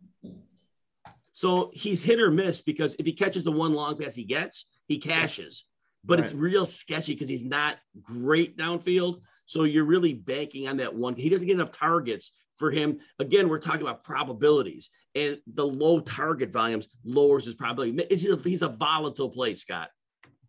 So 1.34 1.72
he's 1.74 2.02
hit 2.02 2.20
or 2.20 2.32
miss 2.32 2.62
because 2.62 2.96
if 3.00 3.06
he 3.06 3.14
catches 3.14 3.44
the 3.44 3.52
one 3.52 3.74
long 3.74 3.98
pass 3.98 4.14
he 4.14 4.26
gets, 4.26 4.66
he 4.88 4.98
cashes. 4.98 5.66
But 6.04 6.20
right. 6.20 6.26
it's 6.26 6.34
real 6.34 6.66
sketchy 6.66 7.14
because 7.14 7.30
he's 7.30 7.44
not 7.44 7.78
great 8.02 8.58
downfield. 8.58 9.22
So 9.50 9.64
you're 9.64 9.84
really 9.84 10.14
banking 10.14 10.68
on 10.68 10.78
that 10.78 10.94
one. 10.94 11.16
He 11.16 11.28
doesn't 11.28 11.48
get 11.48 11.56
enough 11.56 11.72
targets 11.72 12.34
for 12.58 12.70
him. 12.70 13.00
Again, 13.18 13.50
we're 13.50 13.58
talking 13.58 13.82
about 13.82 14.04
probabilities, 14.04 14.92
and 15.16 15.40
the 15.56 15.66
low 15.66 16.02
target 16.02 16.54
volumes 16.54 16.88
lowers 17.04 17.46
his 17.46 17.56
probability. 17.56 18.06
He's 18.12 18.62
a 18.62 18.68
volatile 18.70 19.28
play, 19.28 19.56
Scott. 19.56 19.90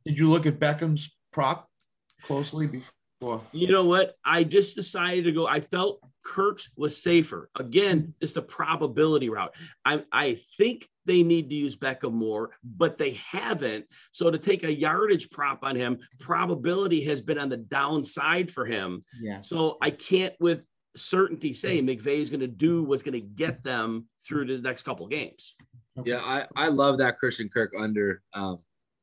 Did 0.04 0.18
you 0.18 0.28
look 0.28 0.44
at 0.44 0.58
Beckham's 0.60 1.10
prop 1.32 1.66
closely 2.24 2.66
before? 2.66 3.40
You 3.52 3.68
know 3.68 3.86
what? 3.86 4.16
I 4.22 4.44
just 4.44 4.76
decided 4.76 5.24
to 5.24 5.32
go. 5.32 5.46
I 5.46 5.60
felt 5.60 6.00
Kirk's 6.22 6.68
was 6.76 7.02
safer. 7.02 7.48
Again, 7.58 8.12
it's 8.20 8.32
the 8.32 8.42
probability 8.42 9.30
route. 9.30 9.54
I, 9.82 10.04
I 10.12 10.42
think 10.58 10.86
they 11.10 11.24
need 11.24 11.50
to 11.50 11.56
use 11.56 11.74
Beckham 11.76 12.12
more, 12.12 12.50
but 12.62 12.96
they 12.96 13.12
haven't. 13.14 13.84
So 14.12 14.30
to 14.30 14.38
take 14.38 14.62
a 14.62 14.72
yardage 14.72 15.28
prop 15.30 15.64
on 15.64 15.74
him, 15.74 15.98
probability 16.20 17.02
has 17.04 17.20
been 17.20 17.36
on 17.36 17.48
the 17.48 17.56
downside 17.56 18.48
for 18.48 18.64
him. 18.64 19.02
Yeah. 19.20 19.40
So 19.40 19.76
I 19.82 19.90
can't 19.90 20.34
with 20.38 20.64
certainty 20.96 21.52
say 21.52 21.82
McVay 21.82 22.18
is 22.18 22.30
going 22.30 22.40
to 22.40 22.46
do 22.46 22.84
what's 22.84 23.02
going 23.02 23.14
to 23.14 23.20
get 23.20 23.64
them 23.64 24.06
through 24.24 24.46
the 24.46 24.58
next 24.58 24.84
couple 24.84 25.08
games. 25.08 25.56
Yeah, 26.04 26.20
I, 26.20 26.46
I 26.54 26.68
love 26.68 26.98
that 26.98 27.18
Christian 27.18 27.48
Kirk 27.48 27.72
under. 27.76 28.22
Um, 28.32 28.58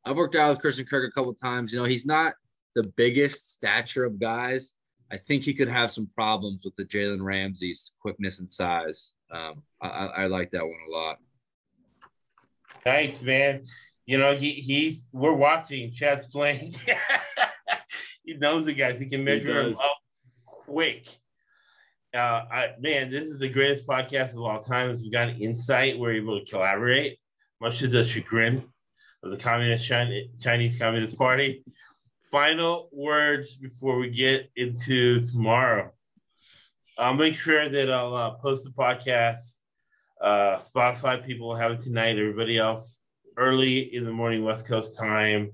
I've 0.06 0.16
worked 0.16 0.36
out 0.36 0.52
with 0.52 0.62
Christian 0.62 0.86
Kirk 0.86 1.10
a 1.10 1.14
couple 1.14 1.34
times. 1.34 1.74
You 1.74 1.80
know, 1.80 1.86
he's 1.86 2.06
not 2.06 2.36
the 2.76 2.84
biggest 2.96 3.52
stature 3.52 4.06
of 4.06 4.18
guys, 4.18 4.76
I 5.12 5.18
think 5.18 5.44
he 5.44 5.54
could 5.54 5.70
have 5.70 5.92
some 5.92 6.08
problems 6.16 6.64
with 6.64 6.76
the 6.76 6.86
Jalen 6.86 7.22
Ramsey's 7.22 7.92
quickness 8.02 8.40
and 8.40 8.50
size. 8.50 9.16
Um, 9.32 9.64
I, 9.82 9.88
I, 9.88 10.28
like 10.28 10.50
that 10.52 10.64
one 10.66 10.80
a 10.88 10.92
lot. 10.92 11.18
Nice 12.88 13.22
man. 13.22 13.64
You 14.06 14.18
know 14.18 14.34
he 14.36 14.52
he's 14.52 15.08
we're 15.12 15.34
watching 15.34 15.92
Chad's 15.92 16.28
playing. 16.28 16.74
he 18.24 18.36
knows 18.36 18.66
the 18.66 18.74
guys. 18.74 18.98
He 18.98 19.10
can 19.10 19.24
measure 19.24 19.62
he 19.62 19.70
him 19.70 19.76
up 19.76 19.98
quick. 20.46 21.08
Uh, 22.16 22.46
I, 22.50 22.68
man, 22.80 23.12
this 23.12 23.28
is 23.28 23.38
the 23.38 23.50
greatest 23.50 23.86
podcast 23.86 24.32
of 24.32 24.40
all 24.40 24.62
time. 24.62 24.96
We 25.02 25.12
got 25.12 25.30
insight. 25.30 26.00
We're 26.00 26.14
able 26.14 26.40
to 26.40 26.46
collaborate, 26.46 27.20
much 27.60 27.80
to 27.80 27.88
the 27.88 28.06
chagrin 28.06 28.64
of 29.22 29.32
the 29.32 29.38
communist 29.38 29.86
Chinese 29.86 30.80
Communist 30.80 31.18
Party 31.18 31.66
final 32.32 32.90
words 32.92 33.56
before 33.56 33.98
we 33.98 34.10
get 34.10 34.50
into 34.56 35.22
tomorrow. 35.22 35.92
I'll 36.98 37.14
make 37.14 37.36
sure 37.36 37.70
that 37.70 37.92
I'll 37.92 38.16
uh, 38.16 38.32
post 38.32 38.66
the 38.66 38.72
podcast. 38.72 39.57
Uh, 40.22 40.58
Spotify 40.58 41.24
people 41.26 41.48
will 41.48 41.56
have 41.56 41.72
it 41.72 41.82
tonight. 41.82 42.18
Everybody 42.18 42.58
else 42.58 43.02
early 43.38 43.96
in 43.96 44.04
the 44.04 44.12
morning 44.12 44.44
West 44.44 44.68
Coast 44.68 44.98
time. 44.98 45.52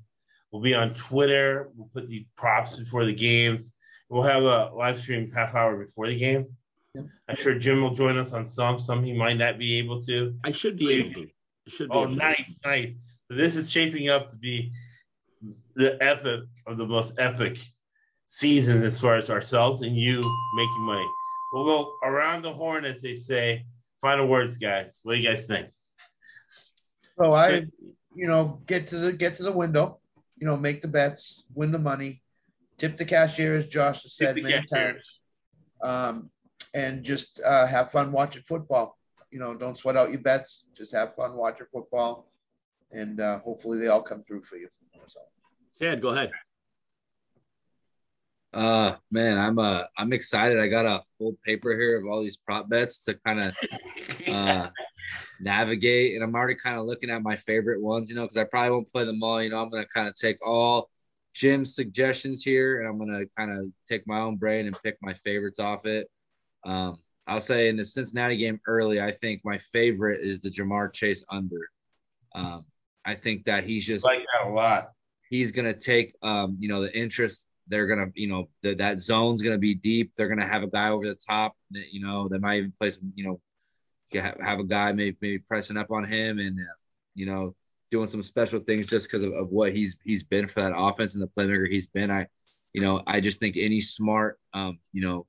We'll 0.51 0.61
be 0.61 0.73
on 0.73 0.93
Twitter. 0.93 1.69
We'll 1.75 1.89
put 1.93 2.07
the 2.07 2.25
props 2.37 2.77
before 2.77 3.05
the 3.05 3.13
games. 3.13 3.73
We'll 4.09 4.23
have 4.23 4.43
a 4.43 4.69
live 4.75 4.99
stream 4.99 5.31
half 5.31 5.55
hour 5.55 5.75
before 5.83 6.07
the 6.07 6.17
game. 6.17 6.45
Yep. 6.93 7.05
I'm 7.27 7.35
sure 7.37 7.57
Jim 7.57 7.81
will 7.81 7.93
join 7.93 8.17
us 8.17 8.33
on 8.33 8.47
some. 8.47 8.77
Some 8.77 9.03
he 9.03 9.13
might 9.13 9.37
not 9.37 9.57
be 9.57 9.79
able 9.79 9.99
to. 10.01 10.35
I 10.43 10.51
should 10.51 10.77
be 10.77 10.93
able 10.93 11.13
to. 11.23 11.27
Should 11.67 11.89
be 11.89 11.95
oh, 11.95 12.05
nice, 12.05 12.59
nice. 12.63 12.93
So 13.27 13.37
this 13.37 13.55
is 13.55 13.71
shaping 13.71 14.09
up 14.09 14.27
to 14.29 14.35
be 14.35 14.71
the 15.75 16.01
epic 16.03 16.41
of 16.67 16.77
the 16.77 16.85
most 16.85 17.19
epic 17.19 17.57
season 18.25 18.83
as 18.83 18.99
far 18.99 19.15
as 19.15 19.29
ourselves 19.29 19.81
and 19.81 19.97
you 19.97 20.17
making 20.55 20.81
money. 20.81 21.07
We'll 21.51 21.65
go 21.65 21.93
around 22.03 22.43
the 22.43 22.53
horn 22.53 22.85
as 22.85 23.01
they 23.01 23.15
say. 23.15 23.65
Final 24.03 24.27
words, 24.27 24.57
guys. 24.57 24.99
What 25.03 25.13
do 25.13 25.19
you 25.21 25.29
guys 25.29 25.47
think? 25.47 25.69
So 27.17 27.31
I, 27.31 27.63
you 28.13 28.27
know, 28.27 28.59
get 28.67 28.87
to 28.87 28.97
the 28.97 29.13
get 29.13 29.35
to 29.37 29.43
the 29.43 29.51
window, 29.53 29.99
you 30.37 30.45
know, 30.45 30.57
make 30.57 30.81
the 30.81 30.89
bets, 30.89 31.45
win 31.55 31.71
the 31.71 31.79
money, 31.79 32.21
tip 32.77 32.97
the 32.97 33.05
cashier 33.05 33.55
as 33.55 33.65
Josh 33.65 34.03
has 34.03 34.17
said 34.17 34.35
many 34.35 34.65
times, 34.65 35.21
um, 35.81 36.29
and 36.73 37.01
just 37.01 37.39
uh, 37.45 37.65
have 37.65 37.91
fun 37.91 38.11
watching 38.11 38.43
football. 38.43 38.97
You 39.31 39.39
know, 39.39 39.55
don't 39.55 39.77
sweat 39.77 39.95
out 39.95 40.11
your 40.11 40.19
bets. 40.19 40.65
Just 40.75 40.93
have 40.93 41.15
fun 41.15 41.37
watching 41.37 41.67
football, 41.71 42.29
and 42.91 43.21
uh, 43.21 43.39
hopefully 43.39 43.79
they 43.79 43.87
all 43.87 44.03
come 44.03 44.25
through 44.25 44.43
for 44.43 44.57
you. 44.57 44.67
So. 45.07 45.21
Chad, 45.79 46.01
go 46.01 46.09
ahead. 46.09 46.31
Uh 48.53 48.95
man, 49.11 49.39
I'm 49.39 49.57
uh 49.57 49.83
I'm 49.97 50.13
excited. 50.13 50.59
I 50.59 50.67
got 50.67 50.85
a 50.85 51.01
full 51.17 51.35
paper 51.45 51.73
here 51.73 51.99
of 51.99 52.05
all 52.05 52.21
these 52.21 52.37
prop 52.37 52.69
bets 52.69 53.03
to 53.05 53.15
kind 53.25 53.39
of 53.39 53.57
uh 54.27 54.69
navigate, 55.41 56.13
and 56.13 56.23
I'm 56.23 56.35
already 56.35 56.55
kind 56.55 56.77
of 56.77 56.85
looking 56.85 57.09
at 57.09 57.23
my 57.23 57.35
favorite 57.35 57.81
ones, 57.81 58.09
you 58.09 58.15
know, 58.15 58.23
because 58.23 58.37
I 58.37 58.43
probably 58.43 58.71
won't 58.71 58.91
play 58.91 59.05
them 59.05 59.23
all. 59.23 59.41
You 59.41 59.49
know, 59.49 59.61
I'm 59.61 59.69
gonna 59.69 59.87
kind 59.93 60.07
of 60.07 60.15
take 60.15 60.37
all 60.45 60.89
Jim's 61.33 61.75
suggestions 61.75 62.43
here, 62.43 62.79
and 62.79 62.87
I'm 62.87 62.99
gonna 62.99 63.25
kind 63.35 63.51
of 63.51 63.65
take 63.87 64.07
my 64.07 64.19
own 64.19 64.37
brain 64.37 64.67
and 64.67 64.77
pick 64.83 64.97
my 65.01 65.13
favorites 65.13 65.59
off 65.59 65.85
it. 65.85 66.07
Um, 66.63 66.97
I'll 67.27 67.41
say 67.41 67.69
in 67.69 67.77
the 67.77 67.85
Cincinnati 67.85 68.37
game 68.37 68.59
early, 68.67 69.01
I 69.01 69.11
think 69.11 69.41
my 69.43 69.57
favorite 69.57 70.19
is 70.21 70.41
the 70.41 70.49
Ja'Marr 70.49 70.93
Chase 70.93 71.23
under. 71.29 71.69
Um, 72.35 72.65
I 73.05 73.15
think 73.15 73.45
that 73.45 73.63
he's 73.63 73.85
just 73.87 74.05
I 74.05 74.15
like 74.15 74.25
that 74.33 74.49
a 74.49 74.53
lot 74.53 74.89
he's 75.33 75.51
going 75.51 75.65
to 75.65 75.77
take, 75.77 76.13
um, 76.21 76.55
you 76.59 76.67
know, 76.67 76.81
the 76.81 76.95
interest. 76.95 77.49
They're 77.67 77.87
to, 78.11 78.21
you 78.21 78.27
know, 78.27 78.49
the, 78.61 78.73
that 78.75 78.99
zone's 78.99 79.41
to 79.55 79.59
be 79.59 79.75
deep. 79.75 80.13
They're 80.15 80.27
to 80.39 80.45
have 80.45 80.63
a 80.63 80.67
guy 80.67 80.89
over 80.89 81.07
the 81.07 81.15
top 81.15 81.55
that, 81.71 81.93
you 81.93 82.01
know, 82.01 82.27
they 82.27 82.37
might 82.37 82.57
even 82.57 82.71
play 82.71 82.89
some, 82.89 83.11
you 83.15 83.25
know, 83.25 83.41
have 84.21 84.59
a 84.59 84.63
guy 84.63 84.91
maybe, 84.91 85.17
maybe 85.21 85.39
pressing 85.39 85.77
up 85.77 85.91
on 85.91 86.03
him 86.03 86.39
and, 86.39 86.59
uh, 86.59 86.73
you 87.15 87.25
know, 87.25 87.55
doing 87.91 88.07
some 88.07 88.23
special 88.23 88.59
things 88.59 88.87
just 88.87 89.05
because 89.05 89.23
of, 89.23 89.33
of 89.33 89.49
what 89.49 89.71
he's 89.71 89.97
he's 90.03 90.23
been 90.23 90.47
for 90.47 90.61
that 90.61 90.73
offense 90.75 91.15
and 91.15 91.23
the 91.23 91.27
playmaker 91.27 91.69
he's 91.69 91.87
been. 91.87 92.11
I, 92.11 92.27
you 92.73 92.81
know, 92.81 93.01
I 93.05 93.19
just 93.19 93.39
think 93.39 93.55
any 93.55 93.79
smart, 93.79 94.39
um, 94.53 94.79
you 94.91 95.01
know, 95.01 95.27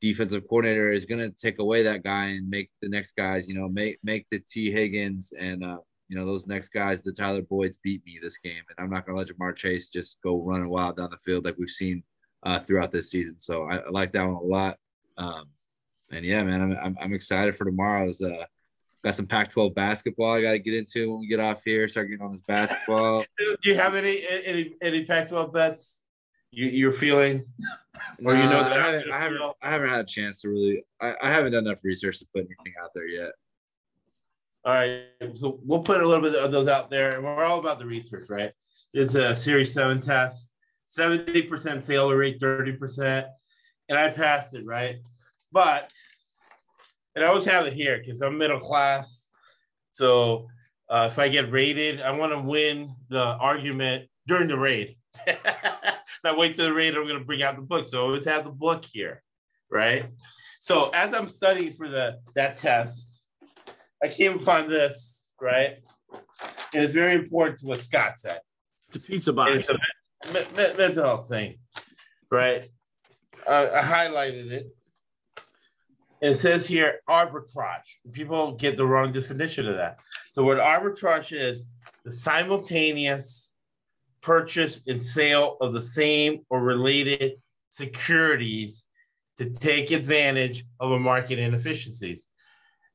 defensive 0.00 0.44
coordinator 0.48 0.92
is 0.92 1.06
to 1.20 1.30
take 1.30 1.58
away 1.58 1.82
that 1.82 2.04
guy 2.04 2.26
and 2.26 2.48
make 2.48 2.70
the 2.80 2.88
next 2.88 3.16
guys, 3.16 3.48
you 3.48 3.54
know, 3.54 3.68
make 3.68 3.98
make 4.04 4.28
the 4.28 4.38
Tee 4.38 4.70
Higgins 4.70 5.32
and 5.38 5.64
uh, 5.64 5.78
you 6.14 6.20
know, 6.20 6.26
those 6.26 6.46
next 6.46 6.68
guys, 6.68 7.02
the 7.02 7.12
Tyler 7.12 7.42
Boyds 7.42 7.76
beat 7.82 8.06
me 8.06 8.20
this 8.22 8.38
game. 8.38 8.62
And 8.70 8.78
I'm 8.78 8.88
not 8.88 9.04
going 9.04 9.16
to 9.16 9.18
let 9.18 9.36
Ja'Marr 9.36 9.56
Chase 9.56 9.88
just 9.88 10.22
go 10.22 10.40
running 10.40 10.68
wild 10.68 10.96
down 10.96 11.10
the 11.10 11.16
field 11.16 11.44
like 11.44 11.56
we've 11.58 11.68
seen 11.68 12.04
uh, 12.44 12.60
throughout 12.60 12.92
this 12.92 13.10
season. 13.10 13.36
So 13.36 13.64
I, 13.64 13.78
I, 13.78 13.90
like 13.90 14.12
that 14.12 14.24
one 14.24 14.36
a 14.36 14.40
lot. 14.40 14.78
Um, 15.18 15.46
and 16.12 16.24
yeah, 16.24 16.44
man, 16.44 16.60
I'm, 16.60 16.78
I'm, 16.78 16.96
I'm 17.00 17.14
excited 17.14 17.56
for 17.56 17.64
tomorrow's. 17.64 18.22
Uh, 18.22 18.44
got 19.02 19.16
some 19.16 19.26
Pac-12 19.26 19.74
basketball 19.74 20.34
I 20.34 20.42
got 20.42 20.52
to 20.52 20.60
get 20.60 20.74
into 20.74 21.10
when 21.10 21.20
we 21.22 21.26
get 21.26 21.40
off 21.40 21.64
here. 21.64 21.88
Start 21.88 22.08
getting 22.08 22.24
on 22.24 22.30
this 22.30 22.42
basketball. 22.42 23.24
Do 23.38 23.56
you 23.68 23.74
have 23.74 23.96
any 23.96 24.24
any 24.28 24.76
any 24.80 25.04
Pac-12 25.04 25.52
bets 25.52 26.00
you, 26.52 26.66
you're 26.66 26.92
feeling? 26.92 27.44
Or 28.24 28.36
you 28.36 28.44
know 28.44 28.62
that 28.62 28.72
I 28.72 28.86
haven't, 28.86 29.10
I 29.10 29.18
haven't, 29.18 29.42
I 29.62 29.70
haven't 29.70 29.88
had 29.88 30.00
a 30.00 30.08
chance 30.08 30.42
to 30.42 30.50
really. 30.50 30.84
I, 31.00 31.14
I 31.20 31.30
haven't 31.30 31.52
done 31.52 31.66
enough 31.66 31.82
research 31.82 32.20
to 32.20 32.26
put 32.32 32.44
anything 32.44 32.74
out 32.80 32.90
there 32.94 33.08
yet. 33.08 33.32
All 34.66 34.72
right, 34.72 35.02
so 35.34 35.60
we'll 35.62 35.82
put 35.82 36.00
a 36.00 36.08
little 36.08 36.22
bit 36.22 36.34
of 36.34 36.50
those 36.50 36.68
out 36.68 36.88
there, 36.88 37.16
and 37.16 37.22
we're 37.22 37.44
all 37.44 37.58
about 37.58 37.78
the 37.78 37.84
research, 37.84 38.24
right? 38.30 38.50
It's 38.94 39.14
a 39.14 39.34
Series 39.34 39.74
Seven 39.74 40.00
test, 40.00 40.54
seventy 40.84 41.42
percent 41.42 41.84
failure 41.84 42.16
rate, 42.16 42.40
thirty 42.40 42.72
percent, 42.72 43.26
and 43.90 43.98
I 43.98 44.08
passed 44.08 44.54
it, 44.54 44.64
right? 44.64 44.96
But 45.52 45.90
and 47.14 47.22
I 47.22 47.28
always 47.28 47.44
have 47.44 47.66
it 47.66 47.74
here 47.74 47.98
because 47.98 48.22
I'm 48.22 48.38
middle 48.38 48.58
class, 48.58 49.26
so 49.92 50.46
uh, 50.88 51.10
if 51.12 51.18
I 51.18 51.28
get 51.28 51.52
rated, 51.52 52.00
I 52.00 52.12
want 52.12 52.32
to 52.32 52.40
win 52.40 52.94
the 53.10 53.22
argument 53.22 54.08
during 54.26 54.48
the 54.48 54.58
raid. 54.58 54.96
Not 56.24 56.38
wait 56.38 56.56
till 56.56 56.64
the 56.64 56.72
raid. 56.72 56.96
I'm 56.96 57.06
going 57.06 57.18
to 57.18 57.24
bring 57.26 57.42
out 57.42 57.56
the 57.56 57.62
book, 57.62 57.86
so 57.86 57.98
I 57.98 58.06
always 58.06 58.24
have 58.24 58.44
the 58.44 58.50
book 58.50 58.86
here, 58.90 59.22
right? 59.70 60.06
So 60.60 60.88
as 60.94 61.12
I'm 61.12 61.28
studying 61.28 61.74
for 61.74 61.90
the 61.90 62.20
that 62.34 62.56
test 62.56 63.23
I 64.02 64.08
came 64.08 64.38
upon 64.38 64.68
this, 64.68 65.30
right? 65.40 65.76
And 66.72 66.82
it's 66.82 66.92
very 66.92 67.14
important 67.14 67.58
to 67.60 67.66
what 67.66 67.80
Scott 67.80 68.18
said. 68.18 68.40
It's 68.88 68.96
a 68.96 69.00
pizza 69.00 69.32
box. 69.32 69.60
It's 69.60 69.70
a 69.70 70.32
me- 70.32 70.46
me- 70.56 70.76
mental 70.76 71.04
health 71.04 71.28
thing, 71.28 71.58
right? 72.30 72.68
Uh, 73.46 73.68
I 73.72 73.80
highlighted 73.80 74.50
it. 74.50 74.66
And 76.22 76.32
it 76.32 76.36
says 76.36 76.66
here 76.66 77.00
arbitrage. 77.08 77.98
People 78.12 78.52
get 78.52 78.76
the 78.76 78.86
wrong 78.86 79.12
definition 79.12 79.68
of 79.68 79.76
that. 79.76 79.98
So, 80.32 80.44
what 80.44 80.58
arbitrage 80.58 81.32
is 81.32 81.66
the 82.04 82.12
simultaneous 82.12 83.52
purchase 84.22 84.82
and 84.86 85.02
sale 85.02 85.56
of 85.60 85.72
the 85.72 85.82
same 85.82 86.40
or 86.48 86.62
related 86.62 87.34
securities 87.68 88.86
to 89.36 89.50
take 89.50 89.90
advantage 89.90 90.64
of 90.80 90.92
a 90.92 90.98
market 90.98 91.38
inefficiencies. 91.38 92.28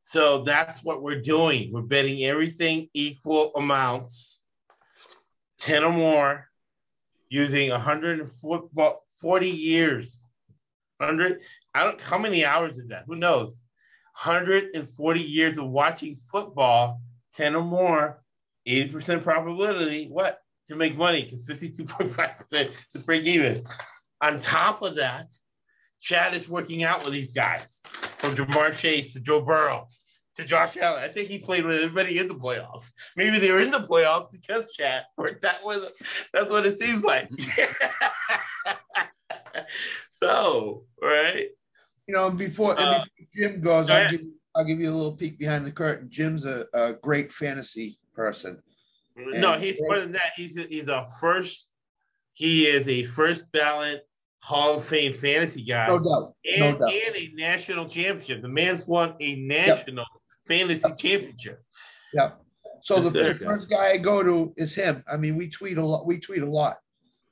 So 0.03 0.43
that's 0.43 0.83
what 0.83 1.01
we're 1.01 1.21
doing. 1.21 1.71
We're 1.71 1.81
betting 1.81 2.23
everything 2.23 2.89
equal 2.93 3.51
amounts, 3.55 4.43
10 5.59 5.83
or 5.83 5.93
more, 5.93 6.49
using 7.29 7.69
140 7.69 9.49
years. 9.49 10.25
100, 10.97 11.41
I 11.73 11.83
don't, 11.83 12.01
how 12.01 12.17
many 12.17 12.43
hours 12.43 12.77
is 12.77 12.87
that? 12.87 13.03
Who 13.07 13.15
knows? 13.15 13.61
140 14.23 15.21
years 15.21 15.57
of 15.57 15.69
watching 15.69 16.15
football, 16.15 17.01
10 17.35 17.55
or 17.55 17.63
more, 17.63 18.21
80% 18.67 19.23
probability, 19.23 20.07
what? 20.07 20.39
To 20.67 20.75
make 20.75 20.97
money, 20.97 21.23
because 21.23 21.47
52.5% 21.47 22.91
to 22.93 22.99
break 22.99 23.23
even. 23.25 23.63
On 24.21 24.39
top 24.39 24.81
of 24.81 24.95
that, 24.95 25.33
Chad 26.01 26.33
is 26.33 26.49
working 26.49 26.83
out 26.83 27.03
with 27.03 27.13
these 27.13 27.33
guys 27.33 27.81
from 28.19 28.35
Ja'Marr 28.35 28.77
Chase 28.77 29.13
to 29.13 29.19
Joe 29.19 29.41
Burrow 29.41 29.87
to 30.35 30.45
Josh 30.45 30.77
Allen. 30.77 31.03
I 31.03 31.07
think 31.07 31.27
he 31.27 31.37
played 31.37 31.65
with 31.65 31.77
everybody 31.77 32.17
in 32.17 32.27
the 32.27 32.35
playoffs. 32.35 32.89
Maybe 33.15 33.39
they 33.39 33.51
were 33.51 33.59
in 33.59 33.71
the 33.71 33.79
playoffs 33.79 34.31
because 34.31 34.71
chat, 34.71 35.05
worked 35.17 35.41
that 35.41 35.63
was 35.63 35.91
That's 36.33 36.49
what 36.49 36.65
it 36.65 36.77
seems 36.77 37.03
like. 37.03 37.29
so, 40.11 40.83
right. 41.01 41.47
You 42.07 42.15
know, 42.15 42.31
before, 42.31 42.79
uh, 42.79 42.99
before 42.99 43.27
Jim 43.33 43.61
goes, 43.61 43.89
I'll 43.89 44.09
give, 44.09 44.21
I'll 44.55 44.65
give 44.65 44.79
you 44.79 44.89
a 44.89 44.95
little 44.95 45.15
peek 45.15 45.37
behind 45.37 45.65
the 45.65 45.71
curtain. 45.71 46.07
Jim's 46.09 46.45
a, 46.45 46.65
a 46.73 46.93
great 46.93 47.31
fantasy 47.31 47.99
person. 48.13 48.61
No, 49.15 49.57
he's 49.57 49.75
more 49.79 49.99
than 49.99 50.13
that. 50.13 50.31
He's 50.35 50.57
a, 50.57 50.63
he's 50.63 50.87
a 50.87 51.05
first. 51.19 51.69
He 52.33 52.67
is 52.67 52.87
a 52.87 53.03
first 53.03 53.51
ballot 53.51 54.07
Hall 54.41 54.77
of 54.77 54.85
Fame 54.85 55.13
fantasy 55.13 55.63
guy. 55.63 55.87
No 55.87 55.99
doubt. 55.99 56.33
And, 56.45 56.59
no 56.59 56.71
doubt. 56.77 56.93
and 56.93 57.15
a 57.15 57.31
national 57.35 57.85
championship. 57.87 58.41
The 58.41 58.47
man's 58.47 58.87
won 58.87 59.15
a 59.19 59.35
national 59.35 60.05
yep. 60.05 60.47
fantasy 60.47 60.87
yep. 60.87 60.97
championship. 60.97 61.63
Yeah. 62.13 62.31
So 62.81 62.99
the, 63.01 63.09
the 63.09 63.33
first 63.33 63.69
guy 63.69 63.89
I 63.89 63.97
go 63.97 64.23
to 64.23 64.53
is 64.55 64.73
him. 64.73 65.03
I 65.11 65.17
mean, 65.17 65.35
we 65.35 65.49
tweet 65.49 65.77
a 65.77 65.85
lot. 65.85 66.05
We 66.05 66.19
tweet 66.19 66.41
a 66.41 66.49
lot. 66.49 66.77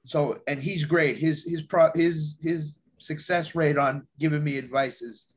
So 0.05 0.39
and 0.47 0.61
he's 0.61 0.85
great. 0.85 1.17
His 1.17 1.43
his 1.43 1.63
pro 1.63 1.91
his 1.95 2.37
his 2.41 2.79
success 2.97 3.55
rate 3.55 3.77
on 3.77 4.07
giving 4.19 4.43
me 4.43 4.57
advice 4.57 5.01
is 5.01 5.27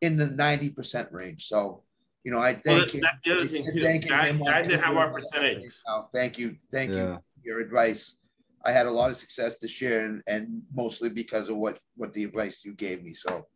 in 0.00 0.16
the 0.16 0.26
ninety 0.26 0.70
percent 0.70 1.08
range. 1.12 1.46
So 1.46 1.82
you 2.24 2.32
know, 2.32 2.38
I 2.38 2.54
thank 2.54 2.66
well, 2.66 2.88
him. 2.88 3.00
That's 3.00 3.20
the 3.24 3.32
other 3.32 3.46
thing 3.46 3.66
too. 3.72 4.08
Guys, 4.08 4.38
guys 4.38 4.68
that 4.68 4.82
have 4.82 4.96
our 4.96 5.12
percentage. 5.12 5.62
Oh, 5.88 6.08
thank 6.12 6.38
you, 6.38 6.56
thank 6.72 6.92
yeah. 6.92 6.96
you. 6.96 7.18
Your 7.44 7.60
advice. 7.60 8.16
I 8.64 8.72
had 8.72 8.86
a 8.86 8.90
lot 8.90 9.10
of 9.10 9.16
success 9.16 9.58
this 9.58 9.80
year, 9.80 10.04
and, 10.04 10.22
and 10.26 10.62
mostly 10.74 11.08
because 11.08 11.48
of 11.48 11.56
what 11.56 11.78
what 11.96 12.12
the 12.12 12.24
advice 12.24 12.64
you 12.64 12.74
gave 12.74 13.02
me. 13.02 13.12
So, 13.12 13.46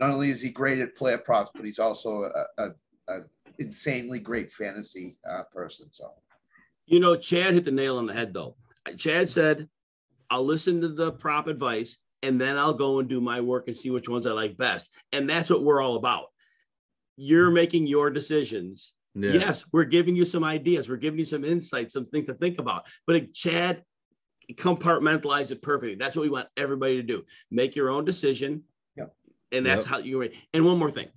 not 0.00 0.10
only 0.10 0.30
is 0.30 0.40
he 0.40 0.50
great 0.50 0.78
at 0.78 0.96
player 0.96 1.18
props, 1.18 1.50
but 1.54 1.64
he's 1.64 1.78
also 1.78 2.24
a, 2.24 2.62
a, 2.62 2.68
a 3.08 3.20
insanely 3.58 4.18
great 4.18 4.50
fantasy 4.50 5.16
uh, 5.28 5.42
person. 5.52 5.88
So, 5.90 6.12
you 6.86 7.00
know, 7.00 7.16
Chad 7.16 7.54
hit 7.54 7.64
the 7.64 7.70
nail 7.70 7.98
on 7.98 8.06
the 8.06 8.14
head, 8.14 8.32
though. 8.32 8.56
Chad 8.96 9.30
said, 9.30 9.68
"I'll 10.30 10.44
listen 10.44 10.80
to 10.80 10.88
the 10.88 11.12
prop 11.12 11.46
advice, 11.46 11.98
and 12.22 12.40
then 12.40 12.56
I'll 12.56 12.74
go 12.74 13.00
and 13.00 13.08
do 13.08 13.20
my 13.20 13.40
work 13.40 13.68
and 13.68 13.76
see 13.76 13.90
which 13.90 14.08
ones 14.08 14.26
I 14.26 14.32
like 14.32 14.56
best." 14.56 14.90
And 15.12 15.28
that's 15.28 15.50
what 15.50 15.62
we're 15.62 15.82
all 15.82 15.96
about 15.96 16.26
you're 17.16 17.50
making 17.50 17.86
your 17.86 18.10
decisions. 18.10 18.92
Yeah. 19.14 19.32
Yes, 19.32 19.64
we're 19.72 19.84
giving 19.84 20.16
you 20.16 20.24
some 20.24 20.42
ideas, 20.42 20.88
we're 20.88 20.96
giving 20.96 21.18
you 21.18 21.24
some 21.24 21.44
insights, 21.44 21.94
some 21.94 22.06
things 22.06 22.26
to 22.26 22.34
think 22.34 22.58
about. 22.58 22.86
But 23.06 23.32
Chad 23.32 23.84
compartmentalize 24.52 25.50
it 25.50 25.62
perfectly. 25.62 25.94
That's 25.94 26.16
what 26.16 26.22
we 26.22 26.30
want 26.30 26.48
everybody 26.56 26.96
to 26.96 27.02
do. 27.02 27.24
Make 27.50 27.76
your 27.76 27.90
own 27.90 28.04
decision. 28.04 28.64
Yep. 28.96 29.14
And 29.52 29.66
that's 29.66 29.86
yep. 29.86 29.86
how 29.86 29.98
you 29.98 30.28
and 30.52 30.64
one 30.64 30.78
more 30.78 30.90
thing. 30.90 31.08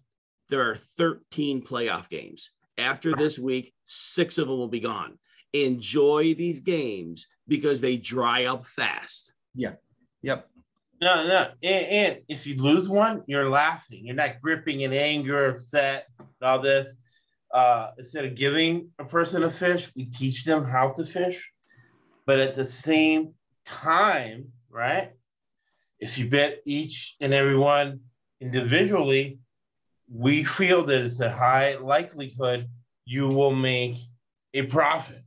There 0.49 0.69
are 0.69 0.75
13 0.97 1.61
playoff 1.61 2.09
games. 2.09 2.51
After 2.77 3.13
this 3.15 3.39
week, 3.39 3.73
six 3.85 4.37
of 4.37 4.47
them 4.47 4.57
will 4.57 4.67
be 4.67 4.79
gone. 4.79 5.17
Enjoy 5.53 6.35
these 6.35 6.59
games 6.59 7.27
because 7.47 7.81
they 7.81 7.97
dry 7.97 8.45
up 8.45 8.65
fast. 8.65 9.33
Yep. 9.55 9.81
Yep. 10.21 10.47
No, 11.01 11.27
no. 11.27 11.47
And, 11.63 11.85
and, 11.85 12.19
if 12.27 12.47
you 12.47 12.55
lose 12.55 12.89
one, 12.89 13.23
you're 13.27 13.49
laughing. 13.49 14.05
You're 14.05 14.15
not 14.15 14.41
gripping 14.41 14.81
in 14.81 14.93
anger, 14.93 15.49
upset, 15.49 16.07
and 16.19 16.27
all 16.41 16.59
this. 16.59 16.95
Uh, 17.51 17.91
instead 17.97 18.25
of 18.25 18.35
giving 18.35 18.89
a 18.99 19.05
person 19.05 19.43
a 19.43 19.49
fish, 19.49 19.91
we 19.95 20.05
teach 20.05 20.43
them 20.43 20.65
how 20.65 20.91
to 20.93 21.05
fish. 21.05 21.51
But 22.27 22.39
at 22.39 22.53
the 22.53 22.65
same 22.65 23.33
time, 23.65 24.49
right? 24.69 25.13
If 25.99 26.19
you 26.19 26.29
bet 26.29 26.59
each 26.65 27.15
and 27.19 27.33
every 27.33 27.57
one 27.57 28.01
individually, 28.39 29.39
we 30.07 30.43
feel 30.43 30.85
that 30.85 31.01
it's 31.01 31.19
a 31.19 31.31
high 31.31 31.77
likelihood 31.77 32.69
you 33.05 33.29
will 33.29 33.55
make 33.55 33.95
a 34.53 34.63
profit, 34.63 35.23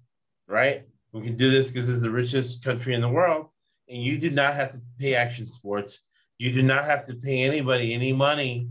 right? 0.47 0.85
We 1.13 1.23
can 1.23 1.37
do 1.37 1.51
this 1.51 1.71
because 1.71 1.89
it's 1.89 2.03
the 2.03 2.11
richest 2.11 2.63
country 2.63 2.95
in 2.95 3.01
the 3.01 3.09
world 3.09 3.49
and 3.89 4.03
you 4.03 4.19
do 4.19 4.31
not 4.31 4.55
have 4.55 4.71
to 4.73 4.81
pay 4.99 5.15
Action 5.15 5.47
Sports. 5.47 6.03
You 6.39 6.53
do 6.53 6.63
not 6.63 6.85
have 6.85 7.05
to 7.07 7.15
pay 7.15 7.43
anybody 7.43 7.93
any 7.93 8.13
money 8.13 8.69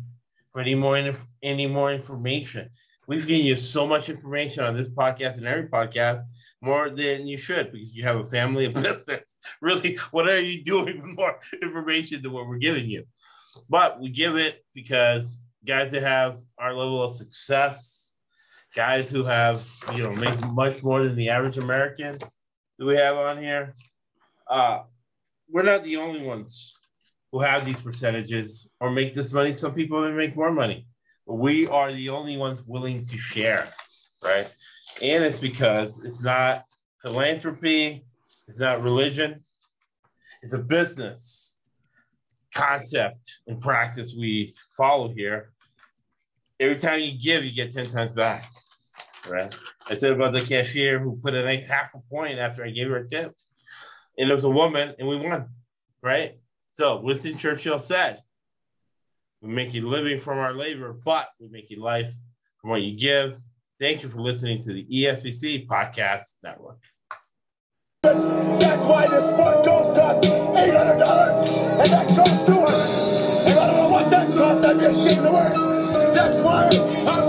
for 0.51 0.61
any 0.61 0.75
more 0.75 0.97
any 1.43 1.67
more 1.67 1.91
information. 1.91 2.69
We've 3.07 3.27
given 3.27 3.45
you 3.45 3.55
so 3.55 3.85
much 3.85 4.07
information 4.09 4.63
on 4.63 4.75
this 4.75 4.89
podcast 4.89 5.37
and 5.37 5.47
every 5.47 5.67
podcast, 5.67 6.23
more 6.61 6.89
than 6.89 7.27
you 7.27 7.37
should, 7.37 7.71
because 7.71 7.93
you 7.93 8.03
have 8.03 8.17
a 8.17 8.25
family, 8.25 8.65
a 8.65 8.69
business. 8.87 9.37
Really, 9.61 9.97
what 10.11 10.27
are 10.27 10.39
you 10.39 10.63
doing 10.63 11.01
with 11.01 11.17
more 11.17 11.39
information 11.61 12.21
than 12.21 12.31
what 12.31 12.47
we're 12.47 12.57
giving 12.57 12.89
you? 12.89 13.05
But 13.69 13.99
we 13.99 14.09
give 14.09 14.35
it 14.35 14.63
because 14.73 15.39
guys 15.65 15.91
that 15.91 16.03
have 16.03 16.37
our 16.57 16.73
level 16.73 17.03
of 17.03 17.15
success, 17.15 18.13
guys 18.75 19.09
who 19.09 19.23
have 19.23 19.67
you 19.95 20.03
know 20.03 20.13
make 20.13 20.39
much 20.51 20.83
more 20.83 21.03
than 21.03 21.15
the 21.15 21.29
average 21.29 21.57
American 21.57 22.17
that 22.17 22.85
we 22.85 22.95
have 22.95 23.17
on 23.17 23.41
here, 23.41 23.73
uh, 24.47 24.81
we're 25.49 25.63
not 25.63 25.83
the 25.83 25.97
only 25.97 26.21
ones 26.21 26.77
who 27.31 27.39
have 27.39 27.65
these 27.65 27.79
percentages 27.79 28.69
or 28.79 28.89
make 28.89 29.13
this 29.13 29.33
money. 29.33 29.53
Some 29.53 29.73
people 29.73 30.03
even 30.03 30.17
make 30.17 30.35
more 30.35 30.51
money. 30.51 30.87
But 31.27 31.35
we 31.35 31.67
are 31.67 31.93
the 31.93 32.09
only 32.09 32.37
ones 32.37 32.63
willing 32.65 33.05
to 33.05 33.17
share, 33.17 33.67
right? 34.23 34.47
And 35.01 35.23
it's 35.23 35.39
because 35.39 36.03
it's 36.03 36.21
not 36.21 36.65
philanthropy, 37.01 38.05
it's 38.47 38.59
not 38.59 38.81
religion, 38.81 39.43
it's 40.41 40.53
a 40.53 40.59
business 40.59 41.57
concept 42.53 43.39
and 43.47 43.61
practice 43.61 44.15
we 44.17 44.53
follow 44.75 45.09
here. 45.09 45.51
Every 46.59 46.77
time 46.77 46.99
you 46.99 47.17
give, 47.17 47.45
you 47.45 47.51
get 47.51 47.73
10 47.73 47.87
times 47.87 48.11
back, 48.11 48.45
right? 49.27 49.55
I 49.89 49.95
said 49.95 50.11
about 50.11 50.33
the 50.33 50.41
cashier 50.41 50.99
who 50.99 51.19
put 51.23 51.33
in 51.33 51.47
a 51.47 51.57
half 51.57 51.93
a 51.93 51.99
point 52.09 52.39
after 52.39 52.65
I 52.65 52.71
gave 52.71 52.89
her 52.89 52.97
a 52.97 53.07
tip 53.07 53.33
and 54.19 54.29
it 54.29 54.33
was 54.33 54.43
a 54.43 54.49
woman, 54.49 54.93
and 54.99 55.07
we 55.07 55.15
won, 55.15 55.47
right? 56.03 56.37
So 56.73 56.99
Winston 56.99 57.37
Churchill 57.37 57.79
said, 57.79 58.21
"We 59.41 59.49
make 59.49 59.73
you 59.73 59.87
living 59.87 60.19
from 60.19 60.39
our 60.39 60.53
labor, 60.53 60.91
but 60.91 61.29
we 61.39 61.47
make 61.47 61.69
you 61.69 61.81
life 61.81 62.13
from 62.57 62.71
what 62.71 62.81
you 62.81 62.95
give." 62.95 63.39
Thank 63.79 64.03
you 64.03 64.09
for 64.09 64.19
listening 64.19 64.61
to 64.63 64.73
the 64.73 64.85
ESBC 64.85 65.65
Podcast 65.65 66.33
Network. 66.43 66.79
That's 68.03 68.85
why 68.85 69.07
this 69.07 69.23
sport 69.23 69.63
don't 69.63 69.95
cost 69.95 70.25
eight 70.25 70.73
hundred 70.73 70.99
dollars, 70.99 71.49
and 71.49 71.89
that 71.89 72.07
costs 72.15 72.45
two 72.45 72.59
hundred. 72.59 73.49
And 73.49 73.59
I 73.59 73.67
don't 73.67 73.77
know 73.77 73.89
what 73.89 74.09
that 74.09 74.27
costs. 74.35 74.65
I'd 74.65 74.79
be 74.79 74.85
ashamed 74.85 75.25
of 75.25 75.33
work. 75.33 76.13
That's 76.13 76.35
why 76.37 76.67
I 76.67 77.23
work. 77.23 77.28